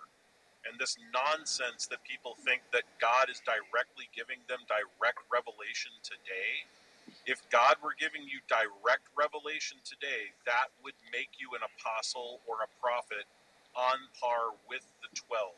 And 0.68 0.80
this 0.80 0.98
nonsense 1.16 1.88
that 1.88 2.04
people 2.04 2.36
think 2.44 2.64
that 2.76 2.84
God 3.00 3.32
is 3.32 3.40
directly 3.48 4.12
giving 4.16 4.44
them 4.52 4.60
direct 4.68 5.24
revelation 5.32 5.92
today. 6.04 6.68
If 7.26 7.40
God 7.52 7.80
were 7.84 7.96
giving 8.00 8.28
you 8.28 8.44
direct 8.52 9.08
revelation 9.16 9.80
today, 9.88 10.36
that 10.46 10.76
would 10.84 10.98
make 11.12 11.40
you 11.40 11.56
an 11.56 11.64
apostle 11.64 12.44
or 12.48 12.64
a 12.64 12.70
prophet 12.84 13.28
on 13.76 14.12
par 14.20 14.56
with 14.68 14.84
the 15.04 15.12
12 15.16 15.56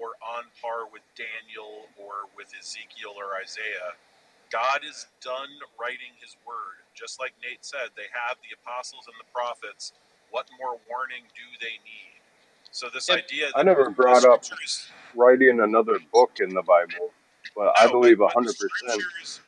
or 0.00 0.14
on 0.22 0.48
par 0.62 0.86
with 0.90 1.02
Daniel 1.18 1.90
or 1.98 2.30
with 2.36 2.50
Ezekiel 2.54 3.14
or 3.18 3.36
Isaiah. 3.38 3.98
God 4.50 4.80
is 4.86 5.06
done 5.20 5.50
writing 5.76 6.16
his 6.22 6.36
word. 6.46 6.80
Just 6.94 7.20
like 7.20 7.34
Nate 7.42 7.62
said, 7.62 7.92
they 7.94 8.08
have 8.10 8.40
the 8.40 8.56
apostles 8.56 9.04
and 9.06 9.14
the 9.20 9.28
prophets. 9.34 9.92
What 10.30 10.48
more 10.58 10.80
warning 10.88 11.28
do 11.36 11.46
they 11.60 11.76
need? 11.84 12.18
So 12.70 12.88
this 12.92 13.10
idea 13.10 13.48
I 13.54 13.60
that 13.60 13.66
never 13.66 13.90
brought 13.90 14.24
up 14.24 14.44
writing 15.14 15.60
another 15.60 15.98
book 16.12 16.38
in 16.40 16.50
the 16.54 16.62
Bible, 16.62 17.12
but 17.56 17.74
I 17.76 17.86
no, 17.86 17.92
but, 17.92 18.00
believe 18.00 18.18
but 18.18 18.34
100% 18.34 19.40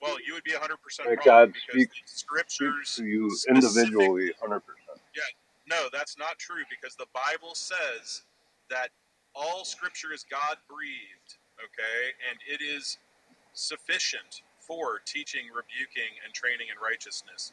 well, 0.00 0.16
you 0.26 0.34
would 0.34 0.44
be 0.44 0.52
100% 0.52 0.58
that 0.60 1.06
wrong 1.06 1.16
God 1.24 1.52
because 1.52 1.68
speaks, 1.70 2.02
scriptures 2.06 2.96
to 2.96 3.04
you 3.04 3.30
individually 3.48 4.32
100%. 4.42 4.60
Yeah, 5.14 5.22
no, 5.68 5.88
that's 5.92 6.18
not 6.18 6.38
true 6.38 6.62
because 6.70 6.96
the 6.96 7.06
Bible 7.12 7.54
says 7.54 8.22
that 8.70 8.90
all 9.36 9.64
scripture 9.64 10.12
is 10.12 10.24
God 10.30 10.56
breathed, 10.68 11.36
okay, 11.60 12.16
and 12.30 12.38
it 12.48 12.64
is 12.64 12.98
sufficient 13.52 14.42
for 14.60 15.00
teaching, 15.06 15.42
rebuking, 15.54 16.16
and 16.24 16.34
training 16.34 16.68
in 16.74 16.82
righteousness. 16.82 17.52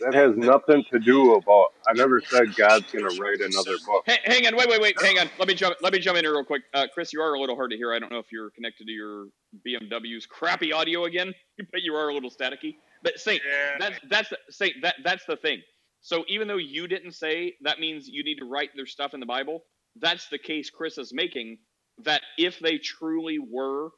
That 0.00 0.14
has 0.14 0.36
nothing 0.36 0.84
to 0.90 0.98
do 0.98 1.34
about, 1.34 1.68
I 1.88 1.92
never 1.94 2.20
said 2.20 2.56
God's 2.56 2.90
going 2.90 3.08
to 3.08 3.22
write 3.22 3.40
another 3.40 3.76
book. 3.86 4.02
Hey, 4.06 4.18
hang 4.24 4.46
on, 4.46 4.56
wait, 4.56 4.68
wait, 4.68 4.80
wait, 4.80 5.00
hang 5.00 5.18
on. 5.18 5.30
Let 5.38 5.46
me 5.48 5.54
jump. 5.54 5.76
Let 5.80 5.92
me 5.92 6.00
jump 6.00 6.18
in 6.18 6.24
here 6.24 6.32
real 6.34 6.44
quick. 6.44 6.62
Uh, 6.74 6.86
Chris, 6.92 7.12
you 7.12 7.20
are 7.20 7.34
a 7.34 7.40
little 7.40 7.54
hard 7.54 7.70
to 7.70 7.76
hear. 7.76 7.94
I 7.94 8.00
don't 8.00 8.10
know 8.10 8.18
if 8.18 8.32
you're 8.32 8.50
connected 8.50 8.86
to 8.88 8.92
your 8.92 9.26
BMW's 9.66 10.26
crappy 10.26 10.72
audio 10.72 11.04
again, 11.04 11.32
but 11.72 11.82
you 11.82 11.94
are 11.94 12.08
a 12.08 12.14
little 12.14 12.30
staticky. 12.30 12.76
But 13.02 13.20
Saint, 13.20 13.42
yeah, 13.46 13.76
that's 13.78 14.00
that's 14.10 14.28
the, 14.30 14.38
Saint. 14.50 14.74
That 14.82 14.96
that's 15.04 15.24
the 15.26 15.36
thing. 15.36 15.62
So 16.00 16.24
even 16.28 16.48
though 16.48 16.56
you 16.56 16.88
didn't 16.88 17.12
say 17.12 17.54
that 17.62 17.78
means 17.78 18.08
you 18.08 18.24
need 18.24 18.38
to 18.38 18.44
write 18.44 18.70
their 18.74 18.86
stuff 18.86 19.14
in 19.14 19.20
the 19.20 19.26
Bible, 19.26 19.62
that's 19.96 20.28
the 20.28 20.38
case 20.38 20.70
Chris 20.70 20.98
is 20.98 21.12
making. 21.12 21.58
That 22.04 22.22
if 22.38 22.58
they 22.60 22.78
truly 22.78 23.38
were, 23.38 23.90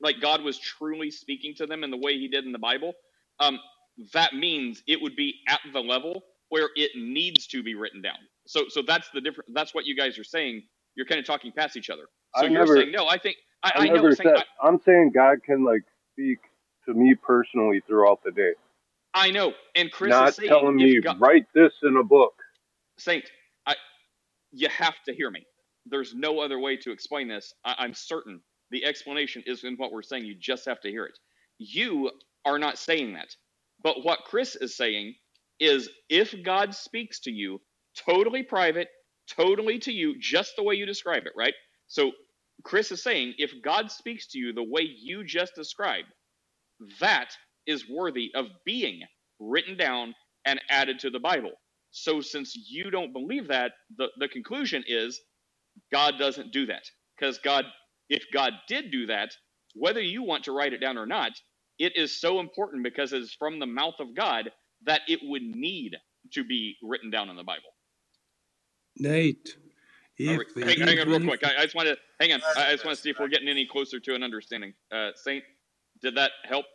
like 0.00 0.20
God 0.20 0.42
was 0.42 0.58
truly 0.58 1.10
speaking 1.10 1.54
to 1.56 1.66
them 1.66 1.84
in 1.84 1.90
the 1.90 1.96
way 1.96 2.18
He 2.18 2.28
did 2.28 2.44
in 2.44 2.52
the 2.52 2.58
Bible, 2.58 2.94
um, 3.40 3.58
that 4.12 4.34
means 4.34 4.82
it 4.86 5.00
would 5.02 5.16
be 5.16 5.36
at 5.48 5.60
the 5.72 5.80
level 5.80 6.24
where 6.48 6.70
it 6.76 6.92
needs 6.96 7.46
to 7.48 7.62
be 7.62 7.74
written 7.74 8.02
down. 8.02 8.18
So 8.46 8.64
so 8.68 8.82
that's 8.82 9.10
the 9.10 9.20
different. 9.20 9.54
That's 9.54 9.74
what 9.74 9.86
you 9.86 9.96
guys 9.96 10.18
are 10.18 10.24
saying. 10.24 10.62
You're 10.96 11.06
kind 11.06 11.20
of 11.20 11.26
talking 11.26 11.52
past 11.52 11.76
each 11.76 11.90
other. 11.90 12.08
So 12.34 12.46
I 12.46 12.48
you're 12.48 12.60
never, 12.60 12.76
saying 12.76 12.92
no. 12.92 13.08
I 13.08 13.18
think 13.18 13.36
I, 13.62 13.72
I 13.74 13.80
I 13.84 13.88
never 13.88 14.14
Saint, 14.14 14.30
said, 14.36 14.44
I'm 14.62 14.80
saying 14.80 15.12
God 15.14 15.42
can 15.42 15.64
like 15.64 15.82
speak 16.12 16.38
to 16.86 16.94
me 16.94 17.14
personally 17.14 17.82
throughout 17.86 18.22
the 18.24 18.30
day, 18.30 18.52
I, 19.14 19.28
I 19.28 19.30
know. 19.30 19.54
And 19.74 19.90
Chris 19.90 20.10
not 20.10 20.28
is 20.30 20.36
saying 20.36 20.48
telling 20.48 20.76
me, 20.76 21.00
God, 21.00 21.20
write 21.20 21.46
this 21.54 21.72
in 21.82 21.96
a 21.96 22.04
book. 22.04 22.34
Saint, 22.98 23.24
I 23.24 23.28
you 24.54 24.68
have 24.70 24.96
to 25.08 25.14
hear 25.14 25.30
me. 25.30 25.46
There's 25.86 26.14
no 26.14 26.40
other 26.40 26.60
way 26.60 26.78
to 26.78 26.92
explain 26.92 27.28
this. 27.28 27.54
I, 27.66 27.76
I'm 27.78 27.94
certain 27.94 28.40
the 28.72 28.86
explanation 28.86 29.44
is 29.46 29.64
in 29.64 29.76
what 29.76 29.92
we're 29.92 30.02
saying. 30.02 30.26
You 30.26 30.36
just 30.40 30.66
have 30.66 30.80
to 30.82 30.90
hear 30.90 31.06
it. 31.06 31.18
You 31.58 32.12
are 32.46 32.60
not 32.60 32.78
saying 32.78 33.14
that. 33.14 33.28
But 33.82 34.04
what 34.04 34.20
Chris 34.26 34.56
is 34.56 34.76
saying 34.76 35.14
is 35.60 35.90
if 36.10 36.34
God 36.44 36.74
speaks 36.74 37.20
to 37.22 37.32
you 37.32 37.60
totally 37.96 38.44
private, 38.44 38.88
totally 39.30 39.78
to 39.80 39.92
you, 39.92 40.16
just 40.20 40.54
the 40.56 40.64
way 40.64 40.76
you 40.76 40.86
describe 40.86 41.24
it, 41.26 41.34
right? 41.36 41.54
So 41.88 42.12
Chris 42.64 42.92
is 42.92 43.02
saying 43.04 43.34
if 43.38 43.52
God 43.64 43.90
speaks 43.92 44.28
to 44.28 44.38
you 44.40 44.54
the 44.54 44.64
way 44.64 44.82
you 44.82 45.24
just 45.24 45.54
described, 45.56 46.08
that 47.00 47.30
is 47.66 47.88
worthy 47.90 48.30
of 48.34 48.46
being 48.66 49.02
written 49.40 49.76
down 49.76 50.14
and 50.46 50.60
added 50.70 51.00
to 51.00 51.10
the 51.10 51.20
Bible. 51.20 51.52
So 51.94 52.20
since 52.22 52.56
you 52.56 52.90
don't 52.90 53.12
believe 53.14 53.48
that, 53.48 53.72
the, 53.96 54.08
the 54.18 54.28
conclusion 54.28 54.84
is 54.88 55.20
God 55.92 56.16
doesn't 56.18 56.52
do 56.52 56.66
that. 56.66 56.84
Because 57.18 57.38
God, 57.38 57.64
if 58.10 58.24
God 58.32 58.52
did 58.68 58.90
do 58.92 59.06
that, 59.06 59.30
whether 59.74 60.00
you 60.00 60.22
want 60.22 60.44
to 60.44 60.52
write 60.52 60.72
it 60.72 60.80
down 60.80 60.98
or 60.98 61.06
not, 61.06 61.32
it 61.78 61.96
is 61.96 62.20
so 62.20 62.40
important 62.40 62.84
because 62.84 63.12
it's 63.12 63.34
from 63.34 63.58
the 63.60 63.66
mouth 63.66 63.96
of 64.00 64.14
God 64.16 64.50
that 64.84 65.02
it 65.08 65.20
would 65.22 65.42
need 65.42 65.96
to 66.32 66.44
be 66.44 66.76
written 66.82 67.10
down 67.10 67.30
in 67.30 67.36
the 67.36 67.44
Bible. 67.44 67.70
Nate, 68.98 70.40
if 70.40 70.42
hang, 70.62 70.78
hang 70.86 71.00
on 71.00 71.08
real 71.08 71.18
if 71.18 71.24
quick. 71.24 71.44
I, 71.44 71.60
I 71.60 71.64
just 71.64 71.74
want 71.76 71.88
to 71.88 71.96
hang 72.20 72.32
on. 72.32 72.42
I, 72.56 72.68
I 72.68 72.72
just 72.72 72.84
want 72.84 72.96
to 72.96 73.02
see 73.02 73.10
if 73.10 73.18
we're 73.20 73.28
getting 73.28 73.48
any 73.48 73.66
closer 73.66 74.00
to 74.00 74.14
an 74.14 74.22
understanding. 74.22 74.74
Uh, 74.92 75.10
Saint, 75.16 75.44
did 76.02 76.16
that 76.16 76.32
help? 76.44 76.66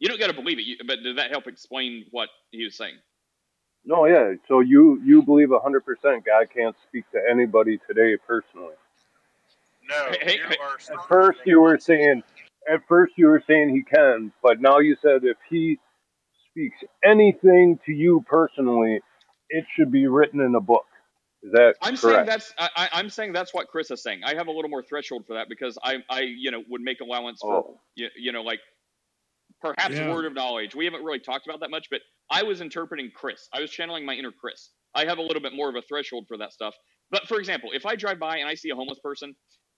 You 0.00 0.08
don't 0.08 0.20
got 0.20 0.28
to 0.28 0.34
believe 0.34 0.58
it, 0.60 0.86
but 0.86 1.02
did 1.02 1.18
that 1.18 1.30
help 1.30 1.46
explain 1.48 2.06
what 2.12 2.30
he 2.52 2.64
was 2.64 2.76
saying? 2.76 2.96
No, 3.84 4.06
yeah. 4.06 4.34
So 4.48 4.60
you 4.60 5.00
you 5.04 5.22
believe 5.22 5.48
100% 5.48 5.82
God 6.24 6.46
can't 6.54 6.76
speak 6.88 7.04
to 7.12 7.20
anybody 7.30 7.78
today 7.88 8.16
personally. 8.26 8.74
no, 9.88 10.12
Hey, 10.22 10.36
you 10.38 10.44
hey, 10.48 10.56
are 10.62 10.78
At 10.94 11.08
first 11.08 11.40
you 11.46 11.60
were 11.60 11.78
saying 11.78 12.22
at 12.72 12.80
first 12.88 13.14
you 13.16 13.26
were 13.28 13.42
saying 13.46 13.70
he 13.70 13.82
can, 13.82 14.32
but 14.42 14.60
now 14.60 14.78
you 14.80 14.96
said 15.02 15.24
if 15.24 15.38
he 15.50 15.78
speaks 16.50 16.78
anything 17.04 17.78
to 17.86 17.92
you 17.92 18.24
personally, 18.28 19.00
it 19.50 19.64
should 19.76 19.92
be 19.92 20.06
written 20.08 20.40
in 20.40 20.54
a 20.54 20.60
book. 20.60 20.86
Is 21.42 21.52
that 21.52 21.74
I'm 21.82 21.96
saying 21.96 22.26
that's 22.26 22.54
I, 22.58 22.70
I- 22.76 22.88
I'm 22.94 23.10
saying 23.10 23.32
that's 23.32 23.54
what 23.54 23.68
Chris 23.68 23.90
is 23.90 24.02
saying. 24.02 24.22
I 24.24 24.34
have 24.34 24.48
a 24.48 24.52
little 24.52 24.70
more 24.70 24.82
threshold 24.82 25.26
for 25.26 25.34
that 25.34 25.48
because 25.48 25.78
I 25.82 25.98
I 26.10 26.20
you 26.22 26.50
know 26.50 26.62
would 26.68 26.82
make 26.82 27.00
allowance 27.00 27.42
for 27.42 27.56
Oh, 27.56 27.80
you, 27.96 28.08
you 28.18 28.32
know 28.32 28.42
like 28.42 28.60
perhaps 29.60 29.94
yeah, 29.94 30.12
word 30.12 30.24
of 30.24 30.34
knowledge. 30.34 30.74
We 30.74 30.84
haven't 30.84 31.04
really 31.04 31.20
talked 31.20 31.46
about 31.46 31.60
that 31.60 31.70
much, 31.70 31.88
but 31.90 32.00
I 32.30 32.42
was 32.42 32.60
interpreting 32.60 33.10
Chris. 33.14 33.48
I 33.52 33.60
was 33.60 33.70
channeling 33.70 34.04
my 34.04 34.14
inner 34.14 34.32
Chris. 34.32 34.70
I 34.94 35.04
have 35.04 35.18
a 35.18 35.22
little 35.22 35.42
bit 35.42 35.52
more 35.54 35.68
of 35.68 35.76
a 35.76 35.82
threshold 35.82 36.26
for 36.28 36.36
that 36.38 36.52
stuff. 36.52 36.74
But 37.10 37.26
for 37.28 37.38
example, 37.38 37.70
if 37.72 37.86
I 37.86 37.96
drive 37.96 38.18
by 38.18 38.38
and 38.38 38.48
I 38.48 38.54
see 38.54 38.70
a 38.70 38.74
homeless 38.74 38.98
person, 39.02 39.34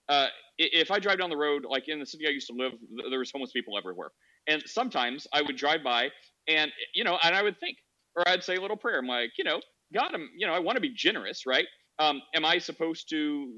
uh, 0.09 0.27
if 0.57 0.91
I 0.91 0.99
drive 0.99 1.19
down 1.19 1.29
the 1.29 1.37
road, 1.37 1.65
like 1.67 1.87
in 1.87 1.99
the 1.99 2.05
city 2.05 2.27
I 2.27 2.31
used 2.31 2.47
to 2.47 2.53
live, 2.53 2.73
there 3.09 3.19
was 3.19 3.31
homeless 3.31 3.51
people 3.51 3.77
everywhere. 3.77 4.11
And 4.47 4.61
sometimes 4.65 5.27
I 5.33 5.41
would 5.41 5.55
drive 5.55 5.83
by 5.83 6.09
and, 6.47 6.71
you 6.93 7.03
know, 7.03 7.17
and 7.23 7.35
I 7.35 7.41
would 7.41 7.59
think, 7.59 7.77
or 8.15 8.27
I'd 8.27 8.43
say 8.43 8.55
a 8.55 8.61
little 8.61 8.77
prayer. 8.77 8.99
I'm 8.99 9.07
like, 9.07 9.31
you 9.37 9.43
know, 9.43 9.61
God, 9.93 10.11
I'm, 10.13 10.29
you 10.37 10.45
know, 10.45 10.53
I 10.53 10.59
want 10.59 10.75
to 10.75 10.81
be 10.81 10.93
generous, 10.93 11.45
right? 11.47 11.65
Um, 11.99 12.21
am 12.35 12.45
I 12.45 12.57
supposed 12.57 13.09
to, 13.09 13.15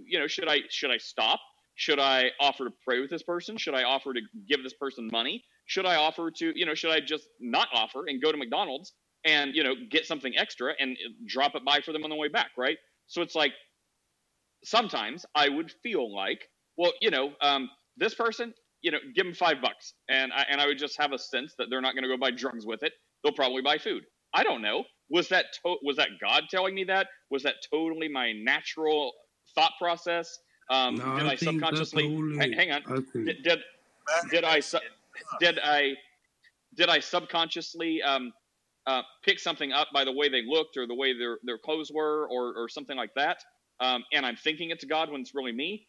you 0.07 0.19
know, 0.19 0.27
should 0.27 0.47
I 0.47 0.59
should 0.69 0.91
I 0.91 0.97
stop? 0.97 1.39
Should 1.75 1.99
I 1.99 2.31
offer 2.39 2.65
to 2.65 2.71
pray 2.85 2.99
with 2.99 3.09
this 3.09 3.23
person? 3.23 3.57
Should 3.57 3.73
I 3.73 3.83
offer 3.83 4.13
to 4.13 4.21
give 4.47 4.63
this 4.63 4.73
person 4.73 5.09
money? 5.11 5.43
Should 5.65 5.85
I 5.85 5.95
offer 5.95 6.31
to, 6.31 6.51
you 6.57 6.65
know, 6.65 6.75
should 6.75 6.91
I 6.91 6.99
just 6.99 7.27
not 7.39 7.67
offer 7.73 8.05
and 8.07 8.21
go 8.21 8.31
to 8.31 8.37
McDonald's 8.37 8.93
and, 9.23 9.55
you 9.55 9.63
know, 9.63 9.73
get 9.89 10.05
something 10.05 10.33
extra 10.37 10.73
and 10.79 10.95
drop 11.25 11.55
it 11.55 11.65
by 11.65 11.79
for 11.81 11.91
them 11.91 12.03
on 12.03 12.09
the 12.09 12.15
way 12.15 12.27
back, 12.27 12.51
right? 12.57 12.77
So 13.07 13.21
it's 13.21 13.35
like 13.35 13.53
sometimes 14.63 15.25
I 15.35 15.49
would 15.49 15.71
feel 15.83 16.13
like, 16.13 16.49
well, 16.77 16.93
you 17.01 17.09
know, 17.11 17.33
um, 17.41 17.69
this 17.97 18.13
person, 18.13 18.53
you 18.81 18.91
know, 18.91 18.99
give 19.15 19.25
them 19.25 19.33
five 19.33 19.61
bucks, 19.61 19.93
and 20.09 20.31
I, 20.33 20.45
and 20.49 20.61
I 20.61 20.67
would 20.67 20.77
just 20.77 20.99
have 20.99 21.11
a 21.11 21.17
sense 21.17 21.55
that 21.57 21.67
they're 21.69 21.81
not 21.81 21.93
going 21.93 22.03
to 22.03 22.09
go 22.09 22.17
buy 22.17 22.31
drugs 22.31 22.65
with 22.65 22.83
it. 22.83 22.93
They'll 23.23 23.33
probably 23.33 23.61
buy 23.61 23.77
food. 23.77 24.03
I 24.33 24.43
don't 24.43 24.61
know. 24.61 24.83
Was 25.09 25.29
that 25.29 25.45
to- 25.63 25.77
was 25.81 25.97
that 25.97 26.09
God 26.21 26.43
telling 26.49 26.75
me 26.75 26.83
that? 26.85 27.07
Was 27.31 27.43
that 27.43 27.55
totally 27.71 28.07
my 28.07 28.33
natural 28.33 29.13
thought 29.55 29.71
process? 29.79 30.37
Um, 30.69 30.95
No, 30.95 31.17
did 31.17 31.27
I 31.27 31.31
I, 31.31 31.35
subconsciously? 31.35 32.05
only. 32.05 32.37
hang, 32.37 32.53
hang 32.53 32.71
on. 32.71 32.83
think. 33.05 33.25
Did, 33.25 33.43
did 33.43 33.59
did 34.29 34.43
I 34.43 34.59
su- 34.59 34.79
did 35.39 35.59
I 35.63 35.93
did 36.75 36.89
I 36.89 36.99
subconsciously 36.99 38.01
um, 38.03 38.31
uh, 38.87 39.03
pick 39.23 39.39
something 39.39 39.71
up 39.71 39.89
by 39.93 40.05
the 40.05 40.11
way 40.11 40.29
they 40.29 40.43
looked 40.47 40.77
or 40.77 40.87
the 40.87 40.95
way 40.95 41.17
their 41.17 41.39
their 41.43 41.57
clothes 41.57 41.91
were 41.93 42.27
or 42.29 42.55
or 42.57 42.69
something 42.69 42.97
like 42.97 43.13
that? 43.15 43.39
Um, 43.79 44.03
and 44.13 44.25
I'm 44.25 44.37
thinking 44.37 44.71
it's 44.71 44.85
God 44.85 45.11
when 45.11 45.21
it's 45.21 45.35
really 45.35 45.51
me. 45.53 45.87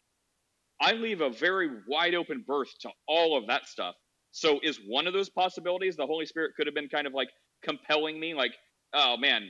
I 0.81 0.93
leave 0.93 1.21
a 1.21 1.29
very 1.29 1.69
wide 1.87 2.15
open 2.15 2.43
berth 2.47 2.69
to 2.81 2.89
all 3.07 3.37
of 3.37 3.47
that 3.47 3.67
stuff. 3.67 3.95
So 4.31 4.59
is 4.63 4.79
one 4.87 5.07
of 5.07 5.13
those 5.13 5.29
possibilities 5.29 5.95
the 5.95 6.05
Holy 6.07 6.25
Spirit 6.25 6.53
could 6.57 6.67
have 6.67 6.75
been 6.75 6.89
kind 6.89 7.07
of 7.07 7.13
like 7.13 7.29
compelling 7.63 8.19
me, 8.19 8.35
like, 8.35 8.53
oh 8.93 9.17
man, 9.17 9.49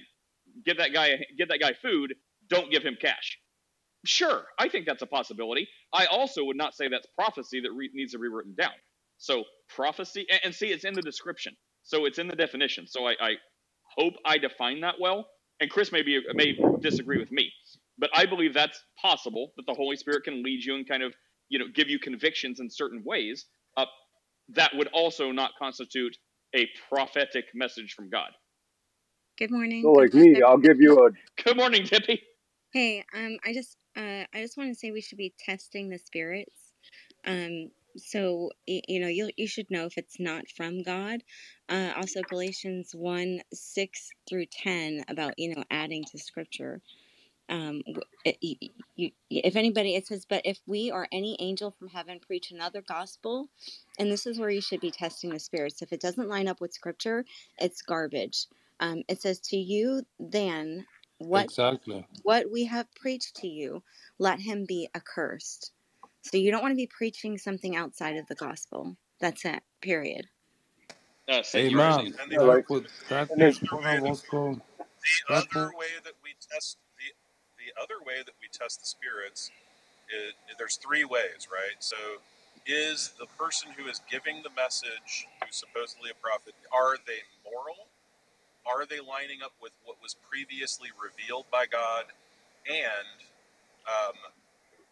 give 0.66 0.78
that 0.78 0.94
guy 0.94 1.18
give 1.38 1.50
that 1.50 1.60
guy 1.60 1.74
food, 1.74 2.16
don't 2.50 2.72
give 2.72 2.84
him 2.84 2.98
cash. 3.02 3.40
Sure, 4.06 4.46
I 4.60 4.70
think 4.70 4.86
that's 4.86 5.02
a 5.02 5.08
possibility. 5.08 5.68
I 5.94 6.06
also 6.08 6.46
would 6.46 6.58
not 6.58 6.76
say 6.76 6.88
that's 6.88 7.08
prophecy 7.16 7.62
that 7.62 7.72
re- 7.74 7.92
needs 7.94 8.14
to 8.14 8.20
be 8.20 8.28
written 8.30 8.56
down. 8.56 8.72
So 9.18 9.44
prophecy, 9.70 10.26
and, 10.30 10.40
and 10.46 10.56
see, 10.56 10.68
it's 10.68 10.86
in 10.86 10.94
the 10.94 11.02
description, 11.02 11.56
so 11.84 12.06
it's 12.06 12.20
in 12.20 12.28
the 12.28 12.36
definition. 12.36 12.88
So 12.88 13.08
I, 13.08 13.16
I 13.20 13.32
hope 13.98 14.14
I 14.26 14.38
define 14.38 14.82
that 14.82 14.96
well. 15.00 15.28
And 15.60 15.70
Chris 15.72 15.92
may 15.92 16.04
be 16.04 16.22
may 16.34 16.56
disagree 16.82 17.18
with 17.18 17.32
me, 17.32 17.52
but 17.98 18.12
I 18.14 18.26
believe 18.28 18.54
that's 18.54 18.80
possible 19.02 19.54
that 19.58 19.66
the 19.66 19.74
Holy 19.74 19.96
Spirit 19.96 20.24
can 20.24 20.44
lead 20.44 20.64
you 20.64 20.76
and 20.76 20.88
kind 20.88 21.02
of 21.02 21.14
you 21.50 21.58
know 21.58 21.66
give 21.74 21.90
you 21.90 21.98
convictions 22.00 22.60
in 22.60 22.70
certain 22.70 23.02
ways. 23.04 23.46
Uh, 23.76 23.86
that 24.50 24.72
would 24.76 24.88
also 24.94 25.32
not 25.32 25.52
constitute 25.58 26.16
a 26.56 26.68
prophetic 26.90 27.46
message 27.56 27.94
from 27.94 28.10
God. 28.10 28.30
Good 29.38 29.52
morning. 29.52 29.82
So, 29.84 29.92
like 29.92 30.12
bless 30.12 30.26
me. 30.26 30.42
I'll 30.42 30.58
give 30.58 30.80
you 30.80 31.08
a 31.08 31.44
Good 31.44 31.58
morning, 31.58 31.86
Tippy. 31.86 32.22
Hey, 32.74 33.04
um, 33.16 33.38
I 33.46 33.54
just, 33.54 33.78
uh, 33.96 34.26
I 34.34 34.42
just 34.42 34.58
want 34.58 34.70
to 34.72 34.76
say 34.76 34.92
we 34.92 35.02
should 35.02 35.18
be 35.18 35.34
testing 35.40 35.90
the 35.90 35.98
spirits. 35.98 36.74
Um, 37.26 37.72
so 37.98 38.52
you 38.68 39.00
know, 39.02 39.08
you 39.10 39.32
you 39.38 39.48
should 39.48 39.72
know 39.72 39.86
if 39.86 39.98
it's 39.98 40.20
not 40.20 40.50
from 40.50 40.84
God. 40.84 41.24
Uh, 41.70 41.94
also 41.98 42.24
Galatians 42.24 42.92
one 42.96 43.42
six 43.54 44.10
through 44.30 44.48
ten 44.48 45.04
about 45.10 45.40
you 45.40 45.56
know 45.56 45.64
adding 45.72 46.06
to 46.06 46.20
Scripture. 46.20 46.82
Um, 47.50 47.84
it, 48.26 48.38
you, 48.42 48.72
you, 48.96 49.12
if 49.30 49.56
anybody, 49.56 49.96
it 49.96 50.08
says, 50.08 50.26
but 50.26 50.42
if 50.46 50.60
we 50.66 50.92
or 50.92 51.08
any 51.12 51.38
angel 51.40 51.72
from 51.72 51.90
heaven 51.90 52.20
preach 52.20 52.52
another 52.52 52.82
gospel, 52.82 53.50
and 54.00 54.12
this 54.12 54.26
is 54.26 54.40
where 54.40 54.50
you 54.50 54.62
should 54.62 54.82
be 54.82 54.92
testing 54.92 55.32
the 55.32 55.40
spirits. 55.40 55.82
If 55.82 55.94
it 55.94 56.02
doesn't 56.02 56.30
line 56.30 56.48
up 56.48 56.62
with 56.62 56.74
Scripture, 56.74 57.26
it's 57.60 57.82
garbage. 57.82 58.48
Um, 58.80 59.04
it 59.08 59.22
says, 59.22 59.40
to 59.42 59.58
you 59.58 60.04
then 60.20 60.88
what 61.20 61.44
Exactly. 61.44 62.08
what 62.24 62.52
we 62.52 62.66
have 62.66 62.94
preached 62.96 63.38
to 63.38 63.48
you, 63.48 63.84
let 64.20 64.42
him 64.42 64.66
be 64.68 64.90
accursed. 64.96 65.74
So 66.24 66.38
you 66.38 66.52
don't 66.52 66.62
want 66.62 66.74
to 66.74 66.78
be 66.78 66.88
preaching 66.88 67.38
something 67.38 67.76
outside 67.76 68.18
of 68.18 68.28
the 68.28 68.36
gospel. 68.36 68.98
That's 69.20 69.46
it. 69.46 69.62
Period. 69.82 70.28
Uh, 71.30 71.44
St. 71.44 71.74
Amen. 71.74 72.14
And 72.22 72.32
yeah, 72.32 72.40
the, 72.40 72.46
like, 72.46 72.68
That 72.68 72.74
would, 72.74 72.88
that 73.10 73.30
and 73.32 73.42
then 73.42 73.50
is 73.50 73.60
what 73.72 73.86
I 73.86 74.00
was 74.00 74.22
going. 74.22 74.62
the 75.30 75.34
other 75.36 75.72
way 75.78 75.92
that 76.04 76.14
we 76.24 76.32
test 76.52 76.78
the 76.98 77.14
the 77.60 77.82
other 77.82 78.00
way 78.06 78.24
that 78.26 78.36
we 78.42 78.48
test 78.52 78.80
the 78.80 78.86
spirits 78.88 79.52
is, 80.08 80.34
there's 80.58 80.78
three 80.78 81.04
ways, 81.04 81.48
right? 81.52 81.76
So 81.80 81.98
is 82.66 83.12
the 83.20 83.28
person 83.38 83.72
who 83.78 83.88
is 83.88 84.02
giving 84.10 84.42
the 84.44 84.50
message 84.56 85.28
who's 85.44 85.56
supposedly 85.56 86.12
a 86.12 86.18
prophet 86.24 86.54
are 86.72 86.96
they 87.06 87.20
moral? 87.44 87.88
Are 88.68 88.86
they 88.86 89.00
lining 89.00 89.40
up 89.44 89.54
with 89.62 89.72
what 89.86 89.98
was 90.04 90.16
previously 90.30 90.90
revealed 90.96 91.46
by 91.52 91.66
God? 91.66 92.06
And 92.68 93.18
um, 93.88 94.16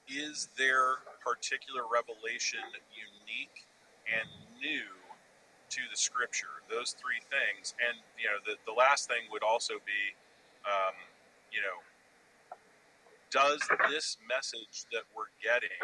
is 0.07 0.49
their 0.57 1.01
particular 1.23 1.81
revelation 1.89 2.61
unique 2.93 3.65
and 4.05 4.29
new 4.61 4.85
to 5.69 5.81
the 5.89 5.97
scripture? 5.97 6.61
Those 6.69 6.95
three 6.97 7.21
things. 7.29 7.73
And, 7.81 7.97
you 8.17 8.29
know, 8.29 8.37
the, 8.45 8.55
the 8.65 8.75
last 8.75 9.07
thing 9.07 9.25
would 9.31 9.43
also 9.43 9.75
be, 9.81 10.13
um, 10.65 10.95
you 11.51 11.61
know, 11.61 11.81
does 13.31 13.61
this 13.89 14.17
message 14.27 14.85
that 14.91 15.03
we're 15.15 15.33
getting 15.43 15.75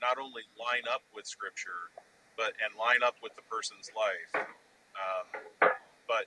not 0.00 0.18
only 0.18 0.42
line 0.56 0.86
up 0.88 1.02
with 1.14 1.26
scripture, 1.26 1.90
but 2.36 2.52
and 2.62 2.76
line 2.78 3.02
up 3.04 3.16
with 3.22 3.34
the 3.36 3.42
person's 3.50 3.90
life, 3.96 4.46
um, 4.96 5.70
but 6.06 6.26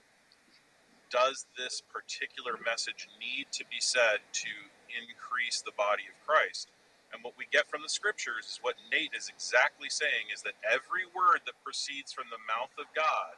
does 1.10 1.46
this 1.58 1.82
particular 1.82 2.58
message 2.64 3.08
need 3.18 3.46
to 3.52 3.64
be 3.66 3.80
said 3.80 4.22
to 4.32 4.50
increase 4.94 5.60
the 5.62 5.72
body 5.74 6.04
of 6.06 6.14
Christ? 6.26 6.68
And 7.12 7.22
what 7.24 7.34
we 7.38 7.46
get 7.52 7.68
from 7.70 7.82
the 7.82 7.90
scriptures 7.92 8.46
is 8.46 8.60
what 8.62 8.76
Nate 8.92 9.14
is 9.16 9.30
exactly 9.30 9.90
saying 9.90 10.30
is 10.34 10.42
that 10.42 10.58
every 10.66 11.06
word 11.10 11.42
that 11.46 11.58
proceeds 11.64 12.12
from 12.12 12.26
the 12.30 12.40
mouth 12.46 12.72
of 12.78 12.86
God 12.94 13.36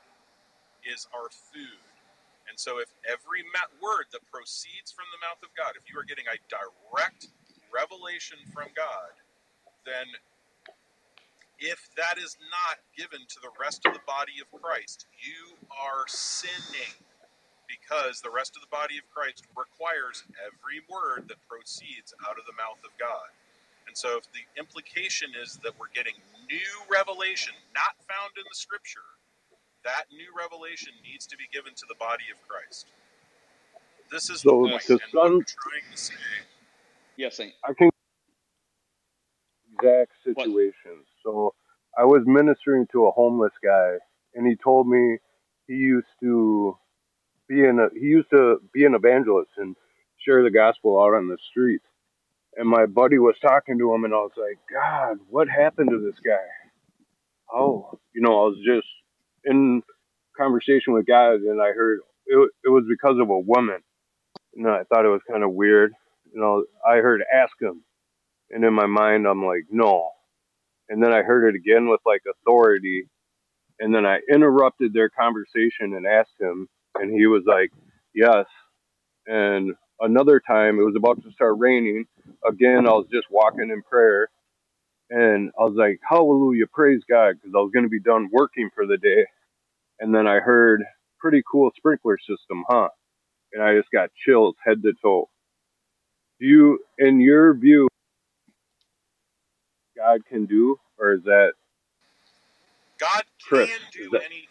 is 0.84 1.08
our 1.14 1.30
food. 1.30 1.80
And 2.48 2.58
so, 2.58 2.78
if 2.80 2.90
every 3.06 3.44
word 3.80 4.10
that 4.12 4.24
proceeds 4.30 4.90
from 4.92 5.06
the 5.14 5.22
mouth 5.22 5.40
of 5.42 5.52
God, 5.56 5.78
if 5.78 5.86
you 5.90 5.98
are 6.00 6.06
getting 6.06 6.28
a 6.28 6.38
direct 6.50 7.28
revelation 7.72 8.38
from 8.52 8.70
God, 8.76 9.14
then 9.86 10.08
if 11.58 11.90
that 11.96 12.18
is 12.18 12.36
not 12.50 12.82
given 12.96 13.22
to 13.28 13.38
the 13.40 13.52
rest 13.60 13.86
of 13.86 13.94
the 13.94 14.04
body 14.06 14.42
of 14.42 14.48
Christ, 14.50 15.06
you 15.20 15.56
are 15.70 16.04
sinning 16.08 16.94
because 17.68 18.20
the 18.20 18.32
rest 18.32 18.56
of 18.56 18.62
the 18.62 18.72
body 18.72 18.98
of 18.98 19.06
Christ 19.10 19.46
requires 19.56 20.24
every 20.42 20.82
word 20.90 21.28
that 21.28 21.40
proceeds 21.48 22.14
out 22.28 22.38
of 22.38 22.44
the 22.46 22.56
mouth 22.58 22.80
of 22.84 22.92
God. 22.98 23.30
And 23.92 23.98
so, 23.98 24.16
if 24.16 24.24
the 24.32 24.40
implication 24.58 25.28
is 25.44 25.60
that 25.62 25.78
we're 25.78 25.92
getting 25.92 26.14
new 26.48 26.72
revelation 26.88 27.52
not 27.74 27.92
found 28.08 28.32
in 28.38 28.44
the 28.48 28.56
scripture, 28.56 29.04
that 29.84 30.04
new 30.10 30.32
revelation 30.32 30.94
needs 31.04 31.26
to 31.26 31.36
be 31.36 31.44
given 31.52 31.74
to 31.76 31.84
the 31.90 31.94
body 31.96 32.24
of 32.32 32.40
Christ. 32.48 32.86
This 34.10 34.30
is 34.30 34.40
the 34.40 34.48
so 34.48 34.64
point. 34.64 34.80
to 34.84 34.92
And 34.94 35.02
what 35.12 35.26
I'm 35.26 35.44
trying 35.44 35.92
to 35.92 35.98
say, 35.98 36.14
Yes, 37.18 37.36
Saint. 37.36 37.52
I 37.62 37.74
can 37.74 37.90
exact 39.76 40.12
What? 40.24 40.46
situations. 40.46 41.04
So 41.22 41.52
I 41.98 42.04
was 42.06 42.22
ministering 42.24 42.86
to 42.92 43.08
a 43.08 43.10
homeless 43.10 43.52
guy, 43.62 43.96
and 44.34 44.46
he 44.46 44.56
told 44.56 44.88
me 44.88 45.18
he 45.68 45.74
used 45.74 46.08
to 46.22 46.78
be 47.46 47.60
in 47.60 47.78
a 47.78 47.88
he 47.92 48.06
used 48.06 48.30
to 48.30 48.56
be 48.72 48.86
an 48.86 48.94
evangelist 48.94 49.50
and 49.58 49.76
share 50.16 50.42
the 50.42 50.50
gospel 50.50 50.98
out 50.98 51.12
on 51.12 51.28
the 51.28 51.36
streets. 51.50 51.84
And 52.56 52.68
my 52.68 52.86
buddy 52.86 53.18
was 53.18 53.34
talking 53.40 53.78
to 53.78 53.94
him, 53.94 54.04
and 54.04 54.12
I 54.12 54.18
was 54.18 54.32
like, 54.36 54.58
God, 54.72 55.18
what 55.28 55.48
happened 55.48 55.90
to 55.90 55.98
this 55.98 56.18
guy? 56.24 56.36
Oh, 57.52 57.98
you 58.14 58.20
know, 58.20 58.32
I 58.32 58.48
was 58.48 58.58
just 58.66 58.86
in 59.44 59.82
conversation 60.36 60.92
with 60.92 61.06
God, 61.06 61.36
and 61.36 61.60
I 61.60 61.72
heard 61.72 62.00
it, 62.26 62.50
it 62.64 62.68
was 62.68 62.84
because 62.88 63.16
of 63.20 63.30
a 63.30 63.38
woman. 63.38 63.78
And 64.54 64.68
I 64.68 64.82
thought 64.84 65.06
it 65.06 65.08
was 65.08 65.22
kind 65.30 65.42
of 65.44 65.52
weird. 65.52 65.92
You 66.32 66.40
know, 66.40 66.64
I 66.86 66.96
heard 66.96 67.22
ask 67.32 67.52
him, 67.60 67.82
and 68.50 68.64
in 68.64 68.74
my 68.74 68.86
mind, 68.86 69.26
I'm 69.26 69.44
like, 69.44 69.64
no. 69.70 70.10
And 70.88 71.02
then 71.02 71.12
I 71.12 71.22
heard 71.22 71.48
it 71.48 71.56
again 71.56 71.88
with 71.88 72.00
like 72.04 72.22
authority, 72.30 73.08
and 73.80 73.94
then 73.94 74.04
I 74.04 74.20
interrupted 74.30 74.92
their 74.92 75.08
conversation 75.08 75.94
and 75.94 76.06
asked 76.06 76.40
him, 76.40 76.68
and 76.96 77.12
he 77.12 77.26
was 77.26 77.44
like, 77.46 77.70
yes. 78.14 78.44
And 79.26 79.74
another 80.00 80.40
time, 80.40 80.78
it 80.78 80.84
was 80.84 80.96
about 80.96 81.22
to 81.22 81.32
start 81.32 81.56
raining. 81.58 82.06
Again, 82.46 82.86
I 82.86 82.92
was 82.92 83.06
just 83.12 83.26
walking 83.30 83.70
in 83.70 83.82
prayer, 83.82 84.28
and 85.10 85.50
I 85.58 85.64
was 85.64 85.74
like, 85.76 86.00
hallelujah, 86.08 86.66
praise 86.72 87.02
God, 87.08 87.34
because 87.34 87.52
I 87.54 87.58
was 87.58 87.70
going 87.72 87.84
to 87.84 87.90
be 87.90 88.00
done 88.00 88.28
working 88.32 88.70
for 88.74 88.86
the 88.86 88.98
day. 88.98 89.26
And 90.00 90.14
then 90.14 90.26
I 90.26 90.40
heard, 90.40 90.82
pretty 91.20 91.42
cool 91.50 91.70
sprinkler 91.76 92.18
system, 92.18 92.64
huh? 92.68 92.88
And 93.52 93.62
I 93.62 93.76
just 93.76 93.90
got 93.92 94.10
chills 94.26 94.56
head 94.64 94.82
to 94.82 94.92
toe. 95.00 95.28
Do 96.40 96.46
you, 96.46 96.78
in 96.98 97.20
your 97.20 97.54
view, 97.54 97.88
God 99.96 100.22
can 100.28 100.46
do, 100.46 100.78
or 100.98 101.12
is 101.12 101.22
that 101.24 101.52
God 102.98 103.22
can 103.48 103.62
Is 103.62 103.78
do 103.92 104.10
that 104.10 104.22
anything. 104.22 104.48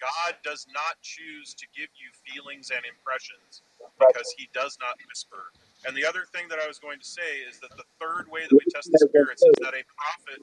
God 0.00 0.36
does 0.42 0.66
not 0.72 0.96
choose 1.02 1.54
to 1.54 1.66
give 1.76 1.88
you 1.94 2.08
feelings 2.24 2.70
and 2.70 2.80
impressions 2.84 3.62
because 4.00 4.28
he 4.38 4.48
does 4.54 4.78
not 4.80 4.96
whisper. 5.08 5.52
And 5.86 5.96
the 5.96 6.06
other 6.06 6.24
thing 6.34 6.48
that 6.50 6.58
I 6.60 6.68
was 6.68 6.78
going 6.78 7.00
to 7.00 7.06
say 7.06 7.44
is 7.48 7.60
that 7.60 7.72
the 7.76 7.86
third 8.00 8.28
way 8.30 8.42
that 8.48 8.52
we 8.54 8.66
test 8.74 8.90
the 8.92 8.98
spirits 9.00 9.42
is 9.42 9.56
that 9.62 9.74
a 9.74 9.84
prophet 9.96 10.36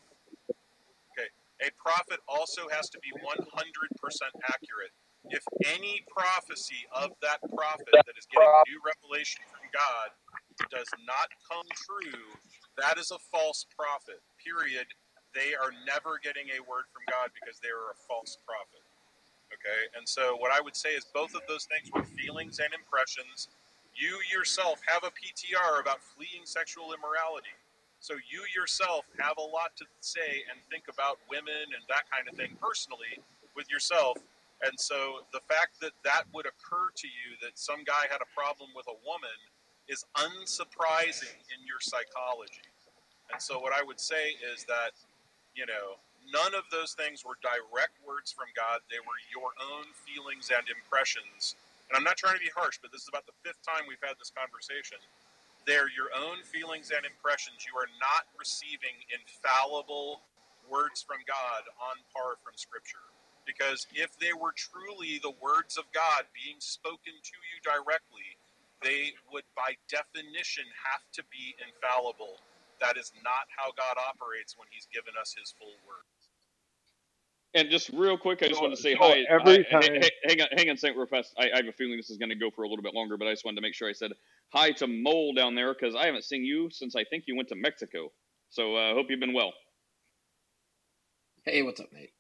okay, 1.14 1.30
a 1.67 1.72
prophet 1.77 2.19
also 2.27 2.69
has 2.72 2.90
to 2.91 2.99
be 2.99 3.11
100% 3.22 3.43
accurate. 4.53 4.93
If 5.30 5.43
any 5.67 6.03
prophecy 6.09 6.88
of 6.95 7.11
that 7.22 7.40
prophet 7.53 7.93
that 7.93 8.17
is 8.17 8.27
getting 8.32 8.49
new 8.67 8.82
revelation 8.83 9.43
from 9.51 9.67
God 9.72 10.09
does 10.72 10.90
not 11.07 11.30
come 11.45 11.67
true, 11.75 12.25
that 12.80 12.98
is 12.98 13.11
a 13.11 13.19
false 13.32 13.67
prophet. 13.75 14.19
Period. 14.41 14.88
They 15.35 15.56
are 15.56 15.72
never 15.88 16.19
getting 16.24 16.49
a 16.56 16.61
word 16.66 16.90
from 16.91 17.06
God 17.11 17.32
because 17.35 17.59
they 17.64 17.69
are 17.72 17.91
a 17.93 17.99
false 18.09 18.40
prophet. 18.48 18.83
Okay? 19.53 19.82
And 19.98 20.08
so 20.08 20.35
what 20.38 20.51
I 20.51 20.61
would 20.61 20.76
say 20.76 20.90
is 20.90 21.06
both 21.14 21.35
of 21.35 21.42
those 21.48 21.66
things 21.66 21.92
were 21.93 22.03
feelings 22.03 22.59
and 22.59 22.74
impressions. 22.74 23.48
You 23.95 24.19
yourself 24.32 24.82
have 24.88 25.03
a 25.03 25.11
PTR 25.11 25.82
about 25.82 26.03
fleeing 26.03 26.45
sexual 26.45 26.93
immorality. 26.93 27.56
So 28.00 28.14
you 28.14 28.45
yourself 28.53 29.06
have 29.17 29.38
a 29.38 29.48
lot 29.48 29.74
to 29.77 29.85
say 30.01 30.45
and 30.51 30.61
think 30.69 30.85
about 30.85 31.17
women 31.30 31.74
and 31.74 31.82
that 31.90 32.06
kind 32.14 32.30
of 32.30 32.38
thing 32.38 32.53
personally 32.61 33.17
with 33.56 33.69
yourself. 33.72 34.17
And 34.61 34.74
so 34.77 35.26
the 35.34 35.42
fact 35.50 35.82
that 35.82 35.93
that 36.03 36.30
would 36.34 36.45
occur 36.45 36.90
to 36.93 37.08
you 37.08 37.38
that 37.42 37.58
some 37.58 37.84
guy 37.85 38.06
had 38.09 38.22
a 38.22 38.30
problem 38.34 38.69
with 38.76 38.85
a 38.90 38.98
woman 39.06 39.38
is 39.90 40.06
unsurprising 40.17 41.38
in 41.50 41.59
your 41.66 41.82
psychology. 41.82 42.66
And 43.32 43.42
so 43.42 43.59
what 43.59 43.74
I 43.74 43.84
would 43.84 44.00
say 44.00 44.38
is 44.53 44.64
that, 44.66 44.93
you 45.56 45.66
know, 45.66 45.98
none 46.31 46.53
of 46.56 46.67
those 46.72 46.93
things 46.93 47.23
were 47.23 47.39
direct 47.39 47.97
words 48.03 48.31
from 48.31 48.51
God. 48.56 48.83
They 48.91 48.99
were 49.03 49.19
your 49.31 49.51
own 49.59 49.91
feelings 50.07 50.51
and 50.51 50.64
impressions. 50.67 51.56
And 51.89 51.95
I'm 51.95 52.03
not 52.03 52.19
trying 52.19 52.35
to 52.35 52.43
be 52.43 52.51
harsh, 52.51 52.80
but 52.81 52.91
this 52.91 53.03
is 53.03 53.09
about 53.09 53.25
the 53.25 53.38
fifth 53.43 53.64
time 53.64 53.88
we've 53.88 54.03
had 54.03 54.19
this 54.19 54.31
conversation. 54.31 54.99
They're 55.67 55.91
your 55.91 56.11
own 56.15 56.43
feelings 56.47 56.91
and 56.95 57.03
impressions. 57.03 57.64
You 57.67 57.75
are 57.80 57.91
not 57.99 58.27
receiving 58.39 58.95
infallible 59.11 60.23
words 60.67 61.03
from 61.03 61.23
God 61.27 61.64
on 61.80 61.99
par 62.11 62.39
from 62.43 62.56
Scripture. 62.56 63.03
Because 63.47 63.88
if 63.95 64.11
they 64.19 64.35
were 64.35 64.51
truly 64.56 65.19
the 65.23 65.35
words 65.39 65.80
of 65.80 65.88
God 65.95 66.27
being 66.35 66.59
spoken 66.59 67.15
to 67.15 67.35
you 67.47 67.56
directly, 67.64 68.35
they 68.83 69.15
would 69.31 69.47
by 69.56 69.80
definition 69.88 70.67
have 70.75 71.03
to 71.15 71.23
be 71.31 71.56
infallible. 71.64 72.39
That 72.80 72.99
is 72.99 73.11
not 73.23 73.47
how 73.56 73.72
God 73.73 73.95
operates 73.97 74.59
when 74.59 74.67
He's 74.72 74.88
given 74.91 75.15
us 75.19 75.33
His 75.33 75.56
full 75.56 75.75
word. 75.88 76.06
And 77.53 77.69
just 77.69 77.90
real 77.90 78.17
quick, 78.17 78.43
I 78.43 78.48
just 78.48 78.58
So, 78.58 78.64
wanted 78.64 78.76
to 78.76 78.82
say 78.82 78.93
so 78.93 79.00
hi. 79.00 79.24
every 79.30 79.64
hi- 79.72 79.82
time, 79.82 79.93
hey, 80.01 80.11
hang 80.26 80.42
on, 80.42 80.48
hang 80.58 80.69
on, 80.69 80.77
Saint 80.77 80.95
real 80.98 81.08
fast. 81.08 81.34
I, 81.40 81.50
I 81.51 81.58
have 81.58 81.67
a 81.67 81.72
feeling 81.72 81.98
this 81.98 82.09
is 82.09 82.17
going 82.17 82.30
to 82.30 82.35
go 82.35 82.51
for 82.51 82.64
a 82.64 82.69
little 82.69 82.84
bit 82.84 82.93
longer, 82.93 83.17
but 83.17 83.27
I 83.27 83.32
just 83.32 83.45
wanted 83.45 83.56
to 83.58 83.61
make 83.61 83.74
sure 83.74 83.90
I 83.90 83.93
said 83.93 84.11
hi 84.50 84.72
to 84.74 84.88
Mole 84.88 85.34
down 85.34 85.56
there 85.56 85.74
because 85.74 85.95
I 85.95 86.06
haven't 86.06 86.24
seen 86.24 86.43
you 86.43 86.69
since 86.72 86.95
I 86.95 87.03
think 87.06 87.24
you 87.27 87.35
went 87.35 87.50
to 87.50 87.56
Mexico. 87.56 88.11
So 88.50 88.76
I 88.76 88.92
uh, 88.92 88.93
hope 88.93 89.08
you've 89.09 89.19
been 89.19 89.34
well. 89.34 89.53
Hey, 91.45 91.64
what's 91.64 91.80
up, 91.80 91.92
mate? 91.93 92.11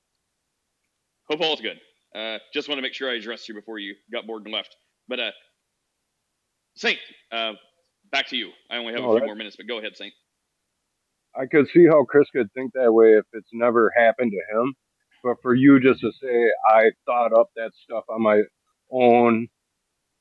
Hope 1.29 1.41
all's 1.41 1.61
good. 1.61 1.79
Uh, 2.15 2.37
just 2.53 2.69
want 2.69 2.77
to 2.77 2.81
make 2.81 2.93
sure 2.93 3.09
I 3.09 3.15
addressed 3.15 3.49
you 3.49 3.55
before 3.55 3.79
you 3.79 3.95
got 4.11 4.25
bored 4.25 4.43
and 4.45 4.53
left. 4.53 4.75
But 5.07 5.19
uh, 5.19 5.31
Saint, 6.75 6.99
uh, 7.31 7.53
back 8.11 8.27
to 8.29 8.37
you. 8.37 8.51
I 8.71 8.77
only 8.77 8.93
have 8.93 9.01
no, 9.01 9.09
a 9.09 9.11
few 9.13 9.19
that, 9.21 9.25
more 9.25 9.35
minutes, 9.35 9.55
but 9.57 9.67
go 9.67 9.79
ahead, 9.79 9.95
Saint. 9.97 10.13
I 11.35 11.45
could 11.45 11.67
see 11.69 11.85
how 11.85 12.03
Chris 12.05 12.27
could 12.33 12.51
think 12.53 12.73
that 12.73 12.91
way 12.91 13.11
if 13.13 13.25
it's 13.33 13.49
never 13.53 13.91
happened 13.95 14.31
to 14.31 14.57
him. 14.59 14.73
But 15.27 15.41
for 15.43 15.55
you 15.55 15.79
just 15.81 16.01
to 16.01 16.11
say, 16.13 16.51
I 16.69 16.91
thought 17.07 17.33
up 17.39 17.49
that 17.57 17.71
stuff 17.83 18.05
on 18.09 18.23
my 18.23 18.43
own, 18.91 19.49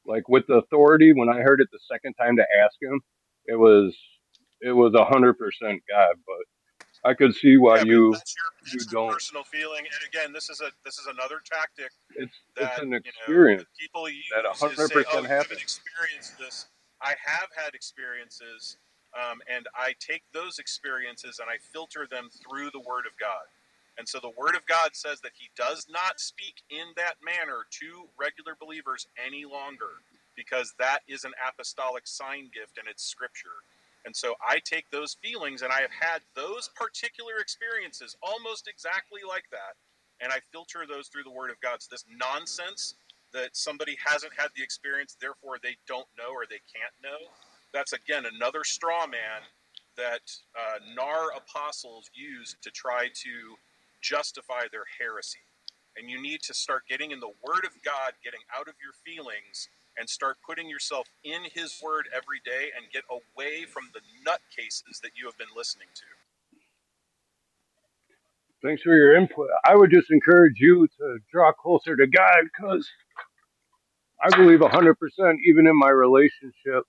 like 0.07 0.28
with 0.28 0.47
the 0.49 0.55
authority, 0.57 1.12
when 1.15 1.28
I 1.31 1.41
heard 1.43 1.60
it 1.60 1.68
the 1.73 1.81
second 1.91 2.15
time 2.15 2.36
to 2.36 2.47
ask 2.65 2.76
him, 2.83 3.01
it 3.47 3.57
was, 3.57 3.97
it 4.62 4.73
was 4.73 4.94
a 4.94 5.05
hundred 5.05 5.35
percent 5.39 5.83
God. 5.91 6.17
But 6.26 6.57
I 7.10 7.15
could 7.15 7.35
see 7.35 7.59
why 7.59 7.78
Yeah, 7.78 7.85
you, 7.86 8.12
that's 8.12 8.35
your 8.36 8.51
you 8.73 8.78
that's 8.81 8.93
don't. 8.93 9.09
personal 9.09 9.44
feeling. 9.44 9.85
And 9.86 10.02
again, 10.09 10.33
this 10.33 10.51
is 10.51 10.60
a 10.62 10.70
this 10.85 10.99
is 10.99 11.07
another 11.07 11.41
tactic 11.44 11.93
It's, 12.17 12.35
it's 12.59 12.78
that 12.78 12.83
an 12.83 12.94
you 13.05 13.12
know 13.12 13.26
experience 13.26 13.65
that 13.65 13.68
people 13.81 14.09
use 14.09 14.25
that 14.35 14.47
a 14.47 14.55
hundred 14.55 14.76
"Oh, 15.09 15.23
percent 15.23 15.26
haven't 15.28 15.60
experienced 15.62 16.39
this." 16.39 16.67
I 17.02 17.15
have 17.25 17.49
had 17.57 17.75
experiences, 17.75 18.78
um, 19.15 19.41
and 19.49 19.67
I 19.76 19.94
take 20.01 20.23
those 20.35 20.59
experiences 20.59 21.41
and 21.41 21.49
I 21.51 21.59
filter 21.73 22.07
them 22.10 22.31
through 22.43 22.70
the 22.73 22.81
Word 22.81 23.07
of 23.07 23.15
God. 23.20 23.47
And 23.99 24.08
so 24.08 24.18
the 24.20 24.33
Word 24.36 24.57
of 24.57 24.66
God 24.66 24.91
says 24.94 25.20
that 25.23 25.33
He 25.39 25.50
does 25.57 25.86
not 25.91 26.20
speak 26.20 26.62
in 26.70 26.92
that 26.97 27.16
manner 27.25 27.66
to 27.81 28.08
regular 28.18 28.57
believers 28.60 29.07
any 29.25 29.44
longer, 29.44 30.02
because 30.36 30.75
that 30.78 31.00
is 31.08 31.25
an 31.25 31.33
apostolic 31.47 32.07
sign 32.07 32.50
gift 32.52 32.78
and 32.78 32.89
it's 32.89 33.05
Scripture. 33.05 33.65
And 34.05 34.15
so 34.15 34.34
I 34.47 34.60
take 34.65 34.91
those 34.91 35.16
feelings 35.23 35.62
and 35.62 35.73
I 35.73 35.81
have 35.81 35.94
had 35.99 36.20
those 36.34 36.70
particular 36.76 37.39
experiences 37.41 38.16
almost 38.23 38.68
exactly 38.68 39.23
like 39.26 39.44
that. 39.50 39.75
And 40.20 40.33
I 40.33 40.41
filter 40.52 40.86
those 40.89 41.08
through 41.08 41.25
the 41.25 41.31
Word 41.31 41.50
of 41.50 41.60
God. 41.60 41.83
So 41.83 41.89
this 41.91 42.05
nonsense 42.08 42.94
that 43.33 43.57
somebody 43.57 43.97
hasn't 44.05 44.33
had 44.36 44.49
the 44.57 44.62
experience, 44.62 45.16
therefore 45.20 45.58
they 45.62 45.76
don't 45.89 46.07
know 46.16 46.33
or 46.33 46.47
they 46.49 46.62
can't 46.73 46.94
know, 47.02 47.28
that's 47.75 47.92
again 47.92 48.25
another 48.25 48.65
straw 48.65 49.07
man 49.07 49.42
that 49.97 50.23
uh, 50.57 50.78
NAR 50.94 51.33
apostles 51.36 52.10
use 52.15 52.57
to 52.62 52.70
try 52.70 53.08
to 53.15 53.57
justify 54.07 54.70
their 54.70 54.86
heresy. 54.99 55.43
And 55.97 56.10
you 56.10 56.23
need 56.23 56.43
to 56.44 56.55
start 56.55 56.83
getting 56.89 57.10
in 57.10 57.20
the 57.20 57.33
Word 57.43 57.65
of 57.65 57.73
God, 57.85 58.12
getting 58.23 58.41
out 58.55 58.68
of 58.68 58.75
your 58.78 58.94
feelings, 59.05 59.68
and 59.99 60.09
start 60.09 60.36
putting 60.47 60.68
yourself 60.68 61.09
in 61.25 61.43
His 61.52 61.81
Word 61.83 62.07
every 62.15 62.41
day 62.44 62.70
and 62.76 62.93
get 62.93 63.05
away 63.10 63.65
from 63.65 63.91
the 63.94 64.01
nutcases 64.23 65.01
that 65.02 65.12
you 65.17 65.26
have 65.26 65.39
been 65.39 65.55
listening 65.57 65.89
to. 65.94 66.05
Thanks 68.62 68.83
for 68.83 68.94
your 68.94 69.17
input. 69.17 69.49
I 69.65 69.75
would 69.75 69.91
just 69.91 70.10
encourage 70.10 70.57
you 70.59 70.86
to 70.99 71.18
draw 71.33 71.52
closer 71.52 71.97
to 71.97 72.07
God 72.07 72.44
because 72.44 72.89
I 74.23 74.36
believe 74.36 74.60
100%, 74.60 74.94
even 75.47 75.67
in 75.67 75.78
my 75.78 75.91
relationship, 75.91 76.85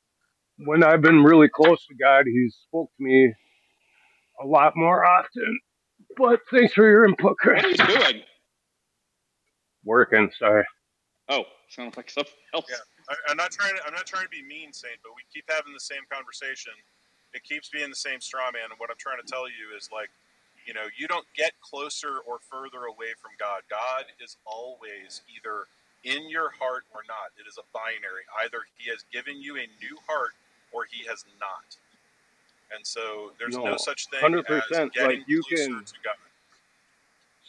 when 0.60 0.84
I've 0.84 1.02
been 1.02 1.24
really 1.24 1.50
close 1.50 1.86
to 1.88 1.96
God, 1.96 2.26
He's 2.26 2.58
spoke 2.68 2.90
to 2.98 3.04
me 3.04 3.34
a 4.44 4.48
lot 4.48 4.74
more 4.76 5.06
often. 5.06 5.60
But 6.18 6.42
thanks 6.50 6.74
for 6.74 6.90
your 6.90 7.06
input, 7.06 7.38
Chris. 7.38 7.64
What 7.64 7.80
are 7.80 7.92
you 7.92 8.00
doing? 8.00 8.24
Working, 9.86 10.32
sorry. 10.38 10.66
Oh, 11.30 11.44
sounds 11.70 11.96
like 11.96 12.10
something 12.10 12.34
else. 12.54 12.66
Yeah, 12.70 12.82
I, 13.10 13.16
I'm 13.30 13.38
not 13.38 13.52
trying 13.52 13.76
to. 13.76 13.86
I'm 13.86 13.94
not 13.94 14.06
trying 14.06 14.24
to 14.24 14.30
be 14.30 14.42
mean, 14.42 14.74
Saint, 14.74 14.98
but 15.04 15.12
we 15.16 15.22
keep 15.32 15.46
having 15.48 15.74
the 15.74 15.80
same 15.80 16.02
conversation. 16.10 16.74
It 17.34 17.44
keeps 17.44 17.70
being 17.70 17.90
the 17.90 17.96
same 17.96 18.20
straw 18.20 18.50
man, 18.52 18.72
and 18.72 18.80
what 18.80 18.90
I'm 18.90 18.98
trying 18.98 19.22
to 19.22 19.28
tell 19.28 19.48
you 19.48 19.76
is 19.78 19.90
like, 19.94 20.10
you 20.66 20.74
know, 20.74 20.88
you 20.98 21.08
don't 21.08 21.28
get 21.36 21.52
closer 21.62 22.24
or 22.26 22.40
further 22.50 22.88
away 22.88 23.14
from 23.22 23.32
God. 23.38 23.62
God 23.70 24.10
is 24.24 24.38
always 24.48 25.22
either 25.30 25.68
in 26.04 26.30
your 26.30 26.50
heart 26.50 26.84
or 26.96 27.04
not. 27.08 27.36
It 27.38 27.46
is 27.48 27.60
a 27.60 27.68
binary. 27.76 28.26
Either 28.42 28.66
He 28.80 28.90
has 28.90 29.06
given 29.14 29.42
you 29.42 29.56
a 29.58 29.68
new 29.84 30.00
heart, 30.08 30.34
or 30.72 30.88
He 30.90 31.06
has 31.06 31.24
not. 31.40 31.78
And 32.76 32.86
so 32.86 33.32
there's 33.40 33.56
no, 33.56 33.66
No, 33.66 33.78
such 33.78 34.08
thing 34.10 34.22
100%. 34.24 34.46
as 34.46 35.04
Like 35.06 35.20
you 35.28 35.42
closer 35.44 35.64
can. 35.64 35.86
to 35.86 35.94
God. 36.04 36.16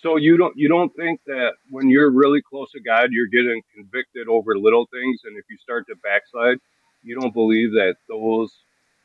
So 0.00 0.16
you 0.16 0.36
don't 0.36 0.56
you 0.56 0.68
don't 0.68 0.94
think 0.94 1.20
that 1.26 1.54
when 1.70 1.90
you're 1.90 2.10
really 2.10 2.40
close 2.40 2.70
to 2.72 2.80
God, 2.80 3.10
you're 3.10 3.26
getting 3.26 3.60
convicted 3.74 4.28
over 4.28 4.56
little 4.56 4.86
things, 4.92 5.20
and 5.24 5.36
if 5.36 5.44
you 5.50 5.56
start 5.58 5.86
to 5.88 5.96
backslide, 6.04 6.58
you 7.02 7.20
don't 7.20 7.34
believe 7.34 7.72
that 7.72 7.96
those 8.08 8.54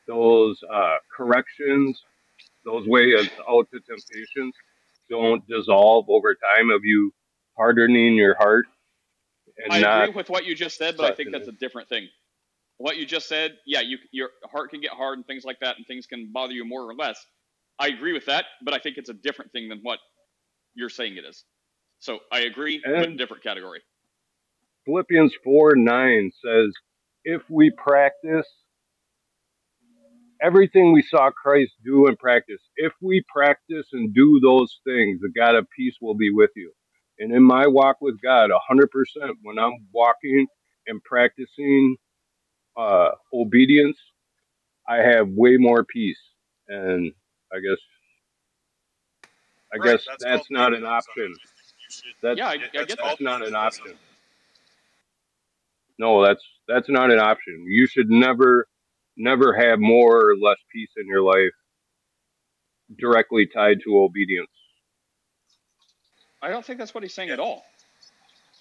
those 0.07 0.59
uh, 0.71 0.97
corrections, 1.15 1.99
those 2.63 2.87
ways 2.87 3.27
out 3.49 3.67
to 3.71 3.79
temptations, 3.79 4.53
don't 5.09 5.45
dissolve 5.47 6.05
over 6.09 6.35
time 6.35 6.69
of 6.69 6.85
you 6.85 7.11
hardening 7.57 8.15
your 8.15 8.35
heart 8.35 8.65
and 9.57 9.73
I 9.73 9.79
not 9.79 10.03
agree 10.03 10.15
with 10.15 10.29
what 10.29 10.45
you 10.45 10.55
just 10.55 10.77
said, 10.77 10.97
but 10.97 11.11
I 11.11 11.15
think 11.15 11.31
that's 11.31 11.47
a 11.47 11.51
different 11.53 11.89
thing. 11.89 12.09
What 12.77 12.97
you 12.97 13.05
just 13.05 13.27
said, 13.27 13.57
yeah, 13.65 13.81
you 13.81 13.97
your 14.11 14.29
heart 14.51 14.71
can 14.71 14.81
get 14.81 14.91
hard 14.91 15.17
and 15.17 15.27
things 15.27 15.45
like 15.45 15.59
that, 15.61 15.77
and 15.77 15.85
things 15.87 16.05
can 16.05 16.31
bother 16.33 16.53
you 16.53 16.65
more 16.65 16.81
or 16.83 16.95
less. 16.95 17.23
I 17.79 17.87
agree 17.87 18.13
with 18.13 18.25
that, 18.27 18.45
but 18.63 18.73
I 18.73 18.79
think 18.79 18.97
it's 18.97 19.09
a 19.09 19.13
different 19.13 19.51
thing 19.51 19.69
than 19.69 19.79
what 19.83 19.99
you're 20.75 20.89
saying 20.89 21.17
it 21.17 21.25
is. 21.25 21.43
So 21.99 22.19
I 22.31 22.41
agree, 22.41 22.81
but 22.83 22.95
And 22.95 23.17
different 23.17 23.43
category. 23.43 23.81
Philippians 24.85 25.33
four 25.43 25.75
nine 25.75 26.31
says, 26.43 26.71
if 27.23 27.41
we 27.49 27.71
practice 27.71 28.47
everything 30.41 30.91
we 30.91 31.01
saw 31.01 31.31
Christ 31.31 31.73
do 31.85 32.07
and 32.07 32.17
practice, 32.19 32.61
if 32.75 32.93
we 33.01 33.23
practice 33.33 33.87
and 33.93 34.13
do 34.13 34.39
those 34.43 34.79
things, 34.85 35.19
the 35.21 35.31
God 35.35 35.55
of 35.55 35.67
peace 35.75 35.95
will 36.01 36.15
be 36.15 36.31
with 36.31 36.51
you. 36.55 36.73
And 37.19 37.33
in 37.33 37.43
my 37.43 37.67
walk 37.67 37.97
with 38.01 38.21
God, 38.21 38.49
100%, 38.49 38.87
when 39.43 39.57
I'm 39.59 39.87
walking 39.93 40.47
and 40.87 41.01
practicing 41.03 41.97
uh, 42.77 43.09
obedience, 43.33 43.97
I 44.87 44.97
have 44.97 45.29
way 45.29 45.57
more 45.57 45.83
peace. 45.85 46.19
And 46.67 47.13
I 47.53 47.57
guess, 47.59 47.77
I 49.73 49.77
Right. 49.77 49.91
guess 49.91 50.05
That's 50.05 50.23
that's 50.23 50.51
not 50.51 50.73
an 50.73 50.81
maintenance. 50.83 51.05
option. 51.07 51.35
That's 52.21 52.37
Yeah, 52.37 52.47
I, 52.47 52.51
I 52.51 52.55
It- 52.55 52.71
get 52.73 52.73
That's 52.73 52.95
that. 52.95 53.03
that's 53.03 53.21
not 53.21 53.45
an 53.47 53.55
option. 53.55 53.97
No, 55.99 56.25
that's 56.25 56.43
that's 56.67 56.89
not 56.89 57.11
an 57.11 57.19
option. 57.19 57.65
You 57.67 57.85
should 57.87 58.09
never 58.09 58.67
never 59.15 59.53
have 59.53 59.79
more 59.79 60.31
or 60.31 60.35
less 60.37 60.57
peace 60.71 60.89
in 60.97 61.05
your 61.07 61.21
life 61.21 61.51
directly 62.97 63.45
tied 63.45 63.79
to 63.83 63.99
obedience. 63.99 64.49
I 66.41 66.49
don't 66.49 66.65
think 66.65 66.79
that's 66.79 66.93
what 66.93 67.03
he's 67.03 67.13
saying 67.13 67.29
at 67.29 67.39
all. 67.39 67.63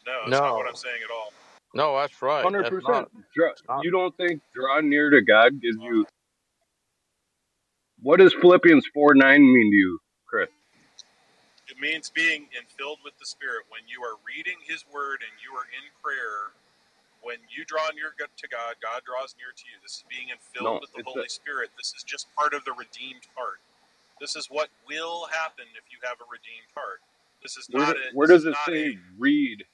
No, 0.07 0.21
that's 0.27 0.31
not 0.41 0.57
what 0.57 0.69
I'm 0.69 0.77
saying 0.77 1.01
at 1.05 1.11
all. 1.11 1.33
No, 1.75 1.97
that's 1.99 2.21
right. 2.23 2.45
Hundred 2.45 2.65
That's 2.65 2.71
percent. 2.71 3.09
not. 3.09 3.11
not 3.69 3.85
You 3.85 3.91
don't 3.93 4.17
think 4.17 4.43
drawing 4.55 4.91
near 4.91 5.11
to 5.11 5.23
God 5.23 5.61
gives 5.61 5.77
you 5.81 6.07
what 8.03 8.19
does 8.21 8.35
Philippians 8.35 8.87
four 8.95 9.15
nine 9.15 9.43
mean 9.43 9.71
to 9.71 9.77
you, 9.77 9.99
Chris? 10.29 10.49
It 11.69 11.81
means 11.81 12.11
being 12.11 12.49
infilled 12.53 12.99
with 13.05 13.17
the 13.19 13.27
Spirit. 13.27 13.65
When 13.71 13.83
you 13.89 14.03
are 14.05 14.17
reading 14.27 14.59
His 14.67 14.85
Word 14.93 15.23
and 15.25 15.33
you 15.41 15.57
are 15.57 15.67
in 15.73 15.87
prayer, 16.03 16.53
when 17.23 17.39
you 17.51 17.65
draw 17.65 17.89
near 17.95 18.13
to 18.17 18.49
God, 18.49 18.77
God 18.83 19.03
draws 19.07 19.35
near 19.39 19.53
to 19.55 19.65
you. 19.71 19.79
This 19.83 20.03
is 20.03 20.05
being 20.11 20.29
infilled 20.29 20.65
No, 20.65 20.81
with 20.83 20.93
the 20.93 21.03
Holy 21.07 21.27
a, 21.27 21.31
Spirit. 21.31 21.71
This 21.79 21.95
is 21.97 22.05
just 22.05 22.29
part 22.37 22.55
of 22.55 22.65
the 22.65 22.73
redeemed 22.75 23.27
heart. 23.37 23.61
This 24.21 24.37
is 24.37 24.49
what 24.51 24.71
will 24.89 25.27
happen 25.33 25.67
if 25.77 25.85
you 25.93 25.99
have 26.05 26.19
a 26.21 26.29
redeemed 26.31 26.71
heart. 26.77 27.01
This 27.43 27.57
is 27.57 27.69
where 27.71 27.87
not 27.87 27.97
do- 27.97 28.03
a. 28.03 28.15
where 28.15 28.29
does 28.29 28.45
it 28.47 28.57
say 28.67 28.95
a. 28.95 28.99
read 29.19 29.65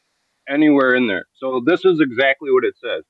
anywhere 0.48 0.94
in 0.94 1.06
there? 1.06 1.26
So 1.34 1.62
this 1.64 1.84
is 1.84 2.00
exactly 2.00 2.50
what 2.50 2.64
it 2.64 2.74
says. 2.82 3.04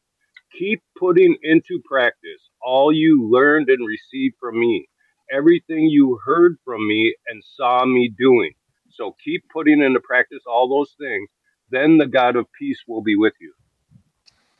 Keep 0.58 0.82
putting 0.98 1.36
into 1.42 1.80
practice 1.84 2.50
all 2.62 2.92
you 2.92 3.28
learned 3.30 3.68
and 3.68 3.86
received 3.86 4.36
from 4.40 4.58
me, 4.58 4.88
everything 5.30 5.86
you 5.86 6.18
heard 6.24 6.56
from 6.64 6.86
me 6.86 7.14
and 7.28 7.42
saw 7.56 7.84
me 7.84 8.12
doing. 8.18 8.52
So 8.90 9.14
keep 9.24 9.44
putting 9.52 9.82
into 9.82 10.00
practice 10.00 10.42
all 10.46 10.68
those 10.68 10.94
things. 10.98 11.28
Then 11.70 11.98
the 11.98 12.06
God 12.06 12.36
of 12.36 12.46
peace 12.58 12.80
will 12.88 13.02
be 13.02 13.16
with 13.16 13.34
you. 13.40 13.52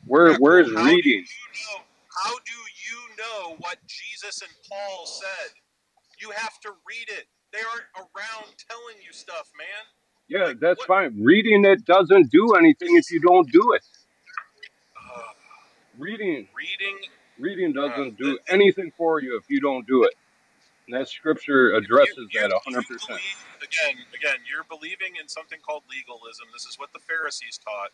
Where 0.05 0.35
where 0.35 0.59
is 0.59 0.71
reading? 0.71 1.25
you 1.25 1.77
know? 1.77 1.83
How 2.23 2.35
do 2.35 2.59
you 2.89 2.99
know 3.17 3.55
what 3.59 3.77
Jesus 3.87 4.41
and 4.41 4.51
Paul 4.69 5.05
said? 5.05 5.51
You 6.21 6.31
have 6.31 6.59
to 6.61 6.69
read 6.87 7.07
it. 7.09 7.25
They 7.53 7.59
aren't 7.59 7.89
around 7.95 8.53
telling 8.69 9.01
you 9.03 9.11
stuff, 9.11 9.49
man. 9.57 9.85
Yeah, 10.29 10.45
Like 10.45 10.59
that's 10.61 10.79
what? 10.79 10.87
fine. 10.87 11.23
Reading 11.23 11.65
it 11.65 11.85
doesn't 11.85 12.31
do 12.31 12.53
anything 12.55 12.97
if 12.97 13.11
you 13.11 13.19
don't 13.21 13.51
do 13.51 13.73
it. 13.73 13.83
Uh, 14.97 15.21
Reading 15.99 16.47
reading. 16.55 16.97
reading 17.39 17.73
Uh, 17.73 17.87
doesn't 17.89 18.17
the, 18.17 18.23
do 18.25 18.39
anything 18.49 18.91
for 18.97 19.21
you 19.21 19.37
if 19.37 19.49
you 19.49 19.61
don't 19.61 19.87
do 19.87 20.03
it. 20.03 20.13
And 20.87 20.95
that 20.99 21.09
scripture 21.09 21.69
you 21.71 21.77
addresses 21.77 22.29
you 22.31 22.41
that 22.41 22.49
you 22.51 22.59
hundred 22.65 22.87
percent. 22.87 23.19
believe 23.19 23.39
again 23.61 23.97
again 24.15 24.39
you're 24.49 24.65
believing 24.69 25.17
in 25.21 25.27
something 25.29 25.59
called 25.65 25.83
legalism. 25.89 26.47
This 26.53 26.65
is 26.65 26.79
what 26.79 26.93
the 26.93 26.99
Pharisees 26.99 27.59
taught, 27.63 27.91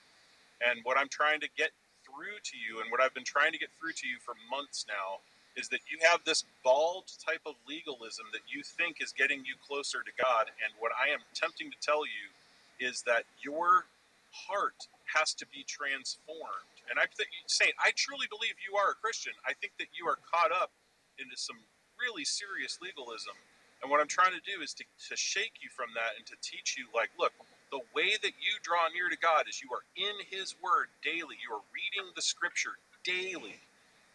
and 0.61 0.80
what 0.83 0.97
I'm 0.97 1.09
trying 1.09 1.39
to 1.41 1.49
get 1.57 1.72
through 2.05 2.39
to 2.43 2.55
you, 2.57 2.81
and 2.81 2.91
what 2.91 3.01
I've 3.01 3.14
been 3.14 3.27
trying 3.27 3.51
to 3.53 3.59
get 3.59 3.69
through 3.80 3.93
to 3.93 4.07
you 4.07 4.17
for 4.23 4.35
months 4.51 4.85
now, 4.88 5.22
is 5.58 5.69
that 5.69 5.82
you 5.92 6.00
have 6.08 6.22
this 6.25 6.43
bald 6.64 7.06
type 7.24 7.42
of 7.45 7.56
legalism 7.67 8.27
that 8.34 8.43
you 8.48 8.64
think 8.64 9.01
is 9.01 9.11
getting 9.11 9.45
you 9.45 9.56
closer 9.67 10.03
to 10.03 10.11
God. 10.22 10.51
And 10.64 10.74
what 10.80 10.92
I 10.95 11.11
am 11.14 11.19
attempting 11.32 11.72
to 11.72 11.80
tell 11.82 12.06
you 12.06 12.32
is 12.80 13.03
that 13.08 13.24
your 13.42 13.88
heart 14.32 14.88
has 15.16 15.34
to 15.35 15.45
be 15.48 15.64
transformed. 15.67 16.75
And 16.90 17.00
I 17.00 17.08
think, 17.11 17.30
Saint, 17.48 17.74
I 17.80 17.92
truly 17.95 18.27
believe 18.30 18.59
you 18.64 18.77
are 18.77 18.92
a 18.92 19.00
Christian. 19.00 19.34
I 19.48 19.53
think 19.59 19.74
that 19.80 19.92
you 19.95 20.08
are 20.08 20.19
caught 20.27 20.51
up 20.51 20.72
into 21.19 21.38
some 21.38 21.58
really 22.00 22.25
serious 22.25 22.80
legalism. 22.82 23.35
And 23.82 23.92
what 23.92 24.01
I'm 24.01 24.09
trying 24.11 24.34
to 24.34 24.43
do 24.43 24.61
is 24.64 24.74
to, 24.75 24.84
to 25.09 25.16
shake 25.16 25.61
you 25.61 25.69
from 25.69 25.92
that 25.95 26.17
and 26.17 26.25
to 26.27 26.35
teach 26.42 26.75
you, 26.77 26.88
like, 26.95 27.11
look, 27.19 27.34
the 27.72 27.84
way 27.95 28.17
that 28.22 28.35
you 28.40 28.53
draw 28.64 28.88
near 28.93 29.09
to 29.09 29.17
God 29.17 29.48
is 29.50 29.61
you 29.61 29.69
are 29.72 29.85
in 29.95 30.16
His 30.30 30.56
Word 30.64 30.88
daily. 31.03 31.38
You 31.40 31.56
are 31.56 31.66
reading 31.75 32.11
the 32.16 32.22
Scripture 32.22 32.77
daily. 33.03 33.59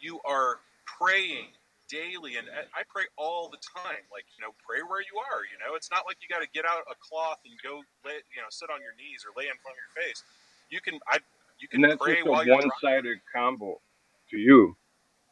You 0.01 0.20
are 0.25 0.60
praying 0.99 1.52
daily. 1.91 2.36
And 2.41 2.49
I 2.51 2.67
I 2.81 2.83
pray 2.89 3.07
all 3.19 3.51
the 3.52 3.60
time. 3.77 4.02
Like, 4.10 4.27
you 4.35 4.41
know, 4.43 4.55
pray 4.65 4.83
where 4.86 5.02
you 5.05 5.17
are. 5.20 5.44
You 5.47 5.59
know, 5.62 5.77
it's 5.77 5.91
not 5.93 6.07
like 6.09 6.19
you 6.23 6.28
got 6.33 6.43
to 6.43 6.51
get 6.55 6.65
out 6.67 6.83
a 6.91 6.97
cloth 6.99 7.41
and 7.47 7.55
go, 7.62 7.83
lay, 8.07 8.19
you 8.35 8.41
know, 8.43 8.51
sit 8.51 8.70
on 8.70 8.81
your 8.83 8.94
knees 8.99 9.25
or 9.27 9.33
lay 9.36 9.49
in 9.51 9.59
front 9.62 9.77
of 9.78 9.83
your 9.83 9.94
face. 10.02 10.20
You 10.70 10.81
can, 10.83 10.99
I, 11.09 11.20
you 11.60 11.69
And 11.73 11.83
can 11.83 11.85
that's 11.85 12.01
pray 12.01 12.20
just 12.20 12.23
a 12.23 12.27
while 12.27 12.44
you're 12.47 12.57
one-sided 12.57 13.19
combo 13.35 13.81
to 14.31 14.39
you. 14.39 14.77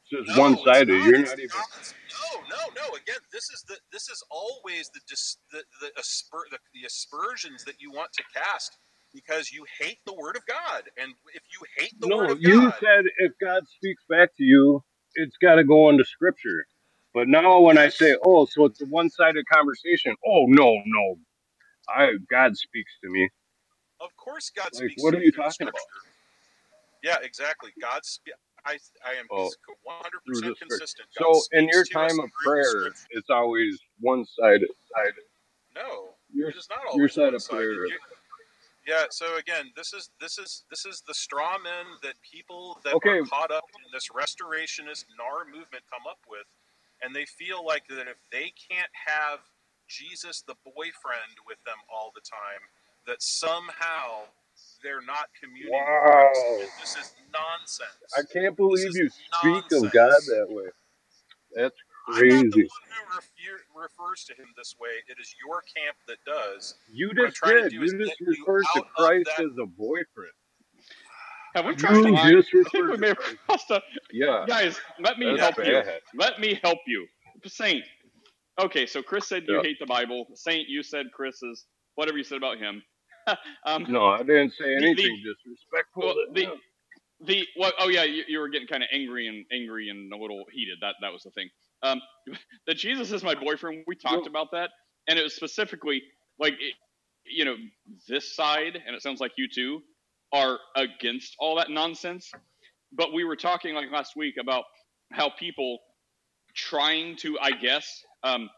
It's 0.02 0.26
just 0.26 0.36
No, 0.36 0.36
one 0.38 0.56
it's 0.64 0.64
sided. 0.64 0.88
not. 0.88 1.06
You're 1.06 1.18
It's 1.18 1.34
not 1.34 1.38
even 1.38 1.50
not. 1.54 1.94
No, 2.12 2.42
no, 2.50 2.62
no. 2.76 2.96
Again, 2.96 3.20
this 3.32 3.50
is 3.50 3.64
the 3.68 3.76
this 3.92 4.08
is 4.10 4.22
always 4.30 4.90
the 4.94 5.00
dis, 5.08 5.38
the 5.52 5.64
the, 5.80 5.90
asper, 5.98 6.46
the 6.50 6.58
the 6.74 6.86
aspersions 6.86 7.64
that 7.64 7.80
you 7.80 7.90
want 7.92 8.12
to 8.14 8.24
cast 8.34 8.78
because 9.14 9.52
you 9.52 9.64
hate 9.80 9.98
the 10.06 10.14
word 10.14 10.36
of 10.36 10.46
God, 10.46 10.84
and 10.98 11.14
if 11.34 11.42
you 11.52 11.60
hate 11.78 11.94
the 12.00 12.08
word 12.08 12.30
of 12.30 12.42
god 12.42 12.52
No, 12.52 12.70
you 12.70 12.72
said 12.80 13.04
if 13.18 13.32
God 13.40 13.64
speaks 13.68 14.04
back 14.08 14.30
to 14.38 14.44
you, 14.44 14.84
it's 15.18 15.38
gotta 15.38 15.64
go 15.64 15.90
into 15.90 16.04
scripture. 16.06 16.66
But 17.14 17.28
now 17.28 17.60
when 17.60 17.78
I 17.78 17.90
say, 17.90 18.16
Oh, 18.24 18.46
so 18.46 18.66
it's 18.66 18.82
a 18.82 18.86
one 18.86 19.10
sided 19.10 19.46
conversation, 19.52 20.16
oh 20.26 20.46
no, 20.48 20.80
no. 20.86 21.16
I 21.88 22.12
God 22.30 22.56
speaks 22.56 22.92
to 23.04 23.10
me. 23.10 23.30
of 24.00 24.16
course 24.16 24.50
God 24.56 24.74
Like 24.74 24.84
speaks 24.84 25.02
what 25.02 25.14
to 25.14 25.18
are 25.18 25.20
you 25.20 25.26
you 25.26 25.32
talking 25.32 25.68
about? 25.68 25.82
Yeah, 27.02 27.16
exactly. 27.22 27.72
God's. 27.80 28.20
I 28.66 28.78
I 29.06 29.14
am 29.14 29.26
oh, 29.32 29.50
one 29.84 29.96
hundred 30.02 30.20
percent 30.26 30.54
consistent. 30.58 31.08
God 31.16 31.24
So 31.24 31.42
in 31.52 31.68
your 31.68 31.84
to 31.84 31.92
time 31.94 32.20
of 32.20 32.30
prayer, 32.44 32.92
it's 33.10 33.30
always 33.30 33.78
one 34.00 34.24
sided. 34.40 34.68
No, 35.74 36.14
Your 36.34 36.50
it 36.50 36.56
is 36.56 36.68
not 36.70 36.80
your 36.94 37.08
side 37.08 37.34
of 37.34 37.44
prayer. 37.48 37.86
Yeah, 38.88 39.06
so 39.10 39.36
again, 39.38 39.72
this 39.76 39.94
is 39.94 40.10
this 40.20 40.38
is 40.38 40.64
this 40.70 40.86
is 40.86 41.02
the 41.08 41.14
straw 41.14 41.58
men 41.62 41.86
that 42.02 42.14
people 42.22 42.80
that 42.84 42.94
Okay, 42.94 43.20
are 43.20 43.30
caught 43.30 43.52
up 43.52 43.66
in 43.76 43.92
this 43.92 44.08
restorationist 44.10 45.06
NAR 45.18 45.46
movement 45.46 45.84
come 45.92 46.08
up 46.10 46.20
with, 46.30 46.48
and 47.02 47.14
they 47.16 47.26
feel 47.26 47.64
like 47.66 47.88
that 47.90 48.08
if 48.08 48.18
they 48.32 48.52
can't 48.70 48.90
have 49.06 49.40
Jesus 49.88 50.42
the 50.48 50.56
boyfriend 50.66 51.38
with 51.46 51.62
them 51.66 51.78
all 51.92 52.12
the 52.16 52.22
time, 52.22 52.64
that 53.06 53.22
somehow 53.22 54.26
they're 54.82 55.02
not 55.06 55.28
communing 55.40 55.72
wow. 55.72 56.32
This 56.80 56.96
is 56.96 57.14
nonsense. 57.32 58.14
I 58.18 58.22
can't 58.32 58.56
believe 58.56 58.96
you 58.96 59.10
speak 59.10 59.64
of 59.72 59.92
God 59.92 60.22
that 60.28 60.46
way. 60.50 60.66
That's 61.54 61.64
I'm 61.64 61.64
not 61.64 61.74
the 61.74 61.87
crazy. 62.16 62.40
one 62.40 62.50
who 62.52 62.62
refu- 63.18 63.82
refers 63.82 64.24
to 64.24 64.34
him 64.34 64.46
this 64.56 64.74
way. 64.80 64.90
It 65.08 65.18
is 65.20 65.34
your 65.46 65.62
camp 65.62 65.96
that 66.06 66.18
does. 66.26 66.76
You 66.92 67.12
just 67.14 67.40
did. 67.44 67.70
do 67.70 67.82
is 67.82 67.92
You 67.92 67.98
get 67.98 68.08
just 68.08 68.20
you 68.20 68.34
to 68.34 68.82
Christ 68.96 69.30
as 69.38 69.58
a 69.62 69.66
boyfriend. 69.66 70.32
Have 71.54 71.64
we 71.64 71.74
crossed 71.76 72.02
the 72.02 72.10
line? 72.10 72.32
just 72.32 72.48
I 72.54 72.62
think 72.70 72.90
we 72.90 72.96
may 72.98 73.08
have 73.08 73.16
Christ. 73.16 73.36
crossed 73.46 73.68
the. 73.68 73.82
Yeah, 74.12 74.44
Guys, 74.46 74.78
let 75.00 75.18
me 75.18 75.26
that's 75.36 75.40
help 75.56 75.66
you. 75.66 75.82
Let 76.16 76.40
me 76.40 76.60
help 76.62 76.78
you. 76.86 77.06
Saint. 77.46 77.84
Okay, 78.60 78.86
so 78.86 79.02
Chris 79.02 79.28
said 79.28 79.44
you 79.48 79.56
Yeah. 79.56 79.62
hate 79.62 79.78
the 79.80 79.86
Bible. 79.86 80.26
Saint, 80.34 80.68
you 80.68 80.82
said 80.82 81.06
Chris 81.12 81.42
is 81.42 81.64
whatever 81.94 82.18
you 82.18 82.24
said 82.24 82.38
about 82.38 82.58
him. 82.58 82.82
um, 83.66 83.86
No, 83.88 84.06
I 84.08 84.18
didn't 84.18 84.52
say 84.52 84.74
the, 84.74 84.80
the 84.80 84.86
anything 84.86 85.22
disrespectful 85.24 86.02
well, 86.04 86.14
the 86.34 86.48
the 87.20 87.46
what? 87.56 87.74
Oh 87.78 87.88
yeah, 87.88 88.04
you, 88.04 88.24
you 88.28 88.38
were 88.38 88.48
getting 88.48 88.68
kind 88.68 88.82
of 88.82 88.88
angry 88.92 89.26
and 89.28 89.44
angry 89.52 89.88
and 89.90 90.12
a 90.12 90.16
little 90.16 90.44
heated. 90.52 90.78
That 90.80 90.94
that 91.02 91.12
was 91.12 91.22
the 91.22 91.30
thing. 91.30 91.48
Um, 91.82 92.00
that 92.66 92.76
Jesus 92.76 93.12
is 93.12 93.22
my 93.24 93.34
boyfriend. 93.34 93.84
We 93.86 93.96
talked 93.96 94.26
No, 94.26 94.28
about 94.28 94.48
that, 94.52 94.70
and 95.08 95.18
it 95.18 95.22
was 95.22 95.34
specifically 95.34 96.02
like 96.38 96.54
it, 96.54 96.74
you 97.26 97.44
know 97.44 97.56
this 98.08 98.34
side, 98.34 98.76
and 98.86 98.96
it 98.96 99.02
sounds 99.02 99.20
like 99.20 99.32
you 99.38 99.48
too 99.48 99.82
are 100.32 100.58
against 100.76 101.36
all 101.40 101.56
that 101.56 101.70
nonsense. 101.70 102.30
But 102.92 103.12
we 103.12 103.24
were 103.24 103.36
talking 103.36 103.74
like 103.74 103.90
last 103.92 104.16
week 104.16 104.36
about 104.40 104.64
how 105.12 105.30
people 105.30 105.80
trying 106.54 107.16
to, 107.18 107.38
I 107.40 107.52
guess, 107.52 108.02
um, 108.24 108.48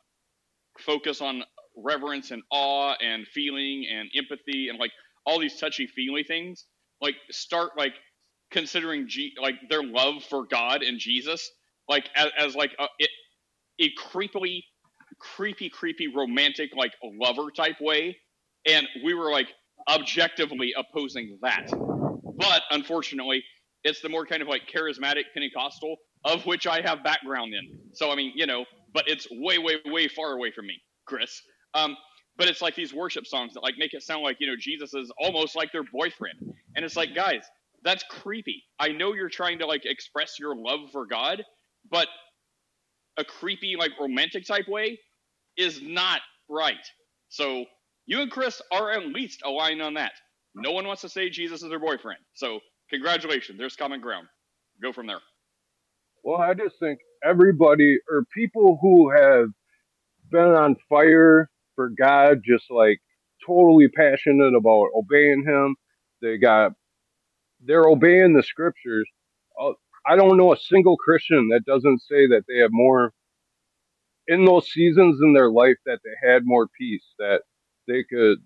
focus 0.80 1.20
on 1.20 1.44
reverence 1.76 2.30
and 2.30 2.42
awe 2.50 2.94
and 3.02 3.26
feeling 3.28 3.86
and 3.90 4.10
empathy 4.16 4.68
and 4.68 4.78
like 4.78 4.92
all 5.26 5.40
these 5.40 5.58
touchy 5.58 5.86
feely 5.88 6.24
things 6.24 6.66
like 7.00 7.16
start 7.30 7.72
like 7.76 7.94
considering 8.52 9.08
G- 9.08 9.34
like 9.40 9.56
their 9.70 9.82
love 9.84 10.24
for 10.24 10.46
God 10.46 10.82
and 10.82 10.98
Jesus 11.00 11.50
like 11.90 12.08
as, 12.16 12.28
as 12.38 12.54
like 12.54 12.74
a, 12.78 12.86
it, 12.98 13.10
a 13.80 13.90
creepily 14.00 14.62
creepy 15.18 15.68
creepy 15.68 16.08
romantic 16.08 16.70
like 16.74 16.92
lover 17.02 17.50
type 17.54 17.76
way. 17.80 18.16
And 18.66 18.86
we 19.04 19.12
were 19.12 19.30
like 19.30 19.48
objectively 19.88 20.72
opposing 20.76 21.38
that. 21.42 21.66
But 22.38 22.62
unfortunately 22.70 23.42
it's 23.84 24.00
the 24.00 24.08
more 24.08 24.24
kind 24.24 24.40
of 24.40 24.48
like 24.48 24.62
charismatic 24.74 25.24
pentecostal 25.34 25.96
of 26.24 26.44
which 26.44 26.66
i 26.66 26.80
have 26.82 27.02
background 27.02 27.52
in. 27.54 27.78
So 27.92 28.10
i 28.10 28.14
mean 28.14 28.32
you 28.34 28.46
know 28.46 28.64
but 28.94 29.04
it's 29.08 29.26
way 29.30 29.58
way 29.58 29.76
way 29.86 30.08
far 30.08 30.32
away 30.32 30.52
from 30.52 30.66
me 30.66 30.80
chris. 31.06 31.42
Um 31.74 31.96
but 32.36 32.48
it's 32.48 32.62
like 32.62 32.74
these 32.74 32.94
worship 32.94 33.26
songs 33.26 33.52
that 33.54 33.62
like 33.62 33.74
make 33.78 33.92
it 33.92 34.02
sound 34.02 34.22
like 34.22 34.36
you 34.38 34.46
know 34.46 34.56
jesus 34.58 34.94
is 34.94 35.10
almost 35.18 35.56
like 35.56 35.72
their 35.72 35.84
boyfriend. 35.92 36.38
And 36.76 36.84
it's 36.84 36.96
like 36.96 37.14
guys 37.14 37.42
that's 37.82 38.04
creepy. 38.10 38.62
I 38.78 38.88
know 38.88 39.14
you're 39.14 39.30
trying 39.30 39.58
to 39.60 39.66
like 39.66 39.86
express 39.86 40.38
your 40.38 40.54
love 40.54 40.90
for 40.92 41.06
god 41.06 41.42
but 41.90 42.08
a 43.18 43.24
creepy 43.24 43.76
like 43.78 43.92
romantic 44.00 44.46
type 44.46 44.68
way 44.68 44.98
is 45.56 45.80
not 45.82 46.20
right 46.50 46.76
so 47.30 47.64
You 48.06 48.20
and 48.22 48.30
Chris 48.30 48.60
are 48.72 48.90
at 48.92 49.06
least 49.06 49.42
aligned 49.44 49.82
on 49.82 49.94
that. 49.94 50.12
No 50.54 50.72
one 50.72 50.86
wants 50.86 51.02
to 51.02 51.08
say 51.08 51.30
Jesus 51.30 51.62
is 51.62 51.70
their 51.70 51.78
boyfriend. 51.80 52.18
So 52.34 52.60
congratulations, 52.90 53.58
there's 53.58 53.76
common 53.76 54.00
ground. 54.00 54.28
Go 54.82 54.92
from 54.92 55.06
there. 55.06 55.20
Well, 56.24 56.40
I 56.40 56.54
just 56.54 56.78
think 56.80 57.00
everybody 57.24 57.98
or 58.10 58.24
people 58.34 58.78
who 58.82 59.10
have 59.10 59.48
been 60.30 60.42
on 60.54 60.76
fire 60.88 61.50
for 61.76 61.90
God, 61.90 62.42
just 62.44 62.70
like 62.70 63.00
totally 63.46 63.88
passionate 63.88 64.54
about 64.56 64.88
obeying 64.96 65.44
Him. 65.46 65.76
They 66.22 66.38
got, 66.38 66.72
they're 67.64 67.86
obeying 67.86 68.34
the 68.34 68.42
scriptures. 68.44 69.08
I 70.06 70.16
don't 70.16 70.36
know 70.36 70.52
a 70.52 70.58
single 70.58 70.96
Christian 70.96 71.48
that 71.50 71.64
doesn't 71.66 72.00
say 72.02 72.26
that 72.28 72.44
they 72.48 72.58
have 72.58 72.70
more 72.72 73.12
in 74.28 74.44
those 74.44 74.70
seasons 74.70 75.20
in 75.22 75.34
their 75.34 75.50
life 75.50 75.76
that 75.86 76.00
they 76.04 76.28
had 76.30 76.42
more 76.44 76.68
peace, 76.78 77.04
that 77.18 77.42
they 77.88 78.04
could, 78.04 78.38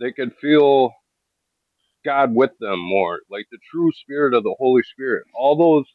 they 0.00 0.12
could 0.12 0.34
feel 0.40 0.92
God 2.04 2.34
with 2.34 2.52
them 2.60 2.80
more, 2.80 3.20
like 3.30 3.46
the 3.52 3.58
true 3.70 3.92
spirit 3.92 4.34
of 4.34 4.44
the 4.44 4.56
Holy 4.58 4.82
Spirit. 4.84 5.24
All 5.34 5.56
those 5.56 5.86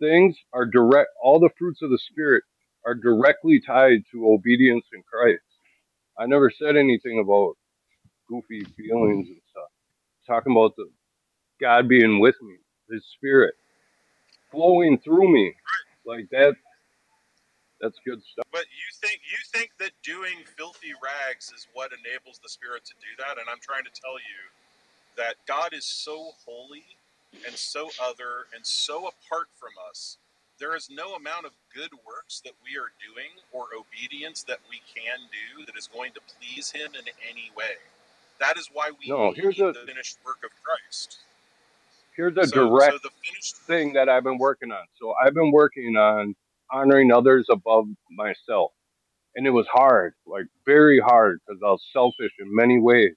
things 0.00 0.36
are 0.52 0.66
direct, 0.66 1.10
all 1.22 1.40
the 1.40 1.50
fruits 1.58 1.82
of 1.82 1.90
the 1.90 1.98
Spirit 1.98 2.44
are 2.86 2.94
directly 2.94 3.60
tied 3.64 4.00
to 4.12 4.32
obedience 4.32 4.86
in 4.92 5.02
Christ. 5.10 5.42
I 6.18 6.26
never 6.26 6.50
said 6.50 6.76
anything 6.76 7.20
about 7.20 7.54
goofy 8.28 8.62
feelings 8.76 9.28
and 9.28 9.40
stuff. 9.50 9.70
Talking 10.26 10.52
about 10.52 10.76
the 10.76 10.90
God 11.60 11.88
being 11.88 12.20
with 12.20 12.36
me, 12.42 12.56
His 12.90 13.04
Spirit 13.16 13.54
flowing 14.50 14.98
through 14.98 15.32
me, 15.32 15.54
like 16.06 16.28
that. 16.30 16.54
That's 17.80 17.98
good 18.06 18.22
stuff. 18.24 18.46
But 18.52 18.66
you 18.72 18.88
think 19.00 19.20
you 19.24 19.38
think 19.52 19.70
that 19.80 19.92
doing 20.02 20.44
filthy 20.56 20.92
rags 21.02 21.52
is 21.56 21.66
what 21.74 21.92
enables 21.92 22.40
the 22.42 22.48
spirit 22.48 22.84
to 22.86 22.94
do 23.00 23.12
that, 23.18 23.38
and 23.38 23.48
I'm 23.50 23.60
trying 23.60 23.84
to 23.84 23.90
tell 23.92 24.14
you 24.18 24.40
that 25.16 25.36
God 25.48 25.74
is 25.74 25.84
so 25.84 26.32
holy 26.46 26.84
and 27.46 27.56
so 27.56 27.90
other 28.02 28.46
and 28.54 28.66
so 28.66 29.08
apart 29.08 29.48
from 29.58 29.72
us. 29.90 30.18
There 30.58 30.76
is 30.76 30.88
no 30.90 31.14
amount 31.16 31.46
of 31.46 31.52
good 31.74 31.90
works 32.06 32.40
that 32.44 32.52
we 32.64 32.78
are 32.78 32.92
doing 33.00 33.30
or 33.52 33.66
obedience 33.74 34.44
that 34.44 34.60
we 34.70 34.82
can 34.94 35.18
do 35.32 35.66
that 35.66 35.76
is 35.76 35.88
going 35.88 36.12
to 36.14 36.20
please 36.38 36.70
Him 36.72 36.92
in 36.94 37.06
any 37.28 37.50
way. 37.56 37.80
That 38.40 38.58
is 38.58 38.70
why 38.72 38.90
we 38.90 39.08
No, 39.08 39.30
need 39.30 39.38
a 39.38 39.72
the 39.72 39.86
finished 39.86 40.18
work 40.24 40.38
of 40.44 40.50
Christ. 40.62 41.18
Here's 42.16 42.36
a 42.36 42.46
So, 42.46 42.68
direct 42.68 42.92
so 42.92 42.98
the 43.02 43.10
finished 43.24 43.56
thing 43.66 43.92
that 43.94 44.08
I've 44.08 44.24
been 44.24 44.38
working 44.38 44.72
on. 44.72 44.84
So 45.00 45.14
I've 45.24 45.34
been 45.34 45.52
working 45.52 45.96
on 45.96 46.34
honoring 46.70 47.12
others 47.12 47.46
above 47.50 47.86
myself. 48.10 48.72
And 49.36 49.46
it 49.46 49.50
was 49.50 49.66
hard, 49.72 50.14
like 50.26 50.46
very 50.66 50.98
hard, 50.98 51.40
because 51.46 51.60
I 51.64 51.68
was 51.68 51.84
selfish 51.92 52.32
in 52.40 52.54
many 52.54 52.80
ways. 52.80 53.14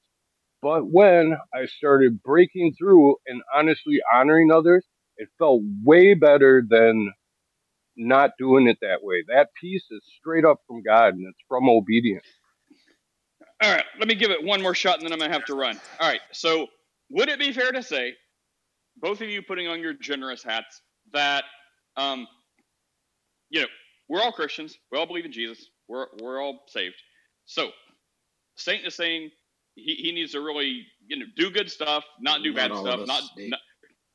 But 0.61 0.87
when 0.87 1.35
I 1.53 1.65
started 1.65 2.21
breaking 2.23 2.75
through 2.77 3.15
and 3.27 3.41
honestly 3.53 3.99
honoring 4.13 4.51
others, 4.51 4.85
it 5.17 5.29
felt 5.37 5.61
way 5.83 6.13
better 6.13 6.63
than 6.67 7.11
not 7.95 8.31
doing 8.37 8.67
it 8.67 8.77
that 8.81 9.03
way. 9.03 9.23
That 9.27 9.49
peace 9.59 9.85
is 9.91 10.01
straight 10.19 10.45
up 10.45 10.61
from 10.67 10.83
God 10.83 11.15
and 11.15 11.27
it's 11.27 11.43
from 11.47 11.67
obedience. 11.67 12.25
All 13.61 13.71
right, 13.71 13.85
let 13.99 14.07
me 14.07 14.15
give 14.15 14.31
it 14.31 14.43
one 14.43 14.61
more 14.61 14.75
shot 14.75 14.95
and 14.95 15.03
then 15.05 15.13
I'm 15.13 15.19
going 15.19 15.31
to 15.31 15.37
have 15.37 15.45
to 15.45 15.55
run. 15.55 15.79
All 15.99 16.09
right, 16.09 16.21
so 16.31 16.67
would 17.09 17.29
it 17.29 17.39
be 17.39 17.51
fair 17.53 17.71
to 17.71 17.83
say, 17.83 18.15
both 18.97 19.21
of 19.21 19.29
you 19.29 19.41
putting 19.41 19.67
on 19.67 19.79
your 19.79 19.93
generous 19.93 20.43
hats, 20.43 20.81
that, 21.13 21.43
um, 21.97 22.27
you 23.49 23.61
know, 23.61 23.67
we're 24.09 24.21
all 24.21 24.31
Christians, 24.31 24.77
we 24.91 24.97
all 24.97 25.05
believe 25.05 25.25
in 25.25 25.31
Jesus, 25.31 25.69
we're, 25.87 26.07
we're 26.21 26.41
all 26.41 26.61
saved. 26.67 26.95
So, 27.45 27.69
Saint 28.55 28.85
is 28.85 28.95
saying 28.95 29.31
he, 29.75 29.95
he 29.95 30.11
needs 30.11 30.33
to 30.33 30.41
really, 30.41 30.85
you 31.07 31.17
know, 31.17 31.25
do 31.35 31.49
good 31.49 31.69
stuff, 31.69 32.03
not 32.19 32.43
do 32.43 32.53
Not 32.53 32.69
bad 32.69 32.77
stuff, 32.77 33.07
not, 33.07 33.23
not, 33.37 33.59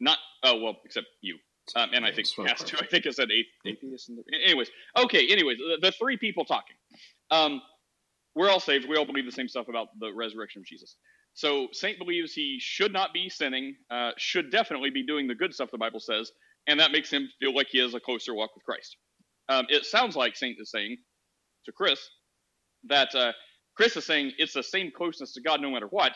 not, 0.00 0.18
oh, 0.44 0.60
well, 0.60 0.76
except 0.84 1.06
you. 1.20 1.36
Um, 1.76 1.90
and 1.92 2.04
I 2.04 2.12
think 2.12 2.28
has 2.46 2.64
to. 2.64 2.78
I 2.82 2.86
think 2.86 3.06
I 3.06 3.10
said 3.10 3.28
athe- 3.28 3.44
atheist. 3.66 4.10
Anyways, 4.44 4.70
okay. 4.96 5.28
Anyways, 5.28 5.58
the, 5.58 5.78
the 5.82 5.92
three 5.92 6.16
people 6.16 6.44
talking. 6.44 6.76
Um, 7.30 7.60
we're 8.34 8.48
all 8.48 8.60
saved. 8.60 8.88
We 8.88 8.96
all 8.96 9.04
believe 9.04 9.26
the 9.26 9.32
same 9.32 9.48
stuff 9.48 9.68
about 9.68 9.88
the 9.98 10.12
resurrection 10.12 10.60
of 10.60 10.66
Jesus. 10.66 10.96
So 11.38 11.68
Saint 11.70 12.00
believes 12.00 12.32
he 12.32 12.58
should 12.60 12.92
not 12.92 13.12
be 13.12 13.28
sinning, 13.28 13.76
uh, 13.92 14.10
should 14.16 14.50
definitely 14.50 14.90
be 14.90 15.06
doing 15.06 15.28
the 15.28 15.36
good 15.36 15.54
stuff 15.54 15.70
the 15.70 15.78
Bible 15.78 16.00
says, 16.00 16.32
and 16.66 16.80
that 16.80 16.90
makes 16.90 17.12
him 17.12 17.28
feel 17.38 17.54
like 17.54 17.68
he 17.70 17.78
has 17.78 17.94
a 17.94 18.00
closer 18.00 18.34
walk 18.34 18.50
with 18.56 18.64
Christ. 18.64 18.96
Um, 19.48 19.64
it 19.68 19.84
sounds 19.84 20.16
like 20.16 20.34
Saint 20.34 20.56
is 20.58 20.72
saying 20.72 20.96
to 21.64 21.70
Chris 21.70 22.00
that 22.88 23.14
uh, 23.14 23.30
Chris 23.76 23.96
is 23.96 24.04
saying 24.04 24.32
it's 24.38 24.54
the 24.54 24.64
same 24.64 24.90
closeness 24.90 25.32
to 25.34 25.40
God 25.40 25.60
no 25.60 25.70
matter 25.70 25.86
what, 25.86 26.10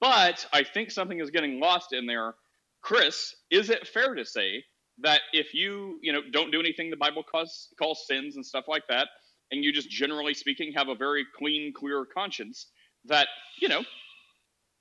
but 0.00 0.44
I 0.52 0.64
think 0.64 0.90
something 0.90 1.20
is 1.20 1.30
getting 1.30 1.60
lost 1.60 1.92
in 1.92 2.06
there. 2.06 2.34
Chris, 2.80 3.36
is 3.52 3.70
it 3.70 3.86
fair 3.86 4.16
to 4.16 4.24
say 4.24 4.64
that 5.02 5.20
if 5.32 5.54
you, 5.54 6.00
you 6.02 6.12
know, 6.12 6.20
don't 6.32 6.50
do 6.50 6.58
anything 6.58 6.90
the 6.90 6.96
Bible 6.96 7.22
calls, 7.22 7.68
calls 7.78 8.08
sins 8.08 8.34
and 8.34 8.44
stuff 8.44 8.64
like 8.66 8.88
that, 8.88 9.06
and 9.52 9.62
you 9.62 9.72
just 9.72 9.88
generally 9.88 10.34
speaking 10.34 10.72
have 10.74 10.88
a 10.88 10.96
very 10.96 11.24
clean, 11.38 11.72
clear 11.72 12.04
conscience, 12.12 12.72
that, 13.04 13.28
you 13.60 13.68
know, 13.68 13.82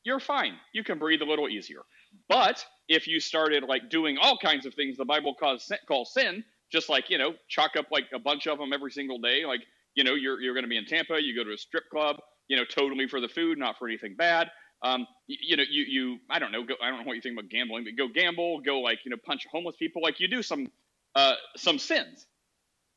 you're 0.04 0.20
fine. 0.20 0.54
You 0.74 0.84
can 0.84 1.00
breathe 1.00 1.22
a 1.22 1.26
little 1.26 1.50
easier. 1.50 1.82
But 2.30 2.66
if 2.88 3.08
you 3.08 3.20
started 3.20 3.64
like 3.64 3.90
doing 3.90 4.18
all 4.20 4.38
kinds 4.38 4.66
of 4.66 4.74
things 4.74 4.98
the 4.98 5.06
Bible 5.06 5.36
calls 5.36 6.14
sin, 6.14 6.44
just 6.72 6.90
like 6.90 7.10
you 7.10 7.18
know, 7.18 7.34
chalk 7.50 7.76
up 7.78 7.88
like 7.92 8.06
a 8.14 8.20
bunch 8.20 8.48
of 8.48 8.58
them 8.60 8.74
every 8.74 8.92
single 8.92 9.20
day, 9.20 9.46
like 9.46 9.62
you 9.96 10.04
know, 10.04 10.14
you're 10.14 10.42
you're 10.42 10.54
going 10.54 10.64
to 10.64 10.70
be 10.70 10.78
in 10.78 10.86
Tampa, 10.86 11.22
you 11.22 11.36
go 11.36 11.44
to 11.44 11.54
a 11.54 11.58
strip 11.58 11.90
club, 11.90 12.18
you 12.48 12.58
know, 12.58 12.66
totally 12.66 13.08
for 13.08 13.22
the 13.22 13.30
food, 13.30 13.58
not 13.58 13.78
for 13.78 13.88
anything 13.88 14.16
bad. 14.16 14.50
Um, 14.84 15.06
you, 15.28 15.38
you 15.42 15.58
know, 15.58 15.64
you 15.70 15.84
you 15.84 16.18
I 16.30 16.40
don't 16.40 16.52
know, 16.52 16.64
go, 16.64 16.76
I 16.82 16.90
don't 16.90 17.00
know 17.00 17.06
what 17.06 17.16
you 17.16 17.22
think 17.22 17.38
about 17.38 17.50
gambling, 17.50 17.84
but 17.86 17.96
go 17.98 18.08
gamble, 18.14 18.62
go 18.62 18.80
like 18.80 19.00
you 19.06 19.12
know, 19.12 19.18
punch 19.26 19.46
homeless 19.52 19.76
people, 19.78 20.02
like 20.02 20.20
you 20.20 20.28
do 20.28 20.42
some 20.42 20.72
uh 21.16 21.34
some 21.58 21.78
sins. 21.80 22.26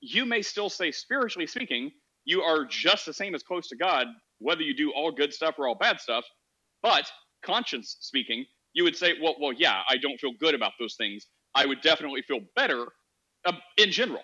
You 0.00 0.26
may 0.26 0.42
still 0.42 0.70
say 0.70 0.90
spiritually 0.92 1.46
speaking, 1.46 1.92
you 2.24 2.42
are 2.42 2.64
just 2.64 3.06
the 3.06 3.12
same 3.12 3.34
as 3.34 3.42
close 3.42 3.68
to 3.68 3.76
God, 3.76 4.06
whether 4.38 4.62
you 4.62 4.74
do 4.74 4.92
all 4.92 5.10
good 5.12 5.32
stuff 5.32 5.56
or 5.58 5.68
all 5.68 5.74
bad 5.74 6.00
stuff. 6.00 6.24
But 6.84 7.10
conscience 7.44 7.96
speaking, 8.00 8.46
you 8.74 8.84
would 8.84 8.96
say, 8.96 9.14
well, 9.22 9.36
well, 9.40 9.54
yeah, 9.54 9.82
I 9.90 9.98
don't 9.98 10.20
feel 10.20 10.34
good 10.40 10.54
about 10.54 10.74
those 10.78 10.96
things. 10.96 11.26
I 11.56 11.66
would 11.66 11.82
definitely 11.82 12.22
feel 12.22 12.40
better 12.56 12.86
uh, 13.46 13.54
in 13.78 13.92
general 13.92 14.22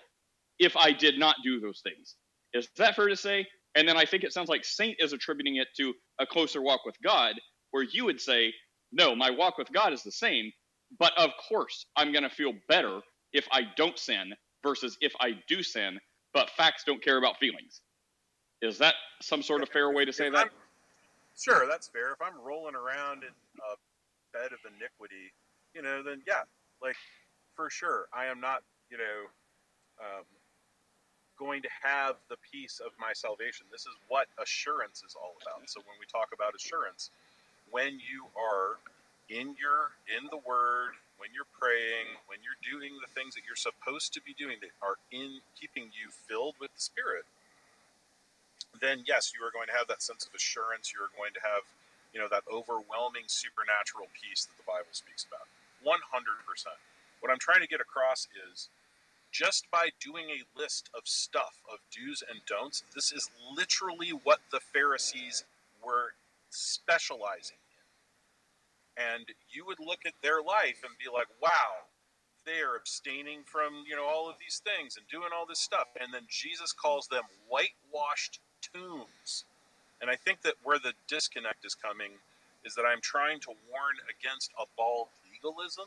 if 0.59 0.77
I 0.77 0.93
did 0.93 1.19
not 1.19 1.37
do 1.43 1.59
those 1.59 1.81
things. 1.83 2.15
Is 2.53 2.69
that 2.77 2.95
fair 2.95 3.09
to 3.09 3.17
say? 3.17 3.47
And 3.75 3.87
then 3.89 3.97
I 3.97 4.05
think 4.05 4.23
it 4.23 4.33
sounds 4.33 4.49
like 4.49 4.65
Saint 4.65 4.97
is 5.01 5.13
attributing 5.13 5.57
it 5.57 5.69
to 5.77 5.93
a 6.19 6.27
closer 6.27 6.61
walk 6.61 6.85
with 6.85 6.95
God, 7.03 7.35
where 7.71 7.83
you 7.83 8.05
would 8.05 8.21
say, 8.21 8.53
no, 8.93 9.15
my 9.15 9.31
walk 9.31 9.57
with 9.57 9.71
God 9.73 9.93
is 9.93 10.03
the 10.03 10.11
same, 10.11 10.51
but 10.99 11.17
of 11.17 11.31
course 11.49 11.87
I'm 11.97 12.13
going 12.13 12.23
to 12.23 12.31
feel 12.31 12.53
better 12.69 13.01
if 13.33 13.47
I 13.51 13.63
don't 13.77 13.99
sin 13.99 14.33
versus 14.63 14.97
if 15.01 15.13
I 15.21 15.31
do 15.49 15.63
sin, 15.63 15.99
but 16.33 16.51
facts 16.51 16.83
don't 16.85 17.03
care 17.03 17.17
about 17.17 17.39
feelings. 17.39 17.81
Is 18.61 18.79
that 18.79 18.95
some 19.21 19.43
sort 19.43 19.63
of 19.63 19.69
fair 19.69 19.91
way 19.91 20.05
to 20.05 20.13
say 20.13 20.29
that? 20.29 20.49
Sure, 21.37 21.67
that's 21.67 21.87
fair. 21.87 22.11
If 22.13 22.21
I'm 22.21 22.39
rolling 22.43 22.75
around 22.75 23.23
in 23.23 23.33
a 23.59 23.73
bed 24.33 24.51
of 24.53 24.59
iniquity, 24.67 25.33
you 25.73 25.81
know, 25.81 26.03
then 26.03 26.21
yeah, 26.27 26.43
like 26.81 26.95
for 27.55 27.69
sure, 27.69 28.07
I 28.13 28.25
am 28.25 28.39
not, 28.39 28.63
you 28.89 28.97
know, 28.97 29.19
um, 30.01 30.25
going 31.39 31.61
to 31.63 31.69
have 31.83 32.15
the 32.29 32.37
peace 32.51 32.81
of 32.85 32.91
my 32.99 33.13
salvation. 33.13 33.65
This 33.71 33.83
is 33.89 33.95
what 34.07 34.27
assurance 34.41 35.03
is 35.05 35.15
all 35.15 35.35
about. 35.41 35.67
So 35.69 35.81
when 35.81 35.97
we 35.99 36.05
talk 36.05 36.29
about 36.33 36.55
assurance, 36.55 37.09
when 37.71 37.99
you 37.99 38.27
are 38.37 38.77
in 39.29 39.55
your 39.57 39.95
in 40.11 40.27
the 40.29 40.41
Word, 40.45 40.93
when 41.17 41.29
you're 41.33 41.49
praying, 41.57 42.13
when 42.27 42.39
you're 42.45 42.59
doing 42.61 42.93
the 43.01 43.09
things 43.13 43.33
that 43.35 43.43
you're 43.47 43.57
supposed 43.59 44.13
to 44.13 44.21
be 44.21 44.33
doing 44.37 44.57
that 44.61 44.73
are 44.85 44.97
in 45.11 45.41
keeping 45.59 45.89
you 45.95 46.11
filled 46.11 46.55
with 46.59 46.73
the 46.75 46.81
Spirit, 46.81 47.25
then 48.79 49.03
yes, 49.07 49.33
you 49.35 49.45
are 49.45 49.51
going 49.51 49.67
to 49.67 49.77
have 49.77 49.87
that 49.87 50.01
sense 50.01 50.25
of 50.25 50.33
assurance. 50.33 50.91
You're 50.93 51.13
going 51.15 51.33
to 51.33 51.43
have, 51.43 51.63
you 52.13 52.19
know, 52.19 52.27
that 52.29 52.43
overwhelming 52.51 53.27
supernatural 53.27 54.07
peace 54.15 54.45
that 54.45 54.57
the 54.57 54.67
Bible 54.67 54.93
speaks 54.93 55.25
about. 55.25 55.47
100%. 55.83 55.97
What 57.19 57.31
I'm 57.31 57.39
trying 57.39 57.61
to 57.61 57.67
get 57.67 57.81
across 57.81 58.27
is 58.33 58.69
just 59.31 59.69
by 59.71 59.89
doing 59.99 60.29
a 60.29 60.43
list 60.59 60.89
of 60.93 61.07
stuff, 61.07 61.61
of 61.71 61.79
do's 61.89 62.23
and 62.27 62.41
don'ts, 62.45 62.83
this 62.93 63.11
is 63.11 63.29
literally 63.55 64.09
what 64.09 64.39
the 64.51 64.59
Pharisees 64.59 65.45
were 65.83 66.13
specializing 66.49 67.57
in. 68.97 69.03
And 69.03 69.25
you 69.49 69.65
would 69.65 69.79
look 69.79 70.05
at 70.05 70.13
their 70.21 70.41
life 70.41 70.83
and 70.83 70.99
be 70.99 71.09
like, 71.11 71.27
wow, 71.41 71.87
they 72.45 72.59
are 72.59 72.75
abstaining 72.75 73.43
from, 73.45 73.85
you 73.87 73.95
know, 73.95 74.05
all 74.05 74.29
of 74.29 74.35
these 74.39 74.61
things 74.63 74.97
and 74.97 75.07
doing 75.07 75.29
all 75.33 75.45
this 75.45 75.59
stuff. 75.59 75.87
And 75.99 76.13
then 76.13 76.23
Jesus 76.27 76.73
calls 76.73 77.07
them 77.07 77.23
whitewashed 77.47 78.39
tunes. 78.61 79.45
And 80.01 80.09
I 80.09 80.15
think 80.15 80.41
that 80.41 80.55
where 80.63 80.79
the 80.79 80.93
disconnect 81.07 81.65
is 81.65 81.75
coming 81.75 82.11
is 82.65 82.75
that 82.75 82.83
I'm 82.83 83.01
trying 83.01 83.39
to 83.41 83.49
warn 83.69 83.95
against 84.09 84.51
a 84.59 84.65
bald 84.77 85.07
legalism 85.31 85.85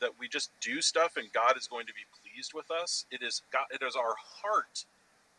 that 0.00 0.10
we 0.18 0.28
just 0.28 0.50
do 0.60 0.80
stuff 0.80 1.16
and 1.16 1.32
God 1.32 1.56
is 1.56 1.68
going 1.68 1.86
to 1.86 1.92
be 1.92 2.04
pleased 2.22 2.52
with 2.54 2.70
us. 2.70 3.06
It 3.10 3.22
is 3.22 3.42
God, 3.52 3.66
it 3.70 3.84
is 3.84 3.96
our 3.96 4.14
heart 4.18 4.84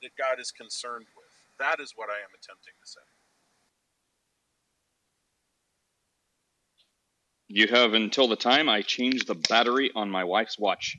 that 0.01 0.11
God 0.17 0.39
is 0.39 0.51
concerned 0.51 1.05
with. 1.15 1.25
That 1.59 1.79
is 1.79 1.93
what 1.95 2.09
I 2.09 2.15
am 2.15 2.29
attempting 2.33 2.73
to 2.81 2.89
say. 2.89 3.01
You 7.47 7.67
have 7.67 7.93
until 7.93 8.27
the 8.27 8.35
time 8.35 8.67
I 8.69 8.81
change 8.81 9.25
the 9.25 9.35
battery 9.35 9.91
on 9.95 10.09
my 10.09 10.23
wife's 10.23 10.57
watch 10.57 10.97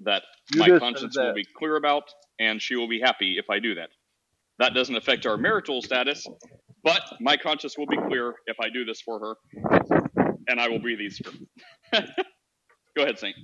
that 0.00 0.22
you 0.52 0.60
my 0.60 0.78
conscience 0.78 1.16
will 1.16 1.34
be 1.34 1.46
clear 1.56 1.76
about, 1.76 2.12
and 2.40 2.60
she 2.60 2.74
will 2.74 2.88
be 2.88 3.00
happy 3.00 3.36
if 3.38 3.48
I 3.50 3.58
do 3.58 3.74
that. 3.76 3.90
That 4.58 4.74
doesn't 4.74 4.96
affect 4.96 5.26
our 5.26 5.36
marital 5.36 5.82
status, 5.82 6.26
but 6.84 7.02
my 7.20 7.36
conscience 7.36 7.76
will 7.78 7.86
be 7.86 7.96
clear 7.96 8.34
if 8.46 8.56
I 8.60 8.68
do 8.70 8.84
this 8.84 9.00
for 9.00 9.18
her, 9.20 9.34
and 10.48 10.60
I 10.60 10.68
will 10.68 10.78
breathe 10.80 11.00
easier. 11.00 11.32
Go 12.96 13.04
ahead, 13.04 13.18
Saint. 13.18 13.36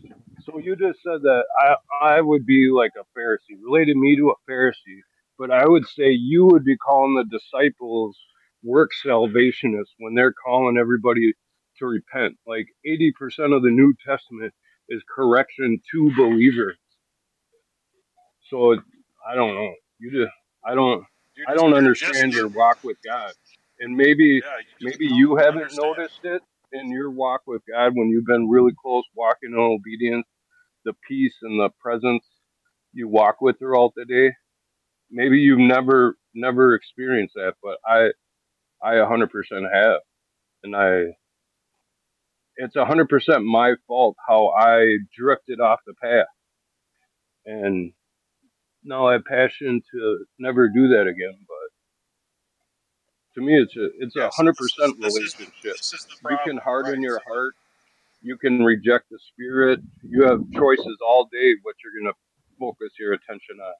So 0.44 0.58
you 0.58 0.76
just 0.76 1.02
said 1.02 1.22
that 1.22 1.44
I 1.58 1.76
I 2.16 2.20
would 2.20 2.46
be 2.46 2.70
like 2.70 2.92
a 2.98 3.18
Pharisee, 3.18 3.58
related 3.62 3.96
me 3.96 4.16
to 4.16 4.30
a 4.32 4.50
Pharisee, 4.52 5.00
but 5.38 5.50
I 5.50 5.66
would 5.66 5.86
say 5.88 6.10
you 6.10 6.46
would 6.46 6.64
be 6.64 6.76
calling 6.76 7.14
the 7.16 7.24
disciples 7.38 8.18
work 8.62 8.90
salvationists 9.02 9.94
when 9.98 10.14
they're 10.14 10.34
calling 10.34 10.78
everybody 10.78 11.32
to 11.78 11.86
repent. 11.86 12.36
Like 12.46 12.66
80% 12.86 13.56
of 13.56 13.62
the 13.62 13.70
New 13.70 13.94
Testament 14.06 14.52
is 14.88 15.02
correction 15.14 15.80
to 15.92 16.12
believers. 16.16 16.76
So 18.50 18.74
I 19.28 19.34
don't 19.34 19.54
know. 19.54 19.74
You 19.98 20.10
just 20.12 20.32
I 20.64 20.74
don't 20.74 21.04
You're 21.36 21.46
I 21.48 21.54
don't 21.54 21.70
just 21.70 21.78
understand 21.78 22.32
your 22.32 22.48
walk 22.48 22.78
with 22.82 22.98
God. 23.04 23.32
And 23.80 23.96
maybe 23.96 24.42
yeah. 24.44 24.58
You 24.78 24.90
maybe 24.90 25.06
you 25.06 25.36
haven't 25.36 25.56
understand. 25.56 25.80
noticed 25.82 26.20
it 26.24 26.42
in 26.72 26.90
your 26.92 27.10
walk 27.10 27.42
with 27.46 27.62
God 27.72 27.92
when 27.94 28.08
you've 28.08 28.26
been 28.26 28.48
really 28.48 28.72
close 28.80 29.04
walking 29.14 29.52
in 29.52 29.58
obedience, 29.58 30.26
the 30.84 30.94
peace 31.08 31.36
and 31.42 31.58
the 31.60 31.70
presence 31.80 32.24
you 32.92 33.08
walk 33.08 33.40
with 33.40 33.58
throughout 33.58 33.92
the 33.96 34.04
day. 34.04 34.32
Maybe 35.10 35.38
you've 35.38 35.58
never 35.58 36.16
never 36.34 36.74
experienced 36.74 37.34
that, 37.34 37.54
but 37.62 37.78
I 37.86 38.10
I 38.82 38.94
100% 38.94 39.28
have, 39.72 40.00
and 40.64 40.76
I 40.76 41.04
it's 42.56 42.76
100% 42.76 43.44
my 43.44 43.74
fault 43.86 44.16
how 44.28 44.50
I 44.50 44.98
drifted 45.16 45.60
off 45.60 45.80
the 45.86 45.94
path, 46.02 46.26
and 47.46 47.92
now 48.84 49.06
I 49.08 49.12
have 49.14 49.24
passion 49.24 49.82
to 49.92 50.24
never 50.38 50.68
do 50.68 50.88
that 50.88 51.06
again. 51.06 51.38
But 51.46 51.80
to 53.34 53.40
me, 53.46 53.60
it's 53.60 53.76
a 53.76 53.88
it's 53.98 54.16
a 54.16 54.28
100% 54.30 54.56
this 54.56 54.72
this 54.76 55.16
is 55.16 55.16
relationship. 55.16 55.52
this 55.62 55.92
is 55.94 56.06
You 56.28 56.38
can 56.44 56.56
harden 56.58 56.94
right? 56.94 57.02
your 57.02 57.20
heart 57.26 57.54
you 58.22 58.36
can 58.36 58.62
reject 58.64 59.08
the 59.10 59.18
spirit. 59.32 59.80
You 60.02 60.24
have 60.24 60.40
choices 60.52 60.98
all 61.06 61.24
day 61.32 61.54
what 61.62 61.76
you're 61.82 62.02
going 62.02 62.12
to 62.12 62.18
focus 62.58 62.92
your 62.98 63.12
attention 63.14 63.56
on. 63.62 63.74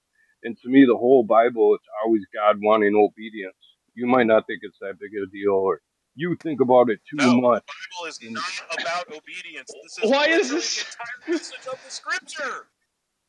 And 0.45 0.57
to 0.63 0.69
me, 0.69 0.87
the 0.87 0.97
whole 0.97 1.25
Bible, 1.25 1.75
it's 1.75 1.85
always 2.05 2.23
God 2.35 2.57
wanting 2.63 2.95
obedience. 2.95 3.57
You 3.95 4.07
might 4.07 4.27
not 4.27 4.47
think 4.47 4.61
it's 4.63 4.79
that 4.81 4.99
big 4.99 5.11
of 5.21 5.29
a 5.29 5.31
deal, 5.31 5.53
or 5.53 5.81
you 6.15 6.37
think 6.43 6.61
about 6.61 6.89
it 6.89 7.01
too 7.09 7.17
no, 7.17 7.31
the 7.33 7.37
much. 7.41 7.65
Bible 7.67 8.09
is 8.09 8.19
not 8.23 8.81
about 8.81 9.09
obedience. 9.09 9.71
This 9.83 9.99
is 10.05 10.11
Why 10.11 10.29
is 10.29 10.51
this? 10.51 10.85
the 10.85 10.87
entire 10.89 11.39
message 11.39 11.67
of 11.71 11.79
the 11.85 11.91
scripture. 11.91 12.67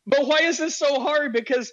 But 0.08 0.28
why 0.28 0.40
is 0.44 0.58
this 0.60 0.78
so 0.78 1.00
hard? 1.02 1.34
Because 1.34 1.72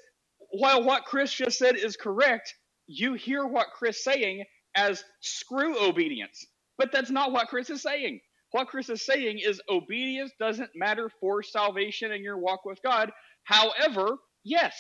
while 0.53 0.85
what 0.85 1.05
Chris 1.05 1.33
just 1.33 1.59
said 1.59 1.77
is 1.77 1.97
correct, 1.97 2.55
you 2.87 3.15
hear 3.15 3.47
what 3.47 3.69
Chris 3.77 4.05
saying 4.05 4.45
as 4.77 5.05
screw 5.21 5.79
obedience. 5.89 6.47
But 6.79 6.93
that's 6.93 7.11
not 7.11 7.33
what 7.33 7.49
Chris 7.49 7.71
is 7.71 7.83
saying. 7.83 8.21
What 8.53 8.69
Chris 8.69 8.89
is 8.89 9.05
saying 9.05 9.41
is 9.45 9.61
obedience 9.71 10.33
doesn't 10.41 10.71
matter 10.75 11.11
for 11.21 11.43
salvation 11.43 12.13
and 12.13 12.25
your 12.25 12.39
walk 12.39 12.65
with 12.65 12.81
God. 12.83 13.13
However, 13.45 14.19
yes, 14.45 14.77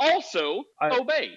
also 0.00 0.64
I, 0.80 0.92
obey. 0.92 1.30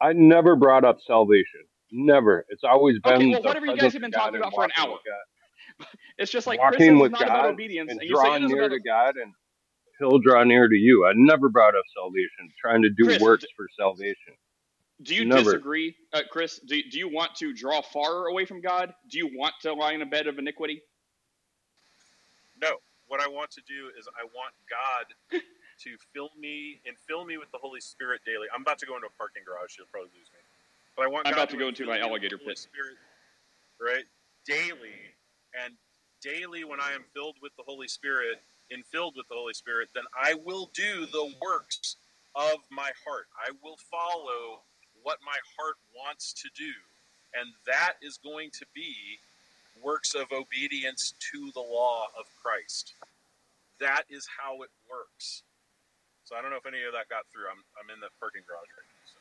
I 0.00 0.12
never 0.14 0.56
brought 0.56 0.84
up 0.84 0.98
salvation. 1.06 1.62
Never. 1.92 2.46
It's 2.50 2.64
always 2.64 2.98
Okay, 3.06 3.26
been 3.26 3.30
well, 3.30 3.42
whatever 3.44 3.66
you 3.66 3.76
guys 3.76 3.92
have 3.94 4.02
been 4.02 4.12
God 4.12 4.20
talking 4.30 4.36
about 4.36 4.54
for 4.54 4.64
an 4.64 4.72
hour. 4.78 4.98
It's 6.18 6.30
just 6.32 6.46
like 6.46 6.62
Chris 6.62 6.88
Walking 6.88 6.88
it's 6.88 7.00
with 7.00 7.10
not 7.10 7.28
about 7.28 7.46
God 7.46 7.46
obedience, 7.46 7.94
and 7.94 8.00
and 8.00 8.08
you 8.08 8.16
say 8.16 8.34
it 8.34 8.34
drawing 8.34 8.46
near 8.48 8.68
to 8.68 8.80
God, 8.80 9.16
and 9.16 9.34
He'll 9.98 10.18
draw 10.18 10.44
near 10.44 10.68
to 10.68 10.74
you. 10.74 11.06
I 11.06 11.12
never 11.14 11.48
brought 11.48 11.74
up 11.76 11.84
salvation, 11.96 12.50
trying 12.60 12.82
to 12.82 12.90
do 12.90 13.06
Chris. 13.06 13.22
works 13.22 13.44
d- 13.44 13.48
for 13.56 13.66
salvation. 13.78 14.34
Do 15.02 15.14
you 15.14 15.24
Never. 15.24 15.44
disagree, 15.44 15.94
uh, 16.12 16.22
Chris? 16.30 16.60
Do, 16.60 16.80
do 16.90 16.98
you 16.98 17.08
want 17.08 17.34
to 17.36 17.52
draw 17.52 17.82
far 17.82 18.26
away 18.26 18.44
from 18.44 18.60
God? 18.60 18.94
Do 19.10 19.18
you 19.18 19.30
want 19.36 19.54
to 19.62 19.72
lie 19.74 19.92
in 19.92 20.02
a 20.02 20.06
bed 20.06 20.26
of 20.26 20.38
iniquity? 20.38 20.82
No, 22.60 22.76
what 23.08 23.20
I 23.20 23.28
want 23.28 23.50
to 23.52 23.60
do 23.66 23.90
is 23.98 24.08
I 24.18 24.24
want 24.24 24.54
God 24.70 25.40
to 25.82 25.90
fill 26.14 26.30
me 26.38 26.80
and 26.86 26.96
fill 27.08 27.24
me 27.24 27.38
with 27.38 27.50
the 27.52 27.58
Holy 27.58 27.80
Spirit 27.80 28.22
daily. 28.24 28.46
I'm 28.54 28.62
about 28.62 28.78
to 28.80 28.86
go 28.86 28.94
into 28.96 29.08
a 29.08 29.18
parking 29.18 29.42
garage. 29.44 29.76
You'll 29.78 29.88
probably 29.90 30.10
lose 30.16 30.30
me, 30.32 30.40
but 30.96 31.04
I 31.04 31.08
want 31.08 31.26
I'm 31.26 31.32
God 31.32 31.38
about 31.38 31.50
to 31.50 31.56
go 31.58 31.68
into 31.68 31.86
my 31.86 31.98
alligator 31.98 32.38
pit. 32.38 32.58
Spirit, 32.58 32.96
right, 33.80 34.04
daily, 34.46 34.94
and 35.64 35.74
daily 36.22 36.64
when 36.64 36.80
I 36.80 36.92
am 36.92 37.04
filled 37.14 37.36
with 37.42 37.52
the 37.56 37.64
Holy 37.66 37.88
Spirit 37.88 38.40
and 38.70 38.84
filled 38.86 39.14
with 39.16 39.28
the 39.28 39.34
Holy 39.34 39.54
Spirit, 39.54 39.88
then 39.94 40.04
I 40.14 40.34
will 40.44 40.70
do 40.74 41.06
the 41.06 41.34
works 41.40 41.96
of 42.34 42.58
my 42.70 42.90
heart. 43.06 43.26
I 43.38 43.50
will 43.62 43.78
follow 43.90 44.62
what 45.02 45.18
my 45.24 45.38
heart 45.58 45.76
wants 45.94 46.32
to 46.32 46.48
do, 46.56 46.72
and 47.34 47.52
that 47.66 47.94
is 48.02 48.18
going 48.18 48.50
to 48.52 48.66
be 48.74 49.18
works 49.82 50.14
of 50.14 50.26
obedience 50.32 51.14
to 51.32 51.50
the 51.52 51.60
law 51.60 52.06
of 52.18 52.26
Christ. 52.42 52.94
That 53.80 54.04
is 54.08 54.26
how 54.38 54.62
it 54.62 54.70
works. 54.90 55.42
So 56.24 56.36
I 56.36 56.42
don't 56.42 56.50
know 56.50 56.56
if 56.56 56.66
any 56.66 56.82
of 56.84 56.92
that 56.92 57.08
got 57.10 57.24
through. 57.32 57.50
I'm 57.50 57.60
I'm 57.76 57.92
in 57.92 58.00
the 58.00 58.08
parking 58.18 58.42
garage 58.48 58.70
right 58.72 58.88
now. 58.88 59.04
So. 59.12 59.18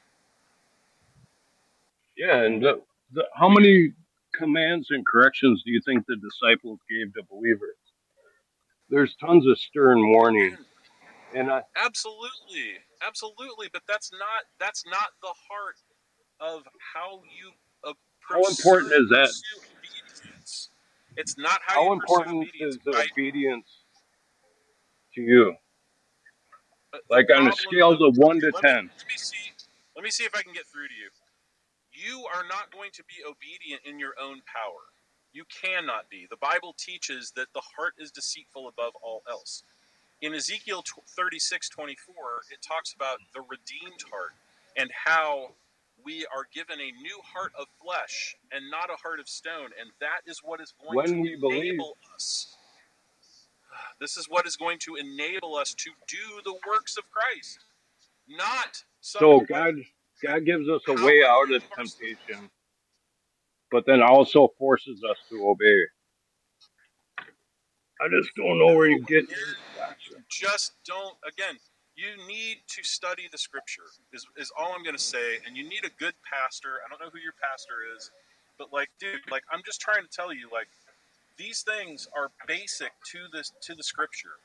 Yeah, 2.15 2.45
and 2.47 2.63
the, 2.63 2.81
the, 3.13 3.25
how 3.35 3.49
many 3.49 3.93
commands 4.33 4.88
and 4.91 5.05
corrections 5.05 5.63
do 5.65 5.72
you 5.72 5.81
think 5.85 6.05
the 6.07 6.15
disciples 6.15 6.80
gave 6.89 7.13
to 7.15 7.23
believers? 7.30 7.82
There's 8.93 9.15
tons 9.15 9.47
of 9.47 9.57
stern 9.57 10.07
warnings, 10.11 10.53
Again, 11.31 11.45
and 11.49 11.51
I 11.51 11.63
absolutely, 11.83 12.77
absolutely, 13.01 13.67
but 13.73 13.81
that's 13.88 14.11
not 14.11 14.45
that's 14.59 14.85
not 14.85 15.09
the 15.23 15.33
heart 15.49 15.77
of 16.39 16.61
how 16.93 17.23
you 17.25 17.49
uh, 17.83 17.93
how 18.30 18.38
important 18.45 18.93
is 18.93 19.09
that? 19.09 19.30
obedience. 19.73 20.69
It's 21.17 21.35
not 21.39 21.59
how 21.65 21.81
How 21.81 21.88
you 21.88 21.93
important 21.93 22.35
obedience. 22.38 22.75
is 22.75 22.95
obedience 23.17 23.67
to 25.15 25.22
you? 25.22 25.55
the 26.91 27.01
Like 27.09 27.31
on 27.35 27.47
a 27.47 27.51
scale 27.51 27.93
of 27.93 28.15
one 28.17 28.39
to 28.41 28.51
let 28.53 28.63
me 28.63 28.69
ten. 28.69 28.89
let 28.93 29.07
me 29.09 29.17
see. 29.17 29.51
Let 29.95 30.03
me 30.03 30.11
see 30.11 30.23
if 30.23 30.35
I 30.35 30.43
can 30.43 30.53
get 30.53 30.67
through 30.67 30.88
to 30.88 30.93
you. 30.93 31.09
You 31.93 32.25
are 32.35 32.43
not 32.47 32.72
going 32.72 32.91
to 32.93 33.03
be 33.05 33.25
obedient 33.25 33.81
in 33.85 33.97
your 33.97 34.13
own 34.22 34.41
power. 34.45 34.92
You 35.33 35.43
cannot 35.49 36.09
be. 36.09 36.27
The 36.29 36.37
Bible 36.37 36.75
teaches 36.77 37.33
that 37.35 37.47
the 37.53 37.61
heart 37.75 37.95
is 37.97 38.11
deceitful 38.11 38.67
above 38.67 38.93
all 39.01 39.23
else. 39.29 39.63
In 40.21 40.33
Ezekiel 40.33 40.83
36 41.15 41.69
24, 41.69 42.15
it 42.51 42.61
talks 42.61 42.93
about 42.93 43.17
the 43.33 43.41
redeemed 43.41 44.01
heart 44.11 44.31
and 44.77 44.89
how 45.05 45.49
we 46.05 46.25
are 46.27 46.47
given 46.53 46.79
a 46.79 46.91
new 47.01 47.19
heart 47.23 47.51
of 47.59 47.67
flesh 47.81 48.35
and 48.51 48.69
not 48.69 48.89
a 48.89 48.95
heart 49.01 49.19
of 49.19 49.27
stone. 49.27 49.69
And 49.79 49.91
that 49.99 50.21
is 50.25 50.39
what 50.43 50.61
is 50.61 50.73
going 50.81 50.95
When 50.95 51.07
to 51.15 51.21
we 51.21 51.35
believe, 51.35 51.73
enable 51.73 51.97
us. 52.15 52.55
This 53.99 54.17
is 54.17 54.27
what 54.29 54.45
is 54.45 54.55
going 54.55 54.79
to 54.79 54.95
enable 54.95 55.55
us 55.55 55.73
to 55.75 55.91
do 56.07 56.41
the 56.43 56.55
works 56.67 56.97
of 56.97 57.05
Christ, 57.09 57.59
not 58.27 58.83
so 59.01 59.39
God 59.41 59.75
God 60.21 60.45
gives 60.45 60.69
us 60.69 60.81
a 60.87 60.93
way 60.93 61.23
out 61.27 61.51
of 61.51 61.63
temptation, 61.71 62.49
but 63.73 63.85
then 63.87 64.03
also 64.03 64.49
forces 64.59 65.01
us 65.09 65.17
to 65.31 65.49
obey. 65.49 65.81
I 67.99 68.07
just 68.09 68.29
don't 68.37 68.59
know 68.59 68.75
where 68.77 68.87
you 68.87 68.99
get 69.01 69.23
you 69.29 69.35
this. 69.35 69.55
Just 70.29 70.73
don't. 70.85 71.15
Again, 71.27 71.57
you 71.95 72.07
need 72.27 72.59
to 72.69 72.83
study 72.83 73.23
the 73.31 73.39
scripture. 73.39 73.89
Is 74.13 74.27
is 74.37 74.51
all 74.57 74.73
I'm 74.75 74.83
going 74.83 74.95
to 74.95 75.01
say. 75.01 75.39
And 75.47 75.57
you 75.57 75.63
need 75.67 75.85
a 75.85 75.91
good 75.99 76.13
pastor. 76.21 76.85
I 76.85 76.89
don't 76.89 77.01
know 77.01 77.09
who 77.11 77.19
your 77.19 77.33
pastor 77.41 77.81
is, 77.97 78.11
but 78.59 78.71
like, 78.71 78.89
dude, 78.99 79.21
like 79.31 79.43
I'm 79.51 79.61
just 79.65 79.81
trying 79.81 80.03
to 80.03 80.09
tell 80.09 80.33
you, 80.33 80.49
like 80.53 80.69
these 81.37 81.63
things 81.63 82.07
are 82.15 82.31
basic 82.47 82.91
to 83.11 83.19
this 83.33 83.51
to 83.63 83.75
the 83.75 83.83
scripture. 83.83 84.37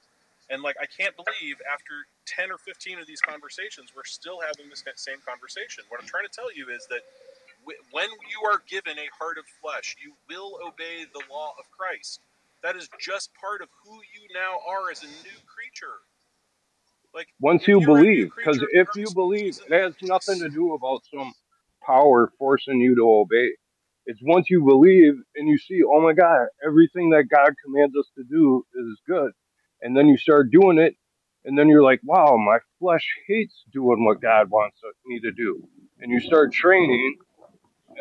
And 0.50 0.62
like, 0.62 0.76
I 0.80 0.86
can't 0.88 1.14
believe 1.16 1.60
after 1.68 2.08
10 2.26 2.50
or 2.50 2.58
15 2.58 3.00
of 3.00 3.06
these 3.06 3.20
conversations, 3.20 3.92
we're 3.94 4.08
still 4.08 4.40
having 4.40 4.70
this 4.70 4.82
same 4.96 5.20
conversation. 5.20 5.84
What 5.90 6.00
I'm 6.00 6.08
trying 6.08 6.24
to 6.24 6.32
tell 6.32 6.48
you 6.54 6.72
is 6.72 6.88
that 6.88 7.04
when 7.92 8.08
you 8.08 8.48
are 8.48 8.62
given 8.68 8.98
a 8.98 9.08
heart 9.18 9.38
of 9.38 9.44
flesh, 9.62 9.96
you 10.02 10.14
will 10.28 10.58
obey 10.66 11.04
the 11.12 11.22
law 11.30 11.52
of 11.58 11.64
Christ. 11.70 12.20
That 12.62 12.76
is 12.76 12.88
just 13.00 13.30
part 13.40 13.62
of 13.62 13.68
who 13.84 13.94
you 13.94 14.26
now 14.34 14.58
are 14.68 14.90
as 14.90 15.02
a 15.02 15.06
new 15.06 15.38
creature. 15.46 15.98
Like, 17.14 17.28
Once 17.40 17.66
you 17.66 17.80
you're 17.80 17.98
a 17.98 18.02
new 18.02 18.06
believe, 18.06 18.32
because 18.36 18.64
if 18.72 18.88
you 18.94 19.06
believe, 19.14 19.58
it 19.68 19.72
has 19.72 19.94
nothing 20.02 20.40
to 20.40 20.48
do 20.48 20.74
about 20.74 21.02
some 21.12 21.32
power 21.84 22.32
forcing 22.38 22.80
you 22.80 22.94
to 22.96 23.02
obey. 23.02 23.50
It's 24.06 24.20
once 24.22 24.48
you 24.50 24.64
believe 24.64 25.14
and 25.36 25.48
you 25.48 25.58
see, 25.58 25.82
oh 25.84 26.00
my 26.00 26.12
God, 26.12 26.46
everything 26.66 27.10
that 27.10 27.24
God 27.30 27.54
commands 27.64 27.94
us 27.96 28.06
to 28.16 28.24
do 28.24 28.64
is 28.74 29.00
good. 29.06 29.32
And 29.82 29.96
then 29.96 30.08
you 30.08 30.16
start 30.16 30.50
doing 30.50 30.78
it, 30.78 30.96
and 31.44 31.56
then 31.56 31.68
you're 31.68 31.82
like, 31.82 32.00
wow, 32.04 32.36
my 32.36 32.58
flesh 32.78 33.06
hates 33.26 33.64
doing 33.72 34.04
what 34.04 34.20
God 34.20 34.50
wants 34.50 34.78
me 35.06 35.20
to 35.20 35.30
do. 35.30 35.62
And 36.00 36.10
you 36.10 36.20
start 36.20 36.52
training 36.52 37.16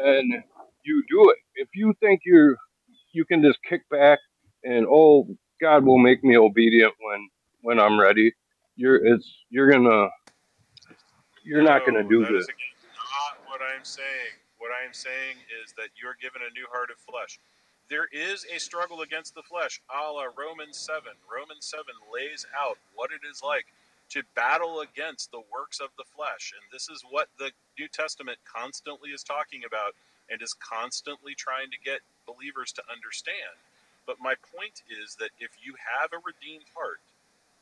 and 0.03 0.43
you 0.83 1.03
do 1.09 1.29
it. 1.29 1.37
If 1.55 1.69
you 1.73 1.93
think 1.99 2.21
you're 2.25 2.57
you 3.13 3.25
can 3.25 3.41
just 3.41 3.59
kick 3.63 3.87
back 3.89 4.19
and 4.63 4.85
oh, 4.89 5.27
God 5.59 5.85
will 5.85 5.97
make 5.97 6.23
me 6.23 6.37
obedient 6.37 6.93
when 6.99 7.29
when 7.61 7.79
I'm 7.79 7.99
ready. 7.99 8.33
You're 8.75 9.03
it's 9.03 9.27
you're 9.49 9.71
gonna 9.71 10.09
you're 11.43 11.63
not 11.63 11.85
gonna 11.85 12.03
do 12.03 12.25
this. 12.25 12.47
not 12.47 13.39
what 13.47 13.61
I'm 13.61 13.83
saying. 13.83 14.37
What 14.59 14.71
I 14.71 14.85
am 14.85 14.93
saying 14.93 15.37
is 15.63 15.73
that 15.73 15.89
you're 16.01 16.17
given 16.21 16.41
a 16.41 16.53
new 16.53 16.65
heart 16.71 16.89
of 16.89 16.97
flesh. 16.97 17.39
There 17.89 18.07
is 18.11 18.45
a 18.53 18.59
struggle 18.59 19.01
against 19.01 19.33
the 19.33 19.43
flesh, 19.43 19.79
a 19.87 20.11
la 20.11 20.25
Romans 20.35 20.77
7. 20.77 21.03
Romans 21.31 21.65
7 21.65 21.85
lays 22.11 22.45
out 22.59 22.77
what 22.93 23.11
it 23.11 23.21
is 23.29 23.41
like 23.41 23.65
to 24.09 24.23
battle 24.35 24.81
against 24.81 25.31
the 25.31 25.43
works 25.51 25.79
of 25.79 25.89
the 25.97 26.05
flesh. 26.15 26.53
And 26.55 26.63
this 26.71 26.89
is 26.89 27.03
what 27.09 27.27
the 27.37 27.51
New 27.77 27.87
Testament 27.87 28.37
constantly 28.45 29.11
is 29.11 29.23
talking 29.23 29.63
about 29.65 29.95
and 30.29 30.41
is 30.41 30.55
constantly 30.59 31.35
trying 31.35 31.71
to 31.71 31.77
get 31.83 31.99
believers 32.25 32.71
to 32.73 32.83
understand. 32.91 33.59
But 34.05 34.19
my 34.19 34.35
point 34.55 34.83
is 34.87 35.15
that 35.19 35.31
if 35.39 35.51
you 35.61 35.75
have 35.75 36.11
a 36.13 36.23
redeemed 36.23 36.71
heart, 36.75 36.99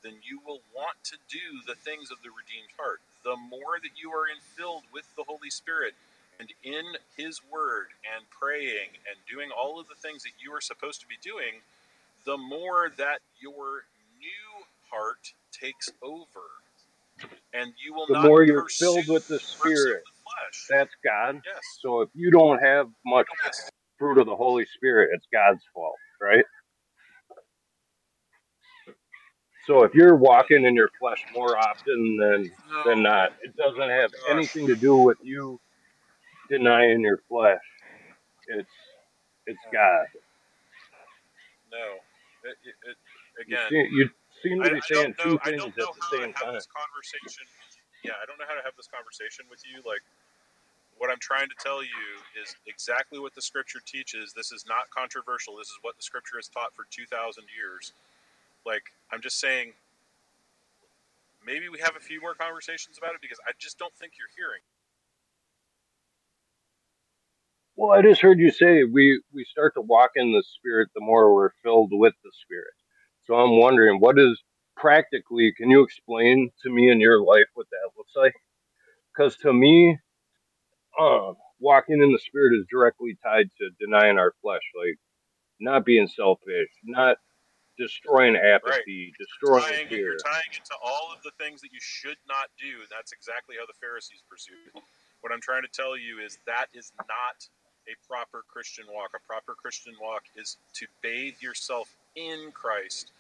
then 0.04 0.22
you 0.22 0.40
will 0.46 0.62
want 0.76 1.02
to 1.06 1.18
do 1.30 1.66
the 1.66 1.74
things 1.74 2.12
of 2.12 2.22
the 2.22 2.30
redeemed 2.30 2.70
heart. 2.78 3.02
The 3.24 3.36
more 3.36 3.82
that 3.82 3.98
you 3.98 4.12
are 4.14 4.30
infilled 4.30 4.86
with 4.94 5.10
the 5.18 5.26
Holy 5.26 5.50
Spirit 5.50 5.96
and 6.40 6.54
in 6.64 6.86
His 7.18 7.42
Word 7.42 7.88
and 8.06 8.30
praying 8.30 9.02
and 9.10 9.18
doing 9.30 9.50
all 9.50 9.80
of 9.80 9.88
the 9.88 9.98
things 9.98 10.22
that 10.24 10.38
you 10.38 10.54
are 10.54 10.62
supposed 10.62 11.02
to 11.02 11.08
be 11.08 11.18
doing, 11.24 11.66
the 12.26 12.38
more 12.38 12.92
that 12.98 13.20
your 13.40 13.86
new 14.22 14.66
heart 14.92 15.34
takes 15.62 15.92
over. 16.04 16.42
And 17.54 17.74
you 17.84 17.94
will 17.94 18.08
The 18.08 18.16
not 18.16 18.28
more 18.28 18.44
you're 18.44 18.66
filled 18.80 19.08
with 19.08 19.24
the 19.28 19.36
the 19.36 19.36
works 19.36 19.42
of 19.48 19.48
Spirit, 19.62 20.04
the 20.04 20.12
that's 20.70 20.92
God. 21.06 21.42
Yes. 21.46 21.80
So 21.82 22.02
if 22.02 22.10
you 22.14 22.32
don't 22.32 22.60
have 22.62 22.88
much 23.06 23.28
Yes. 23.46 23.72
fruit 24.00 24.20
of 24.20 24.28
the 24.28 24.36
Holy 24.36 24.66
Spirit, 24.76 25.10
it's 25.14 25.28
God's 25.34 25.64
fault, 25.74 25.96
right? 26.22 26.46
So 29.68 29.84
if 29.84 29.94
you're 29.96 30.16
walking 30.16 30.66
in 30.66 30.76
your 30.76 30.90
flesh 31.00 31.20
more 31.34 31.58
often 31.58 32.18
than 32.20 32.52
than 32.86 33.04
not, 33.04 33.32
it 33.44 33.56
doesn't 33.58 33.90
have 33.90 34.12
anything 34.32 34.68
to 34.68 34.76
do 34.76 34.98
with 34.98 35.18
you 35.24 35.60
denying 36.50 37.02
your 37.02 37.20
flesh. 37.30 37.60
It's 38.48 38.70
it's 39.48 39.60
God. 39.74 40.06
No. 41.72 41.98
It, 42.44 42.58
it, 42.66 42.76
it, 42.92 42.98
You 43.48 43.48
again, 43.48 43.72
you 43.92 44.10
seem 44.44 44.62
I, 44.62 44.70
to 44.70 44.76
be 44.76 44.82
I 44.82 44.88
saying 44.90 45.16
don't 45.16 45.18
know. 45.20 45.24
two 45.32 45.40
I 45.44 45.52
things 45.52 45.64
at 45.64 45.76
the 45.76 46.02
how 46.02 46.10
to 46.12 46.18
same 46.18 46.34
have 46.34 46.46
time. 46.46 46.54
this 46.56 46.68
conversation. 46.72 47.46
Yeah, 48.04 48.18
I 48.22 48.26
don't 48.26 48.38
know 48.40 48.48
how 48.48 48.56
to 48.56 48.64
have 48.66 48.76
this 48.78 48.88
conversation 48.88 49.46
with 49.50 49.62
you. 49.66 49.82
Like, 49.88 50.04
what 50.98 51.12
I'm 51.12 51.20
trying 51.20 51.50
to 51.50 51.58
tell 51.60 51.84
you 51.84 52.04
is 52.40 52.56
exactly 52.68 53.20
what 53.20 53.36
the 53.36 53.42
scripture 53.42 53.82
teaches. 53.86 54.34
This 54.34 54.52
is 54.52 54.66
not 54.68 54.90
controversial. 54.92 55.58
This 55.58 55.70
is 55.70 55.80
what 55.82 55.98
the 55.98 56.04
scripture 56.04 56.38
has 56.38 56.48
taught 56.48 56.74
for 56.76 56.86
2,000 56.92 57.44
years. 57.56 57.94
Like, 58.66 58.94
I'm 59.12 59.22
just 59.22 59.40
saying, 59.40 59.74
maybe 61.46 61.70
we 61.70 61.80
have 61.80 61.96
a 61.98 62.04
few 62.04 62.22
more 62.22 62.34
conversations 62.36 62.98
about 62.98 63.16
it 63.16 63.22
because 63.22 63.40
I 63.48 63.52
just 63.60 63.78
don't 63.80 63.94
think 63.96 64.14
you're 64.20 64.34
hearing. 64.38 64.62
Well, 67.76 67.92
I 67.92 68.02
just 68.02 68.22
heard 68.22 68.40
you 68.40 68.52
say 68.52 68.84
we 68.86 69.22
we 69.34 69.46
start 69.46 69.74
to 69.76 69.82
walk 69.82 70.12
in 70.16 70.32
the 70.34 70.44
Spirit 70.58 70.90
the 70.96 71.02
more 71.02 71.34
we're 71.34 71.52
filled 71.64 71.92
with 71.92 72.14
the 72.24 72.32
Spirit. 72.44 72.74
So 73.26 73.36
I'm 73.36 73.60
wondering, 73.60 74.00
what 74.00 74.20
is 74.20 74.42
practically? 74.76 75.54
Can 75.58 75.70
you 75.70 75.84
explain 75.84 76.52
to 76.64 76.70
me 76.70 76.92
in 76.92 77.00
your 77.00 77.22
life 77.22 77.48
what 77.54 77.68
that 77.72 77.90
looks 77.98 78.14
like? 78.16 78.34
Because 79.14 79.36
to 79.38 79.54
me, 79.54 79.98
um, 81.00 81.36
walking 81.60 82.02
in 82.02 82.12
the 82.12 82.20
Spirit 82.20 82.58
is 82.60 82.66
directly 82.70 83.18
tied 83.24 83.50
to 83.60 83.70
denying 83.80 84.18
our 84.20 84.34
flesh, 84.42 84.62
like 84.76 84.98
not 85.60 85.86
being 85.86 86.08
selfish, 86.08 86.70
not 86.84 87.18
destroying 87.78 88.36
Right. 88.36 88.46
apathy, 88.46 89.14
You're 89.18 89.28
destroying 89.28 89.64
tying 89.64 89.88
it. 89.88 90.00
You're 90.00 90.18
tying 90.18 90.52
it 90.54 90.66
to 90.66 90.76
all 90.82 91.12
of 91.12 91.22
the 91.24 91.32
things 91.32 91.62
that 91.62 91.72
you 91.72 91.80
should 91.82 92.18
not 92.28 92.50
do. 92.58 92.80
And 92.82 92.90
that's 92.90 93.12
exactly 93.12 93.56
how 93.60 93.66
the 93.66 93.74
Pharisees 93.74 94.24
pursued 94.30 94.68
it. 94.74 94.84
What 95.22 95.32
I'm 95.32 95.42
trying 95.42 95.64
to 95.64 95.70
tell 95.70 95.98
you 95.98 96.20
is 96.20 96.40
that 96.46 96.68
is 96.74 96.94
not 97.00 97.48
a 97.88 97.96
proper 98.08 98.44
Christian 98.48 98.86
walk. 98.92 99.12
A 99.16 99.20
proper 99.28 99.56
Christian 99.56 99.94
walk 100.00 100.24
is 100.36 100.58
to 100.76 100.88
bathe 101.02 101.42
yourself 101.42 101.90
in 102.16 102.52
Christ 102.54 103.12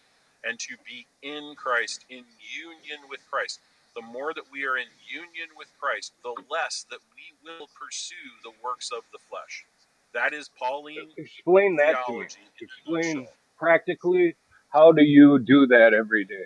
and 0.43 0.59
to 0.59 0.75
be 0.87 1.07
in 1.23 1.55
Christ, 1.55 2.05
in 2.09 2.23
union 2.55 2.99
with 3.09 3.21
Christ. 3.31 3.59
The 3.95 4.01
more 4.01 4.33
that 4.33 4.43
we 4.51 4.65
are 4.65 4.77
in 4.77 4.87
union 5.07 5.49
with 5.57 5.69
Christ, 5.79 6.13
the 6.23 6.35
less 6.49 6.85
that 6.91 6.99
we 7.15 7.33
will 7.43 7.69
pursue 7.79 8.15
the 8.43 8.51
works 8.63 8.91
of 8.91 9.03
the 9.11 9.19
flesh. 9.29 9.65
That 10.13 10.33
is 10.33 10.49
Pauline 10.59 11.09
Explain 11.17 11.77
that 11.77 11.97
to 12.07 12.13
me. 12.13 12.27
theology 12.27 12.39
in 12.41 12.47
a 12.47 12.63
Explain 12.63 13.27
practically 13.57 14.35
how 14.69 14.91
do 14.91 15.03
you 15.03 15.39
do 15.39 15.67
that 15.67 15.93
every 15.93 16.25
day? 16.25 16.45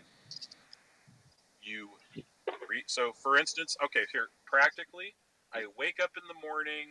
you 1.62 1.90
read 2.70 2.84
so 2.88 3.12
for 3.14 3.38
instance 3.38 3.76
okay 3.84 4.06
here 4.14 4.30
practically 4.46 5.14
i 5.54 5.66
wake 5.78 5.98
up 6.02 6.12
in 6.18 6.24
the 6.28 6.48
morning 6.48 6.88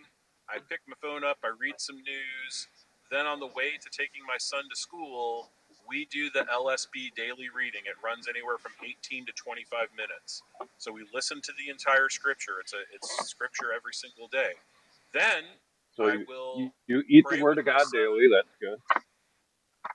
i 0.48 0.58
pick 0.68 0.80
my 0.86 0.94
phone 1.02 1.24
up 1.24 1.38
i 1.44 1.50
read 1.60 1.74
some 1.78 1.96
news 1.96 2.68
then 3.10 3.26
on 3.26 3.40
the 3.40 3.46
way 3.46 3.76
to 3.80 3.90
taking 3.90 4.22
my 4.26 4.38
son 4.38 4.64
to 4.70 4.76
school 4.76 5.50
we 5.88 6.06
do 6.12 6.30
the 6.30 6.46
lsb 6.52 7.14
daily 7.16 7.48
reading 7.54 7.82
it 7.86 7.96
runs 8.04 8.28
anywhere 8.28 8.58
from 8.58 8.72
18 8.84 9.26
to 9.26 9.32
25 9.32 9.88
minutes 9.96 10.42
so 10.78 10.92
we 10.92 11.06
listen 11.14 11.40
to 11.42 11.52
the 11.58 11.70
entire 11.70 12.08
scripture 12.08 12.60
it's 12.60 12.74
a 12.74 12.82
it's 12.94 13.08
scripture 13.28 13.72
every 13.76 13.94
single 13.94 14.28
day 14.28 14.52
then 15.14 15.44
So 15.96 16.04
i 16.06 16.14
you, 16.14 16.26
will 16.28 16.72
you, 16.86 17.02
eat 17.08 17.26
the 17.30 17.42
Word 17.42 17.58
of 17.58 17.66
God 17.66 17.84
daily. 17.92 18.28
That's 18.32 18.54
good. 18.60 18.78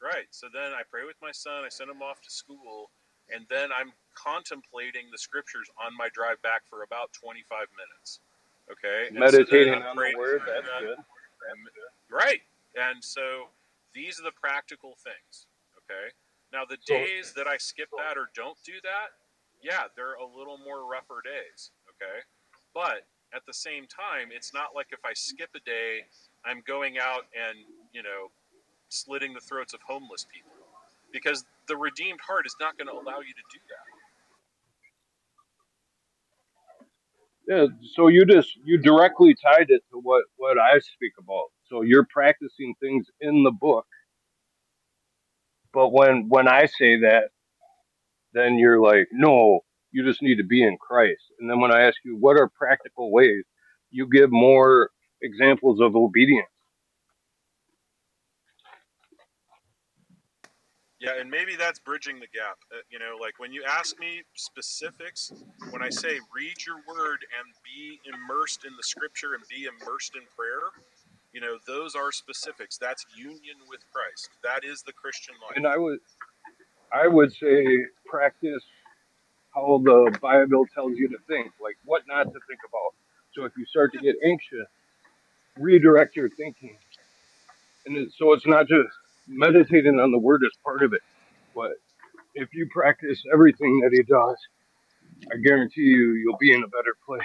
Right. 0.04 0.28
So 0.32 0.48
then 0.54 0.74
I 0.74 0.82
pray 0.90 1.06
with 1.06 1.18
my 1.22 1.32
son, 1.32 1.64
I 1.66 1.70
send 1.70 1.90
him 1.90 2.02
off 2.02 2.22
to 2.22 2.32
school, 2.32 2.92
and 3.34 3.46
then 3.50 3.70
I'm 3.74 3.94
contemplating 4.16 5.10
the 5.12 5.18
scriptures 5.18 5.70
on 5.84 5.96
my 5.98 6.10
drive 6.14 6.42
back 6.42 6.64
for 6.70 6.84
about 6.84 7.14
25 7.14 7.68
minutes. 7.78 8.20
Okay? 8.72 9.10
And 9.10 9.18
so 9.18 9.22
Meditating 9.40 9.74
on 9.84 9.96
the 9.96 10.14
Word. 10.18 10.42
That's 10.48 10.68
good. 10.82 10.98
and- 10.98 11.70
Right. 12.12 12.42
And 12.76 13.04
so 13.04 13.50
these 13.94 14.20
are 14.20 14.24
the 14.24 14.36
practical 14.40 14.96
things. 15.04 15.48
Okay? 15.84 16.14
Now, 16.52 16.66
the 16.70 16.78
days 16.86 17.34
that 17.36 17.48
I 17.48 17.58
skip 17.58 17.90
that 17.98 18.18
or 18.18 18.30
don't 18.36 18.58
do 18.66 18.74
that, 18.84 19.18
yeah, 19.62 19.90
they're 19.96 20.16
a 20.16 20.26
little 20.26 20.58
more 20.58 20.86
rougher 20.90 21.22
days. 21.24 21.72
Okay? 21.90 22.22
But 22.74 23.08
at 23.34 23.46
the 23.48 23.54
same 23.54 23.86
time, 23.88 24.30
it's 24.34 24.54
not 24.54 24.76
like 24.76 24.88
if 24.92 25.00
I 25.06 25.14
skip 25.14 25.50
a 25.56 25.60
day, 25.60 26.06
I'm 26.46 26.62
going 26.68 26.98
out 27.00 27.26
and, 27.34 27.58
you 27.92 28.04
know, 28.04 28.30
slitting 28.90 29.34
the 29.34 29.42
throats 29.42 29.74
of 29.74 29.82
homeless 29.82 30.26
people 30.32 30.52
because 31.12 31.46
the 31.68 31.78
redeemed 31.78 32.20
heart 32.22 32.46
is 32.46 32.56
not 32.60 32.78
going 32.78 32.88
to 32.88 32.94
allow 32.94 33.20
you 33.20 33.34
to 33.34 33.46
do 33.52 33.60
that. 33.70 33.86
Yeah, 37.46 37.68
so 37.96 38.08
you 38.08 38.26
just 38.26 38.58
you 38.64 38.78
directly 38.78 39.36
tied 39.36 39.70
it 39.70 39.84
to 39.92 40.00
what 40.02 40.24
what 40.38 40.58
I 40.58 40.80
speak 40.80 41.14
about. 41.20 41.52
So 41.74 41.82
you're 41.82 42.06
practicing 42.06 42.76
things 42.80 43.08
in 43.20 43.42
the 43.42 43.52
book, 43.52 43.88
but 45.74 45.90
when 45.92 46.30
when 46.30 46.48
I 46.48 46.68
say 46.68 47.00
that, 47.00 47.30
then 48.34 48.60
you're 48.60 48.80
like, 48.80 49.08
no, 49.12 49.62
you 49.92 50.06
just 50.06 50.22
need 50.22 50.36
to 50.36 50.44
be 50.44 50.62
in 50.64 50.78
Christ. 50.78 51.24
And 51.40 51.50
then 51.50 51.60
when 51.60 51.72
I 51.72 51.82
ask 51.82 51.98
you 52.06 52.16
what 52.16 52.38
are 52.38 52.48
practical 52.48 53.12
ways, 53.12 53.44
you 53.90 54.08
give 54.08 54.32
more 54.32 54.92
examples 55.24 55.82
of 55.82 55.96
obedience. 55.96 56.48
Yeah, 61.00 61.20
and 61.20 61.30
maybe 61.30 61.56
that's 61.58 61.80
bridging 61.80 62.20
the 62.20 62.28
gap. 62.28 62.58
Uh, 62.72 62.82
you 62.92 63.00
know, 63.00 63.18
like 63.20 63.40
when 63.40 63.52
you 63.52 63.64
ask 63.68 64.00
me 64.00 64.22
specifics, 64.36 65.34
when 65.72 65.82
I 65.82 65.90
say 65.90 66.20
read 66.36 66.56
your 66.68 66.78
word 66.88 67.26
and 67.40 67.56
be 67.66 68.00
immersed 68.06 68.64
in 68.64 68.74
the 68.78 68.84
scripture 68.84 69.34
and 69.34 69.44
be 69.50 69.66
immersed 69.66 70.16
in 70.16 70.22
prayer, 70.38 70.70
you 71.34 71.42
know, 71.42 71.58
those 71.68 71.96
are 71.96 72.12
specifics. 72.12 72.78
That's 72.78 73.06
union 73.16 73.58
with 73.68 73.82
Christ. 73.92 74.30
That 74.44 74.64
is 74.64 74.84
the 74.84 74.94
Christian 74.94 75.36
life. 75.42 75.58
And. 75.58 75.68
I 75.68 75.78
would 75.78 76.00
I 76.94 77.08
would 77.08 77.34
say 77.34 77.86
practice 78.06 78.64
how 79.54 79.82
the 79.84 80.18
Bible 80.22 80.66
tells 80.74 80.94
you 80.98 81.10
to 81.10 81.18
think, 81.28 81.52
like 81.62 81.76
what 81.86 82.04
not 82.08 82.24
to 82.24 82.40
think 82.48 82.60
about. 82.68 82.94
So 83.34 83.46
if 83.46 83.54
you 83.58 83.66
start 83.66 83.94
to 83.94 84.00
get 84.00 84.16
anxious, 84.24 84.68
redirect 85.58 86.16
your 86.16 86.30
thinking. 86.30 86.78
And 87.86 87.98
it, 87.98 88.10
so 88.18 88.34
it's 88.34 88.46
not 88.46 88.68
just 88.68 88.90
meditating 89.28 90.00
on 90.00 90.12
the 90.12 90.20
word 90.20 90.42
is 90.44 90.52
part 90.64 90.84
of 90.84 90.94
it, 90.94 91.02
but 91.56 91.72
if 92.36 92.50
you 92.54 92.68
practice 92.72 93.24
everything 93.34 93.80
that 93.82 93.92
he 93.92 94.04
does, 94.04 94.38
I 95.32 95.38
guarantee 95.38 95.82
you 95.82 96.14
you'll 96.14 96.38
be 96.38 96.54
in 96.54 96.64
a 96.64 96.68
better 96.68 96.96
place. 97.06 97.22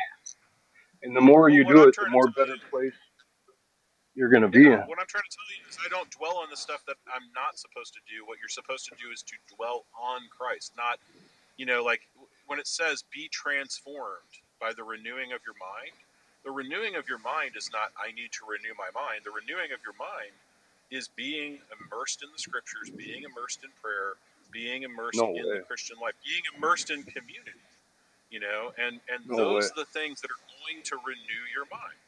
And 1.03 1.15
the 1.15 1.21
more 1.21 1.49
you 1.49 1.65
what 1.65 1.75
do 1.77 1.83
it, 1.89 1.97
the 1.97 2.11
more 2.11 2.29
better 2.29 2.57
place 2.71 2.95
you're 4.19 4.31
going 4.35 4.43
to 4.43 4.51
be 4.51 4.67
yeah, 4.67 4.83
in. 4.83 4.91
what 4.91 4.99
I'm 4.99 5.07
trying 5.07 5.25
to 5.31 5.37
tell 5.39 5.51
you 5.55 5.63
is 5.71 5.79
I 5.79 5.89
don't 5.89 6.11
dwell 6.11 6.39
on 6.43 6.51
the 6.51 6.59
stuff 6.59 6.83
that 6.91 6.99
I'm 7.07 7.31
not 7.39 7.59
supposed 7.59 7.95
to 7.95 8.03
do. 8.11 8.27
What 8.27 8.39
you're 8.43 8.51
supposed 8.51 8.87
to 8.91 8.97
do 8.99 9.15
is 9.15 9.23
to 9.23 9.37
dwell 9.55 9.87
on 9.95 10.23
Christ, 10.35 10.75
not, 10.77 10.99
you 11.57 11.67
know, 11.67 11.85
like 11.85 12.03
when 12.49 12.59
it 12.59 12.67
says 12.67 13.05
be 13.15 13.29
transformed 13.31 14.43
by 14.61 14.75
the 14.75 14.85
renewing 14.85 15.33
of 15.33 15.41
your 15.47 15.57
mind. 15.63 15.95
The 16.45 16.51
renewing 16.51 16.97
of 16.97 17.09
your 17.09 17.21
mind 17.21 17.53
is 17.57 17.71
not 17.73 17.93
I 17.95 18.13
need 18.13 18.33
to 18.41 18.47
renew 18.49 18.75
my 18.75 18.91
mind. 18.95 19.23
The 19.25 19.31
renewing 19.31 19.71
of 19.71 19.81
your 19.87 19.95
mind 20.01 20.35
is 20.91 21.09
being 21.09 21.61
immersed 21.71 22.23
in 22.25 22.31
the 22.33 22.39
scriptures, 22.41 22.91
being 22.91 23.23
immersed 23.25 23.63
in 23.65 23.71
prayer, 23.83 24.15
being 24.53 24.83
immersed 24.83 25.19
No 25.21 25.31
in 25.31 25.47
way. 25.47 25.59
the 25.61 25.65
Christian 25.69 25.99
life, 26.03 26.15
being 26.27 26.43
immersed 26.57 26.91
in 26.91 27.05
community. 27.05 27.63
You 28.31 28.41
know, 28.41 28.73
and 28.79 29.01
and 29.13 29.27
No 29.29 29.37
those 29.37 29.65
way. 29.65 29.71
are 29.71 29.85
the 29.85 29.91
things 29.93 30.21
that 30.23 30.31
are 30.31 30.43
going 30.67 30.83
to 30.85 30.97
renew 31.07 31.45
your 31.55 31.67
mind. 31.71 32.01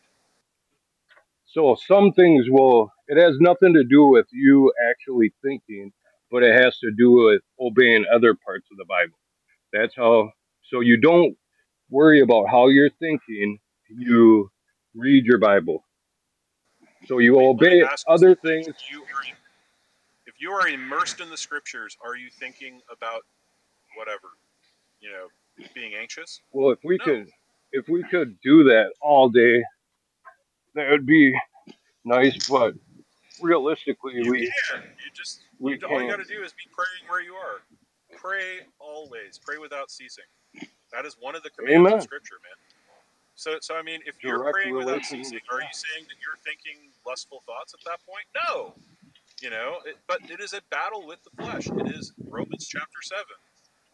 So 1.53 1.77
some 1.87 2.13
things 2.13 2.47
will. 2.49 2.93
It 3.09 3.21
has 3.21 3.37
nothing 3.41 3.75
to 3.75 3.83
do 3.83 4.07
with 4.07 4.27
you 4.33 4.73
actually 4.89 5.33
thinking, 5.43 5.93
but 6.31 6.45
it 6.45 6.55
has 6.55 6.79
to 6.79 6.93
do 6.97 7.11
with 7.13 7.43
obeying 7.61 8.05
other 8.15 8.35
parts 8.35 8.69
of 8.71 8.79
the 8.79 8.85
Bible. 8.85 9.19
That's 9.73 9.95
how. 9.97 10.31
So 10.71 10.81
you 10.81 10.97
don't 10.97 11.37
worry 11.91 12.21
about 12.21 12.49
how 12.49 12.69
you're 12.69 12.91
thinking. 13.01 13.59
You 13.89 14.51
read 14.95 15.25
your 15.25 15.39
Bible. 15.39 15.85
So 17.07 17.19
you 17.19 17.39
me 17.39 17.47
obey 17.47 17.85
other 18.07 18.37
things. 18.37 18.69
If 18.69 18.77
you 18.93 19.03
are 19.03 19.25
if 20.27 20.35
you 20.41 20.53
are 20.53 20.69
immersed 20.69 21.21
in 21.21 21.29
the 21.29 21.37
scriptures, 21.37 21.97
are 22.05 22.15
you 22.15 22.29
thinking 22.39 22.81
about 22.93 23.23
whatever, 23.97 24.29
you 25.01 25.11
know, 25.11 25.27
being 25.75 25.95
anxious? 25.95 26.41
Well, 26.53 26.71
if 26.71 26.79
we 26.85 26.99
No. 26.99 27.05
could, 27.05 27.31
if 27.73 27.89
we 27.89 28.05
could 28.05 28.39
do 28.41 28.63
that 28.65 28.93
all 29.01 29.29
day, 29.29 29.65
that 30.75 30.91
would 30.91 31.07
be 31.07 31.35
nice. 32.05 32.49
But 32.49 32.75
realistically, 33.41 34.15
You 34.17 34.31
we 34.31 34.53
can. 34.71 34.83
You 34.83 35.11
just 35.15 35.41
we 35.59 35.73
you, 35.73 35.87
all 35.89 36.03
you 36.03 36.11
got 36.11 36.19
to 36.19 36.25
do 36.25 36.43
is 36.43 36.53
be 36.53 36.69
praying 36.73 37.09
where 37.09 37.23
you 37.23 37.35
are. 37.35 37.61
Pray 38.17 38.61
always. 38.79 39.39
Pray 39.39 39.59
without 39.59 39.91
ceasing. 39.91 40.25
That 40.93 41.07
is 41.07 41.17
one 41.21 41.37
of 41.37 41.43
the 41.43 41.51
commands 41.51 41.87
Amen. 41.87 41.93
of 41.95 42.03
Scripture, 42.03 42.37
man. 42.43 42.57
So, 43.37 43.57
so 43.61 43.75
I 43.75 43.83
mean, 43.83 44.01
if 44.05 44.23
you're 44.23 44.53
praying 44.53 44.75
without 44.75 45.05
ceasing, 45.05 45.41
are 45.51 45.61
you 45.61 45.73
saying 45.73 46.05
that 46.09 46.19
you're 46.21 46.37
thinking 46.45 46.91
lustful 47.07 47.43
thoughts 47.47 47.75
at 47.75 47.81
that 47.87 48.05
point? 48.05 48.27
No. 48.47 48.75
You 49.41 49.49
know, 49.49 49.79
it, 49.87 49.97
but 50.07 50.21
it 50.29 50.41
is 50.41 50.53
a 50.53 50.61
battle 50.71 51.07
with 51.07 51.21
the 51.25 51.31
flesh. 51.43 51.67
It 51.69 51.97
is 51.97 52.13
Romans 52.29 52.67
chapter 52.69 53.01
seven. 53.01 53.41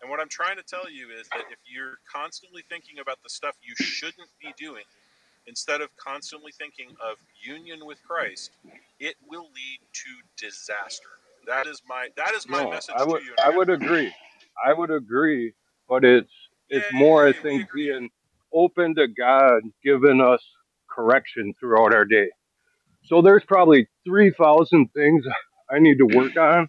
And 0.02 0.10
what 0.10 0.20
I'm 0.20 0.28
trying 0.28 0.56
to 0.56 0.62
tell 0.64 0.90
you 0.90 1.08
is 1.14 1.28
that 1.30 1.46
if 1.50 1.58
you're 1.64 1.98
constantly 2.10 2.64
thinking 2.68 2.98
about 2.98 3.22
the 3.22 3.30
stuff 3.30 3.54
you 3.62 3.74
shouldn't 3.76 4.28
be 4.42 4.52
doing, 4.58 4.82
instead 5.46 5.80
of 5.80 5.90
constantly 5.96 6.52
thinking 6.52 6.90
of 7.02 7.18
union 7.44 7.86
with 7.86 8.02
Christ, 8.04 8.52
it 9.00 9.16
will 9.28 9.44
lead 9.54 9.80
to 9.92 10.46
disaster. 10.46 11.08
That 11.46 11.66
is 11.66 11.82
my 11.88 12.08
that 12.16 12.34
is 12.34 12.48
my 12.48 12.62
No, 12.62 12.70
message 12.70 12.96
I 12.96 13.04
to 13.04 13.08
would 13.10 13.22
you. 13.22 13.34
I 13.44 13.50
would 13.50 13.70
agree. 13.70 14.12
I 14.66 14.72
would 14.74 14.90
agree, 14.90 15.54
but 15.88 16.04
it's 16.04 16.32
it's 16.70 16.86
more 16.92 17.26
I 17.28 17.32
think 17.42 17.64
being 17.74 18.10
open 18.54 18.94
to 18.96 19.08
God 19.08 19.62
giving 19.84 20.20
us 20.20 20.44
correction 20.90 21.54
throughout 21.60 21.94
our 21.94 22.04
day. 22.04 22.28
So 23.04 23.22
there's 23.22 23.44
probably 23.44 23.88
three 24.06 24.32
thousand 24.32 24.88
things 24.94 25.24
I 25.70 25.80
need 25.80 25.98
to 25.98 26.06
work 26.06 26.36
on 26.38 26.68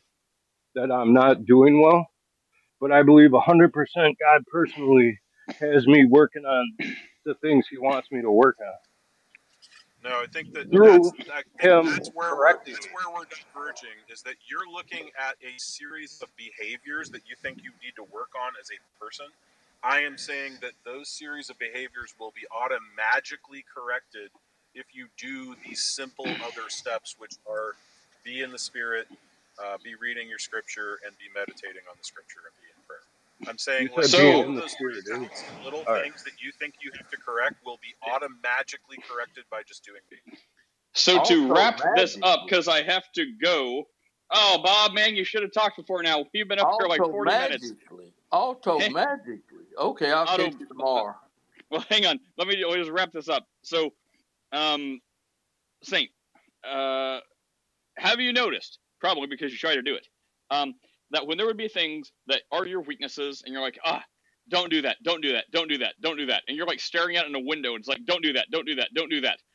that 0.75 0.91
I'm 0.91 1.14
not 1.14 1.45
doing 1.45 1.81
well, 1.81 2.07
but 2.81 2.91
I 2.91 3.03
believe 3.03 3.31
hundred 3.35 3.73
percent 3.73 4.17
God 4.19 4.43
personally 4.51 5.19
has 5.61 5.88
me 5.88 6.06
working 6.09 6.45
on 6.45 6.73
the 7.27 7.35
things 7.35 7.67
He 7.69 7.77
wants 7.80 8.11
me 8.11 8.22
to 8.23 8.31
work 8.31 8.57
on 8.61 8.73
No, 10.03 10.22
I 10.22 10.27
think 10.27 10.53
that 10.53 10.72
through 10.72 11.11
that's 11.11 11.14
Him 11.59 11.85
that's 11.85 12.09
where 12.14 12.35
we're 12.35 12.53
that's 12.65 12.88
where 12.88 13.09
we're 13.14 13.25
diverging 13.30 13.97
is 14.11 14.22
that 14.23 14.35
you're 14.49 14.69
looking 14.72 15.09
at 15.19 15.35
a 15.41 15.57
series 15.59 16.22
of 16.23 16.30
behaviors 16.38 17.09
that 17.11 17.23
you 17.30 17.35
think 17.41 17.59
you 17.64 17.72
need 17.83 17.95
to 17.97 18.03
work 18.14 18.30
on 18.38 18.53
as 18.61 18.69
a 18.72 18.80
person. 19.03 19.27
I 19.83 20.01
am 20.01 20.17
saying 20.17 20.59
that 20.61 20.73
those 20.85 21.09
series 21.09 21.49
of 21.49 21.59
behaviors 21.59 22.15
will 22.19 22.33
be 22.35 22.45
automatically 22.53 23.65
corrected 23.73 24.31
if 24.75 24.88
you 24.93 25.07
do 25.17 25.56
these 25.65 25.83
simple 25.83 26.27
other 26.45 26.69
steps, 26.69 27.15
which 27.19 27.33
are 27.49 27.75
be 28.25 28.41
in 28.43 28.51
the 28.51 28.59
spirit, 28.59 29.07
uh, 29.64 29.77
be 29.83 29.95
reading 29.95 30.30
your 30.30 30.39
scripture, 30.39 30.99
and 31.07 31.17
be 31.17 31.25
meditating 31.33 31.83
on 31.89 31.97
the 31.97 32.06
scripture 32.06 32.41
and 32.45 32.56
be. 32.61 32.66
I'm 33.45 33.57
saying 33.57 33.88
You 33.88 33.90
like 33.95 34.06
said 34.06 34.22
being 34.22 34.33
all 34.33 34.41
in 34.41 34.49
of 34.49 34.56
the 34.56 34.61
those 34.61 34.74
spirit, 34.74 35.03
three 35.06 35.17
things, 35.19 35.43
you? 35.51 35.57
little 35.64 35.85
All 35.88 35.93
right. 35.93 36.03
things 36.03 36.24
that 36.24 36.33
you 36.41 36.51
think 36.59 36.75
you 36.82 36.91
have 36.98 37.07
to 37.09 37.17
correct, 37.25 37.57
will 37.66 37.80
be 37.82 37.93
automatically 38.03 38.99
corrected 39.07 39.45
by 39.51 39.64
just 39.67 39.83
doing 39.85 40.01
it. 40.11 40.19
So 40.93 41.19
to 41.19 41.48
Also 41.48 41.53
wrap 41.53 41.80
this 41.95 42.17
up, 42.24 42.41
because 42.48 42.67
I 42.67 42.83
have 42.83 43.03
to 43.16 43.25
go. 43.41 43.85
Oh, 44.32 44.61
Bob, 44.64 44.93
man, 44.93 45.16
you 45.16 45.24
should 45.25 45.43
have 45.43 45.51
talked 45.53 45.77
before 45.77 46.03
now. 46.03 46.25
You've 46.33 46.48
been 46.49 46.59
up 46.59 46.69
here 46.80 46.88
like 46.88 46.99
40 47.09 47.35
minutes. 47.38 47.74
magically. 47.74 48.14
Auto 48.32 48.80
Hey. 48.80 48.90
Okay, 49.80 50.11
I'll 50.11 50.27
auto. 50.27 50.45
catch 50.45 50.59
you 50.59 50.67
tomorrow. 50.67 51.16
Well, 51.72 51.85
hang 51.90 52.06
on. 52.06 52.19
Let 52.38 52.48
me 52.48 52.64
let 52.66 52.75
me 52.77 52.80
just 52.83 52.91
wrap 52.91 53.11
this 53.14 53.30
up. 53.30 53.48
So, 53.64 53.91
um, 54.53 54.99
Saint, 55.83 56.09
uh, 56.69 57.19
have 57.98 58.19
you 58.19 58.33
noticed? 58.33 58.80
Probably 59.01 59.27
because 59.27 59.51
you 59.51 59.57
try 59.57 59.75
to 59.75 59.82
do 59.82 59.95
it. 59.95 60.07
Um, 60.51 60.75
that 61.11 61.27
when 61.27 61.38
there 61.38 61.48
would 61.48 61.58
be 61.58 61.68
things 61.69 62.11
that 62.27 62.44
are 62.52 62.66
your 62.68 62.82
weaknesses, 62.82 63.44
and 63.45 63.53
you're 63.53 63.61
like, 63.64 63.80
ah, 63.86 64.03
don't 64.50 64.69
do 64.72 64.82
that, 64.84 64.98
don't 65.03 65.22
do 65.22 65.34
that, 65.34 65.45
don't 65.52 65.69
do 65.69 65.77
that, 65.80 65.95
don't 66.02 66.18
do 66.18 66.27
that, 66.27 66.44
and 66.48 66.58
you're 66.58 66.68
like 66.68 66.80
staring 66.80 67.18
out 67.18 67.27
in 67.27 67.36
a 67.36 67.40
window, 67.40 67.72
and 67.72 67.80
it's 67.80 67.88
like, 67.90 68.06
don't 68.06 68.24
do 68.24 68.34
that, 68.34 68.48
don't 68.52 68.66
do 68.68 68.76
that, 68.76 68.90
don't 68.95 69.10
do 69.10 69.22
that. 69.22 69.40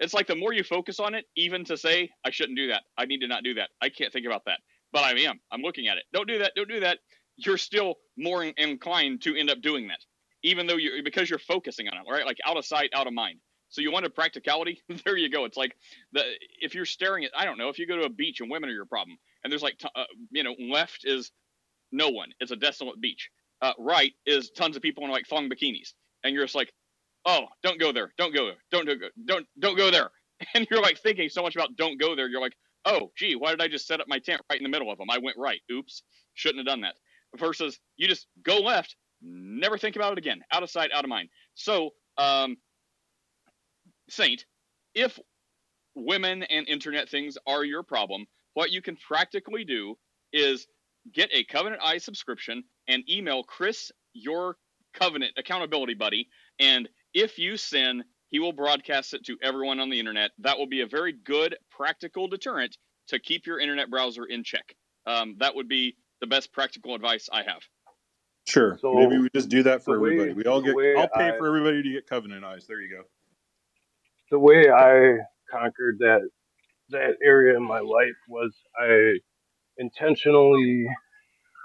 It's 0.00 0.14
like 0.14 0.26
the 0.28 0.36
more 0.36 0.52
you 0.52 0.64
focus 0.64 1.00
on 1.00 1.14
it, 1.14 1.26
even 1.36 1.64
to 1.66 1.76
say, 1.76 2.10
I 2.24 2.30
shouldn't 2.30 2.58
do 2.58 2.68
that, 2.68 2.82
I 2.98 3.06
need 3.06 3.20
to 3.20 3.28
not 3.28 3.44
do 3.44 3.54
that, 3.54 3.70
I 3.82 3.88
can't 3.88 4.12
think 4.12 4.26
about 4.26 4.44
that, 4.46 4.60
but 4.92 5.04
I 5.04 5.12
am. 5.20 5.40
I'm 5.52 5.62
looking 5.62 5.88
at 5.88 5.98
it. 5.98 6.04
Don't 6.12 6.28
do 6.28 6.38
that, 6.38 6.52
don't 6.56 6.68
do 6.68 6.80
that. 6.80 6.98
You're 7.36 7.58
still 7.58 7.96
more 8.16 8.44
inclined 8.44 9.22
to 9.22 9.36
end 9.36 9.50
up 9.50 9.62
doing 9.62 9.88
that, 9.88 10.00
even 10.42 10.66
though 10.66 10.76
you 10.76 11.02
because 11.04 11.30
you're 11.30 11.38
focusing 11.40 11.88
on 11.88 11.98
it, 11.98 12.10
right? 12.10 12.26
Like 12.26 12.38
out 12.46 12.56
of 12.56 12.66
sight, 12.66 12.90
out 12.94 13.06
of 13.08 13.12
mind. 13.14 13.38
So 13.70 13.80
you 13.82 13.92
wanted 13.92 14.14
practicality? 14.14 14.82
there 15.04 15.16
you 15.16 15.30
go. 15.30 15.44
It's 15.44 15.56
like 15.56 15.76
the 16.12 16.22
if 16.60 16.74
you're 16.74 16.86
staring 16.86 17.24
at 17.24 17.32
I 17.36 17.44
don't 17.44 17.58
know 17.58 17.68
if 17.68 17.78
you 17.78 17.86
go 17.86 17.96
to 17.96 18.04
a 18.04 18.10
beach 18.10 18.40
and 18.40 18.50
women 18.50 18.70
are 18.70 18.74
your 18.74 18.86
problem, 18.86 19.18
and 19.44 19.52
there's 19.52 19.62
like 19.62 19.78
t- 19.78 19.88
uh, 19.94 20.04
you 20.30 20.42
know 20.44 20.54
left 20.58 21.02
is 21.04 21.30
no 21.92 22.08
one. 22.10 22.30
It's 22.40 22.50
a 22.50 22.56
desolate 22.56 23.00
beach. 23.00 23.30
Uh, 23.62 23.72
right 23.78 24.12
is 24.26 24.50
tons 24.50 24.76
of 24.76 24.82
people 24.82 25.04
in 25.04 25.10
like 25.10 25.26
thong 25.26 25.48
bikinis, 25.50 25.92
and 26.24 26.34
you're 26.34 26.44
just 26.44 26.54
like, 26.54 26.72
oh, 27.26 27.46
don't 27.62 27.80
go 27.80 27.92
there, 27.92 28.12
don't 28.18 28.34
go 28.34 28.46
there, 28.46 28.56
don't 28.70 28.86
do 28.86 28.98
don't 29.26 29.46
don't 29.58 29.76
go 29.76 29.90
there, 29.90 30.10
and 30.54 30.66
you're 30.70 30.82
like 30.82 30.98
thinking 30.98 31.28
so 31.28 31.42
much 31.42 31.56
about 31.56 31.76
don't 31.76 32.00
go 32.00 32.14
there. 32.16 32.28
You're 32.28 32.40
like, 32.40 32.56
oh, 32.84 33.10
gee, 33.16 33.36
why 33.36 33.50
did 33.50 33.62
I 33.62 33.68
just 33.68 33.86
set 33.86 34.00
up 34.00 34.08
my 34.08 34.18
tent 34.18 34.42
right 34.50 34.58
in 34.58 34.64
the 34.64 34.70
middle 34.70 34.90
of 34.90 34.98
them? 34.98 35.10
I 35.10 35.18
went 35.18 35.36
right. 35.38 35.60
Oops, 35.72 36.02
shouldn't 36.34 36.58
have 36.58 36.66
done 36.66 36.82
that. 36.82 36.94
Versus 37.38 37.78
you 37.96 38.08
just 38.08 38.26
go 38.44 38.58
left, 38.58 38.96
never 39.22 39.78
think 39.78 39.96
about 39.96 40.12
it 40.12 40.18
again, 40.18 40.42
out 40.52 40.62
of 40.62 40.70
sight, 40.70 40.90
out 40.94 41.04
of 41.04 41.10
mind. 41.10 41.28
So, 41.54 41.90
um, 42.18 42.56
Saint, 44.08 44.44
if 44.94 45.18
women 45.94 46.42
and 46.44 46.68
internet 46.68 47.08
things 47.08 47.38
are 47.46 47.64
your 47.64 47.82
problem, 47.82 48.26
what 48.54 48.70
you 48.70 48.82
can 48.82 48.96
practically 48.96 49.64
do 49.64 49.96
is 50.32 50.66
get 51.12 51.30
a 51.32 51.44
Covenant 51.44 51.82
Eye 51.84 51.98
subscription 51.98 52.64
and 52.88 53.08
email 53.08 53.42
Chris 53.42 53.90
your 54.12 54.56
covenant 54.92 55.32
accountability 55.36 55.94
buddy. 55.94 56.28
And 56.58 56.88
if 57.14 57.38
you 57.38 57.56
sin, 57.56 58.04
he 58.30 58.38
will 58.38 58.52
broadcast 58.52 59.14
it 59.14 59.24
to 59.26 59.36
everyone 59.42 59.80
on 59.80 59.90
the 59.90 59.98
internet. 59.98 60.30
That 60.38 60.58
will 60.58 60.66
be 60.66 60.82
a 60.82 60.86
very 60.86 61.12
good 61.12 61.56
practical 61.70 62.28
deterrent 62.28 62.76
to 63.08 63.18
keep 63.18 63.46
your 63.46 63.58
internet 63.58 63.90
browser 63.90 64.24
in 64.24 64.44
check. 64.44 64.74
Um, 65.06 65.36
that 65.38 65.54
would 65.54 65.68
be 65.68 65.96
the 66.20 66.26
best 66.26 66.52
practical 66.52 66.94
advice 66.94 67.28
I 67.32 67.42
have. 67.42 67.62
Sure. 68.46 68.78
So 68.80 68.94
Maybe 68.94 69.18
we 69.18 69.28
just 69.34 69.48
do 69.48 69.62
that 69.64 69.84
for 69.84 69.94
the 69.94 70.00
way 70.00 70.10
everybody. 70.12 70.32
We 70.32 70.44
all 70.44 70.60
get. 70.60 70.74
I'll 70.98 71.08
pay 71.08 71.30
I 71.30 71.38
for 71.38 71.46
everybody 71.46 71.82
to 71.82 71.90
get 71.90 72.06
Covenant 72.06 72.44
eyes. 72.44 72.66
There 72.66 72.80
you 72.80 72.90
go. 72.90 73.02
the 74.30 74.38
way 74.38 74.70
I 74.70 75.18
conquered 75.50 75.98
that 76.00 76.22
that 76.90 77.16
area 77.22 77.56
in 77.56 77.62
my 77.62 77.80
life 77.80 78.16
was 78.28 78.54
I 78.80 79.18
intentionally 79.78 80.86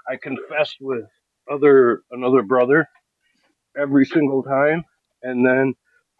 I 0.08 0.16
confessed 0.16 0.76
with 0.80 1.04
other 1.50 2.02
another 2.10 2.42
brother 2.42 2.88
every 3.76 4.06
single 4.06 4.42
time. 4.42 4.84
And 5.22 5.46
then 5.46 5.74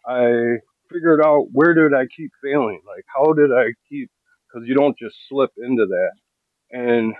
I 0.07 0.57
figured 0.91 1.21
out 1.25 1.47
where 1.51 1.73
did 1.73 1.93
I 1.93 2.07
keep 2.15 2.31
failing? 2.43 2.81
Like 2.87 3.05
how 3.15 3.33
did 3.33 3.51
I 3.51 3.73
keep 3.89 4.09
because 4.47 4.67
you 4.67 4.75
don't 4.75 4.97
just 4.97 5.15
slip 5.29 5.51
into 5.57 5.85
that. 5.85 6.11
And 6.71 7.13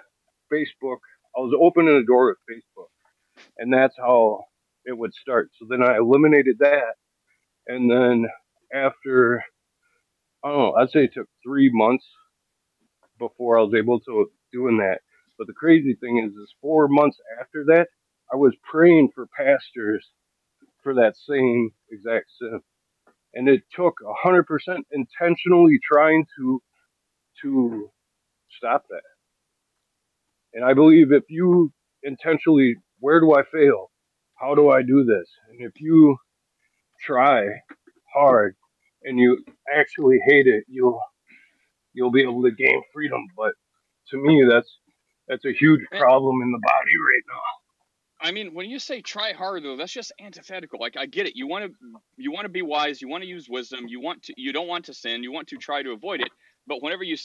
Facebook 0.52 1.00
I 1.38 1.42
was 1.42 1.56
opening 1.60 1.98
the 2.00 2.06
door 2.06 2.28
with 2.28 2.38
Facebook 2.50 2.88
and 3.58 3.74
that's 3.74 3.96
how 3.98 4.46
it 4.86 4.98
would 4.98 5.14
start. 5.14 5.50
So 5.60 5.68
then 5.70 5.84
I 5.84 5.98
eliminated 5.98 6.58
that. 6.60 6.96
And 7.68 7.90
then 7.92 8.28
after 8.74 9.44
Know, 10.44 10.74
I'd 10.74 10.90
say 10.92 11.06
it 11.06 11.14
took 11.14 11.28
three 11.44 11.70
months 11.74 12.06
before 13.20 13.60
I 13.60 13.64
was 13.64 13.74
able 13.76 14.00
to 14.02 14.32
doing 14.52 14.78
that. 14.78 15.00
But 15.38 15.48
the 15.48 15.54
crazy 15.54 15.96
thing 16.00 16.24
is, 16.26 16.34
is 16.36 16.54
four 16.62 16.88
months 16.88 17.18
after 17.42 17.64
that, 17.68 17.88
I 18.32 18.36
was 18.36 18.56
praying 18.70 19.12
for 19.14 19.28
pastors 19.38 20.08
for 20.84 20.94
that 20.96 21.16
same 21.18 21.72
exact 21.92 22.28
sin, 22.40 22.62
and 23.34 23.50
it 23.50 23.64
took 23.76 23.96
a 24.06 24.14
hundred 24.14 24.46
percent 24.46 24.86
intentionally 24.92 25.80
trying 25.84 26.26
to 26.38 26.62
to 27.42 27.92
stop 28.58 28.86
that. 28.90 29.02
And 30.54 30.66
I 30.66 30.74
believe 30.74 31.12
if 31.12 31.24
you 31.30 31.72
intentionally, 32.04 32.76
where 33.00 33.20
do 33.20 33.34
I 33.34 33.44
fail? 33.52 33.92
How 34.36 34.56
do 34.56 34.70
I 34.70 34.82
do 34.82 35.04
this? 35.06 35.30
And 35.50 35.62
if 35.62 35.74
you 35.80 36.18
try 37.06 37.46
hard 38.14 38.56
and 39.04 39.20
you 39.20 39.44
actually 39.74 40.20
hate 40.28 40.48
it, 40.48 40.64
you'll 40.68 41.00
you'll 41.94 42.12
be 42.12 42.22
able 42.22 42.44
to 42.44 42.52
gain 42.52 42.82
freedom. 42.94 43.22
But 43.36 43.54
to 44.12 44.18
me, 44.18 44.46
that's 44.50 44.70
that's 45.28 45.46
a 45.46 45.54
huge 45.54 45.82
eh. 45.92 46.00
problem 46.00 46.42
in 46.42 46.52
the 46.52 46.60
body 46.60 46.98
right 46.98 47.24
now. 47.28 47.42
I 48.20 48.32
mean, 48.32 48.54
when 48.54 48.70
you 48.70 48.80
say 48.80 49.02
try 49.02 49.34
hard 49.34 49.64
though, 49.64 49.78
that's 49.78 49.92
just 49.92 50.12
antithetical. 50.20 50.80
Like 50.80 50.98
I 50.98 51.06
get 51.06 51.28
it. 51.28 51.36
You 51.36 51.48
want 51.48 51.66
to 51.66 51.72
you 52.18 52.32
want 52.32 52.46
to 52.46 52.50
be 52.50 52.62
wise, 52.62 53.02
you 53.02 53.08
want 53.08 53.24
to 53.24 53.30
use 53.30 53.48
wisdom, 53.50 53.88
you 53.88 54.02
want 54.02 54.24
to 54.24 54.34
you 54.38 54.54
don't 54.54 54.68
want 54.68 54.86
to 54.86 54.94
sin, 54.94 55.24
you 55.24 55.32
want 55.32 55.48
to 55.50 55.58
try 55.58 55.84
to 55.84 55.92
avoid 55.92 56.22
it. 56.22 56.30
But 56.68 56.84
whenever 56.84 57.04
you, 57.04 57.16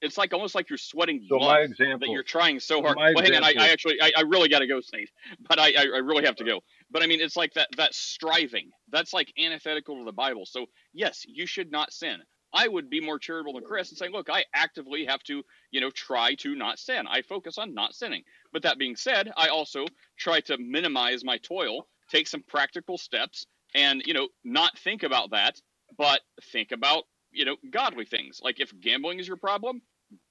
it's 0.00 0.16
like 0.16 0.32
almost 0.32 0.54
like 0.54 0.70
you're 0.70 0.78
sweating 0.78 1.24
So 1.28 1.38
blood 1.38 1.70
my 1.78 1.96
that 1.98 2.08
you're 2.08 2.22
trying 2.22 2.60
so 2.60 2.82
hard. 2.82 2.96
Well, 2.96 3.22
hang 3.22 3.34
on, 3.36 3.44
I, 3.44 3.54
I 3.58 3.68
actually 3.68 4.00
I, 4.00 4.12
I 4.16 4.22
really 4.22 4.48
got 4.48 4.60
to 4.60 4.66
go, 4.66 4.80
Saint. 4.80 5.10
But 5.48 5.58
I, 5.58 5.68
I 5.72 5.82
I 5.94 5.98
really 5.98 6.24
have 6.24 6.36
to 6.36 6.44
go. 6.44 6.60
But 6.90 7.02
I 7.02 7.06
mean, 7.06 7.20
it's 7.20 7.36
like 7.36 7.54
that 7.54 7.68
that 7.76 7.94
striving. 7.94 8.70
That's 8.90 9.12
like 9.12 9.32
antithetical 9.38 9.98
to 9.98 10.04
the 10.04 10.12
Bible. 10.12 10.46
So 10.46 10.66
yes, 10.92 11.24
you 11.28 11.46
should 11.46 11.70
not 11.70 11.92
sin. 11.92 12.18
I 12.52 12.66
would 12.66 12.90
be 12.90 13.00
more 13.00 13.18
charitable 13.18 13.52
than 13.52 13.64
Chris 13.64 13.90
and 13.90 13.98
say, 13.98 14.08
look, 14.08 14.28
I 14.28 14.44
actively 14.52 15.04
have 15.04 15.22
to, 15.24 15.42
you 15.70 15.80
know, 15.80 15.90
try 15.90 16.34
to 16.36 16.56
not 16.56 16.80
sin. 16.80 17.06
I 17.08 17.22
focus 17.22 17.58
on 17.58 17.74
not 17.74 17.94
sinning. 17.94 18.24
But 18.52 18.62
that 18.62 18.78
being 18.78 18.96
said, 18.96 19.30
I 19.36 19.48
also 19.48 19.84
try 20.18 20.40
to 20.40 20.58
minimize 20.58 21.24
my 21.24 21.38
toil, 21.38 21.86
take 22.10 22.26
some 22.26 22.42
practical 22.48 22.98
steps, 22.98 23.46
and 23.74 24.02
you 24.04 24.14
know, 24.14 24.28
not 24.42 24.76
think 24.78 25.04
about 25.04 25.30
that, 25.30 25.60
but 25.96 26.20
think 26.50 26.72
about, 26.72 27.04
you 27.32 27.44
know, 27.44 27.56
godly 27.70 28.04
things. 28.04 28.40
Like 28.42 28.60
if 28.60 28.72
gambling 28.80 29.18
is 29.18 29.28
your 29.28 29.36
problem, 29.36 29.82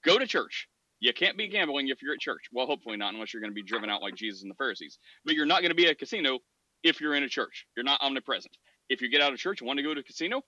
go 0.03 0.17
to 0.17 0.27
church. 0.27 0.67
You 0.99 1.13
can't 1.13 1.37
be 1.37 1.47
gambling 1.47 1.87
if 1.87 2.01
you're 2.01 2.13
at 2.13 2.19
church. 2.19 2.43
Well, 2.51 2.65
hopefully 2.65 2.97
not, 2.97 3.13
unless 3.13 3.33
you're 3.33 3.41
going 3.41 3.51
to 3.51 3.55
be 3.55 3.63
driven 3.63 3.89
out 3.89 4.01
like 4.01 4.15
Jesus 4.15 4.41
and 4.41 4.51
the 4.51 4.55
Pharisees. 4.55 4.97
But 5.23 5.35
you're 5.35 5.45
not 5.45 5.61
going 5.61 5.71
to 5.71 5.75
be 5.75 5.85
at 5.85 5.91
a 5.93 5.95
casino 5.95 6.39
if 6.83 6.99
you're 6.99 7.15
in 7.15 7.23
a 7.23 7.29
church. 7.29 7.65
You're 7.75 7.85
not 7.85 8.01
omnipresent. 8.01 8.55
If 8.89 9.01
you 9.01 9.09
get 9.09 9.21
out 9.21 9.31
of 9.31 9.39
church 9.39 9.61
and 9.61 9.67
want 9.67 9.77
to 9.77 9.83
go 9.83 9.93
to 9.93 10.01
a 10.01 10.03
casino, 10.03 10.41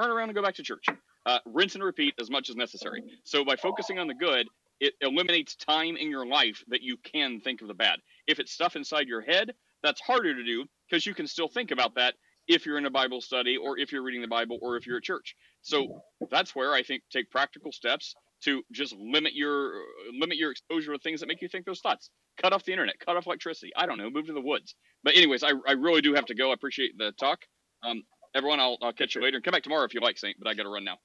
turn 0.00 0.10
around 0.10 0.28
and 0.28 0.34
go 0.34 0.42
back 0.42 0.56
to 0.56 0.62
church. 0.62 0.84
Uh, 1.24 1.38
rinse 1.46 1.74
and 1.76 1.84
repeat 1.84 2.14
as 2.20 2.30
much 2.30 2.50
as 2.50 2.56
necessary. 2.56 3.02
So 3.24 3.44
by 3.44 3.54
focusing 3.54 3.98
on 4.00 4.08
the 4.08 4.14
good, 4.14 4.48
it 4.80 4.94
eliminates 5.00 5.54
time 5.54 5.96
in 5.96 6.10
your 6.10 6.26
life 6.26 6.64
that 6.68 6.82
you 6.82 6.96
can 7.04 7.40
think 7.40 7.62
of 7.62 7.68
the 7.68 7.74
bad. 7.74 8.00
If 8.26 8.40
it's 8.40 8.50
stuff 8.50 8.74
inside 8.74 9.06
your 9.06 9.20
head, 9.20 9.52
that's 9.84 10.00
harder 10.00 10.34
to 10.34 10.44
do 10.44 10.64
because 10.88 11.06
you 11.06 11.14
can 11.14 11.28
still 11.28 11.48
think 11.48 11.70
about 11.70 11.94
that 11.94 12.14
if 12.54 12.66
you're 12.66 12.78
in 12.78 12.86
a 12.86 12.90
Bible 12.90 13.20
study 13.20 13.56
or 13.56 13.78
if 13.78 13.92
you're 13.92 14.02
reading 14.02 14.22
the 14.22 14.28
Bible 14.28 14.58
or 14.62 14.76
if 14.76 14.86
you're 14.86 14.98
at 14.98 15.02
church. 15.02 15.36
So 15.62 16.02
that's 16.30 16.54
where 16.54 16.72
I 16.72 16.82
think 16.82 17.02
take 17.10 17.30
practical 17.30 17.72
steps 17.72 18.14
to 18.44 18.62
just 18.72 18.94
limit 18.96 19.34
your 19.34 19.72
limit 20.18 20.36
your 20.36 20.50
exposure 20.50 20.92
to 20.92 20.98
things 20.98 21.20
that 21.20 21.26
make 21.26 21.42
you 21.42 21.48
think 21.48 21.64
those 21.64 21.80
thoughts. 21.80 22.10
Cut 22.40 22.52
off 22.52 22.64
the 22.64 22.72
internet, 22.72 22.98
cut 23.04 23.16
off 23.16 23.26
electricity. 23.26 23.72
I 23.76 23.86
don't 23.86 23.98
know, 23.98 24.10
move 24.10 24.26
to 24.26 24.32
the 24.32 24.40
woods. 24.40 24.74
But 25.04 25.16
anyways, 25.16 25.42
I, 25.42 25.52
I 25.66 25.72
really 25.72 26.00
do 26.00 26.14
have 26.14 26.26
to 26.26 26.34
go. 26.34 26.50
I 26.50 26.54
appreciate 26.54 26.96
the 26.98 27.12
talk. 27.20 27.40
Um, 27.82 28.02
everyone, 28.34 28.60
I'll, 28.60 28.78
I'll 28.82 28.92
catch 28.92 29.14
you 29.14 29.22
later 29.22 29.36
and 29.36 29.44
come 29.44 29.52
back 29.52 29.62
tomorrow 29.62 29.84
if 29.84 29.94
you 29.94 30.00
like, 30.00 30.18
Saint. 30.18 30.36
But 30.38 30.48
I 30.48 30.54
got 30.54 30.64
to 30.64 30.70
run 30.70 30.84
now. 30.84 30.96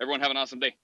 Everyone, 0.00 0.20
have 0.20 0.30
an 0.30 0.36
awesome 0.36 0.60
day. 0.60 0.74